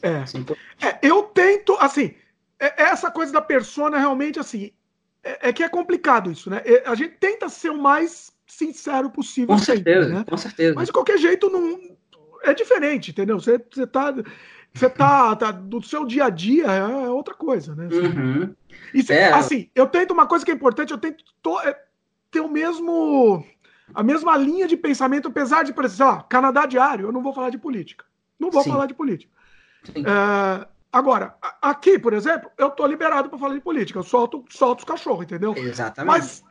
É. 0.00 0.16
Assim, 0.18 0.38
então... 0.38 0.56
eu 1.02 1.24
tento, 1.24 1.76
assim, 1.80 2.14
essa 2.58 3.10
coisa 3.10 3.32
da 3.32 3.40
persona 3.40 3.98
realmente 3.98 4.38
assim. 4.38 4.70
É, 5.24 5.52
que 5.52 5.62
é 5.62 5.68
complicado 5.68 6.32
isso, 6.32 6.50
né? 6.50 6.62
A 6.84 6.96
gente 6.96 7.14
tenta 7.20 7.48
ser 7.48 7.70
o 7.70 7.78
mais 7.78 8.31
sincero 8.56 9.10
possível. 9.10 9.54
Com 9.54 9.58
certeza, 9.58 10.08
né? 10.08 10.24
com 10.28 10.36
certeza. 10.36 10.74
Mas 10.74 10.86
de 10.86 10.92
qualquer 10.92 11.18
jeito 11.18 11.48
não 11.48 11.80
é 12.42 12.52
diferente, 12.52 13.10
entendeu? 13.10 13.40
Você, 13.40 13.58
você 13.70 13.86
tá 13.86 14.14
você 14.74 14.88
tá, 14.88 15.36
tá 15.36 15.50
do 15.50 15.82
seu 15.82 16.06
dia 16.06 16.24
a 16.26 16.30
dia 16.30 16.66
é 16.66 17.08
outra 17.08 17.34
coisa, 17.34 17.74
né? 17.74 17.88
Uhum. 17.92 18.54
E 18.94 19.12
é. 19.12 19.32
assim, 19.32 19.70
eu 19.74 19.86
tento 19.86 20.12
uma 20.12 20.26
coisa 20.26 20.44
que 20.44 20.50
é 20.50 20.54
importante, 20.54 20.92
eu 20.92 20.98
tento 20.98 21.22
to, 21.42 21.58
é, 21.60 21.78
ter 22.30 22.40
o 22.40 22.48
mesmo 22.48 23.44
a 23.94 24.02
mesma 24.02 24.36
linha 24.36 24.66
de 24.66 24.76
pensamento, 24.76 25.28
apesar 25.28 25.62
de, 25.62 25.72
por 25.72 25.84
exemplo, 25.84 25.96
sei 25.96 26.06
lá, 26.06 26.22
Canadá 26.22 26.64
Diário, 26.64 27.06
eu 27.06 27.12
não 27.12 27.22
vou 27.22 27.34
falar 27.34 27.50
de 27.50 27.58
política. 27.58 28.04
Não 28.38 28.50
vou 28.50 28.62
Sim. 28.62 28.70
falar 28.70 28.86
de 28.86 28.94
política. 28.94 29.30
É, 29.94 30.66
agora, 30.90 31.34
aqui, 31.60 31.98
por 31.98 32.14
exemplo, 32.14 32.50
eu 32.56 32.70
tô 32.70 32.86
liberado 32.86 33.28
para 33.28 33.38
falar 33.38 33.54
de 33.54 33.60
política. 33.60 33.98
Eu 33.98 34.02
solto, 34.02 34.44
solto 34.48 34.80
os 34.80 34.84
cachorros, 34.84 35.24
entendeu? 35.24 35.54
Exatamente. 35.56 36.06
Mas 36.10 36.44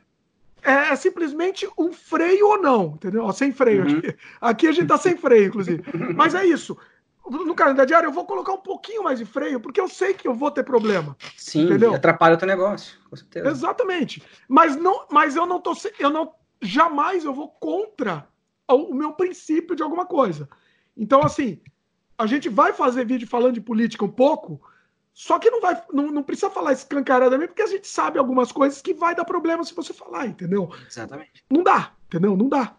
é, 0.64 0.92
é, 0.92 0.96
simplesmente 0.96 1.68
um 1.78 1.92
freio 1.92 2.48
ou 2.48 2.62
não, 2.62 2.94
entendeu? 2.96 3.24
Ó, 3.24 3.32
sem 3.32 3.52
freio. 3.52 3.86
Uhum. 3.86 3.98
Aqui. 3.98 4.16
aqui 4.40 4.68
a 4.68 4.72
gente 4.72 4.88
tá 4.88 4.98
sem 4.98 5.18
freio, 5.18 5.48
inclusive. 5.48 5.84
Mas 6.16 6.36
é 6.36 6.46
isso. 6.46 6.78
No 7.30 7.54
calendário 7.54 7.88
diário 7.88 8.08
eu 8.08 8.12
vou 8.12 8.26
colocar 8.26 8.52
um 8.52 8.62
pouquinho 8.62 9.04
mais 9.04 9.20
de 9.20 9.26
freio, 9.26 9.60
porque 9.60 9.80
eu 9.80 9.88
sei 9.88 10.14
que 10.14 10.28
eu 10.28 10.34
vou 10.34 10.52
ter 10.52 10.64
problema. 10.64 11.16
Sim, 11.38 11.66
entendeu? 11.66 11.94
atrapalha 11.94 12.36
o 12.36 12.38
teu 12.38 12.48
negócio, 12.48 12.98
com 13.10 13.16
certeza. 13.16 13.50
Exatamente. 13.50 14.24
Mas, 14.48 14.76
não, 14.76 15.06
mas 15.10 15.36
eu 15.36 15.46
não 15.46 15.60
tô. 15.60 15.74
Eu 16.00 16.10
não. 16.10 16.34
Jamais 16.62 17.24
eu 17.24 17.34
vou 17.34 17.48
contra 17.48 18.28
o 18.68 18.94
meu 18.94 19.14
princípio 19.14 19.76
de 19.76 19.84
alguma 19.84 20.06
coisa. 20.06 20.48
Então, 20.96 21.22
assim, 21.22 21.60
a 22.18 22.26
gente 22.26 22.50
vai 22.50 22.74
fazer 22.74 23.06
vídeo 23.06 23.28
falando 23.28 23.56
de 23.56 23.62
política 23.62 24.06
um 24.06 24.12
pouco, 24.12 24.62
só 25.14 25.38
que 25.38 25.50
não 25.50 25.60
vai, 25.60 25.82
não, 25.92 26.12
não 26.12 26.24
precisa 26.24 26.50
falar 26.50 26.74
escancaradamente, 26.74 27.50
porque 27.50 27.62
a 27.62 27.68
gente 27.68 27.88
sabe 27.88 28.18
algumas 28.18 28.52
coisas 28.52 28.82
que 28.82 28.94
vai 28.94 29.14
dar 29.14 29.26
problema 29.26 29.64
se 29.64 29.74
você 29.74 29.94
falar, 29.94 30.28
entendeu? 30.28 30.70
Exatamente. 30.88 31.44
Não 31.50 31.64
dá, 31.64 31.92
entendeu? 32.08 32.36
Não 32.36 32.48
dá. 32.48 32.76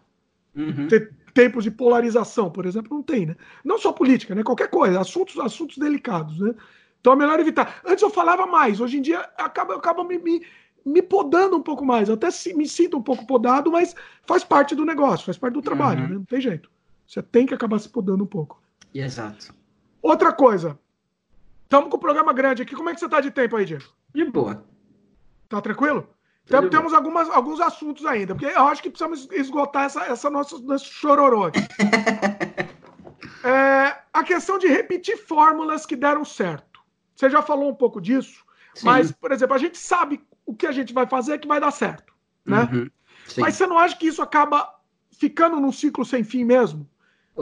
Uhum. 0.55 0.87
tempos 1.33 1.63
de 1.63 1.71
polarização, 1.71 2.51
por 2.51 2.65
exemplo, 2.65 2.95
não 2.95 3.01
tem, 3.01 3.25
né? 3.25 3.35
Não 3.63 3.79
só 3.79 3.91
política, 3.91 4.35
né? 4.35 4.43
Qualquer 4.43 4.69
coisa, 4.69 4.99
assuntos, 4.99 5.39
assuntos 5.39 5.77
delicados, 5.77 6.39
né? 6.39 6.53
Então 6.99 7.13
é 7.13 7.15
melhor 7.15 7.39
evitar. 7.39 7.81
Antes 7.85 8.01
eu 8.01 8.09
falava 8.09 8.45
mais, 8.45 8.79
hoje 8.79 8.97
em 8.97 9.01
dia 9.01 9.19
acaba, 9.37 9.75
acaba 9.75 10.03
me, 10.03 10.17
me, 10.19 10.45
me 10.85 11.01
podando 11.01 11.57
um 11.57 11.61
pouco 11.61 11.83
mais. 11.83 12.07
Eu 12.07 12.15
até 12.15 12.29
me 12.55 12.67
sinto 12.67 12.97
um 12.97 13.01
pouco 13.01 13.25
podado, 13.25 13.71
mas 13.71 13.95
faz 14.25 14.43
parte 14.43 14.75
do 14.75 14.85
negócio, 14.85 15.25
faz 15.25 15.37
parte 15.37 15.53
do 15.53 15.61
trabalho, 15.61 16.03
uhum. 16.03 16.07
né? 16.09 16.15
Não 16.15 16.25
tem 16.25 16.39
jeito. 16.39 16.69
Você 17.07 17.21
tem 17.21 17.45
que 17.45 17.53
acabar 17.53 17.79
se 17.79 17.89
podando 17.89 18.23
um 18.23 18.27
pouco. 18.27 18.61
Exato. 18.93 19.53
Outra 20.01 20.31
coisa, 20.31 20.79
Estamos 21.73 21.89
com 21.89 21.97
o 21.97 21.99
programa 21.99 22.31
grande 22.31 22.61
aqui. 22.61 22.75
Como 22.75 22.87
é 22.91 22.93
que 22.93 22.99
você 22.99 23.05
está 23.05 23.19
de 23.19 23.31
tempo 23.31 23.55
aí, 23.55 23.65
Diego? 23.65 23.83
De 24.13 24.23
boa. 24.25 24.63
Tá 25.49 25.59
tranquilo? 25.59 26.07
Tem, 26.45 26.69
temos 26.69 26.93
algumas, 26.93 27.27
alguns 27.31 27.59
assuntos 27.59 28.05
ainda, 28.05 28.35
porque 28.35 28.45
eu 28.45 28.67
acho 28.67 28.83
que 28.83 28.91
precisamos 28.91 29.27
esgotar 29.31 29.85
essa, 29.85 30.03
essa 30.03 30.29
nossa, 30.29 30.59
nosso 30.59 30.85
chororô 30.85 31.47
é, 33.43 33.97
a 34.13 34.23
questão 34.23 34.59
de 34.59 34.67
repetir 34.67 35.17
fórmulas 35.17 35.83
que 35.83 35.95
deram 35.95 36.23
certo. 36.23 36.79
Você 37.15 37.27
já 37.27 37.41
falou 37.41 37.71
um 37.71 37.75
pouco 37.75 37.99
disso, 37.99 38.45
Sim. 38.75 38.85
mas, 38.85 39.11
por 39.11 39.31
exemplo, 39.31 39.55
a 39.55 39.59
gente 39.59 39.79
sabe 39.79 40.21
o 40.45 40.53
que 40.53 40.67
a 40.67 40.71
gente 40.71 40.93
vai 40.93 41.07
fazer 41.07 41.39
que 41.39 41.47
vai 41.47 41.59
dar 41.59 41.71
certo, 41.71 42.13
né? 42.45 42.69
Uhum. 42.71 42.87
Mas 43.39 43.55
você 43.55 43.65
não 43.65 43.79
acha 43.79 43.97
que 43.97 44.05
isso 44.05 44.21
acaba 44.21 44.71
ficando 45.11 45.59
num 45.59 45.71
ciclo 45.71 46.05
sem 46.05 46.23
fim 46.23 46.43
mesmo? 46.43 46.87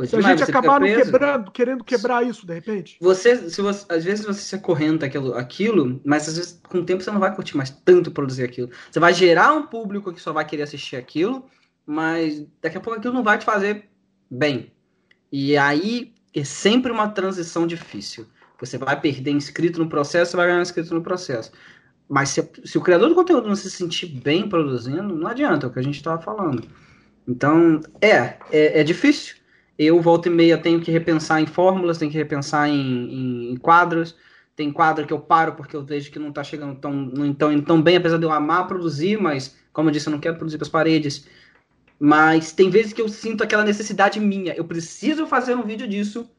Se 0.05 0.15
a 0.15 0.21
gente 0.21 0.43
acabar 0.43 0.81
quebrando, 0.81 1.51
querendo 1.51 1.83
quebrar 1.83 2.25
isso 2.25 2.45
de 2.45 2.53
repente. 2.53 2.97
Você, 3.01 3.49
se 3.49 3.61
você, 3.61 3.85
às 3.89 4.05
vezes 4.05 4.25
você 4.25 4.39
se 4.39 4.55
acorrenta 4.55 5.05
aquilo, 5.05 5.33
aquilo, 5.35 6.01
mas 6.05 6.29
às 6.29 6.37
vezes 6.37 6.61
com 6.69 6.79
o 6.79 6.85
tempo 6.85 7.03
você 7.03 7.11
não 7.11 7.19
vai 7.19 7.35
curtir 7.35 7.57
mais 7.57 7.69
tanto 7.69 8.09
produzir 8.09 8.43
aquilo. 8.43 8.69
Você 8.89 8.99
vai 8.99 9.13
gerar 9.13 9.53
um 9.53 9.67
público 9.67 10.13
que 10.13 10.21
só 10.21 10.31
vai 10.31 10.45
querer 10.45 10.63
assistir 10.63 10.95
aquilo, 10.95 11.45
mas 11.85 12.45
daqui 12.61 12.77
a 12.77 12.79
pouco 12.79 12.99
aquilo 12.99 13.13
não 13.13 13.23
vai 13.23 13.37
te 13.37 13.43
fazer 13.43 13.89
bem. 14.29 14.71
E 15.29 15.57
aí 15.57 16.13
é 16.33 16.43
sempre 16.43 16.91
uma 16.91 17.09
transição 17.09 17.67
difícil. 17.67 18.25
Você 18.59 18.77
vai 18.77 18.99
perder 18.99 19.31
inscrito 19.31 19.79
no 19.79 19.89
processo, 19.89 20.31
você 20.31 20.37
vai 20.37 20.47
ganhar 20.47 20.61
inscrito 20.61 20.93
no 20.93 21.01
processo. 21.01 21.51
Mas 22.07 22.29
se, 22.29 22.49
se, 22.63 22.77
o 22.77 22.81
criador 22.81 23.09
do 23.09 23.15
conteúdo 23.15 23.47
não 23.47 23.55
se 23.55 23.71
sentir 23.71 24.07
bem 24.07 24.47
produzindo, 24.47 25.15
não 25.15 25.27
adianta, 25.27 25.65
é 25.65 25.69
o 25.69 25.73
que 25.73 25.79
a 25.79 25.83
gente 25.83 25.95
estava 25.95 26.21
falando. 26.21 26.67
Então, 27.27 27.79
é, 28.01 28.37
é, 28.51 28.81
é, 28.81 28.83
difícil. 28.83 29.35
Eu, 29.83 29.99
volta 29.99 30.27
e 30.27 30.31
meia, 30.31 30.59
tenho 30.59 30.79
que 30.79 30.91
repensar 30.91 31.41
em 31.41 31.47
fórmulas, 31.47 31.97
tenho 31.97 32.11
que 32.11 32.17
repensar 32.17 32.69
em, 32.69 33.51
em, 33.51 33.55
quadros. 33.57 34.15
Tem 34.55 34.71
quadro 34.71 35.07
que 35.07 35.11
eu 35.11 35.19
paro 35.19 35.53
porque 35.53 35.75
eu 35.75 35.83
vejo 35.83 36.11
que 36.11 36.19
não 36.19 36.29
está 36.29 36.43
chegando 36.43 36.75
tão, 36.75 37.33
tão, 37.33 37.61
tão 37.61 37.81
bem, 37.81 37.97
apesar 37.97 38.19
de 38.19 38.23
eu 38.23 38.31
amar 38.31 38.67
produzir, 38.67 39.19
mas, 39.19 39.57
como 39.73 39.89
eu 39.89 39.91
disse, 39.91 40.07
eu 40.07 40.11
não 40.11 40.19
quero 40.19 40.35
produzir 40.35 40.59
para 40.59 40.65
as 40.65 40.71
paredes. 40.71 41.27
Mas 41.99 42.51
tem 42.51 42.69
vezes 42.69 42.93
que 42.93 43.01
eu 43.01 43.09
sinto 43.09 43.43
aquela 43.43 43.63
necessidade 43.63 44.19
minha. 44.19 44.53
Eu 44.53 44.65
preciso 44.65 45.25
fazer 45.25 45.55
um 45.55 45.63
vídeo 45.63 45.87
disso. 45.87 46.29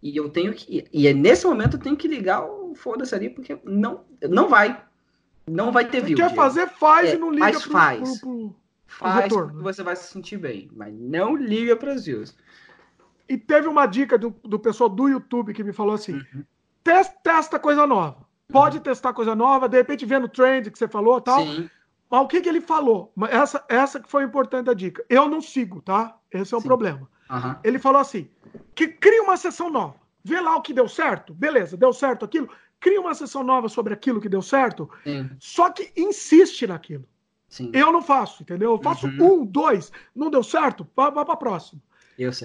E 0.00 0.16
eu 0.16 0.28
tenho 0.28 0.52
que. 0.52 0.84
E 0.92 1.08
é 1.08 1.12
nesse 1.12 1.44
momento 1.44 1.76
eu 1.76 1.80
tenho 1.80 1.96
que 1.96 2.06
ligar 2.06 2.44
o 2.44 2.72
foda-se 2.76 3.16
ali, 3.16 3.28
porque 3.28 3.58
não, 3.64 4.04
não 4.30 4.48
vai. 4.48 4.80
Não 5.50 5.72
vai 5.72 5.88
ter 5.88 6.04
view. 6.04 6.16
Quer 6.16 6.32
fazer, 6.36 6.68
faz 6.68 7.10
é, 7.10 7.16
e 7.16 7.18
não 7.18 7.32
liga 7.32 7.46
mas 7.46 7.62
pro, 7.62 7.72
faz. 7.72 8.20
Pro, 8.20 8.30
pro, 8.30 8.56
faz 8.86 9.24
retorno. 9.24 9.54
Né? 9.54 9.62
você 9.64 9.82
vai 9.82 9.96
se 9.96 10.12
sentir 10.12 10.36
bem. 10.36 10.70
Mas 10.72 10.94
não 10.94 11.34
liga 11.34 11.74
para 11.74 11.94
as 11.94 12.04
views. 12.04 12.32
E 13.32 13.38
teve 13.38 13.66
uma 13.66 13.86
dica 13.86 14.18
do, 14.18 14.30
do 14.44 14.58
pessoal 14.58 14.90
do 14.90 15.08
YouTube 15.08 15.54
que 15.54 15.64
me 15.64 15.72
falou 15.72 15.94
assim: 15.94 16.12
uhum. 16.12 16.44
testa, 16.84 17.16
testa 17.22 17.58
coisa 17.58 17.86
nova. 17.86 18.26
Pode 18.48 18.76
uhum. 18.76 18.82
testar 18.82 19.14
coisa 19.14 19.34
nova, 19.34 19.70
de 19.70 19.78
repente 19.78 20.04
vendo 20.04 20.24
o 20.24 20.28
trend 20.28 20.70
que 20.70 20.78
você 20.78 20.86
falou 20.86 21.18
tal. 21.18 21.40
Sim. 21.40 21.70
Mas 22.10 22.20
o 22.20 22.28
que, 22.28 22.42
que 22.42 22.48
ele 22.48 22.60
falou? 22.60 23.10
Essa, 23.30 23.64
essa 23.70 23.98
que 23.98 24.10
foi 24.10 24.22
importante 24.22 24.68
a 24.68 24.74
dica. 24.74 25.02
Eu 25.08 25.28
não 25.28 25.40
sigo, 25.40 25.80
tá? 25.80 26.14
Esse 26.30 26.52
é 26.52 26.56
o 26.58 26.60
Sim. 26.60 26.66
problema. 26.66 27.08
Uhum. 27.30 27.54
Ele 27.64 27.78
falou 27.78 28.02
assim: 28.02 28.28
que 28.74 28.86
cria 28.86 29.22
uma 29.22 29.38
sessão 29.38 29.70
nova. 29.70 29.94
Vê 30.22 30.38
lá 30.38 30.54
o 30.54 30.60
que 30.60 30.74
deu 30.74 30.86
certo. 30.86 31.32
Beleza, 31.32 31.74
deu 31.74 31.92
certo 31.94 32.26
aquilo 32.26 32.50
cria 32.82 33.00
uma 33.00 33.14
sessão 33.14 33.44
nova 33.44 33.68
sobre 33.68 33.94
aquilo 33.94 34.20
que 34.20 34.28
deu 34.28 34.42
certo, 34.42 34.90
Sim. 35.04 35.30
só 35.38 35.70
que 35.70 35.92
insiste 35.96 36.66
naquilo. 36.66 37.04
Sim. 37.48 37.70
Eu 37.72 37.92
não 37.92 38.02
faço, 38.02 38.42
entendeu? 38.42 38.72
Eu 38.72 38.82
faço 38.82 39.06
uhum. 39.06 39.42
um, 39.42 39.46
dois, 39.46 39.92
não 40.14 40.30
deu 40.30 40.42
certo, 40.42 40.86
vá, 40.96 41.08
vá 41.10 41.24
para 41.24 41.34
a 41.34 41.36
próxima. 41.36 41.80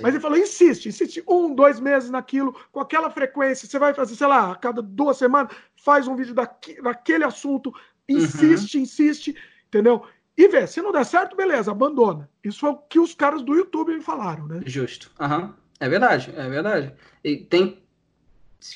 Mas 0.01 0.13
ele 0.13 0.21
falou: 0.21 0.37
insiste, 0.37 0.87
insiste 0.87 1.23
um, 1.27 1.53
dois 1.53 1.79
meses 1.79 2.09
naquilo, 2.09 2.55
com 2.71 2.79
aquela 2.79 3.09
frequência. 3.09 3.67
Você 3.67 3.79
vai 3.79 3.93
fazer, 3.93 4.15
sei 4.15 4.27
lá, 4.27 4.51
a 4.51 4.55
cada 4.55 4.81
duas 4.81 5.17
semanas, 5.17 5.55
faz 5.75 6.07
um 6.07 6.15
vídeo 6.15 6.33
daqui, 6.33 6.81
daquele 6.81 7.23
assunto, 7.23 7.73
insiste, 8.07 8.75
uhum. 8.75 8.83
insiste, 8.83 9.35
entendeu? 9.67 10.03
E 10.37 10.47
vê, 10.47 10.67
se 10.67 10.81
não 10.81 10.91
der 10.91 11.05
certo, 11.05 11.35
beleza, 11.35 11.71
abandona. 11.71 12.29
Isso 12.43 12.65
é 12.65 12.69
o 12.69 12.77
que 12.77 12.99
os 12.99 13.13
caras 13.13 13.41
do 13.41 13.55
YouTube 13.55 13.93
me 13.93 14.01
falaram, 14.01 14.47
né? 14.47 14.61
Justo. 14.65 15.11
Uhum. 15.19 15.53
É 15.79 15.89
verdade, 15.89 16.33
é 16.35 16.49
verdade. 16.49 16.93
E 17.23 17.37
tem 17.37 17.81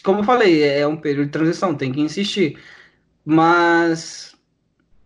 como 0.03 0.19
eu 0.19 0.23
falei, 0.23 0.63
é 0.63 0.85
um 0.85 0.95
período 0.95 1.25
de 1.25 1.31
transição, 1.31 1.75
tem 1.75 1.91
que 1.91 2.01
insistir. 2.01 2.59
Mas. 3.25 4.35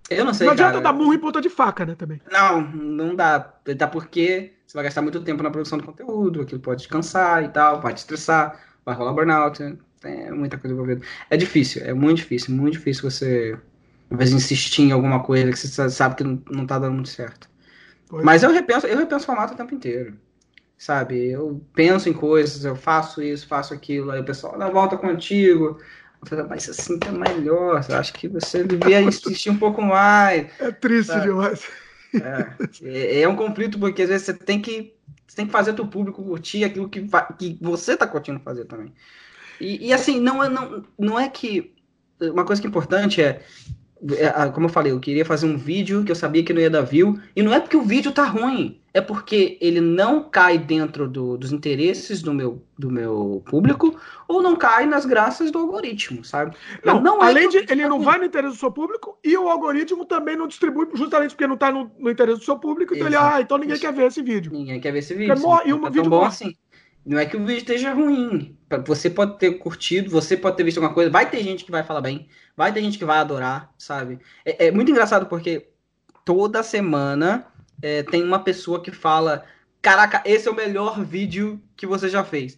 Eu 0.09 0.25
não 0.25 0.33
sei. 0.33 0.45
Não 0.45 0.53
adianta 0.53 0.73
cara. 0.73 0.83
dar 0.83 0.93
murro 0.93 1.13
em 1.13 1.19
ponta 1.19 1.41
de 1.41 1.49
faca, 1.49 1.85
né? 1.85 1.95
Também. 1.95 2.21
Não, 2.31 2.61
não 2.61 3.15
dá. 3.15 3.35
Até 3.35 3.87
porque 3.87 4.53
você 4.65 4.77
vai 4.77 4.83
gastar 4.83 5.01
muito 5.01 5.21
tempo 5.21 5.41
na 5.41 5.51
produção 5.51 5.77
do 5.77 5.83
conteúdo, 5.83 6.41
aquilo 6.41 6.59
pode 6.59 6.83
te 6.83 6.89
cansar 6.89 7.43
e 7.43 7.49
tal, 7.49 7.81
vai 7.81 7.93
te 7.93 7.97
estressar, 7.97 8.59
vai 8.85 8.95
rolar 8.95 9.13
burnout. 9.13 9.77
Tem 10.01 10.31
muita 10.31 10.57
coisa 10.57 10.73
envolvida. 10.73 11.01
É 11.29 11.37
difícil, 11.37 11.83
é 11.83 11.93
muito 11.93 12.17
difícil, 12.17 12.53
muito 12.53 12.73
difícil 12.73 13.09
você, 13.09 13.57
às 14.11 14.17
vezes, 14.17 14.35
insistir 14.35 14.83
em 14.83 14.91
alguma 14.91 15.23
coisa 15.23 15.51
que 15.51 15.57
você 15.57 15.89
sabe 15.89 16.15
que 16.15 16.23
não, 16.23 16.41
não 16.51 16.65
tá 16.67 16.77
dando 16.77 16.93
muito 16.93 17.09
certo. 17.09 17.49
Pois 18.07 18.23
Mas 18.23 18.43
é. 18.43 18.45
eu 18.45 18.51
repenso, 18.51 18.85
eu 18.85 18.97
repenso 18.97 19.23
o 19.23 19.25
formato 19.25 19.53
o 19.53 19.57
tempo 19.57 19.73
inteiro 19.73 20.15
sabe? 20.77 21.29
Eu 21.29 21.61
penso 21.73 22.09
em 22.09 22.13
coisas, 22.13 22.65
eu 22.65 22.75
faço 22.75 23.21
isso, 23.21 23.47
faço 23.47 23.73
aquilo, 23.73 24.11
aí 24.11 24.19
o 24.19 24.25
pessoal, 24.25 24.57
dá 24.57 24.69
volta 24.69 24.97
contigo. 24.97 25.65
Eu 25.65 25.77
falei, 25.77 25.81
mas 26.49 26.69
assim 26.69 26.97
tá 26.97 27.11
melhor, 27.11 27.83
acho 27.89 28.13
que 28.13 28.27
você 28.27 28.63
devia 28.63 29.01
insistir 29.03 29.49
um 29.49 29.57
pouco 29.57 29.81
mais. 29.81 30.47
É 30.59 30.71
triste 30.71 31.07
sabe? 31.07 31.27
demais. 31.27 31.67
É, 32.81 33.21
é, 33.21 33.27
um 33.27 33.35
conflito, 33.35 33.77
porque 33.77 34.03
às 34.03 34.09
vezes 34.09 34.25
você 34.25 34.33
tem 34.33 34.61
que, 34.61 34.93
você 35.27 35.35
tem 35.35 35.45
que 35.45 35.51
fazer 35.51 35.79
o 35.79 35.87
público 35.87 36.23
curtir 36.23 36.63
aquilo 36.63 36.89
que, 36.89 37.05
que 37.37 37.57
você 37.61 37.97
tá 37.97 38.07
curtindo 38.07 38.39
fazer 38.39 38.65
também. 38.65 38.93
E, 39.59 39.87
e 39.87 39.93
assim, 39.93 40.19
não 40.19 40.43
é, 40.43 40.49
não, 40.49 40.83
não 40.97 41.19
é 41.19 41.29
que. 41.29 41.73
Uma 42.21 42.45
coisa 42.45 42.61
que 42.61 42.67
é 42.67 42.69
importante 42.69 43.21
é 43.21 43.25
é, 43.25 43.41
como 44.53 44.65
eu 44.65 44.69
falei, 44.69 44.91
eu 44.91 44.99
queria 44.99 45.25
fazer 45.25 45.45
um 45.45 45.57
vídeo 45.57 46.03
que 46.03 46.11
eu 46.11 46.15
sabia 46.15 46.43
que 46.43 46.53
não 46.53 46.61
ia 46.61 46.69
dar 46.69 46.81
view, 46.81 47.19
e 47.35 47.41
não 47.41 47.53
é 47.53 47.59
porque 47.59 47.77
o 47.77 47.81
vídeo 47.81 48.11
tá 48.11 48.25
ruim, 48.25 48.79
é 48.93 49.01
porque 49.01 49.57
ele 49.61 49.79
não 49.79 50.29
cai 50.29 50.57
dentro 50.57 51.07
do, 51.07 51.37
dos 51.37 51.51
interesses 51.51 52.21
do 52.21 52.33
meu, 52.33 52.61
do 52.77 52.91
meu 52.91 53.41
público, 53.45 53.97
ou 54.27 54.41
não 54.41 54.55
cai 54.55 54.85
nas 54.85 55.05
graças 55.05 55.49
do 55.49 55.59
algoritmo, 55.59 56.23
sabe? 56.25 56.55
Não, 56.83 57.01
não 57.01 57.23
é 57.23 57.27
além 57.27 57.49
de 57.49 57.57
ele 57.57 57.65
tá 57.65 57.75
não 57.75 57.97
ruim. 57.97 58.05
vai 58.05 58.17
no 58.19 58.25
interesse 58.25 58.55
do 58.55 58.59
seu 58.59 58.71
público, 58.71 59.17
e 59.23 59.37
o 59.37 59.47
algoritmo 59.47 60.05
também 60.05 60.35
não 60.35 60.47
distribui, 60.47 60.87
justamente 60.93 61.31
porque 61.31 61.47
não 61.47 61.57
tá 61.57 61.71
no, 61.71 61.89
no 61.97 62.11
interesse 62.11 62.39
do 62.39 62.45
seu 62.45 62.59
público, 62.59 62.93
então 62.93 63.07
Exato. 63.07 63.25
ele, 63.25 63.35
ah, 63.35 63.41
então 63.41 63.57
ninguém 63.57 63.75
Isso. 63.75 63.81
quer 63.81 63.93
ver 63.93 64.07
esse 64.07 64.21
vídeo. 64.21 64.51
Ninguém 64.51 64.79
quer 64.79 64.91
ver 64.91 64.99
esse 64.99 65.13
vídeo. 65.13 65.33
É 65.33 65.69
e 65.69 65.73
um 65.73 65.81
tá 65.81 65.89
vídeo 65.89 66.09
bom 66.09 66.25
assim. 66.25 66.53
Não 67.05 67.19
é 67.19 67.25
que 67.25 67.37
o 67.37 67.45
vídeo 67.45 67.59
esteja 67.59 67.93
ruim. 67.93 68.57
Você 68.87 69.09
pode 69.09 69.37
ter 69.37 69.51
curtido, 69.59 70.09
você 70.09 70.35
pode 70.35 70.57
ter 70.57 70.63
visto 70.63 70.77
alguma 70.77 70.93
coisa. 70.93 71.11
Vai 71.11 71.29
ter 71.29 71.43
gente 71.43 71.63
que 71.63 71.71
vai 71.71 71.83
falar 71.83 72.01
bem, 72.01 72.27
vai 72.57 72.73
ter 72.73 72.81
gente 72.81 72.97
que 72.97 73.05
vai 73.05 73.19
adorar, 73.19 73.71
sabe? 73.77 74.19
É, 74.43 74.67
é 74.67 74.71
muito 74.71 74.89
engraçado 74.89 75.27
porque 75.27 75.69
toda 76.25 76.63
semana 76.63 77.45
é, 77.81 78.01
tem 78.01 78.23
uma 78.23 78.39
pessoa 78.39 78.81
que 78.81 78.91
fala: 78.91 79.45
Caraca, 79.81 80.23
esse 80.25 80.47
é 80.47 80.51
o 80.51 80.55
melhor 80.55 81.03
vídeo 81.05 81.61
que 81.77 81.85
você 81.85 82.09
já 82.09 82.23
fez. 82.23 82.57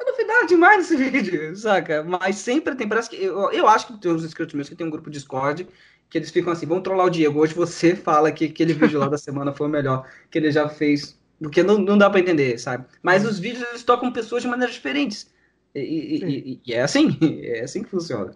É 0.00 0.04
novidade 0.10 0.48
demais 0.48 0.90
esse 0.90 0.96
vídeo, 1.10 1.54
saca? 1.54 2.02
Mas 2.02 2.36
sempre 2.36 2.74
tem, 2.74 2.88
parece 2.88 3.10
que. 3.10 3.16
Eu, 3.22 3.52
eu 3.52 3.68
acho 3.68 3.88
que 3.88 4.00
tem 4.00 4.10
uns 4.10 4.24
inscritos 4.24 4.54
meus 4.54 4.68
que 4.68 4.74
tem 4.74 4.86
um 4.86 4.90
grupo 4.90 5.10
Discord 5.10 5.68
que 6.08 6.16
eles 6.16 6.30
ficam 6.30 6.52
assim: 6.52 6.66
vamos 6.66 6.84
trollar 6.84 7.06
o 7.06 7.10
Diego. 7.10 7.40
Hoje 7.40 7.52
você 7.52 7.94
fala 7.94 8.32
que 8.32 8.46
aquele 8.46 8.72
vídeo 8.72 8.98
lá 8.98 9.08
da 9.08 9.18
semana 9.18 9.52
foi 9.52 9.66
o 9.66 9.70
melhor 9.70 10.08
que 10.30 10.38
ele 10.38 10.50
já 10.50 10.68
fez 10.68 11.17
porque 11.40 11.62
não, 11.62 11.78
não 11.78 11.96
dá 11.96 12.10
para 12.10 12.20
entender, 12.20 12.58
sabe? 12.58 12.86
Mas 13.02 13.24
os 13.24 13.38
vídeos 13.38 13.68
eles 13.68 13.82
tocam 13.82 14.12
pessoas 14.12 14.42
de 14.42 14.48
maneiras 14.48 14.74
diferentes. 14.74 15.30
E, 15.74 15.80
e, 15.80 16.60
e, 16.66 16.72
é 16.72 16.82
assim, 16.82 17.16
é 17.42 17.60
assim 17.60 17.82
que 17.82 17.90
funciona. 17.90 18.34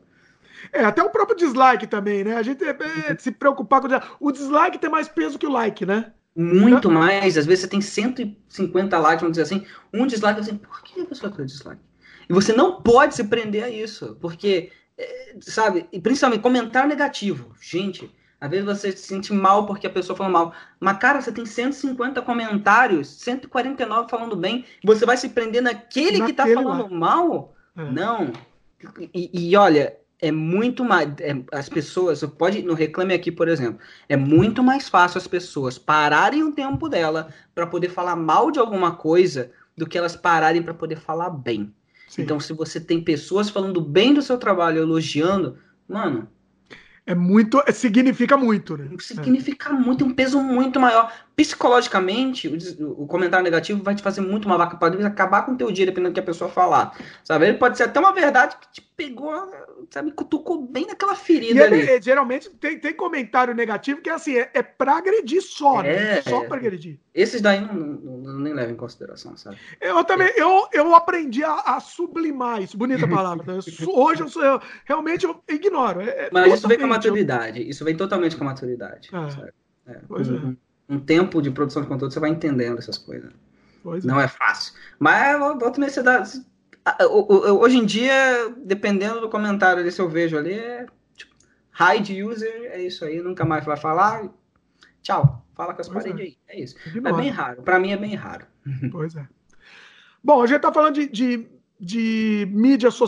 É, 0.72 0.84
até 0.84 1.02
o 1.02 1.10
próprio 1.10 1.36
dislike 1.36 1.86
também, 1.86 2.22
né? 2.22 2.36
A 2.36 2.42
gente 2.42 2.62
é, 2.62 2.76
é, 3.08 3.16
se 3.18 3.32
preocupar 3.32 3.80
com 3.80 3.88
o 4.20 4.30
dislike 4.30 4.78
tem 4.78 4.90
mais 4.90 5.08
peso 5.08 5.38
que 5.38 5.46
o 5.46 5.50
like, 5.50 5.84
né? 5.84 6.12
Muito 6.36 6.90
mais. 6.90 7.36
Às 7.36 7.46
vezes 7.46 7.62
você 7.62 7.68
tem 7.68 7.80
150 7.80 8.98
likes, 8.98 9.20
vamos 9.20 9.36
dizer 9.36 9.42
assim, 9.42 9.66
um 9.92 10.06
dislike, 10.06 10.40
assim, 10.40 10.56
por 10.56 10.82
que 10.82 11.00
a 11.00 11.04
pessoa 11.04 11.32
tem 11.32 11.44
dislike? 11.44 11.80
E 12.28 12.32
você 12.32 12.52
não 12.52 12.80
pode 12.80 13.14
se 13.14 13.24
prender 13.24 13.64
a 13.64 13.68
isso, 13.68 14.16
porque, 14.20 14.70
é, 14.96 15.36
sabe, 15.40 15.86
e 15.92 16.00
principalmente 16.00 16.40
comentário 16.40 16.88
negativo. 16.88 17.54
Gente, 17.60 18.10
às 18.42 18.50
vezes 18.50 18.66
você 18.66 18.90
se 18.90 19.04
sente 19.04 19.32
mal 19.32 19.66
porque 19.66 19.86
a 19.86 19.90
pessoa 19.90 20.16
falou 20.16 20.32
mal. 20.32 20.52
Mas, 20.80 20.98
cara, 20.98 21.22
você 21.22 21.30
tem 21.30 21.46
150 21.46 22.20
comentários, 22.22 23.06
149 23.06 24.10
falando 24.10 24.34
bem. 24.34 24.64
Você 24.82 25.06
vai 25.06 25.16
se 25.16 25.28
prender 25.28 25.62
naquele, 25.62 26.18
naquele 26.18 26.26
que 26.26 26.32
tá 26.32 26.44
falando 26.48 26.90
lá. 26.90 26.98
mal? 26.98 27.54
É. 27.76 27.84
Não. 27.84 28.32
E, 29.14 29.30
e, 29.32 29.56
olha, 29.56 29.96
é 30.20 30.32
muito 30.32 30.84
mais. 30.84 31.08
É, 31.20 31.40
as 31.52 31.68
pessoas, 31.68 32.20
pode. 32.36 32.62
No 32.62 32.74
Reclame 32.74 33.14
Aqui, 33.14 33.30
por 33.30 33.46
exemplo. 33.46 33.78
É 34.08 34.16
muito 34.16 34.60
mais 34.60 34.88
fácil 34.88 35.18
as 35.18 35.28
pessoas 35.28 35.78
pararem 35.78 36.42
o 36.42 36.50
tempo 36.50 36.88
dela 36.88 37.28
para 37.54 37.68
poder 37.68 37.90
falar 37.90 38.16
mal 38.16 38.50
de 38.50 38.58
alguma 38.58 38.96
coisa 38.96 39.52
do 39.78 39.86
que 39.86 39.96
elas 39.96 40.16
pararem 40.16 40.64
para 40.64 40.74
poder 40.74 40.96
falar 40.96 41.30
bem. 41.30 41.72
Sim. 42.08 42.22
Então, 42.22 42.40
se 42.40 42.52
você 42.52 42.80
tem 42.80 43.00
pessoas 43.00 43.48
falando 43.48 43.80
bem 43.80 44.12
do 44.12 44.20
seu 44.20 44.36
trabalho, 44.36 44.82
elogiando, 44.82 45.58
mano, 45.88 46.26
é 47.06 47.14
muito. 47.14 47.62
Significa 47.72 48.36
muito, 48.36 48.76
né? 48.76 48.88
Significa 49.00 49.72
muito, 49.72 50.04
tem 50.04 50.12
um 50.12 50.14
peso 50.14 50.40
muito 50.40 50.78
maior. 50.78 51.12
Psicologicamente, 51.34 52.46
o, 52.46 53.02
o, 53.02 53.06
comentário 53.06 53.42
negativo 53.42 53.82
vai 53.82 53.94
te 53.94 54.02
fazer 54.02 54.20
muito 54.20 54.44
uma 54.44 54.58
vaca, 54.58 54.76
pode 54.76 55.02
acabar 55.02 55.42
com 55.42 55.52
o 55.52 55.56
teu 55.56 55.72
dia, 55.72 55.86
dependendo 55.86 56.10
do 56.10 56.14
que 56.14 56.20
a 56.20 56.24
pessoa 56.24 56.50
falar. 56.50 56.94
Sabe? 57.24 57.48
Ele 57.48 57.56
pode 57.56 57.78
ser 57.78 57.84
até 57.84 57.98
uma 57.98 58.12
verdade 58.12 58.56
que 58.60 58.70
te 58.70 58.82
pegou, 58.94 59.50
sabe, 59.90 60.12
cutucou 60.12 60.60
bem 60.60 60.86
naquela 60.86 61.14
ferida 61.14 61.64
ele, 61.64 61.74
ali. 61.74 61.90
É, 61.90 62.02
geralmente 62.02 62.50
tem, 62.50 62.78
tem 62.78 62.92
comentário 62.92 63.54
negativo 63.54 64.02
que 64.02 64.10
é 64.10 64.12
assim, 64.12 64.36
é, 64.36 64.50
é 64.52 64.62
pra 64.62 64.98
agredir 64.98 65.40
só, 65.40 65.82
né? 65.82 66.18
É, 66.18 66.22
só 66.22 66.44
pra 66.44 66.58
agredir. 66.58 66.98
Esses 67.14 67.40
daí 67.40 67.62
não, 67.62 67.74
não, 67.74 68.18
não, 68.18 68.40
nem 68.40 68.52
levam 68.52 68.74
em 68.74 68.76
consideração, 68.76 69.34
sabe? 69.34 69.56
Eu 69.80 70.04
também, 70.04 70.28
é. 70.28 70.42
eu, 70.42 70.68
eu 70.70 70.94
aprendi 70.94 71.42
a, 71.42 71.54
a 71.54 71.80
sublimar 71.80 72.62
isso, 72.62 72.76
bonita 72.76 73.08
palavra. 73.08 73.54
Né? 73.54 73.60
Hoje 73.86 74.22
eu, 74.22 74.28
sou, 74.28 74.44
eu 74.44 74.60
realmente 74.84 75.24
eu 75.24 75.42
ignoro. 75.48 76.02
É, 76.02 76.26
é 76.26 76.30
Mas 76.30 76.52
isso 76.52 76.68
vem 76.68 76.78
com 76.78 76.84
a 76.84 76.88
maturidade, 76.88 77.62
eu... 77.62 77.68
isso 77.68 77.84
vem 77.84 77.96
totalmente 77.96 78.36
com 78.36 78.44
a 78.44 78.48
maturidade, 78.48 79.10
é. 79.86 80.00
Pois 80.06 80.28
um, 80.28 80.50
é. 80.50 80.71
Um 80.88 80.98
tempo 80.98 81.40
de 81.40 81.50
produção 81.50 81.82
de 81.82 81.88
conteúdo, 81.88 82.12
você 82.12 82.20
vai 82.20 82.30
entendendo 82.30 82.78
essas 82.78 82.98
coisas. 82.98 83.30
Pois 83.82 84.04
não 84.04 84.20
é. 84.20 84.28
fácil. 84.28 84.74
Mas 84.98 85.38
volta 85.38 85.80
nesse 85.80 86.02
dá, 86.02 86.22
Hoje 87.60 87.78
em 87.78 87.86
dia, 87.86 88.54
dependendo 88.64 89.20
do 89.20 89.28
comentário 89.28 89.80
ali, 89.80 89.92
se 89.92 90.00
eu 90.00 90.08
vejo 90.08 90.36
ali, 90.36 90.54
é 90.54 90.86
tipo, 91.16 91.32
hide 91.78 92.24
user, 92.24 92.70
é 92.72 92.82
isso 92.82 93.04
aí, 93.04 93.20
nunca 93.20 93.44
mais 93.44 93.64
vai 93.64 93.76
falar. 93.76 94.28
Tchau, 95.00 95.44
fala 95.54 95.74
com 95.74 95.80
as 95.80 95.88
pois 95.88 96.04
paredes 96.04 96.20
é. 96.20 96.24
aí. 96.24 96.38
É 96.48 96.60
isso. 96.60 96.76
É 96.92 97.12
bem 97.12 97.30
raro. 97.30 97.62
Para 97.62 97.78
mim 97.78 97.92
é 97.92 97.96
bem 97.96 98.14
raro. 98.14 98.46
Pois 98.90 99.14
é. 99.16 99.26
Bom, 100.22 100.40
a 100.40 100.46
gente 100.46 100.60
tá 100.60 100.72
falando 100.72 100.94
de, 100.94 101.08
de, 101.08 101.48
de 101.80 102.48
mídia, 102.52 102.90
so, 102.92 103.06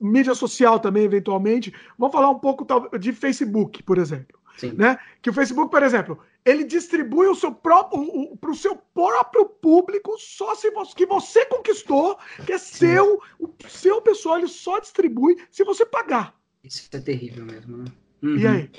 mídia 0.00 0.34
social 0.34 0.80
também, 0.80 1.04
eventualmente. 1.04 1.72
Vamos 1.96 2.12
falar 2.12 2.30
um 2.30 2.38
pouco 2.38 2.66
de 2.98 3.12
Facebook, 3.12 3.82
por 3.84 3.98
exemplo. 3.98 4.38
Sim. 4.56 4.72
Né? 4.72 4.98
Que 5.22 5.30
o 5.30 5.32
Facebook, 5.32 5.70
por 5.70 5.82
exemplo, 5.82 6.18
ele 6.44 6.64
distribui 6.64 7.26
o 7.26 7.34
seu 7.34 7.52
próprio 7.52 8.36
para 8.36 8.50
o 8.50 8.54
seu 8.54 8.76
próprio 8.76 9.46
público 9.46 10.16
só 10.18 10.54
se 10.54 10.70
você, 10.70 10.94
que 10.94 11.06
você 11.06 11.46
conquistou, 11.46 12.18
que 12.44 12.52
é 12.52 12.58
seu, 12.58 13.20
o 13.38 13.48
seu 13.68 14.02
pessoal, 14.02 14.38
ele 14.38 14.48
só 14.48 14.78
distribui 14.78 15.36
se 15.50 15.64
você 15.64 15.86
pagar. 15.86 16.38
Isso 16.62 16.88
é 16.92 17.00
terrível 17.00 17.44
mesmo, 17.44 17.78
né? 17.78 17.84
Uhum. 18.22 18.36
E 18.36 18.46
aí? 18.46 18.70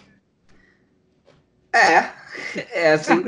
É, 1.73 2.13
é 2.71 2.93
assim. 2.93 3.23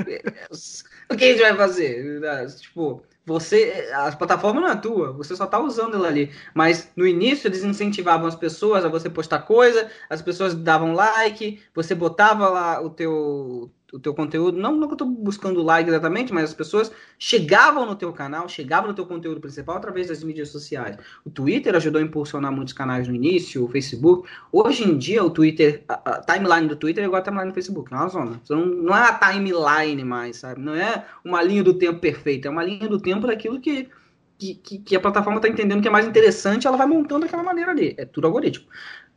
o 1.09 1.15
que 1.15 1.25
a 1.25 1.27
gente 1.27 1.41
vai 1.41 1.55
fazer? 1.55 2.21
Tipo, 2.59 3.03
você. 3.27 3.89
A 3.93 4.09
plataforma 4.13 4.61
não 4.61 4.69
é 4.69 4.75
tua, 4.77 5.11
você 5.11 5.35
só 5.35 5.45
tá 5.45 5.59
usando 5.59 5.95
ela 5.95 6.07
ali. 6.07 6.31
Mas 6.53 6.89
no 6.95 7.05
início 7.05 7.47
eles 7.47 7.63
incentivavam 7.63 8.25
as 8.25 8.35
pessoas 8.35 8.85
a 8.85 8.89
você 8.89 9.09
postar 9.09 9.39
coisa, 9.39 9.91
as 10.09 10.21
pessoas 10.21 10.55
davam 10.55 10.93
like, 10.93 11.61
você 11.75 11.93
botava 11.93 12.47
lá 12.47 12.81
o 12.81 12.89
teu 12.89 13.69
o 13.93 13.99
teu 13.99 14.13
conteúdo, 14.13 14.57
não, 14.57 14.75
não 14.75 14.87
que 14.87 14.93
eu 14.95 14.97
tô 14.97 15.05
buscando 15.05 15.63
like 15.63 15.89
exatamente, 15.89 16.33
mas 16.33 16.45
as 16.45 16.53
pessoas 16.53 16.91
chegavam 17.17 17.85
no 17.85 17.95
teu 17.95 18.11
canal, 18.11 18.49
chegavam 18.49 18.89
no 18.89 18.93
teu 18.93 19.05
conteúdo 19.05 19.39
principal 19.39 19.77
através 19.77 20.07
das 20.07 20.21
mídias 20.23 20.49
sociais. 20.49 20.97
O 21.23 21.29
Twitter 21.29 21.73
ajudou 21.75 22.01
a 22.01 22.03
impulsionar 22.03 22.51
muitos 22.51 22.73
canais 22.73 23.07
no 23.07 23.15
início, 23.15 23.63
o 23.63 23.69
Facebook. 23.69 24.27
Hoje 24.51 24.83
em 24.83 24.97
dia, 24.97 25.23
o 25.23 25.29
Twitter, 25.29 25.83
a, 25.87 26.11
a 26.11 26.21
timeline 26.21 26.67
do 26.67 26.75
Twitter 26.75 27.03
é 27.03 27.07
igual 27.07 27.21
a 27.21 27.23
timeline 27.23 27.49
do 27.49 27.53
Facebook, 27.53 27.93
é 27.93 27.95
uma 27.95 28.09
zona. 28.09 28.41
Não, 28.49 28.65
não 28.65 28.95
é 28.95 29.09
a 29.09 29.13
timeline 29.13 30.03
mais, 30.03 30.37
sabe? 30.37 30.59
Não 30.59 30.75
é 30.75 31.05
uma 31.23 31.41
linha 31.41 31.63
do 31.63 31.73
tempo 31.73 31.99
perfeita, 31.99 32.49
é 32.49 32.51
uma 32.51 32.63
linha 32.63 32.89
do 32.89 32.99
tempo 32.99 33.16
daquilo 33.25 33.59
que, 33.59 33.89
que, 34.37 34.55
que, 34.55 34.77
que 34.79 34.95
a 34.95 34.99
plataforma 34.99 35.37
está 35.37 35.47
entendendo 35.47 35.81
que 35.81 35.87
é 35.87 35.91
mais 35.91 36.05
interessante, 36.05 36.67
ela 36.67 36.77
vai 36.77 36.85
montando 36.85 37.21
daquela 37.21 37.41
maneira 37.41 37.71
ali. 37.71 37.95
É 37.97 38.05
tudo 38.05 38.27
algoritmo. 38.27 38.67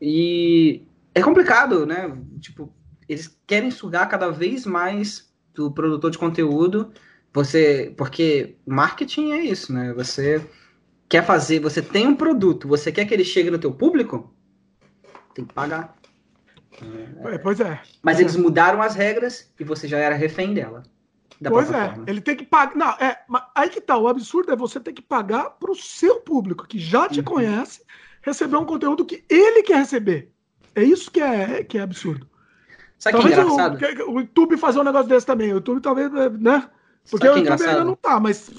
E 0.01 0.83
é 1.15 1.21
complicado, 1.21 1.85
né? 1.85 2.17
Tipo, 2.41 2.73
eles 3.09 3.39
querem 3.47 3.71
sugar 3.71 4.09
cada 4.09 4.31
vez 4.31 4.65
mais 4.65 5.31
do 5.55 5.71
produtor 5.71 6.11
de 6.11 6.19
conteúdo. 6.19 6.93
Você, 7.33 7.93
porque 7.97 8.57
marketing 8.67 9.33
é 9.33 9.41
isso, 9.41 9.73
né? 9.73 9.93
Você 9.93 10.45
quer 11.09 11.25
fazer, 11.25 11.59
você 11.59 11.83
tem 11.83 12.07
um 12.07 12.15
produto, 12.15 12.69
você 12.69 12.91
quer 12.93 13.05
que 13.05 13.13
ele 13.13 13.25
chegue 13.25 13.51
no 13.51 13.59
teu 13.59 13.73
público, 13.73 14.33
tem 15.35 15.45
que 15.45 15.53
pagar. 15.53 15.97
É, 17.25 17.39
pois 17.39 17.61
é. 17.61 17.81
Mas 18.03 18.21
eles 18.21 18.37
mudaram 18.37 18.81
as 18.81 18.95
regras 18.95 19.53
e 19.59 19.65
você 19.65 19.87
já 19.87 19.99
era 19.99 20.15
refém 20.15 20.55
dela. 20.55 20.83
Pois 21.49 21.71
é, 21.71 21.95
ele 22.07 22.21
tem 22.21 22.37
que 22.37 22.45
pagar. 22.45 22.77
Não, 22.77 22.91
é, 22.91 23.19
aí 23.55 23.71
que 23.71 23.81
tá. 23.81 23.97
O 23.97 24.09
absurdo 24.09 24.53
é 24.53 24.57
você 24.57 24.79
ter 24.79 24.93
que 24.93 25.01
pagar 25.01 25.51
para 25.51 25.71
o 25.71 25.77
seu 25.77 26.21
público, 26.21 26.67
que 26.67 26.79
já 26.79 27.09
te 27.09 27.21
uhum. 27.21 27.25
conhece, 27.25 27.83
receber 28.21 28.57
um 28.57 28.67
conteúdo 28.67 29.07
que 29.07 29.25
ele 29.29 29.63
quer 29.63 29.79
receber. 29.79 30.31
É 30.75 30.83
isso 30.83 31.11
que 31.11 31.21
é, 31.21 31.65
que 31.65 31.79
é 31.79 31.81
absurdo. 31.81 32.29
Sabe 32.99 33.17
talvez 33.17 33.35
que 33.35 33.41
é 33.41 33.45
engraçado? 33.45 33.79
O, 34.07 34.17
o, 34.17 34.21
YouTube 34.21 34.59
fazer 34.59 34.81
um 34.81 34.85
negócio 34.85 35.09
desse 35.09 35.25
também. 35.25 35.51
O 35.53 35.55
YouTube 35.55 35.81
talvez, 35.81 36.13
né? 36.13 36.69
Porque 37.11 37.29
o 37.29 37.37
YouTube 37.37 37.63
ainda 37.63 37.85
não 37.85 37.97
tá, 37.97 38.21
mas 38.21 38.51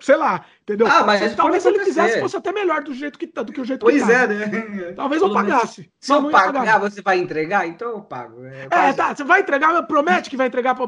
sei 0.00 0.16
lá, 0.16 0.44
entendeu? 0.62 0.86
Ah, 0.86 1.04
mas 1.04 1.34
talvez 1.34 1.62
se 1.62 1.68
ele 1.68 1.80
quisesse 1.80 2.20
fosse 2.20 2.36
até 2.36 2.52
melhor 2.52 2.82
do 2.82 2.94
jeito 2.94 3.18
que 3.18 3.26
tá, 3.26 3.42
do 3.42 3.52
que 3.52 3.60
o 3.60 3.64
jeito 3.64 3.80
pois 3.80 4.02
que 4.02 4.08
tá. 4.10 4.26
Pois 4.26 4.40
é, 4.40 4.46
né? 4.48 4.92
Talvez 4.96 5.22
eu 5.22 5.32
pagasse. 5.32 5.90
Se 6.00 6.12
eu 6.12 6.30
pagar, 6.30 6.78
você 6.78 7.02
vai 7.02 7.18
entregar? 7.18 7.66
Então 7.68 7.90
eu 7.90 8.00
pago. 8.00 8.44
É, 8.44 8.68
é 8.70 8.92
tá, 8.92 9.14
você 9.14 9.24
vai 9.24 9.40
entregar, 9.40 9.82
promete 9.82 10.30
que 10.30 10.36
vai 10.36 10.46
entregar 10.46 10.74
para 10.74 10.86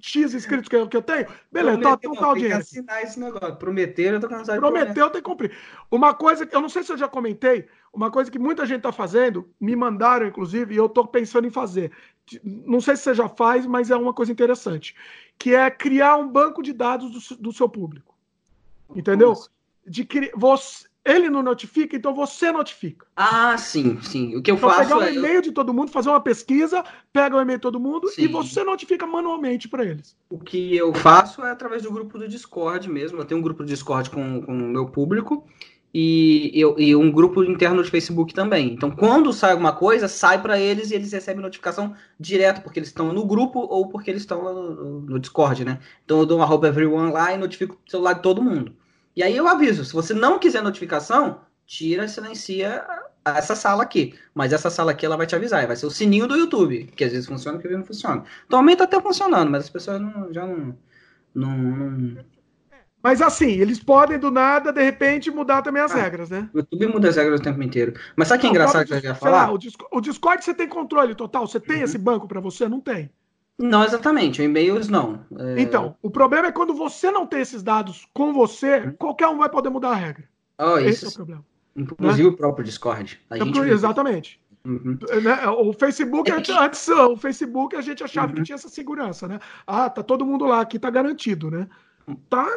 X 0.00 0.34
inscritos 0.34 0.68
que 0.68 0.76
eu, 0.76 0.88
que 0.88 0.96
eu 0.96 1.02
tenho? 1.02 1.26
Beleza, 1.52 1.78
então 1.78 1.96
tá, 1.96 2.20
tá 2.20 2.30
o 2.30 2.34
dinheiro. 2.34 2.58
assinar 2.58 3.02
esse 3.02 3.20
negócio. 3.20 3.56
Prometer, 3.56 4.14
eu 4.14 4.20
tô 4.20 4.28
cansado 4.28 4.58
Prometeu, 4.58 5.10
tem 5.10 5.22
que 5.22 5.28
cumprir. 5.28 5.52
Uma 5.90 6.14
coisa 6.14 6.46
que 6.46 6.56
eu 6.56 6.60
não 6.60 6.68
sei 6.68 6.82
se 6.82 6.92
eu 6.92 6.98
já 6.98 7.08
comentei, 7.08 7.66
uma 7.92 8.10
coisa 8.10 8.30
que 8.30 8.38
muita 8.38 8.66
gente 8.66 8.82
tá 8.82 8.92
fazendo, 8.92 9.48
me 9.60 9.76
mandaram 9.76 10.26
inclusive, 10.26 10.74
e 10.74 10.76
eu 10.76 10.88
tô 10.88 11.06
pensando 11.06 11.46
em 11.46 11.50
fazer. 11.50 11.92
Não 12.42 12.80
sei 12.80 12.96
se 12.96 13.02
você 13.02 13.14
já 13.14 13.28
faz, 13.28 13.66
mas 13.66 13.90
é 13.90 13.96
uma 13.96 14.14
coisa 14.14 14.32
interessante, 14.32 14.96
que 15.38 15.54
é 15.54 15.70
criar 15.70 16.16
um 16.16 16.28
banco 16.28 16.62
de 16.62 16.72
dados 16.72 17.28
do, 17.28 17.36
do 17.36 17.52
seu 17.52 17.68
público. 17.68 18.14
Entendeu? 18.94 19.34
De 19.86 20.04
que 20.04 20.30
você, 20.34 20.86
ele 21.04 21.28
não 21.28 21.42
notifica, 21.42 21.94
então 21.96 22.14
você 22.14 22.50
notifica. 22.50 23.06
Ah, 23.14 23.58
sim, 23.58 24.00
sim. 24.00 24.36
O 24.36 24.42
que 24.42 24.50
eu 24.50 24.56
então, 24.56 24.70
faço 24.70 24.82
pegar 24.82 24.98
o 24.98 25.02
é... 25.02 25.14
e-mail 25.14 25.42
de 25.42 25.52
todo 25.52 25.74
mundo, 25.74 25.90
fazer 25.90 26.08
uma 26.08 26.20
pesquisa, 26.20 26.82
pega 27.12 27.36
o 27.36 27.40
e-mail 27.40 27.58
de 27.58 27.62
todo 27.62 27.78
mundo 27.78 28.08
sim. 28.08 28.22
e 28.22 28.26
você 28.26 28.64
notifica 28.64 29.06
manualmente 29.06 29.68
para 29.68 29.84
eles. 29.84 30.16
O 30.30 30.38
que 30.38 30.74
eu 30.74 30.94
faço 30.94 31.44
é 31.44 31.50
através 31.50 31.82
do 31.82 31.92
grupo 31.92 32.18
do 32.18 32.26
Discord 32.26 32.88
mesmo. 32.88 33.18
Eu 33.18 33.24
tenho 33.24 33.40
um 33.40 33.42
grupo 33.44 33.62
do 33.62 33.68
Discord 33.68 34.08
com, 34.08 34.40
com 34.40 34.52
o 34.52 34.68
meu 34.68 34.86
público 34.86 35.46
e, 35.94 36.50
eu, 36.52 36.74
e 36.76 36.96
um 36.96 37.08
grupo 37.12 37.44
interno 37.44 37.80
de 37.80 37.88
Facebook 37.88 38.34
também. 38.34 38.72
Então, 38.72 38.90
quando 38.90 39.32
sai 39.32 39.52
alguma 39.52 39.72
coisa, 39.72 40.08
sai 40.08 40.42
para 40.42 40.58
eles 40.58 40.90
e 40.90 40.94
eles 40.96 41.12
recebem 41.12 41.40
notificação 41.40 41.94
direto, 42.18 42.62
porque 42.62 42.80
eles 42.80 42.88
estão 42.88 43.12
no 43.12 43.24
grupo 43.24 43.60
ou 43.60 43.88
porque 43.88 44.10
eles 44.10 44.22
estão 44.22 44.42
no, 44.42 45.00
no, 45.02 45.20
Discord, 45.20 45.64
né? 45.64 45.78
Então, 46.04 46.18
eu 46.18 46.26
dou 46.26 46.38
uma 46.38 46.44
arroba 46.44 46.66
everyone 46.66 47.12
lá 47.12 47.32
e 47.32 47.38
notifico 47.38 47.78
o 47.86 47.90
celular 47.90 48.14
de 48.14 48.22
todo 48.22 48.42
mundo. 48.42 48.74
E 49.14 49.22
aí 49.22 49.36
eu 49.36 49.46
aviso, 49.46 49.84
se 49.84 49.92
você 49.92 50.12
não 50.12 50.40
quiser 50.40 50.62
notificação, 50.64 51.42
tira 51.64 52.06
e 52.06 52.08
silencia 52.08 52.84
essa 53.24 53.54
sala 53.54 53.84
aqui. 53.84 54.14
Mas 54.34 54.52
essa 54.52 54.70
sala 54.70 54.90
aqui 54.90 55.06
ela 55.06 55.16
vai 55.16 55.28
te 55.28 55.36
avisar, 55.36 55.64
vai 55.64 55.76
ser 55.76 55.86
o 55.86 55.90
sininho 55.90 56.26
do 56.26 56.36
YouTube, 56.36 56.86
que 56.96 57.04
às 57.04 57.12
vezes 57.12 57.28
funciona, 57.28 57.58
que 57.58 57.68
às 57.68 57.70
vezes 57.70 57.78
não 57.78 57.86
funciona. 57.86 58.24
Atualmente 58.46 58.78
tá 58.78 58.84
até 58.84 59.00
funcionando, 59.00 59.48
mas 59.48 59.64
as 59.64 59.70
pessoas 59.70 60.00
não, 60.00 60.32
já 60.32 60.44
não, 60.44 60.76
não, 61.32 61.56
não 61.56 62.24
mas 63.04 63.20
assim, 63.20 63.50
eles 63.50 63.78
podem 63.78 64.18
do 64.18 64.30
nada, 64.30 64.72
de 64.72 64.82
repente, 64.82 65.30
mudar 65.30 65.60
também 65.60 65.82
as 65.82 65.92
ah, 65.92 65.96
regras, 65.96 66.30
né? 66.30 66.48
O 66.54 66.58
YouTube 66.60 66.86
muda 66.86 67.10
as 67.10 67.16
regras 67.16 67.38
o 67.38 67.42
tempo 67.42 67.62
inteiro. 67.62 67.92
Mas 68.16 68.28
sabe 68.28 68.38
o 68.38 68.40
que 68.40 68.46
é 68.46 68.50
engraçado 68.50 68.86
que 68.86 68.94
eu 68.94 68.98
ia 68.98 69.14
falar? 69.14 69.48
Lá, 69.48 69.52
o, 69.52 69.58
Discord, 69.58 69.94
o 69.94 70.00
Discord 70.00 70.42
você 70.42 70.54
tem 70.54 70.66
controle 70.66 71.14
total? 71.14 71.46
Você 71.46 71.60
tem 71.60 71.76
uhum. 71.76 71.84
esse 71.84 71.98
banco 71.98 72.26
para 72.26 72.40
você? 72.40 72.66
Não 72.66 72.80
tem. 72.80 73.10
Não, 73.58 73.84
exatamente. 73.84 74.42
E-mails 74.42 74.88
não. 74.88 75.20
É... 75.38 75.60
Então, 75.60 75.94
o 76.00 76.08
problema 76.08 76.48
é 76.48 76.52
quando 76.52 76.72
você 76.72 77.10
não 77.10 77.26
tem 77.26 77.42
esses 77.42 77.62
dados 77.62 78.08
com 78.14 78.32
você, 78.32 78.78
uhum. 78.78 78.92
qualquer 78.92 79.28
um 79.28 79.36
vai 79.36 79.50
poder 79.50 79.68
mudar 79.68 79.90
a 79.90 79.96
regra. 79.96 80.24
Oh, 80.58 80.78
Esse 80.78 81.04
isso. 81.04 81.06
é 81.06 81.08
o 81.10 81.12
problema. 81.12 81.44
Inclusive 81.76 82.22
né? 82.22 82.34
o 82.34 82.36
próprio 82.38 82.64
Discord. 82.64 83.20
A 83.28 83.36
gente... 83.36 83.58
Exatamente. 83.58 84.40
Uhum. 84.66 84.98
Né? 85.22 85.46
O 85.48 85.74
Facebook, 85.74 86.30
é 86.30 86.34
antes, 86.36 86.88
o 86.88 87.18
Facebook 87.18 87.76
a 87.76 87.82
gente 87.82 88.02
achava 88.02 88.28
uhum. 88.28 88.36
que 88.36 88.44
tinha 88.44 88.56
essa 88.56 88.70
segurança, 88.70 89.28
né? 89.28 89.38
Ah, 89.66 89.90
tá 89.90 90.02
todo 90.02 90.24
mundo 90.24 90.46
lá, 90.46 90.62
aqui 90.62 90.78
tá 90.78 90.88
garantido, 90.88 91.50
né? 91.50 91.68
Tá, 92.28 92.56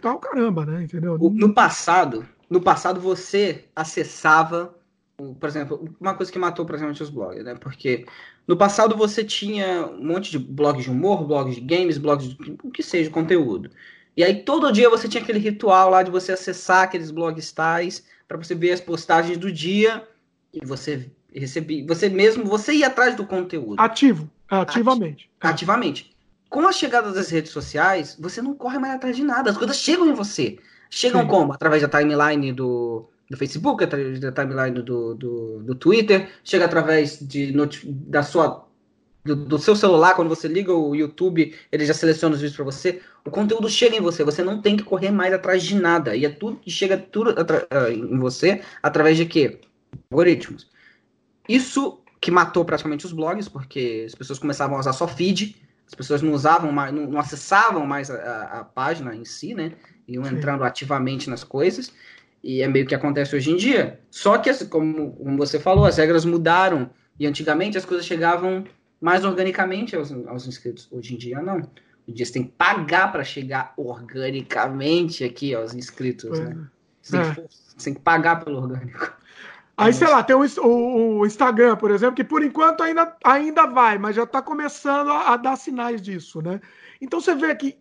tá 0.00 0.14
o 0.14 0.18
caramba, 0.18 0.66
né? 0.66 0.82
Entendeu? 0.82 1.18
No 1.18 1.52
passado, 1.54 2.26
no 2.50 2.60
passado 2.60 3.00
você 3.00 3.64
acessava, 3.74 4.74
por 5.16 5.48
exemplo, 5.48 5.94
uma 6.00 6.14
coisa 6.14 6.32
que 6.32 6.38
matou 6.38 6.64
praticamente 6.64 7.02
os 7.02 7.10
blogs, 7.10 7.44
né? 7.44 7.54
Porque 7.54 8.06
no 8.46 8.56
passado 8.56 8.96
você 8.96 9.22
tinha 9.22 9.86
um 9.86 10.04
monte 10.04 10.30
de 10.30 10.38
blogs 10.38 10.84
de 10.84 10.90
humor, 10.90 11.24
blogs 11.24 11.54
de 11.54 11.60
games, 11.60 11.98
blogs 11.98 12.28
de 12.28 12.56
o 12.62 12.70
que 12.70 12.82
seja, 12.82 13.10
conteúdo. 13.10 13.70
E 14.16 14.24
aí 14.24 14.42
todo 14.42 14.72
dia 14.72 14.90
você 14.90 15.08
tinha 15.08 15.22
aquele 15.22 15.38
ritual 15.38 15.90
lá 15.90 16.02
de 16.02 16.10
você 16.10 16.32
acessar 16.32 16.82
aqueles 16.82 17.10
blogs 17.10 17.52
tais 17.52 18.04
para 18.26 18.36
você 18.36 18.54
ver 18.54 18.72
as 18.72 18.80
postagens 18.80 19.38
do 19.38 19.52
dia 19.52 20.06
e 20.52 20.64
você 20.64 21.08
recebia, 21.32 21.86
você 21.86 22.08
mesmo, 22.08 22.44
você 22.44 22.72
ia 22.72 22.88
atrás 22.88 23.14
do 23.14 23.24
conteúdo. 23.24 23.80
Ativo, 23.80 24.28
ativamente. 24.48 25.30
Ativamente 25.40 26.17
com 26.48 26.66
a 26.66 26.72
chegada 26.72 27.12
das 27.12 27.28
redes 27.28 27.52
sociais, 27.52 28.16
você 28.18 28.40
não 28.40 28.54
corre 28.54 28.78
mais 28.78 28.94
atrás 28.94 29.16
de 29.16 29.22
nada. 29.22 29.50
As 29.50 29.58
coisas 29.58 29.76
chegam 29.76 30.06
em 30.06 30.14
você. 30.14 30.58
Chegam 30.90 31.22
Sim. 31.22 31.28
como? 31.28 31.52
Através 31.52 31.82
da 31.82 31.88
timeline 31.88 32.52
do, 32.52 33.08
do 33.28 33.36
Facebook, 33.36 33.84
através 33.84 34.18
da 34.18 34.32
timeline 34.32 34.82
do, 34.82 35.14
do, 35.14 35.62
do 35.62 35.74
Twitter, 35.74 36.30
chega 36.42 36.64
através 36.64 37.18
de 37.20 37.52
da 37.84 38.22
sua 38.22 38.66
do, 39.24 39.36
do, 39.36 39.58
seu 39.58 39.76
celular, 39.76 40.14
quando 40.14 40.28
você 40.28 40.48
liga 40.48 40.72
o 40.72 40.94
YouTube, 40.94 41.54
ele 41.70 41.84
já 41.84 41.92
seleciona 41.92 42.34
os 42.34 42.40
vídeos 42.40 42.56
para 42.56 42.64
você. 42.64 43.02
O 43.26 43.30
conteúdo 43.30 43.68
chega 43.68 43.96
em 43.96 44.00
você, 44.00 44.24
você 44.24 44.42
não 44.42 44.62
tem 44.62 44.74
que 44.74 44.82
correr 44.82 45.10
mais 45.10 45.34
atrás 45.34 45.62
de 45.62 45.74
nada. 45.74 46.16
E 46.16 46.24
é 46.24 46.30
tudo 46.30 46.58
chega 46.66 46.96
tudo 46.96 47.34
ah, 47.70 47.90
em 47.90 48.18
você 48.18 48.62
através 48.82 49.18
de 49.18 49.26
quê? 49.26 49.60
Algoritmos. 50.10 50.66
Isso 51.46 52.00
que 52.20 52.30
matou 52.30 52.64
praticamente 52.64 53.04
os 53.04 53.12
blogs, 53.12 53.48
porque 53.48 54.04
as 54.06 54.14
pessoas 54.14 54.38
começavam 54.38 54.76
a 54.76 54.80
usar 54.80 54.94
só 54.94 55.06
feed 55.06 55.67
as 55.88 55.94
pessoas 55.94 56.20
não 56.20 56.32
usavam 56.32 56.70
mais, 56.70 56.92
não, 56.92 57.06
não 57.06 57.18
acessavam 57.18 57.86
mais 57.86 58.10
a, 58.10 58.42
a, 58.60 58.64
página 58.64 59.16
em 59.16 59.24
si, 59.24 59.54
né? 59.54 59.72
Iam 60.06 60.22
Sim. 60.24 60.36
entrando 60.36 60.62
ativamente 60.62 61.30
nas 61.30 61.42
coisas. 61.42 61.90
E 62.44 62.62
é 62.62 62.68
meio 62.68 62.86
que 62.86 62.94
acontece 62.94 63.34
hoje 63.34 63.50
em 63.50 63.56
dia. 63.56 63.98
Só 64.10 64.36
que, 64.36 64.52
como, 64.66 65.12
como 65.12 65.36
você 65.38 65.58
falou, 65.58 65.86
as 65.86 65.96
regras 65.96 66.26
mudaram. 66.26 66.90
E 67.18 67.26
antigamente 67.26 67.78
as 67.78 67.86
coisas 67.86 68.06
chegavam 68.06 68.64
mais 69.00 69.24
organicamente 69.24 69.96
aos, 69.96 70.12
aos 70.12 70.46
inscritos. 70.46 70.86
Hoje 70.92 71.14
em 71.14 71.18
dia, 71.18 71.40
não. 71.40 71.56
Hoje 71.56 71.70
em 72.06 72.12
dia 72.12 72.26
você 72.26 72.32
tem 72.34 72.44
que 72.44 72.52
pagar 72.52 73.10
para 73.10 73.24
chegar 73.24 73.72
organicamente 73.76 75.24
aqui 75.24 75.54
aos 75.54 75.74
inscritos, 75.74 76.38
né? 76.38 76.54
Você, 77.00 77.16
é. 77.16 77.22
tem 77.22 77.34
que, 77.34 77.40
você 77.50 77.84
tem 77.84 77.94
que 77.94 78.00
pagar 78.00 78.44
pelo 78.44 78.58
orgânico. 78.58 79.17
Aí, 79.78 79.92
sei 79.92 80.08
lá, 80.08 80.24
tem 80.24 80.34
o, 80.34 80.40
o, 80.40 81.18
o, 81.20 81.26
Instagram, 81.26 81.76
por 81.76 81.92
exemplo, 81.92 82.16
que 82.16 82.24
por 82.24 82.42
enquanto 82.42 82.82
ainda, 82.82 83.16
ainda 83.24 83.64
vai, 83.64 83.96
mas 83.96 84.16
já 84.16 84.24
está 84.24 84.42
começando 84.42 85.08
a, 85.08 85.34
a, 85.34 85.36
dar 85.36 85.54
sinais 85.54 86.02
disso, 86.02 86.42
né? 86.42 86.60
Então 87.00 87.20
você 87.20 87.32
vê 87.32 87.54
que, 87.54 87.78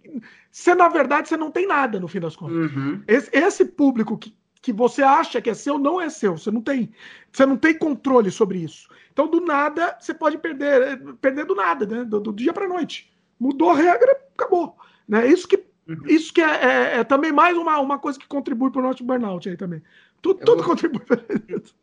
você, 0.52 0.76
na 0.76 0.90
verdade, 0.90 1.28
você 1.28 1.36
não 1.36 1.50
tem 1.50 1.66
nada 1.66 2.00
no 2.00 2.08
fim 2.08 2.20
das 2.20 2.36
contas. 2.36 2.72
Uhum. 2.72 3.02
Esse, 3.08 3.36
esse, 3.36 3.66
público 3.66 4.16
que, 4.16 4.32
que 4.62 4.72
você 4.72 5.02
acha 5.02 5.42
que 5.42 5.50
é 5.50 5.56
seu 5.56 5.80
não 5.80 6.00
é 6.00 6.08
seu. 6.08 6.38
Você 6.38 6.52
não 6.52 6.62
tem, 6.62 6.92
você 7.32 7.48
não 7.48 7.58
tem 7.58 7.76
controle 7.76 8.30
sobre 8.30 8.60
isso. 8.60 8.88
Então, 9.12 9.28
do 9.28 9.42
nada, 9.42 9.98
você 10.00 10.14
pode 10.14 10.38
perder, 10.38 11.02
perder 11.20 11.46
do 11.46 11.56
nada, 11.56 11.88
né? 11.88 12.04
Do, 12.04 12.20
do 12.20 12.32
dia 12.32 12.54
para 12.54 12.68
noite. 12.68 13.12
Mudou 13.40 13.72
a 13.72 13.76
regra, 13.76 14.22
acabou. 14.38 14.78
Né? 15.08 15.26
Isso 15.26 15.48
que, 15.48 15.66
uhum. 15.88 16.04
isso 16.06 16.32
que 16.32 16.42
é, 16.42 16.46
é, 16.46 17.00
é, 17.00 17.04
também 17.04 17.32
mais 17.32 17.58
uma, 17.58 17.80
uma 17.80 17.98
coisa 17.98 18.20
que 18.20 18.28
contribui 18.28 18.70
para 18.70 18.82
o 18.82 18.84
nosso 18.84 19.04
burnout 19.04 19.50
aí 19.50 19.58
também. 19.58 19.82
Tudo, 20.22 20.46
tudo 20.46 20.58
vou... 20.58 20.66
contribui 20.66 21.00
para 21.00 21.24
isso. 21.48 21.74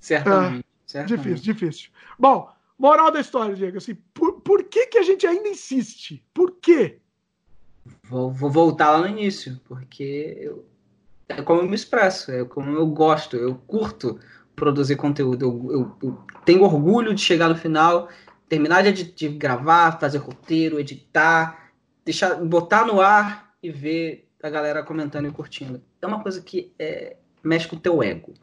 Certamente, 0.00 0.60
é, 0.60 0.64
certamente. 0.86 1.22
Difícil, 1.22 1.54
difícil. 1.54 1.90
Bom, 2.18 2.50
moral 2.78 3.10
da 3.10 3.20
história, 3.20 3.54
Diego, 3.54 3.76
assim, 3.76 3.94
por, 4.14 4.40
por 4.40 4.64
que, 4.64 4.86
que 4.86 4.98
a 4.98 5.02
gente 5.02 5.26
ainda 5.26 5.48
insiste? 5.48 6.24
Por 6.32 6.56
quê? 6.60 6.98
Vou, 8.04 8.32
vou 8.32 8.50
voltar 8.50 8.92
lá 8.92 9.00
no 9.00 9.08
início, 9.08 9.60
porque 9.64 10.38
eu, 10.40 10.64
é 11.28 11.42
como 11.42 11.60
eu 11.60 11.68
me 11.68 11.74
expresso, 11.74 12.32
é 12.32 12.44
como 12.44 12.76
eu 12.76 12.86
gosto, 12.86 13.36
eu 13.36 13.54
curto 13.66 14.18
produzir 14.56 14.96
conteúdo, 14.96 15.44
eu, 15.44 15.72
eu, 15.72 15.96
eu 16.02 16.24
tenho 16.44 16.62
orgulho 16.62 17.14
de 17.14 17.20
chegar 17.20 17.48
no 17.48 17.56
final, 17.56 18.08
terminar 18.48 18.82
de, 18.82 19.04
de, 19.04 19.28
gravar, 19.28 19.98
fazer 19.98 20.18
roteiro, 20.18 20.80
editar, 20.80 21.70
deixar, 22.04 22.34
botar 22.44 22.84
no 22.84 23.00
ar 23.00 23.54
e 23.62 23.70
ver 23.70 24.28
a 24.42 24.50
galera 24.50 24.82
comentando 24.82 25.28
e 25.28 25.30
curtindo. 25.30 25.80
É 26.02 26.06
uma 26.06 26.22
coisa 26.22 26.42
que 26.42 26.72
é, 26.78 27.16
mexe 27.42 27.68
com 27.68 27.76
o 27.76 27.80
teu 27.80 28.02
ego. 28.02 28.34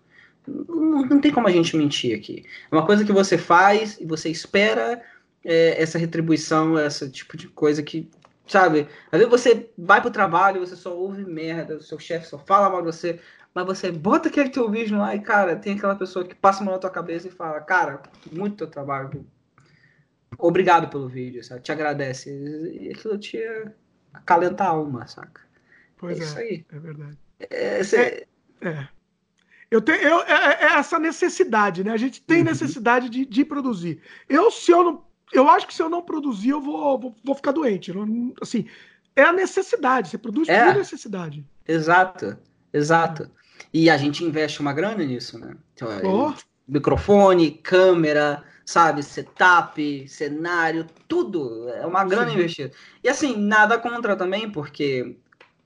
Não, 0.48 1.06
não, 1.06 1.22
tem 1.22 1.32
como 1.32 1.48
a 1.48 1.52
gente 1.52 1.76
mentir 1.76 2.18
aqui. 2.18 2.45
É 2.72 2.76
uma 2.76 2.86
coisa 2.86 3.03
que 3.03 3.11
você 3.11 3.38
faz 3.38 3.98
e 3.99 4.06
você 4.06 4.30
espera 4.30 5.02
é, 5.44 5.82
essa 5.82 5.98
retribuição, 5.98 6.80
esse 6.80 7.10
tipo 7.10 7.36
de 7.36 7.48
coisa 7.48 7.84
que 7.84 8.10
Sabe? 8.48 8.88
Às 9.11 9.19
vezes 9.19 9.30
você 9.30 9.69
vai 9.78 10.02
pro 10.02 10.10
trabalho, 10.10 10.61
você 10.61 10.76
só 10.76 10.95
ouve 10.95 11.26
merda, 11.26 11.76
o 11.76 11.82
seu 11.82 11.99
chefe 11.99 12.28
só 12.28 12.40
fala 12.40 12.69
mal 12.69 12.82
de 12.82 12.86
você, 12.86 13.19
mas 13.53 13.65
você 13.65 13.91
bota 13.91 14.30
aquele 14.30 14.49
teu 14.49 14.72
vídeo 14.72 14.98
lá 14.98 15.14
e, 15.14 15.19
cara, 15.19 15.56
tem 15.56 15.76
aquela 15.76 15.95
pessoa 15.95 16.26
que 16.26 16.34
passa 16.34 16.61
a 16.61 16.65
mão 16.65 16.74
na 16.74 16.80
tua 16.80 16.90
cabeça 16.90 17.28
e 17.28 17.32
fala, 17.32 17.60
cara, 17.60 18.02
muito 18.32 18.57
teu 18.57 18.68
trabalho. 18.68 19.26
Obrigado 20.38 20.88
pelo 20.90 21.10
vídeo, 21.10 21.44
sabe? 21.44 21.61
Te 21.61 21.72
agradece. 21.72 22.30
E 22.30 22.90
aquilo 22.90 23.18
te 23.18 23.38
acalenta 24.14 24.64
a 24.64 24.68
alma, 24.68 25.06
saca? 25.07 25.41
Pois 25.98 26.18
é, 26.18 26.22
é 26.22 26.26
isso 26.26 26.40
aí. 26.40 26.65
É 26.72 26.80
verdade. 26.80 27.18
É, 27.40 27.82
é, 27.82 28.28
é. 28.61 28.88
Eu 29.69 29.81
tenho 29.81 29.99
eu, 29.99 30.22
é, 30.22 30.57
é, 30.61 30.65
essa 30.77 30.98
necessidade, 30.98 31.84
né? 31.84 31.91
A 31.91 31.98
gente 31.98 32.22
tem 32.22 32.39
uhum. 32.39 32.45
necessidade 32.45 33.10
de, 33.10 33.26
de 33.26 33.45
produzir. 33.45 34.02
Eu, 34.30 34.49
se 34.49 34.72
eu 34.72 34.84
não 34.84 35.07
eu 35.34 35.49
acho 35.49 35.68
que 35.68 35.73
se 35.73 35.81
eu 35.81 35.89
não 35.89 36.02
produzir, 36.02 36.49
eu 36.49 36.61
vou, 36.61 36.98
vou, 36.99 37.15
vou 37.23 37.35
ficar 37.35 37.52
doente. 37.52 37.91
Não, 37.91 38.34
assim, 38.41 38.65
é 39.15 39.23
a 39.23 39.34
necessidade. 39.34 40.10
Você 40.10 40.18
produz 40.18 40.48
é. 40.48 40.65
por 40.65 40.76
necessidade. 40.76 41.45
Exato, 41.68 42.38
exato. 42.72 43.30
E 43.73 43.89
a 43.89 43.98
gente 43.98 44.23
investe 44.23 44.61
uma 44.61 44.72
grana 44.72 45.03
nisso, 45.03 45.38
né? 45.38 45.56
Então, 45.73 45.89
oh. 46.03 46.34
Microfone, 46.68 47.52
câmera, 47.52 48.44
sabe, 48.65 49.03
setup, 49.03 50.07
cenário, 50.07 50.85
tudo. 51.07 51.69
É 51.69 51.85
uma 51.85 52.06
grana 52.06 52.30
Sim. 52.30 52.38
investida. 52.38 52.72
E 53.03 53.10
assim, 53.10 53.35
nada 53.35 53.77
contra 53.77 54.15
também, 54.15 54.49
porque 54.49 55.18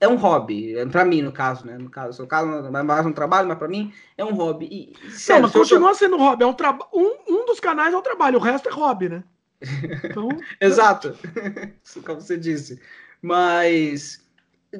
é 0.02 0.08
um 0.08 0.16
hobby, 0.16 0.76
é 0.76 0.84
para 0.84 1.04
mim 1.04 1.22
no 1.22 1.30
caso, 1.30 1.64
né? 1.64 1.78
No 1.78 1.88
caso, 1.88 2.16
seu 2.16 2.26
caso 2.26 2.66
é 2.66 2.82
mais 2.82 3.06
um 3.06 3.12
trabalho, 3.12 3.46
mas 3.46 3.56
para 3.56 3.68
mim 3.68 3.92
é 4.18 4.24
um 4.24 4.34
hobby. 4.34 4.66
E, 4.66 5.10
sério, 5.10 5.42
não, 5.42 5.48
mas 5.48 5.52
continua 5.52 5.90
eu... 5.90 5.94
sendo 5.94 6.16
um 6.16 6.18
hobby. 6.18 6.42
É 6.42 6.46
um, 6.46 6.52
tra... 6.52 6.76
um, 6.92 7.14
um 7.28 7.46
dos 7.46 7.60
canais 7.60 7.94
é 7.94 7.96
um 7.96 8.02
trabalho, 8.02 8.36
o 8.36 8.42
resto 8.42 8.68
é 8.68 8.72
hobby, 8.72 9.08
né? 9.08 9.22
Então... 10.02 10.28
Exato, 10.60 11.16
como 12.04 12.20
você 12.20 12.36
disse. 12.36 12.80
Mas 13.22 14.20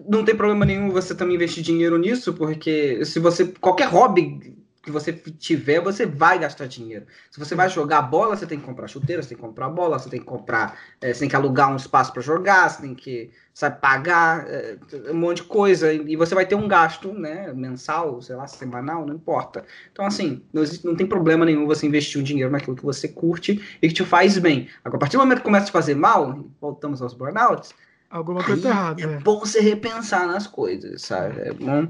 não 0.09 0.25
tem 0.25 0.35
problema 0.35 0.65
nenhum 0.67 0.91
você 0.91 1.15
também 1.15 1.37
investir 1.37 1.63
dinheiro 1.63 1.97
nisso, 1.99 2.35
porque 2.35 3.05
se 3.05 3.21
você. 3.21 3.47
qualquer 3.61 3.87
hobby 3.87 4.57
que 4.83 4.91
você 4.91 5.13
tiver, 5.13 5.81
você 5.81 6.05
vai 6.05 6.39
gastar 6.39 6.67
dinheiro. 6.67 7.07
Se 7.31 7.39
você 7.39 7.55
vai 7.55 7.69
jogar 7.69 8.03
bola, 8.03 8.37
você 8.37 8.47
tem 8.47 8.59
que 8.59 8.67
comprar 8.67 8.89
chuteira, 8.89 9.23
você 9.23 9.29
tem 9.29 9.37
que 9.39 9.43
comprar 9.43 9.69
bola, 9.69 9.99
você 9.99 10.11
tem 10.11 10.19
que 10.19 10.27
comprar, 10.27 10.77
é, 11.01 11.15
você 11.15 11.21
tem 11.21 11.29
que 11.29 11.37
alugar 11.37 11.73
um 11.73 11.77
espaço 11.77 12.13
para 12.13 12.21
jogar, 12.21 12.69
você 12.69 12.83
tem 12.83 12.95
que 12.95 13.31
sabe, 13.55 13.81
pagar 13.81 14.45
é, 14.49 14.77
um 15.11 15.15
monte 15.15 15.37
de 15.37 15.45
coisa 15.45 15.93
e 15.93 16.17
você 16.17 16.35
vai 16.35 16.45
ter 16.45 16.57
um 16.57 16.67
gasto, 16.67 17.13
né, 17.13 17.53
mensal, 17.53 18.21
sei 18.21 18.35
lá, 18.35 18.47
semanal, 18.49 19.07
não 19.07 19.15
importa. 19.15 19.65
Então 19.93 20.05
assim, 20.05 20.43
não, 20.53 20.63
existe, 20.63 20.85
não 20.85 20.97
tem 20.97 21.07
problema 21.07 21.45
nenhum 21.45 21.65
você 21.67 21.87
investir 21.87 22.21
um 22.21 22.25
dinheiro 22.25 22.51
naquilo 22.51 22.75
que 22.75 22.85
você 22.85 23.07
curte 23.07 23.79
e 23.81 23.89
que 23.89 23.95
te 23.95 24.05
faz 24.05 24.37
bem. 24.39 24.69
Agora, 24.85 24.97
a 24.97 25.01
partir 25.01 25.17
do 25.17 25.21
momento 25.21 25.39
que 25.39 25.45
começa 25.45 25.65
a 25.65 25.67
te 25.67 25.73
fazer 25.73 25.95
mal, 25.95 26.45
voltamos 26.61 27.01
aos 27.01 27.15
burnouts. 27.15 27.73
Alguma 28.11 28.43
coisa 28.43 28.69
errada. 28.69 29.01
É, 29.01 29.05
é 29.05 29.19
bom 29.21 29.39
você 29.39 29.61
repensar 29.61 30.27
nas 30.27 30.47
coisas, 30.47 31.03
sabe? 31.03 31.41
É 31.41 31.53
bom 31.53 31.89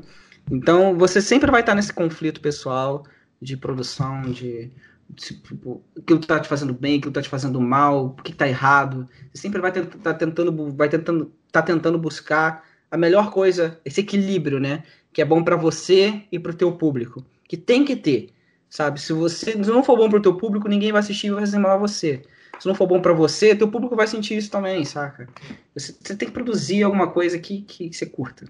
então, 0.51 0.97
você 0.97 1.21
sempre 1.21 1.51
vai 1.51 1.61
estar 1.61 1.75
nesse 1.75 1.93
conflito 1.93 2.41
pessoal 2.41 3.05
de 3.41 3.57
produção, 3.57 4.23
de, 4.23 4.71
tipo, 5.15 5.83
aquilo 5.99 6.21
está 6.21 6.41
te 6.41 6.49
fazendo 6.49 6.73
bem, 6.73 6.99
aquilo 6.99 7.11
está 7.11 7.23
te 7.23 7.29
fazendo 7.29 7.61
mal, 7.61 8.07
o 8.07 8.23
que 8.23 8.33
está 8.33 8.49
errado. 8.49 9.09
Você 9.33 9.43
sempre 9.43 9.61
vai 9.61 9.71
estar 9.71 9.85
tá 9.99 10.15
tentando, 10.15 10.73
vai 10.75 10.89
tentando, 10.89 11.33
tá 11.51 11.63
tentando 11.63 11.99
buscar 11.99 12.65
a 12.91 12.97
melhor 12.97 13.31
coisa, 13.31 13.81
esse 13.85 14.01
equilíbrio, 14.01 14.61
né? 14.61 14.83
Que 15.13 15.23
é 15.23 15.25
bom 15.25 15.43
para 15.43 15.57
você 15.57 16.23
e 16.31 16.39
para 16.39 16.53
o 16.53 16.55
teu 16.55 16.73
público, 16.73 17.25
que 17.49 17.57
tem 17.57 17.85
que 17.85 17.97
ter, 17.97 18.31
sabe? 18.69 19.01
Se 19.01 19.13
você 19.13 19.53
se 19.53 19.71
não 19.71 19.83
for 19.83 19.97
bom 19.97 20.09
para 20.09 20.19
o 20.19 20.23
teu 20.23 20.37
público, 20.37 20.69
ninguém 20.69 20.93
vai 20.93 21.01
assistir 21.01 21.29
e 21.29 21.31
vai 21.31 21.41
fazer 21.41 21.59
mal 21.59 21.73
a 21.73 21.77
você. 21.79 22.23
Se 22.59 22.69
não 22.69 22.75
for 22.75 22.87
bom 22.87 23.01
para 23.01 23.13
você, 23.13 23.55
teu 23.55 23.69
público 23.69 23.97
vai 23.97 24.07
sentir 24.07 24.37
isso 24.37 24.51
também, 24.51 24.85
saca? 24.85 25.29
Você, 25.75 25.97
você 25.99 26.15
tem 26.15 26.29
que 26.29 26.35
produzir 26.35 26.83
alguma 26.83 27.11
coisa 27.11 27.39
que, 27.39 27.63
que 27.63 27.93
você 27.93 28.07
curta. 28.07 28.47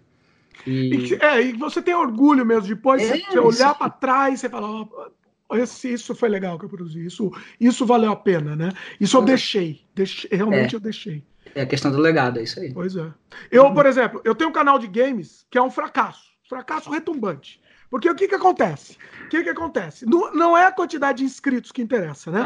E... 0.66 1.18
É, 1.20 1.42
e 1.42 1.52
você 1.52 1.82
tem 1.82 1.94
orgulho 1.94 2.44
mesmo, 2.44 2.68
depois 2.68 3.02
é, 3.02 3.18
você 3.18 3.38
olhar 3.38 3.74
para 3.74 3.90
trás 3.90 4.34
e 4.34 4.38
você 4.38 4.48
falar, 4.48 4.68
oh, 4.70 5.56
esse, 5.56 5.92
isso 5.92 6.14
foi 6.14 6.28
legal 6.28 6.58
que 6.58 6.64
eu 6.64 6.68
produzi, 6.68 7.04
isso, 7.04 7.32
isso 7.60 7.84
valeu 7.84 8.12
a 8.12 8.16
pena, 8.16 8.56
né? 8.56 8.72
Isso 9.00 9.16
eu 9.16 9.22
deixei, 9.22 9.84
deixei 9.94 10.30
realmente 10.32 10.74
é. 10.74 10.76
eu 10.76 10.80
deixei. 10.80 11.24
É 11.54 11.62
a 11.62 11.66
questão 11.66 11.90
do 11.90 11.98
legado, 11.98 12.38
é 12.38 12.42
isso 12.42 12.58
aí. 12.60 12.72
Pois 12.72 12.96
é. 12.96 13.12
Eu, 13.50 13.72
por 13.74 13.84
exemplo, 13.86 14.20
eu 14.24 14.34
tenho 14.34 14.50
um 14.50 14.52
canal 14.52 14.78
de 14.78 14.86
games 14.86 15.46
que 15.50 15.58
é 15.58 15.62
um 15.62 15.70
fracasso, 15.70 16.30
fracasso 16.48 16.90
retumbante. 16.90 17.60
Porque 17.90 18.08
o 18.08 18.14
que 18.14 18.26
que 18.26 18.34
acontece? 18.34 18.96
O 19.26 19.28
que 19.28 19.42
que 19.42 19.50
acontece? 19.50 20.06
Não, 20.06 20.32
não 20.32 20.56
é 20.56 20.64
a 20.64 20.72
quantidade 20.72 21.18
de 21.18 21.24
inscritos 21.24 21.70
que 21.70 21.82
interessa, 21.82 22.30
né? 22.30 22.40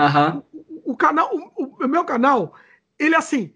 O, 0.52 0.92
o, 0.92 0.96
canal, 0.96 1.30
o, 1.32 1.84
o 1.84 1.86
meu 1.86 2.04
canal, 2.04 2.54
ele 2.98 3.14
é 3.14 3.18
assim, 3.18 3.52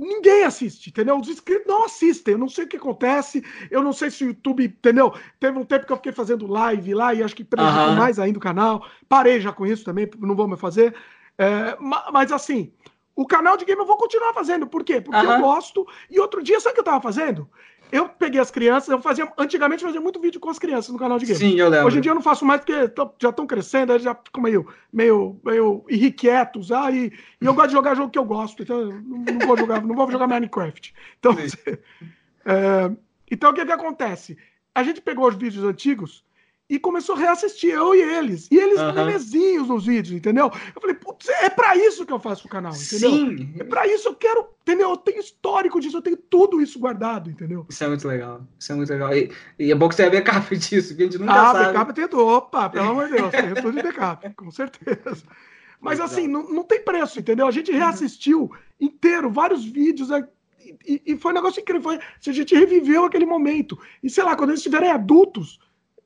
Ninguém 0.00 0.42
assiste, 0.42 0.88
entendeu? 0.88 1.16
Os 1.18 1.28
inscritos 1.28 1.66
não 1.66 1.84
assistem. 1.84 2.32
Eu 2.32 2.38
não 2.38 2.48
sei 2.48 2.64
o 2.64 2.68
que 2.68 2.76
acontece. 2.76 3.44
Eu 3.70 3.82
não 3.82 3.92
sei 3.92 4.10
se 4.10 4.24
o 4.24 4.28
YouTube, 4.28 4.64
entendeu? 4.64 5.14
Teve 5.38 5.58
um 5.58 5.64
tempo 5.64 5.86
que 5.86 5.92
eu 5.92 5.96
fiquei 5.96 6.12
fazendo 6.12 6.46
live 6.46 6.94
lá 6.94 7.14
e 7.14 7.22
acho 7.22 7.36
que 7.36 7.44
prejudicou 7.44 7.88
uhum. 7.88 7.96
mais 7.96 8.18
ainda 8.18 8.38
o 8.38 8.42
canal. 8.42 8.84
Parei 9.08 9.40
já 9.40 9.52
com 9.52 9.64
isso 9.64 9.84
também, 9.84 10.10
não 10.18 10.34
vou 10.34 10.48
mais 10.48 10.60
fazer. 10.60 10.94
É, 11.38 11.76
mas 12.12 12.32
assim, 12.32 12.72
o 13.14 13.26
canal 13.26 13.56
de 13.56 13.64
game 13.64 13.80
eu 13.80 13.86
vou 13.86 13.96
continuar 13.96 14.34
fazendo. 14.34 14.66
Por 14.66 14.82
quê? 14.82 15.00
Porque 15.00 15.24
uhum. 15.24 15.32
eu 15.32 15.40
gosto. 15.40 15.86
E 16.10 16.18
outro 16.18 16.42
dia, 16.42 16.58
sabe 16.58 16.72
o 16.72 16.74
que 16.74 16.80
eu 16.80 16.84
tava 16.84 17.00
fazendo? 17.00 17.48
Eu 17.94 18.08
peguei 18.08 18.40
as 18.40 18.50
crianças, 18.50 18.88
eu 18.88 19.00
fazia. 19.00 19.32
Antigamente 19.38 19.84
eu 19.84 19.88
fazia 19.88 20.00
muito 20.00 20.20
vídeo 20.20 20.40
com 20.40 20.50
as 20.50 20.58
crianças 20.58 20.92
no 20.92 20.98
canal 20.98 21.16
de 21.16 21.26
game. 21.26 21.38
Sim, 21.38 21.54
eu 21.54 21.68
lembro. 21.68 21.86
Hoje 21.86 21.98
em 21.98 22.00
dia 22.00 22.10
eu 22.10 22.16
não 22.16 22.22
faço 22.22 22.44
mais 22.44 22.60
porque 22.60 22.92
já 23.22 23.28
estão 23.28 23.46
crescendo, 23.46 23.92
eles 23.92 24.02
já 24.02 24.16
ficam 24.16 24.42
meio, 24.42 24.66
meio, 24.92 25.40
meio 25.44 25.84
irrequietos. 25.88 26.72
Ah, 26.72 26.90
e, 26.90 27.12
e 27.40 27.46
eu 27.46 27.54
gosto 27.54 27.68
de 27.68 27.74
jogar 27.74 27.94
jogo 27.94 28.10
que 28.10 28.18
eu 28.18 28.24
gosto, 28.24 28.64
então 28.64 28.80
eu 28.80 29.00
não, 29.00 29.18
não 29.18 29.46
vou 29.46 29.56
jogar, 29.56 29.80
não 29.80 29.94
vou 29.94 30.10
jogar 30.10 30.26
Minecraft. 30.26 30.92
Então, 31.20 31.36
é, 32.44 32.90
então 33.30 33.52
o 33.52 33.54
que, 33.54 33.64
que 33.64 33.70
acontece? 33.70 34.36
A 34.74 34.82
gente 34.82 35.00
pegou 35.00 35.28
os 35.28 35.36
vídeos 35.36 35.64
antigos 35.64 36.23
e 36.68 36.78
começou 36.78 37.14
a 37.14 37.18
reassistir, 37.18 37.70
eu 37.70 37.94
e 37.94 38.00
eles. 38.00 38.48
E 38.50 38.56
eles 38.56 38.80
uhum. 38.80 38.92
bebezinhos 38.92 39.68
nos 39.68 39.84
vídeos, 39.84 40.16
entendeu? 40.16 40.50
Eu 40.74 40.80
falei, 40.80 40.96
putz, 40.96 41.28
é 41.28 41.50
pra 41.50 41.76
isso 41.76 42.06
que 42.06 42.12
eu 42.12 42.18
faço 42.18 42.46
o 42.46 42.50
canal, 42.50 42.72
entendeu? 42.72 43.10
Sim. 43.10 43.54
É 43.58 43.64
pra 43.64 43.86
isso 43.86 44.08
eu 44.08 44.14
quero, 44.14 44.46
entendeu? 44.62 44.90
Eu 44.90 44.96
tenho 44.96 45.20
histórico 45.20 45.78
disso, 45.78 45.98
eu 45.98 46.02
tenho 46.02 46.16
tudo 46.16 46.62
isso 46.62 46.78
guardado, 46.78 47.30
entendeu? 47.30 47.66
Isso 47.68 47.84
é 47.84 47.88
muito 47.88 48.08
legal. 48.08 48.46
Isso 48.58 48.72
é 48.72 48.74
muito 48.74 48.90
legal. 48.90 49.14
E, 49.14 49.30
e 49.58 49.70
é 49.70 49.74
bom 49.74 49.88
que 49.88 49.94
você 49.94 50.08
tenha 50.08 50.22
backup 50.22 50.56
disso, 50.56 50.96
que 50.96 51.02
a 51.02 51.04
gente 51.04 51.18
nunca 51.18 51.32
ah, 51.32 51.52
sabe. 51.52 51.64
Ah, 51.64 51.84
backup 51.84 52.08
tudo. 52.08 52.26
Opa, 52.26 52.70
pelo 52.70 52.90
amor 52.90 53.08
de 53.08 53.12
Deus, 53.16 53.30
tem 53.30 53.54
tudo 53.54 53.72
de 53.72 53.82
backup, 53.82 54.34
com 54.34 54.50
certeza. 54.50 55.22
Mas 55.80 56.00
assim, 56.00 56.26
não, 56.26 56.48
não 56.48 56.64
tem 56.64 56.82
preço, 56.82 57.20
entendeu? 57.20 57.46
A 57.46 57.50
gente 57.50 57.70
uhum. 57.70 57.76
reassistiu 57.76 58.50
inteiro, 58.80 59.30
vários 59.30 59.66
vídeos, 59.66 60.10
é, 60.10 60.26
e, 60.86 61.02
e, 61.04 61.16
foi 61.18 61.32
um 61.32 61.34
negócio 61.34 61.60
incrível. 61.60 61.82
Foi, 61.82 61.96
a 61.98 62.32
gente 62.32 62.54
reviveu 62.54 63.04
aquele 63.04 63.26
momento. 63.26 63.78
E 64.02 64.08
sei 64.08 64.24
lá, 64.24 64.34
quando 64.34 64.50
eles 64.50 64.60
estiverem 64.60 64.90
adultos, 64.90 65.58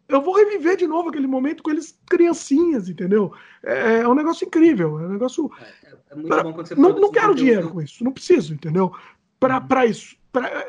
eu 0.09 0.22
vou 0.22 0.35
reviver 0.35 0.76
de 0.76 0.86
novo 0.86 1.10
aquele 1.10 1.26
momento 1.26 1.62
com 1.62 1.70
eles 1.70 1.98
criancinhas, 2.09 2.89
entendeu? 2.89 3.32
É, 3.62 3.98
é 3.98 4.09
um 4.09 4.14
negócio 4.14 4.47
incrível, 4.47 4.98
é 4.98 5.06
um 5.06 5.10
negócio. 5.10 5.51
É, 5.60 5.97
é 6.10 6.14
muito 6.14 6.28
pra, 6.28 6.43
bom 6.43 6.52
quando 6.52 6.66
você 6.66 6.74
Não, 6.74 6.98
não 6.98 7.10
quero 7.12 7.35
dinheiro 7.35 7.70
com 7.70 7.82
isso, 7.82 8.02
não 8.02 8.12
preciso, 8.12 8.55
entendeu? 8.55 8.93
Para 9.39 9.59
uhum. 9.59 9.85
isso. 9.85 10.16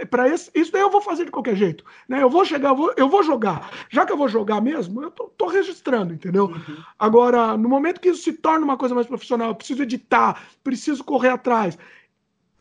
Para 0.09 0.27
isso, 0.29 0.49
isso 0.55 0.71
daí 0.71 0.81
eu 0.81 0.89
vou 0.89 1.01
fazer 1.01 1.25
de 1.25 1.31
qualquer 1.31 1.55
jeito. 1.55 1.83
Né? 2.07 2.23
Eu 2.23 2.29
vou 2.29 2.45
chegar, 2.45 2.69
eu 2.69 2.75
vou, 2.75 2.93
eu 2.95 3.09
vou 3.09 3.21
jogar. 3.21 3.69
Já 3.89 4.05
que 4.05 4.11
eu 4.11 4.17
vou 4.17 4.27
jogar 4.27 4.61
mesmo, 4.61 5.03
eu 5.03 5.11
tô, 5.11 5.25
tô 5.37 5.47
registrando, 5.47 6.13
entendeu? 6.13 6.45
Uhum. 6.45 6.77
Agora, 6.97 7.57
no 7.57 7.67
momento 7.67 7.99
que 7.99 8.09
isso 8.09 8.23
se 8.23 8.33
torna 8.33 8.63
uma 8.63 8.77
coisa 8.77 8.95
mais 8.95 9.05
profissional, 9.05 9.49
eu 9.49 9.55
preciso 9.55 9.83
editar, 9.83 10.43
preciso 10.63 11.03
correr 11.03 11.29
atrás. 11.29 11.77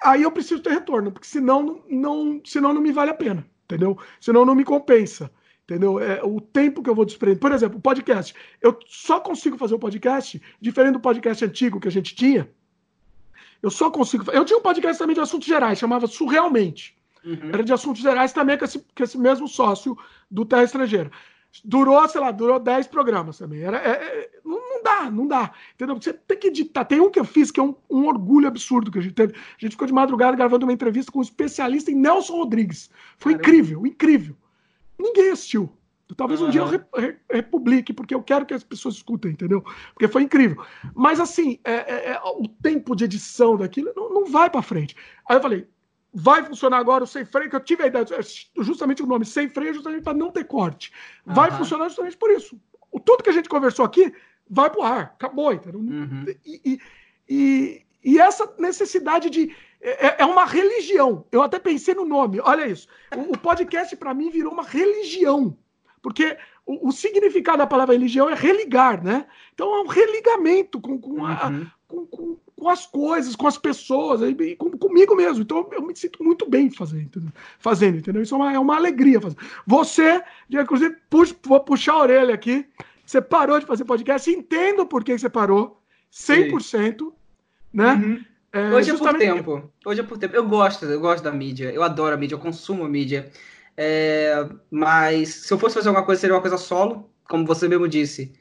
Aí 0.03 0.23
eu 0.23 0.31
preciso 0.31 0.61
ter 0.61 0.71
retorno, 0.71 1.11
porque 1.13 1.27
senão 1.27 1.83
não, 1.89 2.41
senão 2.45 2.75
não 2.75 2.81
me 2.81 2.93
vale 2.93 3.11
a 3.11 3.15
pena, 3.15 3.47
entendeu? 3.65 3.97
Senão 4.21 4.45
não 4.45 4.55
me 4.55 4.65
compensa. 4.65 5.31
Entendeu? 5.69 6.01
É 6.01 6.25
o 6.25 6.41
tempo 6.41 6.83
que 6.83 6.89
eu 6.89 6.95
vou 6.95 7.05
desprender. 7.05 7.39
Por 7.39 7.53
exemplo, 7.53 7.77
o 7.77 7.83
podcast. 7.83 8.35
Eu 8.59 8.79
só 8.87 9.21
consigo 9.21 9.59
fazer 9.59 9.75
o 9.75 9.79
podcast, 9.79 10.41
diferente 10.59 10.95
do 10.95 11.01
podcast 11.01 11.45
antigo 11.45 11.79
que 11.79 11.87
a 11.87 11.91
gente 11.91 12.15
tinha. 12.15 12.49
Eu 13.63 13.71
só 13.71 13.91
consigo. 13.91 14.31
Eu 14.31 14.47
tinha 14.47 14.59
um 14.59 14.63
podcast 14.63 14.99
também 14.99 15.15
de 15.15 15.21
assuntos 15.21 15.47
gerais, 15.47 15.79
chamava 15.79 16.07
Surrealmente. 16.07 16.97
Uhum. 17.23 17.51
Era 17.53 17.63
de 17.63 17.71
assuntos 17.71 18.01
gerais 18.01 18.33
também 18.33 18.57
com 18.57 18.65
esse, 18.65 18.79
com 18.79 19.05
esse 19.05 19.19
mesmo 19.19 19.47
sócio 19.47 19.95
do 20.31 20.47
Terra 20.47 20.65
Estrangeira. 20.65 21.11
Durou, 21.63 22.09
sei 22.09 22.21
lá, 22.23 22.31
durou 22.31 22.59
10 22.59 22.87
programas 22.87 23.37
também. 23.37 23.61
Era, 23.61 23.77
é, 23.77 23.91
é, 23.91 24.31
não, 24.43 24.83
dá, 24.83 25.11
não 25.11 25.27
dá. 25.27 25.53
Entendeu? 25.75 25.97
Você 25.97 26.15
tem 26.15 26.39
que 26.39 26.47
editar. 26.47 26.87
Tem 26.87 26.99
um 26.99 27.11
que 27.11 27.21
eu 27.21 27.27
fiz 27.27 27.51
que 27.51 27.61
é 27.61 27.63
um, 27.63 27.75
um, 27.91 28.07
orgulho 28.07 28.49
absurdo 28.49 28.91
que 28.91 28.99
a 28.99 29.03
gente 29.03 29.15
teve. 29.15 29.35
A 29.35 29.61
gente 29.61 29.73
ficou 29.73 29.87
de 29.87 29.93
madrugada 29.93 30.35
gravando 30.35 30.65
uma 30.65 30.73
entrevista 30.73 31.13
com 31.13 31.19
um 31.19 31.23
especialista 31.23 31.91
em 31.91 31.95
Nelson 31.95 32.37
Rodrigues. 32.37 32.89
Foi 33.19 33.33
Caramba. 33.33 33.49
incrível, 33.51 33.87
incrível. 33.87 34.37
Ninguém 34.99 35.31
assistiu. 35.31 35.71
Talvez 36.17 36.41
um 36.41 36.47
uhum. 36.47 36.51
dia 36.51 36.63
eu 36.63 36.67
re, 36.67 36.81
re, 36.97 37.17
republique, 37.31 37.93
porque 37.93 38.15
eu 38.15 38.23
quero 38.23 38.47
que 38.47 38.55
as 38.55 38.65
pessoas 38.65 38.95
escutem, 38.95 39.33
entendeu? 39.33 39.63
Porque 39.93 40.09
foi 40.09 40.23
incrível. 40.23 40.65
Mas 40.95 41.21
assim, 41.21 41.61
é, 41.65 41.73
é, 41.73 42.11
é 42.13 42.21
o 42.25 42.49
tempo 42.49 42.97
de 42.97 43.05
edição 43.05 43.57
daquilo 43.57 43.93
não, 43.95 44.09
não 44.13 44.25
vai 44.25 44.49
para 44.49 44.63
frente. 44.63 44.97
Aí 45.29 45.37
eu 45.37 45.43
falei, 45.43 45.69
vai 46.13 46.43
funcionar 46.43 46.79
agora 46.79 47.05
o 47.05 47.07
sem 47.07 47.25
freio, 47.25 47.51
que 47.51 47.57
eu 47.57 47.61
tive 47.61 47.85
a 47.85 47.87
ideia, 47.87 48.07
justamente 48.59 49.03
o 49.03 49.07
nome 49.07 49.25
sem 49.25 49.49
freio, 49.49 49.75
justamente 49.75 50.03
para 50.03 50.15
não 50.15 50.31
ter 50.31 50.45
corte. 50.45 50.93
Vai 51.25 51.51
uhum. 51.51 51.59
funcionar 51.59 51.89
justamente 51.89 52.17
por 52.17 52.31
isso. 52.31 52.59
O, 52.91 52.99
tudo 52.99 53.23
que 53.23 53.31
a 53.31 53.35
gente 53.35 53.49
conversou 53.49 53.85
aqui 53.85 54.13
vai 54.49 54.71
pro 54.71 54.83
ar, 54.83 55.15
acabou, 55.15 55.53
entendeu? 55.53 55.81
Uhum. 55.81 56.25
E, 56.45 56.61
e, 56.65 56.81
e, 57.29 57.83
e, 58.03 58.19
essa 58.19 58.51
necessidade 58.59 59.29
de. 59.29 59.55
É, 59.81 60.07
é, 60.07 60.17
é, 60.19 60.25
uma 60.27 60.45
religião. 60.45 61.25
Eu 61.31 61.43
até 61.43 61.59
pensei 61.59 61.95
no 61.95 62.05
nome, 62.05 62.41
olha 62.41 62.67
isso. 62.67 62.89
O, 63.17 63.35
o 63.35 63.39
podcast, 63.39 63.95
para 63.97 64.13
mim, 64.13 64.31
virou 64.31 64.53
uma 64.53 64.65
religião. 64.65 65.57
Porque 66.03 66.37
o, 66.67 66.89
o, 66.89 66.93
significado 66.93 67.59
da 67.59 67.67
palavra 67.67 67.95
religião 67.95 68.29
é 68.29 68.35
religar, 68.35 69.03
né? 69.03 69.27
Então 69.55 69.75
é 69.75 69.81
um 69.83 69.87
religamento 69.87 70.81
com, 70.81 70.99
com, 70.99 71.25
a, 71.25 71.49
uhum. 71.49 71.67
com, 71.87 72.07
com, 72.07 72.37
com, 72.57 72.69
as 72.69 72.87
coisas, 72.87 73.37
com 73.37 73.47
as 73.47 73.57
pessoas, 73.57 74.21
e, 74.23 74.57
com, 74.57 74.71
comigo 74.73 75.15
mesmo. 75.15 75.43
Então 75.43 75.69
eu 75.73 75.83
me 75.83 75.95
sinto 75.95 76.23
muito 76.23 76.49
bem 76.49 76.71
fazendo, 76.71 77.03
entendeu? 77.03 77.33
fazendo, 77.59 77.99
entendeu? 77.99 78.23
Isso 78.23 78.35
é 78.35 78.39
uma, 78.39 78.53
é 78.53 78.59
uma 78.59 78.77
alegria 78.77 79.21
fazer. 79.21 79.37
Você, 79.67 80.23
inclusive, 80.51 80.97
puxa, 81.09 81.35
vou 81.43 81.61
puxar 81.61 81.93
a 81.95 82.01
orelha 82.01 82.35
aqui. 82.35 82.67
Você 83.05 83.23
parou 83.23 83.59
de 83.59 83.67
fazer 83.67 83.85
podcast, 83.85 84.31
entendo 84.31 84.85
por 84.85 85.03
que 85.03 85.19
você 85.19 85.31
parou, 85.31 85.81
100%, 86.13 86.61
Sim. 86.99 87.13
né? 87.73 87.95
Uhum. 87.95 88.25
É, 88.59 88.75
Hoje 88.75 88.91
justamente... 88.91 89.25
é 89.25 89.29
por 89.29 89.37
tempo. 89.37 89.73
Hoje 89.87 90.01
é 90.01 90.03
por 90.05 90.19
tempo. 90.19 90.35
Eu 90.35 90.47
gosto, 90.47 90.85
eu 90.85 91.01
gosto 91.01 91.23
da 91.23 91.31
mídia. 91.31 91.71
Eu 91.71 91.83
adoro 91.83 92.15
a 92.15 92.19
mídia, 92.19 92.35
eu 92.35 92.41
consumo 92.41 92.85
a 92.85 92.89
mídia. 92.89 93.31
É, 93.77 94.47
mas 94.71 95.29
se 95.29 95.53
eu 95.53 95.59
fosse 95.59 95.77
fazer 95.77 95.89
alguma 95.89 96.05
coisa, 96.05 96.21
seria 96.21 96.35
uma 96.35 96.43
coisa 96.43 96.59
solo, 96.59 97.09
como 97.29 97.47
você 97.47 97.69
mesmo 97.69 97.87
disse. 97.87 98.33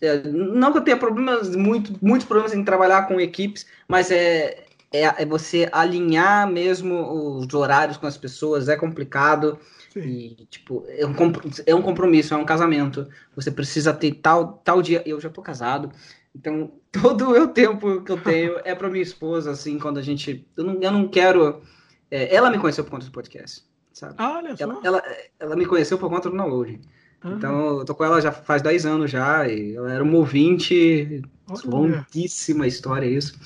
É, 0.00 0.22
não 0.22 0.70
que 0.70 0.78
eu 0.78 0.82
tenha 0.82 0.96
problemas, 0.96 1.54
muito, 1.56 1.98
muitos 2.00 2.26
problemas 2.26 2.54
em 2.54 2.62
trabalhar 2.64 3.08
com 3.08 3.20
equipes, 3.20 3.66
mas 3.88 4.10
é, 4.10 4.64
é, 4.92 5.02
é, 5.02 5.26
você 5.26 5.68
alinhar 5.72 6.48
mesmo 6.48 7.38
os 7.38 7.52
horários 7.52 7.96
com 7.96 8.06
as 8.06 8.16
pessoas, 8.16 8.68
é 8.68 8.76
complicado. 8.76 9.58
Sim. 9.92 10.00
E, 10.00 10.46
tipo, 10.46 10.84
é 10.88 11.04
um, 11.04 11.14
é 11.66 11.74
um 11.74 11.82
compromisso, 11.82 12.34
é 12.34 12.36
um 12.36 12.44
casamento. 12.44 13.08
Você 13.34 13.50
precisa 13.50 13.92
ter 13.92 14.12
tal, 14.14 14.60
tal 14.64 14.80
dia. 14.80 15.02
Eu 15.04 15.20
já 15.20 15.28
tô 15.28 15.42
casado, 15.42 15.90
então 16.34 16.72
todo 16.90 17.30
o 17.30 17.48
tempo 17.48 18.02
que 18.02 18.12
eu 18.12 18.20
tenho 18.20 18.58
é 18.64 18.74
para 18.74 18.90
minha 18.90 19.02
esposa, 19.02 19.50
assim, 19.50 19.78
quando 19.78 19.98
a 19.98 20.02
gente. 20.02 20.46
Eu 20.56 20.64
não, 20.64 20.74
eu 20.80 20.90
não 20.90 21.08
quero. 21.08 21.62
É, 22.10 22.34
ela 22.34 22.50
me 22.50 22.58
conheceu 22.58 22.84
por 22.84 22.90
conta 22.90 23.06
do 23.06 23.12
podcast 23.12 23.64
sabe? 23.94 24.14
Ah, 24.18 24.32
olha 24.36 24.56
só. 24.56 24.64
Ela, 24.64 24.80
ela, 24.84 25.02
ela, 25.38 25.56
me 25.56 25.64
conheceu 25.64 25.96
por 25.96 26.10
conta 26.10 26.28
do 26.28 26.36
download. 26.36 26.80
Uhum. 27.24 27.36
Então, 27.36 27.78
eu 27.78 27.84
tô 27.84 27.94
com 27.94 28.04
ela 28.04 28.20
já 28.20 28.32
faz 28.32 28.60
10 28.60 28.84
anos 28.84 29.10
já, 29.10 29.48
e 29.48 29.74
ela 29.74 29.90
era 29.90 30.04
uma 30.04 30.18
ouvinte, 30.18 31.22
longuíssima 31.64 32.66
história 32.66 33.06
isso. 33.06 33.38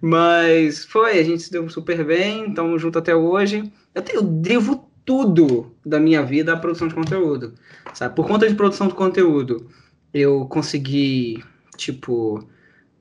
Mas 0.00 0.84
foi, 0.84 1.18
a 1.18 1.24
gente 1.24 1.42
se 1.42 1.50
deu 1.50 1.68
super 1.68 2.04
bem, 2.04 2.48
estamos 2.48 2.80
junto 2.80 2.98
até 2.98 3.14
hoje. 3.14 3.70
Eu, 3.94 4.00
tenho, 4.00 4.20
eu 4.20 4.22
devo 4.22 4.88
tudo 5.04 5.74
da 5.84 5.98
minha 5.98 6.22
vida 6.22 6.52
à 6.52 6.56
produção 6.56 6.86
de 6.86 6.94
conteúdo, 6.94 7.54
sabe? 7.92 8.14
Por 8.14 8.26
conta 8.26 8.48
de 8.48 8.54
produção 8.54 8.86
de 8.86 8.94
conteúdo, 8.94 9.68
eu 10.14 10.46
consegui, 10.46 11.42
tipo, 11.78 12.46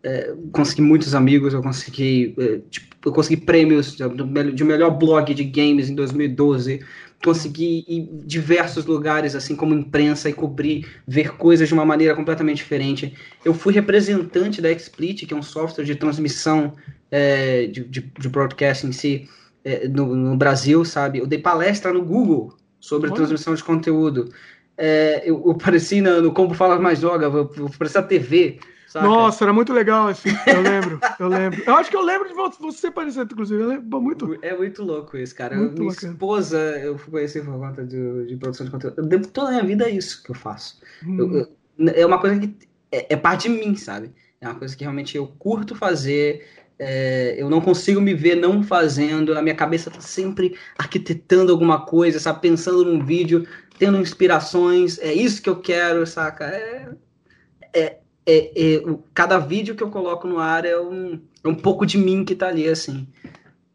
é, 0.03 0.33
consegui 0.51 0.81
muitos 0.81 1.13
amigos, 1.13 1.53
eu 1.53 1.61
consegui, 1.61 2.33
é, 2.37 2.59
tipo, 2.69 2.95
eu 3.05 3.11
consegui 3.11 3.41
prêmios 3.41 3.95
de, 3.95 4.53
de 4.53 4.63
melhor 4.63 4.91
blog 4.91 5.33
de 5.33 5.43
games 5.43 5.89
em 5.89 5.95
2012, 5.95 6.81
consegui 7.23 7.83
ir 7.87 7.99
em 7.99 8.21
diversos 8.25 8.85
lugares, 8.85 9.35
assim 9.35 9.55
como 9.55 9.73
imprensa, 9.73 10.29
e 10.29 10.33
cobrir, 10.33 10.85
ver 11.07 11.35
coisas 11.35 11.67
de 11.67 11.73
uma 11.73 11.85
maneira 11.85 12.15
completamente 12.15 12.57
diferente. 12.57 13.13
Eu 13.43 13.53
fui 13.53 13.73
representante 13.73 14.61
da 14.61 14.71
XSplit, 14.71 15.25
que 15.25 15.33
é 15.33 15.37
um 15.37 15.41
software 15.41 15.83
de 15.83 15.95
transmissão 15.95 16.73
é, 17.09 17.65
de, 17.67 17.83
de, 17.83 18.01
de, 18.01 18.29
broadcast 18.29 18.85
em 18.85 18.91
si, 18.91 19.27
é, 19.63 19.87
no, 19.87 20.15
no, 20.15 20.37
Brasil, 20.37 20.85
sabe? 20.85 21.19
Eu 21.19 21.27
dei 21.27 21.39
palestra 21.39 21.91
no 21.91 22.03
Google 22.03 22.55
sobre 22.79 23.07
Olha. 23.07 23.17
transmissão 23.17 23.55
de 23.55 23.63
conteúdo. 23.63 24.31
É, 24.77 25.23
eu, 25.25 25.41
eu 25.45 25.51
apareci 25.51 26.01
no, 26.01 26.21
no 26.21 26.33
Como 26.33 26.53
Fala 26.53 26.79
Mais 26.79 26.99
Joga, 26.99 27.25
eu, 27.25 27.51
eu 27.57 27.65
apareci 27.65 27.95
na 27.95 28.03
TV, 28.03 28.59
Saca? 28.87 29.05
Nossa, 29.05 29.43
era 29.43 29.51
muito 29.51 29.73
legal 29.73 30.07
assim. 30.07 30.29
Eu 30.47 30.61
lembro, 30.61 30.99
eu 31.19 31.27
lembro. 31.27 31.61
Eu 31.65 31.75
acho 31.75 31.89
que 31.89 31.95
eu 31.95 32.01
lembro 32.01 32.29
de 32.29 32.33
você 32.33 32.89
parecendo, 32.89 33.33
inclusive. 33.33 33.61
Eu 33.61 33.67
lembro 33.67 34.01
muito. 34.01 34.39
É 34.41 34.55
muito 34.55 34.81
louco 34.81 35.17
isso, 35.17 35.35
cara. 35.35 35.57
Muito 35.57 35.77
minha 35.77 35.91
bacana. 35.91 36.13
esposa, 36.13 36.57
eu 36.79 36.97
conheci 36.97 37.41
por 37.41 37.59
conta 37.59 37.85
de, 37.85 38.25
de, 38.27 38.37
produção 38.37 38.65
de 38.65 38.71
conteúdo. 38.71 38.95
Eu 38.97 39.05
devo 39.05 39.27
toda 39.27 39.49
a 39.49 39.51
minha 39.51 39.63
vida 39.65 39.85
a 39.85 39.89
isso 39.89 40.23
que 40.23 40.31
eu 40.31 40.35
faço. 40.35 40.79
Hum. 41.05 41.17
Eu, 41.19 41.37
eu, 41.85 41.93
é 41.93 42.05
uma 42.05 42.17
coisa 42.17 42.39
que 42.39 42.55
é, 42.89 43.13
é, 43.13 43.17
parte 43.17 43.49
de 43.49 43.59
mim, 43.59 43.75
sabe? 43.75 44.11
É 44.39 44.47
uma 44.47 44.55
coisa 44.55 44.75
que 44.75 44.83
realmente 44.85 45.17
eu 45.17 45.27
curto 45.37 45.75
fazer. 45.75 46.47
É, 46.79 47.35
eu 47.37 47.49
não 47.49 47.59
consigo 47.59 47.99
me 47.99 48.13
ver 48.13 48.35
não 48.35 48.63
fazendo. 48.63 49.37
A 49.37 49.41
minha 49.41 49.55
cabeça 49.55 49.91
tá 49.91 49.99
sempre 49.99 50.55
arquitetando 50.77 51.51
alguma 51.51 51.85
coisa, 51.85 52.21
sabe? 52.21 52.39
Pensando 52.39 52.85
num 52.85 53.03
vídeo, 53.03 53.45
tendo 53.77 53.97
inspirações. 53.97 54.99
É 54.99 55.13
isso 55.13 55.41
que 55.41 55.49
eu 55.49 55.59
quero, 55.59 56.05
saca? 56.05 56.45
É, 56.45 56.89
é, 57.73 57.99
é, 58.25 58.75
é, 58.75 58.83
cada 59.13 59.37
vídeo 59.37 59.75
que 59.75 59.83
eu 59.83 59.89
coloco 59.89 60.27
no 60.27 60.39
ar 60.39 60.65
é 60.65 60.79
um, 60.79 61.21
é 61.43 61.47
um 61.47 61.55
pouco 61.55 61.85
de 61.85 61.97
mim 61.97 62.25
que 62.25 62.35
tá 62.35 62.47
ali, 62.47 62.67
assim, 62.67 63.07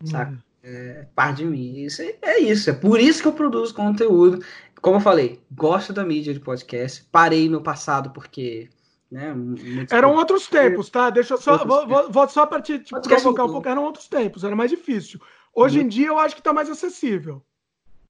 saca? 0.05 0.33
Uhum. 0.33 0.39
É 0.65 1.07
parte 1.15 1.39
de 1.39 1.45
mim. 1.45 1.79
Isso 1.79 2.03
é, 2.03 2.15
é, 2.23 2.39
isso, 2.41 2.71
é 2.71 2.73
por 2.73 3.01
isso 3.01 3.21
que 3.21 3.29
eu 3.29 3.33
produzo 3.33 3.75
conteúdo. 3.75 4.45
Como 4.81 4.97
eu 4.97 5.01
falei, 5.01 5.41
gosto 5.51 5.93
da 5.93 6.05
mídia 6.05 6.33
de 6.33 6.41
podcast. 6.41 7.05
Parei 7.11 7.49
no 7.49 7.63
passado 7.63 8.11
porque. 8.11 8.69
Né, 9.11 9.35
Eram 9.91 10.15
outros 10.15 10.47
tempos, 10.47 10.89
tá? 10.89 11.11
Deixa 11.11 11.35
eu 11.35 11.39
só. 11.39 11.65
Vou, 11.65 11.87
vou, 11.87 12.11
vou, 12.11 12.29
só 12.29 12.47
para 12.47 12.63
te, 12.63 12.79
te 12.79 12.91
provocar 12.91 13.45
um 13.45 13.53
pouco. 13.53 13.69
Eram 13.69 13.85
outros 13.85 14.09
tempos, 14.09 14.45
era 14.45 14.57
mais 14.57 14.71
difícil. 14.71 15.21
Hoje 15.55 15.81
em 15.81 15.89
dia 15.89 16.07
eu 16.07 16.19
acho 16.19 16.35
que 16.35 16.43
tá 16.43 16.53
mais 16.53 16.71
acessível. 16.71 17.43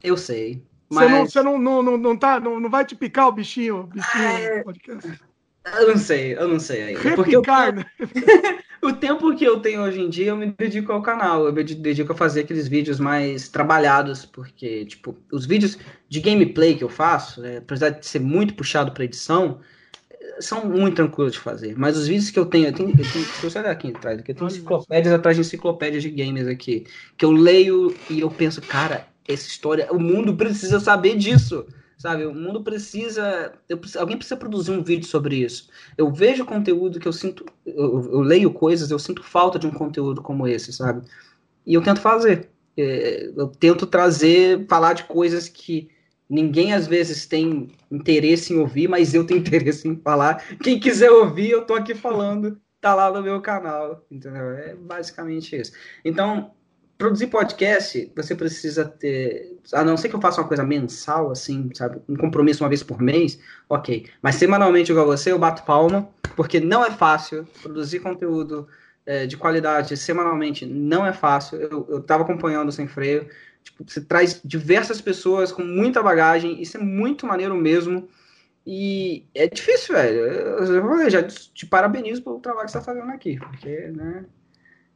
Eu 0.02 0.16
sei. 0.16 0.64
Mas... 0.93 1.10
Você, 1.10 1.16
não, 1.16 1.27
você 1.27 1.43
não, 1.43 1.59
não, 1.59 1.82
não, 1.82 1.98
não, 1.98 2.16
tá, 2.16 2.39
não, 2.39 2.60
não 2.60 2.70
vai 2.70 2.85
te 2.85 2.94
picar 2.94 3.28
o 3.28 3.32
bichinho, 3.32 3.85
bichinho 3.85 4.24
é... 4.24 4.62
podcast? 4.62 5.20
Eu 5.64 5.89
não 5.89 5.97
sei, 5.97 6.35
eu 6.35 6.48
não 6.48 6.59
sei 6.59 6.82
ainda. 6.82 7.14
Porque 7.14 7.36
eu, 7.36 7.43
né? 7.43 7.85
o 8.82 8.93
tempo 8.93 9.35
que 9.36 9.44
eu 9.44 9.60
tenho 9.60 9.82
hoje 9.82 10.01
em 10.01 10.10
dia, 10.10 10.27
eu 10.27 10.36
me 10.36 10.47
dedico 10.47 10.93
ao 10.93 11.01
canal. 11.01 11.47
Eu 11.47 11.52
me 11.52 11.62
dedico 11.62 12.12
a 12.12 12.16
fazer 12.16 12.40
aqueles 12.40 12.66
vídeos 12.66 12.98
mais 12.98 13.48
trabalhados, 13.48 14.27
porque, 14.27 14.85
tipo, 14.86 15.16
os 15.31 15.47
vídeos 15.47 15.78
de 16.09 16.20
gameplay 16.20 16.74
que 16.74 16.82
eu 16.82 16.89
faço, 16.89 17.40
né, 17.40 17.59
apesar 17.59 17.90
de 17.90 18.05
ser 18.05 18.19
muito 18.19 18.55
puxado 18.55 18.90
para 18.90 19.05
edição, 19.05 19.60
são 20.40 20.66
muito 20.66 20.97
tranquilos 20.97 21.32
de 21.32 21.39
fazer. 21.39 21.78
Mas 21.78 21.97
os 21.97 22.09
vídeos 22.09 22.31
que 22.31 22.39
eu 22.39 22.47
tenho, 22.47 22.66
eu 22.66 22.73
tenho, 22.73 22.90
eu 22.90 22.97
tenho 22.97 23.24
deixa 23.24 23.47
eu 23.47 23.51
sair 23.51 23.66
aqui 23.66 23.89
atrás, 23.89 24.19
eu 24.19 24.35
tenho 24.35 24.48
enciclopédias 24.48 25.14
atrás 25.14 25.36
de 25.36 25.43
enciclopédias 25.43 26.02
de 26.02 26.10
games 26.10 26.48
aqui, 26.48 26.86
que 27.16 27.24
eu 27.24 27.31
leio 27.31 27.94
e 28.10 28.20
eu 28.20 28.31
penso, 28.31 28.60
cara, 28.60 29.06
essa 29.27 29.47
história, 29.47 29.93
o 29.93 29.99
mundo 29.99 30.36
precisa 30.36 30.81
saber 30.81 31.16
disso. 31.16 31.66
Sabe, 31.99 32.27
o 32.27 32.35
mundo 32.35 32.65
precisa. 32.65 33.53
Eu, 33.69 33.81
alguém 33.97 34.16
precisa 34.16 34.36
produzir 34.36 34.73
um 34.73 34.82
vídeo 34.82 35.07
sobre 35.07 35.36
isso. 35.36 35.69
Eu 35.97 36.11
vejo 36.11 36.44
conteúdo 36.44 36.99
que 36.99 37.07
eu 37.07 37.12
sinto. 37.12 37.47
Eu, 37.65 38.11
eu, 38.11 38.20
leio 38.20 38.53
coisas, 38.53 38.90
eu 38.90 38.99
sinto 38.99 39.23
falta 39.23 39.57
de 39.57 39.69
um 39.69 39.70
conteúdo 39.70 40.20
como 40.20 40.49
esse, 40.49 40.73
sabe? 40.73 41.07
E 41.65 41.74
eu 41.74 41.81
tento 41.81 42.01
fazer. 42.01 42.51
É, 42.77 43.31
eu 43.36 43.47
tento 43.47 43.86
trazer, 43.86 44.66
falar 44.66 44.94
de 44.94 45.05
coisas 45.05 45.49
que 45.49 45.90
ninguém 46.28 46.73
às 46.73 46.89
vezes 46.89 47.24
tem 47.24 47.70
interesse 47.89 48.53
em 48.53 48.59
ouvir, 48.59 48.89
mas 48.89 49.15
eu 49.15 49.24
tenho 49.24 49.39
interesse 49.40 49.86
em 49.86 49.94
falar. 49.97 50.43
Quem 50.61 50.81
quiser 50.81 51.11
ouvir, 51.11 51.51
eu 51.51 51.65
tô 51.65 51.74
aqui 51.74 51.94
falando, 51.94 52.61
tá 52.81 52.97
lá 52.97 53.12
no 53.12 53.23
meu 53.23 53.40
canal, 53.40 54.05
entendeu? 54.11 54.51
É 54.51 54.74
basicamente 54.74 55.55
isso. 55.55 55.73
Então, 56.05 56.51
produzir 57.02 57.26
podcast, 57.26 58.12
você 58.14 58.32
precisa 58.32 58.84
ter. 58.84 59.58
A 59.72 59.82
não 59.82 59.96
ser 59.96 60.08
que 60.08 60.14
eu 60.14 60.20
faça 60.20 60.40
uma 60.40 60.46
coisa 60.46 60.62
mensal, 60.62 61.32
assim, 61.32 61.68
sabe? 61.74 62.00
Um 62.08 62.14
compromisso 62.14 62.62
uma 62.62 62.68
vez 62.68 62.80
por 62.80 63.02
mês, 63.02 63.40
ok. 63.68 64.06
Mas 64.22 64.36
semanalmente, 64.36 64.92
igual 64.92 65.06
você, 65.06 65.32
eu 65.32 65.38
bato 65.38 65.64
palma, 65.64 66.08
porque 66.36 66.60
não 66.60 66.84
é 66.84 66.92
fácil 66.92 67.44
produzir 67.60 67.98
conteúdo 67.98 68.68
é, 69.04 69.26
de 69.26 69.36
qualidade 69.36 69.96
semanalmente, 69.96 70.64
não 70.64 71.04
é 71.04 71.12
fácil. 71.12 71.60
Eu, 71.60 71.86
eu 71.90 72.00
tava 72.00 72.22
acompanhando 72.22 72.70
sem 72.70 72.86
freio. 72.86 73.28
Tipo, 73.64 73.84
você 73.84 74.00
traz 74.00 74.40
diversas 74.44 75.00
pessoas 75.00 75.50
com 75.50 75.64
muita 75.64 76.00
bagagem, 76.04 76.62
isso 76.62 76.76
é 76.76 76.80
muito 76.80 77.26
maneiro 77.26 77.56
mesmo. 77.56 78.08
E 78.64 79.26
é 79.34 79.48
difícil, 79.48 79.96
velho. 79.96 80.20
Eu 80.20 81.10
já 81.10 81.24
te 81.24 81.66
parabenizo 81.66 82.22
pelo 82.22 82.38
trabalho 82.38 82.66
que 82.66 82.70
você 82.70 82.78
está 82.78 82.92
fazendo 82.92 83.10
aqui, 83.10 83.40
porque, 83.40 83.88
né? 83.88 84.24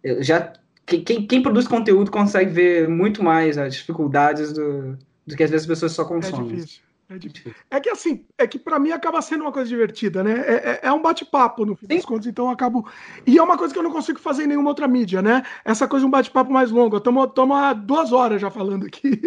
Eu 0.04 0.22
já 0.22 0.52
quem, 0.86 1.26
quem, 1.26 1.42
produz 1.42 1.66
conteúdo 1.66 2.10
consegue 2.10 2.50
ver 2.50 2.88
muito 2.88 3.22
mais 3.22 3.58
as 3.58 3.74
dificuldades 3.74 4.52
do, 4.52 4.96
do 5.26 5.36
que 5.36 5.42
às 5.42 5.50
vezes 5.50 5.64
as 5.64 5.66
pessoas 5.66 5.92
só 5.92 6.02
é 6.02 6.06
consomem. 6.06 6.52
É 6.52 6.54
difícil. 6.54 6.85
É, 7.08 7.18
difícil. 7.18 7.54
é 7.70 7.78
que 7.78 7.88
assim, 7.88 8.24
é 8.36 8.46
que 8.46 8.58
para 8.58 8.80
mim 8.80 8.90
acaba 8.90 9.22
sendo 9.22 9.42
uma 9.42 9.52
coisa 9.52 9.68
divertida, 9.68 10.24
né? 10.24 10.32
É, 10.40 10.54
é, 10.54 10.80
é 10.82 10.92
um 10.92 11.00
bate-papo 11.00 11.64
no 11.64 11.76
fim 11.76 11.86
Sim. 11.86 11.94
das 11.94 12.04
contas, 12.04 12.26
então 12.26 12.46
eu 12.46 12.50
acabo. 12.50 12.88
E 13.24 13.38
é 13.38 13.42
uma 13.42 13.56
coisa 13.56 13.72
que 13.72 13.78
eu 13.78 13.82
não 13.82 13.92
consigo 13.92 14.18
fazer 14.18 14.44
em 14.44 14.48
nenhuma 14.48 14.70
outra 14.70 14.88
mídia, 14.88 15.22
né? 15.22 15.44
Essa 15.64 15.86
coisa 15.86 16.02
de 16.02 16.08
um 16.08 16.10
bate-papo 16.10 16.52
mais 16.52 16.70
longo. 16.72 16.96
Estamos 16.96 17.56
há 17.56 17.72
duas 17.72 18.12
horas 18.12 18.40
já 18.40 18.50
falando 18.50 18.86
aqui. 18.86 19.20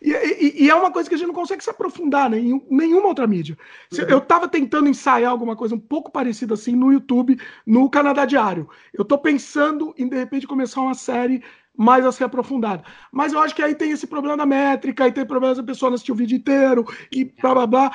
E, 0.00 0.12
e, 0.12 0.64
e, 0.64 0.70
é 0.70 0.74
uma 0.74 0.92
coisa 0.92 1.08
que 1.08 1.14
a 1.14 1.18
gente 1.18 1.26
não 1.26 1.34
consegue 1.34 1.62
se 1.62 1.70
aprofundar 1.70 2.30
né? 2.30 2.38
em 2.38 2.62
nenhuma 2.70 3.08
outra 3.08 3.26
mídia. 3.26 3.58
Uhum. 3.92 4.04
Eu 4.08 4.18
estava 4.18 4.48
tentando 4.48 4.88
ensaiar 4.88 5.30
alguma 5.30 5.56
coisa 5.56 5.74
um 5.74 5.78
pouco 5.78 6.10
parecida 6.10 6.54
assim 6.54 6.76
no 6.76 6.92
YouTube, 6.92 7.38
no 7.66 7.90
Canadá 7.90 8.24
Diário. 8.24 8.68
Eu 8.92 9.02
estou 9.02 9.18
pensando 9.18 9.92
em, 9.98 10.08
de 10.08 10.16
repente, 10.16 10.46
começar 10.46 10.80
uma 10.80 10.94
série 10.94 11.42
mais 11.78 12.04
a 12.04 12.10
ser 12.10 12.24
aprofundada. 12.24 12.82
Mas 13.12 13.32
eu 13.32 13.38
acho 13.38 13.54
que 13.54 13.62
aí 13.62 13.72
tem 13.72 13.92
esse 13.92 14.04
problema 14.04 14.36
da 14.36 14.44
métrica, 14.44 15.04
aí 15.04 15.12
tem 15.12 15.24
problema 15.24 15.54
da 15.54 15.62
pessoa 15.62 15.88
não 15.88 15.94
assistir 15.94 16.10
o 16.10 16.16
vídeo 16.16 16.36
inteiro 16.36 16.84
e 17.12 17.24
blá 17.24 17.54
blá 17.54 17.66
blá. 17.68 17.92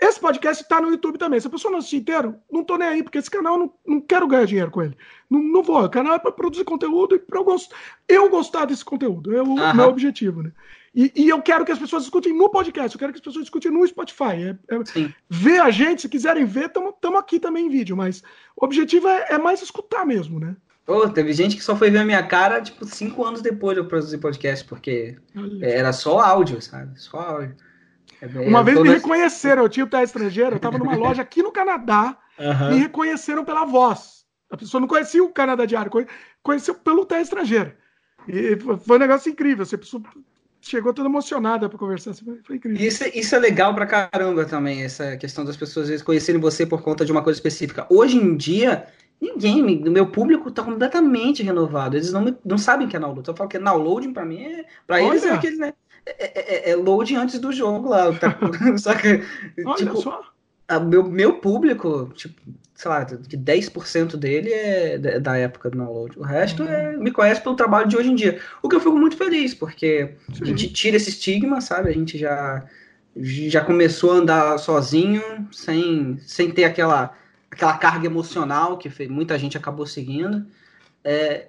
Esse 0.00 0.20
podcast 0.20 0.62
está 0.62 0.80
no 0.80 0.90
YouTube 0.90 1.18
também. 1.18 1.40
Se 1.40 1.46
a 1.46 1.50
pessoa 1.50 1.72
não 1.72 1.78
assistir 1.78 1.96
inteiro, 1.96 2.36
não 2.52 2.62
tô 2.62 2.76
nem 2.76 2.86
aí, 2.86 3.02
porque 3.02 3.18
esse 3.18 3.30
canal 3.30 3.58
não, 3.58 3.72
não 3.84 4.00
quero 4.00 4.28
ganhar 4.28 4.44
dinheiro 4.44 4.70
com 4.70 4.82
ele. 4.82 4.96
Não, 5.28 5.42
não 5.42 5.62
vou. 5.62 5.82
O 5.82 5.88
canal 5.88 6.14
é 6.14 6.18
para 6.18 6.30
produzir 6.30 6.64
conteúdo 6.64 7.16
e 7.16 7.18
para 7.18 7.40
eu, 7.40 7.44
gost... 7.44 7.72
eu 8.06 8.28
gostar 8.28 8.66
desse 8.66 8.84
conteúdo. 8.84 9.34
É 9.34 9.42
o 9.42 9.46
uhum. 9.46 9.74
meu 9.74 9.88
objetivo, 9.88 10.42
né? 10.42 10.52
E, 10.94 11.10
e, 11.16 11.28
eu 11.28 11.42
quero 11.42 11.64
que 11.64 11.72
as 11.72 11.78
pessoas 11.78 12.04
escutem 12.04 12.32
no 12.32 12.48
podcast, 12.48 12.94
eu 12.94 12.98
quero 13.00 13.12
que 13.12 13.18
as 13.18 13.24
pessoas 13.24 13.46
escutem 13.46 13.72
no 13.72 13.84
Spotify. 13.84 14.56
É, 14.68 14.74
é, 14.74 15.10
ver 15.28 15.60
a 15.60 15.68
gente, 15.68 16.02
se 16.02 16.08
quiserem 16.08 16.44
ver, 16.44 16.66
estamos 16.66 17.18
aqui 17.18 17.40
também 17.40 17.66
em 17.66 17.68
vídeo, 17.68 17.96
mas 17.96 18.22
o 18.54 18.64
objetivo 18.64 19.08
é, 19.08 19.26
é 19.30 19.38
mais 19.38 19.60
escutar 19.60 20.06
mesmo, 20.06 20.38
né? 20.38 20.54
Oh, 20.86 21.08
teve 21.08 21.32
gente 21.32 21.56
que 21.56 21.64
só 21.64 21.74
foi 21.74 21.90
ver 21.90 21.98
a 21.98 22.04
minha 22.04 22.22
cara, 22.22 22.60
tipo, 22.60 22.84
cinco 22.84 23.24
anos 23.24 23.40
depois 23.40 23.74
de 23.74 23.80
eu 23.80 23.86
produzir 23.86 24.18
podcast, 24.18 24.64
porque 24.66 25.16
era 25.62 25.92
só 25.92 26.20
áudio, 26.20 26.60
sabe? 26.60 27.00
Só 27.00 27.18
áudio. 27.18 27.56
É 28.20 28.26
Uma 28.40 28.62
vez 28.62 28.78
me 28.78 28.90
reconheceram, 28.90 29.62
eu 29.62 29.68
tinha 29.68 29.84
o 29.84 29.88
pé 29.88 30.02
estrangeiro, 30.02 30.56
eu 30.56 30.60
tava 30.60 30.78
numa 30.78 30.94
loja 30.94 31.22
aqui 31.22 31.42
no 31.42 31.50
Canadá, 31.50 32.16
uhum. 32.38 32.70
me 32.70 32.78
reconheceram 32.80 33.44
pela 33.44 33.64
voz. 33.64 34.24
A 34.50 34.56
pessoa 34.56 34.80
não 34.80 34.88
conhecia 34.88 35.24
o 35.24 35.32
Canadá 35.32 35.64
Diário, 35.64 35.90
conheceu 36.42 36.74
pelo 36.74 37.06
pé 37.06 37.22
estrangeiro. 37.22 37.72
E 38.28 38.56
foi 38.78 38.96
um 38.96 39.00
negócio 39.00 39.30
incrível. 39.30 39.64
Você 39.64 39.78
chegou 40.60 40.94
toda 40.94 41.08
emocionada 41.08 41.68
para 41.68 41.78
conversar. 41.78 42.14
Foi 42.44 42.56
incrível. 42.56 42.86
Isso, 42.86 43.04
isso 43.14 43.34
é 43.34 43.38
legal 43.38 43.74
pra 43.74 43.86
caramba 43.86 44.44
também, 44.44 44.82
essa 44.82 45.16
questão 45.16 45.44
das 45.44 45.56
pessoas 45.56 45.84
às 45.84 45.90
vezes 45.90 46.04
conhecerem 46.04 46.40
você 46.40 46.64
por 46.64 46.82
conta 46.82 47.04
de 47.04 47.12
uma 47.12 47.22
coisa 47.22 47.38
específica. 47.38 47.86
Hoje 47.90 48.16
em 48.16 48.36
dia, 48.36 48.86
Ninguém, 49.24 49.62
o 49.62 49.90
meu 49.90 50.06
público 50.06 50.50
está 50.50 50.62
completamente 50.62 51.42
renovado. 51.42 51.96
Eles 51.96 52.12
não, 52.12 52.36
não 52.44 52.58
sabem 52.58 52.86
que 52.86 52.94
é 52.94 53.00
download. 53.00 53.26
Eu 53.26 53.34
falo 53.34 53.48
que 53.48 53.56
é 53.56 53.60
downloading 53.60 54.12
para 54.12 54.26
mim 54.26 54.42
é. 54.42 54.64
Para 54.86 55.02
eles 55.02 55.24
é 55.24 55.30
aquele, 55.30 55.56
né? 55.56 55.72
É, 56.04 56.68
é, 56.68 56.70
é, 56.70 56.76
load 56.76 57.16
antes 57.16 57.38
do 57.38 57.50
jogo 57.50 57.88
lá. 57.88 58.12
Tá, 58.12 58.36
só 58.76 58.94
que. 58.94 59.22
Olha 59.64 59.76
tipo, 59.76 59.96
só. 59.96 60.22
A, 60.68 60.78
meu, 60.78 61.04
meu 61.04 61.38
público, 61.40 62.10
tipo, 62.14 62.38
sei 62.74 62.90
lá, 62.90 63.04
que 63.04 63.36
10% 63.36 64.16
dele 64.16 64.52
é 64.52 64.98
da 65.18 65.38
época 65.38 65.70
do 65.70 65.78
download. 65.78 66.18
O 66.18 66.22
resto 66.22 66.62
uhum. 66.62 66.68
é, 66.68 66.96
me 66.98 67.10
conhece 67.10 67.40
pelo 67.40 67.56
trabalho 67.56 67.88
de 67.88 67.96
hoje 67.96 68.10
em 68.10 68.14
dia. 68.14 68.38
O 68.62 68.68
que 68.68 68.76
eu 68.76 68.80
fico 68.80 68.98
muito 68.98 69.16
feliz, 69.16 69.54
porque 69.54 70.16
Sim. 70.34 70.42
a 70.42 70.44
gente 70.44 70.70
tira 70.70 70.98
esse 70.98 71.08
estigma, 71.08 71.62
sabe? 71.62 71.88
A 71.88 71.92
gente 71.92 72.18
já, 72.18 72.62
já 73.16 73.62
começou 73.62 74.12
a 74.12 74.16
andar 74.16 74.58
sozinho, 74.58 75.22
sem, 75.50 76.18
sem 76.26 76.50
ter 76.50 76.64
aquela 76.64 77.16
aquela 77.54 77.78
carga 77.78 78.06
emocional 78.06 78.76
que 78.76 79.08
muita 79.08 79.38
gente 79.38 79.56
acabou 79.56 79.86
seguindo. 79.86 80.46
É, 81.02 81.48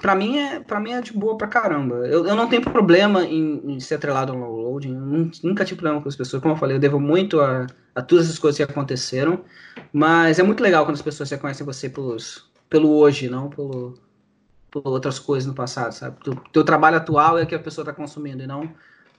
para 0.00 0.14
mim 0.14 0.38
é 0.38 0.60
para 0.60 0.80
mim 0.80 0.92
é 0.92 1.00
de 1.00 1.12
boa 1.12 1.36
pra 1.36 1.46
caramba. 1.46 1.96
Eu, 2.06 2.26
eu 2.26 2.34
não 2.34 2.48
tenho 2.48 2.62
problema 2.62 3.24
em, 3.24 3.60
em 3.64 3.80
ser 3.80 3.96
atrelado 3.96 4.32
ao 4.32 4.38
downloading. 4.38 4.94
Nunca 5.42 5.64
tive 5.64 5.80
problema 5.80 6.02
com 6.02 6.08
as 6.08 6.16
pessoas. 6.16 6.42
Como 6.42 6.54
eu 6.54 6.58
falei, 6.58 6.76
eu 6.76 6.80
devo 6.80 6.98
muito 6.98 7.40
a, 7.40 7.66
a 7.94 8.02
todas 8.02 8.28
as 8.28 8.38
coisas 8.38 8.56
que 8.56 8.62
aconteceram. 8.62 9.44
Mas 9.92 10.38
é 10.38 10.42
muito 10.42 10.62
legal 10.62 10.84
quando 10.84 10.96
as 10.96 11.02
pessoas 11.02 11.30
reconhecem 11.30 11.64
você 11.64 11.88
pelos, 11.88 12.50
pelo 12.68 12.90
hoje, 12.90 13.28
não 13.28 13.50
pelo, 13.50 13.94
por 14.70 14.86
outras 14.86 15.18
coisas 15.18 15.46
no 15.46 15.54
passado, 15.54 15.92
sabe? 15.92 16.16
O 16.26 16.34
teu 16.50 16.64
trabalho 16.64 16.96
atual 16.96 17.38
é 17.38 17.46
que 17.46 17.54
a 17.54 17.58
pessoa 17.58 17.84
tá 17.84 17.92
consumindo 17.92 18.42
e 18.42 18.46
não 18.46 18.72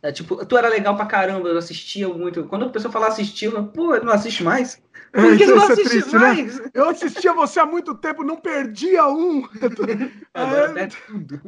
é, 0.06 0.11
tipo, 0.11 0.45
tu 0.45 0.56
era 0.56 0.69
legal 0.69 0.95
pra 0.95 1.07
caramba, 1.07 1.49
eu 1.49 1.57
assistia 1.57 2.07
muito. 2.07 2.44
Quando 2.44 2.65
a 2.65 2.69
pessoa 2.69 2.91
fala 2.91 3.07
assistir, 3.07 3.45
eu 3.45 3.65
pô, 3.65 3.98
não 3.98 4.14
assiste 4.14 4.44
mais? 4.44 4.80
Por 5.11 5.36
que 5.36 5.48
não 5.48 5.64
é 5.64 5.72
assiste 5.72 5.90
triste, 5.90 6.14
né? 6.14 6.19
mais? 6.19 6.60
Né? 6.60 6.69
Eu 6.76 6.90
assistia 6.90 7.34
você 7.34 7.60
há 7.60 7.65
muito 7.65 7.95
tempo, 7.95 8.23
não 8.23 8.36
perdia 8.36 9.07
um. 9.07 9.49
Agora 10.32 10.80
é 10.80 10.86
tudo. 10.86 11.41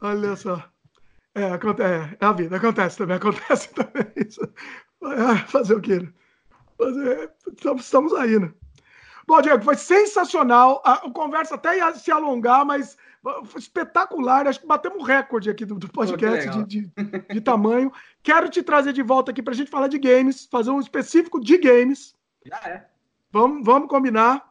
Olha 0.00 0.36
só. 0.36 0.62
É, 1.34 1.50
acontece, 1.50 2.16
é, 2.20 2.24
a 2.24 2.32
vida, 2.32 2.56
acontece 2.56 2.98
também, 2.98 3.16
acontece 3.18 3.70
também 3.74 4.06
isso. 4.16 4.40
É, 5.02 5.36
fazer 5.48 5.74
o 5.74 5.80
quê? 5.80 6.08
Fazer, 6.78 7.32
estamos 7.76 8.12
aí, 8.14 8.38
né? 8.38 8.52
Bom, 9.26 9.42
Diego, 9.42 9.64
foi 9.64 9.74
sensacional. 9.74 10.80
A, 10.84 11.10
conversa 11.10 11.56
até 11.56 11.78
ia 11.78 11.92
se 11.92 12.12
alongar, 12.12 12.64
mas 12.64 12.96
espetacular. 13.56 14.46
Acho 14.46 14.60
que 14.60 14.66
batemos 14.66 14.98
um 14.98 15.02
recorde 15.02 15.50
aqui 15.50 15.64
do, 15.64 15.76
do 15.76 15.88
podcast 15.88 16.48
oh, 16.48 16.64
de, 16.64 16.86
de, 16.86 16.92
de, 17.32 17.40
tamanho. 17.40 17.92
Quero 18.22 18.48
te 18.48 18.62
trazer 18.62 18.92
de 18.92 19.02
volta 19.02 19.30
aqui 19.30 19.42
para 19.42 19.52
a 19.52 19.56
gente 19.56 19.70
falar 19.70 19.88
de 19.88 19.98
games, 19.98 20.46
fazer 20.50 20.70
um 20.70 20.80
específico 20.80 21.40
de 21.40 21.58
games. 21.58 22.14
Já 22.44 22.60
é. 22.64 22.86
Vamos, 23.30 23.64
vamos 23.64 23.88
combinar. 23.88 24.50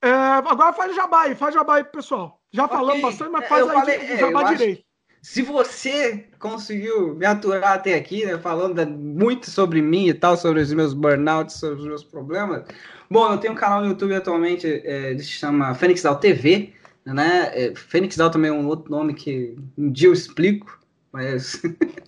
É, 0.00 0.10
agora 0.10 0.72
faz 0.72 0.94
jabá 0.94 1.22
aí, 1.22 1.34
faz 1.34 1.54
jabá 1.54 1.76
aí 1.76 1.84
pro 1.84 1.94
pessoal. 1.94 2.40
Já 2.52 2.66
okay. 2.66 2.76
falamos 2.76 3.02
bastante, 3.02 3.30
mas 3.30 3.44
é, 3.44 3.48
faz 3.48 3.68
aí 3.68 3.74
falei, 3.74 3.96
é, 3.96 4.16
jabá 4.18 4.42
direito. 4.52 4.86
Se 5.22 5.42
você 5.42 6.28
conseguiu 6.38 7.14
me 7.16 7.26
aturar 7.26 7.72
até 7.72 7.94
aqui, 7.94 8.24
né, 8.24 8.38
falando 8.38 8.86
muito 8.86 9.50
sobre 9.50 9.82
mim 9.82 10.06
e 10.06 10.14
tal, 10.14 10.36
sobre 10.36 10.60
os 10.60 10.72
meus 10.72 10.94
burnouts, 10.94 11.56
sobre 11.56 11.80
os 11.80 11.86
meus 11.86 12.04
problemas. 12.04 12.64
Bom, 13.10 13.32
eu 13.32 13.38
tenho 13.38 13.52
um 13.52 13.56
canal 13.56 13.80
no 13.80 13.88
YouTube 13.88 14.14
atualmente, 14.14 14.82
é, 14.84 15.18
se 15.18 15.24
chama 15.24 15.74
Fênix 15.74 16.02
Down 16.02 16.20
TV 16.20 16.72
né? 17.14 17.50
É, 17.54 17.72
Fênix 17.74 18.16
Down 18.16 18.30
também 18.30 18.50
é 18.50 18.54
um 18.54 18.66
outro 18.66 18.90
nome 18.90 19.14
que 19.14 19.56
um 19.78 19.90
dia 19.90 20.08
eu 20.08 20.12
explico, 20.12 20.78
mas, 21.12 21.62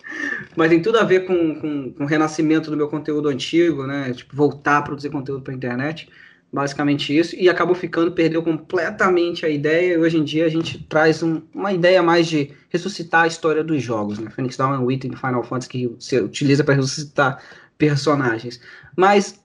mas 0.55 0.69
tem 0.69 0.81
tudo 0.81 0.99
a 0.99 1.03
ver 1.03 1.25
com, 1.25 1.55
com, 1.55 1.93
com, 1.93 2.03
o 2.03 2.07
renascimento 2.07 2.69
do 2.69 2.77
meu 2.77 2.87
conteúdo 2.87 3.29
antigo, 3.29 3.87
né? 3.87 4.13
Tipo, 4.13 4.35
voltar 4.35 4.77
a 4.77 4.81
produzir 4.81 5.09
conteúdo 5.09 5.41
para 5.41 5.53
internet, 5.53 6.09
basicamente 6.51 7.17
isso. 7.17 7.35
E 7.35 7.49
acabou 7.49 7.75
ficando, 7.75 8.11
perdeu 8.11 8.43
completamente 8.43 9.45
a 9.45 9.49
ideia. 9.49 9.93
E 9.93 9.97
hoje 9.97 10.17
em 10.17 10.23
dia 10.23 10.45
a 10.45 10.49
gente 10.49 10.83
traz 10.83 11.23
um, 11.23 11.41
uma 11.53 11.71
ideia 11.71 12.03
mais 12.03 12.27
de 12.27 12.51
ressuscitar 12.69 13.23
a 13.23 13.27
história 13.27 13.63
dos 13.63 13.81
jogos, 13.81 14.19
né? 14.19 14.29
Fênix 14.29 14.57
Down 14.57 14.73
é 14.73 14.79
um 14.79 14.91
item 14.91 15.11
do 15.11 15.17
Final 15.17 15.43
Fantasy 15.43 15.69
que 15.69 15.87
você 15.87 16.19
utiliza 16.19 16.63
para 16.63 16.75
ressuscitar 16.75 17.41
personagens. 17.77 18.59
Mas 18.95 19.39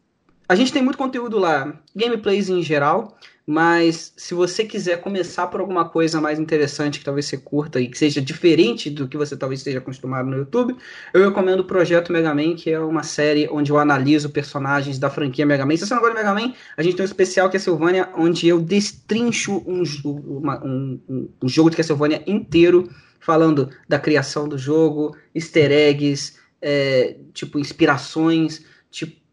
a 0.49 0.55
gente 0.55 0.73
tem 0.73 0.83
muito 0.83 0.99
conteúdo 0.99 1.39
lá, 1.39 1.81
gameplays 1.95 2.49
em 2.49 2.63
geral. 2.63 3.17
Mas 3.47 4.15
se 4.17 4.33
você 4.33 4.65
quiser 4.65 5.03
começar 5.03 5.49
por 5.49 5.61
alguma 5.61 5.87
coisa 5.87 6.19
mais 6.19 6.39
interessante 6.39 6.99
que 6.99 7.05
talvez 7.05 7.27
você 7.27 7.37
curta 7.37 7.79
e 7.79 7.89
que 7.89 7.99
seja 7.99 8.21
diferente 8.21 8.89
do 8.89 9.07
que 9.07 9.19
você 9.19 9.37
talvez 9.37 9.61
esteja 9.61 9.79
acostumado 9.79 10.31
no 10.31 10.39
YouTube, 10.39 10.75
eu 11.13 11.29
recomendo 11.29 11.61
o 11.61 11.65
Projeto 11.65 12.11
Mega 12.11 12.35
Man, 12.35 12.55
que 12.55 12.71
é 12.71 12.81
uma 12.81 13.03
série 13.03 13.47
onde 13.51 13.71
eu 13.71 13.79
analiso 13.79 14.31
personagens 14.31 14.99
da 14.99 15.11
franquia 15.11 15.45
Mega 15.45 15.67
Man. 15.67 15.77
Se 15.77 15.87
você 15.87 15.95
não 15.95 16.01
gosta 16.01 16.17
de 16.17 16.25
Mega 16.25 16.35
Man, 16.35 16.55
a 16.75 16.83
gente 16.83 16.97
tem 16.97 17.05
um 17.05 17.07
especial 17.07 17.51
Castlevania, 17.51 18.09
onde 18.17 18.49
eu 18.49 18.61
destrincho 18.61 19.63
um, 19.67 19.83
uma, 20.05 20.65
um, 20.65 21.01
um, 21.07 21.29
um 21.43 21.49
jogo 21.49 21.69
de 21.69 21.77
Castlevania 21.77 22.23
inteiro, 22.27 22.89
falando 23.21 23.69
da 23.87 23.99
criação 23.99 24.49
do 24.49 24.57
jogo, 24.57 25.15
easter 25.35 25.71
eggs, 25.71 26.39
é, 26.63 27.17
tipo, 27.35 27.59
inspirações, 27.59 28.65
tipo 28.91 29.24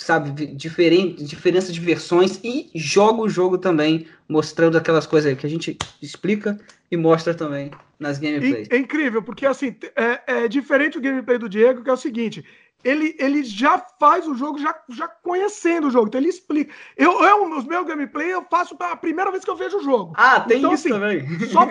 sabe, 0.00 0.46
diferente, 0.46 1.22
diferença 1.22 1.70
de 1.70 1.78
versões 1.78 2.40
e 2.42 2.70
joga 2.74 3.20
o 3.20 3.28
jogo 3.28 3.58
também, 3.58 4.06
mostrando 4.26 4.78
aquelas 4.78 5.06
coisas 5.06 5.36
que 5.36 5.46
a 5.46 5.48
gente 5.48 5.76
explica 6.00 6.58
e 6.90 6.96
mostra 6.96 7.34
também 7.34 7.70
nas 7.98 8.18
gameplays. 8.18 8.66
É, 8.70 8.78
incrível, 8.78 9.22
porque 9.22 9.44
assim, 9.44 9.76
é, 9.94 10.20
é, 10.26 10.48
diferente 10.48 10.96
o 10.96 11.02
gameplay 11.02 11.36
do 11.36 11.50
Diego, 11.50 11.82
que 11.82 11.90
é 11.90 11.92
o 11.92 11.98
seguinte. 11.98 12.42
Ele, 12.82 13.14
ele 13.18 13.44
já 13.44 13.78
faz 14.00 14.26
o 14.26 14.34
jogo 14.34 14.58
já, 14.58 14.74
já 14.88 15.06
conhecendo 15.06 15.88
o 15.88 15.90
jogo, 15.90 16.08
então 16.08 16.18
ele 16.18 16.30
explica. 16.30 16.72
Eu, 16.96 17.22
eu 17.22 17.46
nos 17.46 17.66
meus 17.66 17.86
gameplay 17.86 18.32
eu 18.32 18.42
faço 18.50 18.74
a 18.80 18.96
primeira 18.96 19.30
vez 19.30 19.44
que 19.44 19.50
eu 19.50 19.56
vejo 19.56 19.76
o 19.76 19.82
jogo. 19.82 20.14
Ah, 20.16 20.40
tem 20.40 20.60
então, 20.60 20.72
isso 20.72 20.88
assim, 20.88 20.98
também. 20.98 21.40
Só 21.50 21.66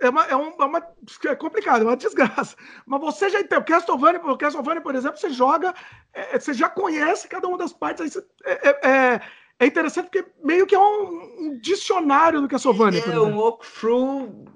é, 0.00 0.08
uma, 0.08 0.24
é, 0.26 0.36
um, 0.36 0.52
é, 0.60 0.64
uma, 0.64 0.82
é 1.26 1.34
complicado, 1.34 1.82
é 1.82 1.84
uma 1.84 1.96
desgraça. 1.96 2.56
Mas 2.84 3.00
você 3.00 3.30
já 3.30 3.40
entendeu. 3.40 3.60
O 3.60 3.64
Castlevania, 3.64 4.20
o 4.20 4.36
Castlevania, 4.36 4.80
por 4.80 4.94
exemplo, 4.94 5.18
você 5.18 5.30
joga, 5.30 5.74
é, 6.12 6.36
é 6.36 6.38
você 6.38 6.52
já 6.52 6.68
conhece 6.68 7.28
cada 7.28 7.48
uma 7.48 7.58
das 7.58 7.72
partes. 7.72 8.12
Você, 8.12 8.24
é, 8.44 8.68
é, 8.68 8.88
é, 8.88 9.20
é 9.58 9.66
interessante 9.66 10.10
porque 10.10 10.26
meio 10.42 10.66
que 10.66 10.74
é 10.74 10.78
um, 10.78 11.36
um 11.40 11.58
dicionário 11.60 12.40
do 12.40 12.48
Castlevania. 12.48 13.00
É 13.00 13.20
um 13.20 13.36
walkthrough 13.36 14.46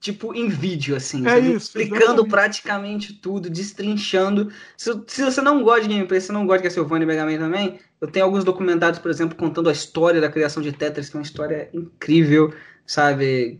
tipo 0.00 0.34
em 0.34 0.48
vídeo, 0.48 0.96
assim. 0.96 1.26
É 1.26 1.38
isso, 1.38 1.66
explicando 1.66 2.04
exatamente. 2.04 2.30
praticamente 2.30 3.12
tudo, 3.14 3.50
destrinchando. 3.50 4.52
Se, 4.76 4.92
se 5.06 5.24
você 5.24 5.40
não 5.40 5.62
gosta 5.62 5.82
de 5.82 5.88
gameplay, 5.88 6.20
se 6.20 6.28
você 6.28 6.32
não 6.32 6.46
gosta 6.46 6.62
de 6.62 6.64
Castlevania 6.64 7.04
e 7.04 7.06
Mega 7.06 7.24
Man 7.24 7.38
também, 7.38 7.80
eu 8.00 8.08
tenho 8.08 8.24
alguns 8.24 8.44
documentários, 8.44 8.98
por 8.98 9.10
exemplo, 9.10 9.36
contando 9.36 9.68
a 9.68 9.72
história 9.72 10.20
da 10.20 10.30
criação 10.30 10.62
de 10.62 10.72
Tetris, 10.72 11.10
que 11.10 11.16
é 11.16 11.18
uma 11.18 11.24
história 11.24 11.68
incrível, 11.72 12.54
sabe? 12.86 13.58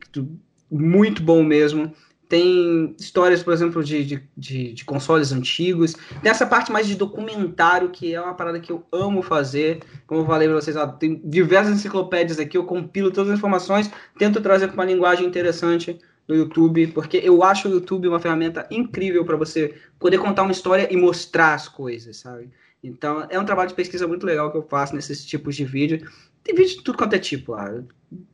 Muito 0.71 1.23
bom 1.23 1.43
mesmo. 1.43 1.93
Tem 2.29 2.95
histórias, 2.99 3.43
por 3.43 3.55
exemplo, 3.55 3.83
de, 3.83 4.05
de, 4.05 4.23
de, 4.37 4.73
de 4.75 4.85
consoles 4.85 5.33
antigos. 5.33 5.95
Tem 6.23 6.31
essa 6.31 6.47
parte 6.47 6.71
mais 6.71 6.87
de 6.87 6.95
documentário, 6.95 7.89
que 7.89 8.15
é 8.15 8.21
uma 8.21 8.35
parada 8.35 8.61
que 8.61 8.71
eu 8.71 8.85
amo 8.93 9.23
fazer. 9.23 9.81
Como 10.07 10.21
eu 10.21 10.27
falei 10.27 10.47
pra 10.47 10.61
vocês, 10.61 10.77
ó, 10.77 10.87
tem 10.87 11.23
diversas 11.25 11.75
enciclopédias 11.75 12.39
aqui, 12.39 12.59
eu 12.59 12.65
compilo 12.65 13.11
todas 13.11 13.31
as 13.31 13.39
informações, 13.39 13.91
tento 14.19 14.43
trazer 14.43 14.69
com 14.69 14.75
uma 14.75 14.85
linguagem 14.85 15.27
interessante 15.27 15.99
no 16.29 16.35
YouTube, 16.35 16.89
porque 16.89 17.17
eu 17.25 17.43
acho 17.43 17.67
o 17.67 17.73
YouTube 17.73 18.09
uma 18.09 18.21
ferramenta 18.21 18.67
incrível 18.71 19.25
para 19.25 19.37
você 19.37 19.75
poder 19.99 20.19
contar 20.19 20.43
uma 20.43 20.53
história 20.53 20.87
e 20.93 20.97
mostrar 20.99 21.55
as 21.55 21.67
coisas, 21.67 22.19
sabe? 22.19 22.51
Então, 22.85 23.27
é 23.31 23.41
um 23.41 23.45
trabalho 23.45 23.71
de 23.71 23.75
pesquisa 23.75 24.07
muito 24.07 24.27
legal 24.27 24.53
que 24.53 24.59
eu 24.59 24.63
faço 24.63 24.95
nesses 24.95 25.25
tipos 25.25 25.57
de 25.57 25.65
vídeo. 25.65 26.07
Tem 26.45 26.55
vídeo 26.55 26.77
de 26.77 26.83
tudo 26.83 26.99
quanto 26.99 27.15
é 27.15 27.19
tipo 27.19 27.53
lá. 27.53 27.83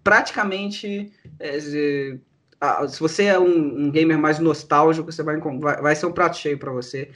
Praticamente, 0.02 1.12
é, 1.38 1.60
se 1.60 3.00
você 3.00 3.24
é 3.24 3.38
um, 3.38 3.86
um, 3.86 3.90
gamer 3.90 4.18
mais 4.18 4.38
nostálgico, 4.38 5.10
você 5.10 5.22
vai, 5.22 5.36
vai, 5.38 5.82
vai 5.82 5.96
ser 5.96 6.06
um 6.06 6.12
prato 6.12 6.36
cheio 6.36 6.58
para 6.58 6.72
você. 6.72 7.10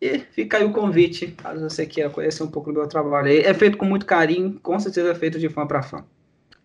E 0.00 0.18
fica 0.18 0.58
aí 0.58 0.64
o 0.64 0.72
convite, 0.72 1.28
caso 1.28 1.68
você 1.68 1.86
queira 1.86 2.10
conhecer 2.10 2.42
um 2.42 2.50
pouco 2.50 2.72
do 2.72 2.80
meu 2.80 2.88
trabalho. 2.88 3.28
É 3.28 3.54
feito 3.54 3.78
com 3.78 3.84
muito 3.84 4.04
carinho, 4.04 4.58
com 4.60 4.78
certeza 4.78 5.10
é 5.10 5.14
feito 5.14 5.38
de 5.38 5.48
fã 5.48 5.66
para 5.66 5.82
fã. 5.82 6.04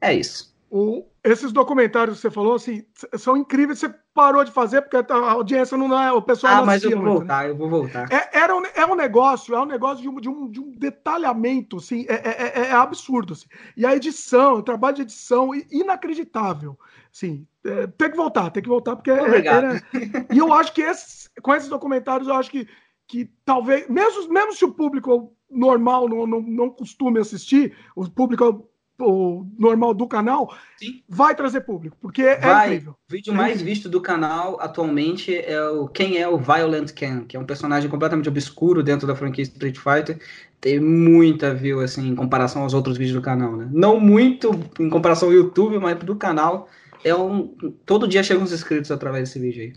É 0.01 0.13
isso. 0.13 0.55
O, 0.69 1.05
esses 1.23 1.51
documentários 1.51 2.17
que 2.17 2.21
você 2.21 2.31
falou, 2.31 2.55
assim, 2.55 2.83
são 3.17 3.37
incríveis. 3.37 3.79
Você 3.79 3.93
parou 4.17 4.43
de 4.43 4.49
fazer 4.49 4.81
porque 4.81 4.97
a 4.97 5.31
audiência 5.31 5.77
não 5.77 5.95
é. 5.95 6.11
O 6.11 6.23
pessoal 6.23 6.53
ah, 6.53 6.57
não 6.57 6.65
mas 6.65 6.83
eu 6.83 6.89
vou 6.89 7.01
muito, 7.01 7.17
voltar, 7.19 7.43
né? 7.43 7.51
eu 7.51 7.55
vou 7.55 7.69
voltar. 7.69 8.11
É, 8.11 8.39
era 8.39 8.57
um, 8.57 8.63
é 8.73 8.83
um 8.83 8.95
negócio, 8.95 9.53
é 9.53 9.61
um 9.61 9.65
negócio 9.65 10.01
de 10.01 10.09
um, 10.09 10.19
de 10.19 10.27
um, 10.27 10.49
de 10.49 10.59
um 10.59 10.71
detalhamento, 10.71 11.77
assim, 11.77 12.03
é, 12.09 12.15
é, 12.15 12.59
é, 12.61 12.71
absurdo. 12.71 13.33
Assim. 13.33 13.45
E 13.77 13.85
a 13.85 13.95
edição, 13.95 14.55
o 14.55 14.63
trabalho 14.63 14.95
de 14.95 15.01
edição, 15.03 15.51
inacreditável. 15.69 16.75
Assim, 17.13 17.45
é, 17.63 17.85
tem 17.85 18.09
que 18.09 18.17
voltar, 18.17 18.49
tem 18.49 18.63
que 18.63 18.69
voltar, 18.69 18.95
porque. 18.95 19.11
Obrigado. 19.11 19.65
Era, 19.65 19.83
e 20.33 20.37
eu 20.39 20.51
acho 20.51 20.73
que 20.73 20.81
esses, 20.81 21.29
com 21.43 21.53
esses 21.53 21.69
documentários, 21.69 22.27
eu 22.27 22.33
acho 22.33 22.49
que, 22.49 22.67
que 23.07 23.29
talvez, 23.45 23.87
mesmo, 23.87 24.33
mesmo 24.33 24.53
se 24.53 24.65
o 24.65 24.73
público 24.73 25.31
normal 25.47 26.09
não, 26.09 26.25
não, 26.25 26.41
não 26.41 26.69
costume 26.71 27.19
assistir, 27.19 27.77
o 27.95 28.09
público 28.09 28.67
o 28.99 29.45
normal 29.57 29.93
do 29.93 30.07
canal, 30.07 30.55
Sim. 30.77 31.01
vai 31.07 31.35
trazer 31.35 31.61
público, 31.61 31.95
porque 32.01 32.21
é 32.21 32.39
vai. 32.39 32.67
incrível. 32.67 32.93
O 32.93 33.11
vídeo 33.11 33.33
mais 33.33 33.61
visto 33.61 33.87
do 33.87 34.01
canal 34.01 34.59
atualmente 34.59 35.35
é 35.35 35.61
o 35.69 35.87
Quem 35.87 36.17
é 36.17 36.27
o 36.27 36.37
Violent 36.37 36.91
Ken, 36.93 37.23
que 37.25 37.37
é 37.37 37.39
um 37.39 37.45
personagem 37.45 37.89
completamente 37.89 38.29
obscuro 38.29 38.81
dentro 38.81 39.07
da 39.07 39.15
franquia 39.15 39.43
Street 39.43 39.77
Fighter. 39.77 40.19
Tem 40.59 40.79
muita 40.79 41.53
view, 41.53 41.79
assim, 41.79 42.09
em 42.09 42.15
comparação 42.15 42.63
aos 42.63 42.73
outros 42.73 42.97
vídeos 42.97 43.15
do 43.15 43.21
canal, 43.21 43.55
né? 43.55 43.69
Não 43.71 43.99
muito 43.99 44.51
em 44.79 44.89
comparação 44.89 45.29
ao 45.29 45.33
YouTube, 45.33 45.77
mas 45.77 45.97
do 45.99 46.15
canal. 46.15 46.67
É 47.03 47.15
um. 47.15 47.53
Todo 47.85 48.07
dia 48.07 48.23
chegam 48.23 48.43
uns 48.43 48.51
inscritos 48.51 48.91
através 48.91 49.29
desse 49.29 49.39
vídeo 49.39 49.61
aí. 49.61 49.73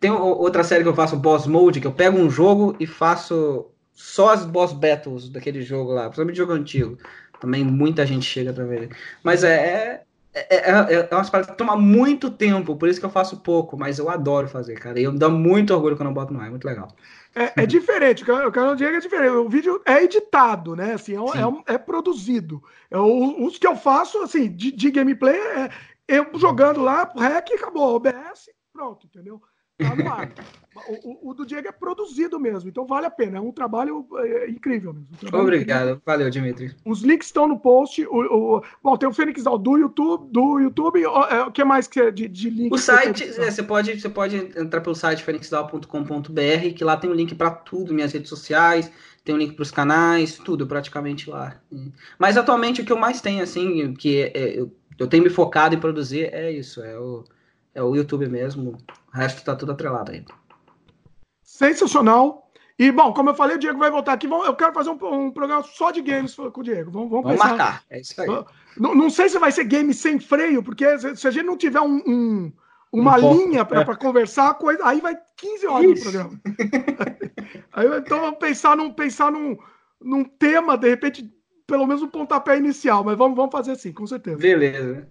Tem 0.00 0.10
outra 0.10 0.64
série 0.64 0.82
que 0.82 0.88
eu 0.88 0.94
faço, 0.94 1.16
Boss 1.16 1.46
Mode, 1.46 1.80
que 1.80 1.86
eu 1.86 1.92
pego 1.92 2.18
um 2.18 2.30
jogo 2.30 2.74
e 2.80 2.86
faço 2.86 3.66
só 3.92 4.32
as 4.32 4.44
boss 4.44 4.72
battles 4.72 5.28
daquele 5.28 5.62
jogo 5.62 5.92
lá, 5.92 6.04
principalmente 6.04 6.36
jogo 6.36 6.52
antigo. 6.52 6.98
Também 7.42 7.64
muita 7.64 8.06
gente 8.06 8.24
chega 8.24 8.52
através. 8.52 8.88
Mas 9.20 9.42
é, 9.42 10.04
é, 10.32 10.40
é, 10.48 10.70
é, 10.70 11.08
é 11.10 11.14
umas 11.14 11.28
paradas 11.28 11.50
que 11.50 11.58
toma 11.58 11.76
muito 11.76 12.30
tempo, 12.30 12.76
por 12.76 12.88
isso 12.88 13.00
que 13.00 13.04
eu 13.04 13.10
faço 13.10 13.40
pouco, 13.40 13.76
mas 13.76 13.98
eu 13.98 14.08
adoro 14.08 14.46
fazer, 14.46 14.76
cara. 14.78 15.00
E 15.00 15.02
eu 15.02 15.12
me 15.12 15.18
dá 15.18 15.28
muito 15.28 15.74
orgulho 15.74 15.96
quando 15.96 16.10
eu 16.10 16.14
boto 16.14 16.32
no 16.32 16.40
ar, 16.40 16.46
é 16.46 16.50
muito 16.50 16.64
legal. 16.64 16.86
É, 17.34 17.64
é 17.64 17.66
diferente, 17.66 18.22
o 18.22 18.52
canal 18.52 18.76
Diego 18.76 18.96
é 18.96 19.00
diferente. 19.00 19.32
O 19.32 19.48
vídeo 19.48 19.82
é 19.84 20.04
editado, 20.04 20.76
né? 20.76 20.92
Assim, 20.92 21.16
é, 21.16 21.74
é, 21.74 21.78
produzido. 21.78 22.62
os 22.92 23.58
que 23.58 23.66
eu 23.66 23.74
faço, 23.74 24.22
assim, 24.22 24.48
de, 24.48 24.70
de 24.70 24.90
gameplay, 24.92 25.34
é 25.36 25.68
eu 26.06 26.28
jogando 26.36 26.80
lá, 26.80 27.12
rec, 27.16 27.50
acabou, 27.54 27.96
OBS, 27.96 28.50
pronto, 28.72 29.06
entendeu? 29.06 29.42
Tá 29.78 29.96
no 29.96 30.12
ar. 30.12 30.30
O, 30.74 31.28
o, 31.28 31.30
o, 31.30 31.34
do 31.34 31.44
Diego 31.44 31.68
é 31.68 31.72
produzido 31.72 32.40
mesmo, 32.40 32.68
então 32.68 32.86
vale 32.86 33.06
a 33.06 33.10
pena. 33.10 33.38
É 33.38 33.40
um 33.40 33.52
trabalho 33.52 34.06
é, 34.16 34.48
incrível 34.48 34.92
mesmo. 34.92 35.08
Um 35.12 35.16
trabalho 35.16 35.42
Obrigado, 35.42 35.82
incrível. 35.82 36.02
valeu, 36.04 36.30
Dimitri. 36.30 36.74
Os 36.84 37.02
links 37.02 37.26
estão 37.26 37.46
no 37.46 37.58
post. 37.58 38.06
O, 38.06 38.56
o, 38.56 38.62
bom, 38.82 38.96
tem 38.96 39.08
o 39.08 39.12
Fênix 39.12 39.44
do 39.44 39.76
YouTube, 39.76 40.30
do 40.30 40.60
YouTube. 40.60 41.04
O 41.06 41.50
que 41.52 41.62
mais 41.62 41.86
que 41.86 42.00
é 42.00 42.10
de, 42.10 42.26
de 42.26 42.48
link? 42.48 42.72
O 42.72 42.78
site, 42.78 43.26
você, 43.26 43.42
é, 43.42 43.50
você, 43.50 43.62
pode, 43.62 44.00
você 44.00 44.08
pode 44.08 44.36
entrar 44.36 44.80
pelo 44.80 44.94
site 44.94 45.22
fenixdal.com.br, 45.22 46.74
que 46.74 46.84
lá 46.84 46.96
tem 46.96 47.10
um 47.10 47.14
link 47.14 47.34
para 47.34 47.50
tudo, 47.50 47.92
minhas 47.92 48.12
redes 48.12 48.30
sociais, 48.30 48.90
tem 49.24 49.34
um 49.34 49.38
link 49.38 49.54
para 49.54 49.62
os 49.62 49.70
canais, 49.70 50.38
tudo 50.38 50.66
praticamente 50.66 51.28
lá. 51.28 51.60
Mas 52.18 52.36
atualmente 52.36 52.80
o 52.80 52.84
que 52.84 52.92
eu 52.92 52.98
mais 52.98 53.20
tenho, 53.20 53.42
assim, 53.42 53.94
que 53.94 54.22
é, 54.22 54.58
eu, 54.58 54.72
eu 54.98 55.06
tenho 55.06 55.22
me 55.22 55.30
focado 55.30 55.74
em 55.74 55.80
produzir 55.80 56.32
é 56.32 56.50
isso, 56.50 56.82
é 56.82 56.98
o, 56.98 57.24
é 57.74 57.82
o 57.82 57.94
YouTube 57.94 58.26
mesmo. 58.28 58.78
O 59.12 59.16
resto 59.16 59.44
tá 59.44 59.54
tudo 59.54 59.72
atrelado 59.72 60.12
aí. 60.12 60.24
Sensacional. 61.62 62.50
E, 62.78 62.90
bom, 62.90 63.12
como 63.12 63.30
eu 63.30 63.34
falei, 63.34 63.56
o 63.56 63.58
Diego 63.58 63.78
vai 63.78 63.90
voltar 63.90 64.14
aqui. 64.14 64.26
Eu 64.26 64.56
quero 64.56 64.72
fazer 64.72 64.90
um, 64.90 65.26
um 65.26 65.30
programa 65.30 65.62
só 65.62 65.90
de 65.90 66.00
games 66.00 66.34
com 66.34 66.60
o 66.60 66.64
Diego. 66.64 66.90
Vamos, 66.90 67.10
vamos, 67.10 67.24
vamos 67.24 67.40
pensar. 67.40 67.56
marcar. 67.56 67.84
É 67.88 68.00
isso 68.00 68.20
aí. 68.20 68.28
Não, 68.76 68.94
não, 68.94 69.10
sei 69.10 69.28
se 69.28 69.38
vai 69.38 69.52
ser 69.52 69.64
game 69.64 69.92
sem 69.94 70.18
freio, 70.18 70.62
porque 70.62 70.84
se 71.14 71.28
a 71.28 71.30
gente 71.30 71.44
não 71.44 71.56
tiver 71.56 71.80
um, 71.80 72.02
um 72.06 72.52
uma 72.92 73.16
um 73.18 73.32
linha 73.34 73.64
para 73.64 73.80
é. 73.80 73.96
conversar, 73.96 74.54
coisa, 74.54 74.84
aí 74.84 75.00
vai 75.00 75.16
15 75.36 75.66
horas 75.66 75.90
no 75.90 76.00
programa. 76.00 76.40
aí, 77.72 77.98
então 77.98 78.20
vamos 78.20 78.38
pensar 78.38 78.76
num, 78.76 78.92
pensar 78.92 79.30
num, 79.32 79.56
num 80.00 80.24
tema, 80.24 80.76
de 80.76 80.88
repente, 80.88 81.32
pelo 81.66 81.86
menos 81.86 82.02
um 82.02 82.08
pontapé 82.08 82.58
inicial. 82.58 83.04
Mas 83.04 83.16
vamos, 83.16 83.36
vamos 83.36 83.52
fazer 83.52 83.72
assim, 83.72 83.92
com 83.92 84.06
certeza. 84.06 84.36
Beleza. 84.36 85.08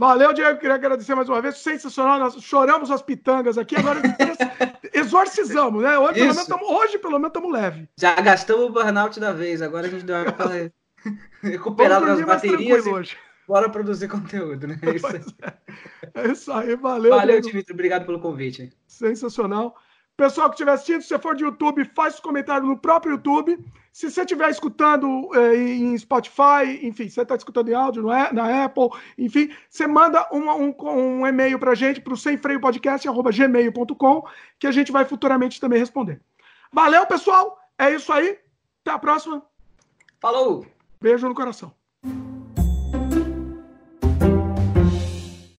Valeu, 0.00 0.32
Diego. 0.32 0.58
Queria 0.58 0.76
agradecer 0.76 1.14
mais 1.14 1.28
uma 1.28 1.42
vez. 1.42 1.58
Sensacional. 1.58 2.18
Nós 2.18 2.42
choramos 2.42 2.90
as 2.90 3.02
pitangas 3.02 3.58
aqui. 3.58 3.76
Agora 3.76 4.00
exorcizamos, 4.94 5.82
né? 5.82 5.98
Hoje, 5.98 6.14
pelo 6.14 6.34
menos, 6.34 6.46
tamo, 6.46 6.72
hoje, 6.72 6.98
pelo 6.98 7.12
menos, 7.18 7.26
estamos 7.26 7.52
leve. 7.52 7.86
Já 7.98 8.14
gastamos 8.14 8.64
o 8.64 8.70
burnout 8.70 9.20
da 9.20 9.30
vez. 9.30 9.60
Agora 9.60 9.88
a 9.88 9.90
gente 9.90 10.06
deu 10.06 10.16
uma 10.16 10.72
recuperar 11.42 12.02
as 12.02 12.24
baterias. 12.24 12.86
E... 12.86 12.88
Hoje. 12.88 13.18
Bora 13.46 13.68
produzir 13.68 14.08
conteúdo, 14.08 14.68
né? 14.68 14.78
É 14.80 14.90
isso, 14.96 15.06
é. 15.06 15.20
é 16.14 16.32
isso 16.32 16.50
aí. 16.50 16.76
Valeu. 16.76 17.10
Valeu, 17.10 17.38
Dimitri. 17.42 17.74
Obrigado 17.74 18.06
pelo 18.06 18.20
convite. 18.20 18.72
Sensacional. 18.86 19.76
Pessoal 20.20 20.50
que 20.50 20.56
estiver 20.56 20.72
assistindo, 20.72 21.00
se 21.00 21.08
você 21.08 21.18
for 21.18 21.34
de 21.34 21.44
YouTube, 21.44 21.82
faz 21.94 22.16
os 22.16 22.20
comentários 22.20 22.68
no 22.68 22.76
próprio 22.76 23.12
YouTube. 23.12 23.58
Se 23.90 24.10
você 24.10 24.20
estiver 24.20 24.50
escutando 24.50 25.30
eh, 25.34 25.56
em 25.56 25.96
Spotify, 25.96 26.78
enfim, 26.82 27.08
você 27.08 27.22
está 27.22 27.34
escutando 27.34 27.70
em 27.70 27.74
áudio 27.74 28.02
no, 28.02 28.10
na 28.10 28.66
Apple, 28.66 28.90
enfim, 29.16 29.50
você 29.70 29.86
manda 29.86 30.28
um, 30.30 30.50
um, 30.50 30.74
um 30.78 31.26
e-mail 31.26 31.58
para 31.58 31.70
a 31.70 31.74
gente, 31.74 32.02
para 32.02 32.12
o 32.12 32.18
semfreiopodcast.gmail.com, 32.18 34.28
que 34.58 34.66
a 34.66 34.72
gente 34.72 34.92
vai 34.92 35.06
futuramente 35.06 35.58
também 35.58 35.78
responder. 35.78 36.20
Valeu, 36.70 37.06
pessoal! 37.06 37.58
É 37.78 37.90
isso 37.90 38.12
aí. 38.12 38.38
Até 38.82 38.94
a 38.94 38.98
próxima. 38.98 39.42
Falou! 40.20 40.66
Beijo 41.00 41.26
no 41.26 41.34
coração. 41.34 41.79